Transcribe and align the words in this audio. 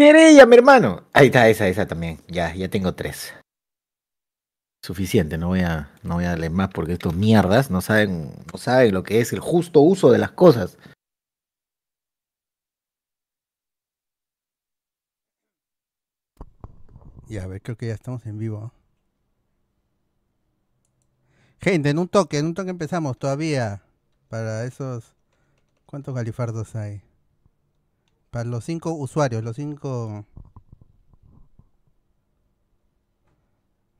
Querella, 0.00 0.46
mi 0.46 0.56
hermano. 0.56 1.02
Ahí 1.12 1.26
está, 1.26 1.46
esa, 1.50 1.68
esa 1.68 1.86
también. 1.86 2.20
Ya, 2.26 2.54
ya 2.54 2.70
tengo 2.70 2.94
tres. 2.94 3.34
Suficiente, 4.82 5.36
no 5.36 5.48
voy 5.48 5.60
a, 5.60 5.90
no 6.02 6.14
voy 6.14 6.24
a 6.24 6.30
darle 6.30 6.48
más 6.48 6.70
porque 6.70 6.94
estos 6.94 7.14
mierdas 7.14 7.70
no 7.70 7.82
saben, 7.82 8.32
no 8.50 8.58
saben 8.58 8.94
lo 8.94 9.02
que 9.02 9.20
es 9.20 9.34
el 9.34 9.40
justo 9.40 9.82
uso 9.82 10.10
de 10.10 10.16
las 10.16 10.30
cosas. 10.30 10.78
Ya, 17.28 17.42
a 17.42 17.46
ver, 17.46 17.60
creo 17.60 17.76
que 17.76 17.88
ya 17.88 17.92
estamos 17.92 18.24
en 18.24 18.38
vivo. 18.38 18.72
Gente, 21.60 21.90
en 21.90 21.98
un 21.98 22.08
toque, 22.08 22.38
en 22.38 22.46
un 22.46 22.54
toque 22.54 22.70
empezamos 22.70 23.18
todavía. 23.18 23.82
Para 24.30 24.64
esos. 24.64 25.12
¿Cuántos 25.84 26.14
galifardos 26.14 26.74
hay? 26.74 27.02
Para 28.30 28.44
los 28.44 28.64
cinco 28.64 28.92
usuarios, 28.92 29.42
los 29.42 29.56
cinco. 29.56 30.24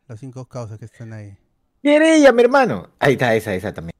Los 0.07 0.21
cinco 0.21 0.47
causas 0.47 0.79
que 0.79 0.85
están 0.85 1.13
ahí. 1.13 1.37
Querella, 1.83 2.33
mi 2.33 2.43
hermano. 2.43 2.91
Ahí 3.01 3.13
está, 3.15 3.35
esa, 3.35 3.55
esa 3.55 3.75
también. 3.75 3.91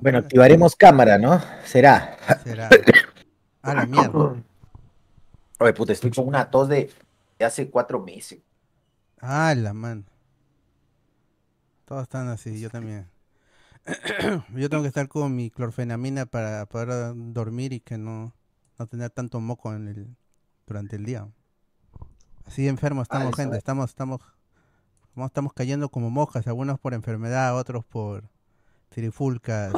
Bueno, 0.00 0.18
activaremos 0.18 0.74
cámara, 0.74 1.18
¿no? 1.18 1.40
Será. 1.64 2.16
Será. 2.42 2.68
A 3.62 3.74
la 3.74 3.86
mierda. 3.86 4.42
Oye, 5.58 5.72
puta, 5.74 5.92
estoy 5.92 6.10
con 6.10 6.26
una 6.26 6.50
tos 6.50 6.68
de, 6.68 6.90
de 7.38 7.44
hace 7.44 7.70
cuatro 7.70 8.00
meses. 8.00 8.40
Ah, 9.20 9.54
la 9.56 9.72
man. 9.72 10.04
Todos 11.84 12.02
están 12.02 12.28
así, 12.28 12.58
yo 12.58 12.68
también. 12.70 13.11
yo 14.54 14.70
tengo 14.70 14.82
que 14.82 14.88
estar 14.88 15.08
con 15.08 15.34
mi 15.34 15.50
clorfenamina 15.50 16.26
para 16.26 16.66
poder 16.66 17.14
dormir 17.14 17.72
y 17.72 17.80
que 17.80 17.98
no, 17.98 18.34
no 18.78 18.86
tener 18.86 19.10
tanto 19.10 19.40
moco 19.40 19.74
en 19.74 19.88
el, 19.88 20.16
durante 20.66 20.96
el 20.96 21.04
día. 21.04 21.28
Así 22.44 22.68
enfermos 22.68 23.04
estamos, 23.04 23.28
eso 23.28 23.36
gente. 23.36 23.56
es. 23.56 23.58
Estamos, 23.58 23.90
estamos, 23.90 24.20
estamos 25.24 25.52
cayendo 25.52 25.88
como 25.88 26.10
moscas, 26.10 26.46
algunos 26.46 26.78
por 26.78 26.94
enfermedad, 26.94 27.56
otros 27.56 27.84
por 27.84 28.24
trifulcas, 28.88 29.72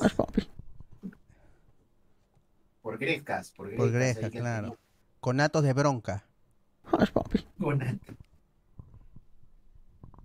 Por 2.83 2.99
grescas, 2.99 3.51
por 3.53 3.75
por 3.77 3.91
greja, 3.91 4.29
claro. 4.31 4.77
Conatos 5.21 5.63
de 5.63 5.73
bronca. 5.73 6.27
Conatos. 7.59 8.17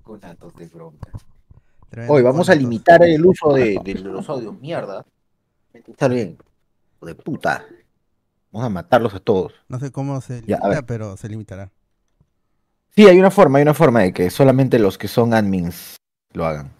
Conatos 0.03 0.55
de 0.55 0.67
bronca. 0.67 1.11
Hoy 2.07 2.21
vamos 2.21 2.49
a 2.49 2.55
limitar 2.55 3.03
el 3.03 3.25
uso 3.25 3.53
de, 3.53 3.79
de 3.83 3.95
los 3.95 4.29
audios, 4.29 4.59
mierda. 4.59 5.05
Está 5.73 6.07
bien. 6.07 6.37
Hijo 6.97 7.05
de 7.05 7.15
puta. 7.15 7.65
Vamos 8.51 8.65
a 8.65 8.69
matarlos 8.69 9.13
a 9.13 9.19
todos. 9.19 9.53
No 9.67 9.79
sé 9.79 9.91
cómo 9.91 10.19
se 10.21 10.41
limita, 10.41 10.81
pero 10.85 11.17
se 11.17 11.29
limitará. 11.29 11.71
Sí, 12.95 13.07
hay 13.07 13.19
una 13.19 13.31
forma, 13.31 13.59
hay 13.59 13.63
una 13.63 13.73
forma 13.73 14.01
de 14.01 14.13
que 14.13 14.29
solamente 14.29 14.79
los 14.79 14.97
que 14.97 15.07
son 15.07 15.33
admins 15.33 15.95
lo 16.33 16.45
hagan. 16.45 16.71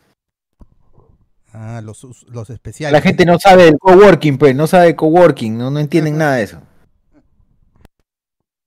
Ah, 1.54 1.82
los, 1.84 2.04
los 2.28 2.50
especiales. 2.50 2.94
La 2.94 3.02
gente 3.02 3.26
no 3.26 3.40
sabe 3.40 3.66
del 3.66 3.78
coworking, 3.80 4.38
pues, 4.38 4.56
no 4.56 4.68
sabe 4.68 4.88
de 4.88 4.96
coworking, 4.96 5.58
no, 5.58 5.72
no 5.72 5.80
entienden 5.80 6.18
nada 6.18 6.36
de 6.36 6.44
eso. 6.44 6.62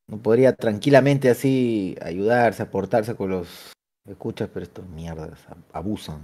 No 0.08 0.18
podría 0.18 0.54
tranquilamente 0.54 1.30
así 1.30 1.96
ayudarse, 2.02 2.62
aportarse 2.62 3.14
con 3.14 3.30
los 3.30 3.72
escuchas, 4.06 4.48
pero 4.53 4.64
estos 4.64 4.86
mierdas 4.89 5.31
ab- 5.48 5.62
abusan. 5.72 6.20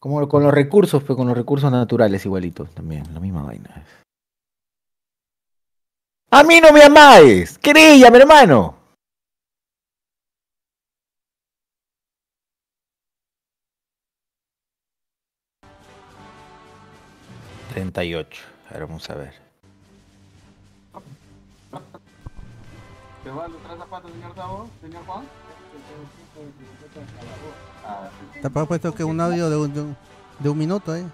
Como 0.00 0.28
con 0.28 0.42
los 0.42 0.52
recursos, 0.52 1.02
pues 1.02 1.16
con 1.16 1.26
los 1.26 1.36
recursos 1.36 1.70
naturales 1.70 2.24
igualitos 2.24 2.70
también, 2.70 3.12
la 3.12 3.20
misma 3.20 3.42
vaina. 3.42 3.84
A 6.30 6.42
mí 6.42 6.60
no 6.60 6.72
me 6.72 6.82
amáis, 6.82 7.58
querella, 7.58 8.10
mi 8.10 8.18
hermano. 8.18 8.74
Treinta 17.72 18.02
y 18.04 18.14
ocho. 18.14 18.42
Ahora 18.70 18.86
vamos 18.86 19.08
a 19.10 19.14
ver. 19.14 19.34
¿Te 23.22 23.30
va 23.30 23.48
los 23.48 23.62
tres 23.62 23.78
zapatos, 23.78 24.10
señor 24.12 24.34
Tavo? 24.34 24.70
Señor 24.80 25.04
Juan. 25.04 25.24
Has 28.42 28.66
puesto 28.66 28.94
que 28.94 29.04
un 29.04 29.20
audio 29.20 29.48
de 29.50 29.56
un, 29.56 29.72
de 29.74 29.80
un, 29.80 29.96
de 30.38 30.48
un 30.48 30.58
minuto, 30.58 30.94
¿eh? 30.94 31.04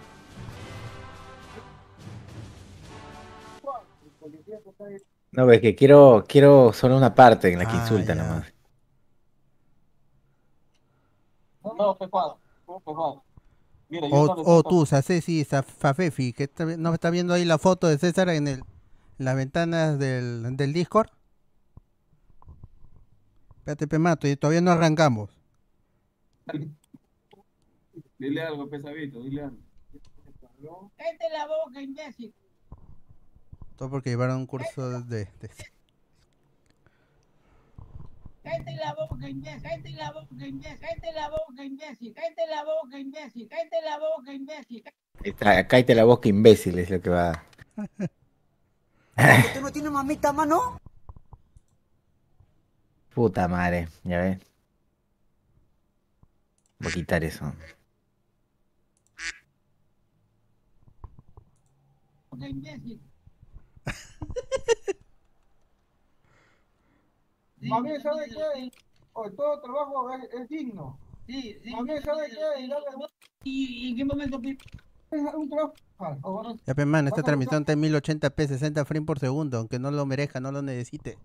No, 5.33 5.51
es 5.51 5.61
que 5.61 5.75
quiero, 5.75 6.25
quiero 6.29 6.73
solo 6.73 6.97
una 6.97 7.15
parte 7.15 7.51
en 7.53 7.59
la 7.59 7.67
que 7.67 7.77
Ah, 7.77 7.81
insulta 7.81 8.15
ya. 8.15 8.23
nomás. 8.23 8.53
No, 11.65 11.95
fue 11.97 12.09
Juan. 12.09 12.33
Fue 12.67 12.95
Juan. 12.95 13.21
Mira, 13.89 14.09
yo 14.09 14.15
O, 14.15 14.27
no 14.27 14.43
o 14.45 14.63
tú, 14.63 14.87
Sacesi, 14.87 15.45
Fafefi, 15.45 16.33
que 16.33 16.45
está 16.45 16.65
no 16.65 16.93
está 16.95 17.11
viendo 17.11 17.35
ahí 17.35 17.45
la 17.45 17.59
foto 17.59 17.89
de 17.89 17.99
César 17.99 18.29
en, 18.31 18.49
el, 18.49 18.59
en 19.19 19.25
las 19.25 19.37
ventanas 19.37 19.99
del, 19.99 20.57
del 20.57 20.73
Discord. 20.73 21.09
Espérate, 23.63 23.87
pe 23.87 23.99
mato, 24.01 24.27
y 24.27 24.35
todavía 24.35 24.61
no 24.61 24.73
arrancamos. 24.73 25.31
Dile 28.19 28.43
algo, 28.43 28.69
pesadito, 28.69 29.23
dile 29.23 29.43
algo. 29.45 30.91
Cállate 30.97 31.29
la 31.33 31.47
boca, 31.47 31.81
imbécil. 31.81 32.35
Todo 33.77 33.89
porque 33.91 34.11
llevaron 34.11 34.39
un 34.39 34.47
curso 34.47 35.01
de... 35.05 35.27
de- 35.27 35.51
Cállate 38.43 38.73
la 38.75 38.95
boca, 38.95 39.29
imbécil. 39.29 39.63
Cállate 39.63 39.91
la 39.93 40.11
boca, 40.11 40.45
imbécil. 40.45 40.81
Cállate 40.81 41.13
la 41.13 41.29
boca, 41.31 41.65
imbécil. 41.65 42.15
Cállate 42.15 42.47
la 42.49 42.65
boca, 42.65 42.99
imbécil. 42.99 43.49
Cállate 43.49 43.81
la 43.85 43.99
boca, 43.99 44.33
imbécil. 44.35 44.85
Está, 45.23 45.69
cállate 45.69 45.95
la 45.95 46.05
boca, 46.05 46.29
imbécil, 46.29 46.79
es 46.81 46.91
lo 46.91 47.01
que 47.01 47.11
va. 47.11 47.45
¿Usted 49.17 49.61
no 49.61 49.71
tiene 49.71 49.89
mamita, 49.91 50.33
mano? 50.33 50.81
Puta 53.15 53.47
madre, 53.49 53.89
ya 54.05 54.19
ves. 54.19 54.39
Voy 56.79 56.91
a 56.91 56.95
quitar 56.95 57.25
eso. 57.25 57.53
Mami, 67.61 68.01
¿sabe 68.01 68.29
qué? 68.29 68.71
Oh, 69.13 69.31
todo 69.31 69.61
trabajo 69.61 70.11
es, 70.13 70.25
es 70.33 70.49
digno. 70.49 70.99
Sí, 71.27 71.59
sí. 71.63 71.71
Mami, 71.71 72.01
¿sabe 72.01 72.29
qué? 72.29 72.63
Y 72.63 72.69
dale, 72.69 72.87
¿Y, 73.45 73.87
y 73.87 73.91
en 73.91 73.97
qué 73.97 74.05
momento 74.05 74.41
un 75.37 75.49
trabajo. 75.49 75.75
Ah, 75.99 76.17
Ya, 76.67 76.75
pe 76.75 76.87
man, 76.87 77.07
esta 77.07 77.23
transmisión 77.23 77.63
está 77.63 77.73
en 77.73 77.81
1080p, 77.81 78.47
60 78.49 78.85
frames 78.85 79.07
por 79.07 79.19
segundo, 79.19 79.59
aunque 79.59 79.79
no 79.79 79.91
lo 79.91 80.07
merezca, 80.07 80.41
no 80.41 80.51
lo 80.51 80.63
necesite. 80.63 81.19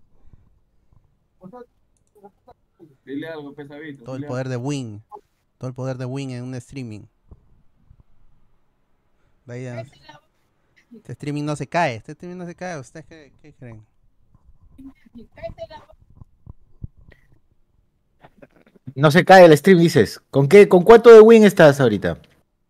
Dile 3.04 3.28
algo, 3.28 3.54
pesadito. 3.54 4.04
Todo 4.04 4.16
el 4.16 4.26
poder 4.26 4.48
de 4.48 4.56
Win. 4.56 5.02
Todo 5.58 5.68
el 5.68 5.74
poder 5.74 5.96
de 5.96 6.04
Win 6.04 6.30
en 6.30 6.44
un 6.44 6.54
streaming. 6.54 7.02
Vaya. 9.44 9.84
Este 10.94 11.12
streaming 11.12 11.44
no 11.44 11.56
se 11.56 11.66
cae, 11.66 11.96
este 11.96 12.12
streaming 12.12 12.38
no 12.38 12.46
se 12.46 12.54
cae. 12.54 12.78
¿Ustedes 12.78 13.06
qué, 13.06 13.32
qué 13.42 13.52
creen? 13.54 13.84
No 18.94 19.10
se 19.10 19.24
cae 19.24 19.44
el 19.44 19.56
stream, 19.56 19.78
dices. 19.78 20.20
¿Con 20.30 20.48
qué, 20.48 20.68
con 20.68 20.82
cuánto 20.82 21.12
de 21.12 21.20
win 21.20 21.44
estás 21.44 21.80
ahorita? 21.80 22.20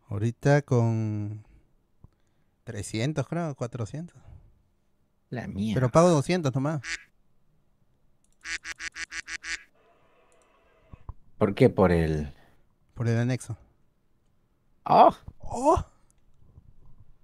Ahorita 0.09 0.63
con 0.63 1.45
300, 2.65 3.27
creo, 3.27 3.55
400. 3.55 4.17
La 5.31 5.47
mía. 5.47 5.75
Pero 5.75 5.91
pago 5.91 6.09
200 6.11 6.55
nomás. 6.55 6.83
¿Por 11.39 11.55
qué? 11.55 11.71
Por 11.71 11.93
el. 11.93 12.35
Por 12.95 13.07
el 13.09 13.19
anexo. 13.19 13.57
¡Oh! 14.85 15.15
¡Oh! 15.39 15.85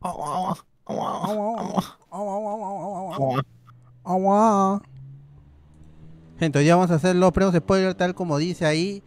¡Oh! 0.00 1.36
Agua. 4.04 4.82
Gente, 6.38 6.58
hoy 6.58 6.64
día 6.64 6.76
vamos 6.76 6.90
a 6.90 6.96
hacer 6.96 7.16
los 7.16 7.32
premios 7.32 7.54
spoiler 7.54 7.94
tal 7.94 8.14
como 8.14 8.38
dice 8.38 8.66
ahí. 8.66 9.02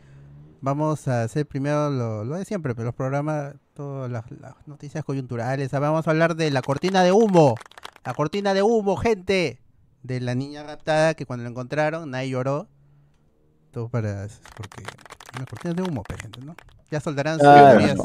Vamos 0.60 1.08
a 1.08 1.24
hacer 1.24 1.46
primero 1.46 1.90
lo, 1.92 2.26
lo 2.26 2.36
de 2.36 2.46
siempre, 2.46 2.74
pero 2.74 2.86
los 2.86 2.96
programas, 2.96 3.56
todas 3.74 4.10
las, 4.12 4.30
las 4.32 4.56
noticias 4.66 5.04
coyunturales. 5.04 5.74
Ah, 5.74 5.80
Vamos 5.80 6.08
a 6.08 6.12
hablar 6.12 6.36
de 6.36 6.50
la 6.52 6.62
cortina 6.62 7.04
de 7.04 7.12
humo. 7.12 7.56
La 8.04 8.14
cortina 8.14 8.54
de 8.54 8.64
humo, 8.64 8.98
gente. 8.98 9.62
De 10.08 10.22
la 10.22 10.36
niña 10.36 10.64
raptada 10.64 11.16
que 11.16 11.26
cuando 11.26 11.44
la 11.44 11.50
encontraron 11.50 12.10
nadie 12.10 12.30
lloró. 12.30 12.68
Todo 13.72 13.90
para... 13.90 14.28
Porque... 14.56 14.82
Las 15.38 15.46
cortinas 15.48 15.76
de 15.76 15.84
humo, 15.84 16.02
gente, 16.10 16.40
¿no? 16.40 16.56
Ya 16.90 17.02
soldarán 17.02 17.34
sus 17.36 17.44
Claro. 17.44 17.78
teorías. 17.78 18.00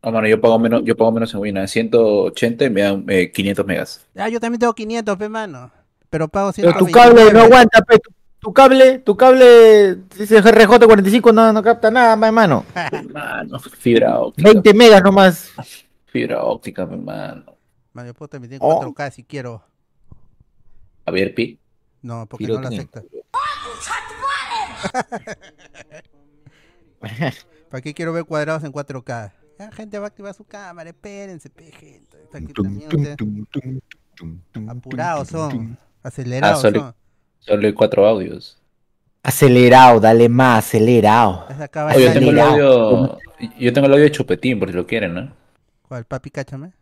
Ah, 0.00 0.10
mano, 0.10 0.26
yo 0.26 0.40
pago 0.40 0.58
menos, 0.58 0.80
yo 0.82 0.96
pago 0.96 1.12
menos 1.12 1.34
en 1.34 1.40
Wina. 1.40 1.66
180 1.66 2.64
y 2.64 2.70
me 2.70 2.80
dan 2.80 3.04
eh, 3.08 3.30
500 3.30 3.66
megas. 3.66 4.06
Ah, 4.16 4.30
yo 4.30 4.40
también 4.40 4.58
tengo 4.58 4.72
500, 4.72 5.16
pe, 5.18 5.28
mano. 5.28 5.70
Pero 6.08 6.26
pago 6.28 6.52
Pero 6.56 6.72
tu 6.72 6.86
129. 6.86 6.92
cable 6.92 7.32
no 7.38 7.44
aguanta, 7.44 7.82
pe. 7.82 7.98
Tu, 7.98 8.10
tu 8.40 8.52
cable, 8.54 8.98
tu 9.00 9.14
cable, 9.14 9.98
ese 10.18 10.42
RJ45 10.42 11.34
no, 11.34 11.52
no 11.52 11.62
capta 11.62 11.90
nada, 11.90 12.16
ma, 12.16 12.28
hermano. 12.28 12.64
Mano, 13.12 13.58
fibra 13.58 14.18
óptica. 14.20 14.50
20 14.50 14.72
megas 14.72 15.02
nomás. 15.02 15.50
Fibra 16.06 16.42
óptica, 16.44 16.86
mi 16.86 16.94
hermano. 16.94 17.44
Mano, 17.92 18.06
yo 18.08 18.14
puedo 18.14 18.28
transmitir 18.30 18.54
en 18.56 18.60
Oh. 18.62 18.80
4K 18.82 19.10
si 19.12 19.22
quiero. 19.24 19.62
A 21.10 21.12
ver, 21.12 21.34
Pi. 21.34 21.58
No, 22.02 22.24
porque 22.26 22.44
Piro 22.44 22.54
no 22.60 22.62
lo 22.62 22.68
tiene. 22.68 22.84
acepta. 22.84 23.02
¿Para 27.68 27.80
qué 27.82 27.94
quiero 27.94 28.12
ver 28.12 28.24
cuadrados 28.24 28.62
en 28.62 28.72
4K? 28.72 29.32
La 29.58 29.72
gente 29.72 29.98
va 29.98 30.04
a 30.06 30.08
activar 30.08 30.32
su 30.34 30.44
cámara, 30.44 30.90
espérense, 30.90 31.50
pe, 31.50 31.72
gente. 31.72 32.16
Está 32.22 32.38
aquí 32.38 32.52
también 32.52 32.86
ustedes 32.86 33.16
apurados 34.68 35.28
son, 35.28 35.76
acelerados 36.04 36.58
Ah, 36.58 36.62
solo- 36.62 36.80
son. 36.80 36.94
Solo 37.40 37.66
hay 37.66 37.72
cuatro 37.72 38.06
audios. 38.06 38.56
Acelerado, 39.24 39.98
dale 39.98 40.28
más, 40.28 40.64
acelerado. 40.66 41.46
Oh, 41.48 41.98
yo 41.98 42.12
tengo 42.12 42.30
el 42.30 42.38
audio. 42.38 43.18
Yo 43.58 43.72
tengo 43.72 43.86
el 43.88 43.92
audio 43.94 44.04
de 44.04 44.12
Chupetín, 44.12 44.60
por 44.60 44.68
si 44.70 44.76
lo 44.76 44.86
quieren, 44.86 45.14
¿no? 45.14 45.34
¿Cuál? 45.88 46.04
Papi, 46.04 46.30
cáchame. 46.30 46.72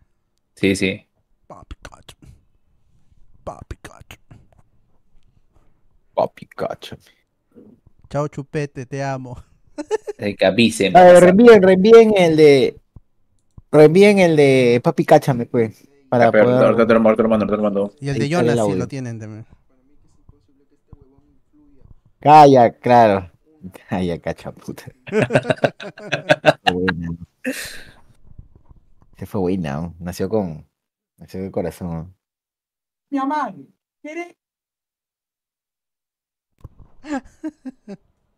Sí, 0.55 0.77
sí. 0.77 1.07
Papi, 1.47 1.77
cáchame. 1.81 2.18
Papi, 3.49 3.77
cáchame. 3.81 4.41
Papi, 6.15 6.47
cacho. 6.47 6.97
Chao, 8.11 8.29
chupete, 8.29 8.85
te 8.85 9.03
amo. 9.03 9.43
Eh, 10.19 10.37
Que. 10.37 10.45
A 10.45 10.51
ver, 10.51 11.23
reenvíen, 11.23 11.63
reenvíen 11.63 12.13
el 12.17 12.37
de. 12.37 12.81
Reenvíen 13.71 14.19
el 14.19 14.37
de 14.37 14.81
Papi 14.85 15.05
Cáchame, 15.05 15.47
pues. 15.47 15.89
Para 16.11 16.31
pero 16.31 16.45
poder. 16.45 16.65
ahorita 16.65 16.87
te 16.87 16.95
lo 16.95 17.01
mando, 17.01 17.17
te 17.17 17.23
lo 17.23 17.29
mando, 17.29 17.47
te 17.47 17.57
lo 17.57 17.63
mando. 17.63 17.95
Y 18.01 18.09
el 18.09 18.19
de 18.19 18.25
el 18.25 18.31
Jonas, 18.31 18.55
si 18.55 18.61
audio. 18.61 18.77
lo 18.77 18.89
tienen 18.89 19.19
también. 19.19 19.47
Calla, 22.21 22.73
claro. 22.73 23.31
Calla, 23.89 24.19
cacha 24.19 24.53
puta. 24.53 24.83
Fue 26.65 26.73
buena. 26.73 27.09
Se 29.17 29.27
fue 29.27 29.41
buena, 29.41 29.75
¿no? 29.81 29.95
nació 30.01 30.29
con. 30.29 30.69
Nació 31.17 31.43
de 31.43 31.51
corazón. 31.51 31.89
¿no? 31.89 32.18
Mi 33.11 33.19
madre. 33.27 33.67
¿Querés? 34.03 34.35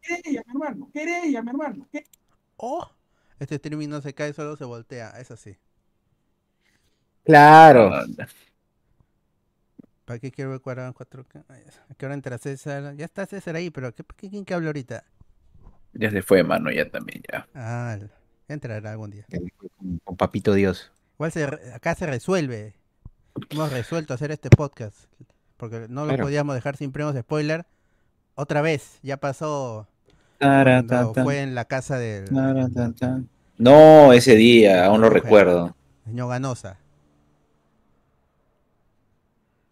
Querella, 0.02 0.42
mi 0.46 0.50
hermano. 0.52 0.90
Querella, 0.92 1.42
mi 1.42 1.50
hermano. 1.50 1.88
¿Qué? 1.92 2.04
Oh, 2.58 2.88
este 3.40 3.56
streaming 3.56 3.88
no 3.88 4.00
se 4.00 4.14
cae, 4.14 4.32
solo 4.32 4.56
se 4.56 4.64
voltea. 4.64 5.10
Eso 5.20 5.36
sí. 5.36 5.56
Claro. 7.24 7.90
¿Para 10.04 10.18
qué 10.18 10.30
quiero 10.30 10.50
ver 10.50 10.60
cuadrado 10.60 10.88
en 10.88 10.94
4K? 10.94 11.44
Ay, 11.48 11.62
¿A 11.88 11.94
qué 11.94 12.06
hora 12.06 12.14
entra 12.14 12.38
César? 12.38 12.94
Ya 12.96 13.04
está 13.06 13.26
César 13.26 13.56
ahí, 13.56 13.70
pero 13.70 13.94
¿qué, 13.94 14.04
qué- 14.16 14.28
¿quién 14.30 14.44
que 14.44 14.54
habla 14.54 14.68
ahorita? 14.68 15.04
Ya 15.92 16.10
se 16.10 16.22
fue, 16.22 16.42
mano, 16.42 16.70
ya 16.72 16.88
también, 16.90 17.22
ya. 17.32 17.46
Ah, 17.54 17.96
entrará 18.48 18.90
algún 18.92 19.10
día. 19.10 19.28
Con, 19.78 19.98
con 20.04 20.16
Papito 20.16 20.52
Dios. 20.54 20.92
Igual 21.14 21.30
se 21.32 21.46
re- 21.46 21.72
acá 21.72 21.94
se 21.94 22.06
resuelve. 22.06 22.74
Hemos 23.50 23.72
resuelto 23.72 24.14
hacer 24.14 24.30
este 24.30 24.50
podcast. 24.50 24.96
Porque 25.56 25.86
no 25.88 26.02
lo 26.02 26.08
Claro. 26.08 26.24
podíamos 26.24 26.54
dejar 26.54 26.76
sin 26.76 26.90
premios 26.92 27.14
spoiler. 27.16 27.66
Otra 28.34 28.62
vez, 28.62 28.98
ya 29.02 29.18
pasó 29.18 29.86
Tara, 30.38 30.82
cuando 30.86 31.08
ta, 31.08 31.12
ta, 31.12 31.22
fue 31.24 31.40
en 31.42 31.54
la 31.54 31.64
casa 31.66 31.98
del 31.98 32.30
tara, 32.30 32.68
ta, 32.74 32.92
ta. 32.98 33.20
No, 33.58 34.12
ese 34.14 34.36
día, 34.36 34.86
aún 34.86 35.02
lo 35.02 35.10
recuerdo. 35.10 35.74
señor 36.06 36.30
Ganosa. 36.30 36.78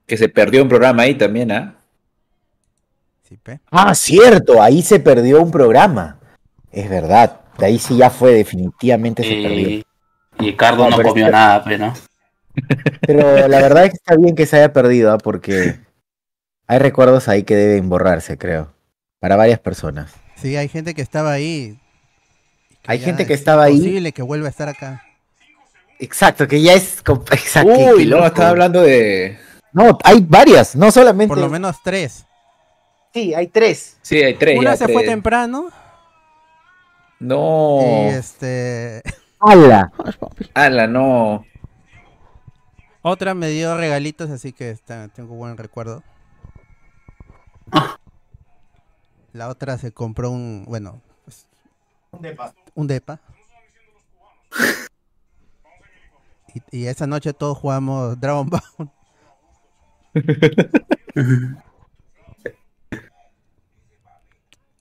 Que 0.07 0.17
se 0.17 0.29
perdió 0.29 0.63
un 0.63 0.69
programa 0.69 1.03
ahí 1.03 1.15
también, 1.15 1.53
¿ah? 1.53 1.75
¿Sí, 3.29 3.37
pe? 3.37 3.61
Ah, 3.71 3.95
cierto, 3.95 4.63
ahí 4.63 4.83
se 4.83 5.01
perdió 5.01 5.43
un 5.43 5.51
programa. 5.51 6.19
Es 6.71 6.89
verdad. 6.89 7.41
De 7.59 7.67
ahí 7.67 7.79
sí 7.79 7.97
ya 7.97 8.09
fue, 8.11 8.33
definitivamente 8.35 9.23
se 9.23 9.43
perdió. 9.43 9.69
Y, 9.69 9.85
y 10.39 10.45
Ricardo 10.51 10.89
No, 10.89 10.97
comió 10.97 11.09
este- 11.27 11.31
nada, 11.31 11.63
pero 11.65 11.87
¿no? 11.87 11.95
Pero 13.07 13.49
la 13.49 13.61
verdad 13.61 13.85
es 13.85 13.91
que 13.91 13.97
está 13.97 14.17
bien 14.17 14.35
que 14.35 14.47
se 14.47 14.57
haya 14.57 14.73
perdido, 14.73 15.13
¿ah? 15.13 15.19
porque 15.19 15.79
hay 16.67 16.79
recuerdos 16.79 17.29
ahí 17.29 17.43
que 17.43 17.57
deben 17.57 17.89
borrarse, 17.89 18.39
creo. 18.39 18.73
Para 19.21 19.37
varias 19.37 19.59
personas. 19.59 20.13
Sí, 20.37 20.57
hay 20.57 20.69
gente 20.69 20.95
que 20.95 21.03
estaba 21.03 21.33
ahí. 21.33 21.79
Hay 22.87 23.01
gente 23.01 23.27
que 23.27 23.35
es 23.35 23.41
estaba 23.41 23.65
ahí. 23.65 23.75
imposible 23.75 24.13
que 24.13 24.23
vuelva 24.23 24.47
a 24.47 24.51
estar 24.51 24.69
acá. 24.69 25.03
Exacto, 25.99 26.47
que 26.47 26.63
ya 26.63 26.75
es. 26.75 26.99
Exacto, 27.33 27.71
Uy, 27.71 28.07
no, 28.07 28.25
estaba 28.25 28.51
hablando 28.51 28.83
de. 28.83 29.39
No, 29.73 29.99
hay 30.05 30.25
varias, 30.27 30.77
no 30.77 30.91
solamente. 30.91 31.29
Por 31.29 31.39
lo 31.39 31.51
menos 31.51 31.77
tres. 31.83 32.25
Sí, 33.13 33.35
hay 33.35 33.49
tres. 33.49 33.99
Sí, 34.03 34.23
hay 34.23 34.35
tres. 34.35 34.59
Una 34.59 34.73
ya, 34.75 34.87
se 34.87 34.93
fue 34.93 35.05
temprano 35.05 35.71
No. 37.19 37.81
y 37.83 38.15
este 38.15 39.03
¡Hala! 39.41 39.93
Ala, 40.55 40.87
no. 40.87 41.45
Otra 43.03 43.35
me 43.35 43.49
dio 43.49 43.77
regalitos, 43.77 44.31
así 44.31 44.53
que 44.53 44.71
está- 44.71 45.09
tengo 45.09 45.35
buen 45.35 45.56
recuerdo. 45.56 46.03
La 49.33 49.49
otra 49.49 49.79
se 49.79 49.93
compró 49.93 50.31
un, 50.31 50.65
bueno, 50.67 51.00
pues, 51.25 51.47
un 52.75 52.87
depa. 52.87 53.21
Y, 56.55 56.79
y 56.79 56.87
esa 56.87 57.06
noche 57.06 57.35
todos 57.35 57.59
jugamos 57.59 58.19
Dragon 58.19 58.49
Ball. 58.49 58.91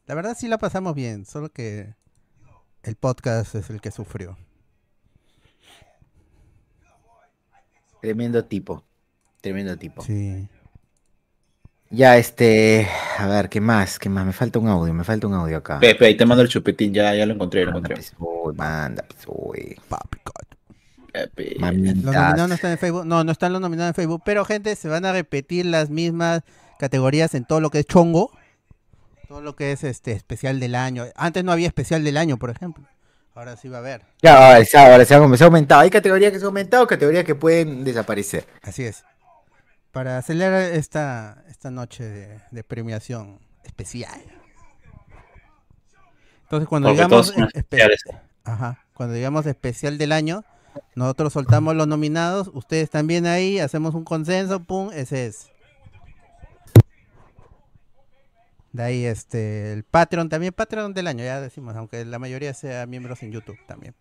La 0.05 0.15
verdad 0.15 0.35
sí 0.37 0.47
la 0.47 0.57
pasamos 0.57 0.95
bien, 0.95 1.25
solo 1.25 1.49
que 1.49 1.93
el 2.83 2.95
podcast 2.95 3.55
es 3.55 3.69
el 3.69 3.81
que 3.81 3.91
sufrió. 3.91 4.37
Tremendo 8.01 8.45
tipo. 8.45 8.83
Tremendo 9.41 9.77
tipo. 9.77 10.01
Sí. 10.03 10.47
Ya, 11.89 12.17
este. 12.17 12.87
A 13.17 13.27
ver, 13.27 13.47
¿qué 13.49 13.61
más? 13.61 13.97
¿Qué 13.97 14.09
más? 14.09 14.25
Me 14.25 14.33
falta 14.33 14.59
un 14.59 14.67
audio, 14.67 14.93
me 14.93 15.03
falta 15.03 15.27
un 15.27 15.33
audio 15.33 15.57
acá. 15.57 15.79
Pepe, 15.79 16.05
ahí 16.05 16.17
te 16.17 16.25
mando 16.25 16.43
el 16.43 16.49
chupetín, 16.49 16.93
ya, 16.93 17.15
ya 17.15 17.25
lo 17.25 17.33
encontré, 17.33 17.63
lo 17.65 17.71
Manda, 17.71 17.89
encontré. 17.89 17.95
pues, 17.95 18.13
uy, 18.19 18.55
manda, 18.55 19.05
pues, 19.07 19.23
uy. 19.27 19.79
Papi, 19.87 20.17
coño. 20.19 21.07
Pepe. 21.13 21.55
Los 21.59 22.13
nominados 22.13 22.49
no 22.49 22.55
están 22.55 22.71
en 22.71 22.77
Facebook. 22.77 23.05
No, 23.05 23.23
no 23.23 23.31
están 23.31 23.53
los 23.53 23.61
nominados 23.61 23.91
en 23.91 23.95
Facebook. 23.95 24.21
Pero, 24.25 24.43
gente, 24.43 24.75
se 24.75 24.89
van 24.89 25.05
a 25.05 25.13
repetir 25.13 25.65
las 25.65 25.89
mismas 25.89 26.41
categorías 26.77 27.33
en 27.35 27.45
todo 27.45 27.61
lo 27.61 27.69
que 27.69 27.79
es 27.79 27.85
chongo. 27.85 28.31
Todo 29.29 29.41
lo 29.41 29.55
que 29.55 29.71
es 29.71 29.83
este 29.83 30.11
especial 30.11 30.59
del 30.59 30.75
año. 30.75 31.05
Antes 31.15 31.43
no 31.43 31.51
había 31.53 31.67
especial 31.67 32.03
del 32.03 32.17
año, 32.17 32.37
por 32.37 32.49
ejemplo. 32.49 32.83
Ahora 33.37 33.55
sí 33.55 33.69
va 33.69 33.77
a 33.77 33.79
haber. 33.81 34.01
Ya, 34.23 34.35
ahora, 34.47 34.65
se- 34.65 34.77
ahora 34.77 35.05
se 35.05 35.13
ha, 35.13 35.37
se 35.37 35.43
ha 35.43 35.45
aumentado. 35.45 35.81
Hay 35.81 35.91
categorías 35.91 36.31
que 36.31 36.39
se 36.39 36.43
han 36.45 36.47
aumentado, 36.47 36.87
categorías 36.87 37.23
que 37.23 37.35
pueden 37.35 37.83
desaparecer. 37.83 38.47
Así 38.63 38.83
es. 38.83 39.03
Para 39.91 40.17
acelerar 40.17 40.61
esta, 40.73 41.43
esta 41.47 41.69
noche 41.69 42.03
de, 42.03 42.39
de 42.49 42.63
premiación 42.63 43.39
especial. 43.63 44.19
Entonces, 46.43 46.67
cuando 46.67 46.89
Porque 46.89 47.03
digamos, 47.03 47.35
espe- 47.35 47.49
especiales. 47.53 48.03
ajá, 48.43 48.85
cuando 48.93 49.13
digamos 49.15 49.45
especial 49.45 49.97
del 49.99 50.13
año, 50.13 50.43
nosotros 50.95 51.33
soltamos 51.33 51.75
los 51.75 51.87
nominados, 51.87 52.49
ustedes 52.53 52.89
también 52.89 53.27
ahí, 53.27 53.59
hacemos 53.59 53.93
un 53.95 54.03
consenso, 54.03 54.63
pum, 54.63 54.89
ese 54.93 55.27
es. 55.27 55.49
De 58.73 58.83
ahí 58.83 59.05
este 59.05 59.73
el 59.73 59.83
Patreon 59.83 60.29
también, 60.29 60.53
Patreon 60.53 60.93
del 60.93 61.07
año, 61.07 61.23
ya 61.23 61.41
decimos, 61.41 61.75
aunque 61.75 62.03
la 62.05 62.19
mayoría 62.19 62.53
sea 62.53 62.85
miembros 62.85 63.23
en 63.23 63.31
YouTube 63.31 63.57
también. 63.67 63.95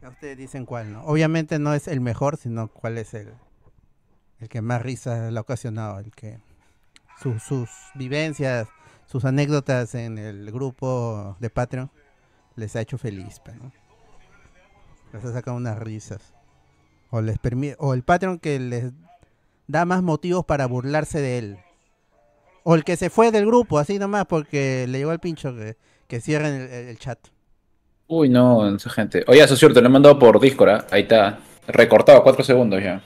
Ya 0.00 0.08
ustedes 0.08 0.36
dicen 0.38 0.64
cuál, 0.64 0.92
¿no? 0.92 1.04
Obviamente 1.04 1.58
no 1.58 1.74
es 1.74 1.86
el 1.86 2.00
mejor, 2.00 2.36
sino 2.38 2.68
cuál 2.68 2.96
es 2.98 3.12
el, 3.14 3.34
el 4.40 4.48
que 4.48 4.62
más 4.62 4.80
risa 4.82 5.30
le 5.30 5.38
ha 5.38 5.42
ocasionado, 5.42 5.98
el 5.98 6.10
que 6.10 6.38
su- 7.22 7.38
sus 7.38 7.68
vivencias, 7.94 8.66
sus 9.06 9.24
anécdotas 9.26 9.94
en 9.94 10.16
el 10.16 10.50
grupo 10.50 11.36
de 11.38 11.50
Patreon 11.50 11.90
les 12.56 12.74
ha 12.76 12.80
hecho 12.80 12.96
feliz, 12.96 13.40
¿no? 13.62 13.70
Les 15.12 15.24
ha 15.24 15.32
sacado 15.32 15.56
unas 15.56 15.78
risas. 15.78 16.34
O 17.10 17.20
les 17.20 17.38
permite, 17.38 17.76
o 17.78 17.92
el 17.92 18.02
Patreon 18.02 18.38
que 18.38 18.58
les 18.58 18.92
da 19.66 19.84
más 19.84 20.02
motivos 20.02 20.44
para 20.46 20.66
burlarse 20.66 21.20
de 21.20 21.38
él. 21.38 21.58
O 22.62 22.74
el 22.74 22.84
que 22.84 22.96
se 22.96 23.10
fue 23.10 23.30
del 23.32 23.46
grupo, 23.46 23.78
así 23.78 23.98
nomás, 23.98 24.26
porque 24.26 24.86
le 24.88 24.98
llegó 24.98 25.12
el 25.12 25.18
pincho 25.20 25.54
que, 25.54 25.76
que 26.08 26.20
cierren 26.20 26.54
el, 26.54 26.70
el- 26.70 26.88
el 26.88 26.98
chat. 26.98 27.18
Uy, 28.08 28.28
no, 28.28 28.74
esa 28.76 28.90
gente. 28.90 29.24
Oye, 29.28 29.42
eso 29.42 29.54
es 29.54 29.60
cierto, 29.60 29.80
lo 29.80 29.86
he 29.86 29.90
mandado 29.90 30.18
por 30.18 30.38
Discord, 30.40 30.68
¿ah? 30.70 30.86
Ahí 30.90 31.02
está. 31.02 31.38
Recortado, 31.68 32.22
cuatro 32.22 32.42
segundos 32.44 32.82
ya. 32.82 33.02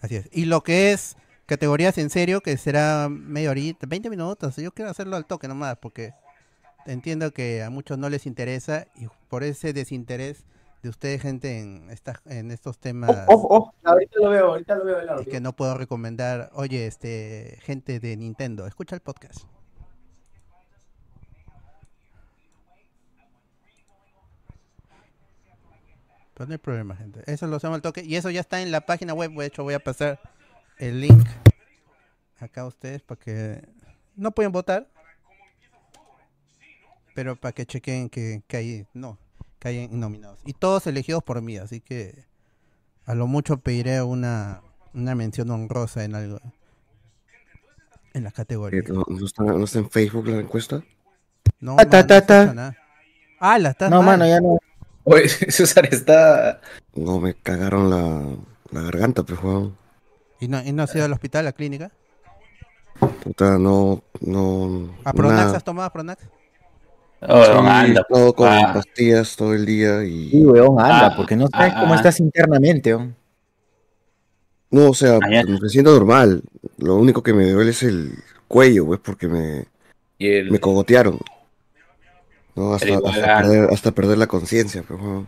Así 0.00 0.16
es. 0.16 0.28
Y 0.32 0.46
lo 0.46 0.62
que 0.62 0.92
es 0.92 1.16
categorías 1.46 1.98
en 1.98 2.10
serio, 2.10 2.40
que 2.40 2.56
será 2.56 3.08
media 3.08 3.50
horita, 3.50 3.86
20 3.86 4.10
minutos. 4.10 4.56
Yo 4.56 4.72
quiero 4.72 4.90
hacerlo 4.90 5.16
al 5.16 5.26
toque 5.26 5.48
nomás, 5.48 5.76
porque 5.78 6.14
entiendo 6.86 7.32
que 7.32 7.62
a 7.62 7.70
muchos 7.70 7.98
no 7.98 8.08
les 8.10 8.26
interesa 8.26 8.86
y 8.96 9.06
por 9.28 9.44
ese 9.44 9.72
desinterés 9.72 10.44
de 10.82 10.88
ustedes, 10.88 11.22
gente, 11.22 11.60
en, 11.60 11.90
estas 11.90 12.20
en 12.26 12.50
estos 12.50 12.78
temas 12.78 13.10
Oh, 13.28 13.34
oh, 13.34 13.56
oh, 13.56 13.74
ahorita 13.84 14.18
lo 14.20 14.30
veo, 14.30 14.46
ahorita 14.48 14.74
lo 14.74 14.84
veo 14.84 14.98
el 14.98 15.20
es 15.20 15.28
que 15.28 15.40
no 15.40 15.54
puedo 15.54 15.76
recomendar, 15.76 16.50
oye, 16.54 16.86
este, 16.86 17.58
gente 17.62 18.00
de 18.00 18.16
Nintendo, 18.16 18.66
escucha 18.66 18.96
el 18.96 19.00
podcast. 19.00 19.46
Pero 26.34 26.48
no 26.48 26.52
hay 26.52 26.58
problema, 26.58 26.96
gente. 26.96 27.22
Eso 27.26 27.46
lo 27.46 27.56
hacemos 27.56 27.76
al 27.76 27.82
toque. 27.82 28.02
Y 28.02 28.16
eso 28.16 28.30
ya 28.30 28.40
está 28.40 28.62
en 28.62 28.72
la 28.72 28.80
página 28.80 29.12
web. 29.12 29.32
De 29.32 29.46
hecho, 29.46 29.64
voy 29.64 29.74
a 29.74 29.80
pasar 29.84 30.18
el 30.78 31.02
link 31.02 31.28
acá 32.40 32.62
a 32.62 32.66
ustedes 32.66 33.02
para 33.02 33.20
que 33.20 33.68
no 34.16 34.32
pueden 34.32 34.50
votar. 34.50 34.88
Pero 37.14 37.36
para 37.36 37.52
que 37.52 37.66
chequen 37.66 38.08
que, 38.08 38.42
que 38.48 38.56
hay, 38.56 38.86
no, 38.94 39.18
que 39.62 39.68
hay 39.68 39.88
nominados. 39.88 40.40
Y 40.44 40.54
todos 40.54 40.86
elegidos 40.88 41.22
por 41.22 41.40
mí, 41.40 41.56
así 41.56 41.80
que 41.80 42.24
a 43.06 43.14
lo 43.14 43.28
mucho 43.28 43.58
pediré 43.58 44.02
una, 44.02 44.60
una 44.92 45.14
mención 45.14 45.50
honrosa 45.50 46.02
en 46.02 46.16
algo. 46.16 46.40
En 48.12 48.24
las 48.24 48.32
categorías. 48.34 48.88
¿No, 48.88 49.04
no 49.08 49.24
está, 49.24 49.42
no 49.44 49.64
está 49.64 49.78
en 49.78 49.88
Facebook 49.88 50.26
la 50.26 50.40
encuesta? 50.40 50.82
No, 51.60 51.76
Ah, 51.78 51.86
ta, 51.86 51.98
mano, 51.98 52.06
ta, 52.08 52.20
no 52.20 52.26
ta. 52.26 52.54
nada. 52.54 52.76
Ah, 53.38 53.58
la 53.58 53.70
estás 53.70 53.90
No, 53.90 53.98
mal. 54.02 54.18
mano, 54.18 54.26
ya 54.26 54.40
no. 54.40 54.58
Oye, 55.04 55.28
César 55.50 55.88
está. 55.92 56.60
No, 56.94 57.20
me 57.20 57.34
cagaron 57.34 57.88
la, 57.88 58.36
la 58.70 58.80
garganta, 58.82 59.22
pues, 59.22 59.40
weón. 59.42 59.76
¿Y 60.40 60.48
no, 60.48 60.60
¿Y 60.62 60.72
no 60.72 60.82
has 60.82 60.94
ido 60.94 61.04
al 61.04 61.12
hospital, 61.12 61.40
a 61.40 61.50
la 61.50 61.52
clínica? 61.52 61.92
Puta, 63.22 63.58
no, 63.58 64.02
no. 64.20 64.94
¿A 65.04 65.12
Pronax 65.12 65.38
nada. 65.46 65.56
has 65.56 65.64
tomado 65.64 65.90
Pronax? 65.90 66.22
Oh, 67.28 67.44
Sí, 67.44 67.50
anda. 67.54 68.04
todo 68.08 68.32
con 68.34 68.48
Ah. 68.48 68.72
pastillas 68.74 69.36
todo 69.36 69.54
el 69.54 69.64
día 69.64 70.02
y... 70.04 70.30
Sí, 70.30 70.44
weón, 70.44 70.80
anda, 70.80 71.06
Ah, 71.06 71.14
porque 71.16 71.36
no 71.36 71.46
sabes 71.48 71.72
ah, 71.76 71.80
cómo 71.80 71.92
ah. 71.92 71.96
estás 71.96 72.18
internamente, 72.20 72.94
weón. 72.94 73.14
No, 74.70 74.90
o 74.90 74.94
sea, 74.94 75.18
ya. 75.30 75.44
me 75.44 75.68
siento 75.68 75.92
normal. 75.92 76.42
Lo 76.78 76.96
único 76.96 77.22
que 77.22 77.32
me 77.34 77.48
duele 77.50 77.70
es 77.70 77.82
el 77.84 78.12
cuello, 78.48 78.86
pues, 78.86 79.00
porque 79.00 79.28
me, 79.28 79.66
Y 80.18 80.28
el- 80.32 80.50
me 80.50 80.58
cogotearon. 80.58 81.18
No, 82.54 82.74
hasta, 82.74 82.88
igual, 82.88 83.14
perder, 83.14 83.70
hasta 83.70 83.90
perder 83.92 84.18
la 84.18 84.26
conciencia, 84.26 84.82
pues, 84.82 85.00
weón. 85.00 85.26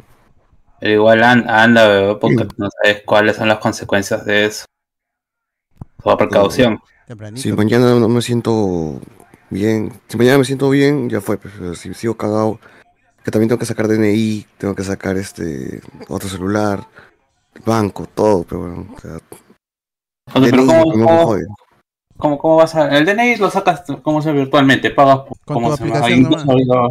Pero 0.81 0.93
igual 0.95 1.23
an- 1.23 1.49
anda, 1.49 1.87
bebé, 1.89 2.17
porque 2.17 2.47
no 2.57 2.69
sabes 2.71 3.03
cuáles 3.07 3.37
son 3.37 3.49
las 3.49 3.59
consecuencias 3.59 4.25
de 4.25 4.47
eso. 4.47 4.65
Toda 6.03 6.17
precaución. 6.19 6.81
Si 7.37 7.53
mañana 7.53 7.95
no 7.95 8.09
me 8.09 8.21
siento 8.21 9.01
bien, 9.51 9.93
si 10.09 10.17
mañana 10.17 10.39
me 10.39 10.45
siento 10.45 10.69
bien, 10.71 11.09
ya 11.11 11.21
fue, 11.21 11.37
pues, 11.39 11.55
pero 11.59 11.75
si 11.75 11.93
sigo 11.95 12.17
cagado, 12.17 12.59
que 13.25 13.31
también 13.31 13.49
tengo 13.49 13.59
que 13.59 13.67
sacar 13.67 13.89
DNI, 13.89 14.47
tengo 14.59 14.75
que 14.75 14.85
sacar 14.85 15.17
este 15.17 15.81
otro 16.09 16.29
celular, 16.29 16.87
banco, 17.65 18.07
todo, 18.15 18.45
pero 18.45 18.61
bueno, 18.63 18.87
o 18.97 19.01
sea, 19.01 19.19
pero 20.33 20.47
DNI 20.47 20.67
¿cómo, 20.67 20.85
no 20.97 21.07
cómo, 21.07 21.37
cómo- 22.17 22.39
cómo 22.39 22.57
vas 22.57 22.75
a.? 22.75 22.97
El 22.97 23.05
DNI 23.07 23.37
lo 23.37 23.51
sacas 23.51 23.85
como 24.03 24.21
se 24.23 24.33
virtualmente, 24.33 24.91
pagas 24.91 25.21
como 25.45 25.71
tu 25.71 25.85
se 25.85 25.89
llama, 25.91 26.11
incluso 26.11 26.51
ahorita- 26.51 26.89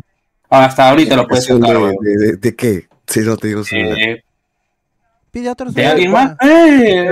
hasta 0.49 0.89
ahorita 0.89 1.15
lo 1.15 1.27
puedes 1.27 1.49
¿Aplicación 1.49 1.61
sacar, 1.61 1.75
de, 1.77 1.97
bebé. 2.01 2.17
de, 2.19 2.25
de- 2.31 2.37
de 2.37 2.55
qué? 2.55 2.87
Si 3.07 3.19
no 3.21 3.37
te 3.37 3.47
digo 3.47 3.63
celular. 3.63 3.97
Eh, 3.99 4.23
Pide 5.31 5.49
otro 5.49 5.71
¿De 5.71 5.85
alguien 5.87 6.11
más? 6.11 6.35
¡Eh! 6.41 7.07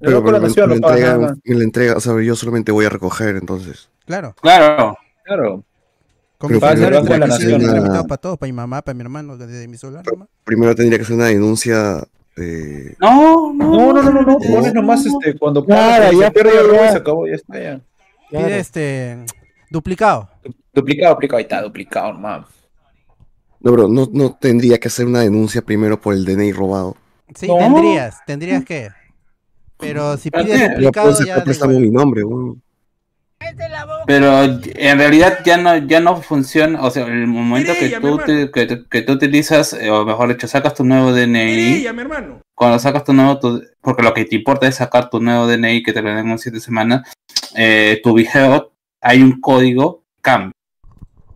En 0.00 0.06
Pero 0.06 0.20
de 0.20 0.32
me, 0.32 0.38
me 0.38 1.18
más. 1.18 1.32
me 1.44 1.54
la 1.56 1.64
entrega, 1.64 1.96
o 1.96 2.00
sea, 2.00 2.20
yo 2.22 2.36
solamente 2.36 2.70
voy 2.70 2.84
a 2.84 2.88
recoger, 2.88 3.36
entonces. 3.36 3.90
Claro. 4.06 4.34
Claro. 4.40 4.96
Claro. 5.24 5.64
Pero 6.40 6.60
Banco 6.60 6.80
de 7.12 7.18
la 7.18 7.26
Nación. 7.26 7.60
tramitado 7.60 8.06
para 8.06 8.20
todos, 8.20 8.38
para 8.38 8.46
mi 8.48 8.52
mamá, 8.52 8.80
para 8.82 8.94
mi 8.94 9.00
hermano, 9.02 9.36
desde 9.36 9.66
mi 9.66 9.76
celular 9.76 10.04
nomás. 10.06 10.28
Primero 10.44 10.74
tendría 10.74 10.98
que 10.98 11.02
hacer 11.02 11.16
una 11.16 11.26
denuncia 11.26 12.04
de... 12.36 12.96
No, 13.00 13.52
no, 13.52 13.70
No, 13.70 13.92
no, 13.92 14.02
no, 14.02 14.10
no, 14.12 14.22
no. 14.22 14.38
No. 14.38 14.38
Pones 14.38 14.72
nomás 14.72 15.04
este, 15.04 15.36
cuando 15.36 15.64
Claro, 15.64 16.12
ya 16.16 16.26
se 16.26 16.30
pierde 16.30 16.60
el 16.60 16.66
robo 16.68 16.76
y 16.76 16.84
ya. 16.84 16.92
se 16.92 16.98
acabó, 16.98 17.26
ya 17.26 17.34
está 17.34 17.54
ya. 17.60 17.80
Claro. 18.30 18.46
Pide 18.46 18.58
este 18.60 19.24
duplicado. 19.70 20.28
Duplicado, 20.72 21.14
duplicado, 21.14 21.38
ahí 21.38 21.42
está, 21.42 21.62
duplicado, 21.62 22.08
hermano. 22.10 22.46
No, 23.60 23.70
pero 23.72 23.88
no, 23.88 24.08
no 24.12 24.36
tendría 24.40 24.78
que 24.78 24.86
hacer 24.86 25.06
una 25.06 25.20
denuncia 25.20 25.60
primero 25.62 26.00
por 26.00 26.14
el 26.14 26.24
DNI 26.24 26.52
robado. 26.52 26.96
Sí, 27.34 27.48
No. 27.48 27.56
tendrías, 27.58 28.18
tendrías 28.24 28.64
que. 28.64 28.90
Pero 29.78 30.16
si 30.16 30.30
¿Para 30.30 30.44
pides 30.44 30.70
duplicado 30.70 31.10
puedo 31.10 31.24
ya 31.24 31.36
da 31.36 31.66
mi 31.68 31.90
nombre. 31.90 32.22
Pero 34.06 34.42
en 34.42 34.98
realidad 34.98 35.38
ya 35.44 35.56
no, 35.58 35.76
ya 35.76 36.00
no 36.00 36.20
funciona, 36.22 36.82
o 36.82 36.90
sea, 36.90 37.06
el 37.06 37.26
momento 37.26 37.72
que 37.78 37.90
tú, 38.00 38.18
te- 38.18 38.50
que, 38.50 38.66
tú- 38.66 38.88
que 38.88 39.02
tú 39.02 39.12
utilizas, 39.12 39.74
eh, 39.74 39.90
o 39.90 40.04
mejor 40.04 40.28
dicho, 40.30 40.48
sacas 40.48 40.74
tu 40.74 40.82
nuevo 40.84 41.12
DNI, 41.12 41.86
mi 41.92 42.00
hermano. 42.00 42.40
cuando 42.54 42.78
sacas 42.78 43.04
tu 43.04 43.12
nuevo, 43.12 43.38
tu- 43.38 43.62
porque 43.80 44.02
lo 44.02 44.12
que 44.14 44.24
te 44.24 44.34
importa 44.36 44.66
es 44.66 44.76
sacar 44.76 45.08
tu 45.10 45.20
nuevo 45.20 45.46
DNI 45.46 45.82
que 45.82 45.92
te 45.92 46.02
lo 46.02 46.08
den 46.12 46.28
en 46.28 46.38
siete 46.38 46.58
semanas, 46.58 47.08
eh, 47.54 48.00
tu 48.02 48.14
vigeo, 48.14 48.72
hay 49.00 49.22
un 49.22 49.40
código 49.40 50.02
cambia. 50.20 50.52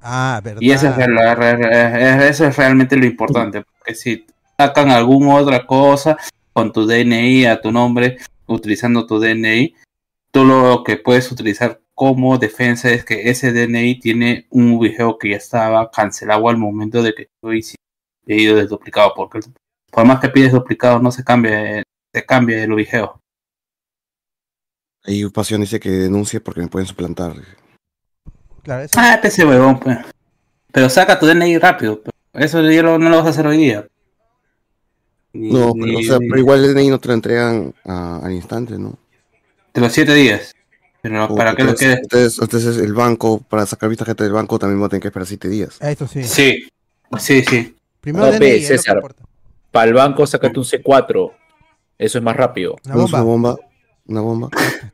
Ah, 0.01 0.41
verdad. 0.43 0.61
Y 0.63 0.73
eso 0.73 0.89
es, 0.89 2.23
eso 2.31 2.47
es 2.47 2.57
realmente 2.57 2.97
lo 2.97 3.07
importante, 3.07 3.63
porque 3.63 3.95
si 3.95 4.27
sacan 4.59 4.91
alguna 4.91 5.35
otra 5.37 5.65
cosa 5.67 6.17
con 6.53 6.73
tu 6.73 6.87
DNI 6.87 7.47
a 7.47 7.61
tu 7.61 7.71
nombre, 7.71 8.17
utilizando 8.53 9.07
tu 9.07 9.19
DNI, 9.19 9.75
tú 10.31 10.45
lo 10.45 10.83
que 10.85 10.97
puedes 10.97 11.31
utilizar 11.33 11.81
como 11.95 12.39
defensa 12.39 12.91
es 12.91 13.05
que 13.05 13.29
ese 13.31 13.53
DNI 13.53 14.01
tiene 14.01 14.47
un 14.51 14.79
video 14.79 15.19
que 15.19 15.31
ya 15.31 15.37
estaba 15.37 15.91
cancelado 15.91 16.49
al 16.49 16.57
momento 16.57 17.03
de 17.03 17.15
que 17.15 17.29
tú 17.41 17.53
hiciste 17.53 17.77
pedido 18.25 18.57
de 18.57 18.67
duplicado, 18.67 19.13
porque 19.15 19.41
por 19.91 20.05
más 20.07 20.21
que 20.21 20.29
pides 20.29 20.53
duplicado 20.53 20.99
no 21.01 21.11
se 21.13 21.23
cambia, 21.25 21.83
se 22.13 22.25
cambia 22.25 22.63
el 22.65 22.75
video. 22.75 23.19
Ahí 25.05 25.29
Pasión 25.31 25.61
dice 25.61 25.81
que 25.81 25.91
denuncie 25.91 26.41
porque 26.41 26.61
me 26.61 26.69
pueden 26.69 26.87
suplantar. 26.87 27.35
Claro, 28.63 28.85
eso- 28.85 28.95
Ah, 28.97 29.19
ese 29.23 29.45
huevón, 29.45 29.81
pues. 29.81 29.99
Pero 30.73 30.89
saca 30.89 31.19
tu 31.19 31.27
DNI 31.27 31.59
rápido. 31.59 32.01
pues. 32.03 32.13
Eso 32.33 32.63
ya 32.71 32.83
lo- 32.83 32.99
no 32.99 33.11
lo 33.11 33.17
vas 33.19 33.27
a 33.27 33.31
hacer 33.31 33.47
hoy 33.47 33.59
día. 33.59 33.87
Ni- 35.33 35.51
No, 35.53 35.73
ni- 35.75 35.87
pero, 35.87 35.99
o 35.99 36.03
sea, 36.03 36.19
ni- 36.19 36.29
pero 36.29 36.41
igual 36.41 36.65
el 36.65 36.75
DNI 36.75 36.89
no 36.91 36.99
te 37.01 37.09
lo 37.09 37.15
entregan 37.15 37.75
a- 37.85 38.19
al 38.25 38.33
instante, 38.33 38.79
¿no? 38.79 38.99
De 39.75 39.81
los 39.81 39.93
siete 39.93 40.15
días. 40.15 40.55
Pero 41.01 41.25
O 41.25 41.35
para 41.35 41.57
qué 41.57 41.65
lo 41.65 41.75
quieres. 41.75 41.99
entonces, 42.03 42.39
entonces 42.41 42.77
el 42.77 42.93
banco, 42.95 43.41
para 43.49 43.67
sacar 43.67 43.89
mi 43.91 43.97
tarjeta 43.97 44.23
del 44.25 44.33
banco, 44.35 44.59
también 44.59 44.79
voy 44.79 44.87
a 44.87 44.91
tener 44.91 45.03
que 45.03 45.09
esperar 45.09 45.27
siete 45.27 45.49
días. 45.49 45.79
Eso 45.81 46.07
sí. 46.07 46.23
Sí, 46.23 46.69
sí, 47.19 47.43
sí. 47.43 47.75
Primero 48.01 48.27
No, 48.27 48.33
DNI, 48.33 48.39
que 48.39 48.61
César. 48.63 49.01
Para 49.71 49.89
el 49.89 49.95
banco, 49.95 50.27
sácate 50.27 50.59
un 50.59 50.65
C4. 50.65 51.33
Eso 51.99 52.19
es 52.19 52.25
más 52.25 52.37
rápido. 52.37 52.77
Una 52.85 52.95
¿No 52.95 53.05
es 53.05 53.13
una 53.13 53.23
bomba. 53.23 53.51
bomba? 53.53 53.67
¿Una 54.07 54.21
bomba? 54.21 54.49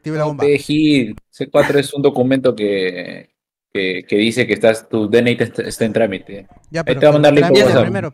La 0.04 0.24
bomba. 0.24 0.44
Gil, 0.58 1.16
C4 1.30 1.78
es 1.78 1.92
un 1.92 2.02
documento 2.02 2.54
que, 2.54 3.28
que, 3.72 4.04
que 4.08 4.16
dice 4.16 4.46
que 4.46 4.54
estás, 4.54 4.88
tu 4.88 5.08
DNI 5.08 5.36
te 5.36 5.44
está, 5.44 5.62
está 5.62 5.84
en 5.84 5.92
trámite. 5.92 6.46
Ya, 6.70 6.84
te 6.84 6.94
va 6.94 7.08
a 7.08 7.12
mandar 7.12 7.32
link 7.34 7.48
por 7.48 7.58
trámite 7.58 8.10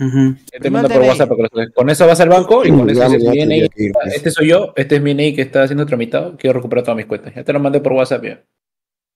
Ujú. 0.00 0.36
Te 0.50 0.68
el 0.68 0.72
por. 0.72 1.02
WhatsApp. 1.02 1.30
Con 1.74 1.90
eso 1.90 2.06
vas 2.06 2.20
al 2.20 2.28
banco 2.28 2.64
y 2.64 2.70
con 2.70 2.88
eso 2.88 3.08
dices, 3.08 3.46
mi 3.46 3.68
pues. 3.92 4.14
este 4.14 4.30
soy 4.30 4.48
yo, 4.48 4.72
este 4.76 4.96
es 4.96 5.02
mi 5.02 5.12
DNI 5.14 5.34
que 5.34 5.42
está 5.42 5.66
siendo 5.66 5.86
tramitado, 5.86 6.36
quiero 6.36 6.54
recuperar 6.54 6.84
todas 6.84 6.96
mis 6.96 7.06
cuentas. 7.06 7.34
Ya 7.34 7.42
te 7.42 7.52
lo 7.52 7.60
mandé 7.60 7.80
por 7.80 7.92
WhatsApp 7.92 8.24
ya. 8.24 8.42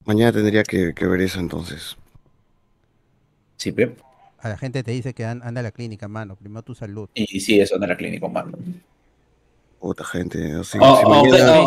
Mañana 0.05 0.33
tendría 0.33 0.65
que, 0.65 0.93
que 0.95 1.07
ver 1.07 1.21
eso 1.21 1.39
entonces. 1.39 1.97
Sí, 3.57 3.71
pe. 3.71 3.95
A 4.41 4.49
la 4.49 4.59
gente 4.59 4.83
te 4.83 4.91
dice 4.91 5.15
que 5.15 5.25
an- 5.25 5.41
anda 5.45 5.61
a 5.61 5.63
la 5.63 5.71
clínica, 5.71 6.09
mano. 6.09 6.35
Primero 6.35 6.63
tu 6.63 6.75
salud. 6.75 7.09
Y 7.15 7.39
sí, 7.39 7.61
eso 7.61 7.77
anda 7.77 7.87
en 7.87 7.91
la 7.91 7.97
clínica, 7.97 8.27
mano. 8.27 8.59
Otra 9.79 10.05
gente, 10.07 10.53
así. 10.53 10.79
Oh, 10.81 10.97
si 10.97 11.05
oh, 11.05 11.09
mañana 11.09 11.27
general, 11.29 11.67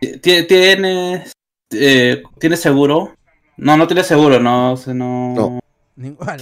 y 0.00 0.46
tienes, 0.46 1.32
eh, 1.72 2.22
tienes 2.38 2.60
seguro. 2.60 3.14
No, 3.56 3.76
no 3.76 3.86
tienes 3.86 4.06
seguro, 4.06 4.40
no, 4.40 4.72
o 4.72 4.76
sea, 4.76 4.94
no. 4.94 5.34
No. 5.34 5.60
Igual. 5.96 6.40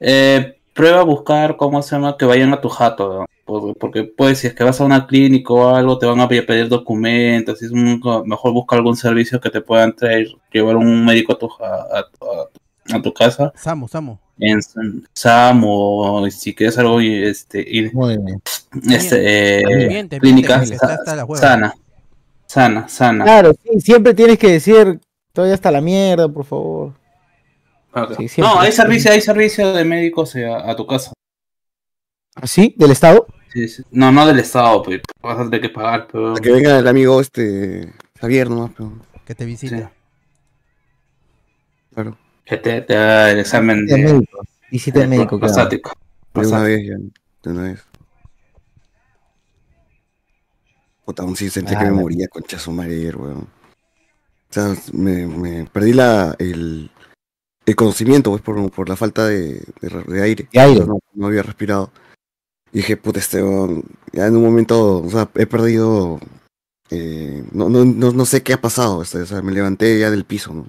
Eh, 0.00 0.58
prueba 0.74 1.00
a 1.00 1.04
buscar 1.04 1.56
cómo 1.56 1.82
se 1.82 1.94
llama 1.96 2.16
que 2.18 2.24
vayan 2.24 2.52
a 2.52 2.60
tu 2.60 2.68
jato, 2.68 3.20
¿no? 3.20 3.26
porque, 3.44 3.78
porque 3.78 4.04
pues 4.04 4.38
si 4.38 4.46
es 4.48 4.54
que 4.54 4.64
vas 4.64 4.80
a 4.80 4.84
una 4.84 5.06
clínica 5.06 5.52
o 5.52 5.74
algo 5.74 5.98
te 5.98 6.06
van 6.06 6.20
a 6.20 6.28
pedir 6.28 6.68
documentos, 6.68 7.60
y 7.62 7.66
es 7.66 7.70
un- 7.70 8.00
mejor 8.26 8.52
busca 8.52 8.76
algún 8.76 8.96
servicio 8.96 9.40
que 9.40 9.50
te 9.50 9.60
puedan 9.60 9.94
traer, 9.94 10.28
llevar 10.52 10.76
un 10.76 11.04
médico 11.04 11.32
a 11.34 11.38
tu, 11.38 11.46
a, 11.46 12.04
tu- 12.10 12.24
a 12.26 12.48
tu- 12.48 12.96
a 12.96 13.02
tu 13.02 13.12
casa, 13.12 13.52
Samu, 13.56 13.86
Samu. 13.88 14.18
en 14.38 14.60
SAM 15.14 15.62
o 15.66 16.28
si 16.30 16.54
quieres 16.54 16.76
algo 16.78 17.00
este, 17.00 17.60
ir- 17.60 17.92
Muy 17.92 18.16
bien. 18.18 18.40
este, 18.90 19.60
eh, 19.60 19.88
Miente, 19.88 20.18
clínica 20.18 20.56
hasta 20.56 20.96
sana, 21.36 21.74
sana, 22.46 22.88
sana. 22.88 23.24
Claro, 23.24 23.52
sí, 23.62 23.80
siempre 23.80 24.12
tienes 24.14 24.38
que 24.38 24.50
decir, 24.50 25.00
todavía 25.32 25.54
está 25.54 25.70
la 25.70 25.80
mierda, 25.80 26.28
por 26.28 26.44
favor. 26.44 26.92
Sí, 28.28 28.40
no, 28.40 28.58
hay 28.60 28.72
servicio, 28.72 29.12
hay 29.12 29.20
servicio 29.20 29.72
de 29.72 29.84
médicos 29.84 30.34
eh, 30.36 30.46
a, 30.46 30.70
a 30.70 30.76
tu 30.76 30.86
casa. 30.86 31.12
¿Ah, 32.34 32.46
¿Sí? 32.46 32.74
¿Del 32.76 32.90
Estado? 32.90 33.26
Sí, 33.52 33.68
sí. 33.68 33.82
No, 33.92 34.10
no 34.10 34.26
del 34.26 34.40
Estado, 34.40 34.82
pues 34.82 35.00
vas 35.22 35.38
a 35.38 35.44
tener 35.44 35.60
que 35.60 35.68
pagar, 35.68 36.08
pero... 36.10 36.32
Para 36.34 36.42
que 36.42 36.50
venga 36.50 36.78
el 36.78 36.88
amigo 36.88 37.20
este 37.20 37.92
Javier 38.20 38.50
nomás, 38.50 38.72
pero, 38.76 38.92
Que 39.24 39.34
te 39.36 39.44
visite. 39.44 39.88
claro. 41.94 42.18
Que 42.44 42.56
te, 42.58 42.80
te 42.82 42.96
haga 42.96 43.30
el 43.30 43.38
examen 43.38 43.86
De 43.86 43.96
médico. 43.96 44.44
Visita 44.70 44.98
de 44.98 45.06
de 45.06 45.16
médico. 45.16 45.38
claro. 45.38 45.68
De 46.34 46.46
una 46.48 46.62
vez 46.62 46.86
ya, 46.88 46.96
de 47.44 47.50
una 47.50 47.62
vez. 47.62 47.84
Puta, 51.04 51.22
aún 51.22 51.36
sí 51.36 51.48
sentí 51.50 51.74
Ah, 51.74 51.78
que 51.78 51.84
me 51.84 51.90
bueno. 51.90 52.02
moría 52.02 52.28
con 52.28 52.42
su 52.48 52.72
madre 52.72 52.94
ayer, 52.96 53.16
weón. 53.16 53.42
O 53.42 54.52
sea, 54.52 54.74
me, 54.92 55.26
me 55.26 55.64
perdí 55.66 55.92
la, 55.92 56.34
el, 56.38 56.90
el 57.66 57.76
conocimiento, 57.76 58.30
pues, 58.30 58.42
por, 58.42 58.70
por 58.70 58.88
la 58.88 58.96
falta 58.96 59.26
de, 59.26 59.62
de, 59.80 60.04
de 60.06 60.22
aire. 60.22 60.48
De 60.52 60.60
aire. 60.60 60.86
No, 60.86 60.98
no 61.14 61.26
había 61.26 61.42
respirado. 61.42 61.90
Y 62.72 62.78
dije, 62.78 62.96
puta, 62.96 63.20
este, 63.20 63.38
ya 64.12 64.26
en 64.26 64.36
un 64.36 64.42
momento, 64.42 64.98
o 65.02 65.08
sea, 65.10 65.30
he 65.36 65.46
perdido, 65.46 66.18
eh, 66.90 67.44
no, 67.52 67.68
no, 67.68 67.84
no, 67.84 68.10
no 68.12 68.26
sé 68.26 68.42
qué 68.42 68.52
ha 68.52 68.60
pasado, 68.60 69.00
este, 69.02 69.18
o 69.18 69.26
sea, 69.26 69.42
me 69.42 69.52
levanté 69.52 69.98
ya 69.98 70.10
del 70.10 70.24
piso, 70.24 70.52
¿no? 70.52 70.66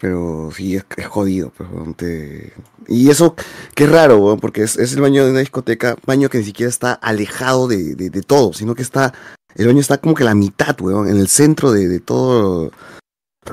Pero 0.00 0.50
sí, 0.54 0.76
es, 0.76 0.84
es 0.96 1.06
jodido, 1.06 1.52
pues, 1.56 1.68
te- 1.96 2.52
Y 2.86 3.10
eso, 3.10 3.34
qué 3.74 3.86
raro, 3.86 4.18
weón, 4.18 4.38
porque 4.38 4.62
es, 4.62 4.76
es 4.78 4.92
el 4.92 5.00
baño 5.00 5.24
de 5.24 5.32
una 5.32 5.40
discoteca, 5.40 5.96
baño 6.06 6.28
que 6.30 6.38
ni 6.38 6.44
siquiera 6.44 6.70
está 6.70 6.92
alejado 6.92 7.66
de, 7.66 7.96
de, 7.96 8.08
de 8.08 8.22
todo, 8.22 8.52
sino 8.52 8.76
que 8.76 8.82
está, 8.82 9.12
el 9.56 9.66
baño 9.66 9.80
está 9.80 9.98
como 9.98 10.14
que 10.14 10.22
a 10.22 10.26
la 10.26 10.36
mitad, 10.36 10.80
weón, 10.80 11.08
en 11.08 11.16
el 11.16 11.26
centro 11.26 11.72
de, 11.72 11.88
de 11.88 11.98
todo, 11.98 12.70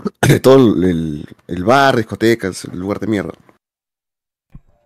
de 0.27 0.39
todo 0.39 0.55
el, 0.57 1.25
el 1.47 1.63
bar, 1.63 1.95
discotecas, 1.97 2.65
el 2.65 2.79
lugar 2.79 2.99
de 2.99 3.07
mierda. 3.07 3.33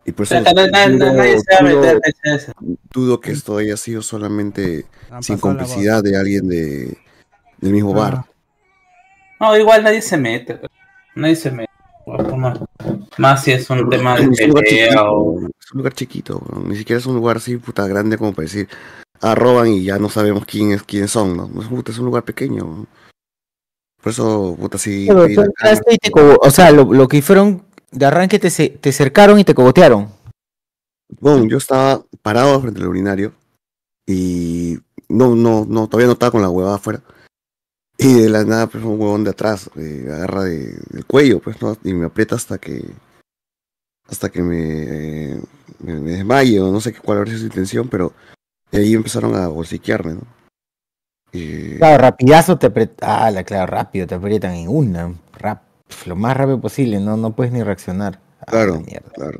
Y 0.06 0.12
por 0.12 0.24
eso 0.26 0.36
dudo- 0.36 0.68
Nadie 0.72 1.40
se 1.40 1.46
va 1.54 1.60
a 1.60 1.72
dudo- 1.72 1.82
meter 1.82 2.02
en 2.24 2.34
eso. 2.36 2.52
dudo 2.94 3.20
que 3.20 3.32
esto 3.32 3.58
haya 3.58 3.78
sido 3.78 4.02
solamente 4.02 4.86
Han 5.12 5.22
sin 5.22 5.38
complicidad 5.38 6.02
de 6.02 6.18
alguien 6.18 6.48
de, 6.48 6.98
del 7.60 7.74
mismo 7.74 7.94
bar. 7.94 8.16
Ah, 8.16 8.26
No, 9.40 9.58
igual 9.58 9.84
nadie 9.84 10.02
se 10.02 10.18
mete. 10.18 10.60
Nadie 11.16 11.36
se 11.36 11.52
mete. 11.52 11.70
Más- 13.18 13.44
si 13.44 13.52
es 13.52 13.70
un 13.70 13.88
tema 13.90 14.16
de 14.16 14.24
Es 14.24 14.42
un 14.42 14.48
lugar 14.48 14.64
pelea 14.64 14.88
chiquito, 14.88 15.12
o... 15.12 15.32
weón, 15.34 15.52
es 15.60 15.72
un 15.74 15.78
lugar 15.78 15.94
chiquito, 15.94 16.42
ni 16.66 16.76
siquiera 16.76 17.00
es 17.00 17.06
un 17.06 17.16
lugar 17.16 17.38
así 17.38 17.58
puta 17.58 17.86
grande 17.88 18.18
como 18.18 18.34
para 18.34 18.46
decir, 18.46 18.68
ah, 19.22 19.36
roban 19.36 19.68
y 19.68 19.84
ya 19.84 20.00
no 20.00 20.10
sabemos 20.10 20.46
quién 20.46 20.72
es, 20.72 20.82
quiénes 20.82 21.12
son, 21.12 21.38
¿no? 21.38 21.62
Es, 21.62 21.68
puta, 21.68 21.92
es 21.92 22.00
un 22.00 22.06
lugar 22.06 22.24
pequeño. 22.24 22.88
Por 24.02 24.12
eso, 24.12 24.56
puta, 24.60 24.78
sí. 24.78 25.06
Pero 25.08 25.28
tú 25.34 25.42
entraste 25.42 25.94
y 25.94 25.98
te 25.98 26.12
o 26.14 26.50
sea, 26.52 26.72
lo, 26.72 26.94
lo 26.94 27.08
que 27.08 27.22
fueron 27.22 27.64
de 27.92 28.06
arranque 28.06 28.40
te, 28.40 28.50
te 28.70 28.92
cercaron 28.92 29.40
y 29.40 29.44
te 29.44 29.54
cogotearon. 29.54 30.10
Bueno, 31.20 31.46
yo 31.46 31.58
estaba 31.58 32.04
parado 32.22 32.62
frente 32.62 32.80
al 32.80 32.88
urinario 32.88 33.34
y 34.08 34.78
no, 35.10 35.36
no, 35.36 35.66
no, 35.68 35.88
todavía 35.88 36.08
no 36.08 36.14
estaba 36.14 36.32
con 36.32 36.42
la 36.42 36.50
huevada 36.50 36.76
afuera. 36.76 37.02
Y 37.98 38.14
de 38.14 38.30
la 38.30 38.46
nada, 38.46 38.68
pues 38.68 38.84
un 38.84 38.92
huevón 39.00 39.26
de 39.26 39.32
atrás, 39.32 39.70
eh, 39.76 40.06
agarra 40.10 40.44
de- 40.44 40.78
del 40.92 41.06
cuello, 41.06 41.40
pues, 41.42 41.62
¿no? 41.62 41.76
Y 41.84 41.94
me 41.94 42.06
aprieta 42.06 42.36
hasta 42.36 42.58
que, 42.58 42.82
hasta 44.08 44.30
que 44.30 44.42
me, 44.42 45.34
eh, 45.34 45.42
me, 45.80 46.00
me 46.00 46.12
desmaye 46.12 46.62
o 46.62 46.72
no 46.72 46.80
sé 46.80 46.94
cuál 46.94 47.26
sido 47.28 47.40
su 47.40 47.46
intención, 47.46 47.90
pero 47.90 48.14
de 48.72 48.80
ahí 48.80 48.94
empezaron 48.94 49.36
a 49.36 49.48
bolsiquearme, 49.50 50.14
¿no? 50.14 50.22
Y, 51.32 51.78
Claro, 51.78 52.02
rapidazo 52.02 52.58
te 52.58 52.68
aprietan. 52.68 53.10
Ah, 53.10 53.30
la- 53.32 53.44
claro, 53.44 53.68
rápido, 53.68 54.08
te 54.08 54.16
aprietan 54.16 54.54
en 54.54 54.68
una. 54.70 55.14
Rap, 55.38 55.62
lo 56.06 56.16
más 56.16 56.36
rápido 56.36 56.60
posible, 56.60 57.00
no, 57.00 57.18
no 57.18 57.36
puedes 57.36 57.54
ni 57.54 57.62
reaccionar. 57.64 58.20
Ah, 58.42 58.46
Claro. 58.52 58.74
la 58.76 58.80
mierda. 58.82 59.10
claro. 59.14 59.40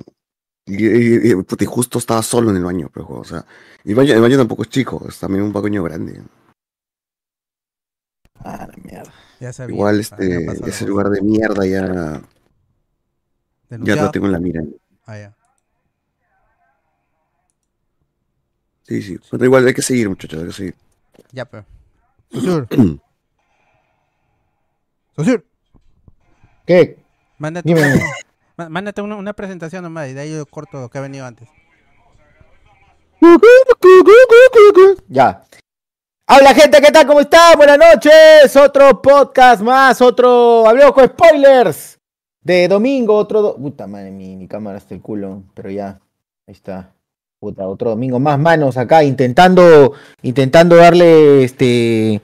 Y, 0.66 0.86
y- 0.86 1.32
y, 1.32 1.36
puta, 1.36 1.64
y 1.64 1.68
justo 1.68 1.98
estaba 1.98 2.22
solo 2.22 2.52
en 2.52 2.58
el 2.58 2.64
baño, 2.64 2.92
pero, 2.94 3.08
o 3.10 3.24
sea, 3.24 3.44
y 3.84 3.90
el 3.90 3.96
baño, 3.96 4.14
el 4.14 4.22
baño 4.22 4.38
tampoco 4.38 4.62
es 4.64 4.70
chico, 4.70 5.04
es 5.10 5.18
también 5.20 5.44
un 5.44 5.52
baño 5.52 5.82
grande. 5.84 6.22
Ah, 8.44 8.68
la 8.70 8.76
mierda. 8.84 9.12
Ya 9.40 9.52
sabía. 9.52 9.76
Igual 9.76 10.00
este, 10.00 10.46
ese 10.68 10.86
lugar 10.86 11.10
de 11.10 11.22
mierda 11.22 11.66
ya, 11.66 11.88
ya 11.88 12.22
Denunciado. 13.70 14.04
lo 14.04 14.12
tengo 14.12 14.26
en 14.28 14.32
la 14.32 14.40
mira. 14.40 14.62
Ah, 15.08 15.18
ya. 15.18 15.36
Sí, 18.84 19.02
sí. 19.02 19.20
Pero 19.30 19.46
igual 19.46 19.68
hay 19.68 19.74
que 19.74 19.82
seguir, 19.82 20.08
muchachos, 20.10 20.40
hay 20.42 20.48
que 20.48 20.54
seguir. 20.54 20.76
Ya, 21.32 21.46
pero. 21.46 21.66
Susur, 22.32 22.68
Susur, 25.16 25.46
¿Qué? 26.66 26.98
mándate, 27.38 27.68
Dime, 27.68 27.82
una, 28.58 28.70
mándate 28.70 29.02
una, 29.02 29.16
una 29.16 29.34
presentación 29.34 29.84
nomás 29.84 30.10
y 30.10 30.14
de 30.14 30.22
ahí 30.22 30.32
yo 30.32 30.46
corto 30.46 30.80
lo 30.80 30.90
que 30.90 30.98
ha 30.98 31.02
venido 31.02 31.26
antes. 31.26 31.50
Ya. 35.08 35.44
Hola 36.28 36.54
gente, 36.54 36.80
¿qué 36.80 36.92
tal? 36.92 37.08
¿Cómo 37.08 37.20
están? 37.22 37.58
Buenas 37.58 37.78
noches. 37.80 38.56
Otro 38.56 39.02
podcast 39.02 39.62
más, 39.62 40.00
otro... 40.02 40.68
Hablemos 40.68 40.94
con 40.94 41.06
spoilers. 41.08 42.00
De 42.42 42.68
domingo, 42.68 43.16
otro... 43.16 43.42
do- 43.42 43.56
Puta 43.58 43.88
madre, 43.88 44.12
mi, 44.12 44.36
mi 44.36 44.48
cámara 44.48 44.78
está 44.78 44.94
el 44.94 45.02
culo, 45.02 45.44
pero 45.56 45.72
ya. 45.72 46.00
Ahí 46.48 46.54
está. 46.54 46.94
Otro 47.42 47.92
domingo 47.92 48.20
más 48.20 48.38
manos 48.38 48.76
acá, 48.76 49.04
intentando, 49.04 49.94
intentando 50.24 50.76
darle, 50.76 51.44
este... 51.44 52.22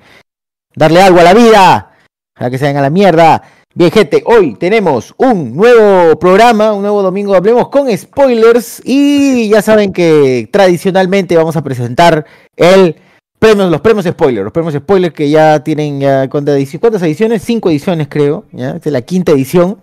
Darle 0.76 1.02
algo 1.02 1.20
a 1.22 1.24
la 1.24 1.34
vida. 1.34 1.92
Para 2.34 2.50
que 2.50 2.58
se 2.58 2.66
vayan 2.66 2.78
a 2.78 2.82
la 2.82 2.90
mierda. 2.90 3.42
Bien, 3.74 3.92
gente, 3.92 4.24
hoy 4.26 4.56
tenemos 4.56 5.14
un 5.18 5.56
nuevo 5.56 6.20
programa, 6.20 6.74
un 6.74 6.82
nuevo 6.82 7.02
domingo, 7.02 7.34
hablemos 7.34 7.70
con 7.70 7.88
spoilers 7.98 8.82
y 8.84 9.50
ya 9.50 9.62
saben 9.62 9.94
que 9.94 10.50
tradicionalmente 10.52 11.36
vamos 11.36 11.56
a 11.56 11.64
presentar 11.64 12.26
el 12.56 12.96
premios, 13.38 13.70
los 13.70 13.82
premios 13.82 14.06
spoilers, 14.06 14.46
los 14.46 14.54
premios 14.54 14.76
spoilers 14.76 15.14
que 15.14 15.30
ya 15.30 15.62
tienen 15.62 16.00
ya 16.00 16.30
¿cuántas 16.30 16.58
edici- 16.58 16.80
¿cuántas 16.80 17.02
ediciones? 17.04 17.42
Cinco 17.42 17.70
ediciones 17.70 18.08
creo, 18.10 18.46
ya, 18.54 18.78
es 18.82 18.86
la 18.86 19.02
quinta 19.02 19.34
edición. 19.34 19.80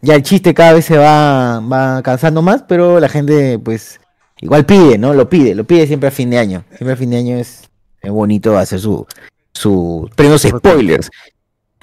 Ya 0.00 0.14
el 0.14 0.22
chiste 0.22 0.54
cada 0.54 0.72
vez 0.74 0.86
se 0.86 0.96
va, 0.96 1.60
va 1.60 2.02
cansando 2.02 2.40
más, 2.40 2.64
pero 2.66 2.98
la 2.98 3.10
gente 3.10 3.58
pues 3.58 4.00
igual 4.40 4.66
pide, 4.66 4.98
¿no? 4.98 5.14
Lo 5.14 5.28
pide, 5.28 5.54
lo 5.54 5.64
pide 5.64 5.86
siempre 5.86 6.08
a 6.08 6.12
fin 6.12 6.30
de 6.30 6.38
año. 6.38 6.64
Siempre 6.68 6.92
a 6.92 6.96
fin 6.96 7.10
de 7.10 7.16
año 7.16 7.36
es, 7.36 7.68
es 8.00 8.10
bonito 8.10 8.56
hacer 8.56 8.80
su, 8.80 9.06
su 9.52 10.08
premios 10.14 10.42
spoilers. 10.42 11.10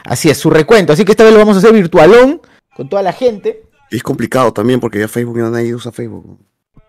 Así 0.03 0.29
es, 0.29 0.37
su 0.37 0.49
recuento. 0.49 0.93
Así 0.93 1.03
que 1.03 1.11
esta 1.11 1.23
vez 1.23 1.33
lo 1.33 1.39
vamos 1.39 1.55
a 1.55 1.59
hacer 1.59 1.73
virtualón 1.73 2.41
con 2.75 2.89
toda 2.89 3.01
la 3.01 3.13
gente. 3.13 3.63
Y 3.91 3.97
es 3.97 4.03
complicado 4.03 4.51
también 4.53 4.79
porque 4.79 4.99
ya 4.99 5.07
Facebook 5.07 5.37
ya 5.37 5.49
nadie 5.49 5.73
usa 5.73 5.91
Facebook. 5.91 6.39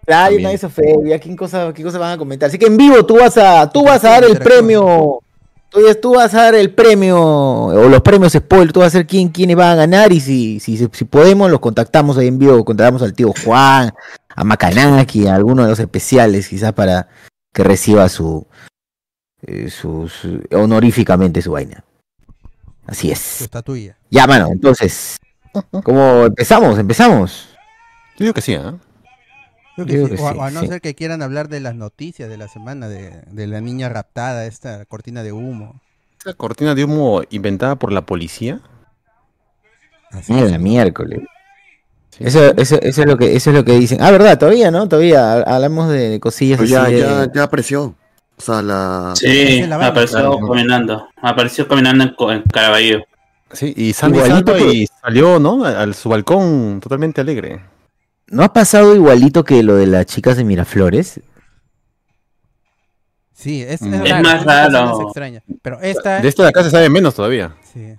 Claro, 0.07 0.37
nadie 0.39 0.59
se 0.59 0.69
fue, 0.69 0.95
ya 1.05 1.19
qué 1.19 1.35
cosa, 1.35 1.73
qué 1.75 1.83
cosa 1.83 1.99
van 1.99 2.13
a 2.13 2.19
comentar. 2.19 2.49
Así 2.49 2.59
que 2.59 2.67
en 2.67 2.77
vivo 2.77 3.05
tú 3.05 3.17
vas 3.17 3.37
a, 3.37 3.69
tú 3.69 3.85
vas 3.85 4.05
a 4.05 4.11
dar 4.11 4.25
el 4.25 4.39
premio, 4.39 5.21
tú, 5.77 6.01
tú 6.01 6.15
vas 6.15 6.35
a 6.35 6.43
dar 6.45 6.55
el 6.55 6.71
premio 6.73 7.21
o 7.23 7.89
los 7.89 8.01
premios 8.03 8.33
spoiler, 8.33 8.73
tú 8.73 8.81
vas 8.81 8.89
a 8.89 8.99
ser 8.99 9.07
quién, 9.07 9.29
quiénes 9.29 9.57
van 9.57 9.69
a 9.71 9.75
ganar 9.75 10.13
y 10.13 10.21
si, 10.21 10.61
si, 10.61 10.77
si 10.77 11.05
podemos 11.05 11.51
los 11.51 11.61
contactamos 11.61 12.17
ahí 12.19 12.29
en 12.29 12.39
vivo, 12.39 12.65
contactamos 12.65 13.03
al 13.03 13.15
tío 13.15 13.33
Juan, 13.45 13.93
a 14.35 14.45
Macanaki, 14.45 15.27
a 15.27 15.35
alguno 15.35 15.63
de 15.65 15.71
los 15.71 15.79
especiales 15.81 16.49
quizás 16.49 16.73
para 16.73 17.09
que 17.53 17.63
reciba 17.65 18.09
su, 18.09 18.47
eh, 19.43 19.71
su, 19.71 20.09
su- 20.09 20.43
honoríficamente 20.53 21.41
su 21.43 21.53
vaina. 21.53 21.85
Así 22.87 23.09
Su 23.09 23.13
es. 23.15 23.41
estatuilla. 23.43 23.97
Ya, 24.11 24.27
mano, 24.27 24.49
entonces, 24.53 25.17
¿cómo 25.83 26.27
empezamos? 26.27 26.79
Empezamos. 26.79 27.49
Yo 28.19 28.25
digo 28.25 28.35
que 28.35 28.41
sí, 28.43 28.55
¿ah? 28.55 28.75
Creo 29.77 29.87
que 29.87 29.93
sí. 30.09 30.17
que 30.17 30.23
o, 30.23 30.29
a- 30.29 30.33
sí, 30.33 30.39
o 30.39 30.43
a 30.43 30.51
no 30.51 30.61
sí. 30.63 30.67
ser 30.69 30.81
que 30.81 30.95
quieran 30.95 31.23
hablar 31.23 31.49
de 31.49 31.61
las 31.61 31.75
noticias 31.75 32.29
de 32.29 32.37
la 32.37 32.49
semana, 32.49 32.89
de, 32.89 33.23
de 33.31 33.47
la 33.47 33.61
niña 33.61 33.89
raptada, 33.89 34.47
esta 34.47 34.85
cortina 34.87 35.23
de 35.23 35.33
humo. 35.33 35.81
Esa 36.19 36.35
cortina 36.35 36.75
de 36.75 36.85
humo 36.85 37.23
inventada 37.31 37.77
por 37.77 37.93
la 37.93 38.01
policía. 38.05 38.61
Así 40.11 40.33
Ah, 40.33 40.41
es. 40.41 40.51
la 40.51 40.59
miércoles. 40.59 41.21
Sí. 42.11 42.25
Eso, 42.25 42.57
eso, 42.57 42.81
eso 42.81 43.01
es 43.03 43.07
lo 43.07 43.17
que, 43.19 43.37
eso 43.37 43.51
es 43.51 43.57
lo 43.57 43.65
que 43.65 43.73
dicen. 43.73 43.99
Ah, 44.01 44.11
verdad, 44.11 44.39
todavía, 44.39 44.71
¿no? 44.71 44.89
Todavía 44.89 45.33
ha- 45.35 45.57
hablamos 45.57 45.91
de 45.91 46.19
cosillas 46.21 46.59
Pero 46.59 46.71
ya, 46.71 46.83
así 46.85 46.95
de- 46.95 47.01
ya, 47.01 47.33
ya 47.33 47.43
apareció. 47.43 47.95
O 48.39 48.43
sea, 48.43 48.63
la. 48.63 49.13
Sí, 49.17 49.63
la 49.67 49.77
apareció 49.87 50.19
Claro. 50.19 50.39
caminando. 50.49 51.09
Apareció 51.21 51.69
caminando 51.69 52.05
en, 52.05 52.37
en 52.37 52.43
Caraballo. 52.45 53.05
Sí, 53.53 53.67
y 53.77 53.93
que- 53.93 54.73
y 54.75 54.87
salió, 55.03 55.39
¿no? 55.39 55.65
A, 55.65 55.83
a 55.83 55.93
su 55.93 56.09
balcón 56.09 56.81
totalmente 56.81 57.21
alegre. 57.21 57.61
¿No 58.29 58.43
ha 58.43 58.53
pasado 58.53 58.95
igualito 58.95 59.45
que 59.45 59.63
lo 59.63 59.77
de 59.77 59.87
las 59.87 60.07
chicas 60.07 60.37
de 60.37 60.45
Miraflores? 60.45 61.21
Sí, 63.33 63.63
es, 63.63 63.83
Mm. 63.83 63.95
es, 63.95 64.01
Es 64.03 64.11
raro, 64.11 64.23
más 64.23 64.45
raro. 64.45 65.03
extrañas. 65.03 65.43
Pero 65.63 65.81
esta, 65.81 66.21
De 66.21 66.29
esta 66.29 66.43
de 66.43 66.49
acá 66.49 66.65
se 66.65 66.71
sabe 66.71 66.89
menos 66.89 67.15
todavía. 67.15 67.57
sí. 67.73 67.95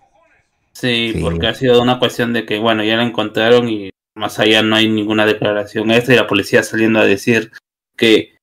Sí, 0.73 1.11
Sí. 1.13 1.21
porque 1.23 1.47
ha 1.47 1.55
sido 1.55 1.81
una 1.81 1.97
cuestión 1.97 2.33
de 2.33 2.45
que, 2.45 2.59
bueno, 2.59 2.83
ya 2.83 2.97
la 2.97 3.03
encontraron 3.03 3.67
y 3.67 3.89
más 4.15 4.37
allá 4.37 4.61
no 4.61 4.75
hay 4.75 4.87
ninguna 4.87 5.25
declaración 5.25 5.89
extra 5.89 6.13
y 6.13 6.17
la 6.17 6.27
policía 6.27 6.61
saliendo 6.61 6.99
a 6.99 7.05
decir 7.05 7.51
que 7.95 8.37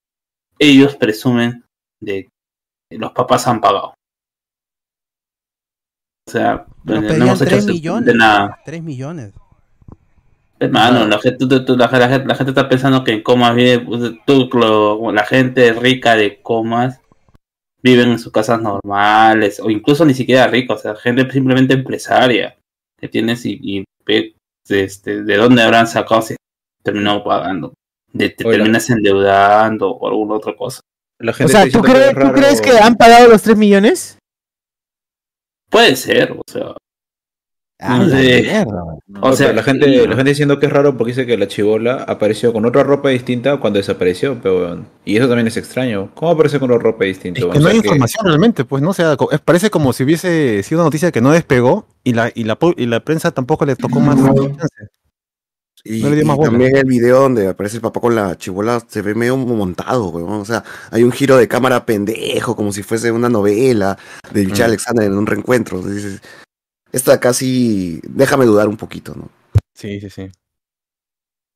ellos 0.59 0.97
presumen 0.97 1.65
de 2.01 2.29
que 2.91 2.99
los 2.99 3.13
papás 3.13 3.47
han 3.47 3.61
pagado. 3.61 3.95
O 6.27 6.31
sea, 6.31 6.67
no 6.85 7.01
pedían 7.03 7.23
hemos 7.23 7.41
hecho 7.41 7.45
3 7.51 7.53
absolutamente 7.61 7.73
millones. 7.73 8.15
nada. 8.17 8.59
3 8.65 8.83
millones. 8.83 9.33
Hermano, 10.61 11.07
la 11.07 11.19
gente, 11.19 11.47
tú- 11.47 11.65
tú- 11.65 11.77
la, 11.77 11.89
la 11.91 12.09
gente, 12.09 12.27
la 12.27 12.35
gente 12.35 12.51
está 12.53 12.69
pensando 12.69 13.03
que 13.05 13.13
en 13.13 13.23
comas 13.23 13.55
vive, 13.55 13.81
pues, 13.81 14.13
tú, 14.25 14.49
lo- 14.55 15.13
la 15.13 15.25
gente 15.25 15.73
rica 15.73 16.15
de 16.17 16.41
comas 16.41 17.01
viven 17.83 18.11
en 18.13 18.19
sus 18.19 18.33
casas 18.33 18.63
normales, 18.63 19.61
o 19.61 19.69
incluso 19.69 20.05
ni 20.05 20.15
siquiera 20.15 20.47
rica, 20.47 20.75
o 20.75 20.79
sea, 20.79 20.95
gente 20.97 21.31
simplemente 21.31 21.75
empresaria 21.75 22.57
que 22.99 23.09
tienes 23.09 23.45
y, 23.45 23.85
este, 24.69 25.23
de 25.23 25.37
dónde 25.37 25.63
habrán 25.63 25.87
sacado 25.87 26.23
si 26.23 26.37
terminado 26.83 27.23
pagando, 27.25 27.75
de, 28.13 28.31
te 28.31 28.47
Oye, 28.47 28.57
la- 28.59 28.65
terminas 28.65 28.89
endeudando 28.91 29.91
o 29.91 30.07
alguna 30.09 30.35
otra 30.35 30.57
cosa. 30.57 30.81
La 31.21 31.33
O 31.33 31.35
sea, 31.49 31.63
¿tú 31.69 31.83
es 31.85 32.15
¿tú 32.15 32.33
crees 32.33 32.61
que 32.61 32.71
han 32.79 32.97
pagado 32.97 33.29
los 33.29 33.43
3 33.43 33.57
millones? 33.57 34.19
Puede 35.71 35.97
ser, 35.97 36.33
o 36.33 36.43
sea, 36.47 36.75
Ah, 37.81 37.99
No 37.99 38.05
la 38.07 38.19
sé. 38.19 38.43
mierda. 38.43 38.83
o 39.21 39.33
sea, 39.35 39.47
pero 39.49 39.57
la 39.57 39.63
gente, 39.65 40.07
la 40.07 40.15
gente 40.17 40.31
diciendo 40.31 40.61
que 40.61 40.67
es 40.67 40.73
raro 40.73 40.97
porque 40.97 41.11
dice 41.11 41.27
que 41.27 41.37
la 41.37 41.49
chivola 41.49 42.05
apareció 42.07 42.53
con 42.53 42.65
otra 42.65 42.85
ropa 42.85 43.09
distinta 43.09 43.59
cuando 43.59 43.79
desapareció, 43.79 44.39
pero 44.41 44.85
y 45.05 45.17
eso 45.17 45.27
también 45.27 45.49
es 45.49 45.57
extraño. 45.57 46.11
¿Cómo 46.15 46.31
apareció 46.31 46.61
con 46.61 46.71
otra 46.71 46.85
ropa 46.85 47.05
distinta? 47.05 47.41
Es 47.41 47.47
que 47.47 47.51
O 47.51 47.55
no 47.55 47.61
sea, 47.63 47.71
hay 47.73 47.77
información 47.79 48.27
realmente, 48.27 48.65
pues 48.65 48.83
no 48.83 48.91
o 48.91 48.95
sea, 48.95 49.17
parece 49.45 49.71
como 49.71 49.93
si 49.93 50.05
hubiese 50.05 50.63
sido 50.63 50.81
una 50.81 50.87
noticia 50.87 51.11
que 51.11 51.21
no 51.21 51.33
despegó 51.33 51.89
y 52.05 52.13
la 52.15 52.31
y 52.35 52.45
la 52.45 52.57
y 52.77 52.87
la 52.87 53.01
prensa 53.05 53.33
tampoco 53.33 53.67
le 53.67 53.75
tocó 53.77 53.99
más 54.01 54.17
chance. 54.17 54.55
Y, 55.87 56.01
No 56.03 56.09
le 56.09 56.15
dio 56.15 56.25
y 56.25 56.27
más 56.29 56.37
bola. 56.37 56.51
también 56.51 56.77
el 56.77 56.85
video 56.87 57.21
donde 57.21 57.49
aparece 57.49 57.77
el 57.77 57.83
papá 57.83 58.01
con 58.01 58.15
la 58.15 58.39
chibola 58.39 58.81
se 58.89 59.03
ve 59.03 59.15
medio 59.15 59.37
montado, 59.37 60.09
weón. 60.09 60.41
O 60.41 60.45
sea, 60.47 60.65
hay 60.91 61.03
un 61.03 61.13
giro 61.13 61.37
de 61.37 61.47
cámara 61.49 61.85
pendejo, 61.85 62.57
como 62.57 62.73
si 62.73 62.83
fuese 62.83 63.11
una 63.13 63.29
novela 63.29 63.99
de 64.33 64.45
Richard 64.45 64.69
Mm. 64.69 64.71
Alexander 64.71 65.05
en 65.07 65.19
un 65.19 65.27
reencuentro. 65.27 65.83
Dices, 65.83 66.23
esta 66.95 67.19
casi, 67.21 68.01
déjame 68.09 68.45
dudar 68.47 68.69
un 68.69 68.77
poquito, 68.77 69.15
¿no? 69.15 69.29
Sí, 69.75 70.01
sí, 70.01 70.09
sí. 70.11 70.31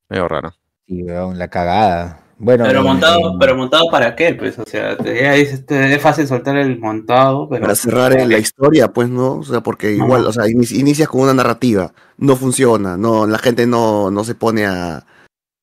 Medio 0.09 0.29
raro. 0.29 0.53
Sí, 0.87 1.03
weón, 1.03 1.39
la 1.39 1.49
cagada. 1.49 2.23
Bueno, 2.41 2.65
pero 2.65 2.81
en- 2.81 2.87
montado, 2.87 3.37
pero 3.39 3.57
montado 3.57 3.85
para 3.91 4.15
qué, 4.15 4.33
pues, 4.35 4.59
o 4.59 4.65
sea, 4.65 4.97
te, 4.97 5.31
dices, 5.33 5.67
te- 5.67 5.93
es 5.93 6.01
fácil 6.01 6.27
soltar 6.29 6.57
el 6.57 6.79
montado, 6.79 7.49
pero 7.49 7.63
Para 7.63 7.75
cerrar 7.75 8.13
en 8.19 8.29
la 8.29 8.39
historia, 8.39 8.93
pues, 8.93 9.09
¿no? 9.09 9.39
O 9.39 9.43
sea, 9.45 9.61
porque 9.61 9.93
igual, 9.93 10.25
o 10.25 10.33
sea, 10.33 10.45
inici- 10.47 10.79
inicias 10.79 11.09
con 11.09 11.23
una 11.23 11.35
narrativa, 11.35 11.93
no 12.17 12.37
funciona, 12.37 12.97
no, 12.97 13.27
la 13.27 13.39
gente 13.39 13.67
no, 13.67 14.11
no 14.13 14.23
se 14.23 14.37
pone 14.37 14.67
a, 14.67 15.05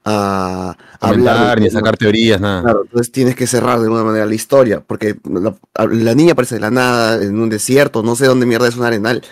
a, 0.04 0.76
a 1.00 1.08
hablar. 1.08 1.60
ni 1.60 1.66
¿no? 1.68 1.72
sacar 1.72 1.96
teorías, 1.98 2.42
nada. 2.42 2.62
Claro, 2.62 2.82
entonces 2.84 3.10
tienes 3.12 3.36
que 3.36 3.48
cerrar 3.48 3.80
de 3.80 3.86
alguna 3.86 4.04
manera 4.04 4.26
la 4.26 4.36
historia, 4.36 4.82
porque 4.86 5.16
la, 5.24 5.56
la 5.90 6.14
niña 6.14 6.34
aparece 6.34 6.56
de 6.56 6.62
la 6.62 6.72
nada, 6.72 7.24
en 7.24 7.40
un 7.40 7.50
desierto, 7.50 8.04
no 8.04 8.16
sé 8.18 8.26
dónde 8.26 8.46
mierda 8.46 8.68
es 8.68 8.76
un 8.76 8.84
arenal, 8.84 9.24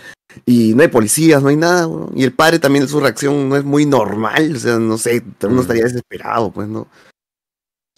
y 0.46 0.74
no 0.76 0.82
hay 0.84 0.88
policías, 0.90 1.42
no 1.42 1.50
hay 1.50 1.56
nada, 1.58 1.88
weón. 1.88 2.12
y 2.16 2.24
el 2.24 2.34
padre 2.34 2.60
también 2.60 2.88
su 2.88 3.00
reacción 3.00 3.50
no 3.50 3.56
es 3.56 3.64
muy 3.64 3.86
normal, 3.86 4.54
o 4.56 4.60
sea, 4.60 4.78
no 4.78 4.98
sé, 4.98 5.24
uno 5.44 5.56
Mm. 5.56 5.60
estaría 5.60 5.84
desesperado, 5.84 6.52
pues, 6.52 6.68
¿no? 6.68 6.88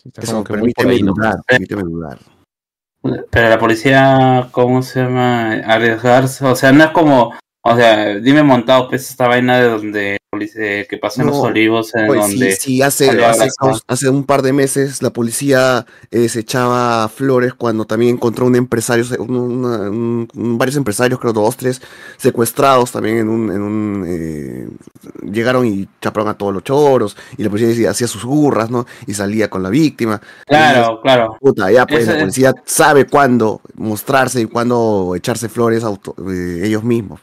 Sí, 0.01 0.09
Eso, 0.17 0.43
permíteme 0.43 0.93
ahí, 0.93 1.01
¿no? 1.03 1.13
dudar, 1.13 1.35
permíteme 1.47 1.83
dudar. 1.83 2.19
Pero 3.29 3.49
la 3.49 3.59
policía, 3.59 4.49
¿cómo 4.51 4.81
se 4.81 5.01
llama? 5.01 5.53
Arriesgarse, 5.53 6.43
o 6.45 6.55
sea, 6.55 6.71
no 6.71 6.83
es 6.83 6.89
como, 6.91 7.33
o 7.63 7.75
sea, 7.75 8.15
dime 8.15 8.41
montado, 8.43 8.89
pues 8.89 9.09
esta 9.09 9.27
vaina 9.27 9.59
de 9.59 9.69
donde 9.69 10.17
policía, 10.35 10.85
que 10.85 10.97
pasó 10.97 11.21
en 11.21 11.27
los 11.27 11.37
olivos, 11.37 11.93
en 11.95 12.09
Oye, 12.09 12.19
donde 12.21 12.51
sí, 12.53 12.57
sí, 12.75 12.81
hace, 12.81 13.09
hace, 13.87 14.09
un 14.09 14.23
par 14.23 14.41
de 14.41 14.53
meses 14.53 15.01
la 15.01 15.09
policía 15.11 15.85
eh, 16.11 16.29
se 16.29 16.41
echaba 16.41 17.07
flores 17.09 17.53
cuando 17.53 17.85
también 17.85 18.15
encontró 18.15 18.45
un 18.45 18.55
empresario, 18.55 19.03
se- 19.03 19.19
un- 19.19 19.35
una- 19.35 19.89
un- 19.89 20.27
un- 20.35 20.57
varios 20.57 20.75
empresarios, 20.77 21.19
creo 21.19 21.33
dos, 21.33 21.57
tres, 21.57 21.81
secuestrados 22.17 22.91
también 22.91 23.17
en 23.17 23.29
un, 23.29 23.51
en 23.51 23.61
un 23.61 24.05
eh, 24.07 24.67
llegaron 25.31 25.65
y 25.65 25.87
chaparon 26.01 26.29
a 26.29 26.37
todos 26.37 26.53
los 26.53 26.63
choros, 26.63 27.15
y 27.37 27.43
la 27.43 27.49
policía 27.49 27.69
decía- 27.69 27.89
hacía 27.91 28.07
sus 28.07 28.23
burras, 28.23 28.69
¿no? 28.69 28.85
Y 29.07 29.13
salía 29.13 29.49
con 29.49 29.63
la 29.63 29.69
víctima. 29.69 30.21
Claro, 30.45 30.99
claro. 31.01 31.37
Puta, 31.39 31.71
ya 31.71 31.85
pues 31.85 32.07
la 32.07 32.13
es- 32.15 32.19
policía 32.19 32.53
sabe 32.65 33.05
cuándo 33.05 33.61
mostrarse 33.75 34.41
y 34.41 34.45
cuándo 34.45 35.13
echarse 35.15 35.49
flores 35.49 35.83
auto- 35.83 36.15
eh, 36.29 36.61
ellos 36.63 36.83
mismos. 36.83 37.19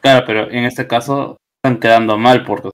Claro, 0.00 0.24
pero 0.26 0.50
en 0.50 0.64
este 0.64 0.86
caso 0.86 1.36
están 1.64 1.80
quedando 1.80 2.18
mal 2.18 2.44
porque 2.44 2.68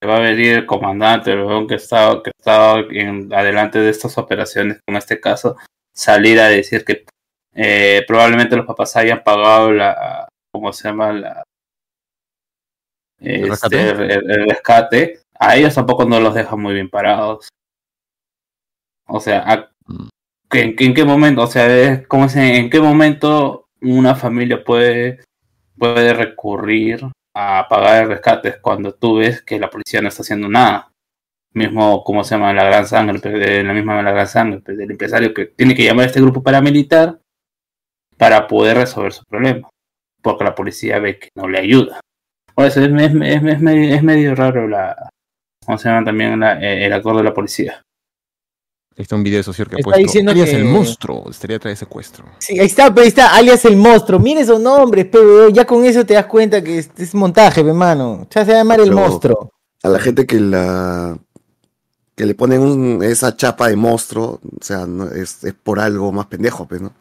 se 0.00 0.08
va 0.08 0.16
a 0.18 0.20
venir 0.20 0.52
el 0.58 0.66
comandante, 0.66 1.32
el 1.32 1.42
weón 1.44 1.66
que 1.66 1.74
estaba, 1.74 2.22
que 2.22 2.30
estaba 2.38 2.78
en, 2.90 3.32
adelante 3.34 3.80
de 3.80 3.90
estas 3.90 4.16
operaciones, 4.18 4.78
como 4.86 4.98
este 4.98 5.20
caso, 5.20 5.56
salir 5.92 6.38
a 6.38 6.46
decir 6.48 6.84
que 6.84 7.04
eh, 7.54 8.04
probablemente 8.06 8.54
los 8.56 8.66
papás 8.66 8.96
hayan 8.96 9.24
pagado 9.24 9.72
la, 9.72 10.28
¿cómo 10.52 10.72
se 10.72 10.88
llama? 10.88 11.12
La, 11.12 11.42
¿El 13.18 13.50
este, 13.52 13.92
rescate? 13.92 14.14
el, 14.14 14.30
el 14.30 14.48
rescate. 14.48 15.20
A 15.38 15.56
ellos 15.56 15.74
tampoco 15.74 16.04
no 16.04 16.20
los 16.20 16.34
deja 16.34 16.54
muy 16.54 16.74
bien 16.74 16.88
parados. 16.88 17.48
O 19.08 19.18
sea, 19.20 19.40
a- 19.44 19.70
Mm. 19.86 20.08
¿en, 20.52 20.76
en 20.78 20.94
qué 20.94 21.04
momento? 21.04 21.42
O 21.42 21.46
sea, 21.48 21.66
es 21.66 22.06
como 22.06 22.28
se- 22.28 22.56
en 22.58 22.70
qué 22.70 22.78
momento 22.80 23.64
una 23.80 24.14
familia 24.14 24.62
puede 24.62 25.18
puede 25.76 26.12
recurrir 26.14 27.00
a 27.34 27.66
pagar 27.68 28.02
el 28.04 28.08
rescate 28.08 28.60
cuando 28.60 28.92
tú 28.94 29.16
ves 29.18 29.42
que 29.42 29.58
la 29.58 29.70
policía 29.70 30.00
no 30.00 30.08
está 30.08 30.22
haciendo 30.22 30.48
nada. 30.48 30.90
Mismo, 31.52 32.04
como 32.04 32.22
se 32.22 32.36
llama? 32.36 32.52
La 32.52 32.64
gran 32.64 32.86
sangre, 32.86 33.62
la 33.64 33.72
misma 33.72 34.02
la 34.02 34.12
gran 34.12 34.26
sangre, 34.28 34.60
del 34.76 34.90
empresario 34.92 35.34
que 35.34 35.46
tiene 35.46 35.74
que 35.74 35.84
llamar 35.84 36.04
a 36.04 36.06
este 36.06 36.20
grupo 36.20 36.42
paramilitar 36.42 37.18
para 38.16 38.46
poder 38.46 38.76
resolver 38.76 39.12
su 39.12 39.24
problema. 39.24 39.68
Porque 40.22 40.44
la 40.44 40.54
policía 40.54 40.98
ve 40.98 41.18
que 41.18 41.28
no 41.34 41.48
le 41.48 41.58
ayuda. 41.58 42.00
Por 42.54 42.66
eso 42.66 42.80
es, 42.80 42.88
es, 42.90 43.14
es- 43.14 43.42
es 43.42 44.02
medio, 44.02 44.34
raro 44.34 44.68
la, 44.68 45.08
¿cómo 45.64 45.78
se 45.78 45.88
llama 45.88 46.04
también 46.04 46.38
la- 46.38 46.60
eh, 46.60 46.84
el 46.86 46.92
actor 46.92 47.16
de 47.16 47.22
la 47.24 47.34
policía? 47.34 47.82
Ahí 49.00 49.04
está 49.04 49.16
un 49.16 49.22
video 49.22 49.38
de 49.38 49.44
socio 49.44 49.64
que 49.64 49.76
ha 49.76 49.78
Está 49.78 49.84
puesto. 49.92 50.02
diciendo 50.02 50.30
alias 50.30 50.50
que- 50.50 50.56
el 50.56 50.64
monstruo, 50.66 51.30
estaría 51.30 51.54
detrás 51.54 51.72
de 51.72 51.76
secuestro. 51.76 52.26
Sí, 52.38 52.60
ahí 52.60 52.66
está, 52.66 52.90
pero 52.92 53.00
ahí 53.04 53.08
está, 53.08 53.34
alias 53.34 53.64
el 53.64 53.78
monstruo. 53.78 54.20
Mira 54.20 54.42
esos 54.42 54.60
nombres, 54.60 55.06
pe, 55.06 55.18
weón, 55.18 55.54
ya 55.54 55.64
con 55.66 55.82
eso 55.86 56.04
te 56.04 56.12
das 56.12 56.26
cuenta 56.26 56.62
que 56.62 56.80
es, 56.80 56.90
es 56.98 57.14
montaje, 57.14 57.64
pe, 57.64 57.72
mano. 57.72 58.26
Ya 58.30 58.44
se 58.44 58.50
va 58.50 58.58
a 58.58 58.60
llamar 58.60 58.80
el 58.80 58.88
Pero- 58.90 58.96
monstruo. 59.00 59.52
a 59.82 59.88
la 59.88 59.98
gente 60.00 60.26
que 60.26 60.38
la 60.38 61.16
que 62.14 62.26
le 62.26 62.34
ponen 62.34 62.60
un- 62.60 63.02
esa 63.02 63.34
chapa 63.34 63.68
de 63.68 63.76
monstruo, 63.76 64.38
o 64.42 64.62
sea, 64.62 64.86
no, 64.86 65.06
es, 65.10 65.42
es 65.44 65.54
por 65.54 65.80
algo 65.80 66.12
más 66.12 66.26
pendejo, 66.26 66.68
pues, 66.68 66.82
¿no? 66.82 66.92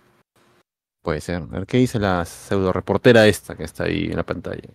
Puede 1.04 1.20
ser. 1.20 1.42
A 1.42 1.46
ver 1.48 1.66
qué 1.66 1.80
dice 1.80 2.00
la 2.00 2.24
pseudo 2.24 2.72
reportera 2.72 3.28
esta 3.28 3.58
que 3.58 3.66
está 3.66 3.84
ahí 3.84 4.06
en 4.06 4.16
la 4.16 4.24
pantalla. 4.24 4.70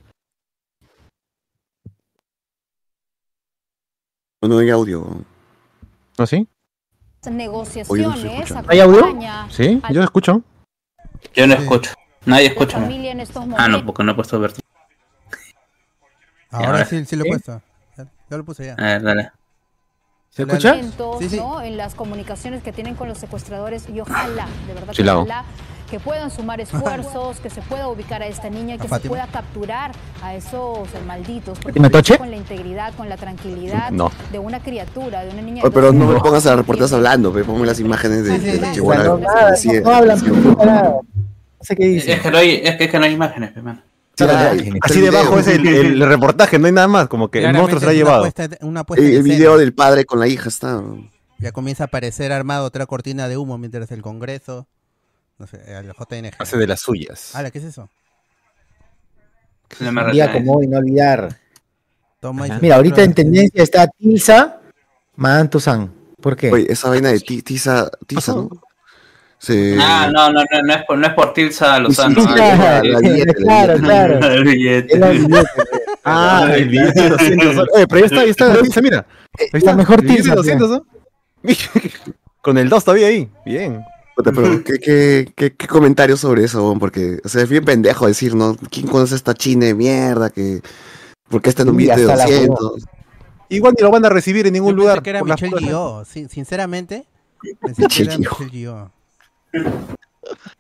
No 4.43 4.59
hay 4.59 4.69
audio. 4.69 5.25
¿No 6.19 6.27
sí? 6.27 6.47
Negociaciones 7.31 8.53
¿Hay 8.69 8.81
audio? 8.81 9.19
Sí, 9.51 9.81
yo 9.91 10.03
escucho. 10.03 10.43
Yo 11.35 11.47
no 11.47 11.55
escucho. 11.55 11.93
Nadie 12.27 12.47
escucha. 12.47 12.79
Ah, 13.57 13.69
no, 13.69 13.85
porque 13.85 14.03
no 14.03 14.13
he 14.13 14.15
puesto 14.15 14.41
ver. 14.41 14.53
Ahora 16.51 16.69
ahora 16.69 16.85
sí, 16.85 17.05
sí 17.05 17.17
lo 17.17 17.25
he 17.25 17.29
puesto. 17.29 17.61
Ya, 17.97 18.07
ya 18.31 18.37
lo 18.37 18.45
puse 18.45 18.67
ya. 18.67 18.75
A 18.75 18.83
ver, 18.85 19.03
dale. 19.03 19.33
¿Se 20.31 20.45
momentos, 20.45 21.19
Sí, 21.21 21.29
sí. 21.29 21.37
¿no? 21.37 21.63
en 21.63 21.77
las 21.77 21.95
comunicaciones 21.95 22.63
que 22.63 22.73
tienen 22.73 22.97
con 22.97 23.09
los 23.09 23.19
secuestradores 23.19 23.89
y 23.89 24.01
ojalá, 24.01 24.49
de 24.67 24.75
verdad, 24.75 24.93
Sí, 24.93 25.03
ojalá 25.03 25.45
que 25.91 26.01
puedan 26.01 26.31
sumar 26.31 26.61
esfuerzos, 26.61 27.39
que 27.41 27.51
se 27.51 27.61
pueda 27.63 27.89
ubicar 27.89 28.23
a 28.23 28.27
esta 28.27 28.49
niña, 28.51 28.79
que 28.79 28.89
se 28.89 29.01
pueda 29.09 29.27
capturar 29.27 29.93
a 30.23 30.35
esos 30.35 30.89
malditos, 31.07 31.59
porque 31.59 31.79
¿Fátima 31.79 31.91
Toche? 31.91 32.19
con 32.19 32.31
la 32.31 32.37
integridad, 32.37 32.95
con 32.95 33.09
la 33.09 33.17
tranquilidad 33.17 33.91
No. 33.91 34.11
de 34.33 34.39
una 34.39 34.61
criatura, 34.61 35.25
de 35.25 35.31
una 35.31 35.43
niña. 35.43 35.63
Oye, 35.63 35.73
pero 35.73 35.87
12 35.93 35.99
no 35.99 36.07
me 36.07 36.21
pongas 36.21 36.47
a 36.47 36.57
reporteras 36.57 36.93
hablando, 36.93 37.33
pe, 37.33 37.45
ponme 37.45 37.67
las 37.67 37.79
imágenes 37.81 38.25
de, 38.25 38.39
de 38.39 38.61
la 38.61 38.73
chihuahua. 38.73 39.05
No, 39.05 39.19
nada, 39.19 39.57
Sí, 39.57 39.69
no, 39.69 39.81
no 39.83 39.91
hablan, 39.91 40.19
sí, 40.19 40.27
puta 40.31 40.65
nada. 40.65 40.89
No 40.91 41.03
sé 41.61 41.77
qué 41.77 41.85
dice. 41.87 42.13
Es 42.15 42.21
que 42.21 42.31
no 42.31 42.39
hay, 42.39 42.61
es 42.65 42.77
que, 42.77 42.85
es 42.85 42.91
que 42.91 42.99
no 42.99 43.05
hay 43.05 43.13
imágenes, 43.13 43.53
pe, 43.53 43.63
mano. 43.63 43.81
sí, 44.17 44.25
hay, 44.25 44.71
Así 44.83 45.01
debajo 45.01 45.39
es 45.39 45.47
el, 45.49 45.67
el 45.67 46.07
reportaje, 46.07 46.59
no 46.59 46.67
hay 46.67 46.73
nada 46.73 46.89
más, 46.89 47.09
como 47.09 47.29
que 47.31 47.45
el 47.45 47.53
monstruo 47.53 47.79
se 47.81 47.87
lo 47.87 47.91
ha 47.91 47.95
llevado. 47.95 48.23
puesta- 48.23 48.49
una 48.63 48.85
puesta 48.85 49.05
El, 49.05 49.15
el 49.15 49.23
video 49.23 49.57
del 49.59 49.75
padre 49.75 50.05
con 50.05 50.19
la 50.19 50.27
hija 50.29 50.49
está. 50.49 50.83
Ya 51.39 51.53
comienza 51.53 51.85
a 51.85 51.87
aparecer 51.89 52.33
armado 52.33 52.65
otra 52.65 52.87
cortina 52.87 53.29
de 53.29 53.37
humo 53.37 53.59
mientras 53.59 53.91
el 53.93 54.01
Congreso. 54.03 54.67
No 55.39 55.47
sé, 55.47 55.61
el 55.67 55.93
JNG. 55.93 56.35
Hace 56.39 56.57
de 56.57 56.67
las 56.67 56.81
suyas. 56.81 57.35
Ala, 57.35 57.51
¿qué 57.51 57.59
es 57.59 57.65
eso? 57.65 57.89
Un 59.81 60.13
día 60.13 60.33
como 60.33 60.55
hoy, 60.55 60.67
no 60.69 60.79
olvidar. 60.79 61.37
Toma 62.21 62.47
Mira, 62.61 62.77
ahorita 62.77 63.03
en 63.03 63.13
tendencia 63.15 63.63
está 63.63 63.87
Tilsa 63.89 64.61
Madanto-san. 65.17 65.93
¿Por 66.21 66.37
qué? 66.37 66.51
Oye, 66.51 66.67
esa 66.73 66.89
vaina 66.89 67.11
de 67.11 67.21
ti- 67.21 67.43
Tiza, 67.43 67.91
Tiza, 68.07 68.33
¿no? 68.33 68.49
Se... 69.39 69.77
Ah, 69.79 70.09
no, 70.13 70.33
no, 70.33 70.41
no, 70.41 70.63
no 70.63 70.75
es 70.75 70.85
por, 70.85 70.97
no 70.97 71.07
es 71.07 71.13
por 71.13 71.35
Tilsa 71.35 71.79
Lozano. 71.81 72.15
Sí, 72.23 72.27
sí, 72.29 72.35
ah, 72.41 72.81
eh, 72.83 72.97
billete, 73.03 73.35
claro, 73.35 73.73
billete. 73.75 73.83
claro. 73.85 74.27
el 74.35 74.45
billete. 74.45 74.95
El 74.95 75.19
billete, 75.19 75.49
Ah, 76.05 76.51
el 76.55 76.69
billete 76.69 77.03
de 77.03 77.09
200 77.11 77.55
soles. 77.55 77.73
Oye, 77.75 77.87
pero 77.89 78.01
ya 78.01 78.07
está, 78.07 78.25
ya 78.25 78.31
está, 78.31 78.63
Tilsa, 78.63 78.81
mira. 78.81 79.07
Ahí 79.39 79.47
está, 79.53 79.75
mejor 79.75 80.01
el 80.01 80.07
billete 80.07 80.23
de 80.23 80.23
Tilsa, 80.23 80.35
200, 80.37 80.71
¿no? 80.71 80.87
Con 82.41 82.57
el 82.59 82.69
2 82.71 82.85
todavía 82.85 83.09
ahí. 83.09 83.31
Bien. 83.45 83.85
Puta, 84.17 84.31
pero 84.33 84.63
¿qué, 84.63 84.79
qué, 84.79 85.33
qué, 85.35 85.55
qué 85.55 85.67
comentarios 85.67 86.21
sobre 86.21 86.45
eso? 86.45 86.77
Porque, 86.79 87.21
o 87.25 87.29
sea, 87.29 87.43
es 87.43 87.49
bien 87.49 87.65
pendejo 87.65 88.07
decir, 88.07 88.35
¿no? 88.35 88.57
¿Quién 88.71 88.87
conoce 88.87 89.15
a 89.15 89.17
esta 89.17 89.35
china 89.35 89.67
de 89.67 89.75
mierda? 89.75 90.31
Que, 90.31 90.63
¿Por 91.29 91.43
qué 91.43 91.49
está 91.51 91.63
en 91.63 91.71
un 91.71 91.77
billete 91.77 92.03
de 92.07 92.13
hasta 92.13 92.17
la 92.29 92.31
200? 92.31 92.85
igual 93.49 93.75
ni 93.77 93.83
lo 93.83 93.91
van 93.91 94.05
a 94.05 94.09
recibir 94.09 94.47
en 94.47 94.53
ningún 94.53 94.71
Yo 94.71 94.77
pensé 94.77 94.83
lugar. 94.89 95.03
que 95.03 95.11
era 95.11 95.23
Michelle 95.23 96.05
sin- 96.07 96.29
sinceramente. 96.29 97.07
Pensé 97.61 97.87
que 97.89 98.03
era 98.05 98.19
Michelle 98.19 98.51
Yeoh. 98.51 98.91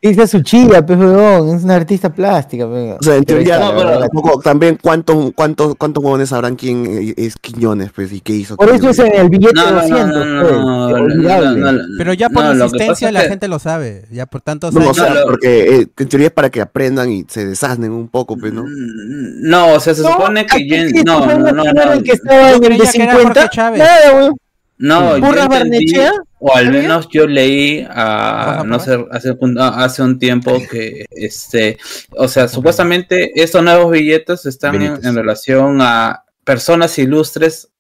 Esa 0.01 0.27
su 0.27 0.43
chilla, 0.43 0.85
pues, 0.85 0.99
es 0.99 1.65
una 1.65 1.75
artista 1.77 2.13
plástica. 2.13 2.67
O 2.67 2.99
sea, 3.03 3.17
en 3.17 3.25
teoría, 3.25 3.73
Pero 3.75 3.99
tampoco- 4.01 4.41
también 4.43 4.79
cuántos 4.81 5.33
cuántos 5.35 5.75
cuántos 5.77 6.05
huevones 6.05 6.29
sabrán 6.29 6.57
quién 6.57 7.15
es 7.17 7.37
Quiñones, 7.37 7.91
pues, 7.95 8.13
y 8.13 8.21
qué 8.21 8.35
hizo. 8.35 8.57
Por 8.57 8.69
eso 8.69 8.91
es 8.91 8.99
en 8.99 9.15
el 9.15 9.29
billete 9.31 9.55
No, 9.55 9.67
de 9.67 9.73
no, 9.73 9.81
200, 9.81 10.07
no, 10.09 10.25
no, 10.25 10.41
pues, 10.43 10.53
no, 10.53 10.89
no, 10.91 10.95
olvidable. 10.97 11.61
no, 11.61 11.73
no, 11.73 11.79
Pero 11.97 12.13
ya 12.13 12.29
por 12.29 12.45
que 12.45 12.53
insistencia 12.53 13.11
la 13.13 13.23
que- 13.23 13.29
gente 13.29 13.49
lo 13.49 13.59
sabe. 13.59 14.05
Ya 14.11 14.27
por 14.27 14.41
tantos 14.43 14.75
No, 14.75 14.91
o 14.91 14.95
sea, 14.95 15.15
lo- 15.15 15.25
porque 15.25 15.81
eh, 15.81 15.87
en 15.97 16.09
teoría 16.09 16.27
es 16.29 16.33
para 16.35 16.51
que 16.51 16.61
aprendan 16.61 17.11
y 17.11 17.25
se 17.29 17.47
desasnen 17.47 17.93
un 17.93 18.09
poco, 18.09 18.37
pues, 18.37 18.53
¿no? 18.53 18.65
No, 18.67 19.75
o 19.75 19.81
sea, 19.81 19.95
se 19.95 20.03
No, 20.03 20.13
supone 20.13 20.45
que 20.47 20.57
aquí 20.57 20.69
Jen- 20.71 20.91
sí, 20.91 21.03
no, 21.05 21.25
no, 21.27 21.39
no, 21.39 21.53
no, 21.53 22.03
que 22.03 22.13
estaba 22.13 22.51
Yo 22.51 22.57
en 22.57 22.65
el 22.65 22.71
de 22.71 22.77
creía 22.77 22.93
que 22.93 23.03
era 23.03 23.13
Jorge 23.13 23.23
50, 23.29 23.49
Chávez. 23.51 23.79
nada, 23.79 24.15
weón. 24.17 24.35
No, 24.77 25.17
yo 25.17 25.25
¿Burras 25.25 25.45
entendí, 25.45 25.93
Barnechea? 25.93 26.13
O 26.47 26.55
al 26.55 26.71
menos 26.71 27.09
yo 27.11 27.27
leí 27.27 27.87
a, 27.89 28.57
¿Rosa 28.57 28.65
no 28.67 28.79
sé, 28.79 29.07
hace, 29.11 29.31
un- 29.41 29.59
a- 29.59 29.83
hace 29.83 30.03
un 30.03 30.19
tiempo 30.19 30.61
que, 30.71 31.07
este, 31.11 31.79
o 32.11 32.29
sea, 32.29 32.49
supuestamente 32.49 33.33
estos 33.43 33.63
nuevos 33.65 33.91
billetes 33.91 34.45
están 34.45 34.83
en, 34.83 35.15
relación 35.15 35.79
a 35.81 36.25
personas 36.45 36.99
ilustres 36.99 37.71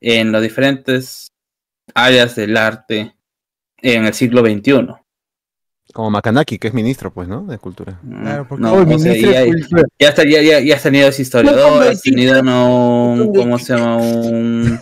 en 0.00 0.32
las 0.32 0.42
diferentes 0.42 1.28
áreas 1.94 2.34
del 2.34 2.56
arte 2.56 3.14
en 3.80 4.04
el 4.06 4.14
siglo 4.14 4.40
XXI. 4.40 4.88
Como 5.92 6.10
Makanaki, 6.10 6.58
que 6.58 6.68
es 6.68 6.74
ministro, 6.74 7.12
pues, 7.12 7.28
¿no? 7.28 7.44
De 7.46 7.58
cultura. 7.58 8.00
Claro, 8.22 8.46
porque- 8.48 8.62
No, 8.62 8.74
o 8.74 8.98
sea, 8.98 9.14
ya, 9.14 9.44
ya, 10.00 10.08
está- 10.08 10.24
ya, 10.24 10.42
ya, 10.42 10.58
ya 10.58 10.74
has 10.74 10.82
tenido 10.82 11.08
ese 11.08 11.22
historiador, 11.22 11.84
has 11.86 12.02
tenido 12.02 12.42
no, 12.42 13.12
un. 13.12 13.32
¿cómo 13.32 13.58
se 13.60 13.74
llama? 13.76 13.96
Un, 14.02 14.80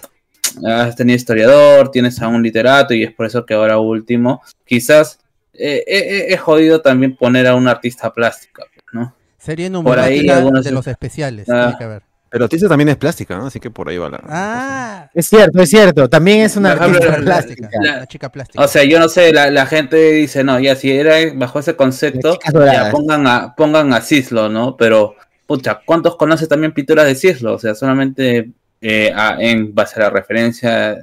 has 0.66 0.96
tenido 0.96 1.16
historiador, 1.16 1.90
tienes 1.90 2.20
a 2.22 2.28
un 2.28 2.42
literato 2.42 2.94
y 2.94 3.02
es 3.04 3.12
por 3.12 3.26
eso 3.26 3.44
que 3.46 3.54
ahora 3.54 3.78
último, 3.78 4.42
quizás 4.64 5.18
eh, 5.54 5.84
eh, 5.86 5.98
eh, 5.98 6.26
es 6.30 6.40
jodido 6.40 6.80
también 6.80 7.16
poner 7.16 7.46
a 7.46 7.54
un 7.54 7.68
artista 7.68 8.12
plástica, 8.12 8.64
¿no? 8.92 9.14
Sería 9.38 9.70
Por 9.70 9.98
ahí 9.98 10.28
algunos- 10.28 10.64
de 10.64 10.70
los 10.70 10.86
especiales. 10.86 11.48
Ah. 11.50 11.74
tiene 11.78 11.94
que. 12.00 12.04
Pero 12.32 12.48
Tiza 12.48 12.68
también 12.68 12.88
es 12.90 12.96
plástica, 12.96 13.36
¿no? 13.36 13.46
Así 13.46 13.58
que 13.58 13.72
por 13.72 13.88
ahí 13.88 13.98
va 13.98 14.08
la. 14.08 14.20
Ah, 14.28 15.10
Es 15.12 15.26
cierto, 15.26 15.60
es 15.60 15.68
cierto. 15.68 16.08
También 16.08 16.42
es 16.42 16.56
una 16.56 16.76
Por 16.76 16.86
ejemplo, 16.86 16.98
artista 17.10 17.18
la- 17.18 17.24
plástica. 17.24 17.68
la- 17.82 17.96
la 17.96 18.06
chica 18.06 18.28
plástica. 18.30 18.62
O 18.64 18.68
sea, 18.68 18.84
yo 18.84 19.00
no 19.00 19.08
sé, 19.08 19.32
la, 19.32 19.50
la 19.50 19.66
gente 19.66 19.96
dice, 20.12 20.44
no, 20.44 20.60
ya 20.60 20.76
si 20.76 20.92
era 20.92 21.16
bajo 21.34 21.58
ese 21.58 21.74
concepto, 21.74 22.38
ya 22.54 22.90
pongan 22.92 23.26
a, 23.26 23.54
pongan 23.56 23.92
a 23.92 24.00
Cislo, 24.00 24.48
¿no? 24.48 24.76
Pero, 24.76 25.16
pucha, 25.46 25.80
¿cuántos 25.84 26.16
conoces 26.16 26.48
también 26.48 26.72
pinturas 26.72 27.06
de 27.06 27.16
Cislo? 27.16 27.54
O 27.54 27.58
sea, 27.58 27.74
solamente 27.74 28.50
eh, 28.80 29.12
a- 29.14 29.36
en 29.38 29.74
base 29.74 29.96
a 30.00 30.04
la 30.04 30.10
referencia 30.10 30.96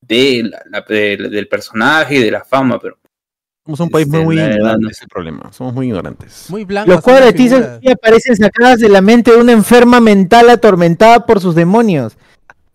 de 0.00 0.42
la- 0.50 0.62
la- 0.70 0.84
de- 0.88 1.16
del 1.30 1.48
personaje 1.48 2.16
y 2.16 2.22
de 2.22 2.30
la 2.30 2.44
fama, 2.44 2.78
pero 2.78 2.96
Somos 3.64 3.80
un 3.80 3.90
país 3.90 4.08
muy, 4.08 4.38
Este, 4.38 4.50
ignorante, 4.52 4.80
no. 4.82 4.88
ese 4.88 4.96
es 4.96 5.02
el 5.02 5.08
problema. 5.08 5.52
Somos 5.52 5.74
muy 5.74 5.88
ignorantes. 5.88 6.46
Muy 6.48 6.64
blanco. 6.64 6.90
Los 6.90 7.02
cuadros 7.02 7.34
de 7.34 7.92
aparecen 7.92 8.34
sacadas 8.34 8.78
de 8.80 8.88
la 8.88 9.02
mente 9.02 9.30
de 9.30 9.36
una 9.36 9.52
enferma 9.52 10.00
mental 10.00 10.48
atormentada 10.48 11.26
por 11.26 11.38
sus 11.38 11.54
demonios. 11.54 12.16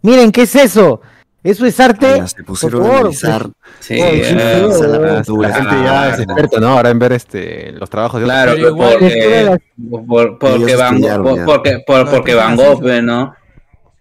Miren, 0.04 0.32
¿qué 0.32 0.44
es 0.44 0.56
eso? 0.56 1.02
Eso 1.42 1.66
es 1.66 1.80
arte. 1.80 2.06
Ya 2.18 2.28
se 2.28 2.44
pusieron 2.44 2.84
por 2.84 2.92
a 2.92 2.98
analizar. 3.00 3.48
sí, 3.80 4.00
Oh, 4.00 4.06
sí, 4.08 4.22
eh, 4.22 5.24
la 5.40 5.54
gente 5.54 5.76
ya 5.84 6.10
es 6.14 6.20
experta, 6.20 6.60
¿no? 6.60 6.68
Ahora 6.68 6.90
en 6.92 7.00
ver 7.00 7.14
este 7.14 7.72
los 7.72 7.90
trabajos 7.90 8.20
de 8.22 8.26
otros. 8.26 8.38
Claro, 8.56 8.76
porque, 8.78 9.60
por- 10.08 10.38
porque 10.40 10.64
Ellos 10.64 10.80
Van 10.80 11.02
Gogh, 11.02 11.46
porque, 11.46 11.84
porque 11.86 12.34
Van 12.36 12.56
Gogh, 12.56 12.84
¿no? 13.02 13.34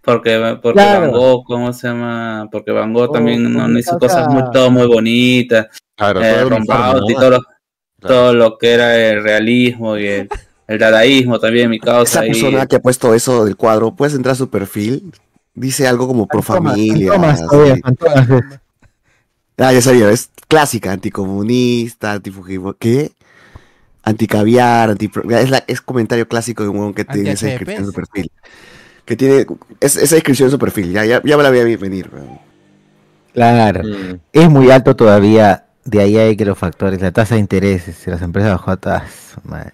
Porque, 0.03 0.57
porque 0.61 0.73
Claro. 0.81 1.01
Van 1.01 1.11
Gogh, 1.11 1.43
¿cómo 1.45 1.71
se 1.73 1.87
llama? 1.87 2.49
Porque 2.51 2.71
Van 2.71 2.91
Gogh 2.93 3.09
Oh, 3.09 3.11
también 3.11 3.51
no, 3.53 3.79
hizo 3.79 3.97
cosas 3.97 4.27
muy, 4.27 4.43
todo 4.51 4.69
muy 4.69 4.85
bonitas, 4.85 5.67
Claro, 5.95 6.21
eh, 6.21 6.35
todo 6.39 6.49
lo, 6.49 6.65
Claro. 6.65 7.39
todo 7.99 8.33
lo 8.33 8.57
que 8.57 8.71
era 8.73 8.97
el 8.99 9.23
realismo 9.23 9.97
y 9.97 10.07
el, 10.07 10.29
el 10.67 10.77
dadaísmo 10.77 11.39
también, 11.39 11.69
mi 11.69 11.79
causa 11.79 12.19
Esa 12.19 12.19
ahí. 12.21 12.31
persona 12.31 12.65
que 12.65 12.75
ha 12.75 12.79
puesto 12.81 13.13
eso 13.13 13.45
del 13.45 13.55
cuadro, 13.55 13.95
puedes 13.95 14.13
entrar 14.13 14.33
a 14.33 14.35
su 14.35 14.49
perfil, 14.49 15.13
dice 15.53 15.87
algo 15.87 16.05
como 16.07 16.27
pro 16.27 16.41
Fantomas, 16.41 16.73
familia. 16.73 17.11
fantomas 17.13 17.39
así. 17.39 17.47
todavía, 17.49 17.75
fantomas. 17.81 18.29
Ah, 19.57 19.71
ya 19.71 19.81
sabía, 19.81 20.09
es 20.11 20.31
clásica, 20.49 20.91
anticomunista, 20.91 22.11
antifujimor, 22.13 22.75
¿qué? 22.77 23.11
Anticaviar, 24.03 24.89
anti 24.89 25.09
es, 25.29 25.49
la, 25.49 25.63
es 25.65 25.79
comentario 25.79 26.27
clásico 26.27 26.63
de 26.63 26.69
un 26.69 26.93
que 26.93 27.05
tiene 27.05 27.29
descripción 27.35 27.77
en 27.77 27.85
su 27.85 27.93
perfil. 27.93 28.29
Que 29.05 29.15
tiene 29.15 29.45
es- 29.79 29.97
esa 29.97 30.15
descripción 30.15 30.47
en 30.47 30.51
su 30.51 30.59
perfil, 30.59 30.91
ya, 30.93 31.03
ya, 31.05 31.21
ya 31.23 31.37
me 31.37 31.43
la 31.43 31.49
voy 31.49 31.59
a 31.59 31.63
venir. 31.77 32.09
weón. 32.13 32.39
Claro. 33.33 33.83
Mm. 33.83 34.19
Es 34.31 34.49
muy 34.49 34.69
alto 34.71 34.95
todavía. 34.95 35.65
De 35.85 35.99
ahí 35.99 36.17
hay 36.17 36.37
que 36.37 36.45
los 36.45 36.57
factores. 36.57 37.01
La 37.01 37.11
tasa 37.11 37.35
de 37.35 37.41
intereses. 37.41 37.95
Si 37.97 38.09
las 38.09 38.21
empresas 38.21 38.51
bajó 38.51 38.71
a 38.71 38.77
tasa. 38.77 39.41
madre. 39.43 39.73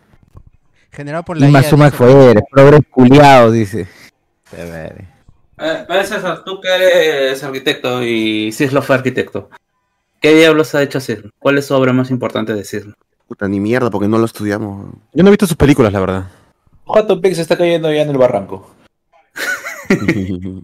Generado 0.91 1.23
por 1.23 1.37
la 1.37 1.45
Y 1.45 1.49
IA, 1.49 1.53
más 1.53 1.65
suma 1.67 1.85
dice. 1.85 1.97
fuera. 1.97 2.41
Progres 2.51 2.81
culiados, 2.89 3.53
dice. 3.53 3.87
A 4.53 4.63
ver. 4.63 5.05
Eh, 5.59 5.85
César, 6.05 6.43
tú 6.43 6.59
que 6.61 6.69
eres 6.73 7.43
arquitecto 7.43 8.01
y 8.01 8.51
Cislo 8.53 8.81
fue 8.81 8.95
arquitecto, 8.95 9.49
¿qué 10.21 10.33
diablos 10.33 10.73
ha 10.73 10.81
hecho 10.81 10.99
Cislo? 11.01 11.29
¿Cuál 11.37 11.57
es 11.57 11.65
su 11.67 11.75
obra 11.75 11.91
más 11.93 12.09
importante 12.09 12.53
de 12.55 12.63
Cislo? 12.63 12.93
Puta, 13.27 13.47
ni 13.47 13.59
mierda, 13.59 13.89
porque 13.91 14.07
no 14.07 14.17
lo 14.17 14.25
estudiamos. 14.25 14.93
Yo 15.13 15.21
no 15.21 15.27
he 15.27 15.31
visto 15.31 15.45
sus 15.45 15.57
películas, 15.57 15.91
la 15.93 15.99
verdad. 15.99 16.23
Joto 16.85 17.21
Pix 17.21 17.35
se 17.35 17.41
está 17.43 17.57
cayendo 17.57 17.91
ya 17.93 18.01
en 18.01 18.09
el 18.09 18.17
barranco. 18.17 18.73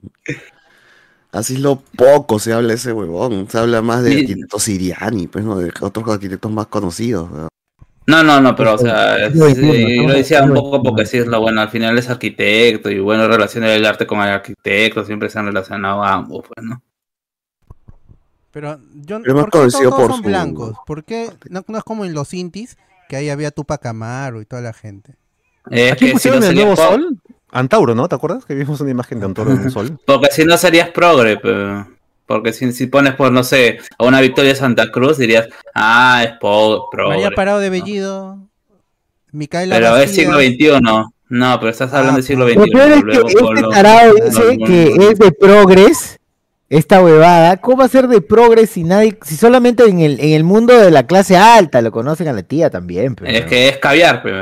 Así 1.31 1.57
lo 1.57 1.77
poco 1.97 2.39
se 2.39 2.53
habla 2.53 2.69
de 2.69 2.75
ese 2.75 2.93
huevón. 2.93 3.47
Se 3.49 3.57
habla 3.57 3.81
más 3.81 4.03
de 4.03 4.11
Sí. 4.11 4.19
arquitectos 4.21 4.63
siriani, 4.63 5.27
pues, 5.27 5.43
¿no? 5.43 5.57
De 5.57 5.71
otros 5.81 6.07
arquitectos 6.07 6.49
más 6.51 6.67
conocidos. 6.67 7.29
No, 8.07 8.23
no, 8.23 8.39
no, 8.39 8.55
pero 8.55 8.75
o 8.75 8.77
sea, 8.77 9.17
lo 9.29 9.45
decía 10.13 10.43
un 10.43 10.53
poco 10.53 10.81
porque 10.83 11.05
sí 11.07 11.17
es 11.17 11.25
lo 11.25 11.41
bueno, 11.41 11.59
al 11.61 11.69
final 11.69 11.97
es 11.97 12.07
arquitecto 12.09 12.91
y 12.91 12.99
bueno, 12.99 13.27
relaciona 13.27 13.73
el 13.73 13.83
arte 13.83 14.05
con 14.05 14.19
el 14.19 14.29
arquitecto, 14.29 15.03
siempre 15.03 15.27
se 15.29 15.39
han 15.39 15.47
relacionado 15.47 16.03
a 16.03 16.13
ambos, 16.13 16.45
pues, 16.47 16.63
¿no? 16.65 16.81
Pero 18.51 18.79
yo 18.93 19.19
Pero 19.21 19.39
es 19.39 19.43
¿por 19.43 19.45
qué 19.51 19.57
conocido 19.57 19.89
todos 19.89 20.01
por 20.03 20.11
son 20.11 20.17
su- 20.21 20.23
blancos? 20.29 20.77
¿Por 20.85 21.03
qué 21.03 21.29
no, 21.49 21.65
no 21.67 21.77
es 21.79 21.83
como 21.83 22.05
en 22.05 22.13
los 22.13 22.33
intis 22.33 22.77
que 23.09 23.15
ahí 23.17 23.29
había 23.29 23.49
Tupac 23.51 23.83
Amaro 23.87 24.39
y 24.39 24.45
toda 24.45 24.61
la 24.61 24.71
gente? 24.73 25.15
Es 25.71 25.91
Aquí 25.93 26.01
que 26.01 26.07
si 26.07 26.13
pusieron 26.13 26.39
no 26.41 26.45
el 26.45 26.55
nuevo 26.55 26.75
sol. 26.75 27.19
Antauro, 27.55 27.95
¿no? 27.95 28.07
¿Te 28.07 28.15
acuerdas? 28.15 28.45
Que 28.45 28.53
vimos 28.55 28.79
una 28.81 28.91
imagen 28.91 29.19
de 29.19 29.25
Antauro 29.25 29.51
en 29.51 29.59
un 29.61 29.71
sol. 29.71 29.97
Porque 30.05 30.27
si 30.31 30.43
no 30.45 30.57
serías 30.57 30.89
progre, 30.89 31.37
pero... 31.37 31.87
porque 32.27 32.51
si, 32.53 32.71
si 32.73 32.87
pones 32.87 33.13
por, 33.15 33.31
no 33.31 33.43
sé, 33.43 33.79
a 33.97 34.03
una 34.05 34.19
Victoria 34.21 34.55
Santa 34.55 34.91
Cruz 34.91 35.17
dirías, 35.17 35.47
ah, 35.73 36.23
es 36.25 36.31
po- 36.39 36.89
María 36.93 37.07
progre. 37.29 37.31
Parado 37.35 37.59
de 37.59 37.69
Bellido, 37.69 38.39
Micaela 39.31 39.75
Pero 39.75 39.97
es 39.97 40.13
siglo 40.13 40.37
XXI. 40.39 40.79
No, 41.27 41.59
pero 41.59 41.71
estás 41.71 41.91
hablando 41.91 42.11
Ah, 42.11 42.15
del 42.17 42.23
siglo 42.23 42.45
pues. 42.45 42.55
Lo 42.55 42.63
XXI. 42.63 42.71
peor 42.71 42.91
es 42.91 43.03
que 43.03 43.27
este 43.27 43.61
tarado 43.69 44.13
dice 44.13 44.57
no, 44.57 44.65
que 44.65 44.83
es 45.11 45.19
de 45.19 45.31
progres. 45.31 46.19
Esta 46.69 47.03
huevada. 47.03 47.57
¿Cómo 47.57 47.77
va 47.77 47.85
a 47.85 47.89
ser 47.89 48.07
de 48.07 48.21
progres 48.21 48.71
si 48.71 48.83
nadie, 48.83 49.17
si 49.23 49.35
solamente 49.37 49.83
en 49.87 49.99
el, 49.99 50.19
en 50.19 50.33
el 50.33 50.43
mundo 50.43 50.75
de 50.79 50.89
la 50.91 51.05
clase 51.05 51.37
alta 51.37 51.81
lo 51.81 51.91
conocen 51.91 52.27
a 52.27 52.33
la 52.33 52.41
tía 52.43 52.69
también? 52.71 53.15
pero- 53.15 53.29
Es 53.31 53.45
que 53.45 53.69
es 53.69 53.77
caviar, 53.77 54.21
pero... 54.23 54.37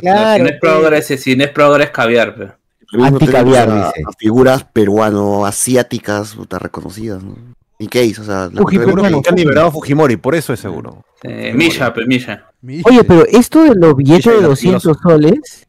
Claro, 0.00 0.36
si 0.36 0.42
no 0.42 0.48
es 0.48 0.60
progre, 0.60 1.02
si, 1.02 1.36
no 1.36 1.44
es 1.44 1.50
progre, 1.50 1.84
es 1.84 1.90
caviar, 1.90 2.34
pero... 2.34 2.54
Anticaviar, 3.02 3.68
a- 3.70 3.86
dice. 3.88 4.02
a 4.06 4.12
figuras 4.18 4.64
peruano-asiáticas, 4.72 6.34
puta, 6.34 6.58
reconocidas. 6.58 7.22
¿no? 7.22 7.34
¿Y 7.78 7.88
qué 7.88 8.04
hizo? 8.04 8.22
O 8.22 8.24
sea, 8.24 8.48
la 8.52 8.60
Fuji, 8.62 8.76
cultura 8.76 8.84
pero 8.84 8.96
peruana- 8.96 9.22
Que 9.22 9.30
han 9.30 9.36
liberado 9.36 9.66
a 9.68 9.70
Fujimori, 9.72 10.16
por 10.16 10.34
eso 10.34 10.52
es 10.52 10.60
seguro. 10.60 11.04
Eh, 11.22 11.52
Misha, 11.54 11.92
pues 11.92 12.06
Misha. 12.06 12.44
Miche. 12.60 12.82
Oye, 12.88 13.04
pero 13.04 13.24
esto 13.26 13.64
de 13.64 13.74
los 13.74 13.96
billetes 13.96 14.24
de 14.26 14.38
sí, 14.38 14.42
200 14.44 14.96
soles, 15.02 15.66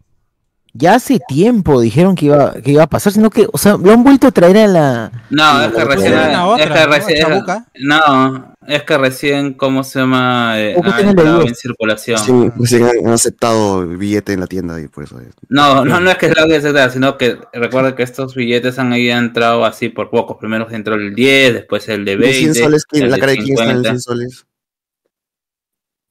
ya 0.78 0.96
hace 0.96 1.20
tiempo 1.26 1.80
dijeron 1.80 2.16
que 2.16 2.26
iba, 2.26 2.54
que 2.56 2.72
iba 2.72 2.84
a 2.84 2.88
pasar, 2.88 3.14
sino 3.14 3.30
que, 3.30 3.48
o 3.52 3.58
sea, 3.58 3.78
lo 3.78 3.94
han 3.94 4.04
vuelto 4.04 4.28
a 4.28 4.32
traer 4.32 4.58
a 4.58 4.68
la... 4.68 5.12
No, 5.30 5.62
es 5.62 5.68
que 5.70 5.86
Pues 5.86 5.88
recién. 5.88 6.14
es 6.14 6.28
que 6.28 6.34
¿no? 6.34 6.86
recién. 6.92 7.66
No, 7.80 8.56
es 8.68 8.84
que 8.84 8.98
recién, 8.98 9.54
¿cómo 9.54 9.86
se 9.86 10.00
llama? 10.00 10.60
Eh, 10.60 10.76
ha 10.84 11.00
entrado 11.00 11.44
en 11.44 11.56
circulación. 11.56 12.20
Sí, 12.20 12.52
recién 12.58 12.84
han, 12.84 13.08
han 13.08 13.14
aceptado 13.14 13.84
el 13.84 13.96
billete 13.96 14.34
en 14.34 14.42
la 14.42 14.48
tienda 14.48 14.82
y 14.82 14.90
por 14.90 15.06
eso 15.06 15.18
es. 15.22 15.34
No, 15.48 15.86
no, 15.86 16.02
no 16.02 16.12
es 16.12 16.18
que 16.18 16.26
es 16.26 16.38
lo 16.38 16.46
que 16.46 16.60
se 16.60 16.74
da, 16.74 16.90
sino 16.90 17.18
que 17.18 17.38
recuerda 17.54 17.96
que 17.96 18.04
estos 18.04 18.36
billetes 18.36 18.78
han 18.78 18.92
ahí 18.92 19.10
entrado 19.10 19.64
así 19.64 19.88
por 19.88 20.10
pocos. 20.10 20.36
Primero 20.38 20.68
entró 20.70 20.96
el 20.96 21.16
10, 21.16 21.54
después 21.54 21.88
el 21.88 22.04
de 22.04 22.18
¿De 22.18 22.18
20. 22.18 22.54
100 22.54 22.56
soles? 22.56 22.86
¿quién, 22.86 23.04
el 23.06 23.10
¿La 23.12 23.16
de 23.16 23.20
cara 23.22 23.32
de 23.32 23.38
quién 23.38 23.52
está 23.54 23.64
en 23.64 23.70
el 23.70 23.76
50. 23.78 23.90
100 23.90 24.02
soles? 24.02 24.46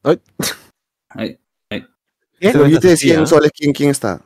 Ay, 0.05 1.39
ay. 1.69 1.87
El 2.41 2.59
billete 2.61 2.89
de 2.89 2.97
100 2.97 3.27
soles, 3.27 3.51
¿quién, 3.55 3.73
quién 3.75 3.91
está? 3.91 4.23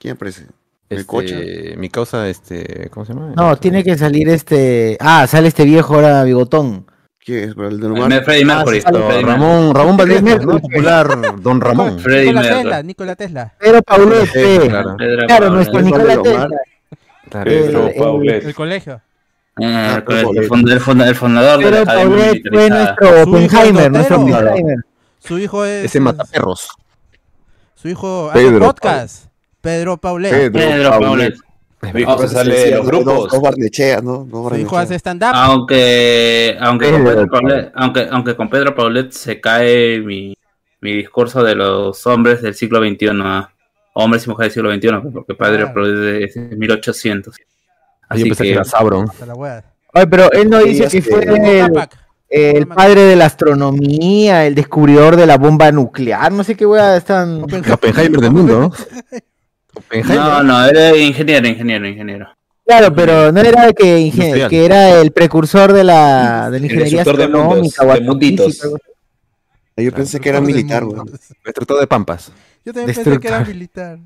¿Quién 0.00 0.14
aparece? 0.14 0.46
¿El 0.88 0.98
Este, 0.98 1.06
coche? 1.06 1.76
Mi 1.76 1.88
causa, 1.88 2.28
este, 2.28 2.88
¿cómo 2.90 3.06
se 3.06 3.12
llama? 3.12 3.32
No, 3.36 3.56
tiene 3.56 3.84
que 3.84 3.96
salir 3.96 4.28
este... 4.30 4.96
Ah, 4.98 5.26
sale 5.28 5.46
este 5.48 5.64
viejo 5.64 5.94
ahora 5.94 6.24
bigotón. 6.24 6.86
¿Quién 7.24 7.50
es? 7.50 7.56
¿El 7.56 7.78
de 7.78 7.86
El 7.86 7.92
Omar? 7.92 8.08
de 8.10 8.22
Freddie 8.22 8.44
Mercury. 8.46 8.82
Ah, 8.84 9.20
Ramón, 9.22 9.74
Ramón 9.74 9.96
Valdés, 9.98 10.22
Mercury. 10.22 10.58
Popular 10.60 11.40
Don 11.40 11.60
Ramón. 11.60 12.00
Freddie 12.00 12.28
Nikola 12.32 12.40
Mercury. 12.40 12.62
Tesla, 12.62 12.82
Nikola 12.82 13.14
Tesla. 13.16 13.54
Pero 13.60 13.82
Paulette, 13.82 14.30
Sí, 14.32 14.68
claro. 14.68 14.96
Pedro 14.96 15.26
claro, 15.26 15.44
Pablo. 15.44 15.50
nuestro 15.54 15.72
¿Cuál 15.74 15.84
Nicolás 15.84 16.06
de 16.06 16.16
Omar? 16.30 16.48
Tesla. 16.48 17.44
Pedro 17.44 17.86
el- 17.88 17.94
Paulet. 17.94 18.44
El 18.46 18.54
colegio. 18.54 18.94
Eh, 18.94 19.00
Pedro 19.60 19.96
el, 19.96 20.02
Paulet. 20.24 20.48
fund- 20.48 20.70
el 20.72 20.80
fund- 20.80 21.06
el 21.06 21.14
fundador 21.14 21.58
de 21.58 21.64
la 21.64 21.70
Pero 21.70 21.82
Academia 21.82 22.16
Paulet 22.16 22.42
fue 22.52 22.70
nuestro 22.70 23.06
Su 23.08 23.14
hijo 23.14 23.30
Oppenheimer, 23.30 23.92
nuestro. 23.92 24.16
Oppenheimer. 24.20 24.76
Su 25.20 25.38
hijo 25.38 25.64
es. 25.66 25.84
Ese 25.84 26.00
mataperros. 26.00 26.68
Su 27.74 27.88
hijo 27.88 28.30
hace 28.30 28.38
Pedro 28.40 28.66
podcast. 28.66 29.26
Pedro 29.60 29.96
Paulet. 29.96 30.30
Pedro 30.30 30.52
Pedro 30.52 30.90
Paulet. 31.00 31.34
Hijo 31.94 32.28
sale 32.28 32.54
de 32.54 32.70
los 32.76 32.86
grupos. 32.86 33.40
Barnechea, 33.40 34.00
¿no? 34.02 34.26
Su 34.30 34.56
hijo 34.56 34.76
hace 34.76 34.96
stand-up. 34.96 35.30
Aunque, 35.32 36.56
aunque, 36.60 36.90
con 36.90 37.04
Pedro 37.04 37.14
Pedro 37.14 37.28
Paulet, 37.28 37.72
aunque, 37.74 38.08
aunque 38.10 38.36
con 38.36 38.50
Pedro 38.50 38.74
Paulet 38.74 39.10
se 39.12 39.40
cae 39.40 40.00
mi, 40.00 40.36
mi 40.80 40.92
discurso 40.92 41.42
de 41.42 41.54
los 41.54 42.06
hombres 42.06 42.42
del 42.42 42.54
siglo 42.54 42.80
XXI, 42.80 43.08
¿ah? 43.22 43.50
hombres 43.94 44.26
y 44.26 44.28
mujeres 44.28 44.54
del 44.54 44.80
siglo 44.80 44.98
XXI, 45.00 45.10
porque 45.10 45.34
Pedro 45.34 45.56
Claro. 45.56 45.74
Paulet 45.74 46.22
es 46.24 46.34
de 46.34 46.56
1800. 46.56 47.36
Yo 47.36 47.44
Así 48.08 48.24
pensé 48.24 48.42
que 48.42 48.48
que, 48.50 48.54
era 48.54 48.64
Sabron. 48.64 49.08
Hasta 49.08 49.26
la 49.26 49.34
wea. 49.34 49.64
Ay, 49.94 50.06
pero 50.10 50.30
él 50.32 50.50
no 50.50 50.58
dice 50.58 50.86
que 50.88 51.02
fue 51.02 51.24
el, 51.24 51.88
el 52.28 52.66
padre 52.68 53.00
de 53.02 53.16
la 53.16 53.24
astronomía, 53.24 54.46
el 54.46 54.54
descubridor 54.54 55.16
de 55.16 55.26
la 55.26 55.38
bomba 55.38 55.72
nuclear, 55.72 56.30
no 56.30 56.44
sé 56.44 56.56
qué 56.56 56.66
weá 56.66 56.96
están. 56.96 57.42
Oppenheimer 57.42 58.20
del 58.20 58.32
mundo, 58.32 58.60
¿no? 58.60 58.72
No, 60.08 60.42
no, 60.42 60.64
era 60.66 60.96
ingeniero, 60.96 61.46
ingeniero, 61.48 61.86
ingeniero. 61.88 62.28
Claro, 62.66 62.94
pero 62.94 63.32
no 63.32 63.40
era 63.40 63.72
que, 63.72 63.98
inge- 63.98 64.14
Industrial. 64.14 64.50
que 64.50 64.64
era 64.64 65.00
el 65.00 65.10
precursor 65.10 65.72
de 65.72 65.82
la, 65.84 66.50
de 66.50 66.60
la 66.60 66.66
ingeniería 66.66 67.02
de 67.04 67.28
mundos, 67.28 67.74
o 67.78 67.84
de 67.86 68.46
así. 68.46 68.60
Yo 69.76 69.92
pensé 69.92 70.20
que 70.20 70.28
era 70.28 70.40
militar, 70.40 70.84
güey. 70.84 71.00
Destructor 71.44 71.80
de 71.80 71.86
Pampas. 71.86 72.32
Yo 72.64 72.72
también 72.72 72.94
pensé 72.94 73.18
que 73.18 73.28
era 73.28 73.40
militar. 73.40 73.98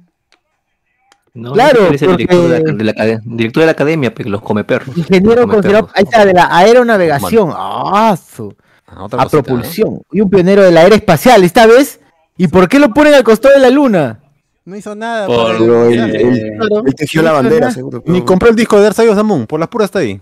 No, 1.35 1.53
Claro, 1.53 1.89
es 1.93 2.01
el 2.01 2.17
director, 2.17 2.49
de 2.49 2.61
la, 2.61 2.73
de 2.73 2.85
la 2.85 2.93
acad- 2.93 3.21
director 3.25 3.61
de 3.63 3.67
la 3.67 3.73
academia, 3.73 4.15
pero 4.15 4.31
los 4.31 4.41
come 4.41 4.63
perros. 4.63 4.97
Ingeniero 4.97 5.43
Come 5.43 5.55
considerado, 5.55 5.87
perros. 5.89 5.99
ahí 5.99 6.05
está, 6.05 6.25
de 6.25 6.33
la 6.33 6.49
aeronavegación, 6.57 7.51
ah, 7.53 8.17
su- 8.17 8.55
Ah, 8.87 9.03
otra 9.03 9.23
a 9.23 9.29
propulsión, 9.29 10.01
y 10.13 10.21
un 10.21 10.31
pionero 10.31 10.63
de 10.63 10.71
la 10.71 10.83
era 10.85 10.95
espacial, 10.95 11.43
esta 11.43 11.67
vez, 11.67 11.99
¿y 12.37 12.47
por 12.47 12.69
qué 12.69 12.79
lo 12.79 12.91
ponen 12.95 13.15
al 13.15 13.25
costado 13.25 13.55
de 13.55 13.61
la 13.61 13.71
luna? 13.71 14.21
No 14.65 14.77
hizo 14.77 14.95
nada. 14.95 15.27
Por- 15.27 15.59
Pero 15.59 15.87
él, 15.87 16.15
él- 16.17 16.53
él 16.87 16.95
tejió 16.97 17.23
la 17.23 17.33
bandera, 17.33 17.71
seguro. 17.71 18.03
Ni 18.07 18.23
compró 18.23 18.49
el 18.49 18.57
disco 18.57 18.77
de 18.77 18.83
Dark 18.85 18.95
Side 18.95 19.11
of 19.11 19.17
the 19.17 19.23
Moon, 19.23 19.47
por 19.47 19.61
las 19.61 19.69
puras 19.69 19.87
está 19.87 19.99
ahí. 20.01 20.21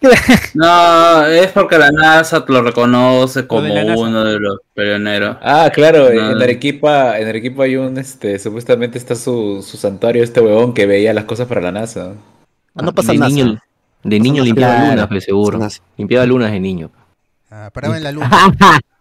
No, 0.54 1.26
es 1.26 1.48
porque 1.52 1.78
la 1.78 1.90
NASA 1.90 2.44
lo 2.48 2.62
reconoce 2.62 3.46
como 3.46 3.62
de 3.62 3.94
uno 3.96 4.24
de 4.24 4.38
los 4.38 4.58
pioneros. 4.74 5.36
Ah, 5.42 5.70
claro, 5.74 6.10
No. 6.12 6.30
en 6.32 6.42
Arequipa, 6.42 7.18
en 7.18 7.28
Arequipa 7.28 7.64
hay 7.64 7.76
un, 7.76 7.96
este, 7.98 8.38
supuestamente 8.38 8.98
está 8.98 9.14
su, 9.14 9.62
su 9.66 9.76
santuario, 9.76 10.22
este 10.22 10.40
huevón 10.40 10.72
que 10.74 10.86
veía 10.86 11.12
las 11.14 11.24
cosas 11.24 11.46
para 11.48 11.60
la 11.60 11.72
NASA. 11.72 12.12
Ah, 12.74 12.82
no 12.82 12.92
pasa 12.94 13.12
de 13.12 13.18
nada. 13.18 13.30
Niño, 13.30 13.58
de 14.04 14.20
niño 14.20 14.44
limpiaba 14.44 14.74
Claro. 14.74 14.90
lunas, 14.92 15.08
pues, 15.08 15.24
seguro. 15.24 15.68
Limpiaba 15.96 16.26
lunas 16.26 16.52
de 16.52 16.60
niño. 16.60 16.90
Ah, 17.50 17.70
paraba 17.72 17.96
en 17.96 18.04
la 18.04 18.12
luna. 18.12 18.30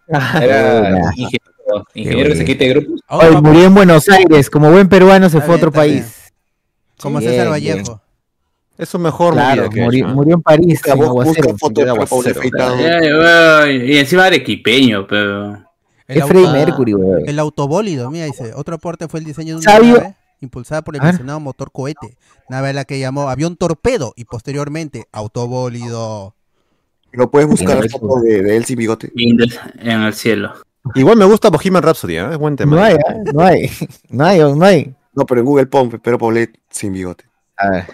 Era 0.41 0.89
ingeniero, 1.93 2.29
que 2.31 2.35
se 2.37 2.45
quite 2.45 2.65
de 2.65 2.69
grupos. 2.73 3.01
Hoy 3.09 3.41
murió 3.41 3.65
en 3.65 3.73
Buenos 3.75 4.07
Aires, 4.09 4.49
como 4.49 4.71
buen 4.71 4.87
peruano 4.89 5.29
se 5.29 5.37
Está 5.37 5.45
fue 5.45 5.55
a 5.55 5.57
otro 5.57 5.71
bien. 5.71 5.81
país. 6.03 6.31
Como 6.99 7.19
Bien, 7.19 7.31
César. 7.31 7.49
Vallejo. 7.49 8.01
Es 8.77 8.89
su 8.89 8.99
mejor 8.99 9.33
Claro, 9.33 9.69
murió, 9.73 10.35
en 10.35 10.41
París, 10.41 10.81
aguacero. 10.87 11.55
foto 11.57 11.81
aguacero. 11.81 12.41
y 13.71 13.97
encima 13.97 14.25
arequipeño, 14.25 15.07
pero. 15.07 15.63
El, 16.07 16.17
Es 16.19 16.25
Freddie 16.25 16.51
Mercury, 16.51 16.93
el 17.25 17.39
autobólido, 17.39 18.11
mira, 18.11 18.25
dice. 18.25 18.53
Otro 18.53 18.75
aporte 18.75 19.07
fue 19.07 19.19
el 19.21 19.25
diseño 19.25 19.55
de 19.55 19.61
una 19.61 19.71
Sabio. 19.71 19.93
nave 19.95 20.15
impulsada 20.41 20.83
por 20.83 20.95
el 20.95 21.01
mencionado 21.01 21.39
motor 21.39 21.71
cohete. 21.71 22.17
Nave 22.49 22.69
a 22.69 22.73
la 22.73 22.85
que 22.85 22.99
llamó 22.99 23.29
avión 23.29 23.55
torpedo 23.55 24.13
y 24.15 24.25
posteriormente 24.25 25.05
autobólido. 25.11 26.35
Lo 27.11 27.31
puedes 27.31 27.47
buscar 27.49 27.79
Bien, 27.79 27.89
foto 27.89 28.19
de, 28.19 28.43
de 28.43 28.57
él 28.57 28.65
sin 28.65 28.77
bigote. 28.77 29.11
En 29.15 30.01
el 30.01 30.13
cielo. 30.13 30.53
Igual 30.93 31.17
me 31.17 31.25
gusta 31.25 31.49
Bohemian 31.49 31.81
Rhapsody, 31.83 32.17
¿eh? 32.17 32.27
es 32.31 32.37
buen 32.37 32.55
tema. 32.55 32.75
No 32.75 32.83
hay, 32.83 32.93
¿ah? 32.95 33.15
no 33.33 33.43
hay, 33.43 33.71
no 34.09 34.25
hay, 34.25 34.39
no 34.39 34.65
hay. 34.65 34.95
No, 35.13 35.25
pero 35.25 35.41
en 35.41 35.45
Google 35.45 35.65
pon 35.67 35.89
Pedro 35.89 36.17
Paulet 36.19 36.51
sin 36.69 36.93
bigote. 36.93 37.25
A 37.57 37.69
ver. 37.69 37.85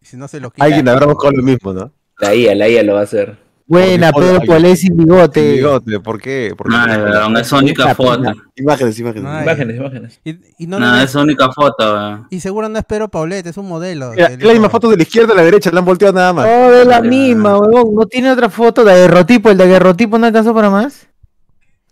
Si 0.00 0.16
no 0.16 0.26
se 0.28 0.40
lo 0.40 0.50
quita. 0.50 0.64
Alguien 0.64 0.88
habrá 0.88 1.06
buscado 1.06 1.32
lo 1.32 1.42
mismo, 1.42 1.72
¿no? 1.72 1.92
La 2.18 2.34
IA, 2.34 2.54
la 2.54 2.68
IA 2.68 2.82
lo 2.82 2.94
va 2.94 3.00
a 3.00 3.04
hacer. 3.04 3.36
Buena, 3.66 4.10
Porque- 4.10 4.28
Pedro 4.30 4.40
Paulet 4.46 4.76
sin 4.76 4.96
bigote. 4.96 5.40
Sin 5.42 5.52
bigote, 5.56 6.00
¿por 6.00 6.20
qué? 6.20 6.52
¿Por 6.56 6.68
qué? 6.68 6.76
No, 6.76 6.84
weón, 6.84 7.36
es 7.36 7.52
única 7.52 7.94
foto. 7.94 8.16
pena. 8.20 8.34
Imágenes, 8.56 8.98
imágenes. 8.98 9.30
Ay. 9.30 9.42
Imágenes, 9.44 9.76
imágenes. 9.76 10.20
Y, 10.24 10.30
y 10.64 10.66
no, 10.66 10.80
No, 10.80 10.90
no, 10.90 11.00
es 11.00 11.14
única 11.14 11.52
foto. 11.52 11.92
weón. 11.92 12.26
y 12.30 12.40
seguro 12.40 12.68
no 12.68 12.78
es 12.78 12.84
Pedro 12.84 13.08
Paulet, 13.08 13.46
es 13.46 13.56
un 13.56 13.68
modelo. 13.68 14.10
Mira, 14.10 14.30
la 14.30 14.52
misma 14.52 14.70
foto 14.70 14.88
de 14.90 14.96
la 14.96 15.02
izquierda 15.04 15.34
a 15.34 15.36
la 15.36 15.42
derecha, 15.44 15.70
la 15.70 15.78
han 15.80 15.84
volteado 15.84 16.14
nada 16.14 16.32
más. 16.32 16.46
Oh, 16.48 16.72
es 16.72 16.86
la 16.86 17.00
misma, 17.00 17.58
weón. 17.58 17.94
No 17.94 18.06
tiene 18.06 18.32
otra 18.32 18.48
foto 18.50 18.82
de 18.84 18.92
aguerrotipo. 18.92 19.50
El 19.50 19.58
de 19.58 19.64
aguerrotipo 19.64 20.18
no 20.18 20.26
alcanzó 20.26 20.52
para 20.52 20.68
más. 20.70 21.06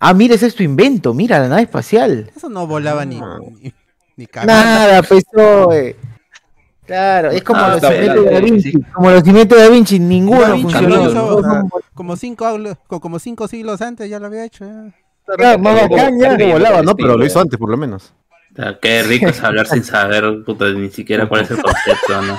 Ah, 0.00 0.14
mira, 0.14 0.34
ese 0.34 0.46
es 0.46 0.54
tu 0.54 0.62
invento. 0.62 1.12
Mira, 1.14 1.38
la 1.40 1.48
nave 1.48 1.62
espacial. 1.62 2.30
Eso 2.37 2.48
no 2.48 2.66
volaba 2.66 3.04
ni, 3.04 3.20
ni. 4.16 4.26
Nada, 4.44 5.02
pesó, 5.02 5.72
eh. 5.72 5.96
Claro, 6.87 7.30
es 7.30 7.42
como 7.42 7.61
Ah, 7.61 7.70
los 7.76 7.80
cimientos 7.82 8.24
de 8.24 8.30
Da 8.30 8.40
Vinci. 8.40 8.72
sí. 8.72 8.78
Como 8.94 9.11
los 9.11 9.22
cimientos 9.22 9.58
de 9.58 9.64
Da 9.64 9.70
Vinci, 9.70 9.98
ninguno 9.98 10.40
Da 10.40 10.52
Vinci 10.54 10.72
funcionó. 10.72 11.68
Como 11.94 12.16
cinco, 12.16 12.46
como 12.87 13.18
cinco 13.18 13.46
siglos 13.48 13.82
antes 13.82 14.08
ya 14.08 14.18
lo 14.18 14.26
había 14.26 14.44
hecho. 14.44 14.64
ya. 14.64 14.94
Claro, 15.37 15.58
más 15.58 15.82
bacán 15.88 16.18
ya. 16.18 16.37
No 16.38 16.46
volaba, 16.52 16.82
¿no? 16.82 16.94
Pero 16.96 17.16
lo 17.16 17.26
hizo 17.26 17.40
antes, 17.40 17.58
por 17.58 17.68
lo 17.70 17.76
menos. 17.76 18.14
O 18.52 18.56
sea, 18.56 18.78
qué 18.80 19.02
rico 19.02 19.28
es 19.28 19.42
hablar 19.44 19.66
sin 19.66 19.84
saber 19.84 20.42
puta, 20.44 20.64
ni 20.70 20.88
siquiera 20.90 21.28
cuál 21.28 21.42
es 21.42 21.50
el 21.50 21.58
concepto, 21.62 22.22
¿no? 22.22 22.38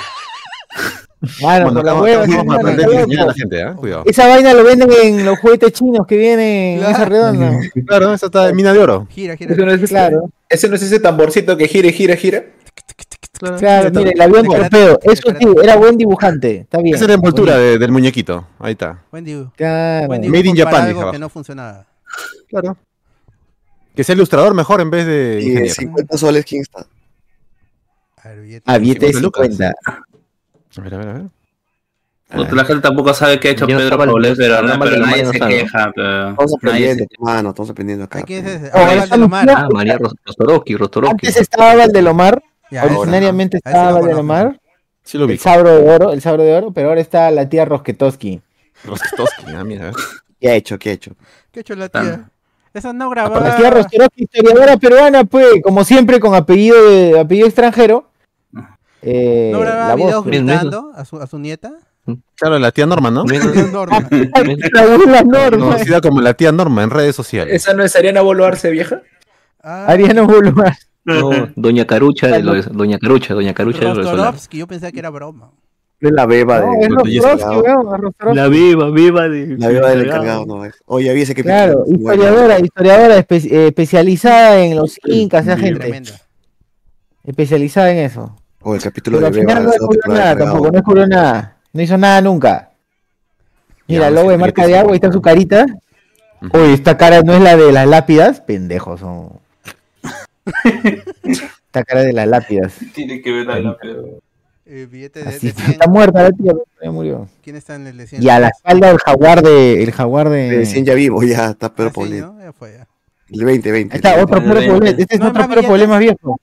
Claro, 1.38 1.66
Bueno, 1.66 1.82
por 1.82 1.86
la 1.86 2.02
hueva, 2.02 2.20
vamos 2.22 2.34
sí, 2.36 2.40
a 2.40 2.44
mano, 2.46 2.60
aprender 2.62 2.88
a 2.90 3.02
enseñar 3.02 3.24
a 3.24 3.26
la 3.26 3.34
gente, 3.34 3.60
¿eh? 3.62 3.74
Cuidado. 3.76 4.04
Esa 4.06 4.28
vaina 4.28 4.54
lo 4.54 4.64
venden 4.64 4.90
en 5.04 5.26
los 5.26 5.38
juguetes 5.40 5.74
chinos 5.74 6.08
que 6.08 6.16
vienen 6.18 6.78
en 6.80 6.84
esa 6.84 6.94
Claro. 7.06 7.10
redonda. 7.12 7.60
Claro, 7.86 8.14
esa 8.14 8.26
está 8.28 8.48
en 8.50 8.56
mina 8.56 8.72
de 8.72 8.80
oro. 8.80 9.06
Gira, 9.10 9.36
gira. 9.36 9.54
¿Eso 9.54 9.66
no 9.66 9.72
es, 9.74 9.90
Claro, 9.90 10.30
¿Ese 10.48 10.70
no 10.70 10.76
es 10.76 10.82
ese 10.82 11.00
tamborcito 11.00 11.58
que 11.58 11.68
gira 11.68 11.90
gira, 11.92 12.16
gira? 12.16 12.46
claro, 13.58 13.92
mire, 13.92 14.12
el 14.12 14.22
avión 14.22 14.46
torpedo. 14.46 15.00
Eso 15.04 15.30
sí, 15.38 15.48
era 15.62 15.76
buen 15.76 15.98
dibujante. 15.98 16.56
Está 16.62 16.78
bien. 16.82 16.96
Esa 16.96 17.04
es 17.06 17.10
la 17.10 17.16
envoltura 17.16 17.58
de- 17.58 17.78
del 17.78 17.92
muñequito. 17.92 18.48
Ahí 18.60 18.72
está. 18.74 19.04
Buen 19.12 19.26
dibujo. 19.26 19.52
Claro. 19.58 20.08
Buen 20.08 20.30
Made 20.32 20.48
in 20.48 20.56
Japan, 20.56 20.74
algo 20.76 20.88
dije 20.88 20.96
que 20.96 21.02
abajo. 21.02 21.20
no 21.20 21.30
funcionaba. 21.30 21.86
Claro. 22.48 22.78
Que 23.96 24.04
sea 24.06 24.16
ilustrador 24.16 24.54
mejor 24.54 24.80
en 24.82 24.90
vez 24.90 25.06
de 25.06 25.12
de 25.36 25.42
ingeniero. 25.42 25.74
50 25.76 26.18
soles, 26.18 26.46
¿quién 26.46 26.62
está? 26.62 26.86
A 28.24 28.30
billete. 28.34 28.80
Billete 28.80 29.06
de 29.08 29.14
50 29.14 29.20
lucas. 29.22 29.48
50. 29.58 29.76
A 30.78 30.82
ver, 30.82 30.94
a 30.94 30.98
ver, 30.98 31.08
a 31.08 31.14
ver. 31.14 31.24
Puta, 32.32 32.54
la 32.56 32.64
gente 32.66 32.82
tampoco 32.84 33.12
sabe 33.16 33.40
qué 33.40 33.48
ha 33.48 33.52
hecho 33.52 33.66
no 33.66 33.76
Pedro 33.76 33.98
Paulet, 33.98 34.36
pero, 34.38 34.56
de 34.62 34.78
pero 34.78 34.92
la 34.98 35.08
nadie 35.08 35.24
mano 35.24 35.32
se 35.34 35.40
queja. 35.40 35.92
Pero 35.96 36.30
Estamos 36.30 36.54
aprendiendo, 36.58 37.06
hermano, 37.20 37.50
estamos 37.50 37.70
aprendiendo 37.72 38.04
acá. 38.06 38.20
Aquí 38.20 38.34
es 38.36 38.44
pues. 38.44 38.56
ese. 38.56 38.72
Oh, 38.76 38.86
Valdelomar. 38.86 39.46
no- 39.48 39.54
Ah, 39.58 39.68
María 39.74 39.98
Ros- 39.98 40.14
Rostorowski, 40.24 40.76
Rostorowski. 40.76 41.28
Antes 41.28 41.42
estaba 41.42 41.76
Valdelomar. 41.76 42.44
Ya, 42.70 42.84
Originariamente 42.86 43.58
ahora. 43.66 43.72
Sí 43.72 43.80
estaba. 43.80 44.00
Valdelomar. 44.00 44.60
Sí 45.04 45.18
lo 45.18 45.26
vi. 45.26 45.34
El 45.34 45.40
sabro 45.40 45.76
de 45.76 45.90
oro, 45.90 46.14
el 46.14 46.22
sabro 46.22 46.44
de 46.44 46.54
oro, 46.56 46.72
pero 46.72 46.90
ahora 46.90 47.02
está 47.02 47.32
la 47.32 47.50
tía 47.50 47.66
Rosketowski. 47.66 48.42
Rostovsky, 48.84 49.46
ah, 49.58 49.64
mira. 49.64 49.92
¿Qué 50.40 50.50
ha 50.50 50.54
hecho? 50.54 50.78
¿Qué 50.78 50.92
ha 50.92 50.94
hecho? 50.94 51.14
¿Qué 51.52 51.60
ha 51.60 51.62
hecho 51.62 51.74
la 51.76 51.90
tía? 51.90 52.30
Esa 52.76 52.94
no 52.94 53.06
La 53.06 53.10
grababa. 53.24 53.56
tía 53.58 53.72
Rosketowski, 53.72 54.24
historiadora 54.26 54.78
peruana, 54.78 55.24
pues, 55.24 55.48
como 55.64 55.84
siempre, 55.84 56.20
con 56.20 56.36
apellido 56.36 56.88
de 56.88 57.20
apellido 57.20 57.48
extranjero. 57.48 58.09
Eh, 59.02 59.50
¿No 59.54 59.60
grababa 59.62 59.88
la 59.90 59.96
videos 59.96 60.16
voz, 60.16 60.26
gritando 60.26 60.92
a 60.96 61.06
su, 61.06 61.18
a 61.22 61.28
su 61.28 61.40
nieta? 61.40 61.72
Claro, 62.36 62.58
la 62.60 62.72
tía 62.72 62.86
Norma, 62.86 63.12
¿no? 63.12 63.24
Norma. 63.72 64.08
La 64.74 64.86
burla 64.86 65.22
norma. 65.26 65.66
Conocida 65.66 66.02
como 66.02 66.22
la 66.22 66.34
tía 66.34 66.52
Norma 66.52 66.84
en 66.84 66.90
redes 66.90 67.16
sociales. 67.16 67.54
¿Esa 67.54 67.74
no 67.74 67.84
es 67.84 67.96
Ariana 67.96 68.22
Boluarse 68.22 68.72
vieja? 68.72 69.02
Ah, 69.62 69.86
Ariano 69.88 70.26
Boulevard. 70.26 70.74
no, 71.06 71.30
Doña 71.56 71.86
Carucha 71.86 72.28
de 72.28 72.42
los, 72.42 72.72
Doña 72.72 72.98
Carucha, 72.98 73.34
Doña 73.34 73.54
Carucha 73.54 73.80
de 73.80 73.96
los 73.96 74.50
yo 74.50 74.68
pensaba 74.68 74.92
que 74.92 75.00
era 75.00 75.10
broma. 75.10 75.52
Es 76.02 76.12
la 76.14 76.26
beba 76.26 76.62
No, 76.62 76.72
de, 77.04 77.18
es. 77.18 78.34
La 78.34 78.48
viva, 78.48 78.90
viva 78.90 79.28
de. 79.28 79.58
La 79.58 79.68
beba 79.68 79.90
del 79.90 80.06
encargado, 80.08 80.46
no 80.46 80.64
es. 80.64 80.74
Oye, 80.86 81.10
había 81.10 81.24
ese 81.24 81.36
que 81.36 81.44
Claro, 81.44 81.84
historiadora, 81.88 82.58
historiadora 82.60 83.18
espe- 83.20 83.52
eh, 83.52 83.68
especializada 83.68 84.64
en 84.64 84.78
los 84.78 84.98
incas, 85.06 85.46
esa 85.46 85.58
gente. 85.58 85.80
Tremenda. 85.82 86.12
Especializada 87.26 87.92
en 87.92 87.98
eso. 87.98 88.34
O 88.62 88.76
el 88.76 88.82
capítulo 88.82 89.18
Pero 89.20 89.32
de 89.32 89.40
al 89.40 89.46
final 89.46 89.58
de 89.58 89.64
no 89.66 89.72
descubrió 89.72 90.02
nada, 90.14 90.36
tampoco, 90.38 90.66
no 90.66 90.72
descubrió 90.72 91.08
nada. 91.08 91.58
No 91.74 91.82
hizo 91.82 91.98
nada 91.98 92.22
nunca. 92.22 92.72
Mira, 93.88 94.10
no 94.12 94.30
de 94.30 94.38
marca 94.38 94.64
de 94.64 94.70
sí. 94.70 94.74
agua, 94.76 94.92
ahí 94.92 94.96
está 94.98 95.12
su 95.12 95.22
carita. 95.22 95.66
Oye, 96.54 96.74
esta 96.74 96.98
cara 96.98 97.22
no 97.22 97.34
es 97.34 97.42
la 97.42 97.56
de 97.58 97.72
las 97.72 97.88
lápidas. 97.88 98.42
Pendejos 98.42 99.00
son. 99.00 99.30
esta 101.66 101.84
cara 101.84 102.02
de 102.02 102.14
las 102.14 102.28
lápidas. 102.28 102.74
Tiene 102.94 103.22
que 103.22 103.32
ver 103.32 103.46
la 103.46 103.78
Eh, 104.66 104.88
billete 104.90 105.24
de, 105.24 105.30
Así, 105.30 105.48
de 105.48 105.54
100. 105.54 105.72
está 105.72 105.88
muerta 105.88 106.24
la 106.24 106.32
tía, 106.32 106.52
ya 106.82 106.92
murió. 106.92 107.28
¿Quién 107.44 107.56
está 107.56 107.76
en 107.76 107.88
el 107.88 107.98
de 107.98 108.08
100? 108.08 108.22
Y 108.24 108.30
a 108.30 108.40
la 108.40 108.50
espalda 108.50 108.92
el 108.92 108.98
jaguar 109.00 109.42
de. 109.42 109.84
El 109.84 109.92
jaguar 109.92 110.30
de. 110.30 110.50
Recién 110.58 110.86
ya 110.86 110.94
vimos, 110.94 111.26
ya 111.26 111.50
está 111.52 111.68
Ah, 111.68 111.74
Pedro 111.76 111.90
sí, 111.90 111.96
Paulet. 111.96 112.22
¿no? 112.22 112.40
Ya 112.40 112.54
fue, 112.54 112.74
ya. 112.74 112.88
El 113.32 113.46
20, 113.46 113.72
20. 113.72 113.94
Ahí 113.94 113.98
está, 113.98 114.22
otro 114.24 114.38
El 114.38 114.44
Pedro 114.44 114.60
de 114.60 114.68
Paulet. 114.68 114.84
20. 114.98 115.02
Este 115.02 115.16
es 115.16 115.22
No 115.22 115.28
otro 115.30 115.48
billetes. 115.48 115.88
más 115.90 116.00
viejo. 116.00 116.40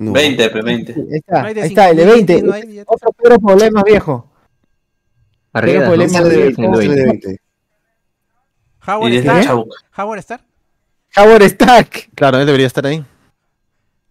No. 0.00 0.12
20, 0.12 0.48
pe, 0.48 0.62
20. 0.62 0.92
Ahí 0.94 1.04
está, 1.10 1.42
de 1.52 1.60
ahí 1.60 1.68
está, 1.68 1.90
el 1.90 1.96
de 1.98 2.06
5.000, 2.06 2.12
20. 2.14 2.42
no 2.42 2.52
hay. 2.54 2.82
Otro 2.86 3.38
más 3.70 3.84
viejo. 3.84 4.30
¿no? 5.52 5.60
M20, 5.60 6.58
En 6.58 6.98
el 6.98 7.04
20. 7.06 7.40
Howard 8.86 9.12
Stark. 9.12 9.66
Howard 9.98 10.18
Stark. 10.20 10.42
Howard 11.16 11.42
Stark. 11.42 11.90
Claro, 12.14 12.40
él 12.40 12.46
debería 12.46 12.66
estar 12.66 12.86
ahí. 12.86 13.04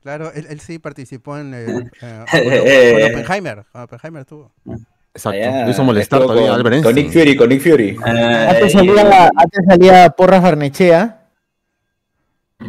Claro, 0.04 0.32
él, 0.32 0.46
él 0.48 0.60
sí 0.60 0.78
participó 0.78 1.40
en 1.40 1.56
el, 1.56 1.92
eh, 2.02 2.26
Eh, 2.34 2.92
con, 2.92 3.02
con 3.02 3.12
Oppenheimer. 3.12 3.66
Con 3.72 3.82
Oppenheimer 3.82 4.22
estuvo. 4.22 4.52
Exacto. 5.16 5.40
Allá, 5.40 5.66
Lo 5.66 5.72
hizo 5.72 5.84
molestar 5.84 6.22
todavía 6.22 6.44
a 6.44 6.50
con, 6.50 6.60
Albert 6.60 6.84
con 6.84 6.94
Nick. 6.94 7.12
Fury, 7.12 7.36
con 7.36 7.50
Nick 7.50 7.64
Fury. 7.64 7.98
Antes 8.06 8.74
salía, 8.74 9.32
antes 9.36 9.66
salía 9.68 10.10
Porras 10.12 10.44
Barnechea. 10.44 11.16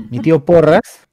Mi 0.09 0.21
tío 0.21 0.43
Porras. 0.43 1.10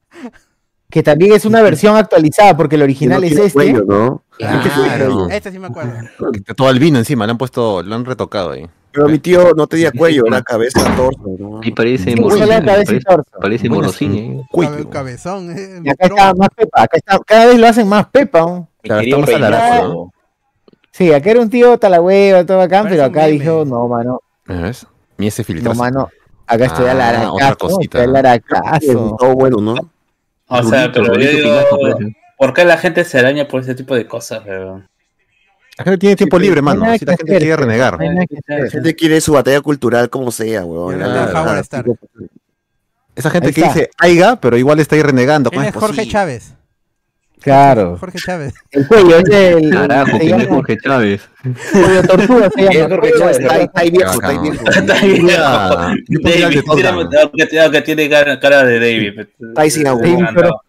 Que 0.89 1.03
también 1.03 1.33
es 1.33 1.43
una 1.45 1.61
versión 1.61 1.95
actualizada 1.97 2.55
porque 2.55 2.75
el 2.75 2.81
original 2.83 3.21
es 3.23 3.31
no 3.31 3.35
tiene 3.35 3.47
este. 3.47 3.53
cuello, 3.53 3.83
¿no? 3.85 4.23
Claro. 4.37 5.27
Este 5.29 5.51
sí 5.51 5.59
me 5.59 5.67
acuerdo. 5.67 5.93
Que 6.45 6.53
Todo 6.53 6.69
el 6.69 6.79
vino 6.79 6.97
encima, 6.97 7.25
le 7.25 7.31
han 7.31 7.37
puesto, 7.37 7.83
lo 7.83 7.95
han 7.95 8.05
retocado 8.05 8.51
ahí. 8.51 8.65
Pero 8.93 9.09
mi 9.09 9.19
tío 9.19 9.51
no 9.55 9.67
tenía 9.67 9.91
cuello, 9.91 10.23
era 10.25 10.41
cabeza, 10.41 10.79
torso, 10.95 11.19
¿no? 11.37 11.59
Y 11.61 11.71
parece 11.71 12.11
y 12.11 12.15
Parece, 13.39 13.69
Morosini. 13.69 14.17
¿eh? 14.19 14.41
Cabe- 14.51 14.89
cabezón. 14.89 15.51
eh, 15.51 15.81
Y 15.83 15.89
acá 15.89 16.07
está 16.07 16.33
más 16.33 16.49
pepa. 16.55 16.83
Acá 16.83 16.97
está, 16.97 17.19
cada 17.25 17.45
vez 17.47 17.59
lo 17.59 17.67
hacen 17.67 17.87
más 17.87 18.07
pepa. 18.07 18.39
¿no? 18.39 18.69
Claro, 18.81 19.01
estamos 19.01 19.29
a 19.29 19.39
la 19.39 19.47
arazo, 19.47 20.11
Sí, 20.93 21.13
acá 21.13 21.29
era 21.29 21.41
un 21.41 21.49
tío 21.49 21.77
talagüeo, 21.77 22.43
todo 22.45 22.57
bacán, 22.57 22.83
Parece 22.85 22.95
pero 23.03 23.05
acá 23.11 23.27
dijo, 23.27 23.65
no, 23.65 23.87
mano, 23.87 24.21
¿Ves? 24.47 24.87
Ni 25.17 25.27
ese 25.27 25.41
no, 25.43 25.45
filtrazo. 25.45 25.77
mano. 25.79 26.09
Acá 26.47 26.65
estoy 26.65 26.87
al 26.87 27.01
Ah, 27.01 27.09
aracazo. 27.09 27.33
otra 27.33 27.55
cosita. 27.55 27.81
Estoy 27.99 28.01
al 28.03 28.15
aracazo. 28.15 29.15
Todo 29.19 29.33
bueno, 29.35 29.57
¿no? 29.59 29.75
O 30.47 30.63
sea, 30.63 30.87
Rulito, 30.87 31.03
pero 31.03 31.19
yo 31.19 31.29
digo, 31.29 31.79
parece. 31.81 32.15
¿por 32.37 32.53
qué 32.53 32.65
la 32.65 32.77
gente 32.77 33.03
se 33.03 33.19
araña 33.19 33.47
por 33.47 33.61
ese 33.61 33.75
tipo 33.75 33.95
de 33.95 34.07
cosas, 34.07 34.45
weón? 34.45 34.87
La 35.77 35.83
gente 35.83 35.97
tiene 35.99 36.15
tiempo 36.15 36.39
libre, 36.39 36.61
mano. 36.61 36.81
Si 36.97 37.05
la 37.05 37.11
gente 37.11 37.13
hacer, 37.13 37.25
quiere 37.25 37.47
pues. 37.47 37.59
renegar. 37.59 37.99
La 38.47 38.69
gente 38.69 38.95
quiere 38.95 39.21
su 39.21 39.33
batalla 39.33 39.61
cultural 39.61 40.09
como 40.09 40.31
sea, 40.31 40.65
weón. 40.65 41.01
Esa 43.15 43.29
gente 43.29 43.51
que 43.51 43.63
dice 43.63 43.89
aiga, 43.97 44.39
pero 44.39 44.57
igual 44.57 44.79
está 44.79 44.95
ahí 44.95 45.01
renegando. 45.01 45.49
¿Quién 45.49 45.61
¿Cómo 45.61 45.69
es 45.69 45.75
es 45.75 45.79
Jorge 45.79 45.95
posible? 45.95 46.11
Chávez? 46.11 46.53
Claro. 47.41 47.97
Jorge 47.99 48.17
Chávez. 48.19 48.53
El 48.71 48.87
cuello 48.87 49.17
es 49.17 49.29
el. 49.29 49.69
Carajo, 49.71 50.17
¿quién 50.19 50.41
es 50.41 50.47
Jorge 50.47 50.77
Chávez? 50.83 51.29
cuello 51.71 52.03
tortuga, 52.03 52.49
se 52.49 52.55
¿Quién 52.55 52.67
es 52.71 52.77
llama. 52.79 52.95
Jorge 52.95 53.09
Está, 53.09 53.19
Chávez? 53.19 53.39
está, 53.39 53.57
está 53.61 53.79
ahí 53.81 53.91
viejo, 53.91 54.11
está 54.11 54.27
ahí 54.27 54.37
viejo. 54.39 54.55
Está 54.69 54.79
el 54.79 54.87
de 54.87 54.93
David, 56.41 56.51
que, 57.71 57.81
tiene- 57.81 58.09
cara, 58.09 58.63
de 58.65 58.79
David. 58.79 59.27
ahí 59.55 59.69
sin 59.71 59.87
agua. 59.87 60.01
Pero- 60.35 60.61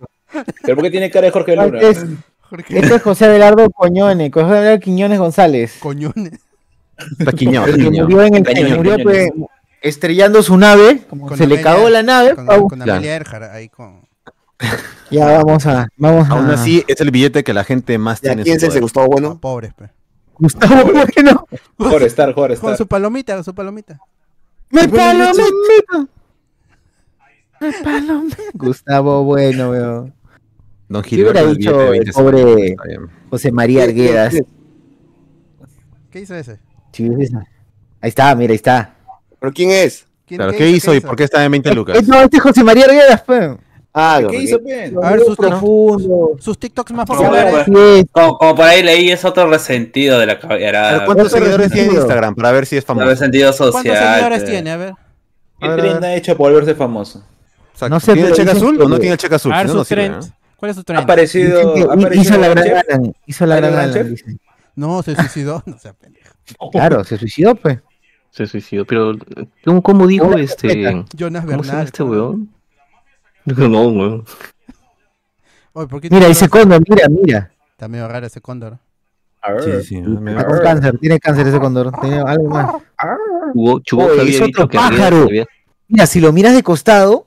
¿Pero 0.63 0.75
por 0.77 0.85
qué 0.85 0.91
tiene 0.91 1.11
cara 1.11 1.27
de 1.27 1.31
Jorge 1.33 1.57
Luna? 1.57 1.81
Este 1.81 2.95
es, 2.97 3.03
José 3.03 3.25
Abelardo 3.27 3.69
Coñone, 3.71 4.31
José 4.31 4.47
Abelardo 4.47 4.81
Quiñones 4.81 5.19
González. 5.19 5.77
Coñones. 5.81 6.33
Está 7.19 7.31
está 7.31 7.33
que 7.77 7.91
murió 8.03 8.23
en 8.25 8.35
el 8.37 8.43
que 8.45 8.53
Cañones, 8.53 8.77
murió 8.77 8.97
pues, 9.03 9.31
estrellando 9.83 10.43
su 10.43 10.57
nave, 10.59 11.01
se 11.37 11.47
le 11.47 11.61
cagó 11.61 11.89
la 11.91 12.03
nave, 12.03 12.35
Con. 12.35 12.83
Amelia 12.83 13.15
Earhart 13.15 13.53
ahí 13.53 13.69
con. 13.69 14.01
ya 15.11 15.27
vamos 15.43 15.67
a, 15.67 15.89
vamos 15.97 16.29
a. 16.29 16.33
Aún 16.33 16.51
así, 16.51 16.85
es 16.89 17.01
el 17.01 17.11
billete 17.11 17.45
que 17.45 17.53
la 17.55 17.65
gente 17.65 17.97
más 17.99 18.19
¿Y 18.23 18.27
a 18.29 18.35
tiene. 18.35 18.43
en 18.43 18.45
quién 18.45 18.61
su 18.61 18.61
se 18.61 18.67
le 18.67 18.71
poder. 18.71 18.83
gustó 18.83 19.07
bueno? 19.07 19.39
Pobres, 19.41 19.75
pe. 19.75 19.91
Gustavo 20.41 20.85
Bueno. 20.93 21.47
Jorge 21.79 22.07
Star, 22.07 22.33
Jorge 22.33 22.57
Con 22.57 22.71
Star. 22.71 22.77
su 22.77 22.87
palomita, 22.87 23.35
con 23.35 23.45
su 23.45 23.55
palomita. 23.55 23.99
Me 24.71 24.89
palomita. 24.89 25.43
Me 27.61 27.73
palomita. 27.83 28.37
Gustavo 28.55 29.25
Bueno, 29.25 29.71
weón. 29.71 30.15
Don 30.89 31.03
¿Qué 31.03 31.17
hubiera 31.23 31.43
dicho 31.45 31.83
el 31.83 31.91
20 31.91 32.13
pobre. 32.13 32.77
José 33.31 33.53
María 33.53 33.83
Arguedas? 33.85 34.35
¿Qué 36.11 36.21
hizo 36.21 36.35
ese? 36.35 36.59
Ahí 38.01 38.09
está, 38.09 38.35
mira, 38.35 38.53
ahí 38.53 38.57
está. 38.57 38.95
¿Pero 39.41 39.53
quién 39.53 39.71
es? 39.71 40.07
¿Quién- 40.27 40.39
Claro, 40.39 40.53
¿qué 40.57 40.71
hizo 40.71 40.95
y 40.95 41.01
por 41.01 41.17
qué 41.17 41.25
está 41.25 41.45
en 41.45 41.51
20 41.51 41.75
lucas? 41.75 41.97
Eh, 41.99 42.03
No, 42.07 42.21
este 42.23 42.37
es 42.39 42.43
José 42.43 42.63
María 42.65 42.85
Arguedas, 42.87 43.23
pues. 43.23 43.51
Ah, 43.95 44.21
¿Qué 44.29 44.37
hizo, 44.37 44.61
Ben? 44.63 44.95
A 45.03 45.11
ver, 45.13 45.21
sus, 45.21 45.37
profundo. 45.37 46.37
sus 46.39 46.59
TikToks 46.59 46.93
más 46.93 47.07
populares. 47.07 47.67
Como, 48.13 48.39
como 48.39 48.55
por 48.55 48.65
ahí 48.65 48.83
leí, 48.83 49.11
es 49.11 49.25
otro 49.25 49.49
resentido 49.49 50.19
de 50.19 50.27
la 50.27 50.39
caballera. 50.39 51.03
¿Cuántos 51.05 51.33
seguidores 51.33 51.73
tiene. 51.73 51.95
Instagram 51.95 52.35
para 52.35 52.53
ver 52.53 52.67
si 52.67 52.77
es 52.77 52.85
Un 52.85 52.89
famoso? 52.89 53.07
resentido 53.07 53.53
social. 53.53 53.73
¿Cuántos 53.83 53.99
seguidores 53.99 54.39
pues. 54.41 54.51
tiene? 54.51 54.71
A 54.71 54.77
ver. 54.77 54.95
¿Qué 55.61 55.69
trend 55.69 56.05
ha 56.05 56.15
hecho 56.15 56.37
por 56.37 56.53
volverse 56.53 56.75
famoso? 56.75 57.25
No 57.89 58.01
sé, 58.01 58.13
¿Tiene 58.15 58.29
el 58.29 58.35
cheque 58.35 58.51
azul 58.51 58.81
o 58.81 58.89
no 58.89 58.99
tiene 58.99 59.13
el 59.13 59.19
cheque 59.19 59.35
azul? 59.35 59.53
A 59.53 59.59
ver 59.59 59.69
su 59.69 59.77
no 59.77 59.85
sirve, 59.85 60.07
trend. 60.09 60.25
¿no? 60.25 60.33
¿Cuál 60.57 60.71
es 60.71 60.77
su 60.77 60.81
Ha 60.81 60.85
trend? 60.85 61.01
aparecido, 61.03 61.61
ha 61.91 61.95
aparecido 61.95 62.23
hizo 62.23 62.39
la 62.39 62.49
gran. 62.49 62.69
Alan. 62.89 63.15
Hizo 63.27 63.47
la 63.47 63.57
gran. 63.61 64.15
No, 64.77 65.03
se 65.03 65.17
suicidó. 65.17 65.63
No 65.67 65.79
sea 65.79 65.93
pendejo. 65.93 66.35
Claro, 66.71 67.03
se 67.05 67.17
suicidó, 67.17 67.55
pues. 67.55 67.79
Se 68.31 68.47
suicidó, 68.47 68.85
pero 68.85 69.17
¿cómo, 69.83 70.07
dijo 70.07 70.33
este? 70.39 71.05
Jonas 71.15 71.45
¿Cómo 71.45 71.63
se 71.65 71.71
llama 71.71 71.79
Bernal. 71.79 71.85
este 71.87 72.03
weón? 72.03 72.51
No, 73.69 73.89
weón. 73.89 74.25
Oye, 75.73 75.87
¿por 75.87 76.01
qué 76.01 76.09
Mira, 76.11 76.27
ese 76.27 76.49
cóndor, 76.49 76.83
mira, 76.89 77.07
mira. 77.09 77.51
Está 77.71 77.89
medio 77.89 78.09
raro 78.09 78.27
ese 78.27 78.41
cóndor. 78.41 78.79
Sí, 79.65 79.71
sí, 79.83 79.83
sí. 79.85 80.03
Está 80.27 80.45
con 80.47 80.59
cáncer, 80.59 80.99
tiene 80.99 81.21
cáncer 81.21 81.47
ese 81.47 81.61
cóndor. 81.61 81.93
Tiene 82.01 82.19
algo 82.19 82.49
más. 82.49 82.75
Chubo, 83.55 83.81
Chubo 83.81 84.05
Oye, 84.07 84.21
había 84.21 84.23
es 84.25 84.41
dicho 84.41 84.45
otro 84.63 84.69
que 84.69 84.79
había- 84.79 84.91
pájaro. 84.99 85.23
había- 85.25 85.47
Mira, 85.87 86.07
si 86.07 86.21
lo 86.21 86.33
miras 86.33 86.55
de 86.55 86.63
costado, 86.63 87.27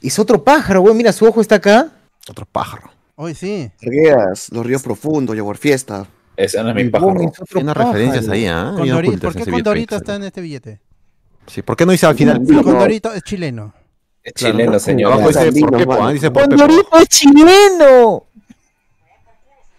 es 0.00 0.18
otro 0.18 0.42
pájaro, 0.42 0.80
güey. 0.80 0.94
Mira, 0.94 1.12
su 1.12 1.26
ojo 1.26 1.40
está 1.40 1.56
acá. 1.56 1.88
Otro 2.28 2.46
pájaro. 2.46 2.90
Hoy 3.14 3.34
sí. 3.34 3.70
Arguedas, 3.82 4.48
Los 4.50 4.64
Ríos 4.66 4.82
Profundos, 4.82 5.36
Yogurt 5.36 5.60
Fiesta. 5.60 6.06
Ese 6.36 6.62
no 6.62 6.70
es 6.70 6.74
mi 6.74 6.88
pájaro. 6.90 7.12
Boom 7.14 7.28
es 7.32 7.40
otro 7.40 7.58
Hay 7.58 7.62
unas 7.62 7.74
pájaro. 7.76 7.92
referencias 7.92 8.28
ahí, 8.28 8.46
¿ah? 8.46 8.72
Bien 8.74 8.76
Condorito. 8.76 8.98
ocultas 9.10 9.20
¿Por 9.20 9.30
en 9.30 9.36
qué 9.36 9.42
ese 9.42 9.50
Condorito 9.52 9.94
de 9.94 9.98
está 9.98 10.12
en 10.14 10.20
20 10.22 10.26
este 10.28 10.40
billete? 10.40 10.80
Sí, 11.46 11.62
¿por 11.62 11.76
qué 11.76 11.86
no 11.86 11.92
dice 11.92 12.06
al 12.06 12.16
final? 12.16 12.42
No, 12.42 12.62
Condorito 12.62 13.12
es 13.12 13.22
chileno. 13.22 13.72
Es 14.26 14.32
chileno, 14.34 14.78
señor. 14.80 15.12
Abajo 15.12 15.28
dice 15.28 15.44
Sandino, 15.44 15.68
por 15.70 15.86
mano. 15.86 16.06
¿ah? 16.08 16.12
Dice 16.12 16.30
por 16.32 16.42
Pepo. 16.48 16.56
¡Condorito 16.56 16.98
es 16.98 17.08
chileno! 17.08 18.24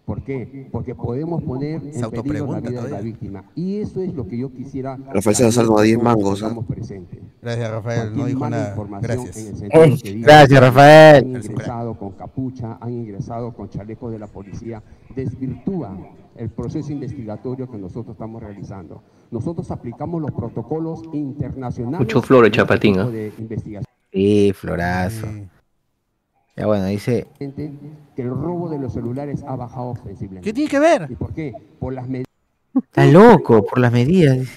¿Por 0.06 0.22
qué? 0.22 0.68
Porque 0.72 0.96
podemos 0.96 1.42
poner 1.44 1.82
Se 1.94 2.04
en 2.04 2.12
peligro 2.12 2.52
la 2.52 2.60
vida 2.60 2.70
de 2.70 2.76
la 2.76 2.82
todavía. 2.82 3.02
víctima. 3.02 3.46
Y 3.56 3.78
eso 3.78 4.02
es 4.02 4.14
lo 4.14 4.28
que 4.28 4.38
yo 4.38 4.52
quisiera... 4.52 4.98
Rafael 5.14 5.36
Salazar 5.36 5.66
no 5.66 5.78
da 5.78 5.84
10 5.84 6.04
mangos. 6.04 6.42
Estamos 6.42 6.66
presentes. 6.66 7.20
Gracias, 7.42 7.72
Rafael. 7.72 8.18
No 8.18 8.26
dijo 8.26 8.50
nada. 8.50 8.76
Gracias. 9.02 9.62
que 10.02 10.14
Gracias, 10.20 10.60
Rafael. 10.60 11.26
Han 11.26 11.42
ingresado 11.42 11.94
con 11.98 12.12
capucha, 12.12 12.78
han 12.82 12.94
ingresado 12.94 13.54
con 13.54 13.70
chalecos 13.70 14.12
de 14.12 14.20
la 14.20 14.28
policía, 14.28 14.84
desvirtúa 15.16 15.98
el 16.36 16.50
proceso 16.50 16.92
investigatorio 16.92 17.70
que 17.70 17.78
nosotros 17.78 18.14
estamos 18.16 18.42
realizando. 18.44 19.02
Nosotros 19.32 19.72
aplicamos 19.72 20.22
los 20.22 20.32
protocolos 20.32 21.02
internacionales. 21.14 22.00
Mucho 22.00 22.50
Chapatín, 22.50 22.94
tipo 22.96 23.08
¿ah? 23.08 23.12
de 23.12 23.34
investigación. 23.38 23.94
Sí, 24.12 24.52
florazo. 24.54 25.28
Sí. 25.28 25.48
Ya 26.56 26.66
bueno, 26.68 26.86
dice, 26.86 27.28
Que 27.40 28.22
el 28.22 28.30
robo 28.30 28.70
de 28.70 28.78
los 28.78 28.94
celulares 28.94 29.44
ha 29.48 29.56
bajado 29.56 29.88
ostensiblemente. 29.92 30.48
¿Qué 30.48 30.54
tiene 30.54 30.70
que 30.70 30.80
ver? 30.80 31.08
¿Y 31.10 31.16
por 31.16 31.34
qué? 31.34 31.54
Por 31.80 31.94
las 31.94 32.08
medidas 32.08 32.34
está 32.76 33.06
loco 33.06 33.64
por 33.64 33.80
las 33.80 33.92
medidas. 33.92 34.48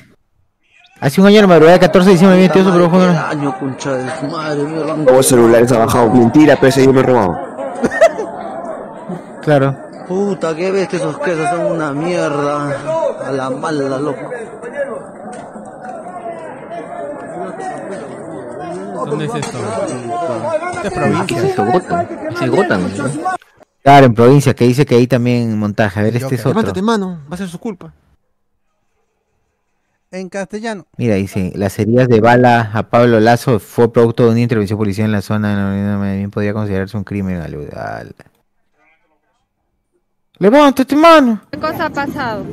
Hace 1.01 1.20
un 1.20 1.26
año 1.26 1.42
la 1.42 1.47
madrugada 1.47 1.72
del 1.78 1.80
14 1.80 2.07
de 2.07 2.12
diciembre 2.12 2.38
me 2.38 2.49
metió 2.49 2.72
pero 2.72 2.88
fue 2.88 3.05
Año, 3.05 3.59
concha 3.59 3.97
de 3.97 4.11
su 4.18 4.26
madre. 4.26 4.62
Todos 5.05 5.16
los 5.16 5.26
celulares 5.26 5.72
ha 5.72 5.78
bajado. 5.78 6.11
Mentira, 6.11 6.57
pero 6.57 6.68
ese 6.68 6.84
yo 6.84 6.92
me 6.92 7.01
he 7.01 7.03
robado. 7.03 7.38
Claro. 9.42 9.76
Puta, 10.09 10.57
qué 10.57 10.72
bestia 10.72 10.99
esos 10.99 11.18
quesos 11.20 11.49
son 11.51 11.66
una 11.66 11.92
mierda. 11.92 12.76
A 13.24 13.30
la 13.30 13.49
mala, 13.51 13.97
loco. 13.99 14.28
¿Dónde 19.05 19.26
es 19.26 19.34
esto? 19.34 19.59
Esta 20.74 20.88
es 20.88 20.92
provincia. 20.92 22.47
Gotham. 22.49 22.82
Claro, 23.82 24.07
en 24.07 24.14
provincia, 24.14 24.55
que 24.55 24.66
dice 24.66 24.86
que 24.86 24.97
ahí 24.97 25.07
también 25.07 25.59
montaje. 25.59 26.01
A 26.01 26.03
ver, 26.03 26.16
este 26.16 26.34
es 26.34 26.40
otro. 26.40 26.51
Levántate, 26.51 26.82
mano. 26.82 27.20
Va 27.30 27.34
a 27.34 27.38
ser 27.38 27.49
su 27.49 27.59
culpa. 27.59 27.92
En 30.11 30.28
castellano. 30.28 30.86
Mira, 30.97 31.16
dice, 31.16 31.53
las 31.55 31.78
heridas 31.78 32.09
de 32.09 32.20
bala 32.20 32.70
a 32.72 32.84
Pablo 32.84 33.20
Lazo 33.20 33.59
fue 33.59 33.92
producto 33.92 34.24
de 34.24 34.30
una 34.30 34.40
intervención 34.40 34.78
policial 34.78 35.07
en 35.07 35.12
la 35.12 35.22
zona 35.22 35.51
de 35.51 35.57
la 35.57 35.68
Avenida 35.68 35.99
Medellín, 35.99 36.30
podría 36.30 36.53
considerarse 36.53 36.97
un 36.97 37.05
crimen 37.05 37.40
aludal. 37.40 38.14
Levántate, 40.38 40.97
mano. 40.97 41.40
¿Qué 41.51 41.59
cosa 41.59 41.86
ha 41.86 41.90
pasado? 41.90 42.44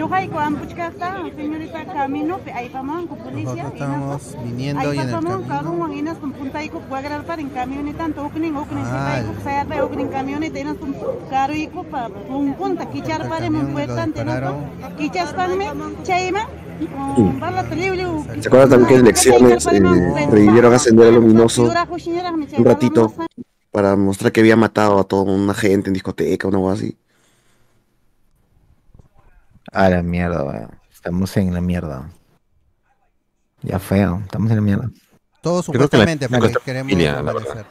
Ñuqayku 0.00 0.38
ampuchkaqta 0.48 1.06
señorita 1.36 1.80
caminopi 1.94 2.50
aypamanku 2.60 3.14
policía 3.24 3.64
Nosotros 3.64 3.74
estamos 3.74 4.22
viniendo 4.44 4.94
y 4.94 4.98
en 4.98 5.08
el 5.08 5.10
camino. 5.12 6.16
wagrarparin 6.92 7.48
uknin 8.26 8.56
uknin 8.62 8.84
sayarpay 9.44 9.80
uknin 9.86 10.08
camioneta 10.08 10.58
kicharparimun 12.92 13.66
kichaspanmi 14.98 15.66
chayman 16.08 16.46
liw 18.00 18.14
¿Se 18.40 18.48
acuerdan 18.48 18.70
también 18.70 18.88
que 18.88 18.94
en 18.94 19.00
elecciones 19.06 19.66
eh, 19.66 20.26
revivieron 20.30 20.72
a 20.72 20.78
Sendero 20.78 21.12
Luminoso 21.12 21.70
un 22.58 22.64
ratito 22.64 23.12
para 23.70 23.96
mostrar 23.96 24.32
que 24.32 24.40
había 24.40 24.56
matado 24.56 24.98
a 24.98 25.04
toda 25.04 25.30
una 25.30 25.54
gente 25.54 25.90
en 25.90 25.94
discoteca, 25.94 26.48
una 26.48 26.58
cosa 26.58 26.74
así? 26.74 26.96
A 29.72 29.88
la 29.88 30.02
mierda, 30.02 30.42
weón. 30.44 30.70
Estamos 30.92 31.36
en 31.36 31.54
la 31.54 31.60
mierda. 31.60 32.10
Ya 33.62 33.78
feo, 33.78 34.20
estamos 34.24 34.50
en 34.50 34.56
la 34.56 34.62
mierda. 34.62 34.90
Todos 35.42 35.66
Creo 35.66 35.88
que 35.88 35.96
la- 35.96 36.02
supuestamente, 36.04 36.28
porque 36.28 36.54
queremos 36.64 36.90
familia, 36.92 37.22
la. 37.22 37.66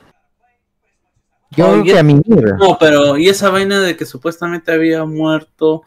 Yo 1.51 1.83
que 1.83 1.97
a 1.97 2.03
mi 2.03 2.15
mierda. 2.15 2.57
No, 2.57 2.77
pero 2.79 3.17
y 3.17 3.27
esa 3.27 3.49
vaina 3.49 3.79
de 3.79 3.97
que 3.97 4.05
supuestamente 4.05 4.71
había 4.71 5.03
muerto 5.05 5.83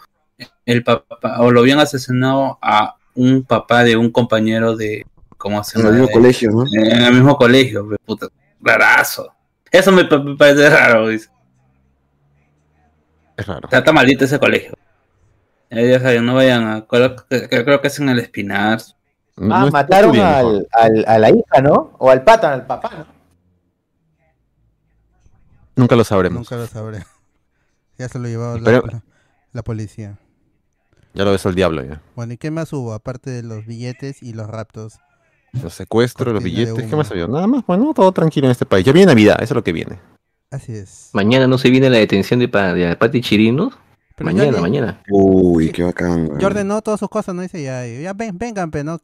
el 0.66 0.82
papá, 0.82 1.40
o 1.40 1.50
lo 1.52 1.60
habían 1.60 1.78
asesinado 1.78 2.58
a 2.60 2.96
un 3.14 3.44
papá 3.44 3.84
de 3.84 3.96
un 3.96 4.10
compañero 4.10 4.76
de. 4.76 5.06
¿Cómo 5.38 5.62
se 5.64 5.78
En 5.78 5.84
llama? 5.84 5.94
el 5.96 6.00
mismo 6.02 6.06
De- 6.08 6.12
colegio, 6.12 6.50
¿no? 6.52 6.64
En 6.72 7.02
el 7.02 7.12
mismo 7.14 7.36
colegio, 7.36 7.88
puta. 8.04 8.28
Rarazo. 8.60 9.32
Eso 9.70 9.90
me, 9.90 10.04
pa- 10.04 10.18
me 10.18 10.36
parece 10.36 10.68
raro, 10.70 11.08
dice. 11.08 11.28
Es 13.36 13.46
raro. 13.46 13.68
Sea, 13.68 13.78
está 13.80 13.92
maldito 13.92 14.24
ese 14.24 14.38
colegio. 14.38 14.74
Eh, 15.74 15.90
ya 15.90 16.00
saben, 16.00 16.24
no 16.26 16.34
vayan 16.34 16.64
a. 16.66 16.86
Creo 16.86 17.16
creo 17.26 17.80
que 17.80 17.86
es 17.88 17.98
en 17.98 18.08
el 18.10 18.18
Espinar. 18.18 18.80
Ah, 19.38 19.68
mataron 19.72 20.16
al, 20.18 20.68
al- 20.72 21.04
a 21.08 21.18
la 21.18 21.30
hija, 21.30 21.62
¿no? 21.62 21.96
O 21.98 22.10
al 22.10 22.22
pata, 22.22 22.52
al 22.52 22.66
papá, 22.66 22.90
¿no? 22.98 23.06
Nunca 25.76 25.96
lo 25.96 26.04
sabremos. 26.04 26.38
Nunca 26.40 26.56
lo 26.56 26.66
sabré. 26.66 27.04
Ya 27.98 28.08
se 28.08 28.18
lo 28.18 28.26
llevó 28.26 28.56
la, 28.58 28.64
Pero- 28.64 28.82
la- 28.86 29.02
la 29.52 29.62
policía. 29.62 30.18
Ya 31.14 31.24
lo 31.24 31.30
besó 31.30 31.50
el 31.50 31.54
diablo 31.54 31.84
ya. 31.84 32.00
Bueno, 32.16 32.32
¿y 32.32 32.36
qué 32.38 32.50
más 32.50 32.72
hubo? 32.72 32.94
Aparte 32.94 33.30
de 33.30 33.42
los 33.42 33.66
billetes 33.66 34.22
y 34.22 34.32
los 34.32 34.46
raptos. 34.48 34.94
Los 35.52 35.74
secuestros, 35.74 36.32
los 36.34 36.42
billetes, 36.42 36.86
¿qué 36.88 36.96
más 36.96 37.10
había? 37.10 37.28
Nada 37.28 37.46
más, 37.46 37.64
bueno, 37.66 37.92
todo 37.94 38.10
tranquilo 38.12 38.46
en 38.46 38.52
este 38.52 38.64
país. 38.64 38.84
Ya 38.86 38.92
viene 38.92 39.06
Navidad, 39.12 39.36
eso 39.36 39.52
es 39.52 39.56
lo 39.56 39.62
que 39.62 39.72
viene. 39.72 40.00
Así 40.50 40.74
es. 40.74 41.10
Mañana 41.12 41.46
no 41.46 41.58
se 41.58 41.68
viene 41.70 41.90
la 41.90 41.98
detención 41.98 42.40
de, 42.40 42.48
pa, 42.48 42.72
de 42.72 42.96
Pati 42.96 43.20
Chirinos. 43.20 43.74
Pero 44.22 44.36
mañana, 44.36 44.60
mañana. 44.60 45.02
Uy, 45.10 45.70
qué 45.70 45.82
bacán. 45.82 46.28
weón. 46.28 46.38
Ya 46.38 46.46
ordenó 46.46 46.80
todas 46.80 47.00
sus 47.00 47.08
cosas, 47.08 47.34
¿no? 47.34 47.42
Dice 47.42 47.62
ya, 47.62 47.84
ya 47.86 48.12
ven, 48.12 48.38
vengan, 48.38 48.70
pero 48.70 48.84
no. 48.84 49.00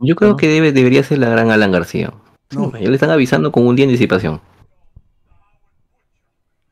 Yo 0.00 0.16
creo 0.16 0.36
que 0.36 0.48
debe, 0.48 0.72
debería 0.72 1.02
ser 1.02 1.18
la 1.18 1.28
gran 1.28 1.50
Alan 1.50 1.70
García. 1.70 2.12
No. 2.50 2.72
Ya 2.72 2.88
le 2.88 2.94
están 2.94 3.10
avisando 3.10 3.52
con 3.52 3.66
un 3.66 3.76
día 3.76 3.86
de 3.86 3.92
anticipación. 3.92 4.40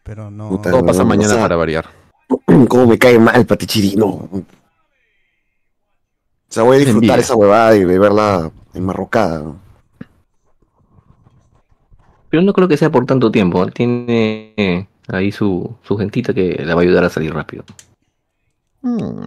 Pero 0.03 0.31
no. 0.31 0.49
Puta, 0.49 0.71
Todo 0.71 0.85
pasa 0.85 0.99
weón, 0.99 1.09
mañana 1.09 1.29
o 1.29 1.35
sea, 1.35 1.43
para 1.43 1.57
variar. 1.57 1.87
¿Cómo 2.69 2.87
me 2.87 2.99
cae 2.99 3.19
mal 3.19 3.47
Patichirino? 3.47 4.07
O 4.07 4.45
sea, 6.49 6.63
voy 6.65 6.77
a 6.77 6.81
disfrutar 6.81 7.19
esa 7.19 7.35
huevada 7.37 7.77
y 7.77 7.85
de 7.85 7.99
verla 7.99 8.51
enmarrocada. 8.75 9.41
¿no? 9.41 9.61
Pero 12.31 12.43
no 12.43 12.53
creo 12.53 12.69
que 12.69 12.77
sea 12.77 12.91
por 12.91 13.07
tanto 13.07 13.31
tiempo. 13.31 13.67
Tiene 13.69 14.55
eh, 14.57 14.87
ahí 15.09 15.33
su, 15.33 15.77
su 15.83 15.97
gentita 15.97 16.33
que 16.35 16.63
la 16.65 16.75
va 16.75 16.81
a 16.81 16.85
ayudar 16.85 17.05
a 17.05 17.11
salir 17.11 17.33
rápido. 17.33 17.65
Mm. 18.83 19.27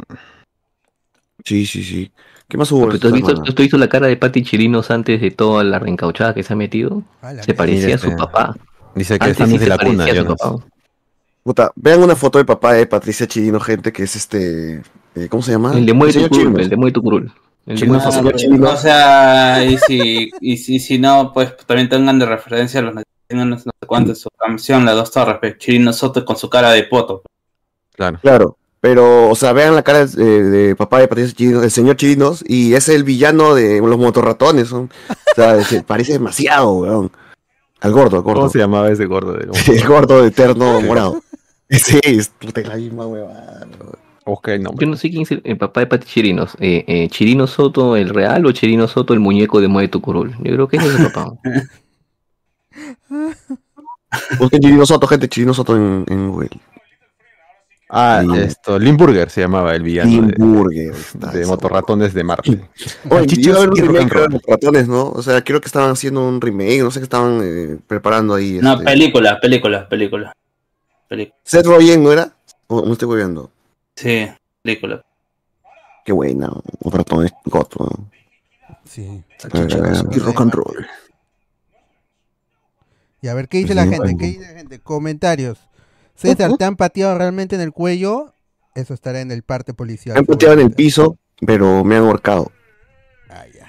Sí, 1.43 1.65
sí, 1.65 1.83
sí. 1.83 2.11
¿Qué 2.47 2.57
más 2.57 2.71
hubo? 2.71 2.87
¿Tú 2.97 3.07
has, 3.07 3.13
visto, 3.13 3.33
tú 3.35 3.49
has 3.51 3.55
visto 3.55 3.77
la 3.77 3.87
cara 3.87 4.07
de 4.07 4.17
Pati 4.17 4.43
Chirinos 4.43 4.89
antes 4.91 5.21
de 5.21 5.31
toda 5.31 5.63
la 5.63 5.79
reencauchada 5.79 6.33
que 6.33 6.43
se 6.43 6.53
ha 6.53 6.55
metido? 6.55 7.03
Se 7.41 7.53
parecía 7.53 7.95
a 7.95 7.97
su 7.97 8.07
Este, 8.07 8.17
papá. 8.17 8.55
Dice 8.95 9.19
que 9.19 9.25
Antes 9.25 9.31
están 9.31 9.47
sí 9.47 9.53
desde 9.53 9.65
se 9.65 9.69
la 9.69 9.77
cuna, 9.77 9.97
parecía 10.05 10.21
a 10.21 10.23
su 10.25 10.29
Jonas. 10.29 10.39
papá. 10.41 10.65
Puta, 11.43 11.71
vean 11.75 12.03
una 12.03 12.15
foto 12.15 12.37
de 12.37 12.45
papá 12.45 12.73
de 12.73 12.85
Patricia 12.85 13.27
Chirino, 13.27 13.59
gente, 13.59 13.91
que 13.93 14.03
es 14.03 14.15
este. 14.15 14.81
eh, 15.15 15.27
¿Cómo 15.29 15.41
se 15.41 15.51
llama? 15.51 15.73
El 15.77 15.85
de 15.85 15.93
Mueve 15.93 16.13
tu 16.13 16.29
Curul, 16.29 16.59
el 16.59 16.69
de 16.69 16.75
Mueve 16.75 16.91
tu 16.91 17.01
Curul. 17.01 17.31
De. 17.65 18.65
O 18.65 18.77
sea, 18.77 19.63
y 19.63 19.77
si, 19.77 20.31
y 20.41 20.57
si, 20.57 20.79
si 20.79 20.97
no, 20.97 21.31
pues 21.33 21.55
también 21.65 21.87
tengan 21.87 22.17
de 22.19 22.25
referencia 22.25 22.81
los 22.81 22.95
tengan 23.29 23.49
no 23.51 23.59
sé 23.59 23.69
cuántos 23.85 24.19
su 24.19 24.29
canción, 24.37 24.85
La 24.85 24.93
Dos 24.93 25.11
Torres, 25.11 25.37
pero 25.39 25.57
Chirino 25.57 25.93
Soto 25.93 26.25
con 26.25 26.35
su 26.35 26.49
cara 26.49 26.71
de 26.71 26.83
poto. 26.83 27.21
Claro. 27.95 28.19
Claro, 28.21 28.57
pero, 28.81 29.29
o 29.29 29.35
sea, 29.35 29.53
vean 29.53 29.75
la 29.75 29.83
cara 29.83 30.05
de 30.05 30.75
papá 30.77 30.99
de 30.99 31.07
Patricia 31.07 31.35
Chirinos, 31.35 31.63
el 31.63 31.71
señor 31.71 31.95
Chirinos, 31.97 32.43
y 32.47 32.73
es 32.73 32.89
el 32.89 33.03
villano 33.03 33.53
de 33.55 33.79
los 33.81 33.97
motorratones. 33.97 34.67
son- 34.69 34.89
O 35.09 35.35
sea, 35.35 35.63
se 35.63 35.83
parece 35.83 36.13
demasiado, 36.13 36.71
weón. 36.73 37.11
Al 37.81 37.91
gordo, 37.93 38.17
al 38.17 38.23
gordo. 38.23 38.39
¿Cómo 38.41 38.49
se 38.49 38.59
llamaba 38.59 38.89
ese 38.91 39.05
gordo? 39.05 39.33
De 39.33 39.47
El 39.73 39.87
gordo 39.87 40.25
eterno 40.25 40.81
morado. 40.81 41.21
Sí, 41.71 41.99
es 42.03 42.29
puta, 42.29 42.61
la 42.61 42.77
misma 42.77 43.05
huevada. 43.05 43.67
Busca 44.25 44.55
el 44.55 44.63
nombre. 44.63 44.83
Yo 44.83 44.89
no 44.89 44.97
sé 44.97 45.11
quién 45.11 45.21
es 45.21 45.29
el, 45.31 45.41
el 45.43 45.55
papá 45.55 45.81
de 45.81 45.85
Pati 45.85 46.07
Chirinos. 46.07 46.55
Eh, 46.59 46.83
eh, 46.87 47.07
¿Chirino 47.09 47.45
Soto 47.45 47.95
el 47.95 48.09
real 48.09 48.43
o 48.47 48.51
Chirino 48.51 48.87
Soto 48.87 49.13
el 49.13 49.19
muñeco 49.19 49.61
de 49.61 49.67
Mueve 49.67 49.87
tu 49.87 50.01
Curul? 50.01 50.31
Yo 50.39 50.51
creo 50.53 50.67
que 50.67 50.77
ese 50.77 50.87
es 50.87 50.95
el 50.99 51.11
papá. 51.11 51.33
Busquen 54.39 54.59
Chirino 54.59 54.85
Soto, 54.85 55.07
gente, 55.07 55.27
Chirino 55.27 55.53
Soto 55.53 55.75
en, 55.75 56.05
en 56.07 56.31
Google. 56.31 56.49
Ah, 57.91 58.23
esto, 58.35 58.77
Limburger 58.77 59.31
se 59.31 59.41
llamaba 59.41 59.73
el 59.73 59.81
villano. 59.81 60.27
Limburger, 60.27 60.93
De, 61.33 61.45
motorratones 61.47 62.13
de 62.13 62.23
Marte. 62.23 62.61
Oye, 63.09 63.51
un 63.51 63.75
remake 63.75 64.13
de 64.13 64.29
los 64.29 64.41
ratones, 64.45 64.87
¿no? 64.87 65.09
O 65.09 65.23
sea, 65.23 65.43
creo 65.43 65.59
que 65.59 65.65
estaban 65.65 65.89
haciendo 65.89 66.27
un 66.27 66.39
remake, 66.39 66.83
no 66.83 66.91
sé 66.91 66.99
qué 66.99 67.05
estaban 67.05 67.41
eh, 67.43 67.79
preparando 67.87 68.35
ahí. 68.35 68.59
No, 68.61 68.73
este. 68.73 68.85
película, 68.85 69.39
película, 69.39 69.89
película. 69.89 70.33
Película. 71.07 71.35
Seth 71.43 71.65
Rogen, 71.65 72.03
¿no 72.03 72.11
era? 72.11 72.31
O 72.67 72.85
me 72.85 72.91
estoy 72.91 73.15
viendo. 73.15 73.49
Sí, 73.95 74.27
película. 74.61 75.03
Qué 76.05 76.13
buena, 76.13 76.51
los 76.83 76.93
ratones 76.93 77.31
goto. 77.45 77.89
Sí. 78.85 79.23
Y 80.11 80.19
rock 80.19 80.41
and 80.41 80.53
roll. 80.53 80.87
Y 83.21 83.27
a 83.27 83.33
ver, 83.33 83.47
¿qué 83.47 83.57
dice 83.57 83.69
Sí, 83.69 83.75
la 83.75 83.85
gente? 83.87 84.15
¿Qué 84.17 84.25
dice 84.25 84.41
la 84.41 84.57
gente? 84.57 84.79
Comentarios. 84.79 85.59
César, 86.15 86.57
¿te 86.57 86.65
han 86.65 86.75
pateado 86.75 87.17
realmente 87.17 87.55
en 87.55 87.61
el 87.61 87.71
cuello? 87.71 88.33
Eso 88.75 88.93
estará 88.93 89.21
en 89.21 89.31
el 89.31 89.43
parte 89.43 89.73
policial. 89.73 90.13
Me 90.15 90.19
han 90.19 90.25
pateado 90.25 90.53
en 90.55 90.59
el 90.61 90.71
piso, 90.71 91.17
pero 91.45 91.83
me 91.83 91.95
han 91.95 92.03
ahorcado. 92.03 92.51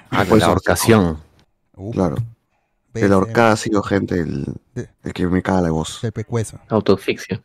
Ah, 0.09 0.25
Por 0.27 0.37
la 0.37 0.43
eso- 0.43 0.45
ahorcación. 0.47 1.17
Claro. 1.93 2.17
De 2.93 3.07
la 3.07 3.15
eh. 3.15 3.17
horcada 3.17 3.53
ha 3.53 3.57
sido 3.57 3.81
gente 3.81 4.15
el, 4.19 4.45
el 4.75 5.13
que 5.13 5.25
me 5.27 5.41
caga 5.41 5.61
la 5.61 5.71
voz. 5.71 6.03
El 6.03 6.11
pecueso. 6.11 6.59
Autoasfixia. 6.67 7.41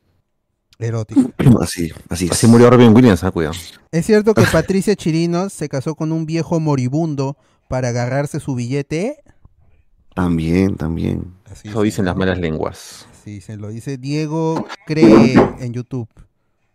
Erótico. 0.78 1.30
Así, 1.62 1.90
así 2.10 2.26
es. 2.26 2.32
Así 2.32 2.46
murió 2.48 2.68
Robin 2.68 2.94
Williams, 2.94 3.22
ah, 3.24 3.30
cuidado. 3.30 3.54
¿Es 3.92 4.04
cierto 4.04 4.34
que 4.34 4.42
Patricia 4.52 4.94
Chirinos 4.96 5.52
se 5.52 5.68
casó 5.68 5.94
con 5.94 6.12
un 6.12 6.26
viejo 6.26 6.58
moribundo 6.60 7.36
para 7.68 7.88
agarrarse 7.88 8.40
su 8.40 8.54
billete? 8.56 9.22
También, 10.16 10.76
también. 10.76 11.34
Eso 11.62 11.82
dicen 11.82 12.06
las 12.06 12.16
malas 12.16 12.38
lenguas. 12.38 13.06
Sí, 13.22 13.42
se 13.42 13.58
lo 13.58 13.68
dice 13.68 13.98
Diego 13.98 14.66
Cree 14.86 15.34
en 15.60 15.74
YouTube. 15.74 16.08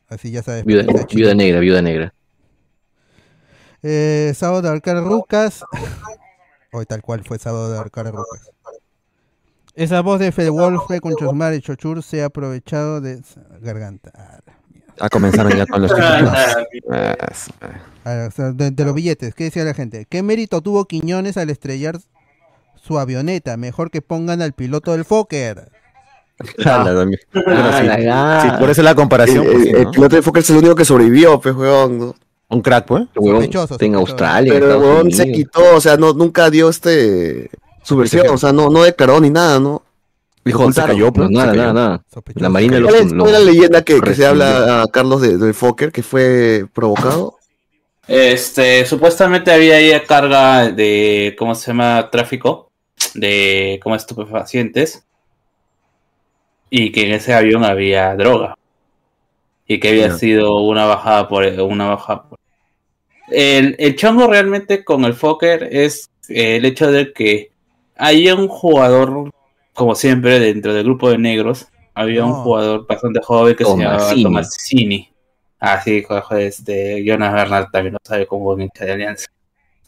Así 0.07 0.29
ya 0.29 0.43
sabes. 0.43 0.63
Viuda, 0.63 0.83
negra, 1.33 1.59
viuda 1.59 1.81
negra. 1.81 2.13
Eh, 3.81 4.31
sábado 4.35 4.61
de 4.61 4.69
Arcar 4.69 5.03
Rucas. 5.03 5.63
Hoy 6.71 6.85
tal 6.85 7.01
cual 7.01 7.23
fue 7.23 7.39
sábado 7.39 7.71
de 7.71 7.79
Arcar 7.79 8.11
Rucas. 8.11 8.51
Esa 9.73 10.01
voz 10.01 10.19
de 10.19 10.31
Fede 10.31 10.51
Wolf 10.51 10.83
con 11.01 11.15
Chosmar 11.15 11.55
y 11.55 11.61
Chochur 11.61 12.03
se 12.03 12.21
ha 12.21 12.25
aprovechado 12.25 13.01
de 13.01 13.23
garganta. 13.59 14.11
Ah. 14.13 14.39
Ah, 14.99 15.09
comenzaron 15.09 15.51
ya 15.57 15.65
con 15.65 15.81
los. 15.81 15.91
Ah, 16.91 17.15
su- 17.33 17.51
A 18.03 18.13
ver, 18.13 18.27
o 18.27 18.31
sea, 18.31 18.51
de, 18.51 18.69
de 18.69 18.85
los 18.85 18.93
billetes, 18.93 19.33
¿qué 19.33 19.45
decía 19.45 19.63
la 19.63 19.73
gente? 19.73 20.05
¿Qué 20.07 20.21
mérito 20.21 20.61
tuvo 20.61 20.85
Quiñones 20.85 21.37
al 21.37 21.49
estrellar 21.49 21.97
su 22.81 22.97
avioneta? 22.99 23.57
Mejor 23.57 23.91
que 23.91 24.01
pongan 24.01 24.41
al 24.41 24.53
piloto 24.53 24.91
del 24.91 25.05
Fokker. 25.05 25.69
Bueno, 26.63 26.89
Ah, 27.45 27.77
sí, 27.79 27.85
la 27.85 27.95
sí, 27.97 28.03
gana. 28.03 28.59
por 28.59 28.69
eso 28.69 28.81
la 28.81 28.95
comparación. 28.95 29.45
El, 29.45 29.71
pues, 29.83 29.87
piloto 29.95 30.15
de 30.15 30.21
Fokker 30.21 30.41
es 30.41 30.49
el 30.49 30.57
único 30.57 30.75
que 30.75 30.85
sobrevivió, 30.85 31.39
pues, 31.39 31.55
weón. 31.55 32.13
Un 32.49 32.61
crack, 32.61 32.85
pues. 32.85 33.03
Está 33.13 33.85
en. 33.85 33.95
Australia, 33.95 34.51
Pero 34.53 34.71
el 34.71 34.77
weón 34.77 35.11
se 35.11 35.31
quitó, 35.31 35.75
o 35.75 35.79
sea, 35.81 35.97
no, 35.97 36.13
nunca 36.13 36.49
dio 36.49 36.69
este 36.69 37.49
su 37.83 37.95
versión, 37.97 38.27
o 38.29 38.37
sea, 38.37 38.51
no, 38.51 38.69
no 38.69 38.83
declaró 38.83 39.19
ni 39.21 39.29
nada, 39.29 39.59
¿no? 39.59 39.83
Dijo, 40.43 40.71
se 40.73 40.81
cayó, 40.83 41.13
pues. 41.13 41.29
No, 41.29 41.39
nada, 41.39 41.53
nada, 41.53 41.73
nada. 41.73 42.03
Sospechoso. 42.11 42.43
La 42.43 42.49
Marina 42.49 42.79
lo, 42.79 42.87
¿Cuál 42.87 42.99
es, 43.01 43.11
lo- 43.11 43.23
cuál 43.23 43.35
es 43.35 43.39
la 43.39 43.45
leyenda 43.51 43.81
que, 43.83 44.01
que 44.01 44.15
se 44.15 44.25
habla 44.25 44.81
a 44.81 44.87
Carlos 44.87 45.21
de, 45.21 45.37
del 45.37 45.53
Fokker 45.53 45.91
que 45.91 46.01
fue 46.03 46.65
provocado? 46.73 47.37
Este, 48.07 48.83
supuestamente 48.85 49.51
había 49.51 49.75
ahí 49.75 49.93
carga 50.07 50.71
de, 50.71 51.35
¿cómo 51.37 51.53
se 51.55 51.67
llama? 51.67 52.09
Tráfico 52.11 52.70
de, 53.13 53.79
como 53.83 53.95
estupefacientes. 53.95 55.05
Y 56.69 56.91
que 56.91 57.05
en 57.05 57.13
ese 57.13 57.33
avión 57.33 57.63
había 57.63 58.15
droga. 58.15 58.55
Y 59.67 59.79
que 59.79 59.89
había 59.89 60.11
sido 60.17 60.61
una 60.61 60.85
bajada 60.85 61.27
por, 61.27 61.45
una 61.45 61.89
bajada 61.89 62.23
por. 62.23 62.39
El, 63.29 63.75
el 63.79 63.95
chongo 63.95 64.27
realmente 64.27 64.83
con 64.83 65.05
el 65.05 65.13
Fokker 65.13 65.69
es 65.71 66.09
el 66.27 66.65
hecho 66.65 66.91
de 66.91 67.13
que 67.13 67.51
hay 67.95 68.29
un 68.29 68.47
jugador, 68.47 69.31
como 69.73 69.95
siempre, 69.95 70.39
dentro 70.39 70.73
del 70.73 70.83
grupo 70.83 71.09
de 71.09 71.17
negros. 71.17 71.67
Había 71.93 72.23
un 72.25 72.31
No. 72.31 72.43
jugador 72.43 72.87
bastante 72.87 73.21
joven 73.21 73.55
que 73.55 73.65
se 73.65 73.71
llamaba 73.71 73.97
Tomasini. 73.97 74.23
Tomasini. 74.23 75.09
Ah, 75.59 75.83
este, 76.39 77.03
Jonas 77.05 77.33
Bernard 77.33 77.69
también 77.71 77.93
lo 77.93 77.99
sabe 78.03 78.25
como 78.25 78.57
hincha 78.59 78.85
de 78.85 78.93
Alianza. 78.93 79.27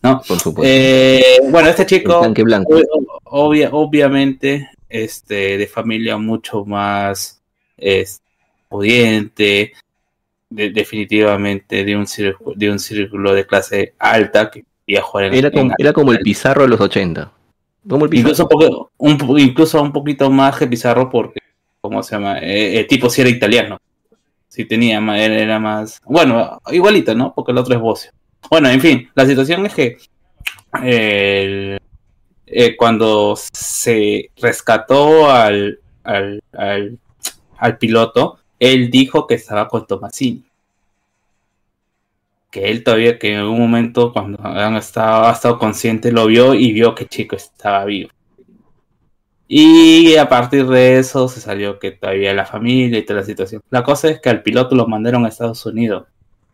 ¿No? 0.04 0.22
Por 0.28 0.38
supuesto. 0.40 0.64
Eh, 0.66 1.38
bueno, 1.50 1.70
este 1.70 1.86
chico, 1.86 2.22
blanco. 2.44 2.76
obvia- 3.24 3.70
obviamente, 3.72 4.70
este, 4.90 5.58
de 5.58 5.68
familia 5.68 6.18
mucho 6.18 6.66
más 6.66 7.42
es, 7.78 8.22
pudiente, 8.68 9.74
de- 10.50 10.70
definitivamente 10.72 11.86
de 11.86 11.96
un, 11.96 12.06
círculo, 12.06 12.54
de 12.56 12.70
un 12.70 12.80
círculo 12.80 13.34
de 13.34 13.46
clase 13.48 13.94
alta 13.98 14.52
que 14.52 14.66
quería 14.86 15.02
jugar 15.02 15.26
en 15.28 15.34
Era 15.36 15.52
como, 15.52 15.64
en- 15.64 15.76
era 15.78 15.94
como 15.94 16.12
el 16.12 16.20
Pizarro 16.20 16.64
de 16.64 16.68
los 16.70 16.82
80. 16.82 17.32
Como 17.88 18.06
el 18.06 18.10
Pizarro. 18.12 18.30
incluso 18.32 18.44
un, 18.44 18.50
poco, 18.50 18.92
un, 18.98 19.40
incluso 19.40 19.82
un 19.82 19.92
poquito 19.94 20.30
más 20.30 20.58
que 20.58 20.68
Pizarro 20.68 21.10
porque, 21.10 21.40
¿cómo 21.82 22.04
se 22.04 22.16
llama? 22.16 22.40
Eh, 22.40 22.80
el 22.80 22.88
tipo 22.88 23.10
sí 23.10 23.22
era 23.22 23.30
italiano. 23.30 23.78
Sí 24.50 24.66
tenía, 24.66 24.98
era, 25.18 25.36
era 25.36 25.60
más... 25.60 26.00
Bueno, 26.06 26.60
igualito, 26.72 27.16
¿no? 27.16 27.34
Porque 27.34 27.52
el 27.54 27.58
otro 27.58 27.74
es 27.74 27.82
Bocio. 27.82 28.12
Bueno, 28.50 28.70
en 28.70 28.82
fin, 28.82 29.10
la 29.16 29.26
situación 29.26 29.66
es 29.66 29.74
que 29.74 29.98
el- 30.84 31.80
eh, 32.46 32.76
cuando 32.76 33.36
se 33.36 34.32
rescató 34.42 35.30
al, 35.32 35.80
al, 36.04 36.42
al, 37.58 37.78
piloto, 37.80 38.40
él 38.60 38.90
dijo 38.92 39.26
que 39.28 39.36
estaba 39.36 39.68
con 39.68 39.88
Tomasini. 39.88 40.44
Que 42.52 42.70
él 42.70 42.84
todavía, 42.84 43.18
que 43.18 43.34
en 43.34 43.40
algún 43.40 43.60
momento, 43.60 44.14
cuando 44.14 44.38
han 44.46 44.76
ha 44.76 44.78
estado 44.78 45.58
consciente, 45.58 46.12
lo 46.12 46.28
vio 46.28 46.54
y 46.54 46.72
vio 46.72 46.94
que 46.94 47.08
chico 47.08 47.36
estaba 47.36 47.86
vivo. 47.86 48.12
Y 49.48 50.16
a 50.16 50.30
partir 50.30 50.66
de 50.68 51.00
eso 51.00 51.28
se 51.28 51.42
salió 51.42 51.80
que 51.80 51.92
todavía 51.92 52.34
la 52.34 52.46
familia 52.46 53.00
y 53.00 53.06
toda 53.06 53.20
la 53.22 53.26
situación. 53.26 53.62
La 53.70 53.84
cosa 53.84 54.10
es 54.10 54.20
que 54.20 54.30
al 54.30 54.44
piloto 54.44 54.76
lo 54.76 54.88
mandaron 54.88 55.26
a 55.26 55.30
Estados 55.30 55.66
Unidos. 55.66 56.08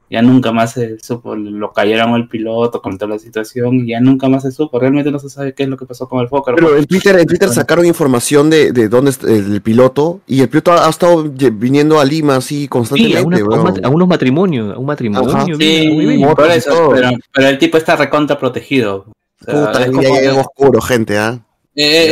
Ya 0.09 0.21
nunca 0.23 0.51
más 0.51 0.71
se 0.73 0.97
supo, 0.99 1.35
lo 1.35 1.71
cayeron 1.71 2.13
al 2.15 2.27
piloto 2.27 2.81
con 2.81 2.97
toda 2.97 3.11
la 3.13 3.19
situación 3.19 3.81
y 3.81 3.89
ya 3.89 3.99
nunca 3.99 4.27
más 4.27 4.41
se 4.43 4.51
supo. 4.51 4.79
Realmente 4.79 5.11
no 5.11 5.19
se 5.19 5.29
sabe 5.29 5.53
qué 5.53 5.63
es 5.63 5.69
lo 5.69 5.77
que 5.77 5.85
pasó 5.85 6.09
con 6.09 6.19
el 6.21 6.27
Fokker. 6.27 6.55
Pero 6.55 6.75
en 6.77 6.85
Twitter, 6.85 7.19
en 7.19 7.27
Twitter 7.27 7.49
sacaron 7.49 7.85
información 7.85 8.49
de, 8.49 8.71
de 8.71 8.89
dónde 8.89 9.11
está 9.11 9.31
el 9.31 9.61
piloto 9.61 10.21
y 10.25 10.41
el 10.41 10.49
piloto 10.49 10.71
ha, 10.71 10.87
ha 10.87 10.89
estado 10.89 11.23
viniendo 11.23 11.99
a 11.99 12.05
Lima 12.05 12.37
así 12.37 12.61
Sí, 12.61 12.67
constantemente, 12.67 13.19
a, 13.41 13.45
una- 13.45 13.55
a 13.55 13.71
un 13.71 13.85
a 13.85 13.89
unos 13.89 14.07
matrimonios, 14.07 14.75
a 14.75 14.79
un 14.79 14.85
matrimonio. 14.87 15.29
Ajá. 15.29 15.45
Sí, 15.45 15.89
muy 15.93 16.05
bien. 16.17 16.33
por 16.35 16.49
eso, 16.49 16.89
pero, 16.91 17.09
pero 17.31 17.47
el 17.47 17.57
tipo 17.59 17.77
está 17.77 17.95
recontra 17.95 18.39
protegido. 18.39 19.05
O 19.41 19.45
sea, 19.45 19.67
Puta, 19.67 19.85
es 19.85 19.91
ya 20.23 20.31
en 20.31 20.37
oscuro, 20.39 20.81
gente, 20.81 21.17
¿ah? 21.17 21.39
Eh, 21.39 21.48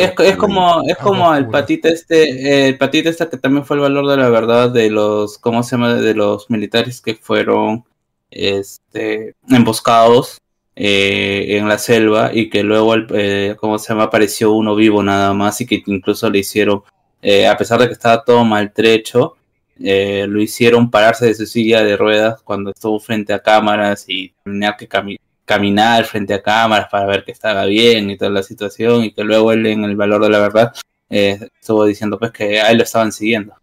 es, 0.03 0.13
es 0.17 0.35
como 0.37 0.81
es 0.87 0.97
como 0.97 1.33
el 1.35 1.47
patita 1.47 1.89
este 1.89 2.29
eh, 2.29 2.67
el 2.69 2.77
patita 2.77 3.09
este 3.09 3.27
que 3.29 3.37
también 3.37 3.65
fue 3.65 3.77
el 3.77 3.81
valor 3.81 4.07
de 4.07 4.17
la 4.17 4.29
verdad 4.29 4.69
de 4.71 4.89
los 4.89 5.37
cómo 5.37 5.63
se 5.63 5.71
llama 5.71 5.95
de 5.95 6.13
los 6.13 6.49
militares 6.49 7.01
que 7.01 7.15
fueron 7.15 7.83
este 8.31 9.33
emboscados 9.49 10.37
eh, 10.75 11.57
en 11.57 11.67
la 11.67 11.77
selva 11.79 12.31
y 12.33 12.49
que 12.49 12.63
luego 12.63 12.93
el, 12.93 13.07
eh, 13.13 13.55
cómo 13.59 13.79
se 13.79 13.89
llama 13.89 14.03
apareció 14.03 14.51
uno 14.51 14.75
vivo 14.75 15.01
nada 15.01 15.33
más 15.33 15.59
y 15.61 15.65
que 15.65 15.81
incluso 15.87 16.29
le 16.29 16.39
hicieron 16.39 16.83
eh, 17.21 17.47
a 17.47 17.57
pesar 17.57 17.79
de 17.79 17.87
que 17.87 17.93
estaba 17.93 18.23
todo 18.23 18.45
maltrecho 18.45 19.35
eh, 19.79 20.25
lo 20.27 20.41
hicieron 20.41 20.89
pararse 20.91 21.25
de 21.27 21.35
su 21.35 21.45
silla 21.45 21.83
de 21.83 21.97
ruedas 21.97 22.41
cuando 22.43 22.71
estuvo 22.71 22.99
frente 22.99 23.33
a 23.33 23.39
cámaras 23.39 24.05
y 24.07 24.33
tenía 24.43 24.75
que 24.77 24.87
cami- 24.87 25.19
caminar 25.47 26.03
frente 26.03 26.33
a 26.33 26.43
cámaras 26.43 26.89
para 26.89 27.05
ver 27.05 27.23
que 27.23 27.31
estaba 27.31 27.63
bien 27.65 28.11
y 28.11 28.17
toda 28.17 28.29
la 28.29 28.43
situación 28.43 29.05
y 29.05 29.13
que 29.13 29.23
luego 29.23 29.53
él 29.53 29.65
en 29.65 29.85
el 29.85 29.95
valor 29.95 30.21
de 30.21 30.29
la 30.29 30.39
verdad 30.39 30.73
eh, 31.09 31.39
estuvo 31.59 31.85
diciendo 31.85 32.19
pues 32.19 32.31
que 32.31 32.59
a 32.59 32.69
él 32.69 32.77
lo 32.77 32.83
estaban 32.83 33.13
siguiendo. 33.13 33.55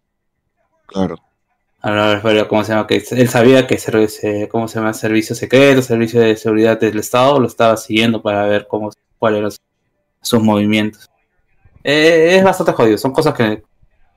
Claro. 0.87 1.15
Ahora, 1.79 2.19
pero, 2.23 2.47
¿cómo 2.47 2.63
se 2.63 2.71
llama? 2.73 2.87
Que 2.87 3.03
él 3.11 3.29
sabía 3.29 3.67
que 3.67 3.77
se- 3.77 4.49
¿cómo 4.49 4.67
se 4.67 4.79
llama? 4.79 4.93
Servicio 4.93 5.35
secreto, 5.35 5.83
servicio 5.83 6.19
de 6.19 6.35
seguridad 6.35 6.79
del 6.79 6.97
Estado 6.97 7.39
lo 7.39 7.45
estaba 7.45 7.77
siguiendo 7.77 8.19
para 8.19 8.47
ver 8.47 8.65
cómo 8.67 8.89
cuáles 9.19 9.39
eran 9.39 9.51
sus 10.21 10.41
movimientos. 10.41 11.07
Eh, 11.83 12.37
es 12.37 12.43
bastante 12.43 12.71
jodido, 12.73 12.97
son 12.97 13.13
cosas 13.13 13.35
que 13.35 13.61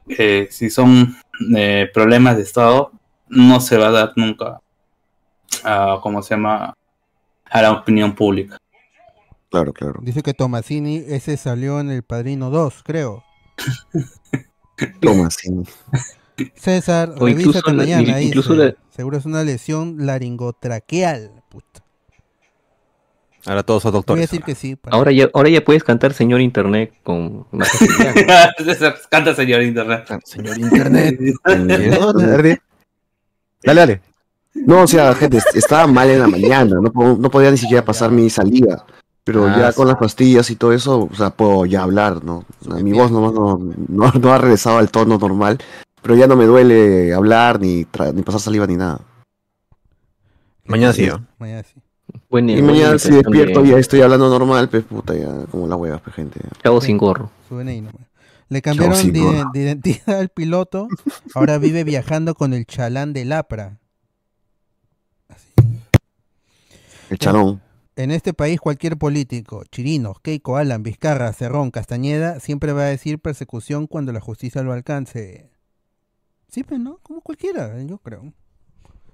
eh, 0.09 0.49
si 0.51 0.71
son 0.71 1.15
eh, 1.55 1.91
problemas 1.93 2.39
de 2.39 2.45
Estado 2.45 2.91
no 3.29 3.61
se 3.61 3.77
va 3.77 3.89
a 3.89 3.93
dar 3.93 4.13
nunca 4.17 4.59
a, 5.63 5.99
¿cómo 6.03 6.23
se 6.23 6.35
llama? 6.35 6.73
A 7.51 7.63
la 7.63 7.73
opinión 7.73 8.15
pública. 8.15 8.59
Claro, 9.51 9.73
claro. 9.73 10.01
Dice 10.03 10.23
que 10.23 10.35
Tomasini, 10.35 11.05
ese 11.09 11.37
salió 11.37 11.81
en 11.81 11.91
El 11.91 12.03
Padrino 12.03 12.51
2, 12.51 12.83
creo. 12.85 13.25
Toma, 15.01 15.31
sí. 15.31 15.51
César, 16.55 17.15
O 17.19 17.27
incluso 17.29 17.61
revísate 17.63 17.73
la- 17.73 17.83
mañana. 17.83 18.21
incluso 18.21 18.53
dice. 18.55 18.65
la- 18.67 18.75
Seguro 18.95 19.17
es 19.17 19.25
una 19.27 19.43
lesión 19.45 20.07
laringotraqueal. 20.07 21.31
Puta. 21.49 21.83
Ahora 23.47 23.63
todos 23.63 23.83
son 23.83 23.93
Voy 23.93 23.97
a 23.97 24.01
doctores. 24.01 24.23
decir 24.31 24.43
que 24.45 24.55
sí. 24.55 24.77
para- 24.77 24.97
Ahora 24.97 25.11
ya, 25.13 25.31
ahora 25.33 25.49
ya 25.49 25.65
puedes 25.65 25.83
cantar 25.83 26.13
señor 26.13 26.41
internet 26.41 26.93
con 27.03 27.47
más 27.51 27.69
facilidad. 27.73 28.53
Canta 29.11 29.35
señor 29.35 29.63
internet. 29.63 30.07
Señor 30.25 30.59
Internet. 30.59 31.19
Dale, 33.65 33.81
dale. 33.81 34.01
No, 34.67 34.83
o 34.83 34.87
sea, 34.87 35.15
gente, 35.15 35.39
est- 35.39 35.57
estaba 35.57 35.87
mal 35.87 36.09
en 36.11 36.21
la 36.21 36.29
mañana, 36.29 36.77
no, 36.81 36.91
po- 36.93 37.17
no 37.19 37.31
podía 37.31 37.51
ni 37.51 37.57
siquiera 37.57 37.85
pasar 37.85 38.11
mi 38.11 38.29
salida. 38.31 38.85
Pero 39.25 39.47
Ah, 39.47 39.57
ya 39.59 39.73
sí. 39.73 39.77
con 39.77 39.89
las 39.89 39.97
pastillas 39.99 40.51
y 40.51 40.57
todo 40.57 40.73
eso, 40.73 41.09
o 41.11 41.15
sea, 41.15 41.31
puedo 41.31 41.67
ya 41.67 41.83
hablar, 41.83 42.25
¿no? 42.25 42.45
Mi 42.83 42.93
voz 42.93 43.11
nomás 43.11 43.33
no, 43.35 43.59
no, 43.89 44.13
no 44.21 44.33
ha 44.33 44.39
regresado 44.39 44.79
al 44.79 44.91
tono 44.91 45.19
normal, 45.19 45.59
pero 46.03 46.17
ya 46.17 46.27
no 46.27 46.35
me 46.37 46.47
duele 46.47 47.13
hablar, 47.13 47.61
ni, 47.61 47.85
tra- 47.85 48.13
ni 48.15 48.23
pasar 48.23 48.41
saliva, 48.41 48.67
ni 48.67 48.77
nada. 48.77 49.01
Mañana 50.65 50.93
sí, 50.93 51.07
¿no? 51.07 51.27
Mañana 51.39 51.63
sí. 51.63 51.81
Buena- 52.31 52.53
Y 52.53 52.63
mañana 52.63 52.99
si 52.99 53.11
despierto 53.11 53.63
de 53.63 53.69
ya 53.71 53.79
estoy 53.79 54.01
hablando 54.01 54.29
normal, 54.31 54.69
pues 54.69 54.83
puta, 54.85 55.15
ya 55.15 55.45
como 55.51 55.67
la 55.67 55.77
hueva, 55.77 55.99
pues 55.99 56.17
gente. 56.17 56.41
Chavo 56.63 56.81
sin 56.81 56.97
gorro. 56.99 57.31
Suben 57.49 57.69
ahí 57.69 57.81
nomás. 57.81 58.03
Le 58.51 58.63
cambiaron 58.63 59.13
de, 59.13 59.45
de 59.53 59.61
identidad 59.63 60.21
al 60.21 60.31
piloto. 60.31 60.89
Ahora 61.35 61.59
vive 61.59 61.85
viajando 61.85 62.35
con 62.35 62.55
el 62.55 62.65
chalán 62.67 63.13
del 63.13 63.33
APRA. 63.33 63.79
El 67.11 67.19
chalón. 67.19 67.63
En 67.97 68.11
este 68.13 68.33
país 68.33 68.61
cualquier 68.61 68.97
político, 68.97 69.65
Chirinos, 69.73 70.21
Keiko, 70.21 70.57
Alan, 70.57 70.83
Vizcarra, 70.85 71.33
Cerrón, 71.33 71.71
Castañeda, 71.73 72.39
siempre 72.39 72.73
va 72.73 72.83
a 72.83 72.87
decir 72.87 73.19
persecución 73.19 73.87
cuando 73.89 74.13
la 74.13 74.21
justicia 74.21 74.63
lo 74.63 74.73
alcance. 74.73 75.51
Sí, 76.49 76.63
pues, 76.63 76.79
¿no? 76.81 76.99
Como 77.03 77.21
cualquiera, 77.23 77.77
yo 77.83 77.99
creo. 77.99 78.33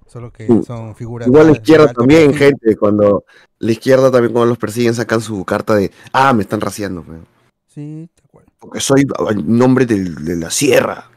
Solo 0.07 0.31
que 0.31 0.47
Mm. 0.51 0.63
son 0.63 0.95
figuras... 0.95 1.27
Igual 1.27 1.47
la 1.47 1.51
de 1.53 1.57
izquierda 1.57 1.91
también, 1.93 2.31
perfil. 2.31 2.47
gente, 2.59 2.77
cuando 2.77 3.25
la 3.57 3.71
izquierda 3.71 4.11
también 4.11 4.31
cuando 4.33 4.49
los 4.49 4.57
persiguen 4.59 4.93
sacan 4.93 5.19
su 5.19 5.43
carta 5.45 5.73
de, 5.73 5.91
ah, 6.13 6.31
me 6.33 6.43
están 6.43 6.61
raciando, 6.61 7.01
pues, 7.01 7.19
Sí, 7.73 8.07
tal 8.13 8.29
cual. 8.29 8.45
porque 8.59 8.79
soy 8.79 9.07
nombre 9.43 9.87
del- 9.87 10.23
de 10.23 10.35
la 10.35 10.51
sierra. 10.51 11.09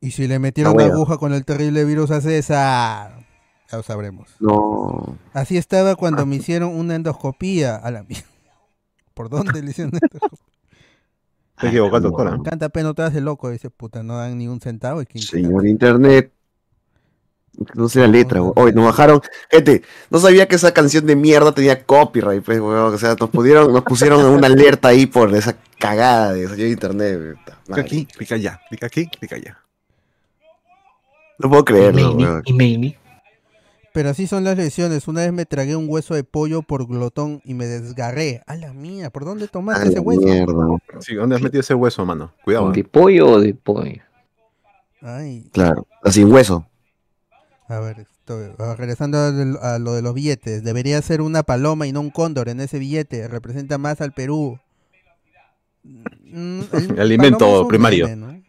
Y 0.00 0.12
si 0.12 0.26
le 0.26 0.38
metieron 0.38 0.74
La 0.78 0.86
aguja 0.86 1.18
con 1.18 1.34
el 1.34 1.44
terrible 1.44 1.84
virus 1.84 2.10
a 2.10 2.22
César, 2.22 3.26
lo 3.76 3.82
sabremos. 3.82 4.30
No. 4.40 5.16
Así 5.32 5.56
estaba 5.56 5.96
cuando 5.96 6.26
me 6.26 6.36
hicieron 6.36 6.74
una 6.74 6.94
endoscopía 6.94 7.76
a 7.76 7.90
la 7.90 8.02
mierda. 8.02 8.26
¿Por 9.14 9.28
dónde 9.28 9.62
le 9.62 9.70
hicieron 9.70 9.92
endoscopía? 9.94 10.50
Te 11.60 11.68
equivocas, 11.68 12.02
doctora. 12.02 12.38
Canta 12.42 12.70
pena 12.70 12.90
atrás 12.90 13.12
de 13.12 13.20
loco, 13.20 13.50
dice 13.50 13.68
puta, 13.68 14.02
no 14.02 14.16
dan 14.16 14.38
ni 14.38 14.48
un 14.48 14.60
centavo. 14.60 15.02
Señor 15.14 15.66
Internet. 15.66 16.32
No 17.74 17.88
sé 17.88 18.00
la 18.00 18.06
letra, 18.06 18.40
weón. 18.40 18.54
Hoy 18.56 18.72
nos 18.72 18.86
bajaron. 18.86 19.20
Gente, 19.50 19.82
no 20.08 20.18
sabía 20.18 20.48
que 20.48 20.54
esa 20.54 20.72
canción 20.72 21.04
de 21.04 21.16
mierda 21.16 21.52
tenía 21.52 21.84
copyright, 21.84 22.42
pues, 22.42 22.60
weón. 22.60 22.94
O 22.94 22.98
sea, 22.98 23.16
nos 23.18 23.28
pudieron, 23.28 23.72
nos 23.72 23.82
pusieron 23.82 24.24
una 24.24 24.46
alerta 24.46 24.88
ahí 24.88 25.06
por 25.06 25.34
esa 25.34 25.56
cagada 25.78 26.32
de 26.32 26.46
de 26.46 26.70
internet, 26.70 27.18
weón. 27.18 27.38
Clica 27.66 27.80
aquí, 27.82 28.06
clica 28.06 28.34
allá. 28.36 28.60
Clica 28.68 28.86
aquí, 28.86 29.06
clica 29.08 29.36
allá. 29.36 29.58
No 31.38 31.50
puedo 31.50 31.64
creerlo, 31.64 32.14
weón. 32.14 32.42
y. 32.46 32.96
Pero 33.92 34.10
así 34.10 34.26
son 34.28 34.44
las 34.44 34.56
lesiones. 34.56 35.08
Una 35.08 35.22
vez 35.22 35.32
me 35.32 35.46
tragué 35.46 35.74
un 35.74 35.86
hueso 35.88 36.14
de 36.14 36.22
pollo 36.22 36.62
por 36.62 36.86
glotón 36.86 37.40
y 37.44 37.54
me 37.54 37.66
desgarré. 37.66 38.42
A 38.46 38.54
la 38.56 38.72
mía, 38.72 39.10
¿por 39.10 39.24
dónde 39.24 39.46
A 39.46 39.48
tomaste 39.48 39.88
ese 39.88 39.98
hueso? 40.00 40.22
mierda. 40.22 40.66
Sí, 41.00 41.14
¿dónde 41.16 41.34
has 41.36 41.42
metido 41.42 41.60
ese 41.60 41.74
hueso, 41.74 42.06
mano? 42.06 42.32
Cuidado. 42.44 42.70
¿De 42.70 42.80
¿eh? 42.80 42.84
pollo 42.84 43.26
o 43.32 43.40
de 43.40 43.52
pollo? 43.54 44.00
Ay, 45.02 45.48
Claro, 45.52 45.86
sin 46.10 46.30
hueso. 46.30 46.66
a 47.68 47.80
ver, 47.80 48.00
estoy- 48.00 48.52
ah, 48.58 48.74
regresando 48.76 49.18
a, 49.18 49.78
lo 49.78 49.94
de 49.94 50.02
los 50.02 50.14
billetes. 50.14 50.62
Debería 50.62 51.00
ser 51.02 51.20
una 51.20 51.42
paloma 51.42 51.86
y 51.86 51.92
no 51.92 52.00
un 52.00 52.10
cóndor 52.10 52.48
en 52.48 52.60
ese 52.60 52.78
billete. 52.78 53.26
Representa 53.26 53.76
más 53.78 54.00
al 54.00 54.12
Perú. 54.12 54.58
Mm, 55.82 56.60
el 56.94 57.00
Alimento 57.00 57.66
primario. 57.66 58.06
meme, 58.08 58.16
¿no? 58.34 58.42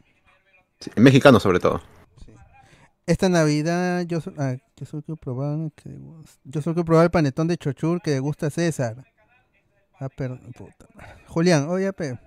Sí, 0.80 0.92
mexicano 0.98 1.40
sobre 1.40 1.60
todo. 1.60 1.82
Esta 3.08 3.30
Navidad 3.30 4.04
yo, 4.08 4.20
ah, 4.38 4.56
yo 4.78 4.86
solo 4.86 5.02
quiero 5.04 5.18
probar 5.18 5.72
que 5.76 5.90
yo 6.44 6.62
solo 6.62 6.76
quiero 6.76 6.86
probar 6.86 7.06
el 7.06 7.12
panetón 7.12 7.48
de 7.48 7.58
chochur 7.58 8.02
que 8.02 8.12
le 8.12 8.20
gusta 8.20 8.48
a 8.48 8.52
César. 8.52 9.06
Ah, 10.00 10.10
perdón, 10.10 10.52
puta 10.58 10.88
madre. 10.96 11.16
Julián, 11.28 11.68
oye, 11.70 11.92
pe. 11.94 12.20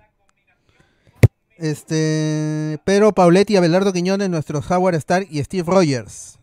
Este, 1.57 2.79
Pedro 2.83 3.13
Pauletti, 3.13 3.55
Abelardo 3.55 3.93
Quiñones, 3.93 4.29
nuestros 4.29 4.69
Howard 4.69 4.95
Stark 4.95 5.27
y 5.29 5.41
Steve 5.43 5.63
Rogers. 5.65 6.37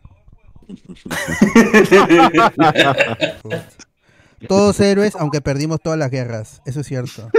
Todos 4.49 4.81
héroes, 4.81 5.15
aunque 5.17 5.41
perdimos 5.41 5.81
todas 5.81 5.99
las 5.99 6.11
guerras, 6.11 6.63
eso 6.67 6.81
es 6.81 6.87
cierto. 6.87 7.31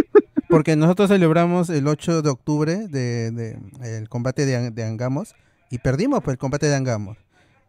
Porque 0.49 0.75
nosotros 0.75 1.09
celebramos 1.09 1.69
el 1.69 1.87
8 1.87 2.21
de 2.21 2.29
octubre 2.29 2.87
de, 2.87 3.31
de- 3.31 3.97
el 3.97 4.07
combate 4.07 4.45
de 4.45 4.83
Angamos 4.83 5.35
y 5.73 5.79
perdimos 5.79 6.21
pues, 6.23 6.33
el 6.35 6.37
combate 6.37 6.67
de 6.67 6.75
Angamos. 6.75 7.17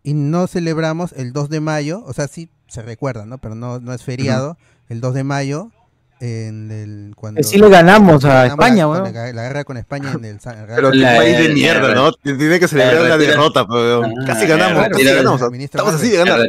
Y 0.02 0.12
no 0.12 0.46
celebramos 0.46 1.12
el 1.12 1.32
2 1.32 1.48
de 1.48 1.60
mayo, 1.60 2.02
o 2.04 2.12
sea, 2.12 2.28
sí 2.28 2.50
se 2.68 2.82
recuerda, 2.82 3.24
¿no? 3.24 3.38
Pero 3.38 3.54
no, 3.54 3.80
no 3.80 3.94
es 3.94 4.02
feriado, 4.02 4.58
el 4.90 5.00
2 5.00 5.14
de 5.14 5.24
mayo, 5.24 5.70
en 6.20 6.70
el, 6.70 7.14
cuando... 7.16 7.42
Sí 7.42 7.56
le 7.58 7.68
ganamos 7.70 8.24
a 8.26 8.28
ganamos 8.28 8.50
España, 8.52 8.82
la, 8.82 8.88
weón. 8.88 9.14
la- 9.14 9.32
la 9.32 9.42
guerra 9.44 9.64
con 9.64 9.76
España 9.78 10.12
en 10.12 10.24
el... 10.26 10.40
San- 10.40 10.66
Pero 10.74 10.92
La- 10.92 11.16
país 11.16 11.38
de 11.38 11.48
mierda, 11.54 11.94
¿no? 11.94 12.12
Tiene 12.12 12.60
que 12.60 12.68
celebrar 12.68 13.08
la- 13.08 13.16
derrota, 13.16 13.66
pero 13.66 14.04
Ah, 14.04 14.10
casi 14.26 14.46
ganamos, 14.46 14.86
casi 14.88 15.04
ganamos. 15.04 15.40
Estamos 15.58 15.94
así 15.94 16.10
de 16.10 16.18
ganar. 16.18 16.40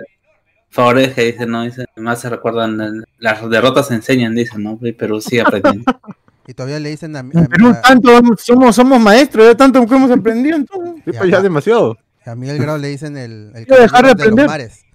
Favores 0.69 1.13
que 1.13 1.23
dicen, 1.31 1.49
no, 1.49 1.63
dicen, 1.63 1.85
más 1.95 2.19
se 2.19 2.29
recuerdan, 2.29 3.05
las 3.19 3.49
derrotas 3.49 3.87
se 3.87 3.93
enseñan, 3.93 4.35
dicen, 4.35 4.61
¿no? 4.63 4.77
Pero 4.97 5.21
sí 5.21 5.39
aprendiendo. 5.39 5.85
Y 6.47 6.53
todavía 6.53 6.79
le 6.79 6.89
dicen 6.89 7.15
a, 7.15 7.19
a- 7.19 7.23
Perú 7.47 7.69
a- 7.69 7.81
tanto 7.81 8.09
somos, 8.37 8.75
somos 8.75 8.99
maestros, 8.99 9.47
de 9.47 9.55
tanto 9.55 9.85
que 9.85 9.95
hemos 9.95 10.11
aprendido 10.11 10.55
entonces. 10.57 10.95
Sí, 11.05 11.11
pues 11.17 11.29
ya 11.31 11.41
demasiado. 11.41 11.97
a 12.25 12.35
Miguel 12.35 12.57
Grau 12.59 12.77
le 12.77 12.87
dicen 12.89 13.17
el, 13.17 13.51
el 13.55 13.65
Quiero 13.65 13.81
dejar 13.81 14.03
de 14.05 14.11
los 14.13 14.21
aprender. 14.21 14.47
mares. 14.47 14.85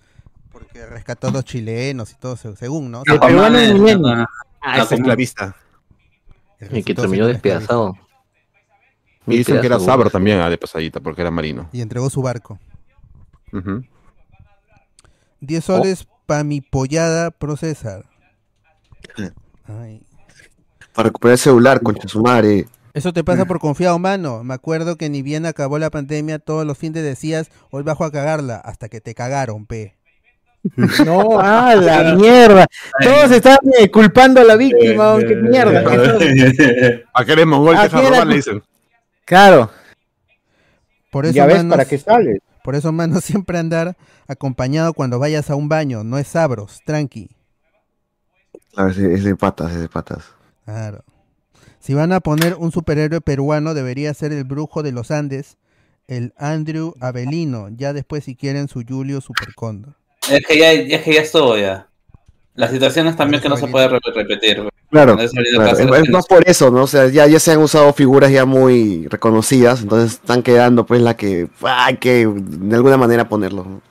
Porque 0.53 0.84
rescató 0.86 1.28
a 1.28 1.30
los 1.32 1.44
chilenos 1.44 2.12
y 2.12 2.14
todo, 2.16 2.36
se- 2.36 2.55
según, 2.57 2.90
¿no? 2.90 3.03
El 3.07 3.18
peruano 3.18 3.59
es 3.59 3.74
milenio. 3.74 4.09
ah, 4.09 4.26
Ah, 4.62 4.82
es 4.82 4.92
esclavista. 4.92 5.57
Y 6.70 6.82
que 6.82 6.94
terminó 6.94 7.26
despedazado. 7.26 7.96
Y 9.26 9.38
dicen 9.38 9.61
que 9.61 9.66
era 9.66 9.78
sabro 9.80 10.11
también, 10.11 10.40
ah, 10.40 10.51
de 10.51 10.59
pasadita, 10.59 11.01
porque 11.01 11.22
era 11.22 11.30
marino. 11.30 11.68
Y 11.72 11.80
entregó 11.80 12.11
su 12.11 12.20
barco. 12.22 12.59
Ujú. 13.53 13.84
10 15.40 15.64
soles 15.64 16.07
pa' 16.26 16.44
mi 16.44 16.61
pollada 16.61 17.30
pro 17.30 17.57
César. 17.57 18.05
Ay. 19.66 20.03
Para 21.01 21.09
recuperar 21.09 21.32
el 21.32 21.38
celular, 21.38 21.80
concha 21.80 22.07
su 22.09 22.20
madre. 22.20 22.66
Eso 22.92 23.14
te 23.14 23.24
pasa 23.24 23.46
por 23.46 23.59
confiado, 23.59 23.98
mano. 23.98 24.44
Me 24.44 24.53
acuerdo 24.53 24.96
que 24.96 25.09
ni 25.09 25.22
bien 25.22 25.46
acabó 25.46 25.78
la 25.78 25.88
pandemia, 25.88 26.38
todos 26.38 26.66
los 26.66 26.76
fines 26.76 27.03
decías, 27.03 27.51
hoy 27.70 27.82
bajo 27.82 28.05
a 28.05 28.12
cagarla, 28.12 28.57
hasta 28.57 28.90
que 28.90 29.01
te 29.01 29.14
cagaron, 29.14 29.64
pe. 29.64 29.96
No, 31.07 31.38
ah, 31.40 31.74
la 31.74 32.14
mierda. 32.16 32.66
Todos 33.03 33.30
están 33.30 33.57
eh, 33.78 33.90
culpando 33.90 34.42
a 34.42 34.44
la 34.44 34.57
víctima, 34.57 35.14
weón, 35.14 35.26
qué 35.26 35.36
mierda. 35.36 35.80
¿A 37.14 37.24
qué 37.24 37.32
eres 37.32 37.46
mongol? 37.46 37.76
¿A 37.76 37.86
era 37.86 37.98
robar, 37.98 38.26
le 38.26 38.34
dicen. 38.34 38.62
Claro, 39.24 39.70
Por 41.11 41.24
eso, 41.24 41.32
ya 41.32 41.46
ves 41.46 41.57
manos, 41.64 41.78
para 41.78 41.88
qué 41.88 41.96
sales. 41.96 42.42
por 42.62 42.74
eso, 42.74 42.92
mano, 42.92 43.20
siempre 43.22 43.57
andar 43.57 43.96
acompañado 44.28 44.92
cuando 44.92 45.18
vayas 45.18 45.48
a 45.48 45.55
un 45.55 45.70
baño. 45.70 46.05
No 46.05 46.18
es 46.18 46.26
sabros, 46.26 46.82
tranqui. 46.84 47.30
Claro, 48.74 48.92
de, 48.92 49.14
es 49.14 49.24
de 49.24 49.34
patas, 49.34 49.72
es 49.72 49.80
de 49.80 49.88
patas. 49.88 50.34
Claro. 50.64 51.04
Si 51.78 51.94
van 51.94 52.12
a 52.12 52.20
poner 52.20 52.54
un 52.54 52.72
superhéroe 52.72 53.20
peruano, 53.20 53.74
debería 53.74 54.12
ser 54.14 54.32
el 54.32 54.44
brujo 54.44 54.82
de 54.82 54.92
los 54.92 55.11
Andes, 55.11 55.56
el 56.08 56.32
Andrew 56.36 56.94
Avelino. 57.00 57.68
Ya 57.70 57.92
después, 57.92 58.24
si 58.24 58.34
quieren, 58.36 58.68
su 58.68 58.82
Julio 58.86 59.20
Supercóndor. 59.20 59.94
Es 60.30 60.44
que 60.46 60.58
ya, 60.58 60.72
es 60.72 61.02
que 61.02 61.14
ya 61.14 61.22
estuvo 61.22 61.56
ya. 61.56 61.88
Las 62.54 62.70
situaciones 62.70 63.16
también 63.16 63.42
que 63.42 63.48
no 63.48 63.56
se 63.56 63.66
puede 63.68 63.88
re- 63.88 63.98
repetir. 64.14 64.68
Claro, 64.90 65.18
Es 65.18 65.30
claro. 65.30 65.94
Es, 65.96 66.11
más 66.11 66.26
por 66.26 66.46
eso, 66.48 66.70
¿no? 66.70 66.82
O 66.82 66.86
sea, 66.86 67.06
ya, 67.08 67.26
ya 67.26 67.38
se 67.38 67.52
han 67.52 67.58
usado 67.61 67.92
figuras 67.92 68.30
ya 68.32 68.44
muy 68.44 69.06
reconocidas, 69.08 69.82
entonces 69.82 70.14
están 70.14 70.42
quedando 70.42 70.84
pues 70.84 71.00
la 71.00 71.16
que 71.16 71.48
hay 71.62 71.96
que 71.96 72.26
de 72.26 72.76
alguna 72.76 72.96
manera 72.96 73.28
ponerlo. 73.28 73.64
¿no? 73.64 73.82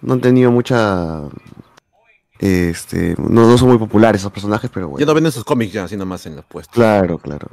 No 0.00 0.14
han 0.14 0.20
tenido 0.22 0.50
mucha... 0.50 1.20
Este, 2.40 3.14
no, 3.18 3.46
no 3.46 3.58
son 3.58 3.68
muy 3.68 3.76
populares 3.78 4.22
esos 4.22 4.32
personajes, 4.32 4.70
pero 4.72 4.86
Ya 4.86 4.90
bueno. 4.90 5.06
no 5.06 5.14
venden 5.14 5.32
sus 5.32 5.44
cómics 5.44 5.72
ya, 5.74 5.84
así 5.84 5.96
nomás 5.96 6.24
en 6.26 6.36
los 6.36 6.44
puestos. 6.46 6.74
Claro, 6.74 7.18
claro. 7.18 7.46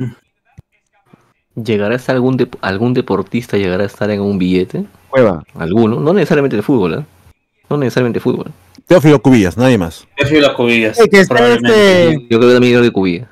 ¿Llegará 1.55 1.93
a 1.95 1.97
estar 1.97 2.15
algún, 2.15 2.49
algún 2.61 2.93
deportista 2.93 3.57
llegará 3.57 3.83
a 3.83 3.87
estar 3.87 4.09
en 4.11 4.21
un 4.21 4.37
billete? 4.37 4.85
Cueva. 5.09 5.43
Alguno, 5.55 5.99
no 5.99 6.13
necesariamente 6.13 6.55
de 6.55 6.61
fútbol, 6.61 6.93
¿eh? 6.93 7.05
No 7.69 7.77
necesariamente 7.77 8.19
de 8.19 8.23
fútbol. 8.23 8.51
Teófilo 8.85 9.21
Cubillas, 9.21 9.57
nadie 9.57 9.77
más. 9.77 10.07
Las 10.17 10.51
cubillas. 10.51 10.97
Eh, 10.99 11.09
que 11.09 11.19
este- 11.21 11.35
Yo 12.29 12.37
creo 12.39 12.49
que 12.49 12.53
también 12.53 12.73
creo 12.73 12.81
que 12.83 12.91
Cubilla. 12.91 13.29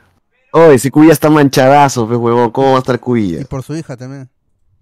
Oye, 0.52 0.80
si 0.80 0.90
Cubilla 0.90 1.14
está 1.14 1.30
manchadazo, 1.30 2.08
pues 2.08 2.18
huevón, 2.20 2.50
¿cómo 2.52 2.72
va 2.72 2.78
a 2.78 2.80
estar 2.80 3.00
Cubilla? 3.00 3.40
Y 3.42 3.46
por 3.46 3.62
su 3.64 3.76
hija 3.76 3.96
también. 3.96 4.30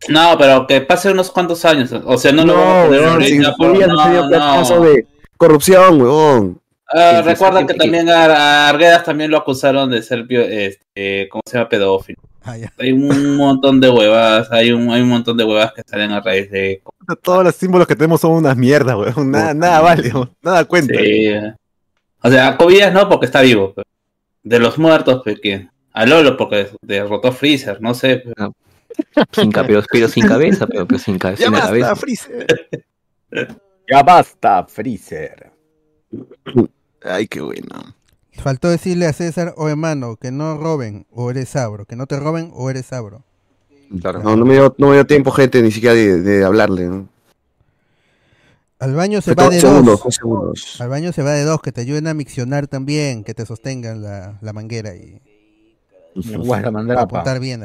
No, 0.10 0.36
pero 0.40 0.66
que 0.66 0.82
pase 0.82 1.12
unos 1.12 1.30
cuantos 1.30 1.64
años. 1.66 1.92
O 2.06 2.18
sea, 2.18 2.32
no, 2.32 2.46
lo 2.46 2.54
vamos 2.56 2.78
a 2.78 2.86
poner 2.88 3.02
huevón, 3.02 3.24
si 3.24 3.40
por- 3.58 3.78
no, 3.88 3.88
no, 3.88 4.30
no. 4.30 4.30
caso 4.32 4.82
de 4.82 5.06
corrupción, 5.38 6.02
huevón. 6.02 6.60
Ah, 6.94 7.22
recuerda 7.24 7.66
que 7.66 7.74
también 7.74 8.10
a, 8.10 8.26
a 8.26 8.70
Arguedas 8.70 9.04
también 9.04 9.32
lo 9.32 9.38
acusaron 9.38 9.89
de 9.89 10.02
ser, 10.04 10.26
este, 10.30 11.28
¿cómo 11.30 11.41
se 11.46 11.58
llama? 11.58 11.70
Pedófilo. 11.70 12.20
Ah. 12.44 12.56
Hay 12.78 12.91
un 12.91 13.36
montón 13.38 13.80
de 13.80 13.89
huevas, 13.89 14.52
hay 14.52 14.72
un, 14.72 14.91
hay 14.91 15.02
un 15.02 15.10
montón 15.10 15.38
de 15.38 15.46
huevas 15.46 15.72
que 15.74 15.82
salen 15.86 16.12
a 16.12 16.20
raíz 16.22 16.52
de... 16.52 16.82
Todos 17.22 17.44
los 17.44 17.56
símbolos 17.56 17.88
que 17.88 17.96
tenemos 17.96 18.20
son 18.22 18.32
unas 18.34 18.58
mierdas, 18.58 18.96
weón. 18.96 19.32
Nada, 19.32 19.54
nada 19.54 19.80
vale, 19.82 20.10
weón. 20.14 20.30
nada 20.41 20.66
cuenta. 20.66 20.94
Sí. 21.00 21.28
O 22.22 22.30
sea, 22.30 22.58
Cobillas 22.58 22.94
no, 22.94 23.08
porque 23.10 23.26
está 23.28 23.41
vivo. 23.41 23.74
pero 23.76 23.88
De 24.44 24.60
los 24.60 24.78
muertos, 24.78 25.22
pues, 25.24 25.39
¿quién? 25.39 25.72
A 25.94 26.06
Lolo, 26.06 26.36
porque 26.38 26.68
derrotó 26.82 27.30
a 27.30 27.32
Freezer, 27.32 27.82
no 27.82 27.94
sé. 27.94 28.18
pues. 28.24 28.36
Sin 29.32 29.52
ca- 29.52 29.66
pero, 29.66 29.82
sin 30.10 30.28
cabeza, 30.28 30.68
pero, 30.68 30.86
pero 30.86 31.00
sin, 31.00 31.18
ca- 31.18 31.34
Ya 31.36 31.50
basta, 31.50 31.68
cabeza. 31.68 31.96
Freezer. 31.96 32.48
Ya 33.89 34.04
basta, 34.04 34.66
Freezer. 34.66 35.52
Ay, 37.04 37.28
qué 37.28 37.41
bueno. 37.41 37.95
Faltó 38.34 38.70
decirle 38.70 39.06
a 39.06 39.14
César, 39.14 39.54
o 39.58 39.70
hermano, 39.70 40.16
que 40.16 40.32
no 40.32 40.58
roben, 40.58 41.06
o 41.12 41.30
eres 41.30 41.49
sabro. 41.49 41.86
Que 41.86 41.95
no 41.95 42.08
te 42.08 42.20
roben, 42.20 42.51
o 42.54 42.70
eres 42.70 42.88
sabro. 42.88 43.24
Claro. 44.01 44.24
No, 44.24 44.36
no 44.36 44.45
me 44.45 44.56
dio, 44.56 44.74
no 44.78 44.89
me 44.89 44.95
dio 44.95 45.06
tiempo, 45.06 45.32
gente, 45.32 45.62
ni 45.62 45.72
siquiera 45.72 45.93
de, 45.93 46.22
de 46.22 46.43
hablarle. 46.43 46.86
¿no? 46.86 47.08
Al 48.80 48.95
baño 48.95 49.22
se 49.22 49.36
va 49.36 49.49
de 49.49 49.62
segundos, 49.62 50.04
dos. 50.04 50.16
segundos. 50.16 50.82
Al 50.82 50.89
baño 50.89 51.14
se 51.14 51.22
va 51.22 51.32
de 51.32 51.43
dos, 51.43 51.62
que 51.62 51.72
te 51.72 51.82
ayuden 51.82 52.08
a 52.08 52.14
miccionar 52.14 52.68
también, 52.68 53.24
que 53.24 53.34
te 53.34 53.45
sostengan 53.45 54.01
la, 54.01 54.39
la 54.41 54.54
manguera 54.54 54.95
y 54.95 55.22
Guarda, 56.16 56.70
mandar 56.70 56.97
a 56.97 57.01
apuntar 57.04 57.39
bien. 57.39 57.64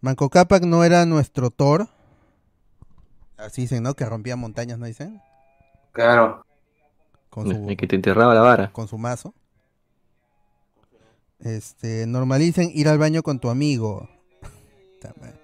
Manco 0.00 0.28
Cápac 0.30 0.62
no 0.64 0.84
era 0.84 1.04
nuestro 1.06 1.50
Thor. 1.50 1.88
Así 3.36 3.62
dicen, 3.62 3.82
¿no? 3.82 3.94
Que 3.94 4.04
rompía 4.04 4.36
montañas, 4.36 4.78
¿no 4.78 4.86
dicen? 4.86 5.20
Claro. 5.92 6.44
Con 7.44 7.56
su, 7.64 7.68
El 7.70 7.76
que 7.76 7.86
te 7.86 7.96
enterraba 7.96 8.34
la 8.34 8.40
vara. 8.40 8.72
con 8.72 8.88
su 8.88 8.98
mazo. 8.98 9.34
Este, 11.40 12.06
normalicen 12.06 12.70
ir 12.74 12.88
al 12.88 12.98
baño 12.98 13.22
con 13.22 13.38
tu 13.38 13.48
amigo. 13.50 14.08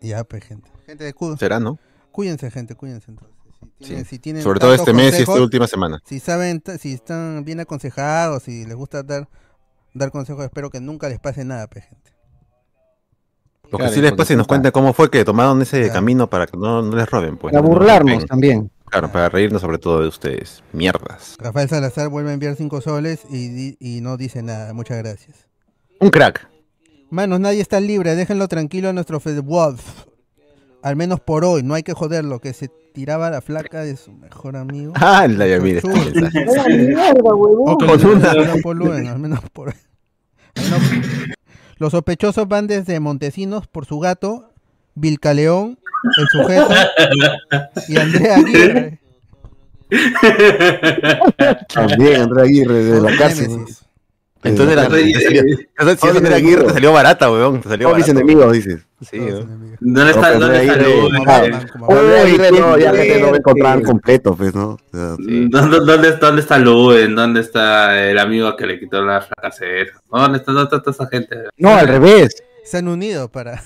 Ya, 0.00 0.24
pues, 0.24 0.44
gente. 0.44 0.70
Gente 0.86 1.04
de 1.04 1.12
cudo. 1.14 1.36
Será, 1.36 1.58
¿no? 1.58 1.78
Cuídense, 2.12 2.50
gente, 2.50 2.74
cuídense 2.74 3.10
entonces. 3.10 3.34
Si 3.78 3.84
tienen, 3.84 4.04
Sí. 4.04 4.10
si 4.10 4.18
tienen 4.18 4.42
Sobre 4.42 4.60
todo 4.60 4.74
este 4.74 4.92
mes 4.92 5.18
y 5.18 5.22
esta 5.22 5.40
última 5.40 5.66
semana. 5.66 6.00
Si 6.04 6.20
saben, 6.20 6.62
si 6.78 6.92
están 6.92 7.44
bien 7.44 7.60
aconsejados, 7.60 8.42
si 8.44 8.64
les 8.66 8.76
gusta 8.76 9.02
dar, 9.02 9.28
dar 9.94 10.10
consejos, 10.12 10.44
espero 10.44 10.70
que 10.70 10.80
nunca 10.80 11.08
les 11.08 11.18
pase 11.18 11.44
nada, 11.44 11.66
pe, 11.66 11.80
gente. 11.80 12.12
Lo 13.64 13.70
que 13.70 13.76
Claro, 13.78 13.92
sí 13.92 14.00
les 14.00 14.12
pasa 14.12 14.34
y 14.34 14.36
nos 14.36 14.44
puta. 14.46 14.54
cuenten 14.56 14.72
cómo 14.72 14.92
fue 14.92 15.10
que 15.10 15.24
tomaron 15.24 15.60
ese 15.62 15.90
camino 15.90 16.28
para 16.30 16.46
que 16.46 16.56
no, 16.56 16.82
no 16.82 16.94
les 16.96 17.10
roben, 17.10 17.36
pues. 17.38 17.52
Para 17.52 17.62
no 17.62 17.68
nos 17.68 17.78
burlarnos 17.78 18.26
también. 18.26 18.70
Claro, 18.90 19.10
para 19.12 19.28
reírnos 19.28 19.60
sobre 19.60 19.78
todo 19.78 20.00
de 20.02 20.08
ustedes. 20.08 20.62
Mierdas. 20.72 21.36
Rafael 21.38 21.68
Salazar 21.68 22.08
vuelve 22.08 22.30
a 22.30 22.34
enviar 22.34 22.54
5 22.56 22.80
soles 22.80 23.20
y, 23.30 24.00
no 24.00 24.16
dice 24.16 24.42
nada. 24.42 24.72
Muchas 24.72 24.98
gracias. 24.98 25.48
Un 26.00 26.10
crack. 26.10 26.48
Manos, 27.10 27.40
nadie 27.40 27.60
está 27.60 27.80
libre. 27.80 28.14
Déjenlo 28.14 28.48
tranquilo 28.48 28.88
a 28.88 28.92
nuestro 28.92 29.20
Fed 29.20 29.42
Wolf. 29.42 30.04
Al 30.82 30.96
menos 30.96 31.20
por 31.20 31.44
hoy. 31.44 31.62
No 31.62 31.74
hay 31.74 31.82
que 31.82 31.92
joderlo. 31.94 32.40
Que 32.40 32.52
se 32.52 32.68
tiraba 32.94 33.28
la 33.30 33.40
flaca 33.40 33.80
de 33.82 33.96
su 33.96 34.12
mejor 34.12 34.56
amigo. 34.56 34.92
Ah, 34.96 35.26
la 35.28 35.46
ya 35.46 35.58
mira 35.60 35.80
al 39.10 39.18
menos 39.18 39.40
por- 39.52 39.74
Los 41.78 41.90
sospechosos 41.92 42.48
van 42.48 42.66
desde 42.66 42.98
Montesinos 43.00 43.66
por 43.66 43.84
su 43.84 43.98
gato, 43.98 44.52
Vilcaleón, 44.94 45.78
el 46.04 46.28
sujeto 46.28 46.68
y 47.88 47.96
Andrea 47.96 48.36
Aguirre. 48.36 48.98
También 51.72 52.22
Andrea 52.22 52.44
Aguirre 52.44 52.84
de 52.84 53.00
la 53.00 53.16
cárcel. 53.16 53.66
Entonces, 54.46 54.76
la, 54.76 54.88
te 54.88 55.20
salió, 55.20 55.42
entonces, 55.42 56.26
si 56.26 56.32
Aguirre, 56.32 56.64
te 56.64 56.72
salió 56.74 56.92
barata, 56.92 57.30
weón. 57.30 57.60
Te 57.60 57.68
salió 57.68 57.94
mis 57.94 58.08
enemigos, 58.08 58.52
dices. 58.52 58.86
Sí. 59.00 59.18
¿Dónde 59.18 60.10
está, 60.10 60.38
dónde 60.38 60.60
está 60.60 60.74
Andrea 60.74 62.22
Aguirre, 62.22 62.48
Aguirre 62.48 62.60
no, 62.60 62.78
ya 62.78 62.92
gente 62.92 63.20
no 63.20 63.26
va 63.28 63.32
a 63.32 63.36
encontrar 63.38 63.82
completo, 63.82 64.36
pues, 64.36 64.54
¿no? 64.54 64.70
O 64.70 64.78
sea, 64.92 65.16
¿Dónde, 65.18 65.80
dónde, 65.80 66.12
dónde 66.12 66.40
está 66.40 66.58
Luen? 66.58 67.14
¿Dónde 67.14 67.40
está 67.40 68.08
el 68.08 68.18
amigo 68.18 68.54
que 68.56 68.66
le 68.66 68.78
quitó 68.78 69.02
la 69.02 69.20
fracasera? 69.20 69.92
¿Dónde 70.10 70.38
está, 70.38 70.52
dónde 70.52 70.64
está 70.64 70.80
toda 70.80 70.92
esa 70.92 71.06
gente? 71.08 71.36
No, 71.56 71.74
al 71.74 71.88
revés. 71.88 72.42
Se 72.64 72.78
han 72.78 72.88
unido 72.88 73.28
para. 73.28 73.62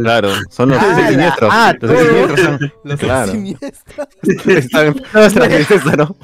Claro, 0.00 0.30
son 0.50 0.70
los 0.70 0.78
Ah, 0.80 0.92
seis 0.94 1.08
siniestros. 1.10 1.50
ah, 1.52 1.74
los 1.80 1.90
siniestros 2.00 2.40
son. 2.40 2.72
Los 2.84 3.00
claro. 3.00 3.32
siniestros. 3.32 4.08
Están 4.46 4.96
nuestra 5.12 5.46
princesa, 5.46 5.96
¿no? 5.96 6.16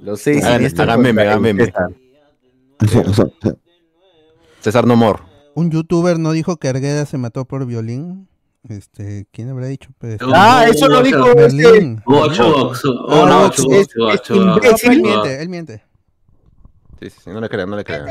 Los 0.00 0.20
seis 0.20 0.42
Hagan, 0.44 0.54
siniestros 0.58 0.88
hagan 0.88 1.00
meme, 1.02 1.22
hagan 1.22 1.42
meme. 1.42 1.72
César. 4.60 4.86
No 4.86 4.96
More. 4.96 5.20
Un 5.54 5.70
youtuber 5.70 6.18
no 6.18 6.32
dijo 6.32 6.56
que 6.56 6.68
Argueda 6.68 7.04
se 7.06 7.18
mató 7.18 7.44
por 7.44 7.66
violín. 7.66 8.28
Este, 8.68 9.26
¿quién 9.32 9.50
habrá 9.50 9.66
dicho? 9.66 9.90
Pues, 9.98 10.18
Ah, 10.32 10.66
eso 10.70 10.86
lo 10.88 11.02
dijo 11.02 11.34
Berlín. 11.34 11.98
este. 11.98 12.02
Hugo- 12.06 12.72
Ah, 13.10 13.26
no, 13.28 13.46
es 13.46 13.56
Chubox. 13.56 13.96
imbécil. 14.30 14.90
Él 14.92 15.02
miente, 15.02 15.42
él 15.42 15.48
miente. 15.48 15.84
Sí, 17.00 17.10
sí, 17.10 17.16
sí, 17.24 17.30
no 17.30 17.40
le 17.40 17.48
crean, 17.48 17.68
no 17.68 17.76
le 17.76 17.84
crean. 17.84 18.06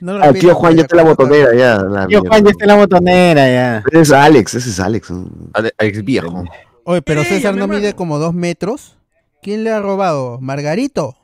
No 0.00 0.18
lo 0.18 0.24
Ah, 0.24 0.32
tío 0.32 0.54
Juan 0.54 0.76
ya 0.76 0.82
está 0.82 0.96
en 0.96 1.04
la 1.04 1.10
botonera, 1.10 1.54
ya. 1.54 1.76
la 1.82 2.06
Tío 2.06 2.20
mierda. 2.20 2.28
Juan 2.28 2.44
ya 2.44 2.50
está 2.50 2.64
en 2.64 2.68
la 2.68 2.74
botonera 2.76 3.46
ya. 3.48 3.82
Ese 3.90 4.00
es 4.00 4.12
Alex, 4.12 4.54
ese 4.54 4.70
es 4.70 4.80
Alex. 4.80 5.12
Alex 5.78 6.04
viejo. 6.04 6.44
Oye, 6.84 7.02
pero 7.02 7.24
César 7.24 7.54
no 7.56 7.66
mide 7.66 7.94
como 7.94 8.18
dos 8.18 8.34
metros. 8.34 8.96
¿Quién 9.42 9.64
le 9.64 9.70
ha 9.72 9.80
robado? 9.80 10.38
Margarito. 10.40 11.16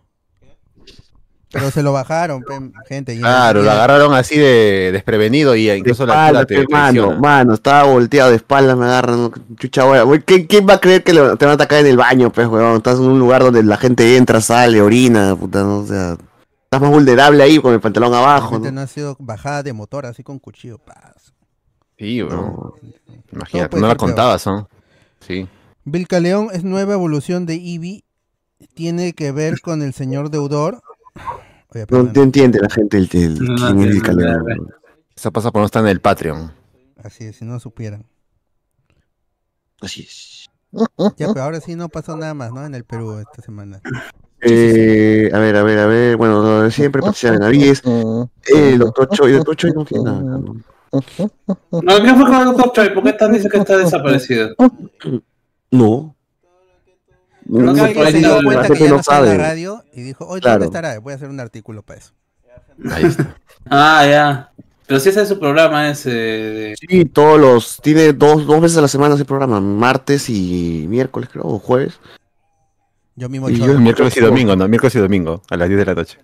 Pero 1.51 1.71
se 1.71 1.83
lo 1.83 1.93
bajaron, 1.93 2.43
gente. 2.89 3.19
Claro, 3.19 3.63
lo 3.63 3.71
agarraron 3.71 4.15
así 4.15 4.39
de 4.39 4.89
desprevenido 4.91 5.55
y 5.55 5.67
De 5.67 5.77
incluso 5.77 6.07
la 6.07 6.15
espaldas, 6.15 6.41
altura 6.43 6.65
te 6.67 6.73
mano, 6.73 7.21
mano, 7.21 7.53
estaba 7.55 7.83
volteado 7.83 8.31
de 8.31 8.37
espaldas, 8.37 8.75
me 8.75 8.87
agarran, 8.87 9.31
chucha, 9.59 9.83
güey. 10.03 10.21
¿Quién, 10.21 10.47
quién 10.47 10.67
va 10.67 10.75
a 10.75 10.81
creer 10.81 11.03
que 11.05 11.13
te 11.13 11.21
van 11.21 11.49
a 11.49 11.53
atacar 11.53 11.81
en 11.81 11.89
el 11.89 11.99
baño, 11.99 12.33
pues, 12.33 12.47
weón? 12.49 12.77
Estás 12.77 12.99
en 12.99 13.05
un 13.05 13.19
lugar 13.19 13.43
donde 13.43 13.63
la 13.63 13.77
gente 13.77 14.17
entra, 14.17 14.41
sale, 14.41 14.81
orina, 14.81 15.37
puta, 15.37 15.63
¿no? 15.63 15.81
O 15.81 15.87
sea, 15.87 16.17
estás 16.73 16.81
más 16.81 16.91
vulnerable 16.91 17.43
ahí 17.43 17.61
con 17.61 17.75
el 17.75 17.81
pantalón 17.81 18.13
La 18.13 18.19
abajo, 18.19 18.53
gente 18.53 18.69
¿no? 18.73 18.77
no 18.77 18.81
ha 18.81 18.87
sido 18.87 19.15
bajada 19.21 19.63
de 19.63 19.75
motor 19.75 20.07
así 20.07 20.23
con 20.23 20.39
cuchillo. 20.39 20.79
paz. 20.79 21.35
Sí, 21.99 22.23
weón. 22.23 22.55
Todo 22.55 22.75
Imagínate, 23.31 23.79
no 23.79 23.87
la 23.87 23.95
contabas, 23.97 24.47
¿no? 24.47 24.71
Sí. 25.21 25.47
Vilca 25.85 26.19
León 26.19 26.49
es 26.51 26.65
nueva 26.65 26.95
evolución 26.95 27.45
de 27.45 27.57
Eevee. 27.57 28.05
Tiene 28.73 29.13
que 29.13 29.33
ver 29.33 29.61
con 29.61 29.83
el 29.83 29.93
señor 29.93 30.31
deudor. 30.31 30.83
Oye, 31.75 31.85
No 31.91 32.11
te 32.11 32.23
entiende 32.23 32.59
la 32.59 32.71
gente 32.71 32.97
el, 32.97 33.03
el, 33.13 33.37
quién 33.39 33.81
es 33.83 33.97
el 33.97 34.03
Calderón, 34.03 34.43
weón. 34.43 34.69
Esa 35.15 35.31
pasa 35.31 35.51
por 35.51 35.61
no 35.61 35.67
estar 35.67 35.83
en 35.83 35.91
el 35.91 36.01
Patreon. 36.01 36.53
Así 37.05 37.25
es, 37.25 37.37
si 37.37 37.45
no 37.45 37.61
supieran. 37.61 38.07
Así 39.83 40.03
es. 40.05 40.49
Ya, 41.19 41.29
pero 41.35 41.43
ahora 41.43 41.61
sí 41.61 41.75
no 41.75 41.91
pasó 41.91 42.17
nada 42.17 42.33
más, 42.33 42.51
¿no? 42.51 42.65
En 42.65 42.75
el 42.75 42.85
Perú 42.85 43.19
esta 43.19 43.43
semana. 43.43 43.83
Eh, 44.45 45.31
a 45.33 45.39
ver, 45.39 45.57
a 45.57 45.63
ver, 45.63 45.79
a 45.79 45.87
ver, 45.87 46.17
bueno, 46.17 46.43
lo 46.43 46.63
de 46.63 46.71
siempre, 46.73 47.01
Patricia 47.01 47.31
Benavides, 47.31 47.83
eh, 47.85 48.25
el 48.73 48.79
doctor 48.79 49.09
Choi, 49.11 49.31
el 49.31 49.37
doctor 49.39 49.57
Choi 49.57 49.71
no 49.73 49.85
tiene 49.85 50.05
nada. 50.05 50.21
¿no? 50.21 50.57
No, 50.91 52.03
¿Qué 52.03 52.15
fue 52.15 52.25
con 52.25 52.35
el 52.35 52.45
doctor 52.47 52.73
Choi? 52.73 52.95
¿Por 52.95 53.03
qué 53.05 53.13
tan 53.13 53.33
dice 53.33 53.49
que 53.49 53.59
está 53.59 53.77
desaparecido? 53.79 54.55
No. 55.71 56.17
Creo 57.45 57.61
No, 57.63 57.73
que 57.75 57.81
no, 57.81 57.85
alguien 57.85 58.07
se 58.07 58.21
la 58.21 58.29
dio 58.29 58.43
cuenta 58.45 58.69
que 58.69 58.79
no 58.81 58.85
ya 58.85 58.91
no 58.91 59.01
está 59.01 59.19
en 59.21 59.25
la 59.27 59.37
radio 59.37 59.85
y 59.95 60.03
dijo, 60.03 60.27
oye, 60.27 60.41
Claro. 60.43 60.59
¿dónde 60.65 60.77
estará? 60.77 60.99
Voy 61.01 61.13
a 61.13 61.17
hacer 61.17 61.29
un 61.29 61.41
artículo 61.41 61.83
para 61.83 62.01
eso. 62.01 62.13
Ahí 62.91 63.05
está. 63.05 63.37
Ah, 63.71 64.07
ya. 64.09 64.53
Pero 64.87 64.99
si 65.01 65.09
ese 65.11 65.23
es 65.23 65.29
su 65.29 65.39
programa 65.39 65.89
ese 65.89 66.11
de... 66.11 66.75
Sí, 66.77 67.05
todos 67.05 67.41
los, 67.41 67.79
tiene 67.81 68.13
dos, 68.13 68.45
dos 68.47 68.61
veces 68.61 68.77
a 68.77 68.83
la 68.83 68.89
semana 68.89 69.15
ese 69.15 69.25
programa, 69.25 69.61
martes 69.61 70.29
y 70.29 70.85
miércoles 70.89 71.29
creo, 71.33 71.45
o 71.47 71.59
jueves. 71.59 72.01
Yo 73.17 73.29
mismo 73.29 73.51
Y 73.51 73.59
yo 73.59 73.67
el 73.73 73.81
Miércoles 73.81 74.17
y 74.17 74.21
domingo, 74.21 74.57
¿no? 74.57 74.67
Miércoles 74.69 74.95
y 74.95 74.99
domingo, 74.99 75.43
a 75.51 75.57
las 75.57 75.69
10 75.69 75.79
de 75.79 75.85
la 75.87 75.95
noche. 75.95 76.19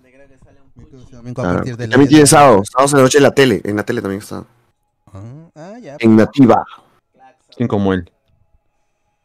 Domingo 1.11 1.43
a 1.43 1.45
Claro. 1.45 1.57
partir 1.59 1.77
de 1.77 1.87
la 1.87 1.91
También 1.93 2.09
tiene 2.09 2.27
sábado, 2.27 2.63
sábados 2.65 2.93
en 2.93 2.97
la 2.99 3.03
noche 3.03 3.19
en 3.19 3.25
la 3.25 3.31
tele, 3.33 3.61
en 3.65 3.77
la 3.77 3.83
tele 3.83 4.01
también 4.01 4.23
está. 4.23 4.45
Ah, 5.13 5.77
ya. 5.83 5.97
En 5.99 6.17
Nativa. 6.17 6.65
¿Quién 7.57 7.69
como 7.69 7.93
él? 7.93 8.11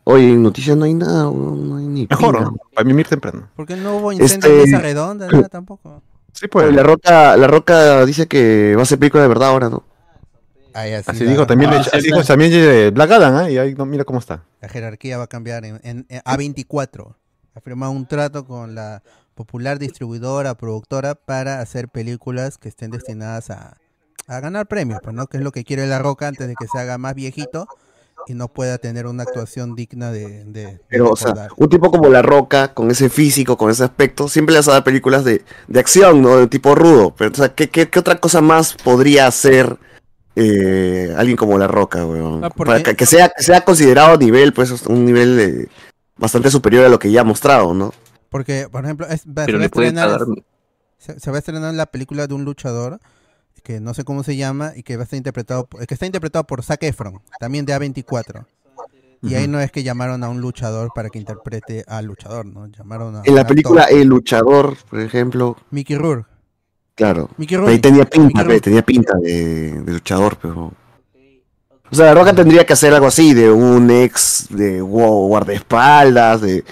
Oye, 0.05 0.30
en 0.30 0.41
noticias 0.43 0.76
no 0.76 0.84
hay 0.86 0.93
nada, 0.95 1.24
no 1.32 1.78
hay 1.78 1.86
ni 1.86 2.07
Mejor. 2.09 2.41
¿no? 2.41 2.55
Para 2.74 2.86
mimir 2.86 3.07
temprano. 3.07 3.47
Porque 3.55 3.76
no 3.76 3.97
hubo 3.97 4.11
incendio 4.11 4.36
Este- 4.49 4.55
en 4.64 4.72
mesa 4.72 4.80
redonda, 4.80 5.28
nada 5.28 5.47
tampoco. 5.49 6.01
Sí, 6.34 6.47
pues. 6.47 6.74
La 6.74 6.84
Roca, 6.84 7.38
la 7.38 7.47
Roca 7.47 8.05
dice 8.05 8.28
que 8.28 8.74
va 8.76 8.82
a 8.82 8.86
ser 8.86 8.99
película 8.99 9.22
de 9.24 9.30
verdad 9.30 9.49
ahora, 9.49 9.70
¿no? 9.70 9.84
Ahí 10.74 10.91
así 10.93 11.11
Así 11.11 11.24
dijo 11.26 11.45
también, 11.45 11.70
Ah, 11.72 11.78
le- 11.78 11.84
sí, 11.84 11.89
así 11.93 12.07
dijo 12.07 12.24
también 12.24 12.51
de 12.51 12.89
Black 12.89 13.11
Adam, 13.11 13.45
¿eh? 13.45 13.51
Y 13.53 13.57
ahí 13.59 13.76
no, 13.76 13.86
mira 13.86 14.03
cómo 14.03 14.18
está. 14.20 14.43
La 14.59 14.68
jerarquía 14.68 15.18
va 15.20 15.26
a 15.26 15.28
cambiar 15.28 15.64
en, 15.66 15.80
en- 15.84 16.05
en 16.09 16.22
A24. 16.22 17.16
Ha 17.56 17.62
firmado 17.62 17.91
un 17.91 18.08
trato 18.08 18.45
con 18.45 18.76
la 18.76 19.04
popular 19.36 19.80
distribuidora, 19.80 20.56
productora, 20.56 21.16
para 21.16 21.60
hacer 21.60 21.88
películas 21.89 22.58
que 22.58 22.70
estén 22.70 22.91
destinadas 22.91 23.49
a, 23.49 23.78
a 24.28 24.39
ganar 24.39 24.68
premios, 24.68 24.99
pues, 25.04 25.16
¿no? 25.16 25.28
Que 25.28 25.38
es 25.38 25.43
lo 25.43 25.51
que 25.51 25.64
quiere 25.64 25.88
La 25.88 25.99
Roca 25.99 26.28
antes 26.28 26.47
de 26.47 26.56
que 26.56 26.68
se 26.68 26.80
haga 26.80 26.97
más 26.97 27.16
viejito 27.16 27.68
y 28.28 28.36
no 28.36 28.47
pueda 28.47 28.78
tener 28.78 29.06
una 29.06 29.24
actuación 29.24 29.76
digna 29.76 30.12
de... 30.12 30.45
de- 30.45 30.66
de 30.66 30.80
Pero, 30.88 31.10
o 31.12 31.16
sea, 31.16 31.47
un 31.58 31.68
tipo 31.70 31.91
como 31.91 32.10
La 32.10 32.22
Roca, 32.22 32.74
con 32.74 32.89
ese 32.89 33.10
físico, 33.10 33.58
con 33.58 33.70
ese 33.70 33.84
aspecto, 33.84 34.30
siempre 34.30 34.54
le 34.54 34.60
vas 34.60 34.68
a 34.70 34.74
dar 34.74 34.84
películas 34.84 35.24
de, 35.26 35.43
de 35.68 35.80
acción, 35.80 36.22
¿no? 36.22 36.38
De 36.38 36.47
tipo 36.47 36.74
rudo. 36.74 37.14
Pero, 37.18 37.32
o 37.32 37.36
sea, 37.36 37.54
¿qué, 37.54 37.70
qué, 37.70 37.89
qué 37.89 37.99
otra 37.99 38.20
cosa 38.20 38.41
más 38.41 38.76
podría 38.76 39.28
hacer 39.28 39.78
eh, 40.36 41.14
alguien 41.18 41.38
como 41.38 41.58
La 41.58 41.68
Roca, 41.68 42.06
weón? 42.06 42.43
Ah, 42.45 42.49
Para 42.49 42.82
que, 42.82 42.95
que 42.95 43.06
sea, 43.06 43.30
que 43.30 43.43
sea 43.43 43.62
considerado 43.66 44.14
a 44.14 44.18
nivel, 44.18 44.54
pues, 44.54 44.72
un 44.88 45.06
nivel 45.06 45.39
eh, 45.39 45.68
bastante 46.18 46.49
superior 46.51 46.86
a 46.86 46.89
lo 46.89 46.99
que 46.99 47.11
ya 47.11 47.22
ha 47.22 47.26
mostrado, 47.26 47.74
¿no? 47.74 47.93
Porque, 48.30 48.68
por 48.72 48.84
ejemplo, 48.84 49.07
es- 49.07 49.26
va- 49.28 49.45
se, 49.45 49.57
va 49.57 49.66
estrenar, 49.66 50.22
se, 50.97 51.20
se 51.20 51.30
va 51.32 51.38
a 51.38 51.39
estrenar 51.39 51.74
la 51.74 51.86
película 51.86 52.28
de 52.28 52.34
un 52.34 52.45
luchador 52.45 52.99
que 53.64 53.80
no 53.80 53.93
sé 53.93 54.03
cómo 54.03 54.24
se 54.24 54.36
llama 54.36 54.74
y 54.76 54.84
que 54.84 54.97
va 54.97 55.01
a 55.01 55.05
estar 55.05 55.16
interpretado 55.18 55.68
que 55.68 55.93
está 55.93 56.05
interpretado 56.05 56.43
por 56.45 56.64
Zac 56.64 56.84
Efron, 56.84 57.22
también 57.39 57.66
de 57.66 57.74
A24. 57.74 58.45
Y 59.22 59.36
ahí 59.36 59.47
no 59.47 59.61
es 59.61 59.72
que 59.72 59.84
llamaron 59.84 60.22
a 60.26 60.30
un 60.30 60.41
luchador 60.41 60.89
para 60.93 61.09
que 61.09 61.18
interprete 61.18 61.86
al 61.88 62.05
luchador, 62.07 62.45
¿no? 62.45 62.68
Llamaron 62.68 63.16
a 63.16 63.22
En 63.24 63.36
la 63.36 63.47
película 63.47 63.84
actor. 63.84 63.97
El 63.99 64.07
Luchador, 64.09 64.76
por 64.89 64.99
ejemplo, 64.99 65.55
Mickey 65.72 65.95
Rourke. 65.95 66.28
claro. 66.93 67.30
Mickey 67.38 67.55
Ahí 67.55 67.61
Rourke. 67.64 67.80
tenía 67.80 68.03
pinta, 68.03 68.20
Mickey 68.28 68.34
pe, 68.43 68.43
Rourke. 68.49 68.61
tenía 68.61 68.82
pinta 68.82 69.14
de, 69.22 69.82
de 69.82 69.91
luchador, 69.93 70.38
pero... 70.41 70.74
O 71.93 71.95
sea, 71.95 72.07
La 72.07 72.13
Roca 72.15 72.33
tendría 72.33 72.65
que 72.65 72.73
hacer 72.73 72.91
algo 72.91 73.05
así, 73.05 73.35
de 73.35 73.51
un 73.51 73.91
ex 73.91 74.47
de 74.49 74.81
gu- 74.81 75.27
guardaespaldas, 75.27 76.41
de 76.41 76.63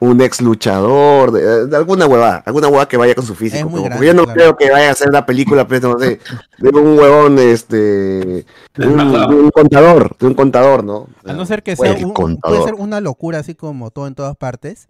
un 0.00 0.20
ex 0.20 0.40
luchador, 0.40 1.30
de, 1.30 1.66
de 1.68 1.76
alguna 1.76 2.06
huevada, 2.06 2.42
alguna 2.44 2.66
huevada 2.66 2.88
que 2.88 2.96
vaya 2.96 3.14
con 3.14 3.24
su 3.24 3.36
físico. 3.36 3.68
muy 3.68 3.82
pero- 3.82 3.84
grande, 3.84 3.96
porque 3.98 4.06
yo 4.08 4.14
no 4.14 4.24
claro. 4.24 4.36
creo 4.36 4.56
que 4.56 4.70
vaya 4.72 4.88
a 4.88 4.90
hacer 4.90 5.08
una 5.08 5.24
película, 5.24 5.64
pues, 5.68 5.80
no 5.80 5.96
sé, 6.00 6.18
de 6.58 6.68
un 6.70 6.98
huevón, 6.98 7.38
este, 7.38 7.76
de 7.76 8.44
un, 8.88 8.96
de 9.12 9.34
un 9.36 9.50
contador, 9.52 10.16
de 10.18 10.26
un 10.26 10.34
contador, 10.34 10.82
¿no? 10.82 11.06
A 11.24 11.32
no 11.34 11.46
ser 11.46 11.62
que 11.62 11.76
sea 11.76 11.92
un- 11.92 12.12
contador. 12.12 12.58
puede 12.58 12.68
ser 12.72 12.74
una 12.82 13.00
locura 13.00 13.38
así 13.38 13.54
como 13.54 13.92
todo 13.92 14.08
en 14.08 14.16
todas 14.16 14.36
partes. 14.36 14.88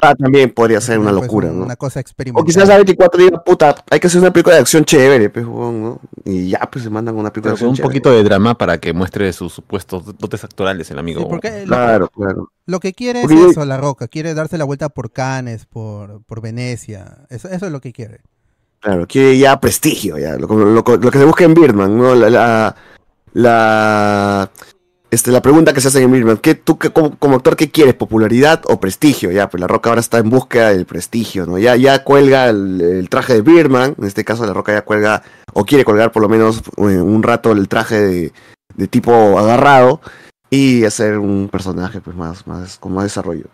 Ah, 0.00 0.14
también 0.14 0.50
podría 0.50 0.80
ser 0.80 0.98
una 0.98 1.10
locura, 1.12 1.48
¿no? 1.50 1.64
Una 1.64 1.76
cosa 1.76 1.98
O 1.98 2.00
experimental. 2.00 2.44
quizás 2.46 2.68
A24 2.68 3.16
diga, 3.18 3.42
puta, 3.44 3.74
hay 3.90 3.98
que 4.00 4.06
hacer 4.06 4.20
una 4.20 4.32
película 4.32 4.54
de 4.56 4.60
acción 4.62 4.84
chévere, 4.84 5.28
pues, 5.30 5.44
¿no? 5.46 6.00
Y 6.24 6.50
ya, 6.50 6.60
pues 6.70 6.84
se 6.84 6.90
mandan 6.90 7.16
una 7.16 7.32
película 7.32 7.54
Pero 7.54 7.56
de 7.56 7.56
acción 7.56 7.70
un 7.70 7.74
chévere. 7.76 7.88
poquito 7.88 8.10
de 8.10 8.22
drama 8.22 8.56
para 8.56 8.78
que 8.78 8.92
muestre 8.92 9.32
sus 9.32 9.52
supuestos 9.52 10.04
dotes 10.18 10.44
actorales 10.44 10.90
el 10.90 10.98
amigo. 10.98 11.20
Sí, 11.22 11.26
porque 11.28 11.60
lo- 11.60 11.66
Claro, 11.66 12.08
claro. 12.08 12.52
Lo 12.66 12.80
que 12.80 12.92
quiere 12.92 13.22
Porque 13.22 13.34
es 13.34 13.40
yo- 13.40 13.50
eso, 13.50 13.64
La 13.64 13.76
Roca. 13.78 14.08
Quiere 14.08 14.34
darse 14.34 14.58
la 14.58 14.64
vuelta 14.64 14.88
por 14.88 15.10
Cannes, 15.10 15.66
por, 15.66 16.22
por 16.24 16.40
Venecia. 16.40 17.26
Eso, 17.30 17.48
eso 17.48 17.66
es 17.66 17.72
lo 17.72 17.80
que 17.80 17.92
quiere. 17.92 18.20
Claro, 18.80 19.06
quiere 19.08 19.36
ya 19.38 19.58
prestigio, 19.58 20.18
ya. 20.18 20.36
Lo, 20.36 20.46
lo- 20.46 20.82
lo 20.82 21.10
que 21.10 21.18
se 21.18 21.24
busca 21.24 21.44
en 21.44 21.54
Birdman, 21.54 21.98
¿no? 21.98 22.14
La, 22.14 22.30
la, 22.30 22.76
la- 23.32 24.50
este, 25.10 25.30
la 25.30 25.40
pregunta 25.42 25.72
que 25.72 25.80
se 25.80 25.88
hace 25.88 26.02
en 26.02 26.12
Birdman, 26.12 26.36
¿qué, 26.38 26.54
¿tú 26.54 26.78
qué- 26.78 26.90
como, 26.90 27.16
como 27.18 27.36
actor 27.36 27.56
qué 27.56 27.70
quieres? 27.70 27.94
¿Popularidad 27.94 28.62
o 28.66 28.78
prestigio? 28.80 29.30
Ya, 29.30 29.48
pues 29.48 29.60
La 29.60 29.66
Roca 29.66 29.88
ahora 29.90 30.00
está 30.00 30.18
en 30.18 30.28
búsqueda 30.30 30.70
del 30.70 30.84
prestigio, 30.86 31.46
¿no? 31.46 31.58
Ya, 31.58 31.76
ya 31.76 32.04
cuelga 32.04 32.48
el, 32.48 32.80
el 32.80 33.08
traje 33.08 33.34
de 33.34 33.42
Birdman, 33.42 33.94
en 33.98 34.04
este 34.04 34.24
caso 34.24 34.44
La 34.46 34.52
Roca 34.52 34.72
ya 34.72 34.82
cuelga, 34.82 35.22
o 35.54 35.64
quiere 35.64 35.84
colgar 35.84 36.12
por 36.12 36.22
lo 36.22 36.28
menos 36.28 36.62
eh, 36.76 36.82
un 36.82 37.22
rato 37.22 37.52
el 37.52 37.68
traje 37.68 38.00
de, 38.00 38.32
de 38.74 38.86
tipo 38.88 39.38
agarrado 39.38 40.00
y 40.50 40.84
hacer 40.84 41.18
un 41.18 41.48
personaje 41.50 42.00
pues 42.00 42.16
más, 42.16 42.46
más 42.46 42.78
con 42.78 42.92
más 42.92 43.04
desarrollo. 43.04 43.46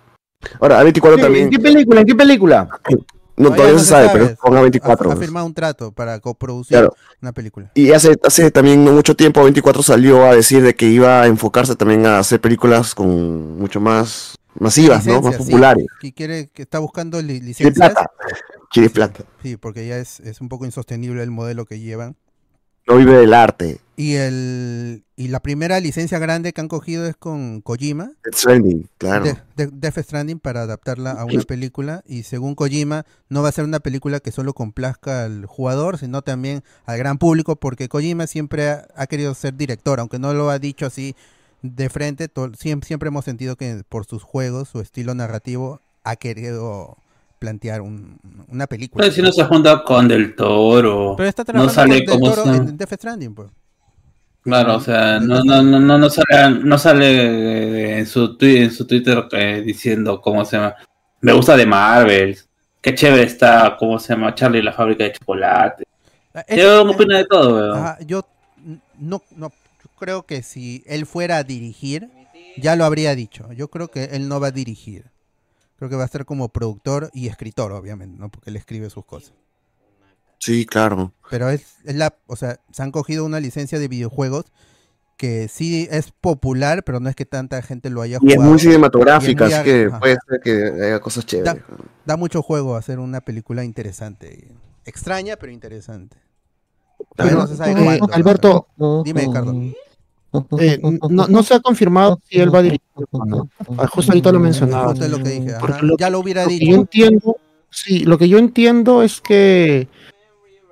Ahora, 0.61 0.82
A24 0.82 1.16
Sí, 1.16 1.20
también... 1.22 1.44
¿En 1.44 1.50
qué 1.50 1.59
película? 1.59 2.00
¿En 2.00 2.07
qué 2.07 2.14
película? 2.14 2.68
No, 3.37 3.51
todavía 3.51 3.72
no 3.74 3.78
se 3.80 3.87
sabe, 3.87 4.09
pero 4.12 4.24
es 4.26 4.37
con 4.39 4.57
Ha, 4.57 4.61
A24. 4.62 5.12
ha 5.12 5.16
firmado 5.16 5.47
un 5.47 5.55
trato 5.55 5.91
para 5.93 6.20
coproducir 6.20 6.76
Claro. 6.76 6.95
una 7.20 7.32
película. 7.32 7.70
Y 7.74 7.91
hace, 7.93 8.16
hace 8.24 8.51
también 8.51 8.85
no 8.85 8.93
mucho 8.93 9.16
tiempo 9.16 9.43
24 9.43 9.82
salió 9.82 10.24
a 10.24 10.35
decir 10.35 10.62
de 10.62 10.74
que 10.74 10.87
iba 10.87 11.22
a 11.22 11.26
enfocarse 11.26 11.74
también 11.74 12.07
a 12.07 12.18
hacer 12.20 12.41
películas 12.41 12.95
con 12.95 13.59
mucho 13.59 13.80
más 13.80 14.37
masivas, 14.59 15.05
¿no? 15.07 15.14
Más 15.14 15.22
Licencias, 15.24 15.47
sí, 15.47 15.51
populares. 15.53 15.87
que 16.01 16.12
quiere, 16.12 16.49
que 16.49 16.62
está 16.62 16.78
buscando 16.78 17.20
li- 17.20 17.26
Quiere 17.41 17.45
licencias. 17.47 17.74
plata. 17.93 18.11
Quiere 18.70 18.91
plata. 18.91 19.24
Sí, 19.43 19.57
porque 19.57 19.87
ya 19.87 19.99
es, 19.99 20.20
es 20.20 20.41
un 20.41 20.49
poco 20.49 20.64
insostenible 20.64 21.22
el 21.22 21.30
modelo 21.32 21.64
que 21.64 21.80
llevan. 21.80 22.16
No 22.87 22.97
vive 22.97 23.14
del 23.16 23.32
arte. 23.35 23.78
Y 23.97 24.14
el 24.14 25.03
y 25.16 25.28
la 25.28 25.39
primera 25.41 25.78
licencia 25.78 26.18
grande 26.18 26.53
que 26.53 26.61
han 26.61 26.66
cogido 26.68 27.07
es 27.07 27.14
con 27.14 27.61
Kojima. 27.61 28.11
Death 28.24 28.35
Stranding, 28.35 28.89
claro. 28.99 29.24
de, 29.24 29.37
de- 29.57 29.70
Death 29.72 29.99
Stranding 30.01 30.41
para 30.41 30.62
adaptarla 30.62 31.12
a 31.12 31.24
una 31.24 31.41
película 31.43 32.03
y 32.07 32.24
según 32.24 32.57
Kojima 32.57 33.07
no 33.28 33.43
va 33.43 33.51
a 33.51 33.53
ser 33.53 33.64
una 33.64 33.78
película 33.78 34.18
que 34.18 34.32
solo 34.32 34.53
complazca 34.53 35.24
al 35.24 35.47
jugador 35.47 35.99
sino 35.99 36.22
también 36.22 36.64
al 36.85 36.99
gran 36.99 37.18
público 37.18 37.55
porque 37.55 37.89
Kojima 37.89 38.26
siempre 38.26 38.68
ha, 38.68 38.89
ha 38.97 39.07
querido 39.07 39.32
ser 39.35 39.55
director 39.57 40.01
aunque 40.01 40.18
no 40.18 40.35
lo 40.35 40.51
ha 40.51 40.59
dicho 40.59 40.85
así 40.87 41.14
de 41.62 41.89
frente 41.89 42.26
to- 42.26 42.51
siempre, 42.59 42.89
siempre 42.89 43.07
hemos 43.09 43.24
sentido 43.24 43.55
que 43.55 43.82
por 43.89 44.05
sus 44.07 44.24
juegos 44.24 44.68
su 44.68 44.80
estilo 44.80 45.14
narrativo 45.14 45.80
ha 46.03 46.16
querido 46.16 46.97
plantear 47.45 47.82
un- 47.82 48.18
una 48.49 48.66
película 48.66 49.03
Pero 49.03 49.14
si 49.14 49.20
no 49.22 49.30
se 49.30 49.45
junta 49.45 49.82
con 49.84 50.09
Del 50.09 50.34
Toro, 50.34 51.14
pero 51.16 51.28
está 51.28 51.42
no 51.42 51.47
trabajando 51.47 51.74
sale 51.74 51.90
con 51.90 52.07
Del 52.07 52.07
como 52.20 52.30
Toro 52.30 52.45
sa- 52.45 52.57
en 52.57 52.76
Death 52.76 52.92
Stranding 52.95 53.34
pues. 53.34 53.51
Claro, 54.42 54.76
o 54.76 54.80
sea, 54.80 55.20
no, 55.20 55.42
no, 55.45 55.62
no, 55.62 55.80
no, 55.80 55.99
no 55.99 56.11
sale, 56.11 56.61
no 56.62 56.76
sale 56.78 57.99
en 57.99 58.07
su, 58.07 58.36
en 58.40 58.70
su 58.70 58.86
Twitter 58.86 59.26
eh, 59.32 59.62
diciendo 59.64 60.20
cómo 60.20 60.45
se 60.45 60.57
llama. 60.57 60.74
Me 61.20 61.32
gusta 61.32 61.57
de 61.57 61.64
Marvel. 61.66 62.36
Qué 62.82 62.95
chévere 62.95 63.22
está, 63.22 63.76
cómo 63.78 63.99
se 63.99 64.12
llama, 64.12 64.34
Charlie 64.34 64.59
y 64.59 64.62
la 64.62 64.72
fábrica 64.72 65.05
de 65.05 65.12
chocolate. 65.12 65.84
Es- 66.47 66.61
Yo 66.62 66.84
me 66.84 66.92
opino 66.95 67.16
de 67.16 67.24
todo, 67.24 67.55
weón. 67.55 67.78
Ajá, 67.78 67.99
yo 68.07 68.26
no, 68.99 69.22
no 69.36 69.49
yo 69.82 69.90
creo 69.99 70.26
que 70.26 70.42
si 70.42 70.82
él 70.86 71.07
fuera 71.07 71.38
a 71.38 71.42
dirigir, 71.45 72.11
ya 72.59 72.76
lo 72.76 72.84
habría 72.84 73.14
dicho. 73.14 73.51
Yo 73.55 73.68
creo 73.68 73.88
que 73.88 74.05
él 74.12 74.28
no 74.28 74.40
va 74.40 74.49
a 74.49 74.51
dirigir. 74.51 75.07
Creo 75.77 75.91
que 75.91 75.97
va 75.97 76.05
a 76.05 76.09
ser 76.09 76.25
como 76.25 76.49
productor 76.51 77.11
y 77.12 77.29
escritor, 77.29 77.72
obviamente, 77.72 78.16
¿no? 78.18 78.31
Porque 78.31 78.51
él 78.51 78.57
escribe 78.57 78.91
sus 78.91 79.05
cosas. 79.05 79.33
Sí, 80.39 80.66
claro. 80.66 81.12
Pero 81.31 81.49
es, 81.49 81.77
es 81.85 81.95
la, 81.97 82.14
o 82.27 82.37
sea, 82.37 82.61
se 82.70 82.83
han 82.83 82.93
cogido 82.93 83.25
una 83.25 83.41
licencia 83.41 83.79
de 83.79 83.89
videojuegos 83.89 84.45
que 85.16 85.49
sí 85.49 85.89
es 85.91 86.11
popular, 86.11 86.83
pero 86.85 87.01
no 87.01 87.09
es 87.09 87.16
que 87.16 87.25
tanta 87.25 87.62
gente 87.62 87.89
lo 87.89 88.03
haya 88.03 88.18
Y 88.20 88.29
es 88.29 88.35
jugado. 88.35 88.51
muy 88.51 88.59
cinematográfica, 88.59 89.47
así 89.47 89.62
que 89.64 89.87
ajá. 89.87 90.01
puede 90.01 90.16
ser 90.29 90.41
que 90.41 90.64
haga 90.85 91.01
cosas 91.01 91.25
chéveres. 91.25 91.55
Da, 91.55 91.64
da 92.05 92.16
mucho 92.16 92.43
juego 92.43 92.77
hacer 92.77 92.99
una 92.99 93.20
película 93.20 93.64
interesante. 93.64 94.53
Extraña, 94.85 95.37
pero 95.37 95.53
interesante. 95.53 96.16
Todavía 97.16 97.39
no 97.39 97.47
se 97.47 97.57
sabe 97.57 97.97
Eh. 97.97 98.01
Alberto, 98.12 98.68
Dime, 99.05 99.22
Ricardo. 99.22 99.55
Eh, 100.59 100.80
no, 101.11 101.26
no 101.28 101.43
se 101.43 101.55
ha 101.55 101.61
confirmado 101.61 102.20
si 102.28 102.39
él 102.41 102.55
va 102.55 102.59
a 102.61 102.62
dirigir 102.62 102.80
o 103.11 103.24
no. 103.24 103.49
Ah, 103.78 103.87
Justo 103.87 104.12
ahorita 104.12 104.32
lo 104.32 104.41
mencionaba. 104.41 104.91
Justo 104.91 105.09
lo 105.09 105.18
que 105.18 105.28
dije. 105.30 105.53
lo- 105.82 105.97
ya 105.97 106.11
lo 106.11 106.18
hubiera 106.20 106.43
lo 106.45 106.49
que 106.49 106.55
dicho. 106.59 106.70
yo 106.70 106.76
entiendo, 106.76 107.37
sí, 107.70 108.01
lo 108.05 108.18
que 108.18 108.28
yo 108.28 108.39
entiendo 108.39 109.03
es 109.03 109.20
que 109.20 109.89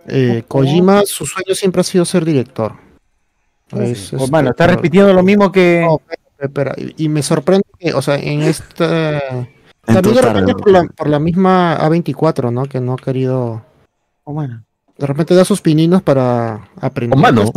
eh, 0.09 0.43
Kojima, 0.49 1.03
su 1.07 1.27
sueño 1.27 1.55
siempre 1.55 1.81
ha 1.81 1.85
sido 1.85 2.05
ser 2.05 2.25
director. 2.25 2.73
Es, 3.73 4.13
este, 4.13 4.17
está 4.17 4.53
pero- 4.55 4.75
repitiendo 4.75 5.13
lo 5.13 5.23
mismo 5.23 5.51
que. 5.53 5.83
No, 5.87 6.01
espera, 6.11 6.75
espera, 6.75 6.75
y, 6.97 7.05
y 7.05 7.09
me 7.09 7.23
sorprende 7.23 7.65
que, 7.79 7.95
o 7.95 8.03
sea, 8.03 8.17
en 8.17 8.43
esta. 8.43 9.21
También 9.85 10.15
de 10.15 10.23
repente 10.23 10.55
por 10.55 10.71
la, 10.71 10.85
por 10.85 11.09
la 11.09 11.19
misma 11.19 11.77
A24, 11.81 12.53
¿no? 12.53 12.67
Que 12.67 12.81
no 12.81 12.93
ha 12.95 12.97
querido. 12.97 13.65
Oh, 14.25 14.33
mano. 14.33 14.65
De 14.99 15.07
repente 15.07 15.35
da 15.35 15.45
sus 15.45 15.61
pininos 15.61 16.03
para 16.03 16.69
aprender. 16.81 17.19
Oh, 17.19 17.21
mano. 17.21 17.51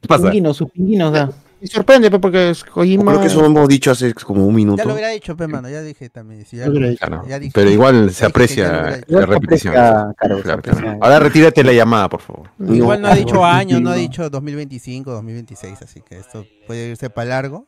¿Qué 0.00 0.06
pasa? 0.06 0.24
Pinguinos, 0.24 0.56
sus 0.58 0.70
pinguinos, 0.70 1.12
da. 1.12 1.30
Me 1.64 1.70
sorprende, 1.70 2.10
pues, 2.10 2.20
porque 2.20 2.50
es 2.50 2.62
Kojima. 2.62 3.04
Creo 3.06 3.20
que 3.22 3.26
eso 3.28 3.40
lo 3.40 3.46
hemos 3.46 3.66
dicho 3.66 3.90
hace 3.90 4.12
como 4.12 4.46
un 4.46 4.54
minuto. 4.54 4.76
Ya 4.76 4.84
lo 4.84 4.92
hubiera 4.92 5.08
dicho, 5.08 5.34
pe, 5.34 5.46
mano. 5.48 5.70
Ya 5.70 5.80
dije 5.80 6.10
también. 6.10 6.44
si 6.44 6.58
ya 6.58 6.66
Lo 6.66 6.72
hubiera 6.72 6.86
lo- 6.86 6.90
dicho. 6.92 7.06
Claro, 7.06 7.24
ya 7.26 7.38
dije. 7.38 7.52
pero 7.54 7.70
igual 7.70 8.10
se 8.12 8.26
aprecia 8.26 9.02
la 9.06 9.24
repetición. 9.24 9.74
aprecia, 9.74 10.14
claro, 10.18 10.36
se 10.36 10.42
Claro, 10.42 10.58
aprecia. 10.58 10.82
claro. 10.82 10.98
Ahora 11.00 11.18
retírate 11.20 11.64
la 11.64 11.72
llamada, 11.72 12.10
por 12.10 12.20
favor. 12.20 12.50
Igual 12.68 13.00
no 13.00 13.08
ha 13.08 13.14
dicho 13.14 13.42
años, 13.44 13.80
no 13.80 13.88
ha 13.90 13.94
dicho 13.94 14.28
2025, 14.28 15.10
2026, 15.10 15.80
así 15.80 16.02
que 16.02 16.18
esto 16.18 16.44
puede 16.66 16.90
irse 16.90 17.08
para 17.08 17.30
largo. 17.30 17.66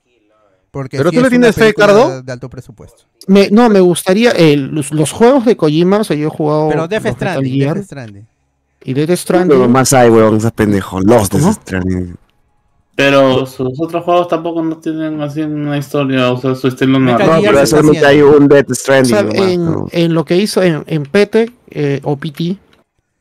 Porque 0.71 0.99
Pero 0.99 1.09
sí 1.09 1.17
tú 1.17 1.23
le 1.23 1.31
tienes 1.31 1.55
fe, 1.55 1.69
Ricardo. 1.69 2.21
De 2.21 2.33
alto 2.33 2.51
presupuesto. 2.51 3.05
Me- 3.29 3.49
no, 3.51 3.71
me 3.71 3.81
gustaría. 3.81 4.33
eh, 4.33 4.59
los, 4.59 4.93
los 4.93 5.11
juegos 5.11 5.47
de 5.47 5.57
Kojima, 5.57 5.99
o 6.01 6.05
sea, 6.05 6.17
yo 6.19 6.27
he 6.27 6.31
jugado. 6.31 6.69
Pero 6.69 6.87
Death 6.87 7.07
Stranding, 7.15 7.61
Death 7.61 7.85
Stranding. 7.85 8.27
Y 8.85 8.93
Death 8.93 9.07
Pero 9.07 9.17
Stranding. 9.17 9.71
más 9.71 9.93
hay, 9.95 10.11
weón, 10.11 10.37
esas 10.37 10.53
pendejos. 10.53 11.03
Los 11.07 11.31
de 11.31 11.39
¿Cómo? 11.39 11.53
Stranding. 11.55 12.17
Pero 12.97 13.45
sus 13.45 13.79
otros 13.79 14.03
juegos 14.05 14.27
tampoco 14.29 14.63
no 14.63 14.79
tienen 14.79 15.21
así 15.21 15.43
una 15.43 15.77
historia, 15.77 16.33
o 16.33 16.41
sea, 16.41 16.55
su 16.55 16.69
estilo. 16.69 16.99
No, 16.99 17.17
Gear 17.19 17.43
pero 17.43 17.67
solamente 17.67 18.07
hay 18.07 18.23
un 18.23 18.49
Death 18.49 18.71
O 18.71 18.75
Stranding. 18.75 19.11
sea, 19.15 19.23
nomás, 19.23 19.41
en, 19.51 19.65
¿no? 19.67 19.87
en 19.93 20.15
lo 20.15 20.25
que 20.25 20.37
hizo 20.39 20.63
en, 20.63 20.83
en 20.87 21.03
PT 21.03 21.53
eh, 21.71 22.01
o 22.05 22.17
PT, 22.17 22.57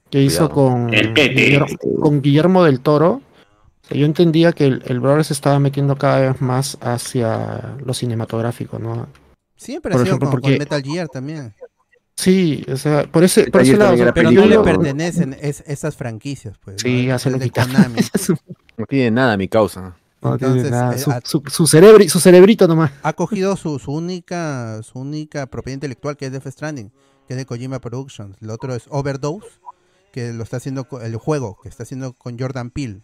que 0.10 0.22
hizo 0.22 0.50
con 0.50 0.94
El 0.94 1.12
PT. 1.14 1.34
Guillermo, 1.34 1.68
con 2.02 2.22
Guillermo 2.22 2.64
del 2.64 2.80
Toro, 2.80 3.12
o 3.84 3.88
sea, 3.88 3.98
yo 3.98 4.06
entendía 4.06 4.54
que 4.54 4.66
el, 4.66 4.82
el 4.86 5.00
brother 5.02 5.26
se 5.26 5.34
estaba 5.34 5.60
metiendo 5.60 5.98
cada 5.98 6.22
vez 6.22 6.42
más 6.42 6.78
hacia 6.82 7.76
lo 7.86 7.94
cinematográfico, 7.94 8.80
¿no? 8.80 9.08
Siempre 9.58 9.92
Por 9.92 10.02
ha 10.02 10.04
sido 10.06 10.16
ejemplo, 10.16 10.30
con, 10.32 10.40
con 10.40 10.42
porque- 10.52 10.60
Metal 10.60 10.82
Gear 10.84 11.08
también. 11.10 11.54
Sí, 12.16 12.66
o 12.72 12.78
sea, 12.78 13.04
por 13.12 13.24
ese, 13.24 13.52
por 13.52 13.62
ese 13.62 13.76
lado. 13.78 13.96
Pero 14.14 14.32
yo 14.32 14.42
no 14.42 14.48
le 14.48 14.60
pertenecen 14.60 15.36
es, 15.42 15.64
esas 15.68 15.96
franquicias, 15.96 16.58
pues. 16.64 16.78
Sí, 16.82 17.08
¿no? 17.08 17.16
hace 17.16 17.30
lo 17.30 17.40
que 17.40 17.50
Konami. 17.50 18.00
No 18.78 18.86
tiene 18.86 19.12
nada 19.12 19.38
mi 19.38 19.48
causa. 19.48 19.96
No 20.22 20.38
tiene 20.38 20.56
Entonces, 20.56 20.72
nada, 20.72 20.96
eh, 20.96 21.00
su, 21.24 21.42
su, 21.50 21.66
su 21.68 21.78
cerebri- 21.78 22.10
su 22.10 22.20
cerebrito 22.20 22.68
nomás. 22.68 22.92
ha 23.04 23.14
cogido 23.14 23.56
su, 23.56 23.80
su 23.80 23.92
única 23.94 24.82
su 24.84 25.00
única 25.00 25.46
propiedad 25.46 25.76
intelectual 25.76 26.18
que 26.18 26.26
es 26.26 26.32
Death 26.32 26.48
Stranding, 26.48 26.90
que 27.28 27.34
es 27.34 27.38
de 27.38 27.46
Kojima 27.46 27.80
Productions. 27.80 28.36
El 28.42 28.50
otro 28.50 28.76
es 28.76 28.84
Overdose, 28.90 29.48
que 30.12 30.34
lo 30.34 30.44
está 30.44 30.58
haciendo 30.58 30.88
el 31.02 31.16
juego, 31.18 31.58
que 31.62 31.70
está 31.70 31.84
haciendo 31.84 32.14
con 32.14 32.38
Jordan 32.40 32.70
Peele, 32.70 33.02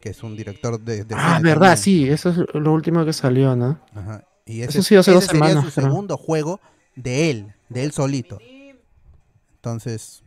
que 0.00 0.10
es 0.10 0.22
un 0.22 0.36
director 0.36 0.78
de, 0.80 1.04
de 1.04 1.14
Ah, 1.16 1.38
verdad, 1.42 1.76
también. 1.76 1.76
sí, 1.78 2.08
eso 2.08 2.30
es 2.30 2.36
lo 2.52 2.72
último 2.72 3.04
que 3.06 3.12
salió, 3.14 3.54
¿no? 3.56 3.78
Ajá. 3.94 4.24
Y 4.44 4.60
Eso 4.62 4.82
sí, 4.82 4.96
hace 4.96 4.96
ese 4.96 5.12
dos 5.12 5.24
sería 5.24 5.46
semanas, 5.46 5.64
su 5.66 5.70
creo. 5.72 5.86
segundo 5.88 6.16
juego 6.18 6.60
de 6.96 7.30
él, 7.30 7.54
de 7.68 7.84
él 7.84 7.92
solito. 7.92 8.38
Entonces, 9.56 10.22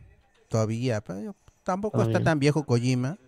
todavía, 0.48 1.00
pero 1.00 1.34
tampoco 1.62 2.02
está 2.02 2.22
tan 2.22 2.38
viejo 2.38 2.64
Kojima. 2.64 3.18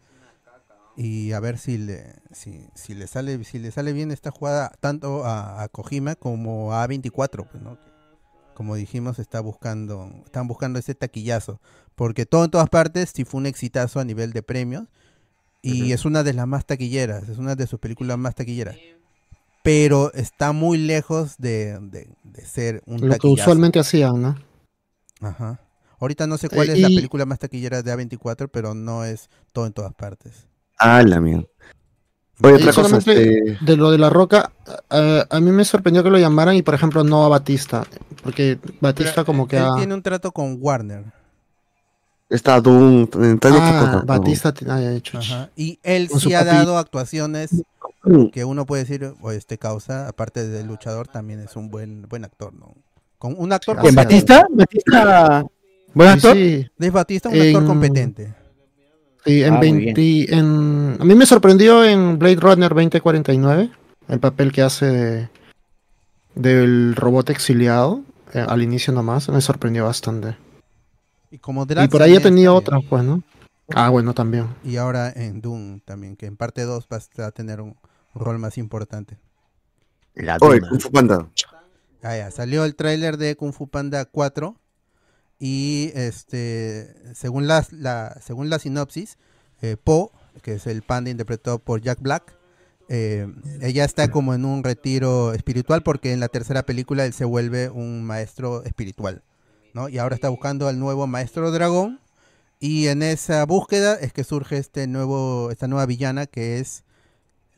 Y 0.97 1.33
a 1.33 1.41
ver 1.41 1.57
si 1.57 1.79
le, 1.79 2.17
si, 2.33 2.67
si 2.75 2.95
le 2.95 3.07
sale, 3.07 3.43
si 3.45 3.59
le 3.59 3.71
sale 3.71 3.93
bien 3.93 4.11
esta 4.11 4.31
jugada 4.31 4.73
tanto 4.81 5.25
a, 5.25 5.63
a 5.63 5.69
Kojima 5.69 6.15
como 6.17 6.75
a 6.75 6.87
A24, 6.87 7.47
pues, 7.49 7.63
¿no? 7.63 7.79
Como 8.55 8.75
dijimos, 8.75 9.19
está 9.19 9.41
buscando, 9.41 10.11
están 10.25 10.47
buscando 10.47 10.79
ese 10.79 10.95
taquillazo. 10.95 11.61
Porque 11.95 12.27
todo 12.27 12.45
en 12.45 12.51
todas 12.51 12.69
partes 12.69 13.13
sí 13.15 13.25
fue 13.25 13.39
un 13.39 13.47
exitazo 13.47 14.01
a 14.01 14.05
nivel 14.05 14.33
de 14.33 14.43
premios. 14.43 14.89
Y 15.63 15.93
es 15.93 16.05
una 16.05 16.23
de 16.23 16.33
las 16.33 16.47
más 16.47 16.67
taquilleras, 16.67 17.29
es 17.29 17.39
una 17.39 17.55
de 17.55 17.67
sus 17.67 17.79
películas 17.79 18.19
más 18.19 18.35
taquilleras. 18.35 18.77
Pero 19.63 20.13
está 20.15 20.53
muy 20.53 20.79
lejos 20.79 21.37
de, 21.39 21.79
de- 21.81 22.09
de 22.25 22.45
ser 22.47 22.83
un 22.87 22.97
Lo 22.97 23.03
que 23.03 23.09
taquillazo. 23.17 23.43
usualmente 23.43 23.79
hacían, 23.79 24.23
¿no? 24.23 24.37
Ajá. 25.21 25.61
Ahorita 26.01 26.27
no 26.27 26.39
sé 26.39 26.49
cuál 26.49 26.71
Eh, 26.71 26.73
es 26.73 26.79
la 26.81 26.89
película 26.89 27.27
más 27.27 27.39
taquillera 27.39 27.83
de 27.83 27.93
A24, 27.95 28.49
pero 28.51 28.73
no 28.75 29.05
es 29.05 29.29
todo 29.53 29.67
en 29.67 29.73
todas 29.75 29.93
partes. 29.93 30.47
Ah, 30.79 31.03
la 31.03 31.21
mierda. 31.21 31.45
Oye, 32.43 32.55
otra 32.55 32.73
cosa, 32.73 32.89
solamente 33.01 33.51
este, 33.53 33.65
de 33.67 33.77
lo 33.77 33.91
de 33.91 33.99
la 33.99 34.09
roca, 34.09 34.51
a 34.89 35.41
mí 35.41 35.51
me 35.53 35.63
sorprendió 35.67 36.03
que 36.03 36.09
lo 36.09 36.17
llamaran 36.17 36.57
y 36.57 36.63
por 36.63 36.73
ejemplo 36.75 37.05
no 37.05 37.27
a 37.27 37.29
Batista, 37.29 37.87
porque 38.23 38.59
Batista 38.81 39.25
como 39.25 39.47
que 39.47 39.59
Él 39.59 39.65
ha... 39.65 39.77
tiene 39.77 39.93
un 39.93 40.01
trato 40.03 40.33
con 40.33 40.57
Warner. 40.59 41.05
está 42.31 42.59
Doom, 42.63 43.03
está 43.35 43.51
Ah. 43.53 44.03
Batista 44.07 44.55
ah, 44.71 44.81
ya, 44.81 44.99
chuch. 45.03 45.17
Ajá. 45.31 45.51
Y 45.55 45.79
él 45.83 46.09
sí 46.09 46.33
ha 46.33 46.41
papi- 46.41 46.47
dado 46.47 46.79
actuaciones. 46.79 47.51
Que 48.33 48.45
uno 48.45 48.67
puede 48.67 48.85
decir, 48.85 49.13
o 49.21 49.31
este 49.31 49.59
causa, 49.59 50.09
aparte 50.09 50.47
del 50.49 50.67
luchador, 50.67 51.09
también 51.09 51.41
es 51.41 51.57
un 51.57 51.71
buen 51.71 52.03
buen 52.09 52.25
actor, 52.25 52.55
¿no? 52.55 52.75
Con 53.19 53.35
un 53.39 53.53
actor 53.53 53.77
Sí, 53.77 53.81
con 53.81 53.89
¿En 53.91 53.95
Batista? 53.95 54.47
Batista? 54.51 54.97
Batista 55.05 55.47
¿Buen 55.93 56.09
Sí, 56.09 56.15
actor? 56.17 56.35
sí. 56.37 56.67
Dave 56.79 56.91
Bautista, 56.91 57.29
un 57.29 57.35
actor 57.41 57.63
En- 57.63 57.67
competente. 57.67 58.35
Sí, 59.27 59.43
en 59.43 59.53
Ah, 59.55 59.57
muy 59.59 59.71
20, 59.85 60.35
en, 60.35 60.97
a 60.99 61.05
mí 61.05 61.15
me 61.15 61.27
sorprendió 61.27 61.85
en 61.85 62.19
Blade 62.19 62.37
Runner 62.37 62.71
2049 62.75 63.71
el 64.09 64.19
papel 64.21 64.51
que 64.51 64.63
hace 64.63 64.87
de- 64.87 65.29
del 66.35 66.97
robot 66.97 67.29
exiliado 67.31 68.03
eh, 68.33 68.45
al 68.49 68.63
inicio 68.63 68.93
nomás, 68.93 69.29
me 69.29 69.41
sorprendió 69.41 69.85
bastante. 69.85 70.37
Y 71.31 71.39
como 71.39 71.65
Y 71.65 71.67
Drax 71.67 71.89
por 71.91 72.03
ahí 72.03 72.13
ha 72.13 72.15
también 72.15 72.35
tenido 72.35 72.59
está 72.59 72.77
otras, 72.77 72.83
pues, 72.89 73.05
¿no? 73.05 73.23
Ah, 73.75 73.89
bueno, 73.91 74.15
también. 74.15 74.47
Y 74.65 74.77
ahora 74.77 75.11
en 75.15 75.41
Doom 75.41 75.81
también, 75.81 76.17
que 76.17 76.27
en 76.27 76.37
parte 76.37 76.63
2 76.63 76.87
va 76.91 77.27
a 77.27 77.31
tener 77.33 77.61
un 77.61 77.75
rol 78.15 78.39
más 78.39 78.59
importante. 78.59 79.19
Oye, 80.47 80.61
Kung 80.71 80.81
Fu 80.81 80.91
Panda. 80.91 81.29
Ah, 82.03 82.17
ya, 82.17 82.31
salió 82.31 82.65
el 82.65 82.75
tráiler 82.75 83.17
de 83.17 83.37
Kung 83.37 83.53
Fu 83.53 83.69
Panda 83.69 84.05
4 84.07 84.57
y 85.39 85.91
este 85.95 86.95
según 87.15 87.47
la, 87.47 87.67
la- 87.73 88.19
según 88.23 88.51
la 88.51 88.59
sinopsis, 88.59 89.19
eh, 89.63 89.77
Po, 89.83 90.13
que 90.43 90.55
es 90.55 90.67
el 90.67 90.83
panda 90.83 91.11
interpretado 91.11 91.59
por 91.59 91.81
Jack 91.81 92.01
Black, 92.01 92.35
eh, 92.89 93.27
ella 93.61 93.85
está 93.85 94.11
como 94.11 94.35
en 94.35 94.45
un 94.45 94.65
retiro 94.65 95.33
espiritual 95.33 95.83
porque 95.83 96.13
en 96.13 96.21
la 96.21 96.29
tercera 96.29 96.65
película 96.65 97.05
él 97.05 97.13
se 97.13 97.25
vuelve 97.25 97.69
un 97.71 98.03
maestro 98.05 98.65
espiritual, 98.65 99.23
¿no? 99.75 99.89
Y 99.89 99.99
ahora 99.99 100.15
está 100.15 100.29
buscando 100.29 100.67
al 100.69 100.79
nuevo 100.79 101.07
maestro 101.07 101.51
dragón 101.53 102.01
y 102.59 102.89
en 102.89 103.03
esa 103.03 103.45
búsqueda 103.47 103.95
es 103.95 104.13
que 104.13 104.25
surge 104.25 104.57
este 104.59 104.87
nuevo 104.87 105.51
esta 105.51 105.69
nueva 105.69 105.87
villana 105.87 106.27
que 106.27 106.59
es 106.59 106.85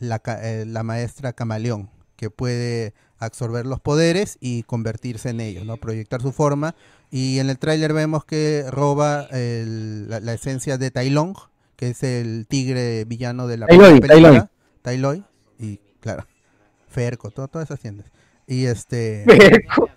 la, 0.02 0.20
eh, 0.42 0.64
la 0.66 0.82
maestra 0.82 1.32
camaleón, 1.32 1.88
que 2.16 2.28
puede 2.30 2.92
absorber 3.18 3.66
los 3.66 3.80
poderes 3.80 4.36
y 4.40 4.64
convertirse 4.64 5.30
en 5.30 5.40
ellos, 5.40 5.64
¿no? 5.64 5.76
Proyectar 5.76 6.20
su 6.20 6.32
forma. 6.32 6.74
Y 7.10 7.38
en 7.38 7.50
el 7.50 7.58
tráiler 7.58 7.92
vemos 7.92 8.24
que 8.24 8.64
roba 8.70 9.28
el- 9.30 10.08
la, 10.10 10.20
la 10.20 10.32
esencia 10.34 10.76
de 10.78 10.90
Tai 10.90 11.08
Long, 11.10 11.36
que 11.76 11.88
es 11.90 12.02
el 12.02 12.46
tigre 12.48 13.04
villano 13.04 13.46
de 13.46 13.56
la 13.58 13.66
Tai 13.66 13.76
Loi, 13.78 14.00
primera 14.00 14.14
película. 14.14 14.50
Tai 14.82 14.98
Loi. 14.98 15.20
Tai 15.20 15.20
Loi, 15.20 15.24
y 15.58 15.80
claro, 16.00 16.26
Ferco, 16.88 17.30
todo- 17.30 17.48
todas 17.48 17.68
esas 17.68 17.80
tiendas. 17.80 18.06
Y 18.46 18.64
este... 18.66 19.24
Ferco. 19.26 19.88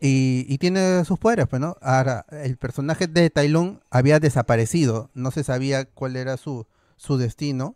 Y, 0.00 0.44
y 0.48 0.58
tiene 0.58 1.04
sus 1.06 1.18
poderes, 1.18 1.46
pues, 1.48 1.60
¿no? 1.60 1.76
Ahora, 1.80 2.26
el 2.30 2.56
personaje 2.58 3.06
de 3.06 3.30
Tai 3.30 3.48
Lung 3.48 3.78
había 3.90 4.20
desaparecido, 4.20 5.10
no 5.14 5.30
se 5.30 5.44
sabía 5.44 5.86
cuál 5.86 6.16
era 6.16 6.36
su, 6.36 6.66
su 6.96 7.16
destino, 7.16 7.74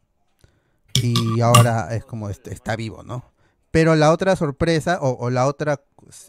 y 1.03 1.40
ahora 1.40 1.94
es 1.94 2.05
como 2.05 2.28
est- 2.30 2.49
está 2.49 2.76
vivo, 2.76 3.03
¿no? 3.03 3.24
Pero 3.70 3.94
la 3.96 4.12
otra 4.12 4.34
sorpresa, 4.36 4.99
o, 5.01 5.11
o 5.11 5.30
la 5.30 5.46
otra 5.46 5.80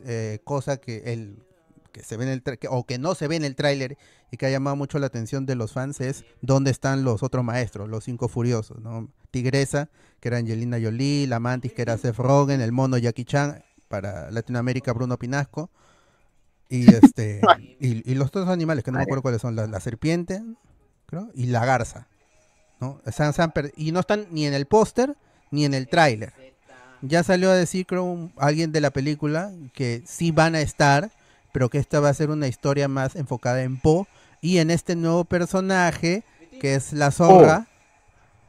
eh, 0.05 0.39
cosa 0.43 0.77
que, 0.77 1.13
el, 1.13 1.43
que 1.91 2.03
se 2.03 2.17
ve 2.17 2.25
en 2.25 2.31
el 2.31 2.41
que- 2.43 2.67
o 2.69 2.85
que 2.85 2.97
no 2.97 3.15
se 3.15 3.27
ve 3.27 3.35
en 3.37 3.45
el 3.45 3.55
tráiler 3.55 3.97
y 4.31 4.37
que 4.37 4.45
ha 4.45 4.49
llamado 4.49 4.75
mucho 4.75 4.99
la 4.99 5.07
atención 5.07 5.45
de 5.45 5.55
los 5.55 5.71
fans 5.73 6.01
es 6.01 6.25
dónde 6.41 6.69
están 6.71 7.03
los 7.03 7.23
otros 7.23 7.43
maestros, 7.43 7.89
los 7.89 8.03
cinco 8.03 8.27
furiosos, 8.27 8.79
¿no? 8.81 9.09
Tigresa, 9.31 9.89
que 10.19 10.27
era 10.27 10.37
Angelina 10.37 10.77
Jolie, 10.81 11.27
la 11.27 11.39
Mantis, 11.39 11.73
que 11.73 11.81
era 11.81 11.97
Seth 11.97 12.17
Rogen, 12.17 12.61
el 12.61 12.71
mono 12.71 12.97
Jackie 12.97 13.25
Chan, 13.25 13.63
para 13.87 14.29
Latinoamérica 14.31 14.91
Bruno 14.93 15.17
Pinasco, 15.17 15.69
y 16.67 16.93
este 16.93 17.41
y, 17.79 18.11
y 18.11 18.15
los 18.15 18.27
otros 18.27 18.49
animales 18.49 18.83
que 18.83 18.91
no 18.91 18.97
me 18.97 19.03
acuerdo 19.03 19.21
cuáles 19.21 19.41
son, 19.41 19.55
la, 19.55 19.65
la 19.65 19.79
serpiente, 19.79 20.43
creo, 21.05 21.29
y 21.33 21.45
la 21.47 21.65
garza, 21.65 22.07
y 23.75 23.91
no 23.91 23.99
están 23.99 24.27
ni 24.31 24.45
en 24.45 24.53
el 24.53 24.65
póster 24.65 25.15
ni 25.51 25.65
en 25.65 25.73
el 25.73 25.87
tráiler. 25.87 26.33
Ya 27.01 27.23
salió 27.23 27.49
a 27.49 27.55
decir, 27.55 27.85
creo, 27.85 28.29
alguien 28.37 28.71
de 28.71 28.81
la 28.81 28.91
película 28.91 29.51
que 29.73 30.03
sí 30.05 30.31
van 30.31 30.55
a 30.55 30.61
estar, 30.61 31.11
pero 31.53 31.69
que 31.69 31.77
esta 31.77 31.99
va 31.99 32.09
a 32.09 32.13
ser 32.13 32.29
una 32.29 32.47
historia 32.47 32.87
más 32.87 33.15
enfocada 33.15 33.63
en 33.63 33.77
Po 33.79 34.07
y 34.41 34.57
en 34.59 34.69
este 34.71 34.95
nuevo 34.95 35.23
personaje 35.25 36.23
que 36.59 36.75
es 36.75 36.91
la 36.93 37.11
zorra. 37.11 37.67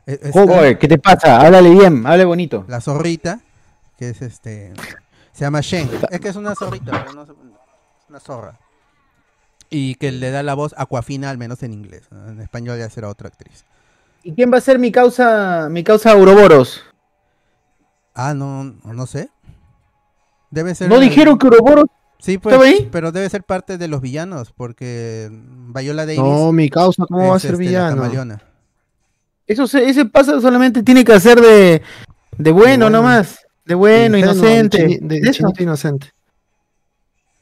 esta- 0.07 0.43
Oye, 0.43 0.78
¿qué 0.78 0.89
te 0.89 0.99
pasa? 0.99 1.41
Háblale 1.41 1.70
bien, 1.70 2.05
hable 2.07 2.24
bonito. 2.24 2.64
la 2.68 2.81
zorrita, 2.81 3.41
que 3.99 4.11
es 4.11 4.20
este, 4.22 4.72
se 5.33 5.41
llama 5.45 5.61
Shen. 5.61 5.89
Es 6.11 6.20
que 6.20 6.28
es 6.28 6.37
una 6.37 6.55
zorrita, 6.57 6.91
pero 6.91 7.12
no 7.12 7.22
es 7.22 7.28
una 8.09 8.18
zorra. 8.20 8.59
Y 9.72 9.95
que 9.95 10.11
le 10.11 10.33
da 10.33 10.43
la 10.43 10.55
voz 10.55 10.74
a 10.76 10.83
Aquafina, 10.83 11.31
al 11.31 11.39
menos 11.39 11.62
en 11.62 11.72
inglés. 11.72 12.03
En 12.11 12.41
español 12.41 12.78
ya 12.81 12.91
será 12.91 13.09
otra 13.09 13.28
actriz. 13.28 13.64
¿Y 14.23 14.35
quién 14.35 14.53
va 14.53 14.59
a 14.59 14.61
ser 14.61 14.79
mi 14.79 14.93
causa, 14.93 15.68
mi 15.71 15.83
causa 15.83 16.14
Ouroboros? 16.14 16.83
Ah, 18.14 18.35
no, 18.35 18.64
no, 18.64 19.07
sé. 19.07 19.31
Debe 20.51 20.75
ser. 20.75 20.89
¿No 20.89 20.99
dijeron 21.01 21.39
que 21.39 21.47
Ouroboros 21.47 21.87
Sí, 22.18 22.37
pues, 22.37 22.55
ahí? 22.61 22.89
pero 22.93 23.12
debe 23.12 23.31
ser 23.31 23.45
parte 23.45 23.79
de 23.79 23.89
los 23.89 24.03
villanos, 24.03 24.53
porque 24.53 25.31
Viola 25.33 26.05
Davis. 26.05 26.21
No, 26.21 26.53
mi 26.53 26.68
causa, 26.68 27.07
¿cómo 27.09 27.31
va 27.31 27.37
a 27.37 27.39
ser 27.39 27.53
este, 27.53 27.64
la 27.73 27.95
villano? 27.95 28.39
Eso 29.47 29.66
se- 29.66 29.89
ese 29.89 30.05
pasa 30.05 30.39
solamente 30.41 30.83
tiene 30.83 31.03
que 31.03 31.14
hacer 31.14 31.41
de, 31.41 31.81
de 32.37 32.51
bueno, 32.51 32.85
bueno. 32.87 32.91
nomás. 32.91 33.41
De 33.64 33.75
bueno, 33.75 34.18
inocente. 34.18 34.83
de 34.83 34.89
chini- 34.99 35.21
de 35.23 35.31
chinito 35.31 35.62
inocente. 35.62 36.09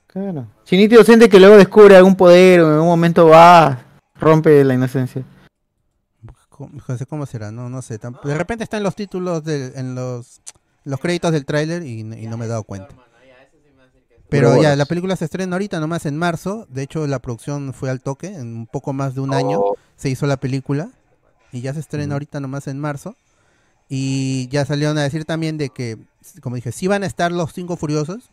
Claro. 0.07 0.47
Chinito 0.65 0.95
inocente 0.95 1.29
que 1.29 1.41
luego 1.41 1.57
descubre 1.57 1.97
algún 1.97 2.15
poder 2.15 2.61
o 2.61 2.67
en 2.69 2.73
algún 2.75 2.89
momento 2.89 3.27
va, 3.27 3.79
rompe 4.21 4.63
la 4.65 4.75
inocencia. 4.75 5.23
¿Cómo, 6.59 6.79
José, 6.81 7.07
¿cómo 7.07 7.25
será? 7.25 7.51
No, 7.53 7.71
no 7.71 7.81
sé. 7.81 7.99
tamp- 8.01 8.23
De 8.23 8.37
repente 8.37 8.65
está 8.65 8.77
en 8.77 8.83
los 8.83 8.95
títulos, 8.97 9.43
de, 9.45 9.73
en 9.77 9.95
los, 9.95 10.43
los 10.85 11.01
créditos 11.01 11.33
del 11.33 11.45
tráiler 11.47 11.83
y, 11.85 12.01
y 12.01 12.27
no 12.27 12.37
me 12.37 12.45
he 12.45 12.49
dado 12.49 12.65
cuenta. 12.65 12.95
Pero 14.29 14.61
ya, 14.61 14.77
la 14.77 14.85
película 14.85 15.17
se 15.17 15.25
estrena 15.25 15.55
ahorita, 15.57 15.81
nomás 15.81 16.05
en 16.05 16.17
marzo. 16.19 16.67
De 16.69 16.83
hecho, 16.83 17.07
la 17.07 17.19
producción 17.19 17.73
fue 17.73 17.89
al 17.89 18.03
toque. 18.03 18.27
En 18.35 18.57
un 18.59 18.67
poco 18.67 18.93
más 18.93 19.15
de 19.15 19.21
un 19.23 19.33
año 19.33 19.59
Oh. 19.61 19.77
se 19.97 20.11
hizo 20.11 20.27
la 20.27 20.37
película. 20.37 20.91
Y 21.51 21.63
ya 21.63 21.73
se 21.73 21.81
estrena 21.81 22.15
ahorita 22.15 22.39
nomás 22.41 22.67
en 22.67 22.79
marzo. 22.79 23.17
Y 23.89 24.49
ya 24.49 24.67
salieron 24.67 24.99
a 24.99 25.03
decir 25.03 25.25
también 25.25 25.57
de 25.57 25.71
que, 25.71 25.97
como 26.43 26.57
dije, 26.57 26.73
sí 26.73 26.87
van 26.89 27.05
a 27.05 27.07
estar 27.07 27.33
los 27.33 27.55
cinco 27.55 27.77
furiosos. 27.79 28.29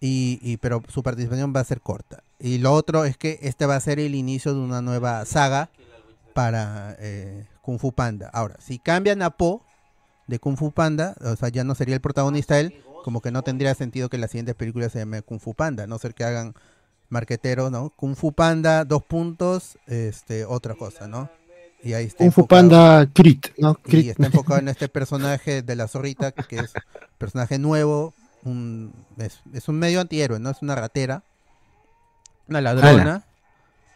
Y, 0.00 0.38
y- 0.42 0.56
pero 0.58 0.82
su 0.88 1.02
participación 1.02 1.52
va 1.54 1.60
a 1.60 1.64
ser 1.64 1.82
corta. 1.82 2.22
Y 2.40 2.56
lo 2.58 2.72
otro 2.72 3.04
es 3.04 3.18
que 3.18 3.38
este 3.42 3.66
va 3.66 3.76
a 3.76 3.80
ser 3.80 3.98
el 4.00 4.14
inicio 4.14 4.54
de 4.54 4.60
una 4.60 4.80
nueva 4.80 5.26
saga 5.26 5.68
para 6.38 6.94
eh, 7.00 7.48
Kung 7.62 7.80
Fu 7.80 7.90
Panda. 7.90 8.30
Ahora, 8.32 8.54
si 8.60 8.78
cambian 8.78 9.22
a 9.22 9.30
Po 9.30 9.64
de 10.28 10.38
Kung 10.38 10.56
Fu 10.56 10.70
Panda, 10.70 11.16
o 11.20 11.34
sea, 11.34 11.48
ya 11.48 11.64
no 11.64 11.74
sería 11.74 11.96
el 11.96 12.00
protagonista 12.00 12.60
él, 12.60 12.80
como 13.02 13.20
que 13.20 13.32
no 13.32 13.42
tendría 13.42 13.74
sentido 13.74 14.08
que 14.08 14.18
la 14.18 14.28
siguiente 14.28 14.54
película 14.54 14.88
se 14.88 15.00
llame 15.00 15.22
Kung 15.22 15.40
Fu 15.40 15.54
Panda, 15.54 15.82
a 15.82 15.86
no 15.88 15.98
ser 15.98 16.14
que 16.14 16.22
hagan 16.22 16.54
marquetero, 17.08 17.70
¿no? 17.70 17.90
Kung 17.90 18.14
Fu 18.14 18.30
Panda, 18.30 18.84
dos 18.84 19.02
puntos, 19.02 19.78
este, 19.88 20.44
otra 20.44 20.76
cosa, 20.76 21.08
¿no? 21.08 21.28
Y 21.82 21.94
ahí 21.94 22.04
está 22.04 22.18
Kung 22.18 22.30
Fu. 22.30 22.46
Panda 22.46 23.08
Crit, 23.12 23.48
¿no? 23.58 23.76
Y 23.86 24.10
está 24.10 24.26
enfocado 24.26 24.60
en 24.60 24.68
este 24.68 24.88
personaje 24.88 25.62
de 25.62 25.74
la 25.74 25.88
zorrita, 25.88 26.30
que 26.30 26.58
es 26.58 26.72
personaje 27.18 27.58
nuevo, 27.58 28.14
un, 28.44 28.94
es, 29.16 29.40
es 29.52 29.68
un 29.68 29.76
medio 29.80 30.00
antihéroe, 30.00 30.38
¿no? 30.38 30.50
Es 30.50 30.62
una 30.62 30.76
ratera, 30.76 31.24
una 32.46 32.60
ladrona. 32.60 33.24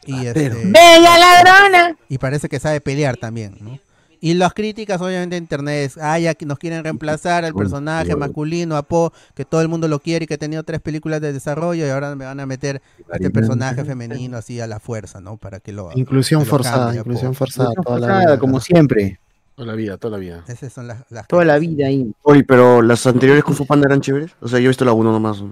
Y 0.04 0.26
este, 0.26 0.48
¡Bella 0.48 1.18
ladrona! 1.18 1.96
y 2.08 2.18
parece 2.18 2.48
que 2.48 2.58
sabe 2.58 2.80
pelear 2.80 3.16
también, 3.16 3.56
¿no? 3.60 3.78
Y 4.24 4.34
las 4.34 4.54
críticas, 4.54 5.00
obviamente, 5.00 5.36
en 5.36 5.42
internet 5.42 5.84
es, 5.84 5.98
ah, 5.98 6.16
ya 6.16 6.36
nos 6.46 6.56
quieren 6.56 6.84
reemplazar 6.84 7.44
al 7.44 7.54
personaje 7.54 8.14
masculino, 8.14 8.76
a 8.76 8.84
Po, 8.84 9.12
que 9.34 9.44
todo 9.44 9.62
el 9.62 9.66
mundo 9.66 9.88
lo 9.88 9.98
quiere 9.98 10.24
y 10.24 10.28
que 10.28 10.34
ha 10.34 10.38
tenido 10.38 10.62
tres 10.62 10.80
películas 10.80 11.20
de 11.20 11.32
desarrollo 11.32 11.84
y 11.84 11.90
ahora 11.90 12.14
me 12.14 12.24
van 12.24 12.38
a 12.38 12.46
meter 12.46 12.80
este 13.12 13.30
personaje 13.30 13.84
femenino 13.84 14.36
así 14.36 14.60
a 14.60 14.68
la 14.68 14.78
fuerza, 14.78 15.20
¿no? 15.20 15.38
Para 15.38 15.58
que 15.58 15.72
lo... 15.72 15.90
Inclusión 15.96 16.44
que 16.44 16.50
forzada, 16.50 16.84
cambie 16.84 17.00
a 17.00 17.02
Po. 17.02 17.08
inclusión 17.10 17.34
forzada. 17.34 17.70
Inclusión 17.70 17.84
toda 17.84 17.98
la 17.98 18.06
forzada, 18.06 18.26
vida. 18.26 18.38
como 18.38 18.60
siempre. 18.60 19.18
Toda 19.56 19.66
la 19.66 19.74
vida, 19.74 19.96
toda 19.98 20.12
la 20.12 20.18
vida. 20.18 20.44
Esas 20.46 20.72
son 20.72 20.86
las, 20.86 21.04
las 21.10 21.26
Toda 21.26 21.44
la 21.44 21.58
vida 21.58 21.88
ahí. 21.88 22.14
Oye, 22.22 22.44
pero 22.44 22.80
las 22.80 23.04
anteriores 23.08 23.42
Kung 23.42 23.56
Fu 23.56 23.66
Panda 23.66 23.86
eran 23.86 24.00
chéveres. 24.00 24.30
O 24.40 24.46
sea, 24.46 24.60
yo 24.60 24.66
he 24.66 24.68
visto 24.68 24.84
la 24.84 24.92
1 24.92 25.10
nomás. 25.10 25.42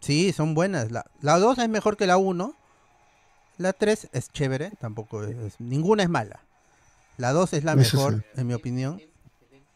Sí, 0.00 0.32
son 0.32 0.54
buenas. 0.54 0.90
La, 0.90 1.04
la 1.20 1.38
2 1.38 1.58
es 1.58 1.68
mejor 1.68 1.98
que 1.98 2.06
la 2.06 2.16
1. 2.16 2.56
La 3.62 3.72
3 3.72 4.08
es 4.12 4.28
chévere, 4.30 4.72
tampoco 4.80 5.22
es, 5.22 5.36
es- 5.36 5.60
ninguna 5.60 6.02
es 6.02 6.08
mala. 6.08 6.40
La 7.16 7.32
2 7.32 7.52
es 7.52 7.62
la 7.64 7.72
Eso 7.74 7.96
mejor, 7.96 8.14
sí. 8.16 8.40
en 8.40 8.46
mi 8.48 8.54
opinión, 8.54 9.00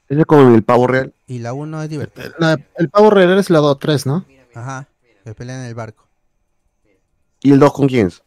Ese 0.09 0.21
es 0.21 0.27
como 0.27 0.55
el 0.55 0.63
pavo 0.65 0.87
real. 0.87 1.15
y 1.27 1.39
la 1.39 1.53
1 1.53 1.83
es 1.83 1.89
divertida. 1.91 2.33
La- 2.39 2.59
el 2.77 2.89
pavo 2.91 3.11
real 3.11 3.39
es 3.39 3.49
la 3.51 3.59
2, 3.61 3.79
3, 3.79 4.07
¿no? 4.07 4.25
Ajá, 4.55 4.89
que 5.25 5.35
pelean 5.35 5.61
en 5.61 5.67
el 5.67 5.75
barco. 5.75 6.07
¿Y 7.41 7.53
el 7.53 7.59
2 7.61 7.73
con 7.73 7.87
quién 7.87 8.09
es? 8.09 8.23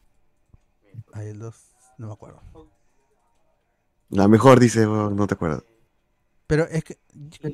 Ahí 1.14 1.27
el 1.27 1.40
2, 1.40 1.56
no 1.98 2.07
me 2.07 2.14
acuerdo. 2.14 2.41
La 4.10 4.27
mejor, 4.27 4.60
dice, 4.60 4.86
oh, 4.86 5.10
no 5.10 5.27
te 5.27 5.34
acuerdas. 5.36 5.64
Pero 6.48 6.64
es 6.68 6.84
que, 6.84 6.98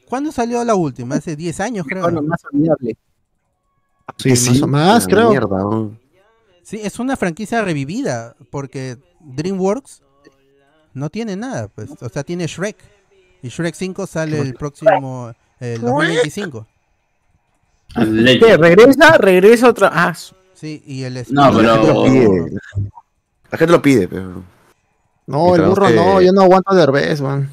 ¿cuándo 0.07 0.31
salió 0.31 0.63
la 0.63 0.75
última? 0.75 1.15
Hace 1.15 1.35
10 1.35 1.59
años, 1.59 1.85
creo. 1.87 2.05
Mejor, 2.07 2.23
más 2.23 2.41
olvidable. 2.51 2.97
Sí, 4.17 4.23
Que 4.23 4.29
más 4.51 4.61
o 4.61 4.67
más, 4.67 5.03
La 5.05 5.09
creo. 5.09 5.29
Mierda, 5.31 5.57
¿no? 5.57 5.97
Sí, 6.65 6.81
es 6.83 6.97
una 6.97 7.15
franquicia 7.15 7.61
revivida, 7.63 8.35
porque 8.49 8.97
DreamWorks 9.19 10.01
no 10.95 11.11
tiene 11.11 11.35
nada, 11.35 11.67
pues. 11.67 11.91
O 12.01 12.09
sea, 12.09 12.23
tiene 12.23 12.47
Shrek. 12.47 12.75
Y 13.43 13.49
Shrek 13.49 13.75
5 13.75 14.07
sale 14.07 14.39
el 14.39 14.55
próximo, 14.55 15.31
el 15.59 15.79
2025. 15.79 16.65
¿Qué? 17.93 18.57
¿Regresa? 18.57 19.17
¿Regresa 19.17 19.69
otra? 19.69 19.91
Ah, 19.93 20.13
Sí, 20.53 20.81
y 20.87 21.03
el 21.03 21.13
No, 21.29 21.49
espíritu- 21.51 21.61
La 21.61 21.75
gente 21.75 21.87
lo 21.87 21.93
pero- 21.93 22.03
pide. 22.03 22.51
La 23.51 23.57
gente 23.57 23.71
lo 23.73 23.81
pide, 23.81 24.07
pero. 24.07 24.43
No, 25.27 25.53
el 25.55 25.61
burro 25.63 25.87
que- 25.87 25.93
no, 25.95 26.21
yo 26.21 26.31
no 26.31 26.41
aguanto 26.43 26.71
a 26.71 26.75
Derbez, 26.75 27.21
man. 27.21 27.49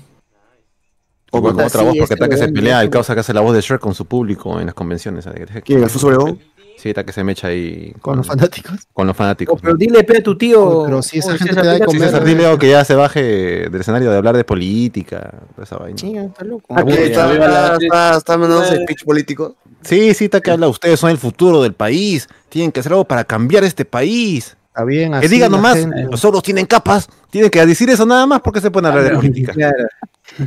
O 1.33 1.43
con 1.43 1.53
otra 1.55 1.69
sí, 1.69 1.77
voz, 1.79 1.85
porque 1.87 2.01
este 2.01 2.15
está 2.15 2.29
que 2.29 2.37
se 2.37 2.49
pelea, 2.53 2.81
el 2.83 2.91
causa 2.91 3.15
que 3.15 3.21
hace 3.21 3.35
la 3.35 3.41
voz 3.41 3.55
de 3.55 3.61
Shrek 3.61 3.81
con 3.81 3.95
su 3.95 4.05
público 4.07 4.61
en 4.61 4.67
las 4.67 4.75
convenciones. 4.75 5.27
¿Quién, 5.65 5.83
Alfonso 5.83 6.07
Obregón? 6.07 6.39
Sí, 6.83 6.89
está 6.89 7.05
que 7.05 7.13
se 7.13 7.23
mecha 7.23 7.47
ahí 7.47 7.95
Con 8.01 8.17
los 8.17 8.27
fanáticos. 8.27 8.89
con 8.93 9.07
los 9.07 9.17
fanáticos. 9.17 9.61
Pero 9.63 9.77
dile, 9.77 10.03
pe, 10.03 10.19
a 10.19 10.23
tu 10.25 10.37
tío. 10.37 10.65
Oh, 10.65 10.85
pero 10.85 11.01
si 11.01 11.19
esa 11.21 11.29
Oye, 11.29 11.39
gente 11.39 11.55
te 11.55 11.65
da 11.65 11.73
de 11.75 11.85
comer, 11.85 12.03
César, 12.03 12.25
dile 12.25 12.59
que 12.59 12.71
ya 12.71 12.85
se 12.85 12.97
baje 12.97 13.23
del 13.71 13.81
escenario 13.81 14.11
de 14.11 14.17
hablar 14.17 14.37
de 14.37 14.43
política, 14.43 15.31
toda 15.55 15.63
esa 15.63 15.77
vaina. 15.77 15.97
Sí, 15.97 16.17
está 16.17 16.43
loco. 16.45 16.67
Ah, 16.75 16.85
que 16.85 16.93
está, 17.05 17.33
está, 17.33 17.77
está, 17.77 18.17
está 18.19 18.75
el 18.75 18.85
pitch 18.85 19.05
político. 19.05 19.55
Sí, 19.83 20.13
sí, 20.15 20.25
está 20.25 20.41
que 20.41 20.51
habla, 20.51 20.67
ustedes 20.67 20.99
son 20.99 21.11
el 21.11 21.19
futuro 21.19 21.63
del 21.63 21.73
país, 21.73 22.29
tienen 22.49 22.73
que 22.73 22.81
hacer 22.81 22.91
algo 22.91 23.05
para 23.05 23.23
cambiar 23.23 23.63
este 23.63 23.85
país. 23.85 24.57
Está 24.67 24.83
bien, 24.83 25.13
Que 25.13 25.19
así 25.19 25.29
digan 25.29 25.53
la 25.53 25.59
nomás, 25.59 25.79
gente. 25.79 26.03
los 26.11 26.25
ogros 26.25 26.43
tienen 26.43 26.67
capas, 26.67 27.09
tienen 27.31 27.49
que 27.49 27.65
decir 27.65 27.91
eso 27.91 28.05
nada 28.07 28.27
más 28.27 28.41
porque 28.41 28.61
se 28.61 28.73
pueden 28.73 28.87
hablar 28.91 29.05
de 29.05 29.15
política. 29.15 29.55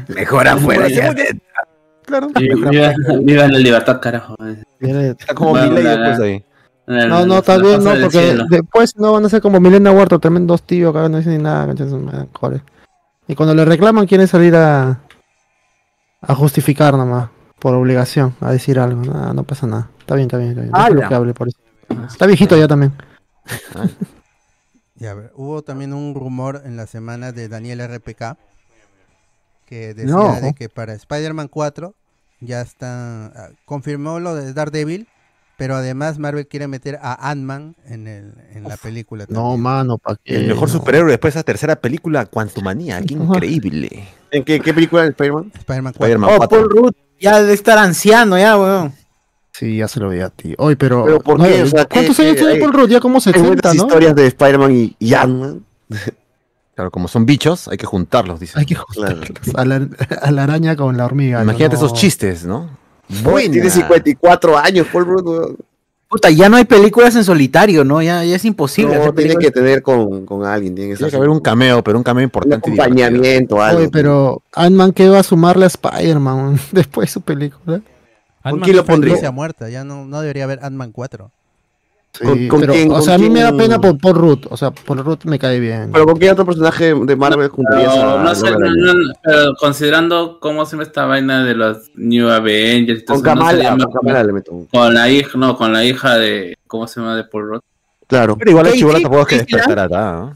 Mejor 0.09 0.49
afuera, 0.49 0.89
ya. 0.89 1.15
Claro. 2.05 2.27
Viva, 2.35 2.93
viva 3.21 3.47
la 3.47 3.57
libertad, 3.59 3.99
carajo. 3.99 4.35
Está 4.79 5.33
como 5.33 5.51
Bueno, 5.51 5.79
la- 5.79 5.97
después 5.97 6.19
ahí. 6.19 6.45
No, 6.87 7.25
no, 7.25 7.39
está 7.39 7.57
bien, 7.57 7.83
no, 7.83 7.91
porque 7.99 8.37
después 8.49 8.95
no 8.95 9.11
van 9.13 9.25
a 9.25 9.29
ser 9.29 9.41
como 9.41 9.59
Milena 9.59 9.91
Huerta, 9.91 10.19
tremendos 10.19 10.61
tíos 10.61 10.93
que 10.93 11.09
no 11.09 11.17
dicen 11.17 11.37
ni 11.37 11.43
nada, 11.43 11.73
joder. 12.33 12.61
Y 13.27 13.33
cuando 13.33 13.55
le 13.55 13.65
reclaman 13.65 14.05
quieren 14.05 14.27
salir 14.27 14.55
a 14.55 14.99
a 16.21 16.35
justificar 16.35 16.95
nomás, 16.95 17.29
por 17.59 17.73
obligación, 17.75 18.35
a 18.41 18.51
decir 18.51 18.79
algo, 18.79 19.01
no, 19.03 19.33
no 19.33 19.43
pasa 19.43 19.65
nada. 19.67 19.89
Está 19.99 20.15
bien, 20.15 20.27
está 20.27 20.37
bien, 20.37 20.49
está 20.51 20.61
bien. 20.61 20.75
¡Hala! 20.75 20.87
Déjalo 20.95 21.09
que 21.09 21.15
hable 21.15 21.33
por 21.33 21.47
eso. 21.47 21.57
Está 22.07 22.25
viejito 22.27 22.55
ya 22.57 22.67
también. 22.67 22.93
Ya, 24.97 25.11
a 25.11 25.13
ver, 25.13 25.31
hubo 25.35 25.61
también 25.61 25.93
un 25.93 26.15
rumor 26.15 26.61
en 26.63 26.77
la 26.77 26.87
semana 26.87 27.33
de 27.33 27.49
Daniel 27.49 27.81
RPK 27.81 28.37
que 29.65 29.93
decía 29.93 30.11
No. 30.13 30.39
de 30.41 30.53
que 30.53 30.69
para 30.69 30.93
Spider-Man 30.93 31.47
4 31.47 31.93
ya 32.41 32.61
está 32.61 33.25
ah, 33.27 33.49
confirmó 33.65 34.19
lo 34.19 34.35
de 34.35 34.53
Daredevil, 34.53 35.07
pero 35.57 35.75
además 35.75 36.19
Marvel 36.19 36.47
quiere 36.47 36.67
meter 36.67 36.99
a 37.01 37.29
Ant-Man 37.31 37.75
en, 37.85 38.07
el, 38.07 38.33
en 38.53 38.63
la 38.63 38.75
película. 38.77 39.25
No, 39.29 39.55
mano, 39.57 39.97
¿para 39.97 40.17
qué? 40.23 40.35
El 40.35 40.47
mejor 40.47 40.67
No. 40.67 40.73
superhéroe 40.73 41.11
después 41.11 41.33
de 41.33 41.39
esa 41.39 41.45
tercera 41.45 41.75
película, 41.77 42.25
Quantumania, 42.25 43.01
qué 43.01 43.13
increíble. 43.13 44.07
¿En 44.31 44.43
qué, 44.43 44.59
qué 44.59 44.73
película 44.73 45.03
de 45.03 45.09
Spider-Man? 45.09 45.51
Spider-Man 45.55 45.93
4. 45.97 46.05
Spider-Man 46.05 46.29
Oh, 46.33 46.37
4. 46.37 46.49
Paul 46.59 46.69
Rudd 46.69 46.93
ya 47.19 47.39
debe 47.41 47.53
estar 47.53 47.77
anciano 47.77 48.37
ya, 48.37 48.57
weón. 48.57 48.93
Sí, 49.53 49.77
ya 49.77 49.87
se 49.87 50.01
lo 50.01 50.09
veía 50.09 50.25
a 50.25 50.29
ti. 50.29 50.53
Oye, 50.57 50.75
pero, 50.75 51.05
¿Pero 51.05 51.19
por 51.21 51.39
no, 51.39 51.45
qué? 51.45 51.63
O 51.63 51.67
sea, 51.67 51.85
¿cuántos 51.85 52.17
¿qué- 52.17 52.23
años 52.23 52.35
tiene 52.35 52.55
Paul 52.59 52.73
Rudd? 52.73 52.89
Ya 52.89 52.99
como 52.99 53.15
Hay 53.15 53.21
70, 53.21 53.47
buenas 53.47 53.75
¿no? 53.75 53.83
historias 53.87 54.15
de 54.15 54.27
Spider-Man 54.27 54.71
y, 54.75 54.95
y 54.99 55.13
Ant-Man. 55.13 55.63
Claro, 56.75 56.91
como 56.91 57.07
son 57.07 57.25
bichos, 57.25 57.67
hay 57.69 57.77
que 57.77 57.85
juntarlos, 57.85 58.39
dice. 58.39 58.59
Hay 58.59 58.65
que 58.65 58.75
Claro. 58.75 58.87
juntarlos 59.17 59.55
a 59.55 59.65
la, 59.65 59.87
a 60.21 60.31
la 60.31 60.43
araña 60.43 60.75
con 60.75 60.97
la 60.97 61.05
hormiga. 61.05 61.41
Imagínate 61.41 61.75
¿no? 61.77 61.85
esos 61.85 61.93
chistes, 61.93 62.45
¿no? 62.45 62.69
Oye, 63.25 63.49
Tiene 63.49 63.69
54 63.69 64.57
años, 64.57 64.87
Paul 64.91 65.05
Rudd. 65.05 65.27
weón. 65.27 65.57
Puta, 66.09 66.29
ya 66.29 66.49
no 66.49 66.57
hay 66.57 66.65
películas 66.65 67.15
en 67.15 67.23
solitario, 67.23 67.83
¿no? 67.83 68.01
Ya, 68.01 68.23
ya 68.23 68.35
es 68.35 68.45
imposible. 68.45 68.97
No, 68.97 69.13
tiene 69.13 69.35
que 69.37 69.51
tener 69.51 69.81
con, 69.81 70.25
con 70.25 70.45
alguien. 70.45 70.75
Tiene 70.75 70.91
que, 70.91 70.97
Tiene 70.97 71.09
que 71.09 71.17
haber 71.17 71.29
un 71.29 71.39
cameo, 71.39 71.83
pero 71.83 71.97
un 71.97 72.03
cameo 72.03 72.19
un 72.21 72.25
importante. 72.25 72.69
divertido. 72.71 72.83
acompañamiento, 72.83 73.61
algo. 73.61 73.79
Oye, 73.79 73.89
pero 73.89 74.41
Ant-Man 74.53 74.91
que 74.93 75.09
va 75.09 75.19
a 75.19 75.23
sumarle 75.23 75.65
a 75.65 75.67
Spider-Man 75.67 76.59
después 76.71 77.09
de 77.09 77.13
su 77.13 77.21
película. 77.21 77.81
Ant-Man 78.43 78.63
quién 78.63 78.75
lo 78.77 78.85
pondría? 78.85 79.31
muerta, 79.31 79.67
ya 79.69 79.83
no, 79.83 80.05
no 80.05 80.21
debería 80.21 80.43
haber 80.43 80.59
Ant-Man 80.63 80.91
4. 80.91 81.31
Sí, 82.17 82.23
¿Con- 82.23 82.47
con 82.47 82.59
pero, 82.61 82.73
quién- 82.73 82.89
o 82.91 82.93
con 82.93 83.03
sea, 83.03 83.15
a 83.15 83.17
mí 83.17 83.29
me 83.29 83.41
da 83.41 83.51
pena 83.55 83.79
por 83.79 83.97
Paul 83.97 84.15
Rudd. 84.15 84.45
O 84.49 84.55
sea, 84.55 84.71
Paul 84.71 84.99
Rudd 85.03 85.19
me 85.25 85.37
cae 85.37 85.59
bien. 85.59 85.89
Pero 85.91 86.05
¿con 86.05 86.17
qué 86.17 86.31
otro 86.31 86.45
personaje 86.45 86.93
de 86.93 87.15
Marvel 87.15 87.49
a 87.51 88.23
no 88.23 88.35
sé, 88.35 88.51
no, 88.51 88.59
no, 88.59 88.93
no, 88.93 89.55
considerando 89.59 90.39
cómo 90.39 90.65
se 90.65 90.77
ve 90.77 90.83
esta 90.83 91.05
vaina 91.05 91.43
de 91.43 91.55
los 91.55 91.91
New 91.95 92.29
Avengers, 92.29 93.01
y 93.01 93.05
todo 93.05 93.17
Con 93.17 93.23
no 93.25 93.29
Kamala, 93.41 93.69
con 93.77 93.91
Kamala 93.91 94.23
le 94.23 94.33
meto. 94.33 94.65
con 94.71 94.93
la 94.93 95.09
hija, 95.09 95.37
no, 95.37 95.57
con 95.57 95.73
la 95.73 95.83
hija 95.83 96.15
de, 96.17 96.55
¿cómo 96.67 96.87
se 96.87 96.99
llama? 97.01 97.15
De 97.17 97.25
Paul 97.25 97.49
Rudd. 97.49 97.59
Claro. 98.07 98.37
Pero 98.37 98.51
igual 98.51 98.65
la 98.67 98.71
chivola 98.73 98.99
tampoco 99.01 99.21
es 99.29 99.43
que 99.45 99.55
despertará, 99.55 100.11
¿no? 100.13 100.35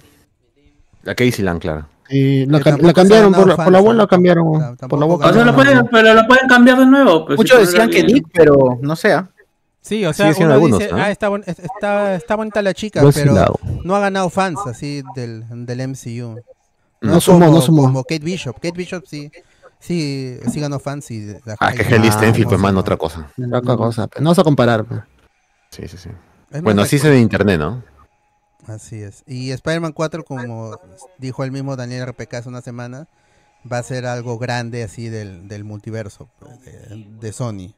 La 1.03 1.15
Casey 1.15 1.43
Lang, 1.45 1.59
claro. 1.59 1.87
Sí, 2.09 2.45
la, 2.47 2.59
cambiaron, 2.93 3.31
por, 3.33 3.47
la- 3.47 3.55
por 3.55 3.65
la 3.65 3.65
fans, 3.65 3.75
abuela 3.77 3.93
¿no? 3.93 4.03
la 4.03 4.07
cambiaron. 4.07 4.77
Por 4.89 4.99
la 4.99 5.05
boca. 5.05 5.27
O 5.27 5.33
sea, 5.33 5.45
lo 5.45 5.53
pueden, 5.55 5.87
pero 5.91 6.13
lo 6.15 6.25
pueden 6.27 6.47
cambiar 6.47 6.79
de 6.79 6.85
nuevo. 6.87 7.25
pues, 7.25 7.37
Muchos 7.37 7.59
si 7.59 7.65
decían 7.67 7.89
que. 7.89 8.03
Nick, 8.03 8.25
pero 8.33 8.79
no 8.81 8.95
sé. 8.95 9.15
Sí, 9.81 10.05
o 10.05 10.13
sea, 10.13 10.33
uno 10.37 10.53
algunos, 10.53 10.79
dice, 10.79 10.91
¿no? 10.91 10.97
ah, 10.97 11.09
está, 11.09 11.29
está, 11.45 12.15
está 12.15 12.35
bonita 12.35 12.61
la 12.61 12.73
chica, 12.73 13.01
pero 13.13 13.33
no 13.83 13.95
ha 13.95 13.99
ganado 13.99 14.29
fans 14.29 14.59
así 14.65 15.01
del, 15.15 15.45
del 15.65 15.87
MCU. 15.87 16.39
No 17.01 17.21
sumó, 17.21 17.39
como, 17.45 17.51
no 17.57 17.61
sumó. 17.61 17.81
Como 17.83 18.03
Kate 18.03 18.19
Bishop. 18.19 18.55
Kate 18.55 18.73
Bishop 18.73 19.05
sí, 19.07 19.31
sí, 19.79 20.37
sí 20.51 20.59
ganó 20.59 20.79
fans 20.79 21.09
y... 21.11 21.27
la- 21.45 21.55
Ah, 21.59 21.71
que 21.71 21.83
y- 21.83 21.93
Helly 21.93 22.09
Ah, 22.09 22.11
Stenfield, 22.11 22.49
pues, 22.49 22.59
no, 22.59 22.63
man, 22.63 22.73
no. 22.73 22.81
otra 22.81 22.97
cosa. 22.97 23.31
Otra 23.53 23.77
cosa. 23.77 24.09
No 24.19 24.31
vas 24.31 24.39
a 24.39 24.43
comparar. 24.43 24.83
pe. 24.83 24.95
Sí, 25.71 25.87
sí, 25.87 25.97
sí. 25.97 26.09
Es 26.51 26.61
Bueno, 26.61 26.81
así 26.81 26.99
se 26.99 27.09
ve 27.09 27.15
en 27.15 27.21
internet, 27.23 27.57
¿no? 27.59 27.81
Así 28.67 29.01
es. 29.01 29.23
Y 29.25 29.51
Spider-Man 29.51 29.93
4, 29.93 30.25
como 30.25 30.77
dijo 31.17 31.43
el 31.45 31.51
mismo 31.51 31.75
Daniel 31.77 32.03
RPK 32.09 32.33
hace 32.35 32.49
una 32.49 32.61
semana, 32.61 33.07
va 33.71 33.77
a 33.77 33.83
ser 33.83 34.05
algo 34.05 34.37
grande 34.37 34.83
así 34.83 35.07
del, 35.09 35.47
del 35.47 35.63
multiverso 35.63 36.27
pues, 36.39 36.59
de, 36.65 37.05
de 37.19 37.31
Sony. 37.33 37.73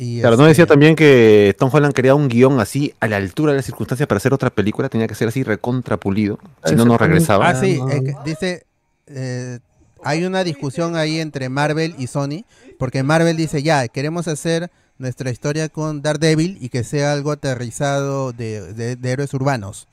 Y 0.00 0.20
Claro, 0.20 0.36
¿no 0.36 0.44
este, 0.44 0.50
decía 0.50 0.66
también 0.66 0.94
que 0.94 1.56
Tom 1.58 1.70
Holland 1.72 1.92
quería 1.92 2.14
un 2.14 2.28
guion 2.28 2.60
así 2.60 2.94
a 3.00 3.08
la 3.08 3.16
altura 3.16 3.50
de 3.52 3.56
las 3.58 3.66
circunstancias 3.66 4.06
para 4.06 4.18
hacer 4.18 4.32
otra 4.32 4.48
película? 4.50 4.88
Tenía 4.88 5.08
que 5.08 5.16
ser 5.16 5.26
así 5.28 5.42
recontrapulido, 5.42 6.38
si 6.64 6.76
no, 6.76 6.84
no 6.84 6.96
regresaba. 6.96 7.48
Ah, 7.48 7.54
sí, 7.56 7.80
eh, 7.90 8.02
que 8.04 8.14
dice, 8.24 8.64
eh, 9.08 9.58
hay 10.04 10.24
una 10.24 10.44
discusión 10.44 10.94
ahí 10.94 11.18
entre 11.18 11.48
Marvel 11.48 11.96
y 11.98 12.06
Sony, 12.06 12.44
porque 12.78 13.02
Marvel 13.02 13.36
dice, 13.36 13.64
ya, 13.64 13.88
queremos 13.88 14.28
hacer 14.28 14.70
nuestra 14.98 15.30
historia 15.30 15.68
con 15.68 16.00
Daredevil 16.00 16.58
y 16.60 16.68
que 16.68 16.84
sea 16.84 17.12
algo 17.12 17.32
aterrizado 17.32 18.32
de, 18.32 18.72
de- 18.74 18.94
de 18.96 19.10
héroes 19.10 19.34
urbanos. 19.34 19.88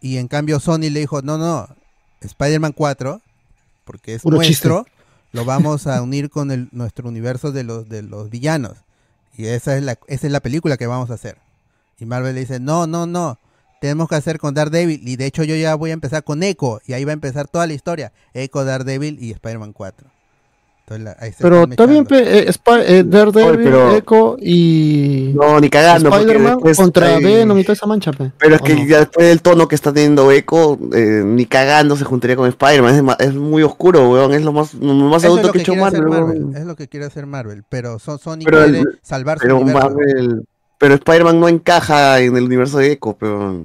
Y 0.00 0.16
en 0.16 0.28
cambio 0.28 0.58
Sony 0.58 0.88
le 0.90 1.00
dijo, 1.00 1.20
no, 1.20 1.36
no, 1.36 1.68
Spider-Man 2.22 2.72
4, 2.72 3.20
porque 3.84 4.14
es 4.14 4.22
Puro 4.22 4.36
nuestro, 4.36 4.86
lo 5.32 5.44
vamos 5.44 5.86
a 5.86 6.00
unir 6.00 6.30
con 6.30 6.50
el, 6.50 6.68
nuestro 6.72 7.08
universo 7.08 7.52
de 7.52 7.64
los, 7.64 7.88
de 7.90 8.02
los 8.02 8.30
villanos. 8.30 8.78
Y 9.36 9.46
esa 9.46 9.76
es, 9.76 9.82
la, 9.82 9.98
esa 10.06 10.26
es 10.26 10.32
la 10.32 10.40
película 10.40 10.76
que 10.76 10.86
vamos 10.86 11.10
a 11.10 11.14
hacer. 11.14 11.38
Y 11.98 12.06
Marvel 12.06 12.34
le 12.34 12.40
dice, 12.40 12.60
no, 12.60 12.86
no, 12.86 13.06
no, 13.06 13.38
tenemos 13.80 14.08
que 14.08 14.14
hacer 14.14 14.38
con 14.38 14.54
Daredevil. 14.54 15.06
Y 15.06 15.16
de 15.16 15.26
hecho 15.26 15.44
yo 15.44 15.56
ya 15.56 15.74
voy 15.74 15.90
a 15.90 15.94
empezar 15.94 16.24
con 16.24 16.42
Echo. 16.42 16.80
Y 16.86 16.92
ahí 16.92 17.04
va 17.04 17.12
a 17.12 17.14
empezar 17.14 17.48
toda 17.48 17.66
la 17.66 17.74
historia. 17.74 18.12
Echo, 18.32 18.64
Daredevil 18.64 19.22
y 19.22 19.32
Spider-Man 19.32 19.72
4. 19.72 20.13
La- 20.86 21.16
Pero 21.38 21.66
pe, 22.04 22.40
eh, 22.40 22.50
eh, 22.86 23.04
Daredevil, 23.06 23.48
Oye, 23.48 23.64
pero- 23.64 23.96
Echo 23.96 24.36
y 24.38 25.32
No, 25.34 25.58
ni 25.58 25.70
cagando. 25.70 26.10
Spider-Man 26.14 26.60
contra 26.76 27.16
hay- 27.16 27.24
Venom 27.24 27.58
y 27.58 27.62
toda 27.62 27.72
esa 27.72 27.86
mancha. 27.86 28.12
pe. 28.12 28.32
Pero 28.36 28.54
es 28.56 28.60
¿O 28.60 28.64
que 28.64 28.74
no? 28.74 28.84
ya 28.86 28.98
después 28.98 29.26
del 29.26 29.40
tono 29.40 29.66
que 29.66 29.74
está 29.76 29.94
teniendo 29.94 30.30
Echo, 30.30 30.78
eh, 30.92 31.22
ni 31.24 31.46
cagando 31.46 31.96
se 31.96 32.04
juntaría 32.04 32.36
con 32.36 32.46
Spider-Man. 32.48 33.16
Es, 33.18 33.34
muy 33.34 33.62
oscuro, 33.62 34.10
weón. 34.10 34.34
Es 34.34 34.42
lo 34.42 34.52
más, 34.52 34.74
lo 34.74 34.92
más 34.92 35.22
es 35.22 35.26
adulto 35.30 35.46
lo 35.46 35.52
que 35.54 35.58
que 35.60 35.62
hecho 35.62 35.74
Marvel. 35.74 36.52
Es 36.54 36.64
lo 36.66 36.76
que 36.76 36.86
quiere 36.86 37.06
hacer 37.06 37.24
Marvel. 37.24 37.64
Pero 37.68 37.98
Son- 37.98 38.18
Sony 38.18 38.40
Pero 38.44 38.64
quiere 38.64 38.78
el- 38.80 38.98
salvar 39.02 39.38
Pero. 39.40 39.60
Marvel. 39.62 40.44
Pero 40.76 40.94
Spider-Man 40.94 41.40
no 41.40 41.48
encaja 41.48 42.20
en 42.20 42.36
el 42.36 42.44
universo 42.44 42.76
de 42.76 42.92
Echo, 42.92 43.16
pero. 43.18 43.64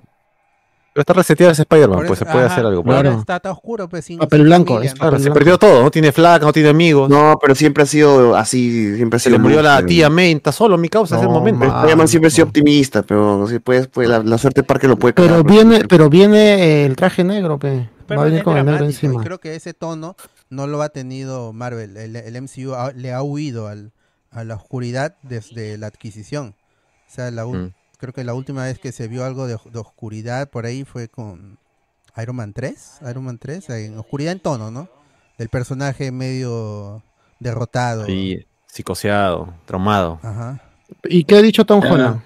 Pero 0.94 1.02
está 1.02 1.14
reseteado 1.14 1.52
ese 1.52 1.62
Spider-Man, 1.62 2.06
pues 2.08 2.18
se 2.20 2.26
puede 2.26 2.46
ajá, 2.46 2.54
hacer 2.56 2.66
algo. 2.66 2.84
pero 2.84 2.96
pues. 2.96 3.02
Claro. 3.04 3.20
Está, 3.20 3.36
está 3.38 3.52
oscuro, 3.52 3.88
pues, 3.88 4.06
sin, 4.06 4.18
Papel 4.18 4.40
sin 4.40 4.46
blanco, 4.48 4.74
familia. 4.74 4.88
es 4.92 4.94
Claro, 4.96 5.12
papel 5.12 5.20
se 5.24 5.30
blanco. 5.30 5.40
perdió 5.40 5.58
todo, 5.60 5.84
no 5.84 5.92
tiene 5.92 6.12
flaca, 6.12 6.46
no 6.46 6.52
tiene 6.54 6.70
amigos. 6.70 7.10
No, 7.10 7.38
pero 7.42 7.54
siempre 7.56 7.84
ha 7.84 7.86
sido 7.86 8.36
así. 8.36 8.96
Siempre 8.96 9.18
ha 9.18 9.20
Se 9.20 9.30
le 9.30 9.38
murió 9.38 9.62
la 9.62 9.86
tía 9.86 10.10
May, 10.10 10.32
está 10.34 10.52
solo 10.52 10.78
mi 10.78 10.90
causa 10.90 11.16
en 11.16 11.22
ese 11.22 11.28
No, 11.28 11.34
momento. 11.34 11.60
ma. 11.66 11.78
Spider-Man 11.80 12.08
siempre 12.08 12.28
ha 12.28 12.32
sido 12.32 12.48
optimista, 12.48 13.04
pero 13.04 13.46
sí, 13.48 13.60
pues, 13.60 13.88
pues 13.88 14.10
la, 14.10 14.20
la 14.24 14.38
suerte 14.38 14.64
parque 14.64 14.88
lo 14.88 14.98
puede 14.98 15.14
Pero 15.14 15.44
pues. 15.44 15.54
viene, 15.56 15.86
pero 15.88 16.10
viene 16.10 16.86
el 16.86 16.96
traje 16.96 17.24
negro, 17.24 17.60
pe. 17.60 17.90
Pero 18.08 18.20
va 18.22 18.26
a 18.26 18.30
venir 18.30 18.44
con 18.44 18.58
el 18.58 18.66
negro 18.66 18.84
y 18.86 18.88
encima. 18.88 19.24
creo 19.24 19.40
que 19.40 19.56
ese 19.56 19.76
tono 19.76 20.16
no 20.50 20.66
lo 20.66 20.82
ha 20.82 20.90
tenido 20.90 21.54
Marvel. 21.54 21.96
El, 21.98 22.16
el 22.16 22.36
MCU 22.42 22.74
ha- 22.74 22.92
le 22.94 23.14
ha 23.14 23.22
huido 23.22 23.68
al, 23.68 23.92
a 24.32 24.44
la 24.44 24.56
oscuridad 24.56 25.16
desde 25.22 25.78
la 25.78 25.86
adquisición. 25.88 26.56
O 27.08 27.12
sea, 27.14 27.30
la, 27.30 27.46
Mm. 27.46 27.74
Creo 28.00 28.14
que 28.14 28.24
la 28.24 28.34
última 28.34 28.64
vez 28.64 28.80
que 28.80 28.92
se 28.92 29.08
vio 29.08 29.24
algo 29.26 29.46
de, 29.46 29.58
de 29.72 29.80
oscuridad 29.80 30.50
por 30.50 30.66
ahí 30.66 30.84
fue 30.86 31.08
con 31.10 31.60
Iron 32.18 32.36
Man 32.36 32.54
3. 32.54 33.02
Iron 33.10 33.24
Man 33.26 33.38
3, 33.38 33.70
en 33.70 33.98
oscuridad 34.00 34.32
en 34.32 34.40
tono, 34.40 34.72
¿no? 34.72 34.90
Del 35.38 35.50
personaje 35.50 36.12
medio 36.12 37.04
derrotado. 37.40 38.06
Ahí, 38.06 38.46
psicoseado, 38.66 39.54
traumado. 39.66 40.20
Ajá. 40.24 40.60
¿Y 41.04 41.24
qué 41.26 41.36
ha 41.38 41.42
dicho 41.42 41.66
Tom 41.66 41.82
Ah. 41.84 41.92
Holland? 41.94 42.22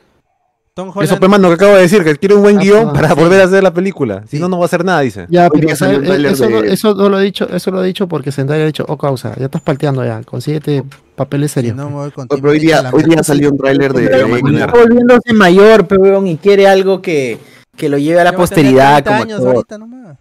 Tom 0.75 0.89
Eso, 0.89 0.99
Holland- 0.99 1.19
pues, 1.19 1.29
mano, 1.29 1.47
que 1.49 1.53
acabo 1.53 1.75
de 1.75 1.81
decir, 1.81 2.03
que 2.03 2.15
quiere 2.15 2.33
un 2.33 2.41
buen 2.41 2.57
Ah, 2.57 2.61
guion 2.61 2.93
para 2.93 3.09
sí. 3.09 3.13
volver 3.15 3.41
a 3.41 3.43
hacer 3.43 3.61
la 3.61 3.71
película. 3.73 4.23
Si 4.27 4.39
no, 4.39 4.49
no 4.49 4.57
va 4.57 4.63
a 4.63 4.65
hacer 4.65 4.83
nada, 4.83 5.01
dice. 5.01 5.27
Ya, 5.29 5.43
Hoy 5.43 5.49
pero 5.53 5.67
día 5.67 5.75
¿sabes? 5.75 5.77
salió 5.95 5.99
un 5.99 6.05
tráiler 6.05 6.31
eso, 6.31 6.49
no, 6.49 6.61
de- 6.63 6.73
eso 6.73 6.95
no 6.95 7.09
lo 7.09 7.19
he 7.19 7.23
dicho, 7.23 7.47
eso 7.47 7.69
lo 7.71 7.83
he 7.83 7.87
dicho 7.87 8.07
porque 8.07 8.31
Zendaya 8.31 8.63
ha 8.63 8.65
dicho, 8.65 8.83
oh 8.87 8.97
causa, 8.97 9.35
ya 9.37 9.45
estás 9.45 9.61
palteando 9.61 10.03
ya, 10.03 10.23
consíguete 10.23 10.83
papeles 11.15 11.51
serios. 11.51 11.75
No 11.75 11.89
me 11.89 11.95
voy 11.97 12.11
con 12.11 12.27
pero 12.27 12.49
hoy 12.49 12.57
día, 12.59 12.89
hoy 12.91 13.03
día 13.03 13.21
salió 13.23 13.51
un 13.51 13.57
tráiler 13.59 13.93
de... 13.93 14.05
Está 14.05 14.65
volviéndose 14.71 15.33
mayor, 15.33 15.85
pe, 15.87 15.95
weón, 15.97 16.25
y 16.25 16.37
quiere 16.37 16.67
algo 16.67 17.03
que, 17.03 17.37
que 17.77 17.87
lo 17.87 17.99
lleve 17.99 18.21
a 18.21 18.23
la 18.23 18.33
posteridad 18.33 19.03
30 19.03 19.09
como 19.11 19.21
años 19.21 19.45
ahorita 19.45 19.77
nomás. 19.77 20.17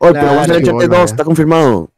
Oye, 0.00 0.12
pero 0.12 0.26
va 0.26 0.42
a 0.42 0.44
ser 0.44 0.46
Claro, 0.46 0.58
Uncharted 0.58 0.70
igual, 0.84 0.88
2, 0.88 0.98
ya. 0.98 1.04
está 1.04 1.24
confirmado. 1.24 1.90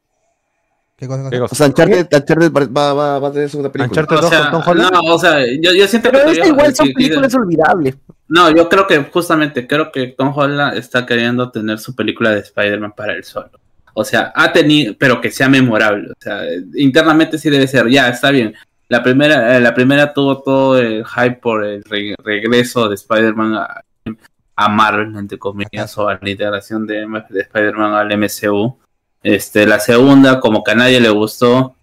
¿Qué 1.01 1.09
cosa? 1.09 1.31
¿Qué 1.31 1.41
O 1.41 1.49
sea, 1.49 1.67
Uncharted, 1.69 2.07
Uncharted 2.13 2.53
va, 2.53 2.93
va, 2.93 3.19
va 3.19 3.29
a 3.29 3.33
tener 3.33 3.49
segunda 3.49 3.73
película. 3.73 4.03
Uncharted 4.03 4.17
O 4.19 4.21
2 4.21 4.31
sea, 4.31 4.51
con 4.51 4.61
Tom 4.63 4.71
Holland. 4.71 4.93
no, 4.93 5.15
o 5.15 5.19
sea, 5.19 5.39
yo, 5.61 5.73
yo 5.73 5.89
siento 5.89 6.11
Pero 6.11 6.25
que 6.27 6.31
esta 6.33 6.43
todavía- 6.45 6.47
igual 6.49 6.75
son 6.75 6.93
películas 6.93 7.35
olvidables. 7.35 7.97
No, 8.29 8.55
yo 8.55 8.69
creo 8.69 8.87
que 8.87 8.99
justamente 9.05 9.67
creo 9.67 9.91
que 9.91 10.09
Tom 10.09 10.33
Holland 10.37 10.77
está 10.77 11.05
queriendo 11.07 11.51
tener 11.51 11.79
su 11.79 11.97
película 11.97 12.31
de 12.31 12.41
Spider-Man 12.41 12.93
para 12.93 13.15
él 13.15 13.25
solo. 13.25 13.51
O 13.95 14.05
sea, 14.05 14.31
ha 14.37 14.53
tenido, 14.53 14.95
pero 14.99 15.21
que 15.21 15.31
sea 15.33 15.49
memorable. 15.49 16.11
O 16.11 16.15
sea, 16.21 16.43
internamente 16.77 17.39
sí 17.39 17.51
debe 17.51 17.67
ser. 17.67 17.89
Ya, 17.89 18.09
está 18.09 18.31
bien. 18.31 18.55
La 18.89 19.03
primera, 19.03 19.57
eh, 19.57 19.61
la 19.61 19.75
primera 19.75 20.13
tuvo 20.13 20.43
todo 20.43 20.79
el 20.79 21.05
hype 21.07 21.37
por 21.43 21.65
el 21.65 21.83
re- 21.85 22.15
regreso 22.23 22.89
de 22.89 22.95
Spider-Man 22.95 23.55
a, 23.55 23.83
a 24.57 24.69
Marvel, 24.69 25.17
entre 25.17 25.39
comillas, 25.39 25.97
o 25.99 26.09
a 26.09 26.19
la 26.21 26.31
integración 26.31 26.87
de, 26.87 27.07
de 27.31 27.41
Spider-Man 27.41 27.95
al 27.95 28.17
MCU. 28.19 28.79
Este, 29.23 29.67
la 29.67 29.79
segunda, 29.81 30.41
como 30.41 30.63
que 30.65 30.71
a 30.73 30.75
nadie 30.75 31.01
le 31.01 31.11
gustó. 31.11 31.75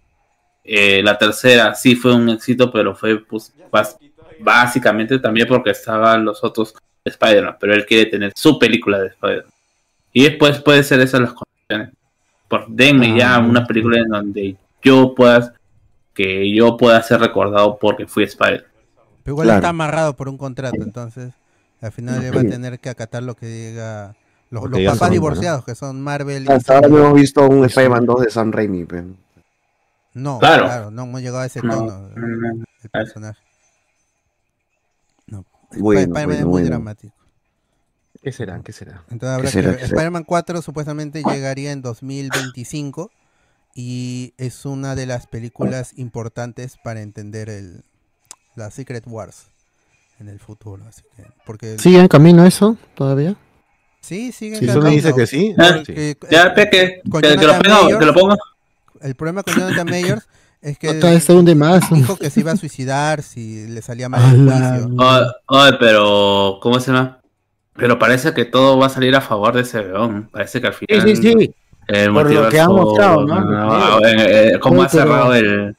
Eh, 0.64 1.02
la 1.02 1.16
tercera 1.16 1.74
sí 1.74 1.94
fue 1.96 2.14
un 2.14 2.28
éxito, 2.28 2.70
pero 2.70 2.94
fue 2.94 3.24
pues, 3.24 3.52
bas- 3.70 3.96
básicamente 4.40 5.18
también 5.18 5.46
porque 5.48 5.70
estaban 5.70 6.24
los 6.24 6.42
otros 6.44 6.74
Spider-Man, 7.04 7.56
pero 7.58 7.74
él 7.74 7.86
quiere 7.86 8.06
tener 8.10 8.32
su 8.36 8.58
película 8.58 8.98
de 8.98 9.08
Spider-Man. 9.08 9.52
Y 10.12 10.24
después 10.24 10.60
puede 10.60 10.82
ser 10.82 11.00
esas 11.00 11.20
las 11.20 11.32
condiciones. 11.32 11.96
Por 12.48 12.66
denme 12.68 13.16
ya 13.16 13.36
Ah. 13.36 13.38
una 13.40 13.66
película 13.66 13.98
en 13.98 14.08
donde 14.08 14.56
yo 14.82 15.14
pueda 15.14 15.54
que 16.14 16.52
yo 16.52 16.76
pueda 16.76 17.00
ser 17.02 17.20
recordado 17.20 17.78
porque 17.80 18.06
fui 18.06 18.24
Spider. 18.24 18.66
Pero 19.22 19.34
igual 19.34 19.46
Claro. 19.46 19.58
está 19.58 19.68
amarrado 19.68 20.16
por 20.16 20.28
un 20.28 20.36
contrato, 20.36 20.76
entonces 20.82 21.32
al 21.80 21.92
final 21.92 22.20
le 22.20 22.30
va 22.32 22.40
a 22.40 22.44
tener 22.44 22.80
que 22.80 22.88
acatar 22.88 23.22
lo 23.22 23.34
que 23.36 23.46
diga 23.46 24.16
los, 24.50 24.64
papás 24.92 25.10
divorciados, 25.10 25.64
que 25.64 25.74
son 25.74 26.00
Marvel 26.02 26.44
y 26.44 26.48
Hasta 26.52 26.76
ahora 26.76 26.88
Sony. 26.88 26.94
no 26.96 26.98
hemos 27.04 27.14
visto 27.20 27.46
un 27.48 27.64
Spider-Man 27.64 28.06
2 28.06 28.20
de 28.22 28.30
Sam 28.30 28.52
Raimi. 28.52 28.84
pero- 28.84 29.06
No, 30.14 30.38
Claro. 30.38 30.64
claro. 30.64 30.90
no 30.90 31.02
hemos 31.04 31.20
llegado 31.20 31.40
a 31.40 31.46
ese 31.46 31.60
No, 31.62 31.74
tono 31.76 32.08
no, 32.16 32.26
no. 32.26 32.64
del 32.82 32.90
personaje. 32.90 33.40
No, 35.26 35.44
Bueno, 35.78 36.00
Spider-Man 36.00 36.12
bueno, 36.26 36.32
es 36.32 36.44
muy 36.44 36.50
bueno. 36.52 36.66
dramático. 36.68 37.14
¿Qué 38.22 38.32
será? 38.32 38.60
¿Qué 38.62 38.72
será? 38.72 39.04
Entonces 39.10 39.28
habrá 39.36 39.50
será, 39.50 39.76
que? 39.76 39.84
Spider-Man 39.84 40.24
4 40.24 40.60
supuestamente 40.62 41.22
llegaría 41.22 41.70
en 41.72 41.82
2025 41.82 43.10
y 43.74 44.34
es 44.38 44.64
una 44.66 44.96
de 44.96 45.06
las 45.06 45.26
películas 45.28 45.92
importantes 45.96 46.76
para 46.82 47.00
entender 47.00 47.48
el 47.48 47.84
la 48.56 48.72
Secret 48.72 49.04
Wars 49.06 49.50
en 50.18 50.28
el 50.28 50.40
futuro, 50.40 50.82
así 50.88 51.02
que 51.16 51.24
porque 51.46 51.78
¿Sigue 51.78 52.00
en 52.00 52.08
camino 52.08 52.44
eso 52.44 52.76
todavía? 52.96 53.36
Sí, 54.08 54.32
siguen 54.32 54.58
Sí, 54.60 54.66
Si 54.66 54.72
Sony 54.72 54.90
dice 54.90 55.14
que 55.14 55.26
sí, 55.26 55.54
Ah, 55.58 55.82
porque, 55.86 56.16
Ya, 56.30 56.46
eh, 56.46 56.50
pe, 56.50 56.70
que, 56.70 57.02
con 57.10 57.20
que, 57.20 57.36
que 57.36 57.46
lo 57.46 57.58
ponga, 57.58 57.82
Majors, 57.82 57.98
que 57.98 58.06
lo 58.06 58.14
ponga. 58.14 58.36
el 59.00 59.14
problema 59.14 59.42
con 59.42 59.54
Jonathan 59.54 59.86
Mayers 59.90 60.28
es 60.60 60.78
que 60.78 60.88
Otra 60.88 61.10
vez 61.10 61.28
hunde 61.28 61.54
más. 61.54 61.88
dijo 61.90 62.16
que 62.18 62.30
se 62.30 62.40
iba 62.40 62.52
a 62.52 62.56
suicidar 62.56 63.22
si 63.22 63.66
le 63.68 63.82
salía 63.82 64.08
mal 64.08 64.26
el 64.26 64.36
juicio. 64.38 64.90
Oye, 64.98 65.26
oye, 65.46 65.72
pero 65.78 66.58
¿cómo 66.60 66.80
se 66.80 66.92
llama? 66.92 67.20
Pero 67.74 67.98
parece 67.98 68.34
que 68.34 68.44
todo 68.44 68.78
va 68.78 68.86
a 68.86 68.90
salir 68.90 69.14
a 69.16 69.20
favor 69.20 69.54
de 69.54 69.62
ese 69.62 69.80
weón. 69.80 70.28
Parece 70.32 70.60
que 70.60 70.66
al 70.68 70.74
Sí, 70.74 70.86
final 70.86 71.16
sí, 71.16 71.16
sí. 71.16 71.54
el 71.86 72.12
Por 72.12 72.30
lo 72.32 72.48
que 72.48 72.60
multiverso, 72.60 72.72
mostrado, 72.72 73.24
¿no? 73.26 73.34
ah, 73.72 74.00
eh, 74.04 74.52
eh, 74.54 74.58
cómo 74.60 74.82
ha 74.82 74.88
cerrado 74.88 75.34
el 75.34 75.76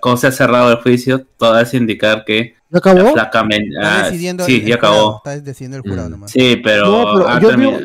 cómo 0.00 0.16
se 0.16 0.26
ha 0.28 0.32
cerrado 0.32 0.70
el 0.72 0.78
juicio, 0.78 1.26
todo 1.38 1.60
es 1.60 1.72
indicar 1.74 2.24
que 2.24 2.55
¿Ya 2.70 2.78
acabó? 2.78 2.98
la 2.98 3.12
flaca 3.12 3.44
men- 3.44 3.72
Está 3.72 4.00
ah, 4.00 4.04
decidiendo 4.10 4.44
sí, 4.44 4.54
el- 4.56 4.60
el 4.62 4.66
ya 4.68 4.76
jurado, 4.76 4.94
acabó. 4.94 5.16
está 5.18 5.40
decidiendo 5.40 5.76
el 5.76 5.82
jurado 5.82 6.08
Mm. 6.08 6.10
nomás. 6.12 6.30
Sí, 6.32 6.56
pero, 6.62 6.84
No, 6.86 7.12
pero 7.14 7.28
ha 7.28 7.40
yo 7.40 7.52
digo- 7.52 7.78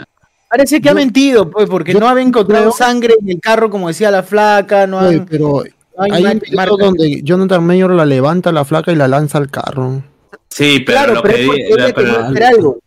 Parece 0.50 0.82
que 0.82 0.90
ha 0.90 0.92
Yo- 0.92 0.96
mentido, 0.98 1.50
pues, 1.50 1.70
porque 1.70 1.94
yo 1.94 2.00
no 2.02 2.10
había 2.10 2.24
encontrado 2.24 2.72
creo- 2.72 2.78
sangre 2.78 3.14
en 3.22 3.30
el 3.30 3.40
carro, 3.40 3.70
como 3.70 3.88
decía 3.88 4.12
la 4.12 4.22
flaca, 4.22 4.86
no 4.86 4.98
Oye, 4.98 5.20
han... 5.20 5.26
pero 5.26 5.64
no 5.98 6.04
hay 6.04 6.12
hay 6.12 6.26
un 6.26 6.40
video 6.40 6.78
donde 6.78 7.22
Jonathan 7.24 7.64
Mayor 7.66 7.92
la 7.92 8.06
levanta 8.06 8.52
la 8.52 8.66
flaca 8.66 8.92
y 8.92 8.96
la 8.96 9.08
lanza 9.08 9.38
al 9.38 9.50
carro. 9.50 10.04
Sí, 10.50 10.82
pero 10.86 10.98
Claro, 10.98 11.14
lo 11.16 11.22
pero 11.24 11.36
que 11.36 11.42
es 11.42 11.50
di- 11.52 11.62
ella 11.62 11.94
pero- 11.96 12.48
algo. 12.48 12.80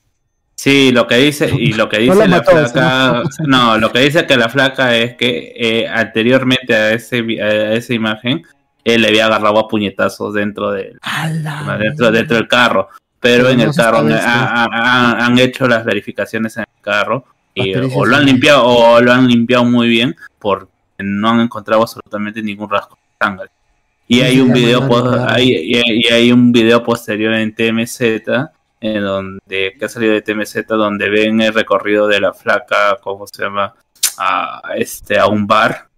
Sí, 0.57 0.93
lo 0.93 1.07
que 1.07 1.17
dice 1.17 1.51
y 1.59 1.73
lo 1.73 1.89
que 1.89 1.97
No 2.07 2.15
dice 2.15 2.17
la 2.19 2.27
la 2.27 2.37
mató, 2.37 2.51
flaca, 2.51 3.23
no, 3.47 3.79
lo 3.79 3.91
que 3.93 4.01
dice 4.01 4.27
que 4.27 4.37
la 4.37 4.49
flaca 4.51 4.95
es 4.95 5.17
que 5.17 5.55
eh, 5.57 5.89
anteriormente 5.89 6.75
a 6.75 6.93
ese 6.93 7.25
a 7.41 7.73
esa 7.73 7.95
imagen 7.95 8.43
él 8.85 9.03
le 9.03 9.09
había 9.09 9.27
agarrado 9.27 9.59
a 9.59 9.69
puñetazos 9.69 10.35
dentro 10.35 10.71
del 10.71 10.99
dentro 11.79 12.11
dentro 12.11 12.37
del 12.37 12.49
carro, 12.49 12.89
pero 13.21 13.45
Pero 13.45 13.49
en 13.51 13.59
no 13.59 13.65
el 13.65 13.75
carro 13.75 13.99
han 15.25 15.39
hecho 15.39 15.67
las 15.67 15.85
verificaciones 15.85 16.57
en 16.57 16.63
el 16.63 16.83
carro 16.83 17.25
y 17.55 17.73
o 17.97 18.05
lo 18.05 18.17
han 18.17 18.27
limpiado 18.27 18.65
o 18.67 19.01
lo 19.01 19.13
han 19.13 19.27
limpiado 19.27 19.65
muy 19.65 19.89
bien 19.89 20.15
porque 20.39 20.67
no 20.99 21.31
han 21.31 21.41
encontrado 21.41 21.83
absolutamente 21.83 22.43
ningún 22.43 22.69
rasgo 22.71 22.97
de 22.97 23.25
sangre. 23.27 23.49
Y 24.07 24.17
Sí, 24.17 24.23
hay 24.23 24.41
un 24.41 24.53
video 24.53 24.81
y 25.49 25.77
hay- 25.77 26.01
y 26.05 26.13
hay 26.13 26.33
un 26.33 26.53
video 26.53 26.83
posterior 26.83 27.33
en 27.35 27.55
TMZ 27.55 28.01
en 28.81 29.01
donde 29.03 29.75
que 29.79 29.85
ha 29.85 29.89
salido 29.89 30.13
de 30.13 30.21
TMZ 30.21 30.67
donde 30.69 31.09
ven 31.09 31.41
el 31.41 31.55
recorrido 31.55 32.07
de 32.07 32.21
la 32.21 32.35
flaca, 32.35 32.99
¿cómo 33.03 33.27
se 33.27 33.43
llama? 33.43 33.75
A 34.19 34.61
este 34.77 35.19
a 35.19 35.27
un 35.27 35.47
bar 35.47 35.89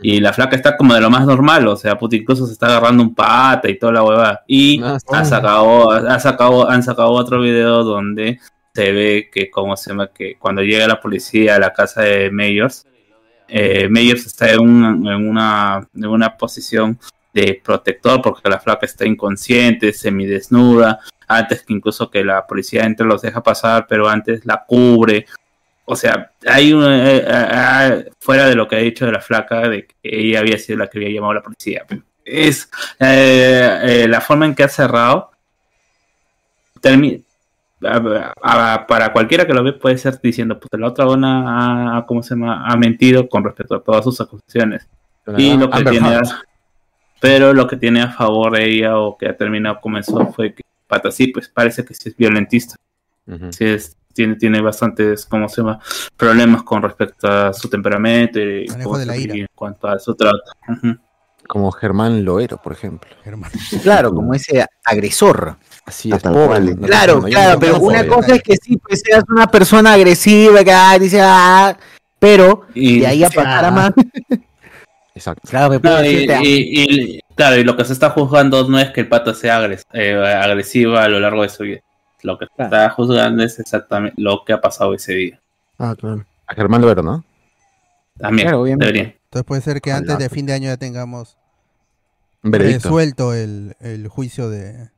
y 0.00 0.20
la 0.20 0.32
flaca 0.32 0.56
está 0.56 0.76
como 0.76 0.94
de 0.94 1.00
lo 1.00 1.10
más 1.10 1.26
normal, 1.26 1.66
o 1.68 1.76
sea, 1.76 1.98
puta, 1.98 2.16
incluso 2.16 2.46
se 2.46 2.52
está 2.54 2.66
agarrando 2.66 3.02
un 3.02 3.14
pata 3.14 3.68
y 3.68 3.78
toda 3.78 3.92
la 3.92 4.02
hueva 4.04 4.40
y 4.46 4.80
Ah, 4.82 4.98
ha 5.12 5.24
sacado, 5.24 5.90
ha 5.90 6.18
sacado, 6.18 6.70
han 6.70 6.82
sacado 6.82 7.10
otro 7.10 7.40
video 7.40 7.84
donde 7.84 8.40
se 8.74 8.90
ve 8.92 9.30
que, 9.32 9.50
¿cómo 9.50 9.76
se 9.76 9.90
llama? 9.90 10.08
Que 10.08 10.36
cuando 10.38 10.62
llega 10.62 10.86
la 10.88 11.00
policía 11.00 11.56
a 11.56 11.58
la 11.58 11.72
casa 11.72 12.02
de 12.02 12.30
Mayors, 12.30 12.86
eh, 13.48 13.86
Mayors 13.90 14.24
está 14.26 14.50
en, 14.50 14.60
un- 14.60 15.06
en 15.06 15.28
una, 15.28 15.86
en 15.94 16.06
una 16.06 16.36
posición 16.38 16.98
de 17.34 17.60
protector 17.62 18.20
porque 18.22 18.48
la 18.48 18.58
flaca 18.60 18.86
está 18.86 19.04
inconsciente, 19.06 19.92
semidesnuda, 19.92 21.00
antes 21.28 21.62
que 21.62 21.72
incluso 21.74 22.10
que 22.10 22.24
la 22.24 22.46
policía 22.46 22.84
entre 22.84 23.06
los 23.06 23.22
deja 23.22 23.42
pasar, 23.42 23.86
pero 23.88 24.08
antes 24.08 24.44
la 24.46 24.64
cubre. 24.66 25.26
O 25.84 25.96
sea, 25.96 26.30
hay 26.46 26.72
un, 26.72 26.84
eh, 26.84 27.16
eh, 27.18 27.24
eh, 27.26 28.10
fuera 28.20 28.46
de 28.46 28.54
lo 28.54 28.68
que 28.68 28.76
ha 28.76 28.80
dicho 28.80 29.04
de 29.04 29.12
la 29.12 29.20
flaca, 29.20 29.68
de 29.68 29.86
que 29.86 29.94
ella 30.02 30.38
había 30.40 30.58
sido 30.58 30.78
la 30.78 30.86
que 30.86 30.98
había 30.98 31.10
llamado 31.10 31.32
a 31.32 31.34
la 31.36 31.42
policía. 31.42 31.84
Es 32.24 32.70
eh, 33.00 34.06
la 34.08 34.20
forma 34.20 34.46
en 34.46 34.54
que 34.54 34.62
ha 34.62 34.68
cerrado. 34.68 35.30
termi- 36.80 37.22
a- 37.84 38.32
a- 38.74 38.86
para 38.86 39.12
cualquiera 39.12 39.46
que 39.46 39.52
lo 39.54 39.62
ve 39.62 39.72
puede 39.72 39.98
ser 39.98 40.20
diciendo, 40.20 40.58
pues 40.58 40.68
la 40.80 40.88
otra 40.88 41.04
dona 41.04 41.96
ha, 41.98 42.06
¿cómo 42.06 42.22
se 42.22 42.30
llama? 42.34 42.64
ha 42.66 42.76
mentido 42.76 43.28
con 43.28 43.44
respecto 43.44 43.74
a 43.76 43.82
todas 43.82 44.04
sus 44.04 44.20
acusaciones. 44.20 44.88
Y 45.38 45.56
lo 45.56 45.70
que 45.70 45.76
tiene 45.90 46.08
a- 46.08 46.42
pero 47.20 47.52
lo 47.52 47.66
que 47.68 47.76
tiene 47.76 48.02
a 48.02 48.10
favor 48.10 48.52
de 48.56 48.64
ella 48.68 48.98
o 48.98 49.16
que 49.16 49.28
ha 49.28 49.36
terminado 49.36 49.80
comenzó 49.80 50.26
fue 50.32 50.54
que 50.54 50.62
Pata 50.88 51.10
sí, 51.12 51.28
pues 51.28 51.48
parece 51.48 51.84
que 51.84 51.94
sí 51.94 52.08
es 52.08 52.16
violentista. 52.16 52.74
Sí 53.52 53.64
es, 53.64 53.96
tiene, 54.12 54.36
tiene 54.36 54.60
bastantes, 54.60 55.26
¿cómo 55.26 55.48
se 55.48 55.60
llama? 55.62 55.78
Problemas 56.16 56.62
con 56.62 56.82
respecto 56.82 57.28
a 57.28 57.52
su 57.52 57.68
temperamento 57.68 58.38
y, 58.40 58.66
Manejo 58.68 58.90
¿cómo 58.90 58.98
de 58.98 59.06
la 59.06 59.16
ira. 59.16 59.36
y 59.36 59.40
en 59.40 59.46
cuanto 59.54 59.88
a 59.88 59.98
su 59.98 60.14
trato. 60.14 60.38
Como 61.48 61.70
Germán 61.72 62.24
Loero, 62.24 62.56
por 62.58 62.72
ejemplo. 62.72 63.10
Germán. 63.24 63.50
Claro, 63.82 64.14
como 64.14 64.32
ese 64.32 64.64
agresor. 64.84 65.56
Así 65.84 66.12
es, 66.12 66.22
pobre. 66.22 66.76
Claro, 66.76 67.20
claro, 67.22 67.58
pero 67.58 67.78
una 67.80 68.06
cosa 68.06 68.36
es 68.36 68.42
que 68.42 68.56
sí, 68.56 68.76
pues 68.76 69.02
seas 69.04 69.24
una 69.28 69.48
persona 69.48 69.94
agresiva, 69.94 70.62
que 70.62 70.72
ah, 70.72 70.96
dice, 70.98 71.20
ah, 71.20 71.76
pero 72.18 72.66
Y- 72.74 73.00
de 73.00 73.06
ahí 73.08 73.24
a 73.24 73.28
pasar 73.30 73.64
a 73.64 73.70
más. 73.72 73.92
Exacto. 75.14 75.46
Claro, 75.50 75.78
No, 75.82 76.04
y, 76.04 76.26
y- 76.42 77.16
y- 77.16 77.20
claro, 77.34 77.56
y 77.56 77.64
lo 77.64 77.76
que 77.76 77.84
se 77.84 77.92
está 77.92 78.10
juzgando 78.10 78.66
no 78.68 78.78
es 78.78 78.90
que 78.92 79.02
el 79.02 79.08
pata 79.08 79.34
sea 79.34 79.58
agres- 79.58 79.84
eh, 79.92 80.14
agresiva 80.14 81.02
a 81.04 81.08
lo 81.08 81.20
largo 81.20 81.42
de 81.42 81.48
su 81.50 81.64
vida. 81.64 81.80
Lo 82.22 82.38
que 82.38 82.46
Claro. 82.54 82.64
está 82.76 82.90
juzgando 82.90 83.42
es 83.42 83.58
exactamente 83.58 84.14
lo 84.20 84.44
que 84.44 84.52
ha 84.52 84.60
pasado 84.60 84.94
ese 84.94 85.12
día. 85.14 85.40
Ah, 85.78 85.94
claro. 85.98 86.24
A 86.46 86.54
Germán 86.54 86.80
Loero, 86.82 87.02
¿no? 87.02 87.24
También, 88.18 88.48
Claro, 88.48 88.62
obviamente. 88.62 88.86
debería. 88.86 89.16
Entonces 89.24 89.44
puede 89.46 89.62
ser 89.62 89.80
que 89.80 89.92
antes 89.92 90.18
de 90.18 90.28
fin 90.28 90.46
de 90.46 90.52
año 90.52 90.66
ya 90.66 90.76
tengamos 90.76 91.36
resuelto 92.42 93.34
el, 93.34 93.74
el 93.80 94.08
juicio 94.08 94.50
de, 94.50 94.90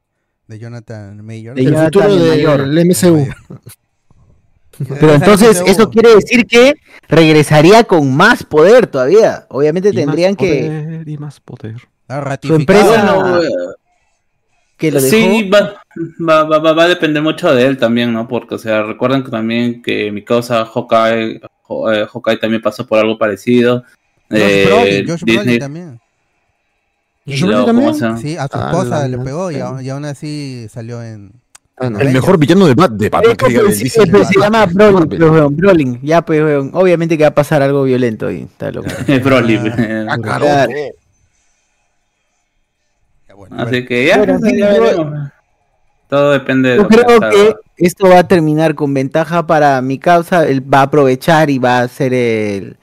de 0.49 0.59
Jonathan 0.59 1.25
Mayor. 1.25 1.55
De 1.55 1.63
El 1.63 1.69
Jonathan 1.69 1.85
futuro 2.03 2.15
el 2.15 2.21
del 2.21 2.87
mayor. 2.87 2.87
MCU. 2.87 3.27
Pero 5.01 5.15
entonces 5.15 5.63
eso 5.67 5.89
quiere 5.89 6.17
decir 6.17 6.47
que 6.47 6.75
regresaría 7.09 7.85
con 7.85 8.15
más 8.15 8.43
poder 8.43 8.89
todavía. 8.89 9.47
Obviamente 9.51 9.91
Y 9.91 9.93
más 9.93 10.05
tendrían 10.05 10.35
que 10.35 10.67
poder, 10.67 11.09
y 11.09 11.17
más 11.19 11.41
poder. 11.41 11.77
Ah, 12.09 12.37
su 12.43 12.55
empresa 12.57 13.05
No, 13.05 13.41
que 14.87 14.91
lo 14.93 15.01
dejó. 15.03 15.17
Sí, 15.17 15.51
va, 15.51 15.75
va, 16.21 16.45
va, 16.45 16.59
va- 16.59 16.73
va 16.73 16.85
a 16.85 16.89
depender 16.89 17.23
mucho 17.23 17.55
de 17.55 17.67
él 17.67 17.77
también, 17.79 18.13
¿no? 18.13 18.27
Porque, 18.29 18.55
o 18.55 18.59
sea, 18.59 18.83
recuerden 18.83 19.23
que 19.25 19.31
también 19.31 19.83
que 19.83 20.11
mi 20.13 20.23
causa 20.25 20.65
Hawkeye, 20.65 21.37
eh, 21.37 22.07
Hawkeye 22.13 22.37
también 22.39 22.63
pasó 22.63 22.87
por 22.87 22.99
algo 22.99 23.17
parecido. 23.19 23.83
Josh 24.31 24.41
Eh, 24.41 24.65
Brolin, 24.67 25.09
Josh 25.09 25.21
Disney- 25.25 25.37
Brolin 25.45 25.59
también. 25.59 26.01
y 27.27 27.37
lo- 27.41 27.65
¿cómo 27.65 27.95
se 27.95 28.01
llama? 28.01 28.19
Sí, 28.19 28.37
a 28.37 28.49
su 28.49 28.57
Ah, 28.59 28.71
esposa 28.71 29.01
la- 29.01 29.09
le 29.09 29.19
pegó 29.19 29.51
y, 29.51 29.61
aún- 29.61 29.83
y 29.85 29.89
aún 29.91 30.05
así 30.05 30.67
salió 30.71 31.03
en. 31.03 31.33
El 31.81 32.13
mejor 32.13 32.39
villano 32.39 32.67
de, 32.69 32.75
Bat 32.75 32.93
de 32.93 33.09
Batman, 33.09 33.37
que 33.37 33.49
diga. 33.49 33.63
Sí, 33.73 33.89
se 33.89 34.07
llama 34.41 34.65
Brolin, 34.67 35.09
pues, 35.09 35.21
weón, 35.21 35.57
Brolin. 35.57 36.01
Ya, 36.03 36.23
pues, 36.23 36.41
weón, 36.41 36.71
obviamente 36.73 37.19
que 37.19 37.25
va 37.25 37.31
a 37.31 37.35
pasar 37.35 37.63
algo 37.63 37.83
violento 37.83 38.31
y 38.31 38.43
está 38.43 38.71
loco. 38.71 38.87
Broly. 39.25 39.57
Ah, 40.09 40.67
Así 43.51 43.85
que 43.85 44.07
ya, 44.07 44.19
Bueno, 44.19 44.39
pues, 44.41 44.53
sí, 44.53 44.59
yo-. 44.59 45.13
Todo 46.09 46.33
depende 46.33 46.71
de 46.71 46.77
Yo 46.77 46.89
que 46.89 46.97
creo 46.99 47.21
que 47.31 47.55
esto 47.79 48.09
va 48.09 48.21
a 48.21 48.29
terminar 48.29 48.75
con 48.75 48.93
ventaja 48.95 49.47
para 49.47 49.81
mi 49.81 49.99
causa. 49.99 50.47
Él 50.47 50.63
va 50.73 50.81
a 50.81 50.83
aprovechar 50.83 51.51
y 51.51 51.59
va 51.59 51.79
a 51.79 51.83
hacer 51.83 52.13
el. 52.15 52.77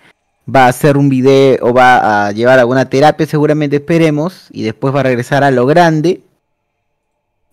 Va 0.53 0.65
a 0.65 0.69
hacer 0.69 0.97
un 0.97 1.07
video 1.07 1.57
o 1.61 1.73
va 1.73 2.27
a 2.27 2.31
llevar 2.31 2.59
alguna 2.59 2.89
terapia, 2.89 3.25
seguramente 3.25 3.77
esperemos. 3.77 4.47
Y 4.51 4.63
después 4.63 4.93
va 4.93 4.99
a 5.01 5.03
regresar 5.03 5.43
a 5.43 5.51
lo 5.51 5.65
grande. 5.65 6.21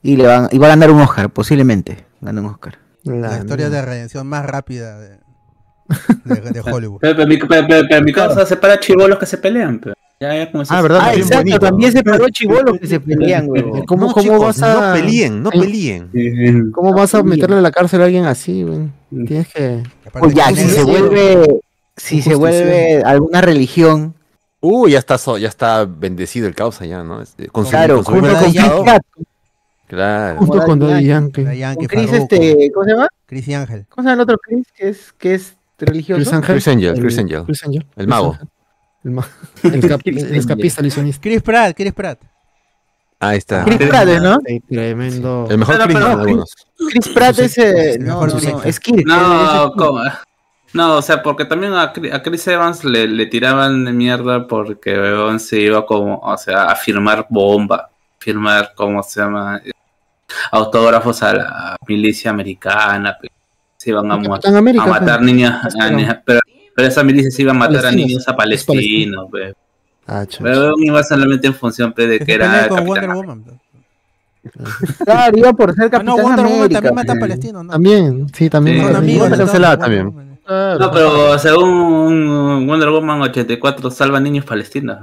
Y, 0.02 0.16
le 0.16 0.26
van, 0.26 0.48
y 0.50 0.58
va 0.58 0.66
a 0.66 0.70
ganar 0.70 0.90
un 0.90 1.00
Oscar, 1.00 1.28
posiblemente. 1.30 2.04
Gana 2.20 2.40
un 2.40 2.46
Oscar. 2.46 2.78
La 3.04 3.38
historia 3.38 3.68
de 3.70 3.82
redención 3.82 4.26
más 4.26 4.44
rápida 4.46 4.98
de, 4.98 5.18
de, 6.24 6.40
de 6.50 6.60
Hollywood. 6.64 6.98
Pero, 7.00 7.14
pero 7.16 7.28
mi, 7.28 7.36
pero- 7.36 7.66
pero- 7.68 7.86
pero 7.88 8.02
mi 8.04 8.12
causa 8.12 8.44
separa 8.46 8.80
chivolos 8.80 9.18
que 9.18 9.26
se 9.26 9.38
pelean. 9.38 9.78
Pero. 9.80 9.94
Ya, 10.20 10.34
ya, 10.34 10.50
como 10.50 10.64
se- 10.64 10.74
Ah, 10.74 10.82
¿verdad? 10.82 10.98
Ah, 11.00 11.08
Bien 11.10 11.20
exacto, 11.22 11.38
bonito. 11.44 11.58
también 11.60 11.92
se 11.92 12.02
paró 12.02 12.28
chivolos 12.28 12.78
que 12.80 12.86
se 12.88 12.98
pelean, 12.98 13.48
weón. 13.48 13.84
¿Cómo, 13.86 14.06
No, 14.08 14.12
cómo 14.12 14.22
chicos, 14.22 14.40
vas 14.40 14.62
a 14.62 14.74
no 14.74 14.92
peleen, 15.00 15.42
no 15.44 15.50
peleen. 15.50 16.72
¿Cómo 16.72 16.92
vas 16.92 17.14
a 17.14 17.22
meterle 17.22 17.56
a 17.56 17.60
la 17.60 17.70
cárcel 17.70 18.02
a 18.02 18.06
alguien 18.06 18.24
así, 18.24 18.64
güey? 18.64 18.88
Tienes 19.26 19.46
que. 19.48 19.82
O 20.20 20.28
ya, 20.30 20.48
si 20.48 20.68
se 20.68 20.82
vuelve. 20.82 21.60
Si 21.96 22.22
se 22.22 22.34
vuelve 22.34 23.02
alguna 23.04 23.40
religión. 23.40 24.14
Uy, 24.60 24.92
ya 24.92 24.98
está, 24.98 25.18
so- 25.18 25.38
ya 25.38 25.46
está 25.48 25.84
bendecido 25.84 26.48
el 26.48 26.54
causa 26.56 26.84
ya, 26.84 27.04
¿no? 27.04 27.22
Este, 27.22 27.46
con 27.46 27.64
su- 27.64 27.70
Claro, 27.70 28.02
con 28.02 28.20
Chris. 28.20 28.56
Claro. 29.86 30.38
Junto 30.40 30.62
con 30.64 30.78
Daddy 30.80 31.04
Yankee. 31.06 31.44
Yankee, 31.58 31.86
Chris, 31.86 32.12
este. 32.12 32.70
¿Cómo 32.74 32.84
se 32.84 32.90
llama? 32.92 33.08
Chris 33.24 33.48
y 33.48 33.54
Ángel. 33.54 33.86
¿Cómo 33.88 34.02
se 34.02 34.10
llama 34.10 34.14
el 34.14 34.20
otro 34.28 34.36
Chris? 34.38 34.66
Que 34.76 34.88
es, 34.88 35.12
que 35.16 35.34
es 35.34 35.56
religioso. 35.78 36.18
Chris 36.20 36.32
Ángel. 36.32 36.54
Chris 36.56 36.68
Angel, 36.68 36.94
El- 36.96 37.00
Chris 37.00 37.18
Angel. 37.18 37.42
Chris 37.44 37.64
Angel. 37.64 37.86
El 37.96 38.06
mago. 38.08 38.36
El, 39.04 39.10
ma- 39.12 39.28
el 39.62 39.88
cap- 39.88 40.00
el 40.04 40.34
escapista, 40.36 40.80
ilusionista. 40.80 41.20
Chris 41.22 41.42
Pratt, 41.42 41.76
Chris 41.76 41.92
Pratt. 41.92 42.20
Ahí 43.20 43.38
está. 43.38 43.64
Chris 43.64 43.88
Pratt, 43.88 44.08
¿no? 44.22 44.38
Sí, 44.46 44.60
tremendo. 44.60 45.46
El 45.50 45.58
mejor 45.58 45.78
Chris 45.82 45.98
de 45.98 46.04
algunos. 46.04 46.54
Chris 46.90 47.08
Pratt 47.08 47.38
es. 47.40 47.58
eh, 47.58 47.94
el 47.94 48.04
no, 48.04 48.26
no, 48.26 48.34
no, 48.40 48.62
es 48.62 48.78
Kirk. 48.80 49.06
No, 49.06 49.64
es- 49.66 49.72
¿cómo? 49.76 50.00
No, 50.74 50.96
o 50.96 51.02
sea, 51.02 51.22
porque 51.22 51.44
también 51.46 51.72
a, 51.72 51.92
Chri- 51.94 52.12
a 52.12 52.22
Chris 52.22 52.46
Evans 52.46 52.84
le, 52.84 53.08
le 53.08 53.26
tiraban 53.26 53.84
de 53.86 53.92
mierda 53.92 54.46
porque 54.46 54.92
weón, 54.98 55.40
se 55.40 55.60
iba 55.60 55.86
como, 55.86 56.18
o 56.18 56.36
sea, 56.36 56.64
a 56.64 56.76
firmar 56.76 57.26
bomba, 57.30 57.90
firmar, 58.18 58.72
¿cómo 58.76 59.02
se 59.02 59.20
llama? 59.20 59.62
Autógrafos 60.52 61.22
a 61.22 61.32
la 61.34 61.76
milicia 61.86 62.30
americana, 62.30 63.16
se 63.78 63.90
iban 63.90 64.12
a, 64.12 64.16
mu- 64.18 64.28
Capitán 64.30 64.56
América, 64.56 64.84
a 64.84 64.88
matar 64.88 65.18
pe. 65.20 65.24
niños, 65.24 65.54
a 65.80 65.90
niños- 65.90 66.16
pero, 66.24 66.40
pero 66.78 66.86
esa 66.90 67.02
milicia 67.02 67.28
se 67.32 67.42
iba 67.42 67.50
a 67.50 67.54
matar 67.56 67.86
a 67.86 67.90
niños 67.90 68.28
a 68.28 68.30
es 68.30 68.36
palestinos, 68.36 69.28
pe. 69.32 69.52
Ah, 70.06 70.24
pero 70.40 70.74
iba 70.78 71.02
solamente 71.02 71.48
en 71.48 71.54
función 71.54 71.92
pe, 71.92 72.06
de 72.06 72.20
Que 72.20 72.34
era 72.34 72.68
con 72.68 72.78
Capitán 72.86 73.08
Wonder 73.08 73.16
Woman. 73.16 73.44
Claro, 75.04 75.36
iba 75.36 75.52
por 75.54 75.74
ser 75.74 75.86
Ah, 75.86 75.90
Capitán 75.90 76.06
no, 76.16 76.22
Wonder 76.22 76.46
Woman 76.46 76.68
también 76.68 76.94
mata 76.94 77.14
pe. 77.14 77.18
palestinos, 77.18 77.64
¿no? 77.64 77.72
También, 77.72 78.28
sí, 78.32 78.48
también. 78.48 78.92
También. 78.92 80.36
No, 80.46 80.90
pero 80.92 81.36
según 81.40 82.64
Wonder 82.68 82.90
Woman 82.90 83.22
84 83.22 83.90
salva 83.90 84.20
niños 84.20 84.44
palestinos. 84.44 84.98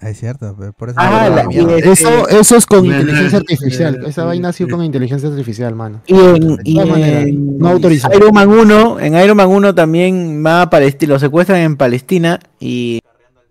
Es 0.00 0.20
cierto, 0.20 0.54
por 0.76 0.90
eso. 0.90 0.98
Ah, 1.00 1.28
la- 1.28 1.42
este- 1.50 1.90
Eso, 1.90 2.28
eso 2.28 2.56
es 2.56 2.66
con 2.66 2.84
inteligencia 2.86 3.38
artificial. 3.38 4.04
Esa 4.06 4.24
vaina 4.24 4.50
ha 4.50 4.52
sido 4.52 4.70
con 4.70 4.84
inteligencia 4.84 5.28
artificial, 5.28 5.74
mano. 5.74 6.02
Y 6.06 6.14
en, 6.14 6.58
y 6.64 6.78
en 6.78 7.58
no 7.58 7.68
autorizado. 7.70 8.14
Iron 8.16 8.32
Man 8.32 8.48
1, 8.48 9.00
en 9.00 9.14
Iron 9.16 9.36
Man 9.36 9.48
1 9.48 9.74
también 9.74 10.44
va 10.46 10.62
a 10.62 10.70
Palestina, 10.70 11.14
lo 11.14 11.18
secuestran 11.18 11.60
en 11.60 11.76
Palestina 11.76 12.38
y 12.60 13.00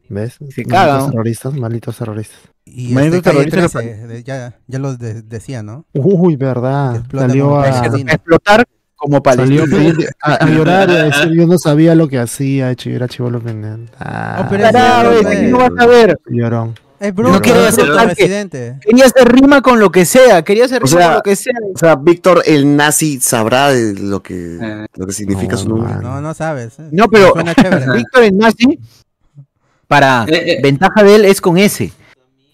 ¿Ves? 0.10 0.38
Se 0.56 0.64
cagan. 0.64 0.88
Malditos 0.98 1.11
terroristas, 1.11 1.53
malditos 1.56 1.98
terroristas. 1.98 2.38
Y 2.64 2.94
Malditos 2.94 3.18
este 3.18 3.30
calle 3.30 3.45
terroristas 3.49 3.72
13, 3.84 4.07
de- 4.07 4.24
ya, 4.24 4.57
ya 4.68 4.80
lo 4.80 4.95
de- 4.95 5.22
decía, 5.22 5.64
¿no? 5.64 5.86
Uy, 5.94 6.38
verdad. 6.38 7.03
Salió 7.11 7.60
a, 7.60 7.64
palestino. 7.72 8.11
explotar 8.14 8.65
como 8.98 9.22
salió 9.24 9.64
a, 10.24 10.32
a- 10.32 10.36
a 10.45 10.49
llorar 10.49 10.90
y 10.90 10.95
a 10.95 11.03
decir, 11.06 11.32
yo 11.34 11.48
no 11.48 11.57
sabía 11.57 11.95
lo 11.95 12.07
que 12.07 12.19
hacía, 12.19 12.72
hecho, 12.72 12.90
yo 12.90 12.95
era 12.98 13.07
chivolo 13.07 13.40
pendiente. 13.40 13.94
Ah, 13.99 14.41
Oh, 14.44 14.48
pero 14.49 14.65
es 14.65 14.72
Carajo, 14.74 15.11
cierto, 15.11 15.30
¿qué 15.30 15.36
pe. 15.38 15.48
no 15.48 15.57
vas 15.60 15.72
a 15.78 15.86
ver? 15.88 16.19
llorón. 16.26 16.76
No 16.99 17.40
quiero 17.41 17.61
es 17.61 17.68
hacer 17.78 17.91
presidente. 17.94 18.80
Quería 18.82 19.06
hacer 19.06 19.32
rima 19.32 19.61
con 19.61 19.80
lo 19.80 19.91
que 19.91 20.03
sea, 20.03 20.41
quería 20.41 20.65
hacer 20.65 20.82
O 20.84 20.88
rima 20.88 20.98
sea, 20.99 21.07
con 21.10 21.15
lo 21.18 21.22
que 21.22 21.36
sea. 21.36 21.53
O 21.76 21.78
sea, 21.78 21.95
Víctor, 21.95 22.41
el 22.48 22.76
nazi, 22.76 23.19
sabrá 23.19 23.69
de 23.69 23.94
lo 23.94 24.24
que, 24.24 24.57
Eh. 24.60 24.86
lo 24.95 25.06
que 25.06 25.14
significa 25.14 25.52
No, 25.57 25.57
su 25.61 25.69
nombre. 25.69 25.94
No, 26.02 26.19
no 26.22 26.34
sabes. 26.34 26.80
eh. 26.80 26.90
No, 26.91 27.07
pero. 27.07 27.34
Víctor 27.94 28.24
el 28.24 28.36
nazi, 28.36 28.80
para 29.88 30.26
Eh, 30.28 30.53
eh. 30.53 30.60
ventaja 30.64 31.03
de 31.03 31.15
él 31.15 31.26
es 31.26 31.40
con 31.40 31.60
S. 31.60 31.91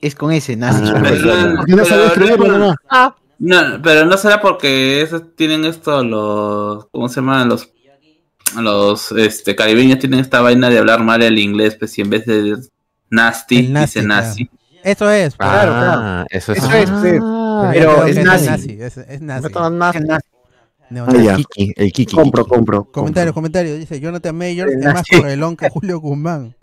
Es 0.02 0.14
con 0.16 0.34
S, 0.34 0.54
nazi. 0.58 0.84
Ah, 0.84 0.92
no- 0.92 1.56
Porque 1.62 1.76
no 1.76 1.84
escribirlo, 2.08 2.48
no- 2.58 2.76
¿no? 2.92 3.16
No, 3.46 3.82
pero 3.84 4.06
no 4.06 4.16
será 4.18 4.40
porque 4.40 5.02
esos 5.02 5.36
tienen 5.36 5.66
esto 5.66 6.02
los 6.04 6.86
¿cómo 6.92 7.10
se 7.10 7.16
llaman? 7.16 7.50
los 7.50 7.70
los 8.56 9.12
este 9.14 9.56
caribeños 9.56 10.00
tienen 10.00 10.20
esta 10.20 10.40
vaina 10.42 10.70
de 10.70 10.78
hablar 10.78 11.04
mal 11.04 11.22
el 11.24 11.38
inglés, 11.40 11.76
pues 11.76 11.92
si 11.92 12.02
en 12.02 12.10
vez 12.10 12.26
de 12.26 12.56
nasty, 13.10 13.58
El 13.58 13.74
nazi, 13.74 14.00
dice 14.00 14.08
nazi. 14.08 14.50
Eso 14.84 15.10
es. 15.10 15.36
pero- 15.36 15.50
Claro, 15.52 15.72
Ah, 15.76 16.26
eso 16.30 16.52
es. 16.54 16.60
Eso 16.60 16.72
es, 16.72 16.90
pues. 16.90 17.20
Ah, 17.22 17.70
Pero 17.74 18.06
es 18.06 18.16
que 18.18 18.24
nazi. 18.24 18.78
Es, 18.80 18.98
es 18.98 19.22
nazi. 19.22 19.48
Es. 19.48 19.56
Ah, 19.56 21.14
ya. 21.24 21.36
El 21.36 21.46
Kiki, 21.48 21.74
el 21.76 21.92
Kiki. 21.92 22.16
Compro, 22.16 22.46
compro. 22.46 22.86
Comentario, 22.86 23.34
comentario. 23.34 23.76
Dice 23.76 24.00
Jonathan 24.00 24.36
Mayor 24.38 24.70
El 24.70 24.80
es 24.80 24.86
más 24.86 25.04
que 25.04 25.70
Julio 25.70 26.00
Guzmán. 26.00 26.56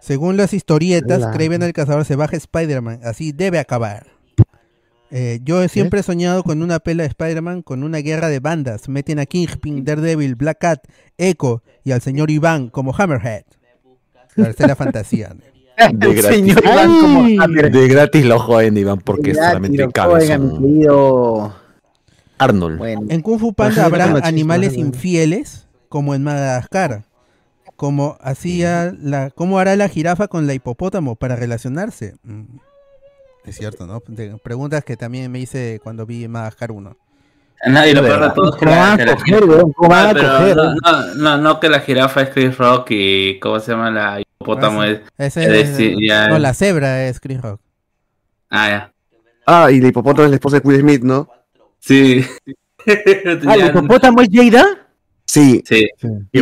Según 0.00 0.36
las 0.36 0.54
historietas, 0.54 1.20
La- 1.20 1.30
Kraven 1.32 1.62
el 1.62 1.72
cazador 1.72 2.04
se 2.04 2.16
baja 2.16 2.36
Spider-Man. 2.36 3.00
Así 3.04 3.32
debe 3.32 3.58
acabar. 3.58 4.06
Eh, 5.10 5.40
yo 5.42 5.66
siempre 5.68 6.00
he 6.00 6.02
soñado 6.02 6.42
con 6.42 6.62
una 6.62 6.80
pela 6.80 7.02
de 7.02 7.08
Spider-Man 7.08 7.62
con 7.62 7.82
una 7.82 7.98
guerra 7.98 8.28
de 8.28 8.40
bandas. 8.40 8.88
Meten 8.88 9.18
a 9.18 9.26
Kingpin, 9.26 9.84
Daredevil, 9.84 10.34
Black 10.34 10.58
Cat, 10.58 10.84
Echo 11.16 11.62
y 11.84 11.92
al 11.92 12.02
señor 12.02 12.30
Iván 12.30 12.68
como 12.68 12.94
Hammerhead. 12.96 13.44
Esa 14.36 14.50
es 14.50 14.60
la 14.60 14.76
fantasía. 14.76 15.34
De 15.92 16.12
gratis. 16.12 16.24
señor 16.24 16.62
Iván 16.64 17.00
como. 17.00 17.24
De 17.24 17.88
gratis 17.88 18.24
lo 18.24 18.38
joden, 18.38 18.76
Iván, 18.76 18.98
porque 18.98 19.30
es 19.30 19.36
Gratis, 19.36 19.52
solamente 19.52 19.92
cabezón. 19.92 20.84
Arnold. 22.38 22.78
Bueno, 22.78 23.02
En 23.08 23.20
Kung 23.22 23.38
Fu 23.38 23.52
Panda 23.52 23.84
habrá 23.84 24.06
machismo, 24.06 24.28
animales 24.28 24.72
¿no? 24.74 24.80
infieles 24.80 25.66
como 25.88 26.14
en 26.14 26.22
Madagascar. 26.22 27.04
Como 27.76 28.16
hacía 28.20 28.92
la, 29.00 29.30
¿Cómo 29.30 29.60
hará 29.60 29.76
la 29.76 29.88
jirafa 29.88 30.26
con 30.26 30.48
la 30.48 30.54
hipopótamo 30.54 31.14
para 31.14 31.36
relacionarse? 31.36 32.16
Mm, 32.24 32.56
Es 33.48 33.56
cierto, 33.56 33.86
¿no? 33.86 34.02
De- 34.06 34.36
preguntas 34.42 34.84
que 34.84 34.96
también 34.96 35.30
me 35.30 35.38
hice 35.38 35.80
cuando 35.82 36.04
vi 36.06 36.26
Madagascar 36.28 36.70
1. 36.72 36.96
No, 37.66 37.86
y 37.86 37.92
lo 37.92 38.02
peor 38.02 38.20
de 38.22 38.30
todo 38.30 38.50
es 38.50 38.54
que 38.56 38.64
¿Cómo 38.66 38.76
van 38.78 38.96
la, 38.98 39.16
que 39.16 39.32
la 39.32 39.40
Ah, 39.90 40.10
pero 40.14 40.54
no, 40.54 40.74
no, 40.74 41.14
no, 41.16 41.38
no 41.38 41.60
que 41.60 41.68
la 41.68 41.80
jirafa 41.80 42.22
es 42.22 42.30
Chris 42.30 42.56
Rock 42.56 42.86
y 42.90 43.40
¿cómo 43.40 43.58
se 43.58 43.72
llama 43.72 43.90
la 43.90 44.20
hipopótamo? 44.20 44.84
Es, 44.84 45.00
Ese 45.18 45.60
es 45.60 45.68
es- 45.80 45.96
ya- 46.00 46.28
no, 46.28 46.38
la 46.38 46.54
cebra 46.54 47.08
es 47.08 47.18
Chris 47.18 47.40
Rock. 47.42 47.60
Ah, 48.50 48.68
ya. 48.68 48.92
Ah, 49.44 49.70
y 49.72 49.80
la 49.80 49.88
hipopótamo 49.88 50.24
es 50.26 50.30
la 50.30 50.36
esposa 50.36 50.60
de 50.60 50.68
Will 50.68 50.80
Smith, 50.80 51.02
¿no? 51.02 51.28
Sí. 51.80 52.24
Ah, 52.86 53.54
¿el 53.54 53.60
Ya- 53.60 53.66
hipopótamo 53.66 54.20
es 54.22 54.28
Jada? 54.32 54.64
Sí. 55.26 55.62
sí. 55.66 55.86
Qué 56.00 56.38
Y- 56.38 56.40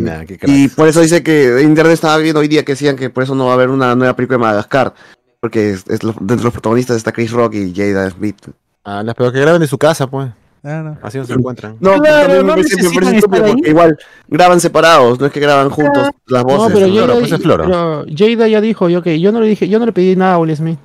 buena, 0.00 0.26
qué. 0.26 0.38
Y 0.46 0.68
por 0.68 0.88
eso 0.88 1.00
dice 1.00 1.22
que 1.22 1.62
internet 1.62 1.94
estaba 1.94 2.18
viendo 2.18 2.40
hoy 2.40 2.48
día 2.48 2.64
que 2.64 2.72
decían 2.72 2.96
que 2.96 3.08
por 3.08 3.22
eso 3.22 3.34
no 3.34 3.46
va 3.46 3.52
a 3.52 3.54
haber 3.54 3.70
una 3.70 3.94
nueva 3.94 4.14
película 4.14 4.36
de 4.36 4.42
Madagascar. 4.42 4.92
Porque 5.40 5.70
es, 5.70 5.84
es 5.88 6.02
lo- 6.02 6.12
dentro 6.12 6.36
de 6.36 6.42
los 6.44 6.52
protagonistas 6.52 6.96
está 6.96 7.12
Chris 7.12 7.30
Rock 7.30 7.54
y 7.54 7.74
Jada 7.74 8.08
Smith. 8.10 8.36
Ah, 8.84 9.02
las 9.02 9.14
pero 9.14 9.32
que 9.32 9.40
graben 9.40 9.62
en 9.62 9.68
su 9.68 9.78
casa, 9.78 10.06
pues. 10.06 10.30
Ah, 10.64 10.82
no. 10.82 10.98
Así 11.02 11.18
no 11.18 11.24
se 11.24 11.32
encuentran. 11.34 11.76
No, 11.78 12.00
Claro, 12.00 12.34
no 12.42 12.42
me 12.44 12.48
parece, 12.54 12.76
me 12.76 12.82
necesitan 12.82 12.94
parece 13.04 13.16
estúpido 13.18 13.46
porque 13.46 13.70
igual 13.70 13.98
graban 14.26 14.60
separados, 14.60 15.20
no 15.20 15.26
es 15.26 15.32
que 15.32 15.38
graban 15.40 15.70
juntos 15.70 16.10
las 16.26 16.44
No, 16.44 16.56
voces. 16.56 16.72
pero 16.74 16.86
¿no? 16.88 16.94
Jada, 17.00 17.18
pues 17.20 17.32
es 17.32 17.40
Flora. 17.40 17.64
pero 17.64 18.04
Jada 18.16 18.48
ya 18.48 18.60
dijo 18.60 18.88
yo 18.88 19.02
que 19.02 19.20
yo 19.20 19.30
no 19.30 19.40
le 19.40 19.46
dije, 19.48 19.68
yo 19.68 19.78
no 19.78 19.86
le 19.86 19.92
pedí 19.92 20.16
nada 20.16 20.34
a 20.34 20.38
Will 20.38 20.56
Smith. 20.56 20.78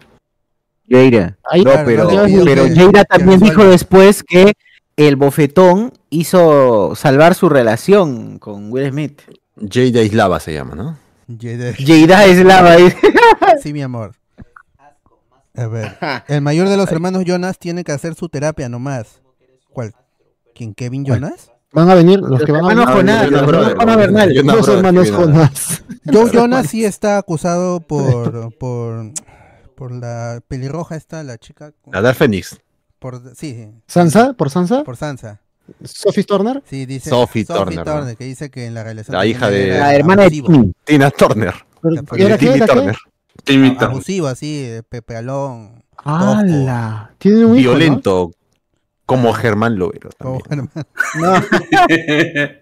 Jada. 0.89 1.37
Ahí- 1.49 1.63
No, 1.63 1.71
pero, 1.85 2.07
pido 2.25 2.45
pero 2.45 2.65
que- 2.65 2.75
Jada 2.75 3.05
también 3.05 3.39
dijo 3.39 3.63
después 3.63 4.23
que 4.23 4.53
el 4.97 5.15
bofetón 5.15 5.93
hizo 6.11 6.93
salvar 6.95 7.33
su 7.33 7.49
relación 7.49 8.37
con 8.39 8.71
Will 8.71 8.89
Smith. 8.91 9.21
Jada 9.57 10.03
Islava 10.03 10.39
se 10.39 10.53
llama, 10.53 10.75
¿no? 10.75 10.97
Jada- 11.39 11.73
Jada 11.77 12.25
es 12.25 12.43
lava. 12.45 12.75
dice. 12.75 12.97
Sí, 13.63 13.73
mi 13.73 13.81
amor. 13.81 14.11
A 15.55 15.67
ver, 15.67 15.97
el 16.27 16.41
mayor 16.41 16.69
de 16.69 16.77
los 16.77 16.91
hermanos 16.91 17.23
Jonas 17.25 17.57
tiene 17.59 17.83
que 17.83 17.91
hacer 17.91 18.15
su 18.15 18.29
terapia 18.29 18.69
nomás. 18.69 19.21
¿Cuál? 19.73 19.93
¿Quién? 20.55 20.73
¿Kevin 20.73 21.05
Jonas? 21.05 21.51
Van 21.73 21.89
a 21.89 21.95
venir 21.95 22.19
los 22.19 22.43
que 22.43 22.51
van 22.51 22.65
a 22.65 22.67
venir. 22.69 22.85
Jonás, 22.85 23.31
los 23.31 23.41
hermanos 23.41 23.73
Jonás 23.77 23.97
Bernal. 23.97 24.33
Los 24.33 24.45
Jonas 24.45 24.67
hermanos 24.67 25.11
Jonás. 25.11 25.83
Joe 26.11 26.29
Jonas 26.33 26.67
sí 26.67 26.83
está 26.85 27.17
acusado 27.17 27.79
por 27.79 28.53
por 28.57 29.11
por 29.75 29.91
la 29.93 30.41
pelirroja 30.47 30.95
esta, 30.95 31.23
la 31.23 31.37
chica 31.37 31.71
La 31.91 32.01
Dark 32.01 32.17
Phoenix. 32.17 32.59
por 32.99 33.19
sí, 33.35 33.53
sí, 33.55 33.69
¿Sansa? 33.87 34.33
¿Por 34.33 34.49
Sansa? 34.49 34.83
por 34.83 34.97
Sansa. 34.97 35.41
¿Sophie 35.85 36.25
Turner? 36.25 36.61
Sí, 36.65 36.85
dice 36.85 37.09
Sophie 37.09 37.45
Turner, 37.45 37.85
¿no? 37.87 38.17
que 38.17 38.25
dice 38.25 38.49
que 38.51 38.65
en 38.65 38.73
la 38.73 38.83
relación 38.83 39.15
La 39.15 39.25
hija 39.25 39.49
de- 39.49 39.69
La 39.79 39.95
hermana 39.95 40.23
de. 40.23 40.73
Tina 40.83 41.09
Turner. 41.11 41.53
¿Pero- 41.81 42.03
Porque 42.03 42.23
¿Era 42.25 42.37
qué? 42.37 42.45
Timmy 42.47 42.57
¿Era 42.57 42.65
qué? 42.67 42.73
Turner. 42.73 42.97
Turner. 43.43 43.83
abusivo 43.83 44.27
así, 44.27 44.69
pepealón. 44.89 45.83
¡Hala! 46.03 47.11
Tiene 47.17 47.45
un 47.45 47.57
hijo, 47.57 47.71
¿no? 47.71 47.77
Violento. 47.77 48.31
Como 49.05 49.33
Germán 49.33 49.77
Lovero. 49.77 50.09
como 50.19 50.39
también. 50.39 50.69
Germán. 50.73 51.49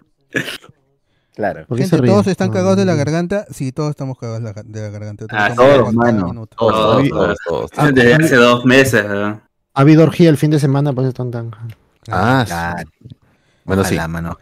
Claro. 1.34 1.64
¿Por 1.66 1.78
qué 1.78 1.84
se 1.84 1.90
Gente, 1.96 2.08
todos 2.08 2.26
están 2.26 2.48
No, 2.48 2.54
cagados 2.54 2.76
de 2.76 2.84
la 2.84 2.92
no. 2.92 2.98
garganta. 2.98 3.46
Sí, 3.50 3.72
todos 3.72 3.90
estamos 3.90 4.18
cagados 4.18 4.40
de 4.66 4.80
la, 4.82 4.88
garganta. 4.90 5.24
Ah, 5.30 5.50
todos, 5.54 5.56
cagados 5.70 5.94
cada 5.96 6.12
mano. 6.12 6.26
minuto. 6.26 6.56
Todos, 6.58 6.74
Todos, 6.74 7.08
todos, 7.08 7.38
todos. 7.46 7.70
Ah, 7.76 7.90
Desde 7.92 8.14
hace 8.14 8.34
dos 8.36 8.64
meses. 8.66 9.06
¿no? 9.08 9.40
Ha 9.72 9.80
habido 9.80 10.02
orgía 10.02 10.28
el 10.28 10.36
fin 10.36 10.50
de 10.50 10.58
semana, 10.58 10.92
pues 10.92 11.06
están 11.08 11.30
tan. 11.30 11.50
Ah, 12.10 12.42
sí. 12.44 12.50
Claro. 12.50 12.90
Bueno, 13.64 13.84
sí. 13.84 13.96
Mano. 14.08 14.36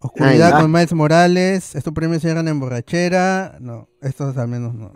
Oscuridad 0.00 0.56
Ay, 0.56 0.62
con 0.62 0.70
Miles 0.72 0.92
Morales. 0.92 1.74
Estos 1.76 1.94
premios 1.94 2.22
llegan 2.22 2.46
en 2.48 2.60
borrachera. 2.60 3.56
No, 3.60 3.88
estos 4.02 4.36
al 4.36 4.48
menos 4.48 4.74
no. 4.74 4.92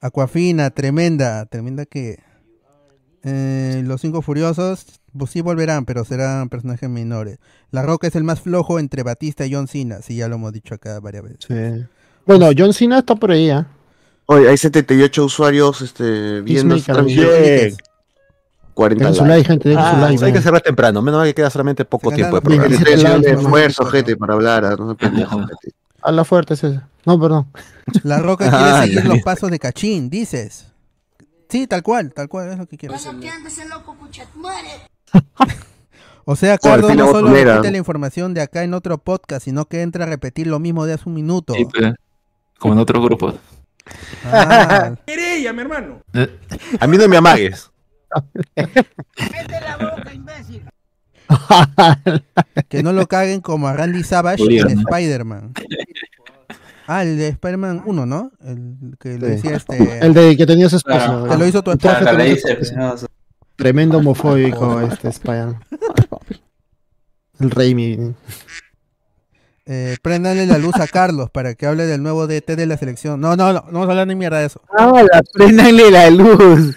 Aquafina, 0.00 0.70
tremenda. 0.70 1.46
Tremenda 1.46 1.84
que. 1.86 2.18
Eh, 3.24 3.82
los 3.84 4.00
cinco 4.00 4.22
furiosos. 4.22 4.86
Pues 5.16 5.30
sí 5.30 5.40
volverán, 5.40 5.84
pero 5.84 6.04
serán 6.04 6.48
personajes 6.48 6.88
menores. 6.88 7.38
La 7.70 7.82
Roca 7.82 8.06
es 8.06 8.14
el 8.14 8.24
más 8.24 8.40
flojo 8.40 8.78
entre 8.78 9.02
Batista 9.02 9.46
y 9.46 9.52
John 9.54 9.66
Cena. 9.66 10.00
Sí, 10.02 10.16
ya 10.16 10.28
lo 10.28 10.36
hemos 10.36 10.52
dicho 10.52 10.74
acá 10.74 11.00
varias 11.00 11.24
veces. 11.24 11.38
Sí. 11.48 11.86
Bueno, 12.26 12.50
John 12.56 12.72
Cena 12.72 12.98
está 12.98 13.14
por 13.14 13.30
ahí, 13.32 13.50
¿ah? 13.50 13.66
Oye, 14.26 14.48
hay 14.48 14.56
78 14.58 15.24
usuarios 15.24 15.80
este, 15.80 16.42
viendo 16.42 16.74
esta 16.74 16.92
transmisión. 16.92 17.26
Bien. 17.42 17.74
40 18.74 19.04
Den 19.06 19.14
su 19.14 19.24
likes. 19.24 19.34
like, 19.36 19.48
gente, 19.48 19.68
den 19.70 19.78
su 19.78 19.84
Ah, 19.84 19.92
like. 19.92 20.06
pues 20.18 20.22
hay 20.22 20.32
que 20.34 20.42
cerrar 20.42 20.60
temprano. 20.60 21.02
Menos 21.02 21.18
mal 21.18 21.26
que 21.26 21.34
queda 21.34 21.50
solamente 21.50 21.84
poco 21.84 22.12
tiempo 22.12 22.36
de 22.36 22.42
programa. 22.42 23.26
Esfuerzo, 23.26 23.86
gente, 23.86 24.16
para 24.16 24.34
hablar. 24.34 24.78
No 24.78 24.94
gente. 25.98 26.08
Habla 26.08 26.24
fuerte, 26.24 26.56
César. 26.56 26.86
No, 27.04 27.20
perdón. 27.20 27.46
La 28.02 28.18
Roca 28.18 28.44
quiere 28.50 28.64
Ah, 28.64 28.82
seguir 28.82 29.04
los 29.04 29.20
pasos 29.22 29.50
de 29.50 29.58
Cachín, 29.58 30.10
dices. 30.10 30.72
Sí, 31.48 31.66
tal 31.66 31.82
cual, 31.82 32.12
tal 32.12 32.28
cual, 32.28 32.50
es 32.50 32.58
lo 32.58 32.66
que 32.66 32.76
quiere. 32.76 32.94
O 36.24 36.36
sea, 36.36 36.58
Cardo 36.58 36.94
no 36.94 37.06
solo 37.06 37.22
botonera. 37.22 37.54
repite 37.54 37.70
la 37.72 37.78
información 37.78 38.34
de 38.34 38.42
acá 38.42 38.62
en 38.62 38.74
otro 38.74 38.98
podcast, 38.98 39.44
sino 39.46 39.64
que 39.64 39.80
entra 39.80 40.04
a 40.04 40.08
repetir 40.08 40.46
lo 40.46 40.58
mismo 40.58 40.84
de 40.84 40.92
hace 40.92 41.04
un 41.08 41.14
minuto. 41.14 41.54
Sí, 41.54 41.64
pe, 41.64 41.94
como 42.58 42.74
en 42.74 42.80
otros 42.80 43.02
grupos. 43.02 43.36
Ah, 44.26 44.94
Querella, 45.06 45.54
mi 45.54 45.62
hermano. 45.62 46.02
A 46.78 46.86
mí 46.86 46.98
no 46.98 47.08
me 47.08 47.16
amagues. 47.16 47.70
Cállate 48.54 49.60
la 49.62 49.76
boca, 49.78 50.12
imbécil. 50.12 50.64
que 52.68 52.82
no 52.82 52.92
lo 52.92 53.06
caguen 53.06 53.40
como 53.40 53.66
a 53.68 53.72
Randy 53.72 54.02
Savage 54.04 54.42
en 54.42 54.74
¿no? 54.74 54.80
Spider-Man. 54.90 55.54
Ah, 56.90 57.02
el 57.02 57.18
de 57.18 57.28
Spider-Man 57.28 57.82
1, 57.84 58.06
¿no? 58.06 58.32
El 58.42 58.96
que 58.98 59.18
lo 59.18 59.26
Sí. 59.26 59.32
decía 59.32 59.56
este. 59.56 59.98
El 60.04 60.14
de 60.14 60.34
que 60.38 60.46
tenía 60.46 60.70
su 60.70 60.76
esposa. 60.76 61.04
Claro. 61.04 61.26
Te 61.26 61.36
lo 61.36 61.46
hizo 61.46 61.62
tu 61.62 61.70
esposa. 61.70 62.00
Claro, 62.00 62.16
le 62.16 62.34
no, 62.76 62.94
Tremendo 63.56 63.98
homofóbico 63.98 64.80
este 64.80 65.08
Spider. 65.08 65.56
El 67.40 67.50
Raimi. 67.50 68.14
Eh, 69.66 69.98
préndanle 70.00 70.46
la 70.46 70.56
luz 70.56 70.76
a 70.76 70.86
Carlos 70.86 71.28
para 71.28 71.54
que 71.54 71.66
hable 71.66 71.84
del 71.84 72.02
nuevo 72.02 72.26
DT 72.26 72.56
de 72.56 72.64
la 72.64 72.78
selección. 72.78 73.20
No, 73.20 73.36
no, 73.36 73.52
no, 73.52 73.64
no 73.66 73.72
vamos 73.72 73.88
a 73.88 73.90
hablar 73.90 74.06
ni 74.06 74.14
mierda 74.14 74.38
de 74.38 74.46
eso. 74.46 74.62
¡Ah, 74.70 75.04
la 75.12 75.22
préndanle 75.34 75.90
la 75.90 76.08
luz! 76.08 76.74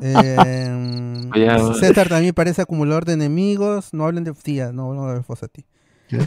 Eh. 0.00 1.28
César 1.80 2.08
también 2.08 2.34
parece 2.34 2.62
acumulador 2.62 3.04
de 3.04 3.14
enemigos. 3.14 3.92
No 3.92 4.04
hablen 4.04 4.22
de 4.22 4.32
tía, 4.32 4.70
no 4.70 4.92
hablen 4.92 5.16
de 5.16 5.22
Fossati. 5.24 5.64
¿Qué? 6.08 6.18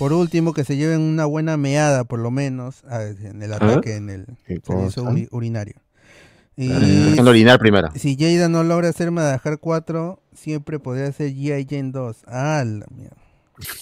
Por 0.00 0.12
último, 0.12 0.52
que 0.54 0.64
se 0.64 0.76
lleven 0.76 1.00
una 1.00 1.26
buena 1.26 1.56
meada, 1.56 2.02
por 2.04 2.18
lo 2.18 2.32
menos, 2.32 2.82
a- 2.88 3.02
en 3.04 3.40
el 3.42 3.52
ataque, 3.52 3.94
en 3.96 4.10
el 4.10 4.26
¿Qué 4.46 4.58
servicio 4.66 5.04
uri- 5.04 5.28
urinario. 5.30 5.74
Y 6.56 6.68
Déjenlo 6.68 7.30
orinar 7.30 7.58
primero. 7.60 7.90
si 7.94 8.16
Jada 8.18 8.48
no 8.48 8.64
logra 8.64 8.88
hacer 8.88 9.10
Madagascar 9.12 9.58
4, 9.58 10.20
siempre 10.34 10.78
podría 10.78 11.12
ser 11.12 11.30
G.I. 11.34 11.66
Jane 11.70 11.90
2. 11.92 12.16
Ah, 12.26 12.64
la 12.66 12.86
mierda. 12.94 13.16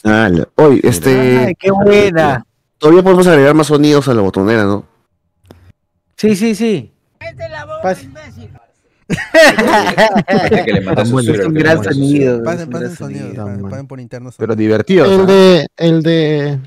Dale. 0.04 0.46
Oye, 0.56 0.80
este. 0.84 1.38
¡Ay, 1.38 1.54
qué 1.54 1.70
buena! 1.70 2.44
Todavía 2.78 3.02
podemos 3.02 3.26
agregar 3.26 3.54
más 3.54 3.68
sonidos 3.68 4.06
a 4.08 4.14
la 4.14 4.20
botonera, 4.22 4.64
¿no? 4.64 4.84
Sí, 6.16 6.34
sí, 6.36 6.54
sí. 6.54 6.92
Cállate 7.18 7.48
la 7.48 7.64
boca, 7.64 7.82
Pas- 7.82 8.02
imbécil. 8.04 8.47
Que 10.64 10.72
le 10.72 10.80
manda 10.82 11.02
Es 11.02 11.10
un 11.10 11.24
que 11.24 11.60
gran 11.60 11.82
sonido. 11.82 12.42
Pasen, 12.44 12.70
sonido, 12.94 13.34
sonido. 13.34 13.88
por 13.88 14.00
interno. 14.00 14.30
Pero 14.36 14.54
divertido. 14.54 15.04
El 15.06 15.10
¿sabes? 15.12 15.26
de. 15.26 15.66
El 15.76 16.02
de. 16.02 16.58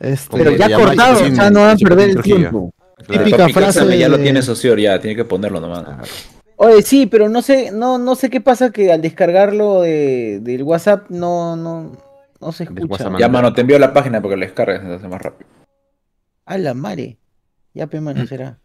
Este. 0.00 0.36
Pero 0.36 0.50
ya 0.52 0.76
cortado, 0.76 1.24
o 1.24 1.34
sea, 1.34 1.50
no 1.50 1.60
van 1.60 1.70
a 1.70 1.76
perder 1.76 2.10
el 2.10 2.22
tiempo. 2.22 2.72
Claro. 3.06 3.24
Típica 3.24 3.48
frase 3.48 3.98
ya 3.98 4.08
lo 4.08 4.18
tiene 4.18 4.42
socio, 4.42 4.76
ya, 4.76 4.98
tiene 4.98 5.16
que 5.16 5.24
ponerlo 5.24 5.60
nomás. 5.60 5.84
Oye, 6.56 6.82
sí, 6.82 7.06
pero 7.06 7.28
no 7.28 7.42
sé, 7.42 7.70
no, 7.72 7.98
no 7.98 8.14
sé 8.14 8.30
qué 8.30 8.40
pasa 8.40 8.70
que 8.70 8.92
al 8.92 9.02
descargarlo 9.02 9.82
de, 9.82 10.38
del 10.40 10.62
WhatsApp 10.62 11.10
no, 11.10 11.56
no, 11.56 11.92
no 12.40 12.52
se 12.52 12.64
escucha. 12.64 13.10
Ya, 13.18 13.28
mano, 13.28 13.52
te 13.52 13.62
envío 13.62 13.78
la 13.78 13.92
página 13.92 14.22
porque 14.22 14.36
lo 14.36 14.46
descargues, 14.46 14.80
se 14.80 14.94
hace 14.94 15.08
más 15.08 15.20
rápido. 15.20 15.50
A 16.46 16.58
la 16.58 16.74
madre. 16.74 17.18
Ya, 17.74 17.88
pe, 17.88 18.00
mano, 18.00 18.24
será. 18.26 18.58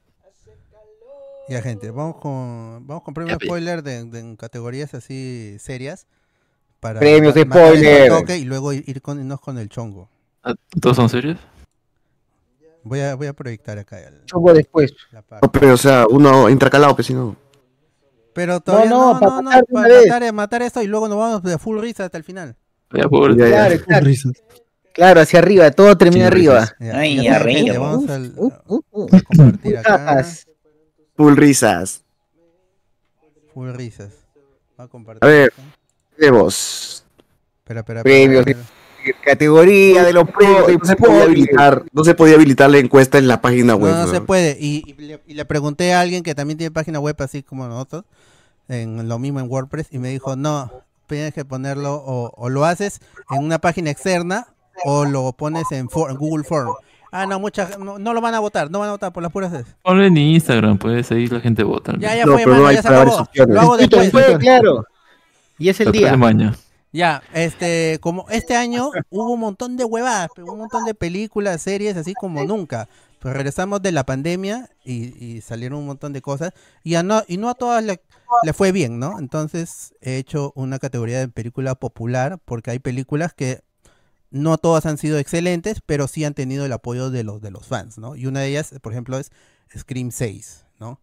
Ya, 1.50 1.62
gente, 1.62 1.90
vamos 1.92 2.18
con, 2.18 2.86
vamos 2.86 3.04
con 3.04 3.14
premio 3.14 3.34
Ya, 3.34 3.38
pi. 3.38 3.48
spoiler 3.48 3.82
de, 3.84 4.04
de- 4.06 4.20
en 4.20 4.36
categorías 4.36 4.94
así 4.94 5.58
serias. 5.60 6.06
Para 6.80 7.00
Premios 7.00 7.36
el 7.36 7.44
spoiler. 7.44 8.10
toque 8.10 8.38
y 8.38 8.46
luego 8.46 8.72
ir 8.72 9.02
con, 9.02 9.20
irnos 9.20 9.42
con 9.42 9.58
el 9.58 9.68
chongo. 9.68 10.08
Ah, 10.44 10.54
¿Todos 10.80 10.96
son 10.96 11.10
serios? 11.10 11.38
Voy 12.84 13.02
a, 13.02 13.16
voy 13.16 13.28
a 13.28 13.34
proyectar 13.34 13.78
acá 13.78 14.00
el- 14.00 14.26
Choco 14.26 14.54
después. 14.54 14.94
No, 15.12 15.52
pero, 15.52 15.74
o 15.74 15.78
sea, 15.78 16.06
uno 16.10 16.50
intercalado, 16.50 16.96
que 16.96 17.04
si 17.04 17.14
no. 17.14 17.36
Pero 18.34 18.62
todavía 18.62 18.90
no, 18.92 19.14
no, 19.16 19.20
para 19.20 19.32
no, 19.42 19.42
no, 19.42 19.50
de 19.52 19.64
para 20.08 20.20
matar, 20.20 20.34
matar 20.34 20.62
esto 20.62 20.82
y 20.82 20.88
luego 20.88 21.10
nos 21.10 21.18
vamos 21.18 21.44
de 21.44 21.58
full 21.58 21.80
risa 21.82 22.06
hasta 22.06 22.18
el 22.18 22.24
final. 22.24 22.56
Ya, 22.94 23.10
por... 23.10 23.36
Ya, 23.36 23.68
ya. 23.70 23.80
Claro, 24.94 25.20
hacia 25.22 25.40
arriba, 25.40 25.70
todo 25.72 25.98
termina 25.98 26.28
arriba. 26.28 26.70
Ya, 26.80 26.98
Ay, 26.98 27.28
arriba. 27.28 27.78
Vamos 27.80 28.10
al- 28.10 28.34
Uh, 28.38 28.52
uh, 28.68 28.82
uh. 28.92 29.08
a 29.16 29.22
compartir 29.22 29.78
acá. 29.78 30.26
Full 31.20 31.36
risas. 31.36 32.02
Full 33.54 33.74
risas. 33.74 34.14
A 34.78 34.88
compartir. 34.88 35.22
A 35.22 35.28
ver. 35.28 35.52
Espera, 36.18 37.82
espera, 37.82 38.04
Premios. 38.04 38.40
espera, 38.48 38.62
espera. 38.62 39.16
Categoría 39.26 40.04
de 40.06 40.14
los 40.14 40.30
premios 40.32 40.68
de 40.68 40.78
No 40.78 40.86
se, 40.86 40.96
podía 40.96 41.24
habilitar, 41.24 41.84
no 41.92 42.04
se 42.06 42.16
podía 42.16 42.36
habilitar 42.36 42.70
la 42.70 42.78
encuesta 42.78 43.18
en 43.18 43.28
la 43.28 43.42
página 43.42 43.74
No, 43.74 43.80
web. 43.80 43.92
no 43.96 44.06
¿no? 44.06 44.12
se 44.14 44.22
puede. 44.22 44.56
Y, 44.62 44.84
y 44.88 44.94
le, 44.94 45.20
y 45.28 45.34
le 45.34 45.44
pregunté 45.44 45.94
a 45.94 46.00
alguien 46.00 46.24
que 46.24 46.34
también 46.36 46.58
tiene 46.58 46.72
página 46.72 47.02
web 47.02 47.18
así 47.20 47.44
como 47.44 47.68
nosotros, 47.68 48.06
en 48.70 49.10
lo 49.10 49.20
mismo 49.20 49.42
en 49.42 49.50
WordPress, 49.52 49.88
y 49.92 50.00
me 50.00 50.08
dijo, 50.08 50.38
no, 50.38 50.72
tienes 51.08 51.34
que 51.34 51.44
ponerlo 51.44 51.96
o, 51.96 52.32
o 52.34 52.48
lo 52.48 52.64
haces 52.64 53.02
en 53.30 53.44
una 53.44 53.60
página 53.60 53.90
externa 53.92 54.48
o 54.86 55.04
lo 55.04 55.34
pones 55.34 55.70
en, 55.72 55.90
for- 55.90 56.12
en 56.12 56.16
Google 56.18 56.46
Form. 56.46 56.70
Ah, 57.12 57.26
no, 57.26 57.40
muchas, 57.40 57.80
no, 57.80 57.98
no 57.98 58.14
lo 58.14 58.22
van 58.22 58.36
a 58.36 58.40
votar, 58.40 58.70
no 58.70 58.80
van 58.80 58.90
a 58.90 58.92
votar 58.92 59.12
por 59.12 59.24
las 59.24 59.32
puras 59.32 59.52
veces. 59.52 59.76
Ponlo 59.82 60.04
en 60.04 60.16
Instagram, 60.16 60.78
pues 60.78 61.12
ahí 61.12 61.28
la 61.28 61.40
gente 61.40 61.64
vota. 61.64 61.94
Ya, 61.98 62.16
ya 62.16 62.26
No, 62.26 62.34
fue, 62.34 62.44
pero 62.44 62.52
mano, 62.52 62.64
no 62.64 62.68
hay 62.68 62.76
ya 62.76 62.82
se 62.82 62.88
acabó. 62.88 63.28
Lo 63.48 63.62
hago 63.62 63.78
después. 63.78 64.12
Fue, 64.12 64.38
claro. 64.40 64.86
Y 65.58 65.70
es 65.70 65.80
el 65.80 65.92
Después 65.92 66.12
de 66.12 66.34
día. 66.38 66.54
Ya, 66.92 67.22
este, 67.34 68.00
como 68.02 68.26
este 68.30 68.56
año 68.56 68.90
hubo 69.10 69.34
un 69.34 69.40
montón 69.40 69.78
de 69.78 69.86
huevadas, 69.86 70.30
pero 70.36 70.52
un 70.52 70.60
montón 70.60 70.86
de 70.86 70.96
películas, 70.96 71.62
series, 71.62 71.96
así 71.98 72.14
como 72.14 72.44
nunca. 72.46 72.88
Pues 73.20 73.34
regresamos 73.34 73.82
de 73.82 73.92
la 73.92 74.06
pandemia 74.06 74.70
y, 74.86 75.24
y 75.24 75.42
salieron 75.42 75.80
un 75.80 75.88
montón 75.88 76.14
de 76.14 76.22
cosas 76.22 76.54
y 76.84 76.96
a 76.96 77.04
no, 77.04 77.22
y 77.28 77.36
no 77.36 77.50
a 77.50 77.54
todas 77.54 77.84
le, 77.84 78.02
le 78.44 78.54
fue 78.54 78.72
bien, 78.72 78.98
¿no? 78.98 79.20
Entonces 79.20 79.94
he 80.02 80.16
hecho 80.18 80.54
una 80.56 80.80
categoría 80.80 81.20
de 81.20 81.28
película 81.28 81.76
popular 81.76 82.40
porque 82.46 82.72
hay 82.72 82.80
películas 82.80 83.34
que 83.34 83.62
no 84.32 84.58
todas 84.58 84.86
han 84.86 84.98
sido 84.98 85.18
excelentes, 85.18 85.82
pero 85.86 86.08
sí 86.08 86.24
han 86.26 86.34
tenido 86.34 86.66
el 86.66 86.72
apoyo 86.74 87.10
de 87.10 87.24
los 87.24 87.42
de 87.42 87.52
los 87.52 87.66
fans, 87.68 87.98
¿no? 87.98 88.16
Y 88.16 88.26
una 88.28 88.42
de 88.42 88.48
ellas, 88.50 88.74
por 88.82 88.92
ejemplo, 88.94 89.18
es 89.18 89.32
Scream 89.78 90.12
6, 90.12 90.66
¿no? 90.80 91.00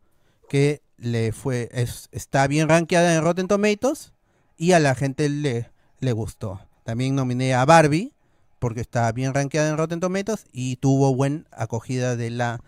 Que 0.49 0.83
le 0.97 1.33
fue 1.33 1.69
es, 1.73 2.09
está 2.13 2.47
bien 2.47 2.69
rankeada 2.69 3.15
en 3.15 3.23
Rotten 3.23 3.49
Tomatoes 3.49 4.13
y 4.57 4.73
a 4.73 4.79
la 4.81 4.95
gente 4.95 5.29
le, 5.29 5.71
le 6.01 6.13
gustó. 6.13 6.61
También 6.85 7.15
nominé 7.15 7.55
a 7.55 7.65
Barbie 7.65 8.13
porque 8.59 8.81
está 8.81 9.11
bien 9.13 9.35
rankeada 9.35 9.69
en 9.69 9.77
Rotten 9.77 10.01
Tomatoes 10.01 10.47
y 10.53 10.77
tuvo 10.77 11.15
buena 11.15 11.45
acogida 11.51 12.17
de 12.17 12.31
la 12.31 12.61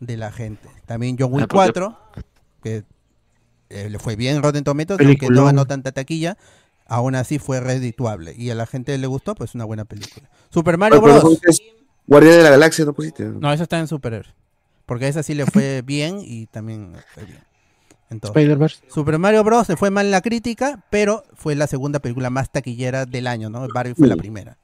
de 0.00 0.16
la 0.16 0.32
gente. 0.32 0.68
También 0.84 1.16
John 1.18 1.32
Wick 1.32 1.44
Ah, 1.44 1.46
porque- 1.48 1.72
4. 1.80 1.98
que 2.62 2.84
eh, 3.70 3.88
le 3.88 3.98
fue 4.00 4.16
bien 4.16 4.36
en 4.36 4.42
Rotten 4.42 4.64
Tomatoes, 4.64 5.00
aunque 5.06 5.28
no 5.30 5.44
ganó 5.46 5.64
tanta 5.64 5.92
taquilla, 5.92 6.36
aún 6.92 7.14
así 7.14 7.38
fue 7.38 7.60
redituable. 7.60 8.34
Y 8.36 8.50
a 8.50 8.54
la 8.54 8.66
gente 8.66 8.96
le 8.98 9.06
gustó, 9.06 9.34
pues 9.34 9.54
una 9.54 9.64
buena 9.64 9.84
película. 9.84 10.28
Super 10.50 10.78
Mario 10.78 11.00
Pero 11.02 11.14
Bros. 11.20 11.32
entonces, 11.34 11.60
Guardián 12.06 12.36
de 12.38 12.42
la 12.42 12.50
Galaxia 12.50 12.84
no 12.84 12.92
pusiste. 12.92 13.24
No, 13.24 13.52
eso 13.52 13.62
está 13.62 13.78
en 13.78 13.88
Super 13.88 14.34
Porque 14.86 15.06
a 15.06 15.08
esa 15.08 15.22
sí 15.22 15.34
le 15.34 15.46
fue 15.46 15.82
bien 15.86 16.18
y 16.20 16.46
también 16.46 16.94
fue 17.14 17.24
bien. 17.24 17.38
Entonces, 18.10 18.36
Spider-Verse. 18.36 18.82
Super 18.88 19.18
Mario 19.18 19.42
Bros. 19.42 19.66
se 19.66 19.76
fue 19.76 19.90
mal 19.90 20.04
en 20.06 20.10
la 20.12 20.20
crítica, 20.20 20.84
pero 20.90 21.24
fue 21.34 21.54
la 21.54 21.66
segunda 21.66 21.98
película 21.98 22.28
más 22.28 22.50
taquillera 22.52 23.06
del 23.06 23.26
año, 23.26 23.48
¿no? 23.48 23.66
Barbie 23.72 23.94
fue 23.94 24.06
la 24.08 24.14
Uh. 24.16 24.18
primera. 24.18 24.58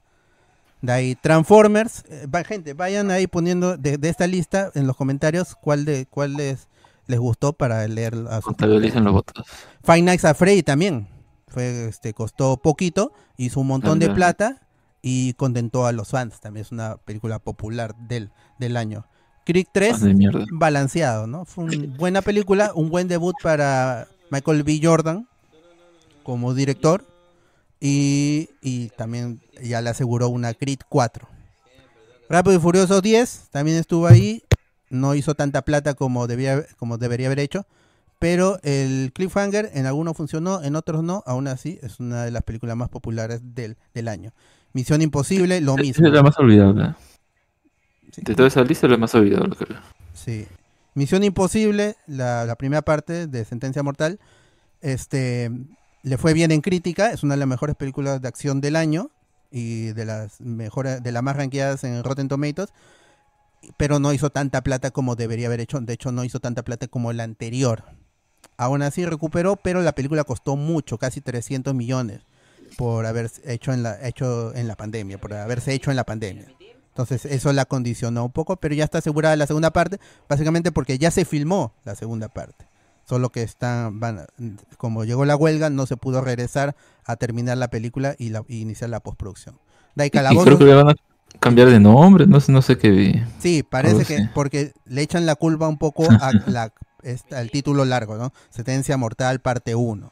De 0.81 0.91
ahí 0.93 1.15
Transformers, 1.15 2.03
eh, 2.09 2.27
va- 2.33 2.43
gente, 2.43 2.73
vayan 2.73 3.09
ahí 3.11 3.25
poniendo 3.27 3.75
de, 3.75 3.97
de 3.97 4.07
esta 4.09 4.27
lista 4.27 4.71
en 4.75 4.85
los 4.87 4.95
comentarios 4.95 5.55
cuál 5.55 5.83
de 5.83 6.05
cuál 6.05 6.35
les, 6.35 6.67
les 7.07 7.19
gustó 7.19 7.51
para 7.53 7.85
leer 7.87 8.13
a 8.29 8.37
su 8.37 8.43
Contabilicen 8.43 9.03
los 9.03 9.13
votos. 9.13 9.45
Five 9.83 10.03
Nights 10.03 10.23
at 10.25 10.35
Freddy 10.37 10.61
también. 10.63 11.07
Fue, 11.49 11.87
este, 11.87 12.13
costó 12.13 12.57
poquito, 12.57 13.11
hizo 13.37 13.59
un 13.59 13.67
montón 13.67 13.99
de 13.99 14.09
plata 14.09 14.61
y 15.01 15.33
contentó 15.33 15.85
a 15.85 15.91
los 15.91 16.09
fans. 16.09 16.39
También 16.39 16.65
es 16.65 16.71
una 16.71 16.97
película 16.97 17.39
popular 17.39 17.95
del, 18.07 18.31
del 18.59 18.77
año. 18.77 19.05
Creed 19.45 19.67
3, 19.73 19.93
Ah, 19.95 20.05
de 20.05 20.13
mierda. 20.13 20.45
balanceado, 20.51 21.25
¿no? 21.25 21.45
Fue 21.45 21.63
una 21.63 21.95
buena 21.97 22.21
película, 22.21 22.71
un 22.75 22.89
buen 22.89 23.07
debut 23.07 23.35
para 23.41 24.07
Michael 24.29 24.63
B. 24.63 24.79
Jordan 24.83 25.27
como 26.23 26.53
director 26.53 27.03
y, 27.79 28.49
y 28.61 28.89
también 28.89 29.41
ya 29.63 29.81
le 29.81 29.89
aseguró 29.89 30.29
una 30.29 30.53
Creed 30.53 30.79
4. 30.89 31.27
Rápido 32.29 32.55
y 32.57 32.59
Furioso 32.59 33.01
10 33.01 33.47
también 33.49 33.77
estuvo 33.77 34.05
ahí, 34.05 34.43
no 34.89 35.15
hizo 35.15 35.33
tanta 35.33 35.63
plata 35.63 35.95
como, 35.95 36.27
debía, 36.27 36.63
como 36.77 36.97
debería 36.99 37.25
haber 37.27 37.39
hecho, 37.39 37.65
pero 38.19 38.59
el 38.63 39.11
Cliffhanger 39.13 39.71
en 39.73 39.85
algunos 39.85 40.15
funcionó, 40.15 40.61
en 40.61 40.75
otros 40.75 41.03
no, 41.03 41.23
aún 41.25 41.47
así 41.47 41.79
es 41.81 41.99
una 41.99 42.25
de 42.25 42.31
las 42.31 42.43
películas 42.43 42.75
más 42.75 42.89
populares 42.89 43.41
del, 43.55 43.77
del 43.93 44.07
año. 44.07 44.33
Misión 44.73 45.01
Imposible, 45.01 45.61
lo 45.61 45.75
mismo. 45.75 46.05
Es 46.05 46.13
la 46.13 46.21
más 46.21 46.37
olvidable. 46.37 46.93
De 48.17 48.35
toda 48.35 48.47
esa 48.47 48.63
lista 48.63 48.87
es 48.87 48.91
la 48.91 48.97
más 48.97 49.15
olvidable, 49.15 49.55
creo. 49.55 49.79
Sí. 50.13 50.47
Misión 50.93 51.23
Imposible, 51.23 51.95
la, 52.07 52.45
la 52.45 52.55
primera 52.55 52.81
parte 52.81 53.27
de 53.27 53.45
Sentencia 53.45 53.81
Mortal, 53.83 54.19
este 54.81 55.49
le 56.03 56.17
fue 56.17 56.33
bien 56.33 56.51
en 56.51 56.61
crítica, 56.61 57.11
es 57.11 57.23
una 57.23 57.33
de 57.33 57.39
las 57.39 57.47
mejores 57.47 57.75
películas 57.75 58.21
de 58.21 58.27
acción 58.27 58.61
del 58.61 58.75
año 58.75 59.11
y 59.51 59.87
de 59.87 60.05
las 60.05 60.39
mejores, 60.41 61.03
de 61.03 61.11
las 61.11 61.23
más 61.23 61.35
rankeadas 61.35 61.83
en 61.83 62.03
Rotten 62.03 62.27
Tomatoes, 62.27 62.69
pero 63.77 63.99
no 63.99 64.13
hizo 64.13 64.29
tanta 64.29 64.61
plata 64.61 64.91
como 64.91 65.15
debería 65.15 65.47
haber 65.47 65.59
hecho, 65.59 65.79
de 65.79 65.93
hecho 65.93 66.11
no 66.11 66.23
hizo 66.23 66.39
tanta 66.39 66.63
plata 66.63 66.87
como 66.87 67.11
la 67.13 67.23
anterior. 67.23 67.83
Aún 68.59 68.81
así 68.81 69.05
recuperó, 69.05 69.55
pero 69.55 69.81
la 69.81 69.93
película 69.93 70.25
costó 70.25 70.57
mucho, 70.57 70.97
casi 70.97 71.21
300 71.21 71.73
millones 71.73 72.19
por 72.77 73.05
haber 73.05 73.31
hecho 73.45 73.71
en 73.71 73.83
la 73.83 74.05
hecho 74.05 74.53
en 74.53 74.67
la 74.67 74.75
pandemia, 74.75 75.17
por 75.17 75.33
haberse 75.33 75.73
hecho 75.73 75.91
en 75.91 75.95
la 75.95 76.03
pandemia. 76.03 76.45
Entonces 76.89 77.23
eso 77.23 77.53
la 77.53 77.63
condicionó 77.63 78.25
un 78.25 78.33
poco, 78.33 78.57
pero 78.57 78.75
ya 78.75 78.83
está 78.83 78.97
asegurada 78.97 79.37
la 79.37 79.47
segunda 79.47 79.71
parte, 79.71 80.01
básicamente 80.27 80.73
porque 80.73 80.97
ya 80.97 81.09
se 81.09 81.23
filmó 81.23 81.73
la 81.85 81.95
segunda 81.95 82.27
parte. 82.27 82.67
Solo 83.07 83.29
que 83.29 83.43
están, 83.43 84.01
van, 84.01 84.25
como 84.77 85.05
llegó 85.05 85.23
la 85.23 85.37
huelga, 85.37 85.69
no 85.69 85.85
se 85.85 85.95
pudo 85.95 86.19
regresar 86.19 86.75
a 87.05 87.15
terminar 87.15 87.57
la 87.57 87.69
película 87.69 88.17
y, 88.19 88.27
la, 88.27 88.43
y 88.49 88.59
iniciar 88.59 88.89
la 88.89 88.99
postproducción. 88.99 89.55
De 89.95 90.03
ahí 90.03 90.11
Y 90.13 90.37
creo 90.43 90.57
que 90.57 90.65
le 90.65 90.73
van 90.73 90.89
a 90.89 90.95
cambiar 91.39 91.69
de 91.69 91.79
nombre, 91.79 92.27
no 92.27 92.41
sé, 92.41 92.51
no 92.51 92.61
sé 92.61 92.77
qué 92.77 92.89
vi. 92.89 93.23
Sí, 93.39 93.63
parece 93.63 94.03
que 94.03 94.27
porque 94.33 94.73
le 94.85 95.01
echan 95.01 95.25
la 95.25 95.35
culpa 95.35 95.69
un 95.69 95.77
poco 95.77 96.03
a 96.11 96.31
la, 96.47 96.73
esta- 97.03 97.39
al 97.39 97.51
título 97.51 97.85
largo, 97.85 98.17
¿no? 98.17 98.33
Sentencia 98.49 98.97
Mortal 98.97 99.39
parte 99.39 99.75
1. 99.75 100.11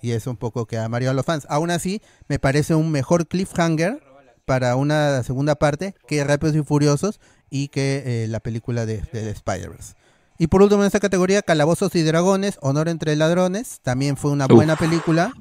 Y 0.00 0.12
eso 0.12 0.30
un 0.30 0.36
poco 0.36 0.66
que 0.66 0.78
ha 0.78 0.88
mareado 0.88 1.10
a 1.12 1.14
los 1.14 1.26
fans. 1.26 1.46
Aún 1.48 1.70
así, 1.70 2.00
me 2.28 2.38
parece 2.38 2.74
un 2.74 2.90
mejor 2.90 3.26
cliffhanger 3.26 4.00
para 4.44 4.76
una 4.76 5.22
segunda 5.24 5.56
parte 5.56 5.94
que 6.06 6.22
Rápidos 6.24 6.54
y 6.56 6.62
Furiosos 6.62 7.20
y 7.50 7.68
que 7.68 8.02
eh, 8.24 8.28
la 8.28 8.40
película 8.40 8.86
de, 8.86 9.02
de, 9.12 9.22
de 9.24 9.30
Spider-Verse. 9.30 9.94
Y 10.38 10.46
por 10.46 10.62
último 10.62 10.82
en 10.82 10.86
esta 10.86 11.00
categoría, 11.00 11.42
Calabozos 11.42 11.94
y 11.96 12.02
Dragones, 12.02 12.58
Honor 12.62 12.88
entre 12.88 13.16
Ladrones, 13.16 13.80
también 13.82 14.16
fue 14.16 14.30
una 14.30 14.44
Uf. 14.46 14.52
buena 14.52 14.76
película. 14.76 15.32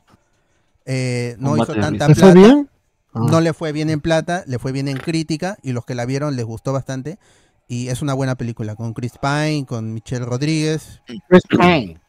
Eh, 0.85 1.35
no 1.39 1.49
Combate 1.51 1.71
hizo 1.73 1.81
tanta 1.81 2.07
risa. 2.07 2.25
¿Le 2.27 2.31
plata. 2.33 2.39
fue 2.39 2.41
bien? 2.55 2.69
Ah. 3.13 3.19
No 3.29 3.41
le 3.41 3.53
fue 3.53 3.71
bien 3.71 3.89
en 3.89 4.01
plata, 4.01 4.43
le 4.47 4.57
fue 4.59 4.71
bien 4.71 4.87
en 4.87 4.97
crítica 4.97 5.57
y 5.61 5.71
los 5.73 5.85
que 5.85 5.95
la 5.95 6.05
vieron 6.05 6.35
les 6.35 6.45
gustó 6.45 6.73
bastante. 6.73 7.19
Y 7.67 7.89
es 7.89 8.01
una 8.01 8.13
buena 8.13 8.35
película 8.35 8.75
con 8.75 8.93
Chris 8.93 9.13
Pine, 9.21 9.65
con 9.67 9.93
Michelle 9.93 10.25
Rodríguez. 10.25 11.01
Chris 11.05 11.43
Pine. 11.49 11.99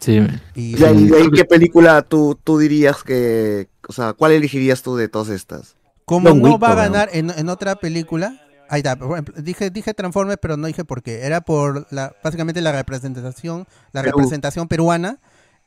Sí. 0.00 0.20
Y, 0.54 0.78
Y 0.78 0.84
ahí, 0.84 1.06
de 1.06 1.16
ahí, 1.16 1.30
¿qué 1.30 1.44
película 1.44 2.02
tú, 2.02 2.38
tú 2.42 2.58
dirías 2.58 3.02
que, 3.02 3.68
o 3.88 3.92
sea, 3.92 4.12
cuál 4.12 4.32
elegirías 4.32 4.82
tú 4.82 4.96
de 4.96 5.08
todas 5.08 5.30
estas? 5.30 5.76
Como 6.04 6.30
no 6.34 6.58
va 6.58 6.72
a 6.72 6.74
ganar 6.74 7.08
en, 7.12 7.30
en 7.30 7.48
otra 7.48 7.76
película, 7.76 8.40
ahí 8.68 8.78
está, 8.78 8.96
por 8.96 9.12
ejemplo, 9.12 9.34
dije, 9.42 9.70
dije 9.70 9.94
Transformers, 9.94 10.38
pero 10.40 10.56
no 10.56 10.66
dije 10.66 10.84
por 10.84 11.02
qué. 11.02 11.22
Era 11.22 11.40
por 11.40 11.86
la, 11.90 12.14
básicamente 12.22 12.60
la 12.60 12.72
representación, 12.72 13.66
la 13.92 14.02
Perú. 14.02 14.18
representación 14.18 14.68
peruana, 14.68 15.18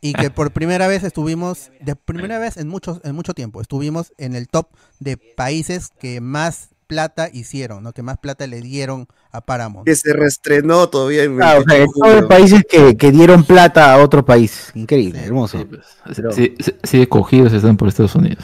y 0.02 0.14
que 0.14 0.32
por 0.32 0.52
primera 0.52 0.88
vez 0.88 1.04
estuvimos, 1.04 1.72
de 1.80 1.96
primera 1.96 2.40
vez 2.40 2.58
en 2.58 2.68
mucho, 2.68 3.00
en 3.04 3.16
mucho 3.16 3.36
tiempo, 3.36 3.62
estuvimos 3.62 4.14
en 4.18 4.36
el 4.36 4.48
top 4.48 4.70
de 5.00 5.18
países 5.18 5.90
que 6.00 6.22
más 6.22 6.70
plata 6.92 7.30
hicieron, 7.32 7.84
¿no? 7.84 7.94
Que 7.94 8.02
más 8.04 8.18
plata 8.18 8.46
le 8.48 8.60
dieron 8.60 9.08
a 9.32 9.40
Paramount. 9.40 9.88
Que 9.88 9.96
se 9.96 10.12
reestrenó 10.12 10.90
todavía 10.90 11.24
en 11.24 11.42
Ah, 11.42 11.56
o 11.60 11.64
sea, 11.64 11.78
28 11.78 11.86
de 11.86 11.88
todos 12.02 12.16
los 12.22 12.26
países 12.30 12.64
que, 12.70 12.98
que 12.98 13.12
dieron 13.12 13.46
plata 13.46 13.94
a 13.94 13.98
otro 14.04 14.26
país. 14.26 14.72
Increíble, 14.76 15.24
hermoso. 15.24 15.66
Pero- 16.14 16.32
Sí, 16.34 16.54
sí, 16.60 16.76
sí, 16.84 17.08
cogidos 17.08 17.54
están 17.54 17.78
por 17.78 17.88
Estados 17.88 18.14
Unidos. 18.16 18.44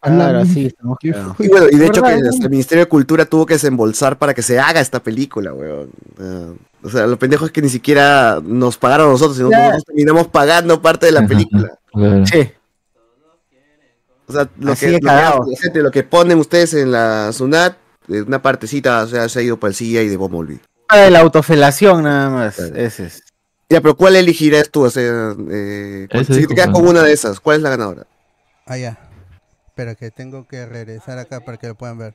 Claro, 0.00 0.40
así 0.40 0.66
estamos 0.66 0.98
cagados. 1.00 1.36
Y 1.38 1.48
bueno, 1.48 1.66
y 1.70 1.76
de 1.76 1.86
hecho 1.86 2.02
que 2.02 2.12
el 2.14 2.50
Ministerio 2.50 2.84
de 2.84 2.88
Cultura 2.88 3.24
tuvo 3.26 3.46
que 3.46 3.54
desembolsar 3.54 4.18
para 4.18 4.34
que 4.34 4.42
se 4.42 4.58
haga 4.58 4.80
esta 4.80 5.00
película, 5.00 5.54
weón. 5.54 5.90
Ah, 6.20 6.52
o 6.82 6.90
sea, 6.90 7.06
lo 7.06 7.16
pendejo 7.16 7.46
es 7.46 7.52
que 7.52 7.62
ni 7.62 7.68
siquiera 7.68 8.42
nos 8.44 8.76
pagaron 8.76 9.06
a 9.08 9.12
nosotros, 9.12 9.36
sino 9.36 9.50
Ya. 9.50 9.58
nosotros 9.58 9.84
terminamos 9.84 10.26
pagando 10.26 10.82
parte 10.82 11.06
de 11.06 11.12
la 11.12 11.26
película. 11.26 11.78
Claro. 11.92 12.26
Sí. 12.26 12.50
O 14.26 14.32
sea, 14.32 14.48
lo 14.58 14.72
Así 14.72 14.86
que, 14.86 14.92
lo 14.92 15.44
que, 15.72 15.80
lo 15.82 15.90
que 15.90 16.02
ponen 16.02 16.38
ustedes 16.38 16.72
en 16.74 16.92
la 16.92 17.30
SUNAT, 17.32 17.76
eh, 18.08 18.22
una 18.22 18.40
partecita 18.42 19.02
o 19.02 19.06
sea, 19.06 19.28
se 19.28 19.38
ha 19.40 19.42
ido 19.42 19.58
para 19.58 19.70
el 19.70 19.74
CIA 19.74 20.02
y 20.02 20.08
de 20.08 20.16
Bumblebee. 20.16 20.60
Ah, 20.88 20.98
de 20.98 21.10
la 21.10 21.20
autofelación 21.20 22.04
nada 22.04 22.30
más. 22.30 22.58
Ese 22.58 23.06
es. 23.06 23.22
Ya, 23.70 23.80
pero 23.80 23.96
¿cuál 23.96 24.16
elegirás 24.16 24.70
tú? 24.70 24.84
O 24.84 24.90
sea, 24.90 25.34
eh, 25.50 26.06
si 26.26 26.46
te 26.46 26.54
quedas 26.54 26.68
con 26.68 26.86
una 26.86 27.02
de 27.02 27.12
esas, 27.12 27.40
¿cuál 27.40 27.56
es 27.56 27.62
la 27.62 27.70
ganadora? 27.70 28.06
Ah, 28.66 28.76
ya. 28.76 28.98
Espera, 29.68 29.94
que 29.94 30.10
tengo 30.10 30.46
que 30.46 30.66
regresar 30.66 31.18
acá 31.18 31.40
para 31.40 31.56
que 31.56 31.66
lo 31.68 31.74
puedan 31.74 31.98
ver. 31.98 32.14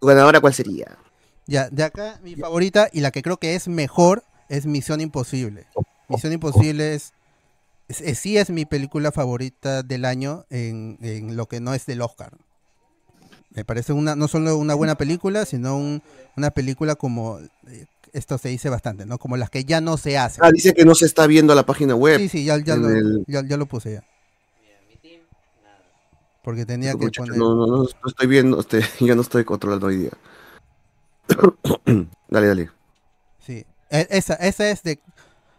¿Tu 0.00 0.06
ganadora 0.06 0.40
cuál 0.40 0.54
sería? 0.54 0.98
Ya, 1.46 1.68
de 1.70 1.84
acá 1.84 2.18
mi 2.22 2.34
favorita 2.34 2.88
y 2.92 3.00
la 3.00 3.10
que 3.10 3.22
creo 3.22 3.36
que 3.38 3.54
es 3.54 3.68
mejor 3.68 4.24
es 4.48 4.66
Misión 4.66 5.00
Imposible. 5.00 5.66
Misión 6.08 6.32
Imposible 6.32 6.94
es, 6.94 7.12
es- 7.88 8.00
es- 8.00 8.18
sí 8.18 8.36
es 8.36 8.50
mi 8.50 8.64
película 8.64 9.12
favorita 9.12 9.82
del 9.82 10.04
año 10.04 10.44
en, 10.50 10.98
en 11.02 11.36
lo 11.36 11.46
que 11.46 11.60
no 11.60 11.72
es 11.74 11.86
del 11.86 12.02
Oscar. 12.02 12.32
Me 13.56 13.64
parece 13.64 13.92
una 13.94 14.14
no 14.14 14.28
solo 14.28 14.56
una 14.58 14.74
buena 14.74 14.94
película, 14.96 15.44
sino 15.46 15.76
un- 15.76 16.02
una 16.36 16.50
película 16.50 16.94
como 16.94 17.38
eh, 17.66 17.86
esto 18.12 18.36
se 18.38 18.50
dice 18.50 18.68
bastante, 18.68 19.06
¿no? 19.06 19.18
Como 19.18 19.36
las 19.38 19.48
que 19.50 19.64
ya 19.64 19.80
no 19.80 19.96
se 19.96 20.18
hacen. 20.18 20.44
Ah, 20.44 20.50
dice 20.52 20.74
que 20.74 20.84
no 20.84 20.94
se 20.94 21.06
está 21.06 21.26
viendo 21.26 21.54
la 21.54 21.64
página 21.66 21.94
web. 21.94 22.18
Sí, 22.20 22.28
sí, 22.28 22.44
ya, 22.44 22.58
ya 22.58 22.76
lo, 22.76 22.88
el- 22.90 23.24
ya, 23.26 23.42
ya 23.46 23.56
lo 23.56 23.66
puse 23.66 23.94
ya. 23.94 24.04
Porque 26.42 26.64
tenía 26.64 26.92
que 26.92 26.98
Muchacho, 26.98 27.22
poner... 27.24 27.38
No, 27.38 27.54
no, 27.56 27.66
no, 27.66 27.76
no 27.82 28.08
estoy 28.08 28.26
viendo, 28.28 28.60
este, 28.60 28.80
yo 29.00 29.16
no 29.16 29.22
estoy 29.22 29.44
controlando 29.44 29.86
hoy 29.88 29.96
día. 29.96 30.10
dale, 32.28 32.46
dale. 32.46 32.70
Sí. 33.44 33.64
E- 33.90 34.06
Esa, 34.10 34.34
esa 34.34 34.70
es 34.70 34.82
de, 34.84 35.00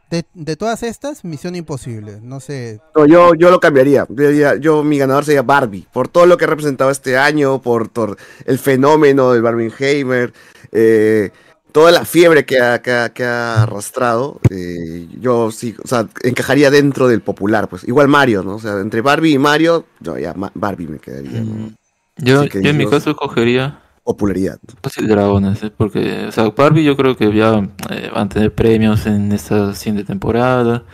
de, 0.10 0.26
de 0.34 0.56
todas 0.56 0.84
estas, 0.84 1.24
Misión 1.26 1.56
Imposible. 1.56 2.20
No 2.22 2.40
sé, 2.40 2.80
No, 2.96 3.06
yo, 3.06 3.34
yo 3.36 3.50
lo 3.52 3.60
cambiaría. 3.60 4.06
Yo, 4.10 4.30
diría- 4.30 4.56
yo- 4.56 4.84
mi 4.84 4.98
ganador 4.98 5.26
sería 5.26 5.42
Barbie. 5.42 5.88
Por 5.92 6.08
todo 6.08 6.26
lo 6.26 6.38
que 6.38 6.46
ha 6.46 6.48
representado 6.48 6.90
este 6.92 7.18
año, 7.18 7.62
por, 7.62 7.90
por 7.90 8.18
el 8.46 8.58
fenómeno 8.60 9.32
del 9.34 9.42
Barbenheimer, 9.42 10.34
eh, 10.72 11.32
toda 11.72 11.92
la 11.92 12.06
fiebre 12.06 12.46
que 12.46 12.60
ha, 12.60 12.82
que 12.82 12.92
ha- 12.92 13.10
que 13.10 13.24
ha 13.24 13.64
arrastrado. 13.64 14.40
eh, 14.50 15.08
yo 15.20 15.52
sí, 15.52 15.76
o 15.84 15.88
sea, 15.88 16.08
encajaría 16.24 16.72
dentro 16.72 17.08
del 17.08 17.22
popular, 17.22 17.68
pues. 17.68 17.84
Igual 17.88 18.08
Mario, 18.08 18.44
¿no? 18.44 18.56
O 18.56 18.60
sea, 18.60 18.80
entre 18.80 19.02
Barbie 19.02 19.34
y 19.34 19.38
Mario, 19.40 19.86
no, 20.00 20.18
ya 20.18 20.34
Barbie 20.54 20.88
me 20.88 21.00
quedaría. 21.00 21.42
¿no? 21.42 21.72
Yo, 22.18 22.48
que 22.50 22.64
yo 22.64 22.70
en 22.72 22.78
mi 22.78 22.88
caso 22.88 23.16
cogería 23.16 23.80
Popularidad. 24.08 24.58
pues, 24.80 24.98
el 25.00 25.10
Dragones, 25.10 25.62
¿eh? 25.64 25.72
porque, 25.76 26.28
o 26.28 26.32
sea, 26.32 26.50
Barbie 26.52 26.86
yo 26.86 26.96
creo 26.96 27.18
que 27.18 27.30
ya 27.34 27.58
eh, 27.90 28.10
van 28.14 28.28
a 28.28 28.30
tener 28.30 28.54
premios 28.54 29.06
en 29.06 29.34
esta 29.34 29.76
siguiente 29.76 30.06
temporada. 30.06 30.86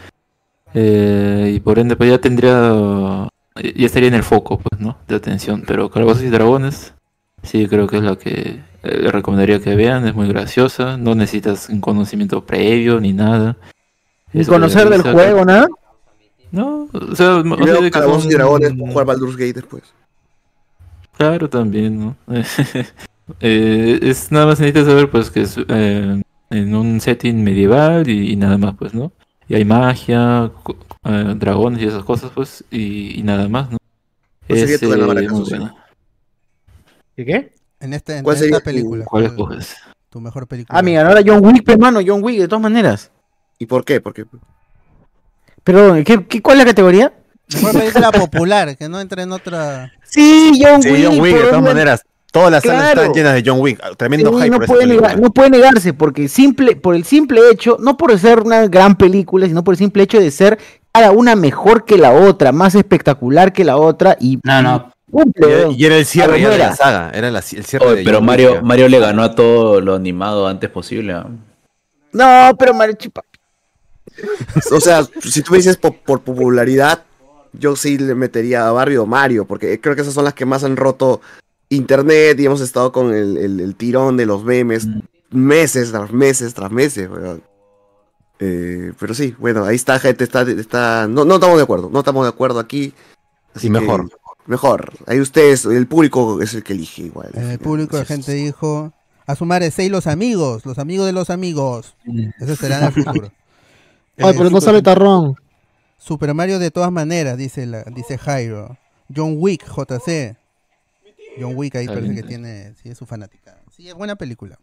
eh, 0.74 1.52
y 1.56 1.60
por 1.60 1.78
ende, 1.78 1.96
pues 1.96 2.10
ya 2.10 2.18
tendría, 2.18 3.30
ya 3.56 3.86
estaría 3.86 4.08
en 4.08 4.16
el 4.16 4.24
foco, 4.24 4.58
pues, 4.58 4.82
¿no? 4.82 4.98
De 5.08 5.14
atención. 5.14 5.64
Pero 5.68 5.92
Calabozos 5.92 6.24
y 6.24 6.30
Dragones, 6.30 6.96
sí 7.44 7.68
creo 7.68 7.86
que 7.86 7.98
es 7.98 8.04
la 8.04 8.16
que 8.16 8.62
eh, 8.82 9.00
les 9.04 9.12
recomendaría 9.12 9.60
que 9.60 9.76
vean, 9.76 10.08
es 10.08 10.16
muy 10.16 10.28
graciosa, 10.28 10.98
no 10.98 11.14
necesitas 11.14 11.70
un 11.70 11.82
conocimiento 11.82 12.44
previo 12.44 13.00
ni 13.00 13.14
nada. 13.14 13.58
Ni 14.34 14.42
Es 14.42 14.48
conocer 14.48 14.90
del 14.90 15.04
juego, 15.04 15.46
nada. 15.46 15.68
No, 16.52 16.90
o 16.92 17.16
sea, 17.16 17.36
o 17.36 17.66
sea, 17.68 17.92
Calabozos 17.92 18.26
y 18.26 18.34
Dragones, 18.34 18.74
jugar 18.76 19.06
Baldur's 19.06 19.38
Gate 19.38 19.54
después. 19.54 19.84
Claro, 21.18 21.50
también, 21.50 22.00
¿no? 22.00 22.16
Eh, 23.40 24.00
es 24.02 24.34
nada 24.34 24.48
más 24.48 24.60
necesitas 24.60 24.86
saber, 24.86 25.10
pues, 25.10 25.32
que 25.32 25.44
es 25.44 25.56
eh, 25.70 26.22
en 26.50 26.76
un 26.76 27.00
setting 27.00 27.42
medieval 27.42 28.08
y, 28.10 28.32
y 28.34 28.36
nada 28.36 28.58
más, 28.58 28.76
pues, 28.78 28.94
¿no? 28.94 29.14
Y 29.48 29.56
hay 29.56 29.64
magia, 29.64 30.52
co- 30.62 30.76
eh, 31.06 31.34
dragones 31.38 31.82
y 31.82 31.86
esas 31.86 32.04
cosas, 32.04 32.32
pues, 32.36 32.66
y, 32.70 33.18
y 33.18 33.24
nada 33.24 33.48
más, 33.48 33.72
¿no? 33.72 33.78
¿Cuál 34.46 34.60
sería 34.60 34.78
tu 34.78 34.88
eh, 34.88 34.90
ganadora, 34.90 35.22
muy 35.22 35.30
Caso 35.30 35.46
buena. 35.50 35.76
¿Y 37.16 37.24
qué? 37.26 37.54
En, 37.80 37.94
este, 37.94 38.18
en 38.18 38.24
¿Cuál 38.26 38.36
esta 38.36 38.44
sería 38.46 38.60
tu- 38.60 38.64
película. 38.66 39.06
¿Cuál 39.06 39.24
¿cuál- 39.24 39.32
escoges? 39.58 39.78
Tu 40.10 40.20
mejor 40.20 40.46
película. 40.46 40.78
Ah, 40.78 40.82
mi 40.84 40.94
ganadora 40.94 41.22
John 41.26 41.44
Wick, 41.46 41.64
pe, 41.64 41.78
mano, 41.78 42.02
John 42.06 42.22
Wick, 42.22 42.40
de 42.40 42.48
todas 42.50 42.62
maneras. 42.62 43.10
¿Y 43.58 43.66
por 43.68 43.86
qué? 43.86 44.02
Porque 44.02 44.26
Pero, 45.64 45.96
¿qué, 46.04 46.26
qué, 46.28 46.42
¿cuál 46.42 46.58
es 46.60 46.66
la 46.66 46.70
categoría? 46.72 47.14
Mejor 47.54 47.72
película 47.74 48.12
popular, 48.12 48.76
que 48.78 48.90
no 48.90 49.00
entre 49.00 49.24
en 49.24 49.32
otra. 49.32 49.92
Sí, 50.14 50.62
John 50.64 50.82
Sí, 50.82 50.92
Wick. 50.92 51.06
John 51.06 51.20
Wick, 51.20 51.34
de 51.36 51.40
todas 51.42 51.58
una- 51.60 51.70
maneras. 51.70 52.04
Todas 52.32 52.52
las 52.52 52.64
salas 52.64 52.82
Claro. 52.82 53.02
están 53.02 53.14
llenas 53.14 53.34
de 53.36 53.44
John 53.46 53.60
Wick. 53.60 53.80
Tremendo 53.96 54.30
Sí, 54.32 54.36
hype 54.38 54.50
no, 54.50 54.60
puede 54.66 54.82
película. 54.82 55.10
negar- 55.10 55.22
no 55.22 55.30
puede 55.32 55.50
negarse, 55.52 55.94
porque 55.94 56.28
simple, 56.28 56.76
por 56.76 56.96
el 56.96 57.04
simple 57.04 57.42
hecho, 57.52 57.78
no 57.80 57.96
por 57.96 58.18
ser 58.18 58.40
una 58.40 58.68
gran 58.68 58.96
película, 58.96 59.46
sino 59.48 59.64
por 59.64 59.76
el 59.76 59.78
simple 59.78 60.02
hecho 60.04 60.20
de 60.20 60.32
ser 60.32 60.58
cada 60.92 61.12
una 61.12 61.36
mejor 61.36 61.86
que 61.86 61.98
la 61.98 62.12
otra, 62.12 62.52
más 62.52 62.74
espectacular 62.76 63.54
que 63.54 63.64
la 63.64 63.78
otra 63.78 64.18
y 64.20 64.40
No, 64.44 64.62
no. 64.64 64.92
cumple, 65.12 65.48
Y 65.48 65.52
era- 65.52 65.60
weón. 65.68 65.76
Y 65.78 65.86
era 65.86 65.96
el 65.98 66.06
cierre 66.06 66.42
ya 66.42 66.50
de 66.50 66.58
la 66.58 66.76
saga. 66.76 67.12
Era 67.14 67.30
la- 67.30 67.40
el 67.40 67.66
cierre 67.66 67.86
Oye, 67.86 67.96
de 67.98 68.04
pero 68.04 68.18
John 68.18 68.26
Mario, 68.26 68.52
Wick. 68.54 68.62
Mario 68.64 68.90
le 68.90 69.00
ganó 69.00 69.22
a 69.24 69.36
todo 69.36 69.80
lo 69.80 69.94
animado 69.94 70.48
antes 70.48 70.72
posible. 70.72 71.16
No, 72.14 72.52
pero 72.58 72.74
Mario 72.74 72.96
Chipa. 72.98 73.24
O 74.72 74.80
sea, 74.80 75.04
si 75.22 75.42
tú 75.44 75.52
me 75.52 75.58
dices 75.58 75.78
po- 75.78 75.94
por, 75.96 76.22
popularidad, 76.22 77.04
yo 77.54 77.76
sí 77.76 77.98
le 77.98 78.16
metería 78.16 78.68
a 78.68 78.72
Barbie 78.72 78.98
o 78.98 79.06
Mario, 79.06 79.46
porque 79.46 79.80
creo 79.80 79.96
que 79.96 80.02
esas 80.02 80.14
son 80.14 80.26
las 80.26 80.34
que 80.34 80.46
más 80.46 80.64
han 80.64 80.76
roto 80.78 81.22
internet 81.70 82.40
y 82.40 82.46
hemos 82.46 82.62
estado 82.62 82.92
con 82.92 83.14
el, 83.14 83.38
el- 83.38 83.60
el 83.60 83.76
tirón 83.76 84.18
de 84.18 84.26
los 84.26 84.44
memes 84.44 84.88
meses 85.32 85.92
tras 85.92 86.12
meses 86.12 86.54
tras 86.54 86.72
meses. 86.72 87.10
Eh, 88.40 88.92
pero 89.00 89.14
sí, 89.14 89.36
bueno, 89.40 89.64
ahí 89.64 89.76
está, 89.76 90.00
gente, 90.00 90.24
está, 90.24 90.42
está, 90.44 91.08
no, 91.08 91.24
no 91.26 91.36
estamos 91.36 91.58
de 91.58 91.64
acuerdo, 91.64 91.90
no 91.92 92.00
estamos 92.00 92.26
de 92.26 92.30
acuerdo 92.30 92.60
aquí. 92.60 92.94
así 93.54 93.68
Y 93.68 93.72
que 93.72 93.80
mejor. 93.80 94.10
Mejor, 94.46 94.92
ahí 95.08 95.22
ustedes, 95.22 95.64
el 95.66 95.88
público 95.88 96.42
es 96.42 96.54
el 96.54 96.64
que 96.64 96.74
elige 96.74 97.04
igual. 97.04 97.30
En 97.34 97.50
el 97.50 97.60
público 97.60 97.98
de 97.98 98.06
gente 98.06 98.34
dijo. 98.34 98.92
A 99.26 99.36
sumar 99.38 99.64
seis 99.72 99.90
los 99.90 100.06
amigos, 100.06 100.66
los 100.66 100.78
amigos 100.80 101.06
de 101.06 101.14
los 101.14 101.30
amigos. 101.30 101.96
Eso 102.42 102.58
será 102.58 102.80
en 102.80 102.84
el 102.88 102.92
futuro. 102.92 103.32
Ay, 104.18 104.32
Eh, 104.32 104.34
pero 104.38 104.44
no 104.50 104.60
Super- 104.60 104.62
sale 104.64 104.82
Tarrón. 104.82 105.36
Super 106.06 106.34
Mario 106.34 106.60
de 106.60 106.70
todas 106.70 106.92
maneras, 106.92 107.38
dice 107.38 107.66
la, 107.66 107.84
dice 107.84 108.18
Jairo. 108.18 108.78
John 109.16 109.36
Wick, 109.38 109.66
JC. 109.66 110.36
John 111.40 111.54
Wick 111.56 111.76
ahí 111.76 111.84
Está 111.86 111.94
parece 111.94 112.12
bien. 112.12 112.22
que 112.22 112.28
tiene, 112.28 112.74
sí 112.82 112.90
es 112.90 112.98
su 112.98 113.06
fanática. 113.06 113.58
Sí, 113.76 113.88
es 113.88 113.94
buena 113.96 114.16
película. 114.16 114.60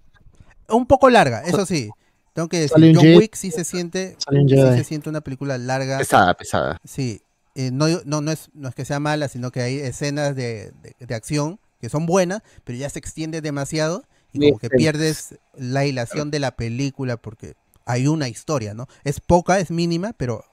Un 0.69 0.87
poco 0.87 1.09
larga, 1.11 1.43
eso 1.43 1.65
sí. 1.67 1.91
Tengo 2.33 2.49
que 2.49 2.61
decir, 2.61 2.77
John 2.95 3.03
Jedi. 3.03 3.17
Wick 3.17 3.35
sí 3.35 3.51
se 3.51 3.65
siente, 3.65 4.17
sí 4.31 4.49
se 4.57 4.85
siente 4.85 5.09
una 5.09 5.21
película 5.23 5.57
larga. 5.59 5.99
Pesada, 5.99 6.35
pesada. 6.35 6.79
Sí, 6.85 7.23
eh, 7.55 7.71
no, 7.73 7.87
no, 8.05 8.21
no, 8.21 8.31
es, 8.33 8.51
no 8.55 8.69
es 8.69 8.75
que 8.75 8.85
sea 8.85 9.01
mala, 9.01 9.29
sino 9.29 9.51
que 9.51 9.63
hay 9.63 9.79
escenas 9.79 10.37
de, 10.37 10.73
de- 10.83 10.95
de 11.07 11.15
acción 11.15 11.59
que 11.81 11.89
son 11.89 12.05
buenas, 12.07 12.43
pero 12.65 12.77
ya 12.79 12.91
se 12.91 12.99
extiende 12.99 13.41
demasiado 13.41 14.05
y 14.33 14.49
como 14.51 14.59
que 14.59 14.69
pierdes 14.71 15.39
la 15.57 15.87
hilación 15.87 16.31
de 16.31 16.39
la 16.39 16.51
película 16.55 17.17
porque 17.17 17.55
hay 17.87 18.07
una 18.07 18.29
historia, 18.29 18.75
¿no? 18.75 18.87
Es 19.05 19.19
poca, 19.21 19.59
es 19.59 19.71
mínima, 19.71 20.13
pero 20.13 20.45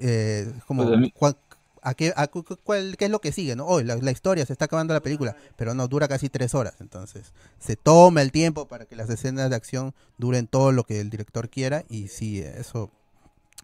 eh, 0.00 0.52
como 0.66 0.84
Pues 0.84 0.96
a 0.96 1.00
cua- 1.18 1.36
a 1.82 1.94
qué, 1.94 2.12
a 2.16 2.26
cu- 2.26 2.42
cu- 2.44 2.58
cuál- 2.62 2.96
qué 2.96 3.06
es 3.06 3.10
lo 3.10 3.20
que 3.20 3.32
sigue, 3.32 3.54
¿no? 3.56 3.66
Oh, 3.66 3.80
la, 3.82 3.96
la 3.96 4.10
historia, 4.10 4.44
se 4.44 4.52
está 4.52 4.64
acabando 4.66 4.94
la 4.94 5.00
película, 5.00 5.36
pero 5.56 5.74
no, 5.74 5.86
dura 5.88 6.08
casi 6.08 6.28
tres 6.28 6.54
horas, 6.54 6.74
entonces 6.80 7.32
se 7.58 7.76
toma 7.76 8.22
el 8.22 8.32
tiempo 8.32 8.66
para 8.66 8.84
que 8.86 8.96
las 8.96 9.08
escenas 9.10 9.48
de 9.50 9.56
acción 9.56 9.94
duren 10.18 10.46
todo 10.46 10.72
lo 10.72 10.84
que 10.84 11.00
el 11.00 11.10
director 11.10 11.48
quiera 11.48 11.84
y 11.88 12.08
sí, 12.08 12.40
eso, 12.40 12.90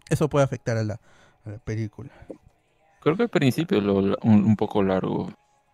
eso 0.09 0.29
puede 0.29 0.45
afectar 0.45 0.77
a 0.77 0.83
la, 0.83 0.99
a 1.45 1.49
la 1.49 1.57
película. 1.59 2.11
Creo 3.01 3.15
que 3.17 3.23
al 3.23 3.29
principio 3.29 3.81
lo, 3.81 3.95
un, 3.97 4.17
un 4.23 4.55
poco 4.55 4.81
largo, 4.81 5.31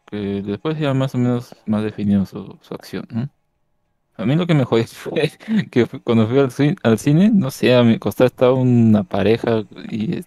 que 0.08 0.42
después 0.42 0.78
ya 0.78 0.94
más 0.94 1.16
o 1.16 1.18
menos 1.18 1.56
más 1.66 1.84
definido 1.84 2.26
su, 2.26 2.58
su 2.62 2.74
acción, 2.74 3.08
¿no? 3.10 3.30
A 4.18 4.26
mí 4.26 4.36
lo 4.36 4.46
que 4.46 4.54
me 4.54 4.66
jodió 4.66 4.86
fue 4.88 5.32
que 5.72 5.86
cuando 6.04 6.28
fui 6.28 6.40
al, 6.40 6.50
ci- 6.50 6.76
al 6.84 7.00
cine, 7.00 7.32
no 7.34 7.52
sé, 7.52 7.74
a 7.76 7.84
mi 7.84 7.98
costado 8.00 8.28
estaba 8.28 8.54
una 8.54 9.04
pareja 9.04 9.64
y 9.90 10.22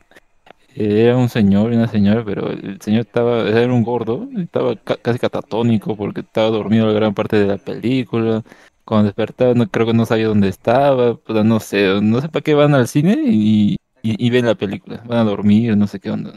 era 0.76 1.16
un 1.16 1.28
señor 1.28 1.72
y 1.72 1.76
una 1.76 1.88
señora, 1.88 2.24
pero 2.24 2.50
el 2.50 2.80
señor 2.80 3.02
estaba, 3.02 3.48
era 3.48 3.72
un 3.72 3.84
gordo, 3.84 4.28
estaba 4.38 4.76
ca- 4.76 4.96
casi 4.96 5.18
catatónico 5.18 5.96
porque 5.96 6.22
estaba 6.22 6.50
dormido 6.50 6.86
la 6.86 6.92
gran 6.92 7.14
parte 7.14 7.36
de 7.38 7.46
la 7.46 7.58
película. 7.58 8.42
Cuando 8.84 9.06
despertaba, 9.06 9.54
no, 9.54 9.68
creo 9.70 9.86
que 9.86 9.94
no 9.94 10.06
sabía 10.06 10.28
dónde 10.28 10.48
estaba, 10.48 11.16
puta, 11.16 11.44
no 11.44 11.60
sé, 11.60 12.00
no 12.02 12.20
sé 12.20 12.28
para 12.28 12.42
qué 12.42 12.54
van 12.54 12.74
al 12.74 12.88
cine 12.88 13.16
y, 13.24 13.76
y, 14.02 14.26
y 14.26 14.30
ven 14.30 14.46
la 14.46 14.56
película, 14.56 15.02
van 15.06 15.18
a 15.18 15.24
dormir, 15.24 15.76
no 15.76 15.86
sé 15.86 16.00
qué 16.00 16.10
onda. 16.10 16.32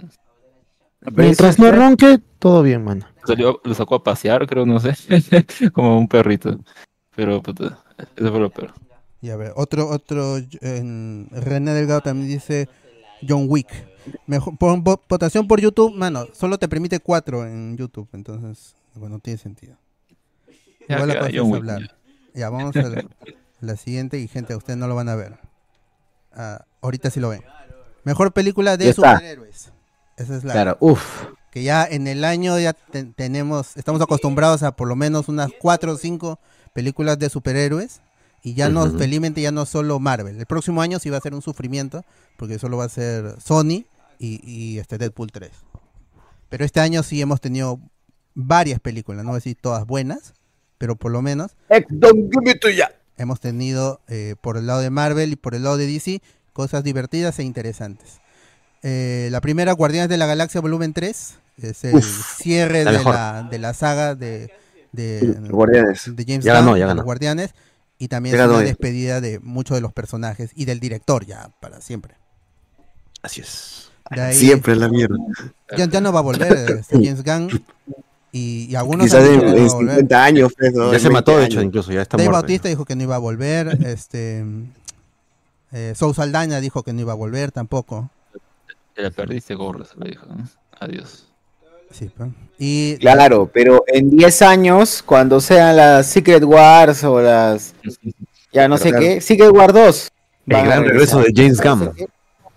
Mientras 1.15 1.60
no 1.60 1.72
ronque, 1.72 2.19
todo 2.40 2.61
bien, 2.64 2.84
mano. 2.84 3.06
Salió, 3.26 3.60
lo 3.64 3.74
sacó 3.74 3.95
a 3.95 4.03
pasear, 4.03 4.48
creo, 4.48 4.65
no 4.65 4.80
sé, 4.80 4.94
como 5.74 5.98
un 5.99 6.07
perrito. 6.07 6.57
Pero, 7.18 7.41
puta, 7.44 7.84
eso 8.15 8.31
fue 8.31 8.39
lo 8.39 8.49
peor. 8.49 8.73
Y 9.22 9.30
a 9.31 9.35
ver, 9.35 9.52
otro, 9.57 9.89
otro, 9.89 10.38
en- 10.61 11.27
René 11.31 11.73
Delgado 11.73 11.99
también 12.02 12.30
dice 12.30 12.69
John 13.27 13.48
Wick. 13.49 13.68
Mejor, 14.26 14.53
votación 15.10 15.48
por 15.48 15.60
YouTube, 15.60 15.94
mano, 15.95 16.27
solo 16.31 16.57
te 16.57 16.69
permite 16.69 16.99
cuatro 17.02 17.45
en 17.45 17.76
YouTube, 17.76 18.07
entonces, 18.14 18.76
bueno, 18.95 19.15
no 19.15 19.19
tiene 19.19 19.38
sentido. 19.38 19.76
Ya 20.88 20.95
Igual 20.95 21.10
la 21.10 21.30
John 21.34 21.48
Wick, 21.52 21.56
hablar. 21.56 21.95
Ya, 22.34 22.49
vamos 22.49 22.76
a 22.77 22.84
la, 22.84 23.03
la 23.60 23.76
siguiente 23.76 24.19
y 24.19 24.27
gente, 24.30 24.56
ustedes 24.56 24.77
no 24.77 24.88
lo 24.88 24.95
van 24.95 25.10
a 25.10 25.15
ver. 25.15 25.39
Ah, 26.31 26.64
ahorita 26.81 27.10
sí 27.10 27.19
lo 27.19 27.30
ven. 27.30 27.41
Mejor 28.03 28.31
película 28.31 28.77
de 28.77 28.85
Ya 28.85 28.94
superhéroes. 28.94 29.72
Esa 30.15 30.38
es 30.38 30.44
la 30.44 30.53
Claro, 30.53 30.77
uff. 30.80 31.26
que 31.52 31.64
ya 31.64 31.84
en 31.85 32.07
el 32.07 32.23
año 32.23 32.57
ya 32.60 32.73
te- 32.73 33.03
tenemos, 33.06 33.76
estamos 33.76 34.02
acostumbrados 34.02 34.61
a 34.64 34.76
por 34.76 34.88
lo 34.88 34.95
menos 34.95 35.27
unas 35.27 35.49
cuatro 35.60 35.94
o 35.94 35.98
cinco 35.98 36.39
películas 36.78 37.18
de 37.18 37.28
superhéroes 37.32 38.02
y 38.44 38.54
ya 38.54 38.70
no, 38.70 38.88
felizmente 38.99 39.41
ya 39.41 39.52
no 39.52 39.66
solo 39.66 39.99
Marvel. 39.99 40.38
El 40.38 40.45
próximo 40.45 40.84
año 40.84 40.99
sí 40.99 41.10
va 41.10 41.18
a 41.18 41.22
ser 41.22 41.34
un 41.34 41.41
sufrimiento 41.41 42.06
porque 42.38 42.60
solo 42.60 42.78
va 42.78 42.86
a 42.86 42.90
ser 42.90 43.41
Sony 43.41 43.86
y, 44.20 44.40
y 44.44 44.78
este 44.78 44.99
Deadpool 44.99 45.32
3. 45.32 45.49
Pero 46.49 46.64
este 46.64 46.80
año 46.80 47.02
sí 47.02 47.20
hemos 47.20 47.41
tenido 47.41 47.80
varias 48.36 48.80
películas, 48.80 49.24
no 49.24 49.32
voy 49.32 49.38
a 49.38 49.41
decir 49.41 49.58
todas 49.60 49.88
buenas, 49.88 50.36
pero 50.78 50.95
por 50.95 51.12
lo 51.12 51.24
menos 51.24 51.56
hemos 53.18 53.40
tenido 53.40 53.99
eh, 54.08 54.36
por 54.40 54.56
el 54.58 54.68
lado 54.68 54.82
de 54.82 54.91
Marvel 54.91 55.32
y 55.32 55.36
por 55.36 55.56
el 55.56 55.64
lado 55.64 55.78
de 55.78 55.88
DC 55.88 56.22
cosas 56.54 56.84
divertidas 56.84 57.40
e 57.40 57.44
interesantes. 57.44 58.22
Eh, 58.84 59.30
la 59.32 59.41
primera, 59.41 59.72
Guardianes 59.72 60.10
de 60.10 60.18
la 60.18 60.28
Galaxia 60.28 60.62
Volumen 60.62 60.94
3, 60.94 61.40
es 61.64 61.84
el 61.86 61.95
Uf, 61.95 62.38
cierre 62.40 62.84
la 62.84 62.91
de 62.91 63.04
la, 63.04 63.48
de 63.49 63.58
la 63.58 63.74
saga 63.74 64.14
de, 64.14 64.52
de, 64.92 65.36
Guardianes. 65.50 66.16
de 66.16 66.24
James 66.26 66.44
Ya 66.46 66.54
ganó, 66.54 66.78
ya 66.78 66.88
ganó. 66.88 67.04
Guardianes, 67.04 67.54
y 68.00 68.08
también 68.08 68.36
es 68.36 68.42
una 68.48 68.60
despedida 68.60 69.22
de 69.22 69.40
muchos 69.40 69.76
de 69.78 69.82
los 69.82 69.94
personajes 69.94 70.52
y 70.56 70.66
del 70.66 70.80
director 70.80 71.26
ya 71.26 71.52
para 71.60 71.82
siempre. 71.82 72.16
Así 73.22 73.42
es. 73.42 73.90
De 74.12 74.22
ahí- 74.22 74.36
Siempre 74.36 74.76
la 74.76 74.88
mierda. 74.88 75.18
ya, 75.78 75.86
ya 75.86 76.00
no 76.02 76.14
va 76.14 76.20
a 76.20 76.24
volver 76.24 76.54
este, 76.80 76.96
James 77.04 77.24
Gunn 77.24 77.50
y, 78.32 78.68
y 78.70 78.76
algunos 78.76 79.06
Quizás 79.08 79.26
en, 79.26 79.34
dicho 79.34 79.42
que 79.42 79.52
no 79.52 79.58
en 79.58 79.68
va 79.68 79.72
a 79.72 79.74
volver. 79.76 79.96
50 79.96 80.24
años, 80.24 80.54
pues. 80.58 80.74
Ya 80.94 81.00
se 81.00 81.10
mató, 81.10 81.32
20 81.36 81.42
de 81.42 81.46
hecho, 81.48 81.62
incluso, 81.62 81.92
ya 81.92 82.02
está 82.04 82.18
Dave 82.18 82.30
muerto. 82.30 82.42
Bautista 82.44 82.70
dijo 82.70 82.86
que 82.86 82.96
no 82.96 83.04
iba 83.04 83.16
a 83.16 83.20
volver, 83.20 83.78
este 83.86 84.46
eh, 85.72 85.94
Sou 85.96 86.14
Saldaña 86.14 86.60
dijo 86.62 86.84
que 86.84 86.94
no 86.94 87.02
iba 87.02 87.12
a 87.14 87.16
volver 87.16 87.52
tampoco. 87.52 88.10
Te 88.94 89.02
la 89.02 89.12
perdiste, 89.12 89.54
gordo, 89.56 89.84
se 89.86 89.96
lo 89.98 90.06
dijo. 90.06 90.26
¿no? 90.26 90.48
Adiós. 90.80 91.27
Sí, 91.92 92.10
y 92.60 92.98
Claro, 92.98 93.50
pero 93.54 93.84
en 93.88 94.10
10 94.10 94.42
años, 94.42 95.04
cuando 95.06 95.40
sean 95.40 95.78
las 95.78 96.08
Secret 96.08 96.44
Wars 96.44 97.04
o 97.04 97.22
las. 97.22 97.74
Ya 98.52 98.68
no 98.68 98.76
Pero 98.76 98.78
sé 98.78 98.90
claro. 98.90 99.06
qué. 99.06 99.22
Secret 99.22 99.52
War 99.52 99.74
2. 99.74 100.12
El 100.48 100.66
gran 100.66 100.84
regreso 100.84 101.20
de. 101.22 101.32
James 101.36 101.62
Gunn, 101.62 101.94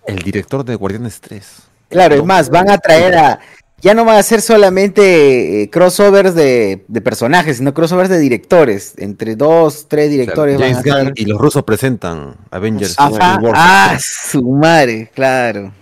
el 0.07 0.19
director 0.19 0.65
de 0.65 0.75
Guardianes 0.77 1.21
3. 1.21 1.47
Claro, 1.89 2.15
es 2.15 2.25
más, 2.25 2.51
van 2.51 2.71
a 2.71 2.79
traer 2.79 3.17
a. 3.17 3.41
Ya 3.83 3.95
no 3.95 4.05
van 4.05 4.17
a 4.19 4.23
ser 4.23 4.43
solamente 4.43 5.63
eh, 5.63 5.71
crossovers 5.71 6.35
de, 6.35 6.85
de 6.87 7.01
personajes, 7.01 7.57
sino 7.57 7.73
crossovers 7.73 8.11
de 8.11 8.19
directores. 8.19 8.93
Entre 8.99 9.37
dos, 9.37 9.87
tres 9.89 10.11
directores 10.11 10.59
van 10.59 10.65
a 10.65 10.75
James 10.75 10.85
Gunn 10.85 11.05
ser. 11.07 11.13
y 11.17 11.25
los 11.25 11.39
rusos 11.41 11.63
presentan 11.65 12.37
Avengers. 12.51 12.95
Ajá, 12.99 13.39
War. 13.41 13.55
ah, 13.57 13.99
su 13.99 14.43
madre, 14.43 15.11
claro. 15.15 15.73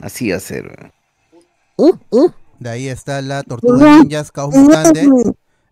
Así 0.00 0.30
va 0.30 0.36
a 0.36 0.40
ser. 0.40 0.90
weón. 1.76 2.00
De 2.58 2.70
ahí 2.70 2.88
está 2.88 3.22
la 3.22 3.42
Tortuga 3.42 4.00
Ninjas 4.00 4.32
Chaos 4.32 4.54
Mutante, 4.54 5.08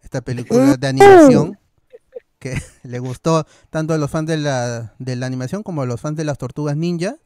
esta 0.03 0.21
película 0.21 0.77
de 0.77 0.87
animación 0.87 1.59
que 2.39 2.55
le 2.83 2.99
gustó 2.99 3.47
tanto 3.71 3.95
a 3.95 3.99
los 3.99 4.11
fans 4.11 4.29
de 4.29 4.37
la, 4.37 4.95
de 4.99 5.17
la 5.17 5.27
animación 5.27 5.63
como 5.63 5.83
a 5.83 5.87
los 5.87 6.01
fans 6.01 6.17
de 6.17 6.25
las 6.25 6.39
tortugas 6.39 6.77
ninja. 6.77 7.17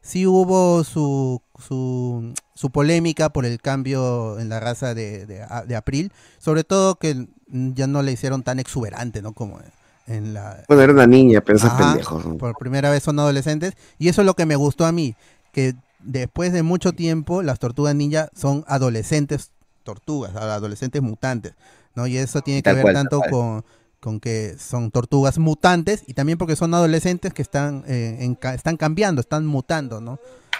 Sí 0.00 0.26
hubo 0.26 0.84
su, 0.84 1.40
su, 1.58 2.34
su 2.54 2.70
polémica 2.70 3.30
por 3.30 3.46
el 3.46 3.58
cambio 3.58 4.38
en 4.38 4.50
la 4.50 4.60
raza 4.60 4.92
de, 4.92 5.24
de, 5.24 5.76
April, 5.76 6.12
sobre 6.38 6.62
todo 6.62 6.96
que 6.96 7.26
ya 7.46 7.86
no 7.86 8.02
le 8.02 8.12
hicieron 8.12 8.42
tan 8.42 8.58
exuberante, 8.58 9.22
¿no? 9.22 9.32
Como 9.32 9.60
en 10.06 10.34
la, 10.34 10.62
Bueno, 10.68 10.82
era 10.82 10.92
una 10.92 11.06
niña, 11.06 11.40
pero 11.40 11.56
esos 11.56 11.72
pendejos. 11.72 12.26
¿no? 12.26 12.36
Por 12.36 12.54
primera 12.56 12.90
vez 12.90 13.02
son 13.02 13.18
adolescentes. 13.18 13.74
Y 13.98 14.08
eso 14.08 14.20
es 14.20 14.26
lo 14.26 14.34
que 14.34 14.44
me 14.44 14.56
gustó 14.56 14.84
a 14.84 14.92
mí. 14.92 15.16
Que 15.52 15.74
después 16.04 16.52
de 16.52 16.62
mucho 16.62 16.92
tiempo, 16.92 17.42
las 17.42 17.58
tortugas 17.58 17.94
ninja 17.94 18.28
son 18.34 18.64
adolescentes 18.68 19.50
tortugas, 19.82 20.34
adolescentes 20.36 21.02
mutantes. 21.02 21.54
¿no? 21.94 22.06
Y 22.06 22.16
eso 22.16 22.40
tiene 22.42 22.62
que 22.62 22.70
ver 22.72 22.82
cual, 22.82 22.94
tanto 22.94 23.20
con, 23.30 23.64
con 24.00 24.20
que 24.20 24.56
son 24.58 24.90
tortugas 24.90 25.38
mutantes 25.38 26.02
y 26.06 26.14
también 26.14 26.38
porque 26.38 26.56
son 26.56 26.74
adolescentes 26.74 27.32
que 27.32 27.42
están, 27.42 27.84
eh, 27.86 28.18
en 28.20 28.38
están 28.54 28.76
cambiando, 28.76 29.20
están 29.20 29.46
mutando, 29.46 30.00
¿no? 30.00 30.18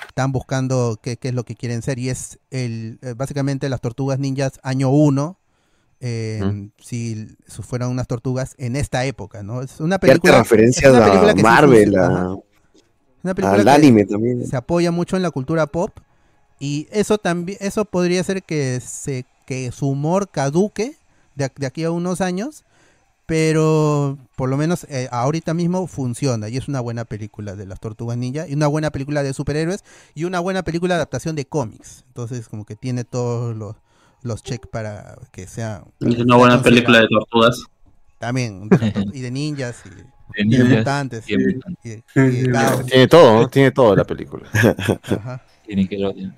Están 0.09 0.31
buscando 0.31 0.99
qué, 1.03 1.17
qué 1.17 1.29
es 1.29 1.35
lo 1.35 1.45
que 1.45 1.57
quieren 1.57 1.83
ser. 1.83 1.99
Y 1.99 2.09
es 2.09 2.39
el 2.51 2.99
eh, 3.03 3.15
básicamente 3.17 3.69
las 3.69 3.81
tortugas 3.81 4.19
ninjas 4.21 4.61
año 4.63 4.91
1. 4.91 5.39
si 6.79 7.27
su- 7.47 7.63
fueran 7.63 7.89
unas 7.91 8.07
tortugas 8.07 8.55
en 8.59 8.77
esta 8.77 9.05
época, 9.07 9.43
¿no? 9.43 9.63
Es 9.63 9.81
una 9.81 9.99
película. 9.99 10.39
referencias 10.39 10.85
es 10.85 10.97
una 10.97 11.05
película 11.07 11.31
a 11.31 11.35
que 11.35 11.41
sí 11.41 11.45
Marvel, 11.45 11.85
funciona, 11.85 12.31
a-. 12.33 12.37
Una 13.25 13.35
película 13.35 13.59
al 13.59 13.65
que 13.65 13.71
anime 13.71 14.05
también. 14.05 14.47
Se 14.47 14.57
apoya 14.57 14.93
mucho 14.93 15.17
en 15.17 15.23
la 15.23 15.31
cultura 15.31 15.67
pop 15.67 15.91
y 16.61 16.87
eso 16.93 17.19
también 17.19 17.59
eso 17.61 17.85
podría 17.85 18.23
ser 18.23 18.43
que 18.43 18.81
se 18.81 19.25
que 19.47 19.73
su 19.73 19.89
humor 19.89 20.29
caduque 20.29 20.97
de, 21.35 21.51
de 21.57 21.67
aquí 21.67 21.85
a 21.85 21.91
unos 21.91 22.21
años, 22.21 22.65
pero 23.27 24.19
por 24.37 24.49
lo 24.49 24.57
menos 24.57 24.85
eh, 24.85 25.09
ahorita 25.11 25.55
mismo 25.55 25.87
funciona 25.87 26.49
y 26.49 26.57
es 26.57 26.69
una 26.69 26.81
buena 26.81 27.05
película 27.05 27.57
de 27.57 27.67
las 27.67 27.81
Tortugas 27.81 28.17
Ninja 28.17 28.47
y 28.47 28.55
una 28.55 28.67
buena 28.67 28.91
película 28.91 29.23
de 29.23 29.33
superhéroes 29.33 29.85
y 30.15 30.25
una 30.25 30.41
buena 30.41 30.63
película 30.63 30.95
de 30.95 30.97
adaptación 30.97 31.35
de 31.35 31.47
cómics. 31.47 32.05
Entonces 32.09 32.49
como 32.49 32.65
que 32.65 32.77
tiene 32.77 33.05
todos 33.05 33.57
los 33.57 33.77
los 34.23 34.43
checks 34.43 34.67
para 34.69 35.17
que 35.33 35.47
sea 35.47 35.85
Es 36.01 36.19
una 36.19 36.37
buena 36.37 36.63
película 36.63 37.01
de 37.01 37.09
tortugas. 37.09 37.63
También 38.19 38.69
de 38.69 39.11
y 39.13 39.21
de 39.21 39.31
ninjas 39.31 39.83
y, 39.87 40.14
De 40.37 40.43
y 40.43 40.63
mutantes 40.65 41.25
y 41.29 41.37
de 41.37 41.55
mutantes. 41.55 42.05
Tiene 42.87 43.09
todo, 43.09 43.41
¿no? 43.41 43.49
Tiene 43.49 43.71
todo 43.71 43.95
la 43.95 44.05
película. 44.05 44.49
Ajá. 45.03 45.43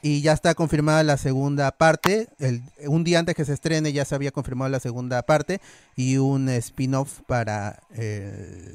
Y 0.02 0.22
ya 0.22 0.32
está 0.32 0.54
confirmada 0.54 1.02
la 1.02 1.16
segunda 1.16 1.70
parte. 1.72 2.28
El, 2.38 2.62
un 2.86 3.04
día 3.04 3.18
antes 3.18 3.34
que 3.34 3.44
se 3.44 3.52
estrene 3.52 3.92
ya 3.92 4.04
se 4.04 4.14
había 4.14 4.30
confirmado 4.30 4.70
la 4.70 4.80
segunda 4.80 5.22
parte 5.22 5.60
y 5.96 6.16
un 6.18 6.48
spin-off 6.48 7.20
para 7.26 7.80
eh, 7.94 8.74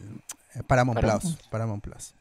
Paramount 0.68 1.00
Paramount. 1.00 1.24
Plus. 1.24 1.38
Paramount 1.50 1.84
Plus. 1.84 2.14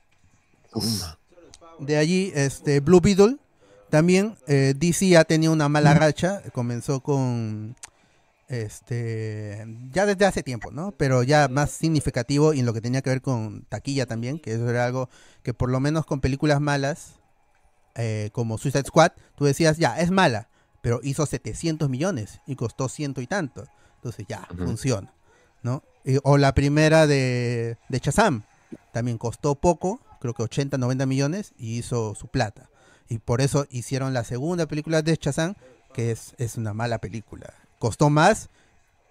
De 1.79 1.97
allí, 1.97 2.33
este 2.35 2.81
Blue 2.81 3.01
Beetle. 3.01 3.37
También 3.89 4.37
eh, 4.47 4.75
DC 4.77 5.17
ha 5.17 5.25
tenido 5.25 5.53
una 5.53 5.69
mala 5.69 5.95
racha. 5.95 6.43
Comenzó 6.53 7.01
con 7.01 7.75
este 8.51 9.65
ya 9.93 10.07
desde 10.07 10.27
hace 10.27 10.43
tiempo, 10.43 10.71
¿no? 10.71 10.93
Pero 10.93 11.23
ya 11.23 11.49
más 11.49 11.71
significativo 11.71 12.53
y 12.53 12.61
en 12.61 12.67
lo 12.67 12.73
que 12.73 12.81
tenía 12.81 13.01
que 13.03 13.11
ver 13.11 13.23
con 13.23 13.63
taquilla 13.69 14.07
también, 14.07 14.39
que 14.39 14.53
eso 14.55 14.69
era 14.69 14.85
algo 14.85 15.09
que 15.43 15.55
por 15.55 15.71
lo 15.71 15.81
menos 15.81 16.05
con 16.05 16.21
películas 16.21 16.61
malas 16.61 17.15
eh, 17.95 18.31
como 18.33 18.59
Suicide 18.59 18.85
Squad, 18.87 19.13
tú 19.37 19.45
decías, 19.45 19.79
ya, 19.79 19.99
es 20.01 20.11
mala, 20.11 20.49
pero 20.81 21.01
hizo 21.03 21.27
700 21.27 21.89
millones 21.89 22.41
y 22.47 22.57
costó 22.57 22.89
ciento 22.89 23.21
y 23.21 23.27
tanto. 23.27 23.65
Entonces 23.97 24.27
ya, 24.29 24.47
Ujú. 24.53 24.65
funciona, 24.65 25.13
¿no? 25.63 25.83
Y- 26.05 26.19
o 26.23 26.39
la 26.39 26.55
primera 26.55 27.07
de, 27.07 27.77
de 27.89 27.99
Shazam, 27.99 28.45
también 28.93 29.19
costó 29.19 29.55
poco, 29.57 30.01
creo 30.21 30.35
que 30.35 30.43
80, 30.43 30.79
90 30.79 31.07
millones 31.07 31.53
y 31.59 31.79
hizo 31.79 32.15
su 32.15 32.29
plata. 32.29 32.71
Y 33.09 33.19
por 33.19 33.41
eso 33.41 33.67
hicieron 33.71 34.15
la 34.15 34.25
segunda 34.25 34.67
película 34.67 35.03
de 35.03 35.19
Shazam, 35.21 35.55
que 35.93 36.13
es, 36.13 36.35
es 36.39 36.57
una 36.57 36.73
mala 36.73 36.99
película. 36.99 37.53
Costó 37.81 38.11
más 38.11 38.51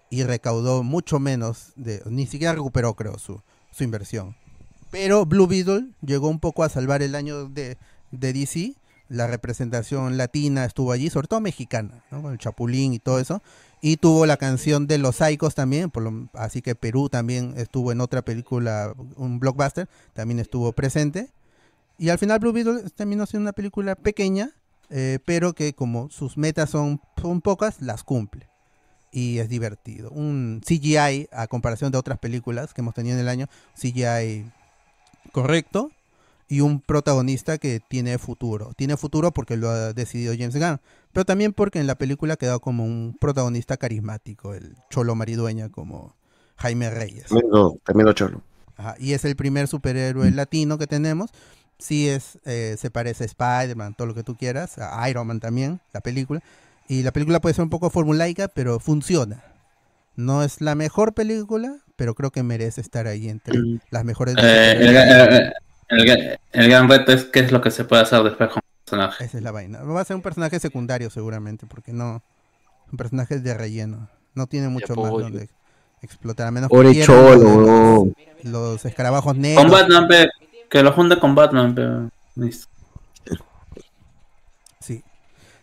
y 0.08 0.22
recaudó 0.22 0.82
mucho 0.82 1.18
menos, 1.18 1.72
de, 1.76 2.02
ni 2.06 2.26
siquiera 2.26 2.54
recuperó, 2.54 2.94
creo, 2.94 3.18
su, 3.18 3.42
su 3.70 3.84
inversión. 3.84 4.34
Pero 4.90 5.26
Blue 5.26 5.46
Beetle 5.46 5.88
llegó 6.00 6.28
un 6.28 6.40
poco 6.40 6.64
a 6.64 6.68
salvar 6.70 7.02
el 7.02 7.14
año 7.14 7.46
de, 7.48 7.76
DC. 8.10 8.74
La 9.08 9.26
representación 9.26 10.16
latina 10.16 10.64
estuvo 10.64 10.92
allí, 10.92 11.10
sobre 11.10 11.26
todo 11.26 11.40
mexicana. 11.40 12.04
Con 12.10 12.30
el 12.32 12.38
Chapulín 12.38 12.92
y 12.94 13.00
todo 13.00 13.18
eso. 13.18 13.42
Y 13.80 13.96
tuvo 13.96 14.24
la 14.24 14.36
canción 14.36 14.86
de 14.86 14.98
Los 14.98 15.16
Saicos 15.16 15.54
también, 15.56 15.90
por 15.90 16.02
lo- 16.04 16.28
así 16.34 16.62
que 16.62 16.74
Perú 16.76 17.08
también 17.08 17.54
estuvo 17.56 17.90
en 17.92 18.00
otra 18.00 18.22
película, 18.22 18.94
un 19.16 19.40
blockbuster, 19.40 19.88
también 20.12 20.38
estuvo 20.38 20.70
presente. 20.72 21.30
Y 21.98 22.10
al 22.10 22.18
final 22.18 22.38
Blue 22.38 22.52
Beetle 22.52 22.88
terminó 22.94 23.26
siendo 23.26 23.42
una 23.44 23.52
película 23.52 23.94
pequeña, 23.96 24.50
eh, 24.90 25.18
pero 25.24 25.54
que 25.54 25.72
como 25.72 26.10
sus 26.10 26.36
metas 26.36 26.70
son, 26.70 27.00
son 27.20 27.40
pocas, 27.40 27.80
las 27.80 28.04
cumple. 28.04 28.49
Y 29.12 29.38
es 29.38 29.48
divertido. 29.48 30.10
Un 30.10 30.60
CGI, 30.64 31.28
a 31.32 31.46
comparación 31.48 31.90
de 31.90 31.98
otras 31.98 32.18
películas 32.18 32.72
que 32.72 32.80
hemos 32.80 32.94
tenido 32.94 33.16
en 33.16 33.22
el 33.22 33.28
año, 33.28 33.48
CGI 33.74 34.44
correcto 35.32 35.90
y 36.50 36.60
un 36.60 36.80
protagonista 36.80 37.58
que 37.58 37.80
tiene 37.80 38.18
futuro. 38.18 38.72
Tiene 38.76 38.96
futuro 38.96 39.30
porque 39.32 39.56
lo 39.56 39.70
ha 39.70 39.92
decidido 39.92 40.34
James 40.36 40.56
Gunn, 40.56 40.80
pero 41.12 41.24
también 41.24 41.52
porque 41.52 41.78
en 41.78 41.86
la 41.86 41.94
película 41.94 42.34
ha 42.34 42.36
quedado 42.36 42.60
como 42.60 42.84
un 42.84 43.16
protagonista 43.18 43.76
carismático, 43.76 44.52
el 44.52 44.74
cholo 44.90 45.14
maridueña 45.14 45.68
como 45.70 46.16
Jaime 46.56 46.90
Reyes. 46.90 47.26
Tremendo, 47.26 47.78
tremendo 47.84 48.12
cholo. 48.12 48.42
Ajá, 48.76 48.96
y 48.98 49.12
es 49.12 49.24
el 49.24 49.36
primer 49.36 49.68
superhéroe 49.68 50.30
latino 50.32 50.76
que 50.76 50.88
tenemos. 50.88 51.30
Sí 51.78 52.08
es, 52.08 52.38
eh, 52.44 52.76
se 52.78 52.90
parece 52.90 53.24
a 53.24 53.26
Spider-Man, 53.26 53.94
todo 53.94 54.08
lo 54.08 54.14
que 54.14 54.24
tú 54.24 54.36
quieras, 54.36 54.76
a 54.78 55.08
Iron 55.08 55.28
Man 55.28 55.38
también, 55.38 55.80
la 55.92 56.00
película. 56.00 56.42
Y 56.90 57.04
la 57.04 57.12
película 57.12 57.40
puede 57.40 57.54
ser 57.54 57.62
un 57.62 57.70
poco 57.70 57.88
formulaica, 57.88 58.48
pero 58.48 58.80
funciona. 58.80 59.44
No 60.16 60.42
es 60.42 60.60
la 60.60 60.74
mejor 60.74 61.14
película, 61.14 61.76
pero 61.94 62.14
creo 62.16 62.30
que 62.32 62.42
merece 62.42 62.80
estar 62.80 63.06
ahí 63.06 63.28
entre 63.28 63.54
las 63.90 64.04
mejores. 64.04 64.34
Eh, 64.38 64.72
el, 64.72 64.88
superhéroes. 64.88 65.52
el- 65.88 66.38
el 66.52 66.68
gran 66.68 66.88
reto 66.88 67.12
es 67.12 67.24
qué 67.26 67.38
es 67.40 67.52
lo 67.52 67.60
que 67.60 67.70
se 67.70 67.84
puede 67.84 68.02
hacer 68.02 68.22
después 68.24 68.50
con 68.50 68.58
el 68.58 68.84
personaje. 68.84 69.24
Esa 69.24 69.38
es 69.38 69.44
la 69.44 69.52
vaina. 69.52 69.82
Va 69.84 70.00
a 70.00 70.04
ser 70.04 70.16
un 70.16 70.22
personaje 70.22 70.58
secundario 70.58 71.10
seguramente, 71.10 71.64
porque 71.66 71.92
no. 71.92 72.22
Un 72.90 72.96
personaje 72.96 73.38
de 73.38 73.54
relleno. 73.54 74.08
No 74.34 74.48
tiene 74.48 74.68
mucho 74.68 74.96
más 74.96 75.12
donde 75.12 75.48
explotar, 76.02 76.48
a 76.48 76.50
menos 76.50 76.70
quieran 76.70 77.06
cholo, 77.06 77.60
los, 78.42 78.52
los 78.52 78.84
escarabajos 78.84 79.36
negros. 79.36 79.62
Con 79.62 79.72
Batman, 79.72 80.08
pe, 80.08 80.28
que 80.68 80.82
lo 80.82 80.90
junte 80.92 81.20
con 81.20 81.36
Batman. 81.36 81.72
pe. 81.72 81.82
Listo. 82.34 82.66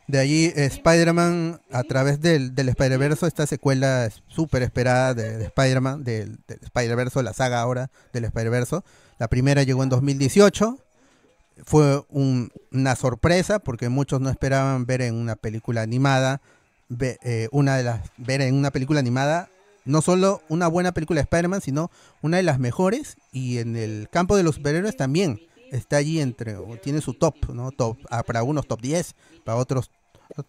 De 0.07 0.19
allí 0.19 0.45
eh, 0.55 0.65
Spider-Man 0.65 1.59
a 1.69 1.83
través 1.83 2.21
del, 2.21 2.55
del 2.55 2.69
Spider-Verse, 2.69 3.27
esta 3.27 3.45
secuela 3.45 4.09
súper 4.27 4.63
esperada 4.63 5.13
de, 5.13 5.37
de 5.37 5.45
Spider-Man, 5.45 6.03
del, 6.05 6.37
del 6.47 6.59
Spider-Verse, 6.63 7.21
la 7.23 7.33
saga 7.33 7.59
ahora 7.59 7.91
del 8.13 8.23
Spider-Verse. 8.25 8.79
La 9.19 9.27
primera 9.27 9.63
llegó 9.63 9.83
en 9.83 9.89
2018. 9.89 10.77
Fue 11.65 12.03
un- 12.09 12.51
una 12.71 12.95
sorpresa 12.95 13.59
porque 13.59 13.89
muchos 13.89 14.21
no 14.21 14.29
esperaban 14.29 14.85
ver 14.85 15.01
en 15.01 15.15
una 15.15 15.35
película 15.35 15.81
animada, 15.81 16.39
ve- 16.87 17.17
eh, 17.23 17.49
una 17.51 17.75
de 17.75 17.83
las, 17.83 18.01
ver 18.17 18.41
en 18.41 18.55
una 18.55 18.71
película 18.71 18.99
animada 18.99 19.49
no 19.83 20.01
solo 20.01 20.41
una 20.49 20.67
buena 20.67 20.91
película 20.93 21.19
de 21.19 21.23
Spider-Man, 21.23 21.61
sino 21.61 21.89
una 22.21 22.37
de 22.37 22.43
las 22.43 22.59
mejores 22.59 23.15
y 23.31 23.57
en 23.59 23.75
el 23.77 24.07
campo 24.11 24.35
de 24.35 24.43
los 24.43 24.55
superhéroes 24.55 24.97
también 24.97 25.39
está 25.71 25.97
allí 25.97 26.19
entre, 26.19 26.55
o 26.55 26.77
tiene 26.77 27.01
su 27.01 27.13
top, 27.13 27.35
¿no? 27.53 27.71
Top, 27.71 27.97
ah, 28.09 28.23
para 28.23 28.43
unos 28.43 28.67
top 28.67 28.81
10, 28.81 29.15
para 29.43 29.57
otros 29.57 29.91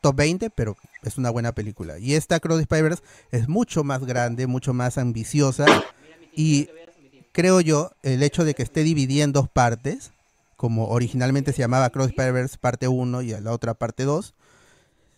top 0.00 0.16
20, 0.16 0.50
pero 0.50 0.76
es 1.02 1.18
una 1.18 1.30
buena 1.30 1.52
película. 1.52 1.98
Y 1.98 2.14
esta 2.14 2.40
Cross 2.40 2.60
Spider-Verse 2.60 3.02
es 3.30 3.48
mucho 3.48 3.84
más 3.84 4.04
grande, 4.04 4.46
mucho 4.46 4.74
más 4.74 4.98
ambiciosa 4.98 5.66
y 6.34 6.68
creo 7.32 7.60
yo 7.60 7.90
el 8.02 8.22
hecho 8.22 8.44
de 8.44 8.54
que 8.54 8.62
esté 8.62 8.82
dividida 8.82 9.24
en 9.24 9.32
dos 9.32 9.48
partes, 9.48 10.12
como 10.56 10.88
originalmente 10.88 11.52
se 11.52 11.60
llamaba 11.60 11.90
Cross 11.90 12.08
Spider-Verse 12.08 12.58
parte 12.58 12.88
1 12.88 13.22
y 13.22 13.28
la 13.40 13.52
otra 13.52 13.74
parte 13.74 14.04
2, 14.04 14.34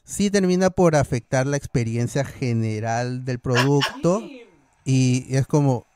sí 0.05 0.31
termina 0.31 0.71
por 0.71 0.97
afectar 0.97 1.47
la 1.47 1.57
experiencia 1.57 2.25
general 2.25 3.25
del 3.25 3.39
producto 3.39 4.23
y 4.85 5.27
es 5.35 5.47
como 5.47 5.87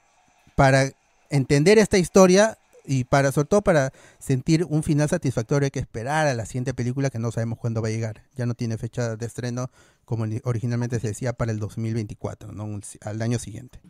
para 0.55 0.91
entender 1.31 1.79
esta 1.79 1.99
historia 1.99 2.59
y 2.85 3.05
para 3.05 3.33
sobre 3.33 3.49
todo 3.49 3.63
para 3.63 3.93
sentir 4.19 4.65
un 4.69 4.83
final 4.83 5.09
satisfactorio 5.09 5.67
hay 5.67 5.71
que 5.71 5.81
esperar 5.81 6.27
a 6.27 6.35
la 6.35 6.47
siguiente 6.47 6.75
película 6.75 7.11
que 7.11 7.19
no 7.19 7.31
sabemos 7.31 7.59
cuándo 7.59 7.81
va 7.83 7.89
a 7.89 7.91
llegar. 7.91 8.23
Ya 8.35 8.47
no 8.47 8.55
tiene 8.55 8.79
fecha 8.79 9.17
de 9.17 9.27
estreno 9.27 9.71
como 10.05 10.27
originalmente 10.45 11.01
se 11.01 11.09
decía 11.09 11.33
para 11.33 11.53
el 11.53 11.59
2024, 11.59 12.53
¿no? 12.53 12.81
Al 13.01 13.23
año 13.23 13.39
siguiente. 13.39 13.81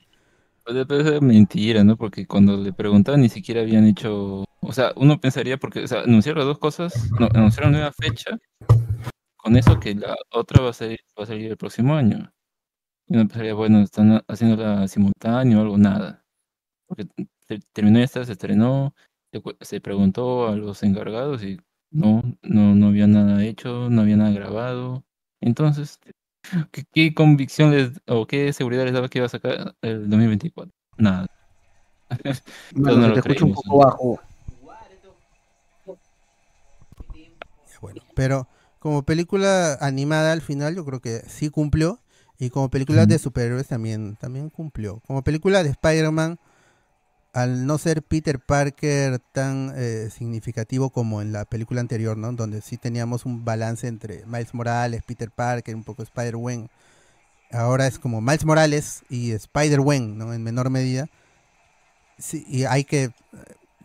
Puede 0.65 0.87
parecer 0.87 1.21
mentira, 1.21 1.85
¿no? 1.85 1.97
Porque 1.97 2.27
cuando 2.27 2.57
le 2.57 2.73
preguntaban 2.73 3.21
ni 3.21 3.29
siquiera 3.29 3.61
habían 3.61 3.87
hecho, 3.87 4.45
o 4.61 4.73
sea, 4.73 4.93
uno 4.97 5.21
pensaría 5.21 5.59
porque, 5.59 5.85
o 5.85 5.87
sea, 5.87 6.03
anunciaron 6.03 6.47
dos 6.47 6.59
cosas, 6.59 7.11
no, 7.19 7.29
anunciaron 7.35 7.73
nueva 7.73 7.93
fecha, 7.93 8.39
con 9.37 9.57
eso 9.57 9.79
que 9.79 9.95
la 9.95 10.17
otra 10.31 10.63
va 10.63 10.71
a 10.71 10.73
salir, 10.73 11.01
va 11.19 11.25
a 11.25 11.27
salir 11.27 11.51
el 11.51 11.57
próximo 11.59 11.95
año. 11.95 12.33
Y 13.07 13.17
uno 13.17 13.29
pensaría, 13.29 13.53
bueno, 13.53 13.83
están 13.83 14.23
haciéndola 14.27 14.89
simultáneo 14.89 15.59
o 15.59 15.63
algo, 15.63 15.77
nada. 15.77 16.25
porque 16.87 17.07
te- 17.47 17.61
terminó 17.73 17.99
esta, 17.99 18.25
se 18.25 18.33
estrenó, 18.33 18.95
se, 19.61 19.81
preguntó 19.81 20.49
a 20.49 20.57
los 20.57 20.83
encargados 20.83 21.43
y 21.43 21.59
no, 21.91 22.23
no, 22.43 22.75
no 22.75 22.89
había 22.89 23.07
nada 23.07 23.45
hecho, 23.45 23.89
no 23.91 24.03
había 24.03 24.17
nada 24.17 24.31
grabado. 24.33 25.05
Entonces, 25.41 25.99
¿qué, 26.71 26.85
qué 26.93 27.15
convicción 27.15 27.71
les, 27.73 28.01
o 28.07 28.27
qué 28.27 28.53
seguridad 28.53 28.85
les 28.85 28.95
daba 28.95 29.09
que 29.09 29.19
iba 29.19 29.27
a 29.27 29.31
sacar 29.31 29.75
el 29.83 30.09
2024? 30.09 30.73
Nada. 30.97 31.27
Mano, 32.75 33.09
no. 33.09 34.21
Bueno, 37.81 38.01
pero 38.15 38.49
como 38.79 39.03
película 39.03 39.75
animada 39.81 40.33
al 40.33 40.41
final 40.41 40.75
yo 40.75 40.85
creo 40.85 41.01
que 41.01 41.21
sí 41.29 41.51
cumplió 41.51 42.01
y 42.39 42.51
como 42.51 42.71
película 42.71 43.07
de 43.07 43.19
superhéroes 43.19 43.69
también, 43.69 44.17
también 44.17 44.51
cumplió. 44.51 45.01
Como 45.07 45.23
película 45.23 45.63
de 45.63 45.71
Spider-Man, 45.71 46.39
al 47.35 47.67
no 47.67 47.79
ser 47.79 48.03
Peter 48.03 48.39
Parker 48.39 49.19
tan 49.19 49.73
eh, 49.77 50.09
significativo 50.11 50.91
como 50.91 51.21
en 51.21 51.33
la 51.33 51.45
película 51.45 51.81
anterior, 51.81 52.17
¿no? 52.17 52.33
Donde 52.33 52.63
sí 52.63 52.77
teníamos 52.77 53.27
un 53.27 53.45
balance 53.45 53.89
entre 53.89 54.25
Miles 54.25 54.55
Morales, 54.55 55.03
Peter 55.05 55.31
Parker, 55.33 55.75
un 55.75 55.83
poco 55.83 56.05
Spider-Gwen. 56.05 56.71
Ahora 57.51 57.89
es 57.89 57.99
como 57.99 58.21
Miles 58.21 58.45
Morales 58.45 59.03
y 59.11 59.33
Spider-Gwen, 59.33 60.17
¿no? 60.17 60.33
En 60.33 60.45
menor 60.45 60.71
medida. 60.71 61.09
Sí, 62.19 62.45
y 62.47 62.65
hay 62.65 62.85
que 62.85 63.11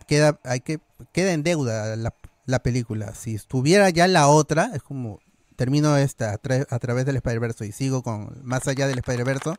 queda 0.06 0.38
hay 0.44 0.60
que 0.60 0.78
queda 1.12 1.32
en 1.32 1.42
deuda 1.42 1.96
la, 1.96 2.14
la 2.46 2.62
película. 2.62 3.14
Si 3.14 3.34
estuviera 3.34 3.90
ya 3.90 4.06
la 4.06 4.28
otra, 4.28 4.70
es 4.74 4.82
como 4.84 5.18
termino 5.56 5.96
esta 5.96 6.30
a, 6.30 6.34
a 6.34 6.78
través 6.78 7.04
del 7.04 7.16
Spider-Verse 7.16 7.66
y 7.66 7.72
sigo 7.72 8.04
con 8.04 8.40
más 8.44 8.68
allá 8.68 8.86
del 8.86 8.98
Spider-Verse, 8.98 9.54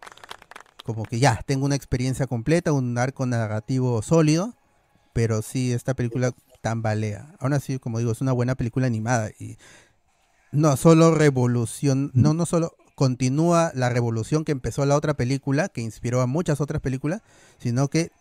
como 0.84 1.04
que 1.04 1.20
ya 1.20 1.42
tengo 1.46 1.66
una 1.66 1.76
experiencia 1.76 2.28
completa, 2.28 2.72
un 2.72 2.98
arco 2.98 3.26
narrativo 3.26 4.02
sólido, 4.02 4.56
pero 5.14 5.42
sí 5.42 5.74
esta 5.74 5.94
película 5.94 6.32
tambalea. 6.62 7.36
Aún 7.40 7.54
así, 7.54 7.80
como 7.80 8.00
digo, 8.00 8.12
es 8.12 8.22
una 8.22 8.32
buena 8.32 8.56
película 8.56 8.88
animada 8.88 9.32
y 9.40 9.58
no 10.52 10.76
solo 10.78 11.14
revolución, 11.16 12.12
no 12.14 12.34
no 12.34 12.46
solo 12.46 12.76
continúa 12.96 13.72
la 13.74 13.90
revolución 13.90 14.44
que 14.44 14.52
empezó 14.52 14.86
la 14.86 14.96
otra 14.96 15.16
película, 15.16 15.70
que 15.70 15.82
inspiró 15.82 16.22
a 16.22 16.28
muchas 16.28 16.62
otras 16.62 16.82
películas, 16.82 17.22
sino 17.58 17.88
que 17.88 18.12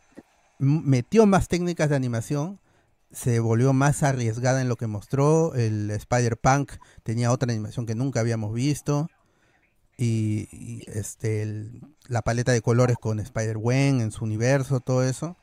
metió 0.59 1.27
más 1.27 1.49
técnicas 1.49 1.91
de 1.91 1.97
animación, 1.97 2.61
se 3.13 3.41
volvió 3.41 3.73
más 3.73 4.03
arriesgada 4.03 4.61
en 4.61 4.69
lo 4.69 4.77
que 4.77 4.87
mostró. 4.87 5.55
El 5.55 5.91
Spider-Punk 5.91 6.73
tenía 7.03 7.33
otra 7.33 7.51
animación 7.51 7.87
que 7.87 7.95
nunca 7.95 8.21
habíamos 8.21 8.55
visto. 8.55 9.09
Y, 9.99 10.83
este 10.87 11.43
la 12.11 12.23
paleta 12.23 12.51
de 12.51 12.61
colores 12.61 12.97
con 13.01 13.21
Spider-Gwen 13.21 14.01
en 14.01 14.11
su 14.11 14.25
universo, 14.25 14.81
todo 14.81 15.05
eso. 15.05 15.37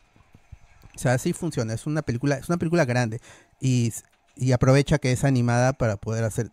O 0.95 0.99
sea, 0.99 1.14
así 1.14 1.31
funciona. 1.31 1.73
Es 1.73 1.88
una 1.88 2.02
película, 2.02 2.35
es 2.35 2.49
una 2.49 2.57
película 2.57 2.84
grande. 2.84 3.22
Y, 3.61 3.94
y 4.35 4.52
aprovecha 4.52 4.98
que 4.98 5.11
es 5.14 5.23
animada 5.23 5.73
para 5.73 5.95
poder 5.95 6.26
hacer 6.26 6.52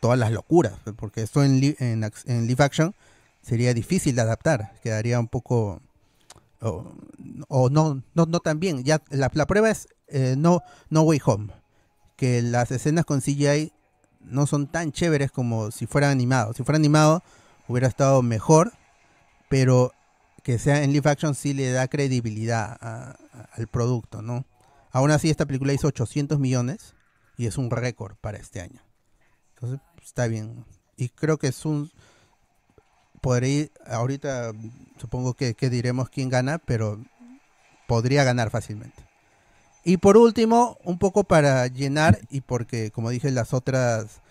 todas 0.00 0.18
las 0.18 0.32
locuras. 0.32 0.74
Porque 0.96 1.22
esto 1.22 1.44
en, 1.44 1.60
li- 1.60 1.76
en, 1.78 2.02
en 2.26 2.46
live 2.48 2.64
action 2.64 2.94
sería 3.40 3.72
difícil 3.72 4.16
de 4.16 4.22
adaptar. 4.22 4.72
Quedaría 4.82 5.20
un 5.20 5.28
poco 5.28 5.80
o, 6.60 6.92
o 7.48 7.70
no, 7.70 8.02
no, 8.14 8.26
no 8.26 8.40
tan 8.40 8.58
bien. 8.58 8.82
Ya, 8.82 9.00
la, 9.10 9.30
la 9.32 9.46
prueba 9.46 9.70
es 9.70 9.86
eh, 10.08 10.34
no, 10.36 10.60
no 10.90 11.02
Way 11.02 11.20
Home, 11.24 11.52
que 12.16 12.42
las 12.42 12.70
escenas 12.72 13.04
con 13.04 13.20
CGI 13.20 13.72
no 14.24 14.46
son 14.46 14.66
tan 14.66 14.90
chéveres 14.90 15.30
como 15.30 15.70
si 15.70 15.86
fuera 15.86 16.10
animado. 16.10 16.52
Si 16.52 16.64
fuera 16.64 16.76
animado 16.78 17.22
hubiera 17.68 17.86
estado 17.88 18.22
mejor, 18.22 18.72
pero 19.52 19.92
que 20.42 20.58
sea 20.58 20.82
en 20.82 20.94
live 20.94 21.10
action 21.10 21.34
sí 21.34 21.52
le 21.52 21.70
da 21.72 21.86
credibilidad 21.86 22.74
al 23.52 23.66
producto, 23.66 24.22
¿no? 24.22 24.46
Aún 24.92 25.10
así 25.10 25.28
esta 25.28 25.44
película 25.44 25.74
hizo 25.74 25.88
800 25.88 26.38
millones 26.38 26.94
y 27.36 27.44
es 27.44 27.58
un 27.58 27.70
récord 27.70 28.16
para 28.16 28.38
este 28.38 28.62
año. 28.62 28.80
Entonces 29.54 29.80
está 30.02 30.26
bien. 30.26 30.64
Y 30.96 31.10
creo 31.10 31.36
que 31.36 31.48
es 31.48 31.66
un 31.66 31.90
podría 33.20 33.68
ahorita 33.86 34.52
supongo 34.98 35.34
que, 35.34 35.52
que 35.52 35.68
diremos 35.68 36.08
quién 36.08 36.30
gana, 36.30 36.56
pero 36.56 36.98
podría 37.86 38.24
ganar 38.24 38.48
fácilmente. 38.48 39.06
Y 39.84 39.98
por 39.98 40.16
último, 40.16 40.78
un 40.82 40.98
poco 40.98 41.24
para 41.24 41.66
llenar, 41.66 42.20
y 42.30 42.40
porque 42.40 42.90
como 42.90 43.10
dije, 43.10 43.30
las 43.30 43.52
otras 43.52 44.22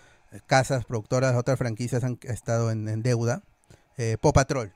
casas 0.46 0.84
productoras, 0.84 1.36
otras 1.36 1.58
franquicias 1.60 2.02
han 2.02 2.18
estado 2.22 2.72
en, 2.72 3.02
deuda, 3.02 3.42
eh, 3.98 4.16
Patrol. 4.20 4.72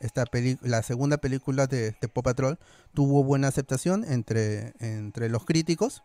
Esta 0.00 0.24
la 0.62 0.82
segunda 0.82 1.18
película 1.18 1.66
de, 1.66 1.94
de 2.00 2.08
Paw 2.08 2.22
Patrol 2.22 2.58
tuvo 2.94 3.22
buena 3.22 3.48
aceptación 3.48 4.04
entre, 4.04 4.72
entre 4.80 5.28
los 5.28 5.44
críticos, 5.44 6.02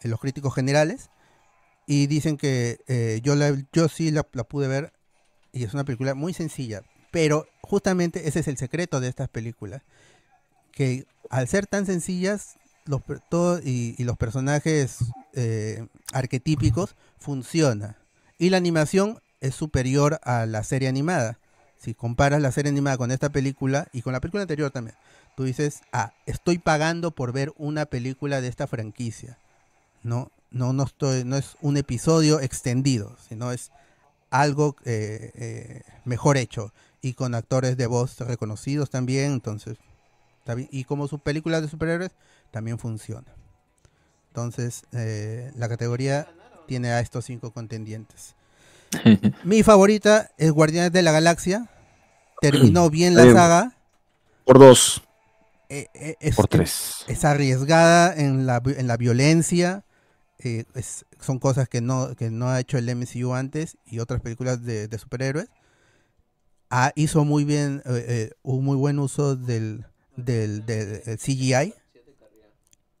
eh, 0.00 0.08
los 0.08 0.18
críticos 0.18 0.54
generales, 0.54 1.10
y 1.86 2.06
dicen 2.06 2.36
que 2.36 2.80
eh, 2.88 3.20
yo, 3.22 3.34
la, 3.36 3.54
yo 3.72 3.88
sí 3.88 4.10
la, 4.10 4.22
pude 4.22 4.66
ver 4.66 4.92
y 5.52 5.64
es 5.64 5.74
una 5.74 5.84
película 5.84 6.14
muy 6.14 6.32
sencilla, 6.32 6.82
pero 7.10 7.46
justamente 7.60 8.28
ese 8.28 8.40
es 8.40 8.48
el 8.48 8.56
secreto 8.56 8.98
de 9.00 9.08
estas 9.08 9.28
películas, 9.28 9.82
que 10.72 11.04
al 11.28 11.48
ser 11.48 11.66
tan 11.66 11.84
sencillas 11.84 12.54
los, 12.86 13.02
todo- 13.28 13.60
y, 13.62 13.94
y 13.98 14.04
los 14.04 14.16
personajes 14.16 14.98
eh, 15.34 15.86
arquetípicos 16.12 16.96
funciona 17.18 17.98
y 18.38 18.48
la 18.50 18.56
animación 18.56 19.20
es 19.40 19.54
superior 19.54 20.18
a 20.22 20.46
la 20.46 20.64
serie 20.64 20.88
animada. 20.88 21.38
Si 21.80 21.94
comparas 21.94 22.42
la 22.42 22.52
serie 22.52 22.70
animada 22.70 22.98
con 22.98 23.10
esta 23.10 23.30
película 23.30 23.88
y 23.92 24.02
con 24.02 24.12
la 24.12 24.20
película 24.20 24.42
anterior 24.42 24.70
también, 24.70 24.96
tú 25.34 25.44
dices, 25.44 25.80
ah, 25.92 26.12
estoy 26.26 26.58
pagando 26.58 27.10
por 27.10 27.32
ver 27.32 27.54
una 27.56 27.86
película 27.86 28.42
de 28.42 28.48
esta 28.48 28.66
franquicia. 28.66 29.38
No, 30.02 30.30
no, 30.50 30.74
no 30.74 30.82
estoy, 30.82 31.24
no 31.24 31.36
es 31.36 31.56
un 31.62 31.78
episodio 31.78 32.40
extendido, 32.40 33.16
sino 33.26 33.50
es 33.50 33.70
algo 34.28 34.76
eh, 34.84 35.32
eh, 35.34 35.82
mejor 36.04 36.36
hecho 36.36 36.74
y 37.00 37.14
con 37.14 37.34
actores 37.34 37.78
de 37.78 37.86
voz 37.86 38.18
reconocidos 38.20 38.90
también, 38.90 39.32
entonces 39.32 39.78
y 40.70 40.84
como 40.84 41.06
sus 41.06 41.20
películas 41.20 41.62
de 41.62 41.68
superhéroes 41.68 42.10
también 42.50 42.78
funciona. 42.78 43.32
Entonces 44.28 44.82
eh, 44.92 45.50
la 45.56 45.68
categoría 45.68 46.28
tiene 46.66 46.90
a 46.90 47.00
estos 47.00 47.24
cinco 47.24 47.52
contendientes. 47.52 48.34
Mi 49.44 49.62
favorita 49.62 50.30
es 50.38 50.50
Guardianes 50.52 50.92
de 50.92 51.02
la 51.02 51.12
Galaxia. 51.12 51.68
Terminó 52.40 52.90
bien 52.90 53.14
la 53.14 53.24
Bien. 53.24 53.34
saga. 53.36 53.76
Por 54.44 54.58
dos. 54.58 55.02
Eh, 55.68 55.86
eh, 55.94 56.16
es, 56.20 56.34
Por 56.36 56.48
tres. 56.48 57.04
es 57.06 57.24
arriesgada 57.24 58.14
en 58.14 58.46
la, 58.46 58.60
en 58.64 58.86
la 58.86 58.96
violencia. 58.96 59.84
eh, 60.38 60.64
es- 60.74 61.04
son 61.20 61.38
cosas 61.38 61.68
que 61.68 61.80
no, 61.80 62.14
que 62.16 62.30
no 62.30 62.48
ha 62.48 62.58
hecho 62.60 62.78
el 62.78 62.88
MCU 62.88 63.34
antes 63.34 63.76
y 63.84 63.98
otras 64.00 64.20
películas 64.22 64.64
de, 64.64 64.88
de 64.88 64.98
superhéroes. 64.98 65.48
Ah, 66.70 66.92
hizo 66.94 67.24
muy 67.24 67.44
bien, 67.44 67.82
eh, 67.84 68.04
eh, 68.08 68.30
un 68.42 68.64
muy 68.64 68.76
buen 68.76 68.98
uso 68.98 69.36
del, 69.36 69.84
del, 70.16 70.64
del- 70.66 71.02
del 71.04 71.18
CGI. 71.18 71.74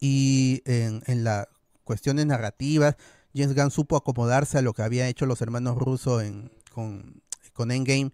Y 0.00 0.62
en, 0.64 1.02
en 1.06 1.24
las 1.24 1.46
cuestiones 1.84 2.26
narrativas, 2.26 2.96
James 3.34 3.54
Gunn 3.54 3.70
supo 3.70 3.96
acomodarse 3.96 4.58
a 4.58 4.62
lo 4.62 4.72
que 4.72 4.82
había 4.82 5.08
hecho 5.08 5.26
los 5.26 5.40
hermanos 5.42 5.76
rusos 5.78 6.22
en, 6.22 6.50
con, 6.72 7.22
con 7.52 7.70
Endgame, 7.70 8.12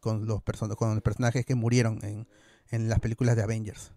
con 0.00 0.26
los, 0.26 0.40
person- 0.40 0.74
con 0.76 0.94
los 0.94 1.02
personajes 1.02 1.46
que 1.46 1.54
murieron 1.54 2.04
en, 2.04 2.26
en 2.70 2.88
las 2.88 3.00
películas 3.00 3.36
de 3.36 3.42
Avengers. 3.42 3.92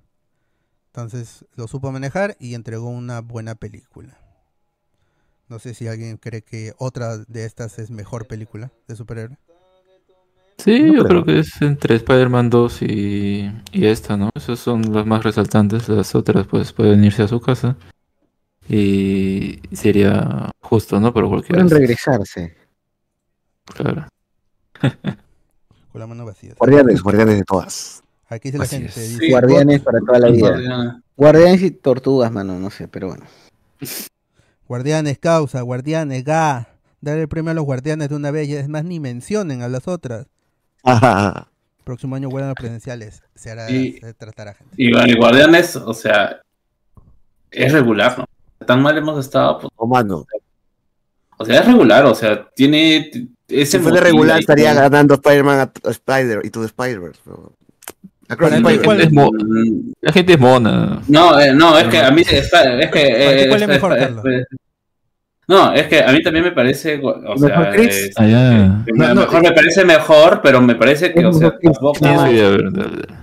Entonces 0.88 1.46
lo 1.56 1.68
supo 1.68 1.92
manejar 1.92 2.36
y 2.40 2.54
entregó 2.56 2.90
una 2.90 3.22
buena 3.22 3.56
película. 3.56 4.18
No 5.50 5.60
sé 5.60 5.74
si 5.74 5.88
alguien 5.88 6.18
cree 6.18 6.42
que 6.44 6.74
otra 6.78 7.18
de 7.18 7.46
estas 7.46 7.78
es 7.80 7.92
mejor 7.92 8.28
película 8.28 8.72
de 8.88 8.96
superhéroe. 8.96 9.38
Sí, 10.58 10.80
No 10.80 10.94
yo 10.94 11.06
creo. 11.06 11.08
creo 11.08 11.26
que 11.26 11.40
es 11.40 11.62
entre 11.62 11.96
Spider-Man 11.96 12.50
2 12.50 12.84
y, 12.84 13.52
y 13.72 13.86
esta, 13.86 14.16
¿no? 14.16 14.30
Esas 14.36 14.60
son 14.60 14.94
las 14.94 15.06
más 15.08 15.24
resaltantes. 15.24 15.90
Las 15.90 16.14
otras, 16.14 16.46
pues, 16.48 16.72
pueden 16.72 17.04
irse 17.04 17.24
a 17.24 17.28
su 17.28 17.40
casa. 17.42 17.78
Y 18.70 19.60
sería 19.74 20.50
justo, 20.62 21.00
¿no? 21.00 21.14
Pero 21.14 21.30
cualquiera. 21.30 21.64
Pueden 21.64 21.78
regresarse. 21.80 22.56
Claro. 23.66 24.08
Con 25.92 26.00
la 26.00 26.08
mano 26.08 26.26
vacía. 26.26 26.54
Guardianes, 26.58 27.02
guardianes 27.02 27.38
de 27.38 27.44
todas. 27.44 28.04
Aquí 28.30 28.48
dice 28.50 28.58
la 28.60 28.64
Así 28.64 28.76
gente. 28.78 28.88
es. 28.90 29.20
dice, 29.20 29.30
Guardianes 29.30 29.82
para 29.82 30.00
toda 30.00 30.20
la 30.20 30.30
vida. 30.30 30.50
Guardianes. 30.50 30.94
Guardianes 31.18 31.62
y 31.64 31.72
tortugas, 31.72 32.32
mano, 32.32 32.58
no 32.60 32.70
sé, 32.70 32.88
pero 32.88 33.10
bueno. 33.10 33.26
Guardianes 34.68 35.20
causa, 35.20 35.62
guardianes 35.62 36.24
ga. 36.24 36.70
Darle 37.02 37.24
el 37.24 37.28
premio 37.28 37.52
a 37.52 37.54
los 37.56 37.66
guardianes 37.66 38.08
de 38.10 38.16
una 38.16 38.32
vez. 38.32 38.48
y 38.48 38.56
Es 38.56 38.70
más, 38.70 38.86
ni 38.86 39.00
mencionen 39.02 39.64
a 39.64 39.68
las 39.68 39.88
otras. 39.88 40.28
Próximo 41.84 42.16
año 42.16 42.30
vuelan 42.30 42.50
los 42.50 42.56
presenciales. 42.56 43.22
Se 43.36 43.52
hará, 43.52 43.70
Y- 43.70 43.94
se 44.00 44.14
tratará 44.14 44.54
gente. 44.54 44.74
Y 44.78 44.94
bueno, 44.94 45.12
y 45.12 45.18
Guardianes, 45.18 45.76
o 45.76 45.94
sea, 45.94 46.42
es 47.50 47.74
regular, 47.74 48.18
¿no? 48.20 48.26
Tan 48.66 48.82
mal 48.82 48.98
hemos 48.98 49.20
estado. 49.20 49.60
Pues, 49.60 49.72
o 49.76 49.88
mano. 49.88 50.26
O 51.38 51.46
sea, 51.46 51.60
es 51.60 51.66
regular, 51.66 52.06
o 52.06 52.14
sea, 52.16 52.48
tiene 52.56 53.10
ese 53.48 53.78
Si 53.78 53.84
fuera 53.84 54.00
regular 54.00 54.40
estaría 54.40 54.74
ganando 54.74 55.16
Spider-Man 55.16 55.60
a, 55.60 55.72
a 55.88 55.92
Spider 55.92 56.42
y 56.44 56.50
tú 56.52 56.62
de 56.62 56.68
Spider-Verse. 56.68 57.20
pero- 57.26 57.54
La 58.28 58.38
gente 58.38 58.74
es 58.76 59.12
la 60.02 60.12
gente 60.14 60.34
es 60.34 60.40
mona. 60.40 61.02
No, 61.08 61.38
eh, 61.40 61.52
no, 61.54 61.78
es 61.78 61.86
que 61.88 61.98
a 62.00 62.12
mí 62.12 62.22
está- 62.22 62.80
es 62.80 62.90
que 62.92 63.44
eh, 63.44 63.48
¿Cuál 63.50 63.62
es 63.62 63.62
es- 63.64 63.68
mejor, 63.68 63.94
es- 63.98 64.00
Carlos? 64.06 64.26
es- 64.26 64.48
no, 65.48 65.74
es 65.74 65.88
que 65.88 66.02
a 66.02 66.12
mí 66.14 66.22
también 66.24 66.46
me 66.46 66.52
parece, 66.54 67.02
o 67.04 67.38
sea, 67.38 67.48
¿Mejor 67.60 67.76
Chris? 67.76 67.88
es- 67.96 68.14
Ah, 68.18 68.26
eh, 68.26 68.92
me- 68.94 69.14
mejor 69.16 69.42
me 69.42 69.52
parece 69.52 69.84
mejor, 69.84 70.40
pero 70.42 70.62
me 70.62 70.76
parece 70.76 71.12
que, 71.12 71.26
o 71.26 71.34
sea, 71.34 71.58
tampoco. 71.60 71.96
Sí, 72.00 72.40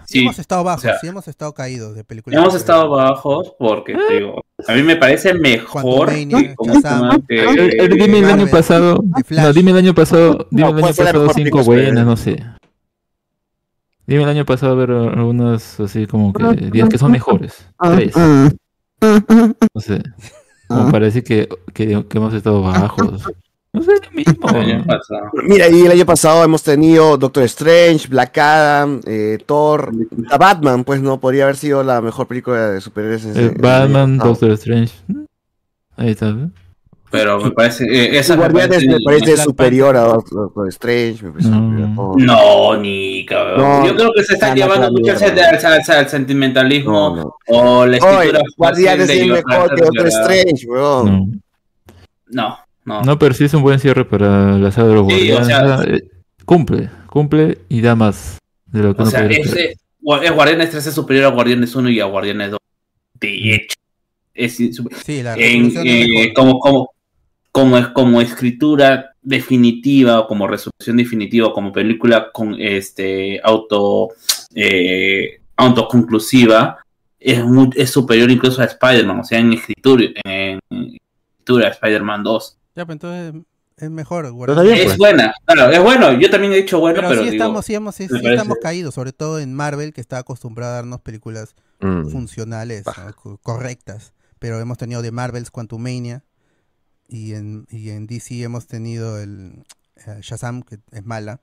sí, 0.09 0.21
hemos 0.21 0.39
estado 0.39 0.65
bajos, 0.65 0.85
o 0.85 0.89
sea, 0.89 0.99
sí 0.99 1.07
hemos 1.07 1.29
estado 1.29 1.53
caídos 1.53 1.95
de 1.95 2.03
películas. 2.03 2.41
Hemos 2.41 2.55
estado 2.55 2.89
bajos 2.91 3.55
porque, 3.59 3.95
te 3.95 4.15
digo, 4.15 4.43
a 4.67 4.73
mí 4.73 4.83
me 4.83 4.97
parece 4.97 5.35
mejor 5.35 6.11
dime 6.11 6.45
el 8.19 8.25
año 8.25 8.47
pasado. 8.49 9.05
No, 9.29 9.53
dime 9.53 9.71
el 9.71 9.77
año 9.77 9.95
pasado. 9.95 10.47
Dime 10.51 10.71
el 10.71 10.75
año 10.75 10.81
¿cuál 10.81 10.95
fue 10.95 11.05
la 11.05 11.13
pasado 11.13 11.31
cinco 11.35 11.63
buenas, 11.63 12.07
no 12.07 12.17
sé. 12.17 12.43
Dime 14.07 14.23
el 14.23 14.29
año 14.31 14.47
pasado 14.47 14.73
a 14.73 14.77
ver 14.77 14.91
algunas 14.91 15.79
así 15.81 16.07
como 16.07 16.33
que 16.33 16.71
10 16.71 16.89
que 16.89 16.97
son 16.97 17.13
mejores. 17.13 17.69
Tres. 17.79 18.15
No 18.17 19.81
sé. 19.81 20.03
Como 20.67 20.91
parece 20.91 21.23
que, 21.23 21.49
que, 21.75 22.07
que 22.09 22.19
hemos 22.19 22.33
estado 22.33 22.63
bajos. 22.63 23.25
No 23.73 23.83
sé, 23.83 23.93
lo 24.03 24.11
mismo. 24.13 24.49
Mira, 25.45 25.69
y 25.69 25.83
el 25.85 25.93
año 25.93 26.07
pasado 26.07 26.43
hemos 26.43 26.63
tenido 26.63 27.17
Doctor 27.19 27.43
Strange, 27.45 28.09
Black 28.09 28.39
Adam, 28.39 29.01
eh, 29.07 29.39
Thor, 29.45 29.93
a 30.31 30.39
Batman, 30.39 30.85
pues 30.85 31.01
no, 31.03 31.21
podría 31.21 31.45
haber 31.45 31.57
sido 31.57 31.83
la 31.85 32.01
mejor 32.01 32.27
película 32.27 32.71
de 32.71 32.81
superhéroes. 32.81 33.25
en 33.25 33.31
ese- 33.33 33.41
Eh, 33.41 33.47
en 33.47 33.53
el 33.57 33.61
Batman. 33.61 34.19
Doctor 34.19 34.53
Strange. 34.53 34.95
Ahí 35.97 36.11
está. 36.11 36.29
¿eh? 36.31 36.49
Pero 37.11 37.41
me 37.41 37.51
parece, 37.53 37.85
eh, 37.85 38.19
esa 38.19 38.37
me 38.37 38.49
parece 39.05 39.37
superior 39.39 39.97
a 39.97 40.01
Doctor 40.03 40.69
Strange, 40.69 41.25
me 41.25 41.31
parece 41.33 41.49
superior 41.51 41.89
a 41.91 41.95
Thor. 41.95 42.23
No, 42.23 42.77
ni 42.77 43.25
cabrón. 43.27 43.59
No, 43.61 43.87
Yo 43.87 43.97
creo 43.97 44.13
que 44.15 44.25
se 44.25 44.35
están 44.35 44.51
no, 44.51 44.57
llevando 44.57 44.87
la 44.87 44.91
mucho 44.91 45.13
al, 45.95 46.09
sentimentalismo 46.09 46.93
No, 46.93 47.17
no. 47.17 47.37
o 47.49 47.87
la 47.87 47.97
escritura. 47.97 48.21
Oye, 48.41 48.41
Guardianes 48.57 49.11
es 49.11 49.27
mejor 49.27 49.75
que 49.75 49.83
Doctor 49.83 50.07
Strange, 50.09 50.67
weón. 50.67 51.43
No, 52.31 52.59
no. 52.89 53.03
No, 53.03 53.19
pero 53.19 53.35
sí 53.35 53.45
es 53.45 53.55
un 53.55 53.63
buen 53.63 53.79
cierre 53.79 54.05
para 54.05 54.59
la 54.59 54.71
saga 54.73 54.89
de 54.89 54.95
los 54.95 55.07
Sí, 55.13 55.31
o 55.31 55.35
Guardianes. 55.37 55.47
sea- 55.47 55.79
Ah, 55.81 55.85
eh, 55.87 56.03
cumple, 56.45 56.91
cumple 57.07 57.59
y 57.69 57.81
da 57.81 57.95
más 57.95 58.39
de 58.67 58.83
lo 58.83 58.95
que 58.97 59.03
O 59.03 59.05
uno 59.05 59.11
sea, 59.11 59.27
ese, 59.27 59.77
Gua- 60.03 60.23
es 60.25 60.33
Guardianes 60.33 60.71
3 60.71 60.87
es 60.87 60.95
superior 60.95 61.27
a 61.27 61.29
Guardianes 61.29 61.75
1 61.77 61.91
y 61.91 62.01
a 62.01 62.05
Guardianes 62.07 62.51
2. 62.53 62.61
De 63.21 63.55
hecho. 63.55 63.77
Es 64.35 64.61
insu- 64.61 64.89
Sí, 65.05 65.23
la 65.23 65.35
en- 65.37 65.73
eh, 65.85 66.33
como, 66.35 66.59
como, 66.61 66.91
como, 67.53 67.77
es- 67.79 67.89
como 67.89 68.21
escritura 68.21 69.11
definitiva 69.21 70.21
o 70.21 70.27
como 70.29 70.47
resolución 70.47 70.97
definitiva 70.97 71.49
o 71.49 71.53
como 71.53 71.73
película 71.73 72.31
con 72.33 72.55
este 72.59 73.41
auto 73.43 74.09
eh, 74.55 75.41
autoconclusiva 75.57 76.79
es, 77.21 77.45
muy- 77.45 77.71
es 77.75 77.91
superior 77.91 78.31
incluso 78.31 78.63
a 78.63 78.65
Spider-Man, 78.67 79.21
o 79.21 79.25
sea, 79.25 79.39
en 79.41 79.53
escritura, 79.53 80.05
en, 80.25 80.61
escritura 80.71 81.69
a 81.69 81.71
Spider-Man 81.73 82.23
2. 82.23 82.57
Ya, 82.79 82.87
pero 82.87 82.93
entonces 82.95 83.43
es 83.77 83.91
mejor. 83.91 84.27
es 84.27 84.33
Guardianes. 84.33 84.97
buena, 84.97 85.35
claro, 85.45 85.71
es 85.71 85.83
bueno, 85.83 86.13
yo 86.19 86.31
también 86.31 86.53
he 86.53 86.57
dicho 86.57 86.81
bueno, 86.81 86.97
Pero, 86.97 87.09
pero, 87.09 87.21
sí 87.23 87.31
digo, 87.31 87.43
estamos, 87.45 87.67
sí, 87.67 87.75
hemos- 87.75 87.95
sí- 87.95 88.09
sí 88.09 88.15
estamos 88.25 88.57
caídos, 88.63 88.95
sobre 88.95 89.13
todo 89.13 89.39
en 89.39 89.53
Marvel, 89.55 89.93
que 89.93 90.01
está 90.01 90.19
acostumbrado 90.19 90.73
a 90.73 90.77
darnos 90.77 91.01
películas 91.01 91.55
Mm. 91.81 92.09
funcionales, 92.09 92.85
¿no? 92.87 93.15
Co- 93.15 93.39
correctas. 93.43 94.13
Pero 94.39 94.59
hemos 94.61 94.79
tenido 94.79 95.03
de 95.03 95.11
Marvels 95.13 95.51
Quantumania 95.51 96.25
y 97.09 97.35
en, 97.35 97.67
y 97.71 97.91
en 97.91 98.07
DC 98.07 98.43
hemos 98.43 98.67
tenido 98.67 99.19
el 99.21 99.65
eh, 100.07 100.19
Shazam, 100.23 100.63
que 100.63 100.79
es 100.93 101.05
mala. 101.05 101.41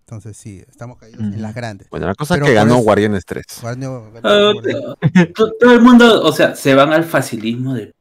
Entonces 0.00 0.36
sí, 0.36 0.62
estamos 0.68 0.98
caídos 0.98 1.20
en 1.20 1.40
las 1.40 1.54
grandes. 1.54 1.88
Bueno, 1.90 2.06
la 2.06 2.14
cosa 2.14 2.34
Pero 2.34 2.44
es 2.46 2.50
que 2.50 2.54
ganó 2.54 2.74
eso- 2.74 2.82
Guardianes 2.84 3.24
3. 3.24 3.44
Guardio- 3.62 4.12
ganó 4.12 4.28
Ah, 4.28 4.52
Guardianes. 4.52 5.32
todo 5.34 5.72
el 5.72 5.80
mundo, 5.80 6.22
o 6.22 6.32
sea, 6.32 6.54
se 6.54 6.74
van 6.74 6.92
al 6.92 7.04
facilismo 7.04 7.72
de 7.74 7.94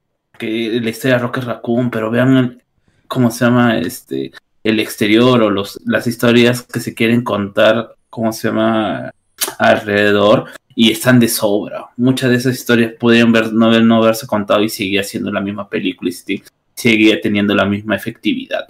la 0.82 0.90
historia 0.90 1.18
de 1.18 1.24
Rocket 1.24 1.44
Raccoon, 1.44 1.90
pero 1.90 2.12
vean 2.12 2.62
cómo 3.08 3.32
se 3.32 3.46
llama 3.46 3.78
este 3.78 4.32
el 4.64 4.80
exterior 4.80 5.42
o 5.42 5.50
los 5.50 5.80
las 5.86 6.08
historias 6.08 6.62
que 6.64 6.80
se 6.80 6.94
quieren 6.94 7.24
contar, 7.24 7.96
cómo 8.10 8.32
se 8.32 8.48
llama 8.48 9.12
alrededor 9.60 10.46
y 10.76 10.92
están 10.92 11.20
de 11.20 11.28
sobra. 11.28 11.90
Muchas 11.98 12.30
de 12.30 12.38
esas 12.38 12.56
historias 12.56 12.94
podrían 13.00 13.32
ver, 13.32 13.54
no, 13.54 13.80
no 13.82 13.96
haberse 13.98 14.26
contado 14.28 14.64
y 14.64 14.70
seguía 14.70 15.04
siendo 15.04 15.32
la 15.32 15.42
misma 15.42 15.70
película 15.70 16.10
y 16.10 16.44
seguía 16.74 17.22
teniendo 17.22 17.54
la 17.54 17.66
misma 17.66 17.96
efectividad. 17.96 18.68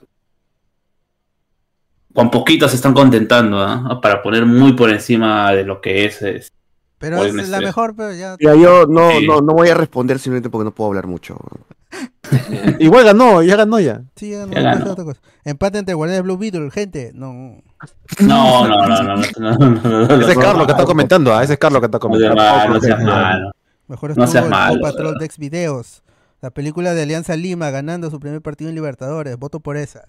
Con 2.14 2.30
poquito 2.30 2.68
se 2.70 2.76
están 2.76 2.94
contentando, 2.94 3.60
¿ah? 3.60 4.00
Para 4.02 4.22
poner 4.22 4.46
muy 4.46 4.74
por 4.74 4.90
encima 4.90 5.52
de 5.54 5.64
lo 5.64 5.82
que 5.82 6.06
es 6.06 6.52
Pero 7.04 7.22
es 7.22 7.50
la 7.50 7.58
3. 7.58 7.68
mejor, 7.68 7.96
pero 7.98 8.14
ya. 8.14 8.38
Mira, 8.40 8.56
yo 8.56 8.86
no, 8.88 9.12
Sí. 9.12 9.28
no, 9.28 9.42
no 9.42 9.54
voy 9.54 9.68
a 9.68 9.74
responder 9.74 10.20
simplemente 10.20 10.50
porque 10.50 10.64
no 10.64 10.72
puedo 10.72 10.88
hablar 10.90 11.06
mucho. 11.06 11.38
Igual 12.80 13.04
ganó, 13.04 13.44
ya 13.44 13.58
ganó 13.58 13.78
ya. 13.82 14.04
Sí, 14.16 14.32
ya 14.32 14.46
ganó. 14.46 14.92
otra 14.92 15.04
cosa. 15.04 15.20
Empate 15.44 15.80
entre 15.80 15.96
Guardianes 15.96 16.24
Blue 16.24 16.38
Beetle, 16.38 16.72
gente. 16.72 17.12
No. 17.14 17.62
No, 18.20 18.68
no, 18.68 18.88
no, 18.88 19.04
no, 19.04 19.16
no, 19.18 19.58
no, 19.58 19.58
no, 19.58 20.08
no, 20.08 20.22
Ese 20.22 20.32
es 20.32 20.38
Carlos 20.38 20.66
que 20.66 20.72
está 20.72 20.86
comentando, 20.86 21.36
ah, 21.36 21.44
ese 21.44 21.54
es 21.54 21.60
Carlos 21.60 21.82
que 21.82 21.88
está 21.88 22.00
comentando. 22.00 22.36
no 22.70 22.80
seas 22.80 23.04
malo. 23.04 23.52
Mejor 23.90 24.10
No 24.18 24.24
estuvo 24.24 24.28
seas 24.32 24.46
el 24.46 24.50
malo. 24.50 24.80
Paw 24.80 24.92
Patrol 24.92 25.16
de 25.20 25.26
Ex 25.26 25.38
Videos. 25.38 26.04
La 26.40 26.52
película 26.52 26.94
de 26.94 27.04
Alianza 27.04 27.36
Lima 27.36 27.70
ganando 27.70 28.10
su 28.10 28.20
primer 28.22 28.42
partido 28.42 28.70
en 28.70 28.76
Libertadores. 28.76 29.38
Voto 29.38 29.60
por 29.60 29.76
esa. 29.76 30.08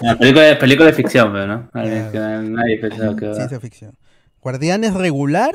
La 0.00 0.16
película, 0.16 0.58
película 0.58 0.86
de 0.88 0.92
ficción, 0.92 1.32
pero 1.32 1.46
¿no? 1.46 1.68
Nadie, 1.72 2.78
pensaba 2.78 3.16
que 3.16 3.34
Ciencia 3.34 3.58
ficción. 3.58 3.92
Guardianes 4.52 4.94
regular. 4.94 5.50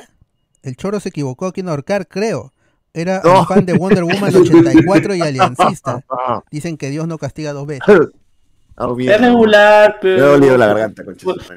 El 0.61 0.76
choro 0.78 0.99
se 0.99 1.10
equivocó 1.10 1.48
aquí 1.48 1.61
en 1.61 1.70
ahorcar, 1.70 2.07
creo. 2.07 2.53
Era 2.94 3.22
un 3.26 3.48
fan 3.48 3.65
de 3.65 3.74
Wonder 3.74 4.03
Woman 4.03 4.36
84 4.36 5.15
y 5.15 5.22
aliancista. 5.22 6.03
Dicen 6.52 6.78
que 6.78 6.91
Dios 6.91 7.07
no 7.07 7.18
castiga 7.18 7.53
dos 7.53 7.65
veces. 7.65 7.84
Es 7.90 9.22
regular, 9.22 9.94
Me 9.95 9.99
pero. 10.02 10.28
dolido 10.34 10.57
la 10.57 10.68
garganta. 10.68 11.03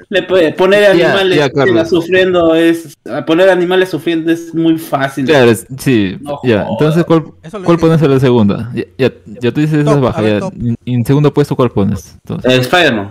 Le 0.08 0.22
puede- 0.22 0.52
poner 0.54 0.84
animales 0.90 1.88
sufriendo 1.90 2.54
es. 2.54 2.94
Poner 3.26 3.48
animales 3.50 3.90
sufriendo 3.90 4.32
es 4.32 4.54
muy 4.54 4.78
fácil. 4.78 5.26
Claro, 5.26 5.50
es- 5.50 5.66
sí, 5.78 6.16
No 6.22 6.40
ya. 6.42 6.66
Entonces, 6.70 7.04
¿cuál, 7.04 7.24
cuál 7.64 7.78
pones 7.78 8.00
en 8.02 8.10
la 8.10 8.20
segunda? 8.20 8.70
Ya, 8.74 8.84
ya, 8.98 9.12
ya 9.40 9.52
tú 9.52 9.60
dices 9.60 9.78
esa 9.80 9.94
baja. 9.96 10.20
ver, 10.22 10.42
en 10.86 11.04
segundo 11.04 11.32
puesto, 11.34 11.54
¿cuál 11.54 11.70
pones? 11.70 12.14
Entonces, 12.24 12.50
Eh, 12.52 12.56
Spider-Man. 12.60 13.10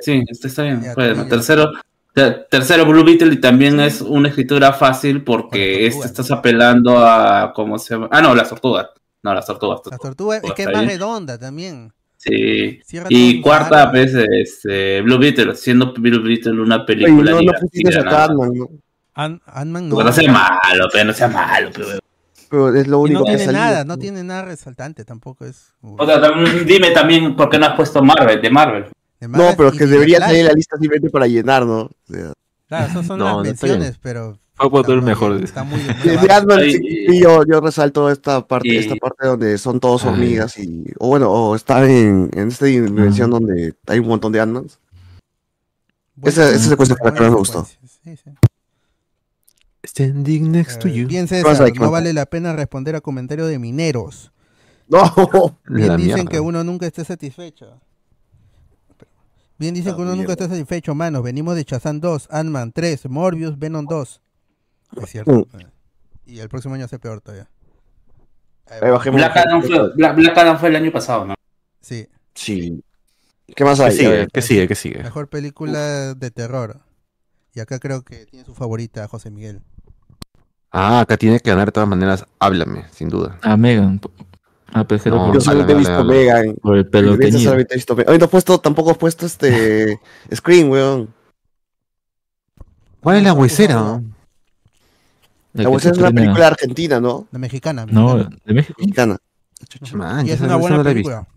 Sí, 0.00 0.22
este 0.28 0.46
está 0.48 0.62
bien. 0.62 0.84
Spider-Man. 0.84 1.28
Tercero, 1.28 1.70
ter- 2.12 2.46
tercero 2.50 2.84
Blue 2.86 3.04
Beetle 3.04 3.32
y 3.34 3.40
también 3.40 3.80
es 3.80 4.00
una 4.00 4.28
escritura 4.28 4.72
fácil 4.72 5.22
porque 5.24 5.84
las 5.86 5.94
este 5.96 6.06
estás 6.06 6.30
apelando 6.30 6.98
a 6.98 7.52
cómo 7.54 7.78
se 7.78 7.94
llama. 7.94 8.08
Ah, 8.10 8.20
no, 8.22 8.34
las 8.34 8.48
tortugas. 8.48 8.88
No, 9.22 9.34
las 9.34 9.46
tortugas. 9.46 9.80
La 9.90 9.98
tortuga 9.98 10.36
es 10.38 10.52
que 10.52 10.62
es 10.62 10.72
más 10.72 10.86
redonda 10.86 11.38
también. 11.38 11.92
Sí. 12.16 12.80
Cierra 12.84 13.06
Y 13.10 13.40
cuarta 13.40 13.68
cara. 13.70 13.90
vez 13.90 14.14
este, 14.14 15.00
Blue 15.02 15.18
Beetle, 15.18 15.54
siendo 15.56 15.92
Blue 15.92 16.22
Beetle 16.22 16.52
una 16.60 16.76
Oye, 16.76 16.84
película 16.86 17.32
no, 17.32 17.42
no 17.42 17.52
pusiste 17.60 17.98
a 17.98 18.02
nada. 18.02 18.26
Catman, 18.28 18.50
¿no? 18.54 18.68
Ant- 19.14 19.40
Ant-Man 19.46 19.88
no. 19.88 20.02
No 20.02 20.12
sea 20.12 20.32
malo, 20.32 20.88
pero 20.92 21.04
no 21.06 21.12
sea 21.12 21.28
malo, 21.28 21.70
pero. 21.74 21.86
Pero 22.48 22.74
es 22.76 22.86
lo 22.86 22.98
Y 22.98 23.04
único 23.04 23.20
no 23.20 23.24
que 23.24 23.30
tiene 23.32 23.44
salido. 23.46 23.64
nada, 23.64 23.84
no 23.84 23.96
tiene 23.98 24.22
nada 24.22 24.44
resaltante 24.44 25.04
tampoco 25.04 25.44
es. 25.46 25.72
O 25.82 26.04
sea, 26.06 26.20
dime 26.66 26.90
también 26.90 27.34
por 27.34 27.48
qué 27.48 27.58
no 27.58 27.66
has 27.66 27.74
puesto 27.76 28.02
Marvel, 28.02 28.40
de 28.42 28.50
Marvel. 28.50 28.84
No, 29.28 29.54
pero 29.56 29.72
que 29.72 29.86
de 29.86 29.86
debería 29.86 30.18
salir 30.18 30.44
la 30.46 30.52
lista 30.52 30.76
simplemente 30.76 31.10
para 31.10 31.26
llenar, 31.26 31.64
¿no? 31.66 31.80
O 31.82 31.90
sea, 32.08 32.32
Claro, 32.68 32.86
esas 32.86 33.06
son 33.06 33.18
No, 33.18 33.24
las 33.26 33.34
no 33.34 33.42
está 33.44 33.66
menciones, 33.66 33.98
pero. 34.02 34.38
Está 34.54 34.68
muy- 34.68 35.02
mejor. 35.02 35.32
Está 35.42 35.64
muy. 35.64 35.80
Ay, 35.80 36.72
sí, 36.72 37.06
sí, 37.08 37.20
yo, 37.20 37.42
yo 37.44 37.60
resalto 37.60 38.10
esta 38.10 38.46
parte, 38.46 38.68
y- 38.68 38.76
esta 38.78 38.94
parte 38.96 39.26
donde 39.26 39.58
son 39.58 39.78
todos 39.80 40.04
Ay. 40.04 40.10
hormigas 40.10 40.58
y, 40.58 40.84
o 40.98 41.08
bueno, 41.08 41.30
o 41.30 41.54
están 41.56 41.88
en, 41.90 42.30
en 42.34 42.48
esta 42.48 42.66
dimensión 42.66 43.30
donde 43.30 43.74
hay 43.86 43.98
un 43.98 44.08
montón 44.08 44.32
de 44.32 44.40
Ant-Mans. 44.40 44.78
Esa, 46.22 46.48
esa 46.50 46.68
secuencia 46.70 46.96
fue 46.96 47.10
la 47.10 47.14
que 47.14 47.20
más 47.22 47.30
me 47.30 47.36
gustó. 47.38 47.64
Sí, 47.64 48.16
sí. 48.16 48.30
Standing 49.84 50.52
next 50.52 50.80
to 50.80 50.88
you. 50.88 51.06
Bien, 51.08 51.26
¿Qué 51.26 51.42
pasa, 51.42 51.66
César, 51.66 51.80
no 51.80 51.90
vale 51.90 52.12
la 52.12 52.26
pena 52.26 52.52
responder 52.54 52.94
a 52.94 53.00
comentarios 53.00 53.48
de 53.48 53.58
mineros. 53.58 54.30
No, 54.88 55.02
Bien 55.68 55.96
dicen 55.96 56.14
mierda. 56.14 56.30
que 56.30 56.40
uno 56.40 56.62
nunca 56.62 56.86
esté 56.86 57.04
satisfecho. 57.04 57.80
Bien 59.62 59.74
dicen 59.74 59.94
que 59.94 60.02
uno 60.02 60.16
nunca 60.16 60.32
está 60.32 60.48
satisfecho, 60.48 60.92
mano. 60.92 61.22
Venimos 61.22 61.54
de 61.54 61.64
Chazán 61.64 62.00
2, 62.00 62.26
Ant-Man 62.32 62.72
3, 62.72 63.08
Morbius, 63.08 63.56
Venom 63.56 63.86
2. 63.86 64.20
Es 65.00 65.08
cierto. 65.08 65.30
Mm. 65.30 65.44
Y 66.26 66.40
el 66.40 66.48
próximo 66.48 66.74
año 66.74 66.84
hace 66.86 66.98
peor 66.98 67.20
todavía. 67.20 67.48
Ahí 68.66 68.78
Ahí 68.82 68.90
va. 68.90 68.96
bajemos. 68.96 69.20
Black 69.20 69.36
Adam, 69.36 69.62
fue, 69.62 69.94
Black, 69.94 70.16
Black 70.16 70.36
Adam 70.38 70.58
fue 70.58 70.68
el 70.68 70.76
año 70.76 70.90
pasado, 70.90 71.26
¿no? 71.26 71.34
Sí, 71.80 72.08
Sí. 72.34 72.82
¿Qué 73.54 73.64
más 73.64 73.78
¿Qué 73.78 73.84
hay? 73.84 73.92
Sigue? 73.92 74.26
¿Qué 74.32 74.42
sigue? 74.42 74.66
¿Qué 74.66 74.74
sigue? 74.74 75.00
mejor 75.00 75.28
película 75.28 76.14
de 76.14 76.30
terror. 76.32 76.80
Y 77.54 77.60
acá 77.60 77.78
creo 77.78 78.02
que 78.02 78.26
tiene 78.26 78.44
su 78.44 78.54
favorita, 78.54 79.06
José 79.06 79.30
Miguel. 79.30 79.62
Ah, 80.72 81.00
acá 81.02 81.16
tiene 81.16 81.38
que 81.38 81.50
ganar 81.50 81.66
de 81.66 81.72
todas 81.72 81.88
maneras. 81.88 82.26
Háblame, 82.40 82.86
sin 82.90 83.08
duda. 83.08 83.38
a 83.42 83.56
Megan. 83.56 84.00
A 84.74 84.84
Pejero 84.84 85.16
No, 85.16 85.24
por, 85.26 85.34
Yo 85.34 85.40
solamente 85.40 85.72
he 85.72 85.76
visto. 85.76 86.04
Megan. 86.04 86.54
por 86.62 86.76
el 86.78 86.86
pelo 86.86 87.12
Yo 87.12 87.18
teñido. 87.18 87.40
solamente 87.40 87.74
he 87.74 87.76
visto 87.76 87.94
Megan. 87.94 88.10
Oye, 88.10 88.18
no 88.18 88.24
has 88.24 88.30
puesto, 88.30 88.58
tampoco 88.58 88.90
has 88.90 88.98
puesto 88.98 89.26
este 89.26 89.98
Scream, 90.34 90.70
weón. 90.70 91.08
¿Cuál 93.00 93.16
es 93.18 93.22
la 93.24 93.32
huesera? 93.32 94.00
La 95.54 95.68
huesera 95.68 95.92
es 95.92 95.98
una 95.98 96.10
película 96.12 96.46
argentina, 96.46 97.00
¿no? 97.00 97.26
La 97.32 97.38
mexicana. 97.38 97.84
No, 97.86 98.16
de 98.44 98.54
México. 98.54 98.76
Mexicana. 98.80 99.18
Man, 99.92 100.26
Y 100.26 100.30
es 100.30 100.40
una 100.40 100.56
buena 100.56 100.78
no 100.78 100.82
la 100.82 100.90
he 100.90 100.94
visto. 100.94 101.10
película. 101.10 101.28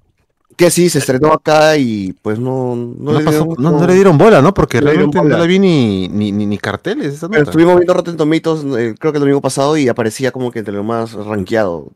Que 0.55 0.71
sí, 0.71 0.89
se 0.89 0.99
estrenó 0.99 1.33
acá 1.33 1.75
y 1.75 2.13
pues 2.21 2.39
no, 2.39 2.75
no, 2.75 3.11
No, 3.11 3.19
le 3.19 3.25
pasó- 3.25 3.43
dieron 3.45 3.55
no- 3.59 3.85
le 3.87 3.93
dieron 3.93 4.17
bola, 4.17 4.41
¿no? 4.41 4.53
Porque 4.53 4.79
le 4.79 4.87
realmente 4.91 5.17
no 5.21 5.25
la 5.37 5.43
vi 5.43 5.59
ni, 5.59 6.07
ni, 6.07 6.31
ni, 6.31 6.45
ni 6.45 6.57
carteles. 6.57 7.15
Esa 7.15 7.27
Pero 7.27 7.43
estuvimos 7.43 7.75
viendo 7.75 7.93
Rotten 7.93 8.15
Tomatoes, 8.15 8.63
eh, 8.79 8.95
creo 8.97 9.11
que 9.11 9.17
el 9.17 9.21
domingo 9.21 9.41
pasado, 9.41 9.75
y 9.75 9.89
aparecía 9.89 10.31
como 10.31 10.51
que 10.51 10.59
entre 10.59 10.73
lo 10.73 10.83
más 10.85 11.11
rankeado. 11.13 11.91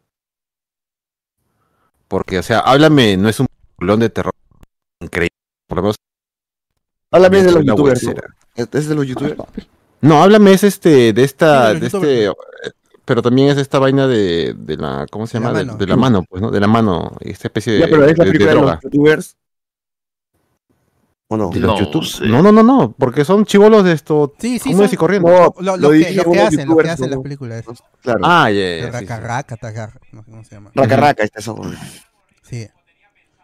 Porque, 2.10 2.40
o 2.40 2.44
sea, 2.44 2.60
háblame, 2.60 3.15
no 3.15 3.30
es 3.30 3.40
un 3.40 3.48
peliculón 3.48 4.02
de 4.02 4.10
terror 4.10 4.34
increíble. 4.99 5.30
Por 5.68 5.77
lo 5.77 5.81
menos. 5.84 5.95
Háblame 7.11 7.44
de 7.44 7.52
los 7.53 7.64
youtubers. 7.64 8.03
¿Es 8.56 8.90
de 8.90 8.95
los 8.95 9.07
youtubers? 9.07 9.36
No, 10.02 10.22
háblame 10.22 10.52
es 10.53 10.64
este, 10.65 11.14
de 11.14 11.23
esta, 11.23 11.73
de 11.73 11.88
este, 11.88 12.31
pero 13.06 13.22
también 13.22 13.49
es 13.49 13.57
esta 13.57 13.80
vaina 13.80 14.07
de, 14.07 14.53
de 14.57 14.77
la, 14.77 15.06
¿cómo 15.11 15.27
se 15.27 15.40
De 15.40 15.44
la 15.45 15.53
llama? 15.64 15.76
De, 15.77 15.88
la 15.88 15.95
mano, 15.95 16.23
pues, 16.30 16.41
¿no? 16.41 16.52
De 16.52 16.60
la 16.60 16.68
mano, 16.68 17.15
esta 17.22 17.48
especie 17.48 17.73
de, 17.73 17.80
Ya, 17.80 17.86
pero 17.88 18.06
es 18.06 18.18
la 18.18 18.23
de- 18.26 18.31
de 18.31 18.38
película 18.38 18.52
de, 18.52 18.57
droga. 18.57 18.73
los 18.76 18.84
youtubers. 18.84 19.38
¿O 21.31 21.38
no? 21.38 21.49
De 21.51 21.60
los 21.60 21.80
YouTube- 21.80 22.27
No, 22.27 22.41
no, 22.41 22.51
no, 22.51 22.64
no, 22.64 22.91
porque 22.97 23.23
son 23.23 23.45
chivolos 23.45 23.84
de 23.84 23.93
esto. 23.93 24.34
Sí, 24.39 24.57
sí, 24.57 24.73
son- 24.73 24.89
y 24.91 24.95
corrientes. 24.97 25.31
lo, 25.31 25.53
lo- 25.61 25.77
lo 25.77 25.89
que, 25.91 26.11
lo 26.14 26.31
que 26.31 26.39
hacen, 26.41 26.68
lo 26.68 26.76
que 26.77 26.89
hacen 26.89 27.10
las 27.11 27.19
películas. 27.19 27.64
Claro. 28.01 28.19
Ah, 28.23 28.49
ya, 28.49 28.57
ya, 28.57 28.61
El 28.61 28.80
sí, 28.81 28.85
sí. 28.85 28.91
Raca 29.06 29.19
Raca, 29.19 29.56
Tagar, 29.57 29.99
no 30.11 30.23
sé 30.23 30.31
cómo 30.31 30.43
se 30.43 30.56
llama. 30.56 30.72
Raca 30.73 30.95
Raca, 30.97 31.23
este 31.23 31.39
eso. 31.39 31.61
Sí. 32.41 32.68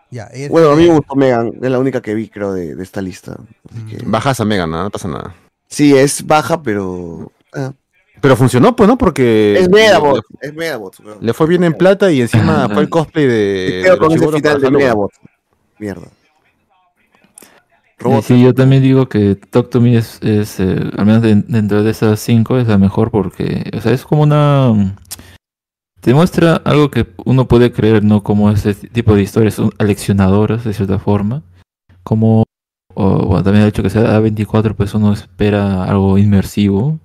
Ya, 0.09 0.23
es- 0.25 0.49
Bueno, 0.49 0.71
a 0.71 0.75
mí 0.75 0.87
me 0.87 0.95
gustó 0.95 1.15
Megan, 1.15 1.51
es 1.61 1.69
la 1.69 1.77
única 1.77 2.01
que 2.01 2.15
vi, 2.15 2.27
creo, 2.27 2.53
de, 2.53 2.75
de 2.75 2.83
esta 2.83 3.01
lista. 3.01 3.37
Así 3.71 3.85
que- 3.97 4.03
Bajas 4.05 4.39
a 4.39 4.45
Megan, 4.45 4.71
¿no? 4.71 4.81
no 4.83 4.89
pasa 4.89 5.07
nada. 5.07 5.35
Sí, 5.67 5.95
es 5.95 6.25
baja, 6.25 6.61
pero. 6.63 7.31
ah. 7.53 7.71
Pero 8.19 8.35
funcionó, 8.35 8.75
pues, 8.75 8.87
¿no? 8.89 8.97
Porque. 8.97 9.59
Es 9.59 9.69
Medabot, 9.69 10.23
Le, 10.41 10.47
es 10.47 10.55
Medabot. 10.55 10.99
weón. 11.01 11.17
le 11.21 11.33
fue 11.33 11.45
bien 11.47 11.63
en 11.65 11.73
plata 11.73 12.11
y 12.11 12.21
encima 12.21 12.67
fue 12.73 12.81
el 12.81 12.89
cosplay 12.89 13.27
de. 13.27 13.81
quedo 13.83 13.93
de 13.93 13.99
con 13.99 14.11
ese 14.11 14.27
final 14.31 14.61
de. 14.61 14.71
Medabot. 14.71 15.11
Mierda. 15.77 16.07
Y 18.03 18.21
sí, 18.21 18.41
yo 18.43 18.53
también 18.53 18.83
digo 18.83 19.07
que 19.07 19.35
Talk 19.35 19.69
to 19.69 19.79
Me 19.81 19.95
es, 19.97 20.21
es, 20.21 20.59
eh, 20.59 20.77
al 20.97 21.05
menos 21.05 21.21
de- 21.21 21.35
dentro 21.47 21.81
de 21.83 21.91
esas 21.91 22.19
cinco, 22.19 22.57
es 22.57 22.67
la 22.67 22.77
mejor 22.77 23.09
porque, 23.09 23.69
o 23.75 23.81
sea, 23.81 23.93
es 23.93 24.03
como 24.03 24.23
una... 24.23 24.95
Te 26.01 26.13
muestra 26.13 26.57
algo 26.65 26.91
que 26.91 27.07
uno 27.25 27.47
puede 27.47 27.71
creer, 27.71 28.03
¿no? 28.03 28.21
Como 28.21 28.51
ese 28.51 28.75
tipo 28.75 29.15
de 29.15 29.23
historias 29.23 29.55
son 29.55 29.71
aleccionadoras, 29.79 30.63
de 30.63 30.73
cierta 30.73 30.99
forma. 30.99 31.41
Como, 32.03 32.43
o, 32.93 33.25
bueno, 33.25 33.43
también 33.43 33.63
el 33.63 33.69
hecho 33.69 33.81
que 33.81 33.89
sea 33.89 34.19
A24, 34.19 34.75
pues 34.75 34.93
uno 34.93 35.13
espera 35.13 35.83
algo 35.85 36.19
inmersivo, 36.19 36.99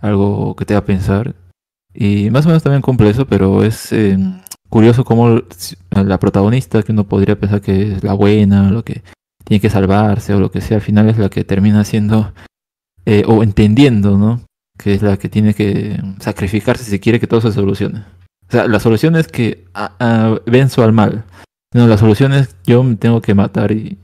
algo 0.00 0.54
que 0.54 0.64
te 0.64 0.74
haga 0.74 0.86
pensar. 0.86 1.34
Y 1.92 2.30
más 2.30 2.44
o 2.44 2.48
menos 2.48 2.62
también 2.62 2.82
cumple 2.82 3.10
eso, 3.10 3.26
pero 3.26 3.64
es 3.64 3.92
eh, 3.92 4.16
curioso 4.68 5.04
como 5.04 5.40
la 5.90 6.18
protagonista, 6.20 6.84
que 6.84 6.92
uno 6.92 7.04
podría 7.08 7.40
pensar 7.40 7.60
que 7.60 7.94
es 7.94 8.04
la 8.04 8.12
buena, 8.12 8.70
lo 8.70 8.84
que 8.84 9.02
tiene 9.48 9.62
que 9.62 9.70
salvarse 9.70 10.34
o 10.34 10.40
lo 10.40 10.50
que 10.50 10.60
sea, 10.60 10.76
al 10.76 10.82
final 10.82 11.08
es 11.08 11.16
la 11.16 11.30
que 11.30 11.42
termina 11.42 11.82
siendo 11.82 12.34
eh, 13.06 13.24
o 13.26 13.42
entendiendo, 13.42 14.18
¿no? 14.18 14.42
Que 14.78 14.92
es 14.92 15.00
la 15.00 15.16
que 15.16 15.30
tiene 15.30 15.54
que 15.54 15.98
sacrificarse 16.20 16.84
si 16.84 17.00
quiere 17.00 17.18
que 17.18 17.26
todo 17.26 17.40
se 17.40 17.52
solucione. 17.52 18.00
O 18.46 18.52
sea, 18.52 18.68
la 18.68 18.78
solución 18.78 19.16
es 19.16 19.28
que 19.28 19.64
ah, 19.72 19.96
ah, 20.00 20.38
venzo 20.44 20.84
al 20.84 20.92
mal. 20.92 21.24
No, 21.72 21.86
la 21.86 21.96
solución 21.96 22.34
es 22.34 22.56
yo 22.66 22.82
me 22.82 22.96
tengo 22.96 23.22
que 23.22 23.34
matar 23.34 23.72
y, 23.72 23.96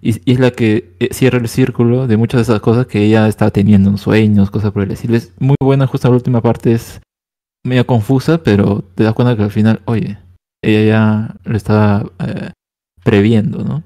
y, 0.00 0.32
es 0.32 0.40
la 0.40 0.50
que 0.50 0.96
eh, 0.98 1.10
cierra 1.12 1.38
el 1.38 1.48
círculo 1.48 2.08
de 2.08 2.16
muchas 2.16 2.38
de 2.38 2.42
esas 2.42 2.60
cosas 2.60 2.86
que 2.86 3.04
ella 3.04 3.28
está 3.28 3.52
teniendo 3.52 3.88
en 3.88 3.98
sueños, 3.98 4.50
cosas 4.50 4.72
por 4.72 4.82
el 4.82 4.90
estilo. 4.90 5.14
Es 5.14 5.32
muy 5.38 5.56
buena, 5.62 5.86
justo 5.86 6.08
la 6.08 6.16
última 6.16 6.42
parte 6.42 6.72
es 6.72 7.00
medio 7.64 7.86
confusa, 7.86 8.42
pero 8.42 8.82
te 8.96 9.04
das 9.04 9.14
cuenta 9.14 9.36
que 9.36 9.44
al 9.44 9.52
final, 9.52 9.80
oye, 9.84 10.18
ella 10.60 10.84
ya 10.84 11.36
lo 11.44 11.56
está 11.56 12.04
eh, 12.18 12.50
previendo, 13.04 13.62
¿no? 13.62 13.84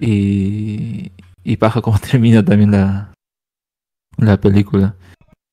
Y, 0.00 1.12
y 1.44 1.56
paja 1.56 1.82
cómo 1.82 1.98
termina 2.10 2.44
también 2.44 2.70
la, 2.72 3.12
la 4.16 4.40
película. 4.40 4.96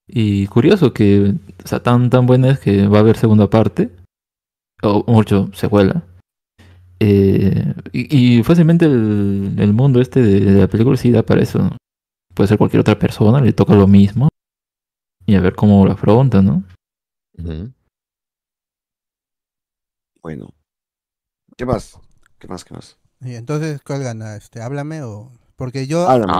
Y 0.07 0.47
curioso 0.47 0.93
que, 0.93 1.35
o 1.63 1.67
sea, 1.67 1.83
tan, 1.83 2.09
tan 2.09 2.25
buena 2.25 2.51
es 2.51 2.59
que 2.59 2.87
va 2.87 2.97
a 2.97 3.01
haber 3.01 3.17
segunda 3.17 3.49
parte, 3.49 3.91
o 4.81 5.03
mucho 5.11 5.49
secuela. 5.53 6.03
Eh, 6.99 7.73
y, 7.91 8.39
y 8.39 8.43
fácilmente 8.43 8.85
el, 8.85 9.55
el 9.59 9.73
mundo 9.73 10.01
este 10.01 10.21
de, 10.21 10.39
de 10.39 10.61
la 10.61 10.67
película 10.67 10.97
sí 10.97 11.11
da 11.11 11.23
para 11.23 11.41
eso. 11.41 11.59
¿no? 11.59 11.77
Puede 12.33 12.47
ser 12.47 12.57
cualquier 12.57 12.81
otra 12.81 12.97
persona, 12.97 13.41
le 13.41 13.53
toca 13.53 13.75
lo 13.75 13.87
mismo. 13.87 14.29
Y 15.25 15.35
a 15.35 15.41
ver 15.41 15.55
cómo 15.55 15.85
lo 15.85 15.91
afronta, 15.91 16.41
¿no? 16.41 16.63
Bueno. 20.21 20.53
¿Qué 21.57 21.65
más? 21.65 21.99
¿Qué 22.39 22.47
más? 22.47 22.63
¿Qué 22.63 22.73
más? 22.73 22.97
Y 23.21 23.35
entonces, 23.35 23.81
¿cuál 23.83 24.03
gana? 24.03 24.35
Este, 24.35 24.61
háblame 24.61 25.01
o. 25.03 25.31
Porque 25.55 25.87
yo. 25.87 26.07
Háblame. 26.09 26.33
yo 26.33 26.39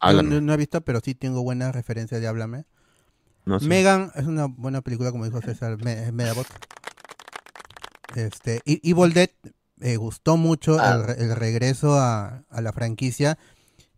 Ah, 0.00 0.08
háblame. 0.10 0.28
No, 0.30 0.40
no 0.40 0.52
he 0.54 0.56
visto, 0.56 0.80
pero 0.82 1.00
sí 1.00 1.14
tengo 1.14 1.42
buenas 1.42 1.74
referencias 1.74 2.20
de 2.20 2.28
Háblame. 2.28 2.64
No. 3.44 3.58
Megan 3.60 4.12
es 4.14 4.26
una 4.26 4.44
buena 4.46 4.82
película, 4.82 5.10
como 5.10 5.24
dijo 5.24 5.40
César 5.40 5.82
Me- 5.82 6.12
Medabot. 6.12 6.46
Este, 8.14 8.60
y 8.64 8.90
Evil 8.90 9.12
Dead 9.12 9.30
me 9.76 9.96
gustó 9.96 10.36
mucho 10.36 10.78
Ah. 10.80 10.92
el, 10.94 11.04
re- 11.04 11.22
el 11.24 11.36
regreso 11.36 11.98
a, 11.98 12.44
a 12.50 12.60
la 12.60 12.72
franquicia 12.72 13.38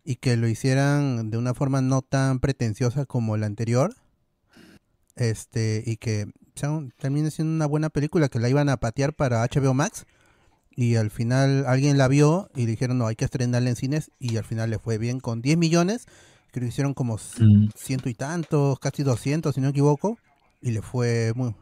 y 0.03 0.15
que 0.15 0.37
lo 0.37 0.47
hicieran 0.47 1.29
de 1.29 1.37
una 1.37 1.53
forma 1.53 1.81
no 1.81 2.01
tan 2.01 2.39
pretenciosa 2.39 3.05
como 3.05 3.37
la 3.37 3.45
anterior. 3.45 3.93
Este, 5.15 5.83
y 5.85 5.97
que 5.97 6.31
sea 6.55 6.71
un- 6.71 6.91
termine 6.97 7.29
siendo 7.31 7.53
una 7.53 7.65
buena 7.65 7.89
película 7.89 8.29
que 8.29 8.39
la 8.39 8.49
iban 8.49 8.69
a 8.69 8.77
patear 8.77 9.13
para 9.13 9.43
HBO 9.43 9.73
Max. 9.73 10.05
Y 10.75 10.95
al 10.95 11.09
final 11.11 11.65
alguien 11.67 11.97
la 11.97 12.07
vio 12.07 12.49
y 12.55 12.61
le 12.61 12.71
dijeron, 12.71 12.97
no, 12.97 13.07
hay 13.07 13.15
que 13.15 13.25
estrenarla 13.25 13.69
en 13.69 13.75
cines. 13.75 14.11
Y 14.19 14.37
al 14.37 14.43
final 14.45 14.69
le 14.69 14.79
fue 14.79 14.97
bien 14.97 15.19
con 15.19 15.41
10 15.41 15.57
millones. 15.57 16.05
Creo 16.51 16.63
que 16.63 16.69
hicieron 16.69 16.93
como 16.93 17.17
Mm. 17.39 17.69
ciento 17.75 18.09
y 18.09 18.13
tantos, 18.13 18.79
casi 18.79 19.03
200, 19.03 19.53
si 19.55 19.61
no 19.61 19.65
me 19.67 19.71
equivoco. 19.71 20.17
Y 20.61 20.71
le 20.71 20.81
fue 20.81 21.33
muy, 21.35 21.55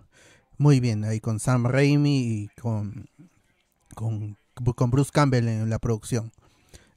muy 0.58 0.80
bien 0.80 1.04
ahí 1.06 1.20
con 1.20 1.40
Sam 1.40 1.66
Raimi 1.66 2.20
y 2.20 2.48
con, 2.62 3.08
con, 3.96 4.38
con 4.76 4.92
Bruce 4.92 5.12
Campbell 5.14 5.48
en 5.48 5.70
la 5.70 5.80
producción. 5.80 6.32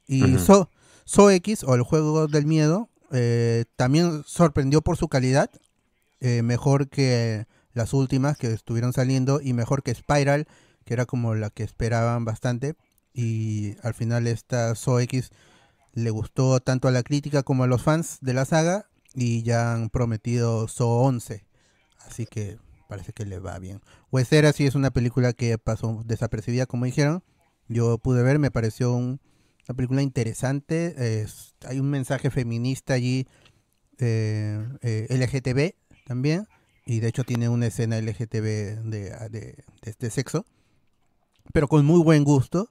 Y. 0.06 0.38
So, 0.38 0.68
So 1.04 1.30
X, 1.30 1.64
o 1.64 1.74
el 1.74 1.82
juego 1.82 2.28
del 2.28 2.46
miedo, 2.46 2.88
eh, 3.10 3.64
también 3.76 4.22
sorprendió 4.26 4.82
por 4.82 4.96
su 4.96 5.08
calidad. 5.08 5.50
eh, 6.20 6.42
mejor 6.42 6.88
que 6.88 7.46
las 7.74 7.92
últimas 7.94 8.36
que 8.36 8.52
estuvieron 8.52 8.92
saliendo 8.92 9.40
y 9.42 9.54
mejor 9.54 9.82
que 9.82 9.92
Spiral, 9.92 10.46
que 10.84 10.94
era 10.94 11.06
como 11.06 11.34
la 11.34 11.50
que 11.50 11.62
esperaban 11.64 12.24
bastante. 12.24 12.74
Y 13.14 13.76
al 13.82 13.94
final 13.94 14.26
esta 14.26 14.74
So 14.74 14.98
X 15.00 15.30
le 15.92 16.10
gustó 16.10 16.60
tanto 16.60 16.88
a 16.88 16.90
la 16.90 17.02
crítica 17.02 17.42
como 17.42 17.64
a 17.64 17.66
los 17.66 17.82
fans 17.82 18.18
de 18.22 18.32
la 18.34 18.44
saga 18.44 18.86
y 19.14 19.42
ya 19.42 19.74
han 19.74 19.90
prometido 19.90 20.66
So 20.68 20.88
11. 21.00 21.44
Así 22.06 22.26
que 22.26 22.58
parece 22.88 23.12
que 23.12 23.26
le 23.26 23.38
va 23.38 23.58
bien. 23.58 23.80
Huesera 24.10 24.52
sí 24.52 24.66
es 24.66 24.74
una 24.74 24.90
película 24.90 25.32
que 25.32 25.58
pasó 25.58 26.02
desapercibida, 26.06 26.66
como 26.66 26.84
dijeron. 26.86 27.22
Yo 27.68 27.98
pude 27.98 28.22
ver, 28.22 28.38
me 28.38 28.50
pareció 28.50 28.92
un- 28.94 29.20
una 29.68 29.76
película 29.76 30.02
interesante. 30.02 31.20
es- 31.22 31.54
hay 31.66 31.78
un 31.80 31.90
mensaje 31.90 32.30
feminista 32.30 32.94
allí, 32.94 33.26
eh, 33.98 34.66
eh, 34.82 35.06
LGTB 35.10 35.74
también. 36.06 36.46
Y 36.84 37.00
de 37.00 37.08
hecho 37.08 37.24
tiene 37.24 37.48
una 37.48 37.66
escena 37.68 37.96
LGTB 37.98 38.82
de, 38.90 39.10
de, 39.30 39.30
de 39.30 39.64
este 39.82 40.10
sexo. 40.10 40.44
Pero 41.52 41.68
con 41.68 41.84
muy 41.84 42.00
buen 42.02 42.24
gusto. 42.24 42.70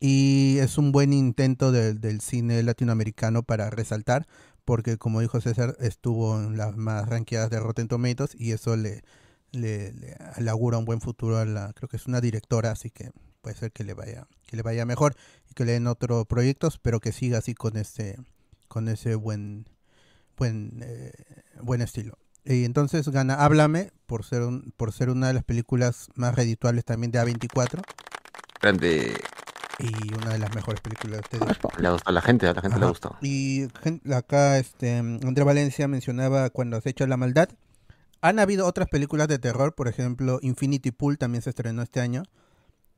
Y 0.00 0.58
es 0.58 0.76
un 0.78 0.92
buen 0.92 1.12
intento 1.12 1.72
del- 1.72 2.00
del 2.00 2.20
cine 2.20 2.62
latinoamericano 2.62 3.42
para 3.42 3.70
resaltar. 3.70 4.26
Porque 4.64 4.98
como 4.98 5.20
dijo 5.20 5.40
César, 5.40 5.76
estuvo 5.80 6.38
en 6.38 6.56
las 6.56 6.76
más 6.76 7.08
ranqueadas 7.08 7.50
de 7.50 7.60
Rotten 7.60 7.88
Tomatoes. 7.88 8.34
Y 8.38 8.52
eso 8.52 8.76
le, 8.76 9.02
le- 9.52 9.92
le 9.92 10.50
augura 10.50 10.78
un 10.78 10.84
buen 10.84 11.00
futuro 11.00 11.38
a 11.38 11.44
la, 11.44 11.72
creo 11.72 11.88
que 11.88 11.96
es 11.96 12.06
una 12.06 12.20
directora, 12.20 12.70
así 12.72 12.90
que 12.90 13.10
puede 13.40 13.56
ser 13.56 13.72
que 13.72 13.84
le 13.84 13.94
vaya, 13.94 14.26
que 14.46 14.56
le 14.56 14.62
vaya 14.62 14.84
mejor 14.84 15.14
y 15.50 15.54
que 15.54 15.64
le 15.64 15.72
den 15.72 15.86
otros 15.86 16.26
proyectos, 16.26 16.78
pero 16.78 16.98
que 17.00 17.12
siga 17.12 17.38
así 17.38 17.54
con 17.54 17.76
ese, 17.76 18.18
con 18.68 18.88
ese 18.88 19.14
buen, 19.14 19.66
buen, 20.36 20.80
eh, 20.82 21.12
buen 21.62 21.80
estilo. 21.80 22.18
Y 22.46 22.64
entonces 22.64 23.08
gana 23.08 23.34
Háblame 23.34 23.90
por 24.06 24.24
ser 24.24 24.42
un, 24.42 24.72
por 24.76 24.92
ser 24.92 25.10
una 25.10 25.26
de 25.28 25.34
las 25.34 25.44
películas 25.44 26.08
más 26.14 26.34
redituables 26.34 26.84
también 26.84 27.10
de 27.10 27.20
A24 27.20 27.82
Grande. 28.62 29.16
y 29.80 30.14
una 30.14 30.30
de 30.30 30.38
las 30.38 30.54
mejores 30.54 30.80
películas 30.80 31.22
de 31.22 31.38
este 31.38 31.38
Le 31.80 31.90
gustó 31.90 32.08
a 32.08 32.12
la 32.12 32.22
gente, 32.22 32.46
a 32.46 32.52
la 32.54 32.60
gente 32.62 32.78
le 32.78 32.84
Ajá. 32.84 32.90
gustó. 32.90 33.16
Y 33.20 33.66
acá 34.14 34.58
este 34.58 34.96
André 34.96 35.42
Valencia 35.44 35.88
mencionaba 35.88 36.50
cuando 36.50 36.80
se 36.80 36.90
echa 36.90 37.06
la 37.06 37.16
maldad. 37.16 37.48
Han 38.20 38.38
habido 38.38 38.66
otras 38.66 38.88
películas 38.88 39.28
de 39.28 39.38
terror, 39.38 39.74
por 39.74 39.88
ejemplo, 39.88 40.38
Infinity 40.40 40.90
Pool 40.92 41.18
también 41.18 41.42
se 41.42 41.50
estrenó 41.50 41.82
este 41.82 42.00
año. 42.00 42.22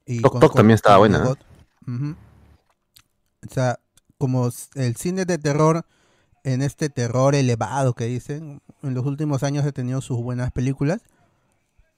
Y 0.06 0.20
Toc 0.20 0.40
Toc 0.40 0.54
también 0.54 0.74
estaba 0.74 0.98
buena. 0.98 1.24
O 1.24 1.36
sea, 3.50 3.78
como 4.18 4.50
el 4.74 4.96
cine 4.96 5.24
de 5.24 5.38
terror 5.38 5.84
en 6.44 6.62
este 6.62 6.88
terror 6.88 7.34
elevado 7.34 7.94
que 7.94 8.04
dicen. 8.04 8.60
En 8.82 8.94
los 8.94 9.06
últimos 9.06 9.42
años 9.42 9.64
ha 9.64 9.72
tenido 9.72 10.00
sus 10.00 10.18
buenas 10.22 10.52
películas. 10.52 11.02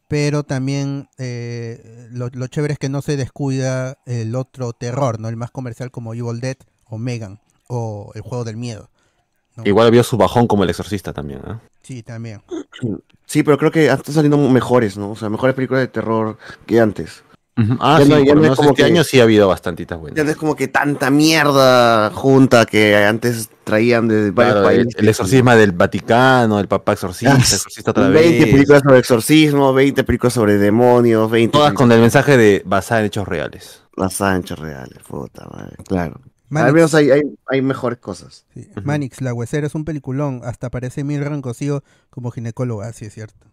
Pero 0.09 0.43
también 0.43 1.09
eh, 1.19 2.09
lo, 2.11 2.31
lo 2.33 2.47
chévere 2.49 2.73
es 2.73 2.79
que 2.81 2.89
no 2.89 3.01
se 3.01 3.17
descuida 3.17 3.97
el 4.07 4.35
otro 4.35 4.73
terror, 4.73 5.21
¿no? 5.21 5.29
El 5.29 5.37
más 5.37 5.53
comercial 5.53 5.93
como 5.93 6.15
Evil 6.15 6.41
Dead 6.41 6.57
o 6.85 6.99
Megan 6.99 7.41
o 7.69 8.11
El 8.17 8.23
Juego 8.23 8.43
del 8.45 8.57
Miedo. 8.57 8.91
Igual 9.65 9.87
había 9.87 10.03
su 10.03 10.17
bajón 10.17 10.47
como 10.47 10.65
el 10.65 10.71
exorcista 10.71 11.13
también, 11.13 11.41
¿ah? 11.45 11.61
Sí, 11.83 12.03
también. 12.03 12.43
Sí, 13.27 13.43
pero 13.43 13.59
creo 13.59 13.71
que 13.71 13.87
están 13.87 14.15
saliendo 14.15 14.39
mejores, 14.39 14.97
¿no? 14.97 15.11
O 15.13 15.17
sea, 15.17 15.29
mejores 15.29 15.55
películas 15.55 15.83
de 15.83 15.89
terror 15.89 16.39
que 16.67 16.81
antes. 16.81 17.23
Ah, 17.79 17.97
Ya 17.99 18.05
sí, 18.07 18.11
no- 18.11 18.19
ya 18.25 18.35
no 18.35 18.45
es 18.45 18.57
como 18.57 18.71
este 18.71 18.83
que- 18.83 18.89
año 18.89 19.05
sí 19.05 19.21
ha 19.21 19.25
habido 19.25 19.47
bastantitas 19.49 19.99
buenas. 19.99 20.17
Ya 20.17 20.25
no 20.25 20.31
es 20.31 20.37
como 20.37 20.57
que 20.57 20.69
tanta 20.69 21.11
mierda 21.11 22.11
junta 22.11 22.65
que 22.65 22.97
antes 22.97 23.51
traían 23.65 24.09
de 24.09 24.31
varios 24.31 24.55
Claro, 24.55 24.67
países. 24.67 24.95
el 24.97 25.09
exorcismo 25.09 25.51
del 25.55 25.73
Vaticano, 25.73 26.59
el 26.59 26.69
Papa 26.69 26.93
exorcista, 26.95 27.35
Ah, 27.35 27.39
exorcista 27.39 27.91
otra 27.91 28.09
20 28.09 28.45
vez. 28.47 28.55
películas 28.55 28.83
sobre 28.83 28.99
exorcismo, 28.99 29.75
20 29.75 30.05
películas 30.05 30.33
sobre 30.33 30.57
demonios, 30.59 31.31
20 31.31 31.53
Todas 31.53 31.75
con 31.75 31.91
el 31.93 32.01
mensaje 32.01 32.37
de 32.37 32.63
basada 32.65 33.01
en 33.01 33.07
hechos 33.07 33.29
reales. 33.29 33.83
Las 33.97 34.21
anchas 34.23 34.59
reales, 34.59 34.99
puta 35.07 35.47
madre, 35.53 35.77
claro. 35.87 36.21
Manix. 36.49 36.67
Al 36.69 36.75
menos 36.75 36.95
hay, 36.95 37.11
hay, 37.11 37.21
hay 37.47 37.63
mejores 37.63 37.99
cosas. 37.99 38.47
Manix, 38.83 39.21
La 39.21 39.33
Huesera 39.35 39.67
es 39.69 39.75
un 39.77 39.85
peliculón. 39.85 40.41
Hasta 40.45 40.67
aparece 40.69 41.05
Milran 41.05 41.43
Cosío 41.43 41.85
como 42.09 42.31
ginecóloga, 42.33 42.89
así 42.89 43.05
es 43.05 43.15
cierto. 43.15 43.47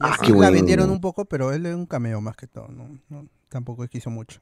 Ah, 0.00 0.16
qué 0.22 0.30
la 0.30 0.36
bueno. 0.36 0.52
vendieron 0.52 0.90
un 0.90 1.00
poco, 1.00 1.24
pero 1.24 1.52
él 1.52 1.66
es 1.66 1.74
un 1.74 1.86
cameo 1.86 2.20
más 2.20 2.36
que 2.36 2.46
todo. 2.46 2.68
No, 2.68 2.88
No, 3.08 3.26
tampoco 3.48 3.86
quiso 3.88 4.10
mucho. 4.10 4.40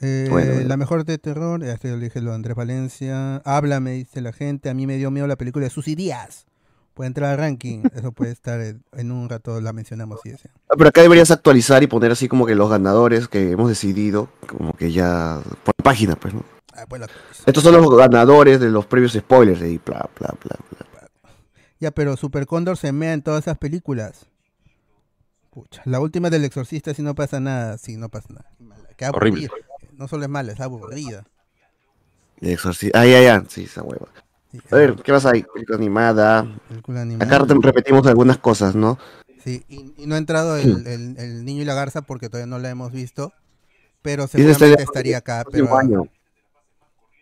Eh, 0.00 0.28
Bueno, 0.30 0.52
bueno. 0.54 0.68
La 0.68 0.76
mejor 0.76 1.04
de 1.04 1.18
terror, 1.18 1.62
ya 1.64 1.76
le 1.82 1.96
dije 1.98 2.20
lo 2.20 2.30
de 2.30 2.36
Andrés 2.36 2.56
Valencia. 2.56 3.36
Habla, 3.44 3.80
me 3.80 3.92
dice 3.92 4.20
la 4.20 4.32
gente. 4.32 4.70
A 4.70 4.74
mí 4.74 4.86
me 4.86 4.96
dio 4.96 5.10
miedo 5.10 5.26
la 5.26 5.36
película 5.36 5.64
de 5.64 5.70
Susy 5.70 5.94
Díaz. 5.94 6.46
Puede 6.94 7.08
entrar 7.08 7.30
al 7.32 7.38
ranking. 7.38 7.82
Eso 7.94 8.12
puede 8.12 8.30
estar 8.32 8.60
en, 8.60 8.82
en 8.92 9.12
un 9.12 9.28
rato, 9.28 9.60
la 9.60 9.72
mencionamos. 9.72 10.20
Sí, 10.22 10.30
sí. 10.40 10.48
Ah, 10.68 10.74
Pero 10.76 10.88
acá 10.88 11.02
deberías 11.02 11.30
actualizar 11.30 11.82
y 11.82 11.86
poner 11.86 12.12
así 12.12 12.28
como 12.28 12.46
que 12.46 12.54
los 12.54 12.70
ganadores 12.70 13.28
que 13.28 13.50
hemos 13.52 13.68
decidido, 13.68 14.28
como 14.46 14.72
que 14.72 14.90
ya 14.92 15.40
por 15.64 15.74
página, 15.74 16.16
pues, 16.16 16.32
¿no? 16.34 16.44
Ah, 16.72 16.84
pues 16.88 17.00
la- 17.00 17.08
Estos 17.46 17.62
son 17.62 17.74
los 17.74 17.96
ganadores 17.96 18.60
de 18.60 18.70
los 18.70 18.86
previos 18.86 19.12
spoilers 19.12 19.60
y 19.62 19.78
bla, 19.78 20.08
bla, 20.18 20.34
bla, 20.44 20.56
bla. 20.70 21.08
Ya, 21.80 21.90
pero 21.90 22.16
Super 22.16 22.46
Cóndor 22.46 22.76
se 22.76 22.92
mea 22.92 23.12
en 23.12 23.22
todas 23.22 23.44
esas 23.44 23.58
películas. 23.58 24.26
Pucha, 25.50 25.82
la 25.84 26.00
última 26.00 26.30
del 26.30 26.44
Exorcista 26.44 26.94
si 26.94 27.02
no 27.02 27.14
pasa 27.14 27.40
nada, 27.40 27.76
sí, 27.78 27.96
no 27.96 28.08
pasa 28.08 28.28
nada. 28.30 28.46
Mala, 28.60 28.88
qué 28.96 29.06
Horrible. 29.08 29.48
No 29.96 30.06
solo 30.08 30.22
es 30.24 30.28
mala, 30.30 30.52
es 30.52 30.60
aburrida. 30.60 31.24
El 32.40 32.56
exorci- 32.56 32.90
Ah, 32.94 33.04
ya, 33.04 33.20
ya, 33.20 33.44
sí, 33.48 33.64
esa 33.64 33.82
hueva. 33.82 34.06
A 34.70 34.76
ver, 34.76 34.94
¿qué 34.96 35.12
más 35.12 35.26
hay? 35.26 35.42
Película 35.42 35.76
animada. 35.76 36.46
Película 36.68 37.02
animada. 37.02 37.24
Acá 37.36 37.44
re- 37.44 37.58
repetimos 37.62 38.06
algunas 38.06 38.38
cosas, 38.38 38.74
¿no? 38.74 38.98
Sí, 39.44 39.64
y, 39.68 39.94
y 39.96 40.06
no 40.06 40.14
ha 40.14 40.18
entrado 40.18 40.56
el, 40.56 40.86
el- 40.86 41.16
el 41.18 41.44
niño 41.44 41.62
y 41.62 41.64
la 41.64 41.74
garza 41.74 42.02
porque 42.02 42.28
todavía 42.28 42.46
no 42.50 42.58
la 42.58 42.70
hemos 42.70 42.92
visto. 42.92 43.32
Pero 44.02 44.26
seguramente 44.26 44.82
estaría 44.82 45.18
acá. 45.18 45.44
Pero, 45.50 45.76
año. 45.76 46.04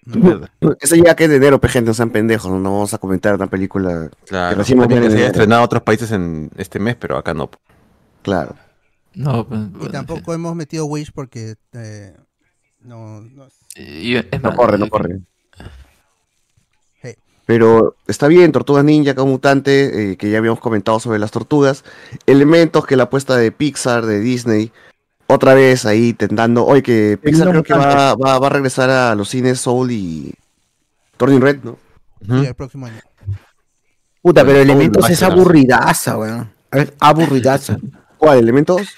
Ese 0.80 1.02
ya 1.02 1.14
que 1.16 1.24
es 1.24 1.30
de 1.30 1.36
enero, 1.36 1.60
pe, 1.60 1.68
gente, 1.68 1.88
no 1.90 1.94
sean 1.94 2.10
pendejos, 2.10 2.50
no, 2.50 2.58
No 2.58 2.72
vamos 2.72 2.94
a 2.94 2.98
comentar 2.98 3.34
una 3.34 3.46
película 3.48 4.10
Claro, 4.26 4.50
que 4.50 4.58
recién 4.58 4.78
que 4.88 4.94
en 4.94 5.10
se 5.10 5.16
haya 5.18 5.26
estrenado 5.26 5.60
en 5.62 5.64
otros 5.66 5.82
países 5.82 6.10
en 6.12 6.50
este 6.56 6.78
mes, 6.78 6.96
pero 6.96 7.18
acá 7.18 7.34
no. 7.34 7.50
Claro. 8.22 8.56
No, 9.14 9.46
pues, 9.46 9.60
y 9.60 9.64
bueno, 9.70 9.90
tampoco 9.90 10.32
hemos 10.34 10.54
metido 10.54 10.86
Wish 10.86 11.12
porque 11.12 11.56
eh, 11.72 12.14
no, 12.82 13.20
no 13.20 13.48
y 13.74 14.16
es 14.16 14.26
No 14.42 14.54
corre, 14.54 14.78
no 14.78 14.88
corre. 14.88 15.20
Hey. 17.00 17.14
Pero 17.46 17.96
está 18.06 18.26
bien, 18.28 18.52
Tortugas 18.52 18.84
Ninja, 18.84 19.14
como 19.14 19.32
mutante, 19.32 20.12
eh, 20.12 20.16
que 20.16 20.30
ya 20.30 20.38
habíamos 20.38 20.60
comentado 20.60 21.00
sobre 21.00 21.18
las 21.18 21.30
tortugas. 21.30 21.84
Elementos 22.26 22.86
que 22.86 22.96
la 22.96 23.04
apuesta 23.04 23.36
de 23.36 23.52
Pixar, 23.52 24.04
de 24.06 24.20
Disney, 24.20 24.72
otra 25.26 25.54
vez 25.54 25.86
ahí 25.86 26.12
tentando. 26.12 26.66
Oye, 26.66 26.82
que 26.82 27.18
Pixar 27.22 27.50
creo 27.50 27.62
que 27.62 27.74
va, 27.74 28.14
va, 28.14 28.38
va 28.38 28.46
a 28.46 28.50
regresar 28.50 28.90
a 28.90 29.14
los 29.14 29.28
cines 29.28 29.60
Soul 29.60 29.92
y 29.92 30.34
Turning 31.16 31.40
Red, 31.40 31.58
¿no? 31.62 31.78
sí, 32.20 32.46
el 32.46 32.54
próximo 32.54 32.86
año. 32.86 33.00
Puta, 34.22 34.44
pero 34.44 34.58
Elementos 34.58 35.08
es 35.08 35.22
aburridaza, 35.22 36.18
weón. 36.18 36.50
Es 36.72 36.92
aburridaza. 36.98 37.78
¿Cuál? 38.18 38.38
¿Elementos? 38.38 38.88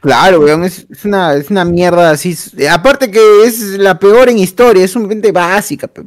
Claro, 0.00 0.40
weón, 0.40 0.64
es, 0.64 0.86
es 0.90 1.04
una, 1.04 1.34
es 1.34 1.50
una 1.50 1.64
mierda 1.64 2.10
así. 2.10 2.36
Aparte 2.70 3.10
que 3.10 3.44
es 3.44 3.78
la 3.78 3.98
peor 3.98 4.28
en 4.28 4.38
historia, 4.38 4.84
es 4.84 4.90
sumamente 4.90 5.32
básica. 5.32 5.88
pe- 5.88 6.04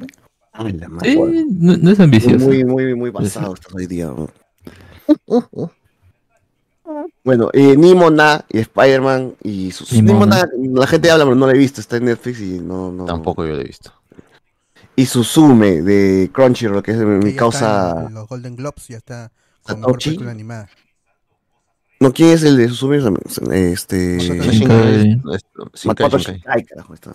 Ay, 0.54 0.74
la 0.74 0.88
madre. 0.88 1.14
Sí, 1.14 1.46
no, 1.60 1.76
no 1.76 1.92
es 1.92 2.00
ambicioso. 2.00 2.46
Muy, 2.46 2.64
muy, 2.64 2.96
muy 2.96 3.10
basado 3.10 3.54
estás 3.56 3.74
hoy 3.74 3.88
día. 3.88 4.06
¿no? 4.06 4.30
Bueno, 7.24 7.50
eh, 7.54 7.76
Nimona 7.76 8.46
y 8.50 8.60
Spider-Man 8.60 9.36
y 9.44 9.72
sus... 9.72 9.92
Nimona. 9.92 10.46
Nimona, 10.56 10.82
la 10.82 10.88
gente 10.88 11.10
habla, 11.10 11.26
pero 11.26 11.36
no 11.36 11.48
la 11.48 11.54
he 11.54 11.58
visto, 11.58 11.82
está 11.82 11.98
en 11.98 12.06
Netflix 12.06 12.40
y 12.40 12.60
no... 12.60 12.92
no... 12.92 13.06
Tampoco 13.06 13.44
yo 13.46 13.54
lo 13.54 13.62
he 13.62 13.66
visto. 13.66 13.92
Y 14.96 15.08
Suzume 15.08 15.82
de 15.82 16.30
Crunchyroll, 16.32 16.84
que 16.84 16.92
es 16.92 16.98
mi 17.00 17.36
causa... 17.36 18.08
los 18.12 18.28
Golden 18.30 18.56
Globes 18.56 18.88
ya 18.88 18.98
está 18.98 19.32
con 19.64 19.80
mejor 19.82 19.98
película 19.98 20.32
animada. 20.32 20.70
No, 22.00 22.12
¿quién 22.14 22.30
es 22.30 22.44
el 22.44 22.58
de 22.58 22.68
Suzume? 22.68 22.98
Este... 23.52 24.20
Shinkai. 24.20 25.22
Makoto 25.86 26.18
Shinkai, 26.18 26.64
carajo, 26.66 26.94
está. 26.94 27.14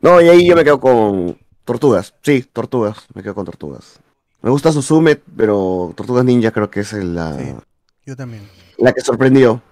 No, 0.00 0.20
y 0.20 0.28
ahí 0.28 0.46
yo 0.46 0.56
me 0.56 0.64
quedo 0.64 0.80
con 0.80 1.38
Tortugas. 1.64 2.14
Sí, 2.22 2.42
Tortugas. 2.52 2.98
Me 3.14 3.22
quedo 3.22 3.34
con 3.34 3.44
Tortugas. 3.44 4.00
Me 4.40 4.50
gusta 4.50 4.72
Suzume, 4.72 5.16
pero 5.16 5.92
Tortugas 5.96 6.24
Ninja 6.24 6.50
creo 6.50 6.70
que 6.70 6.80
es 6.80 6.92
la, 6.92 7.62
Yo 8.04 8.16
también. 8.16 8.42
la 8.78 8.92
que 8.92 9.00
sorprendió. 9.00 9.62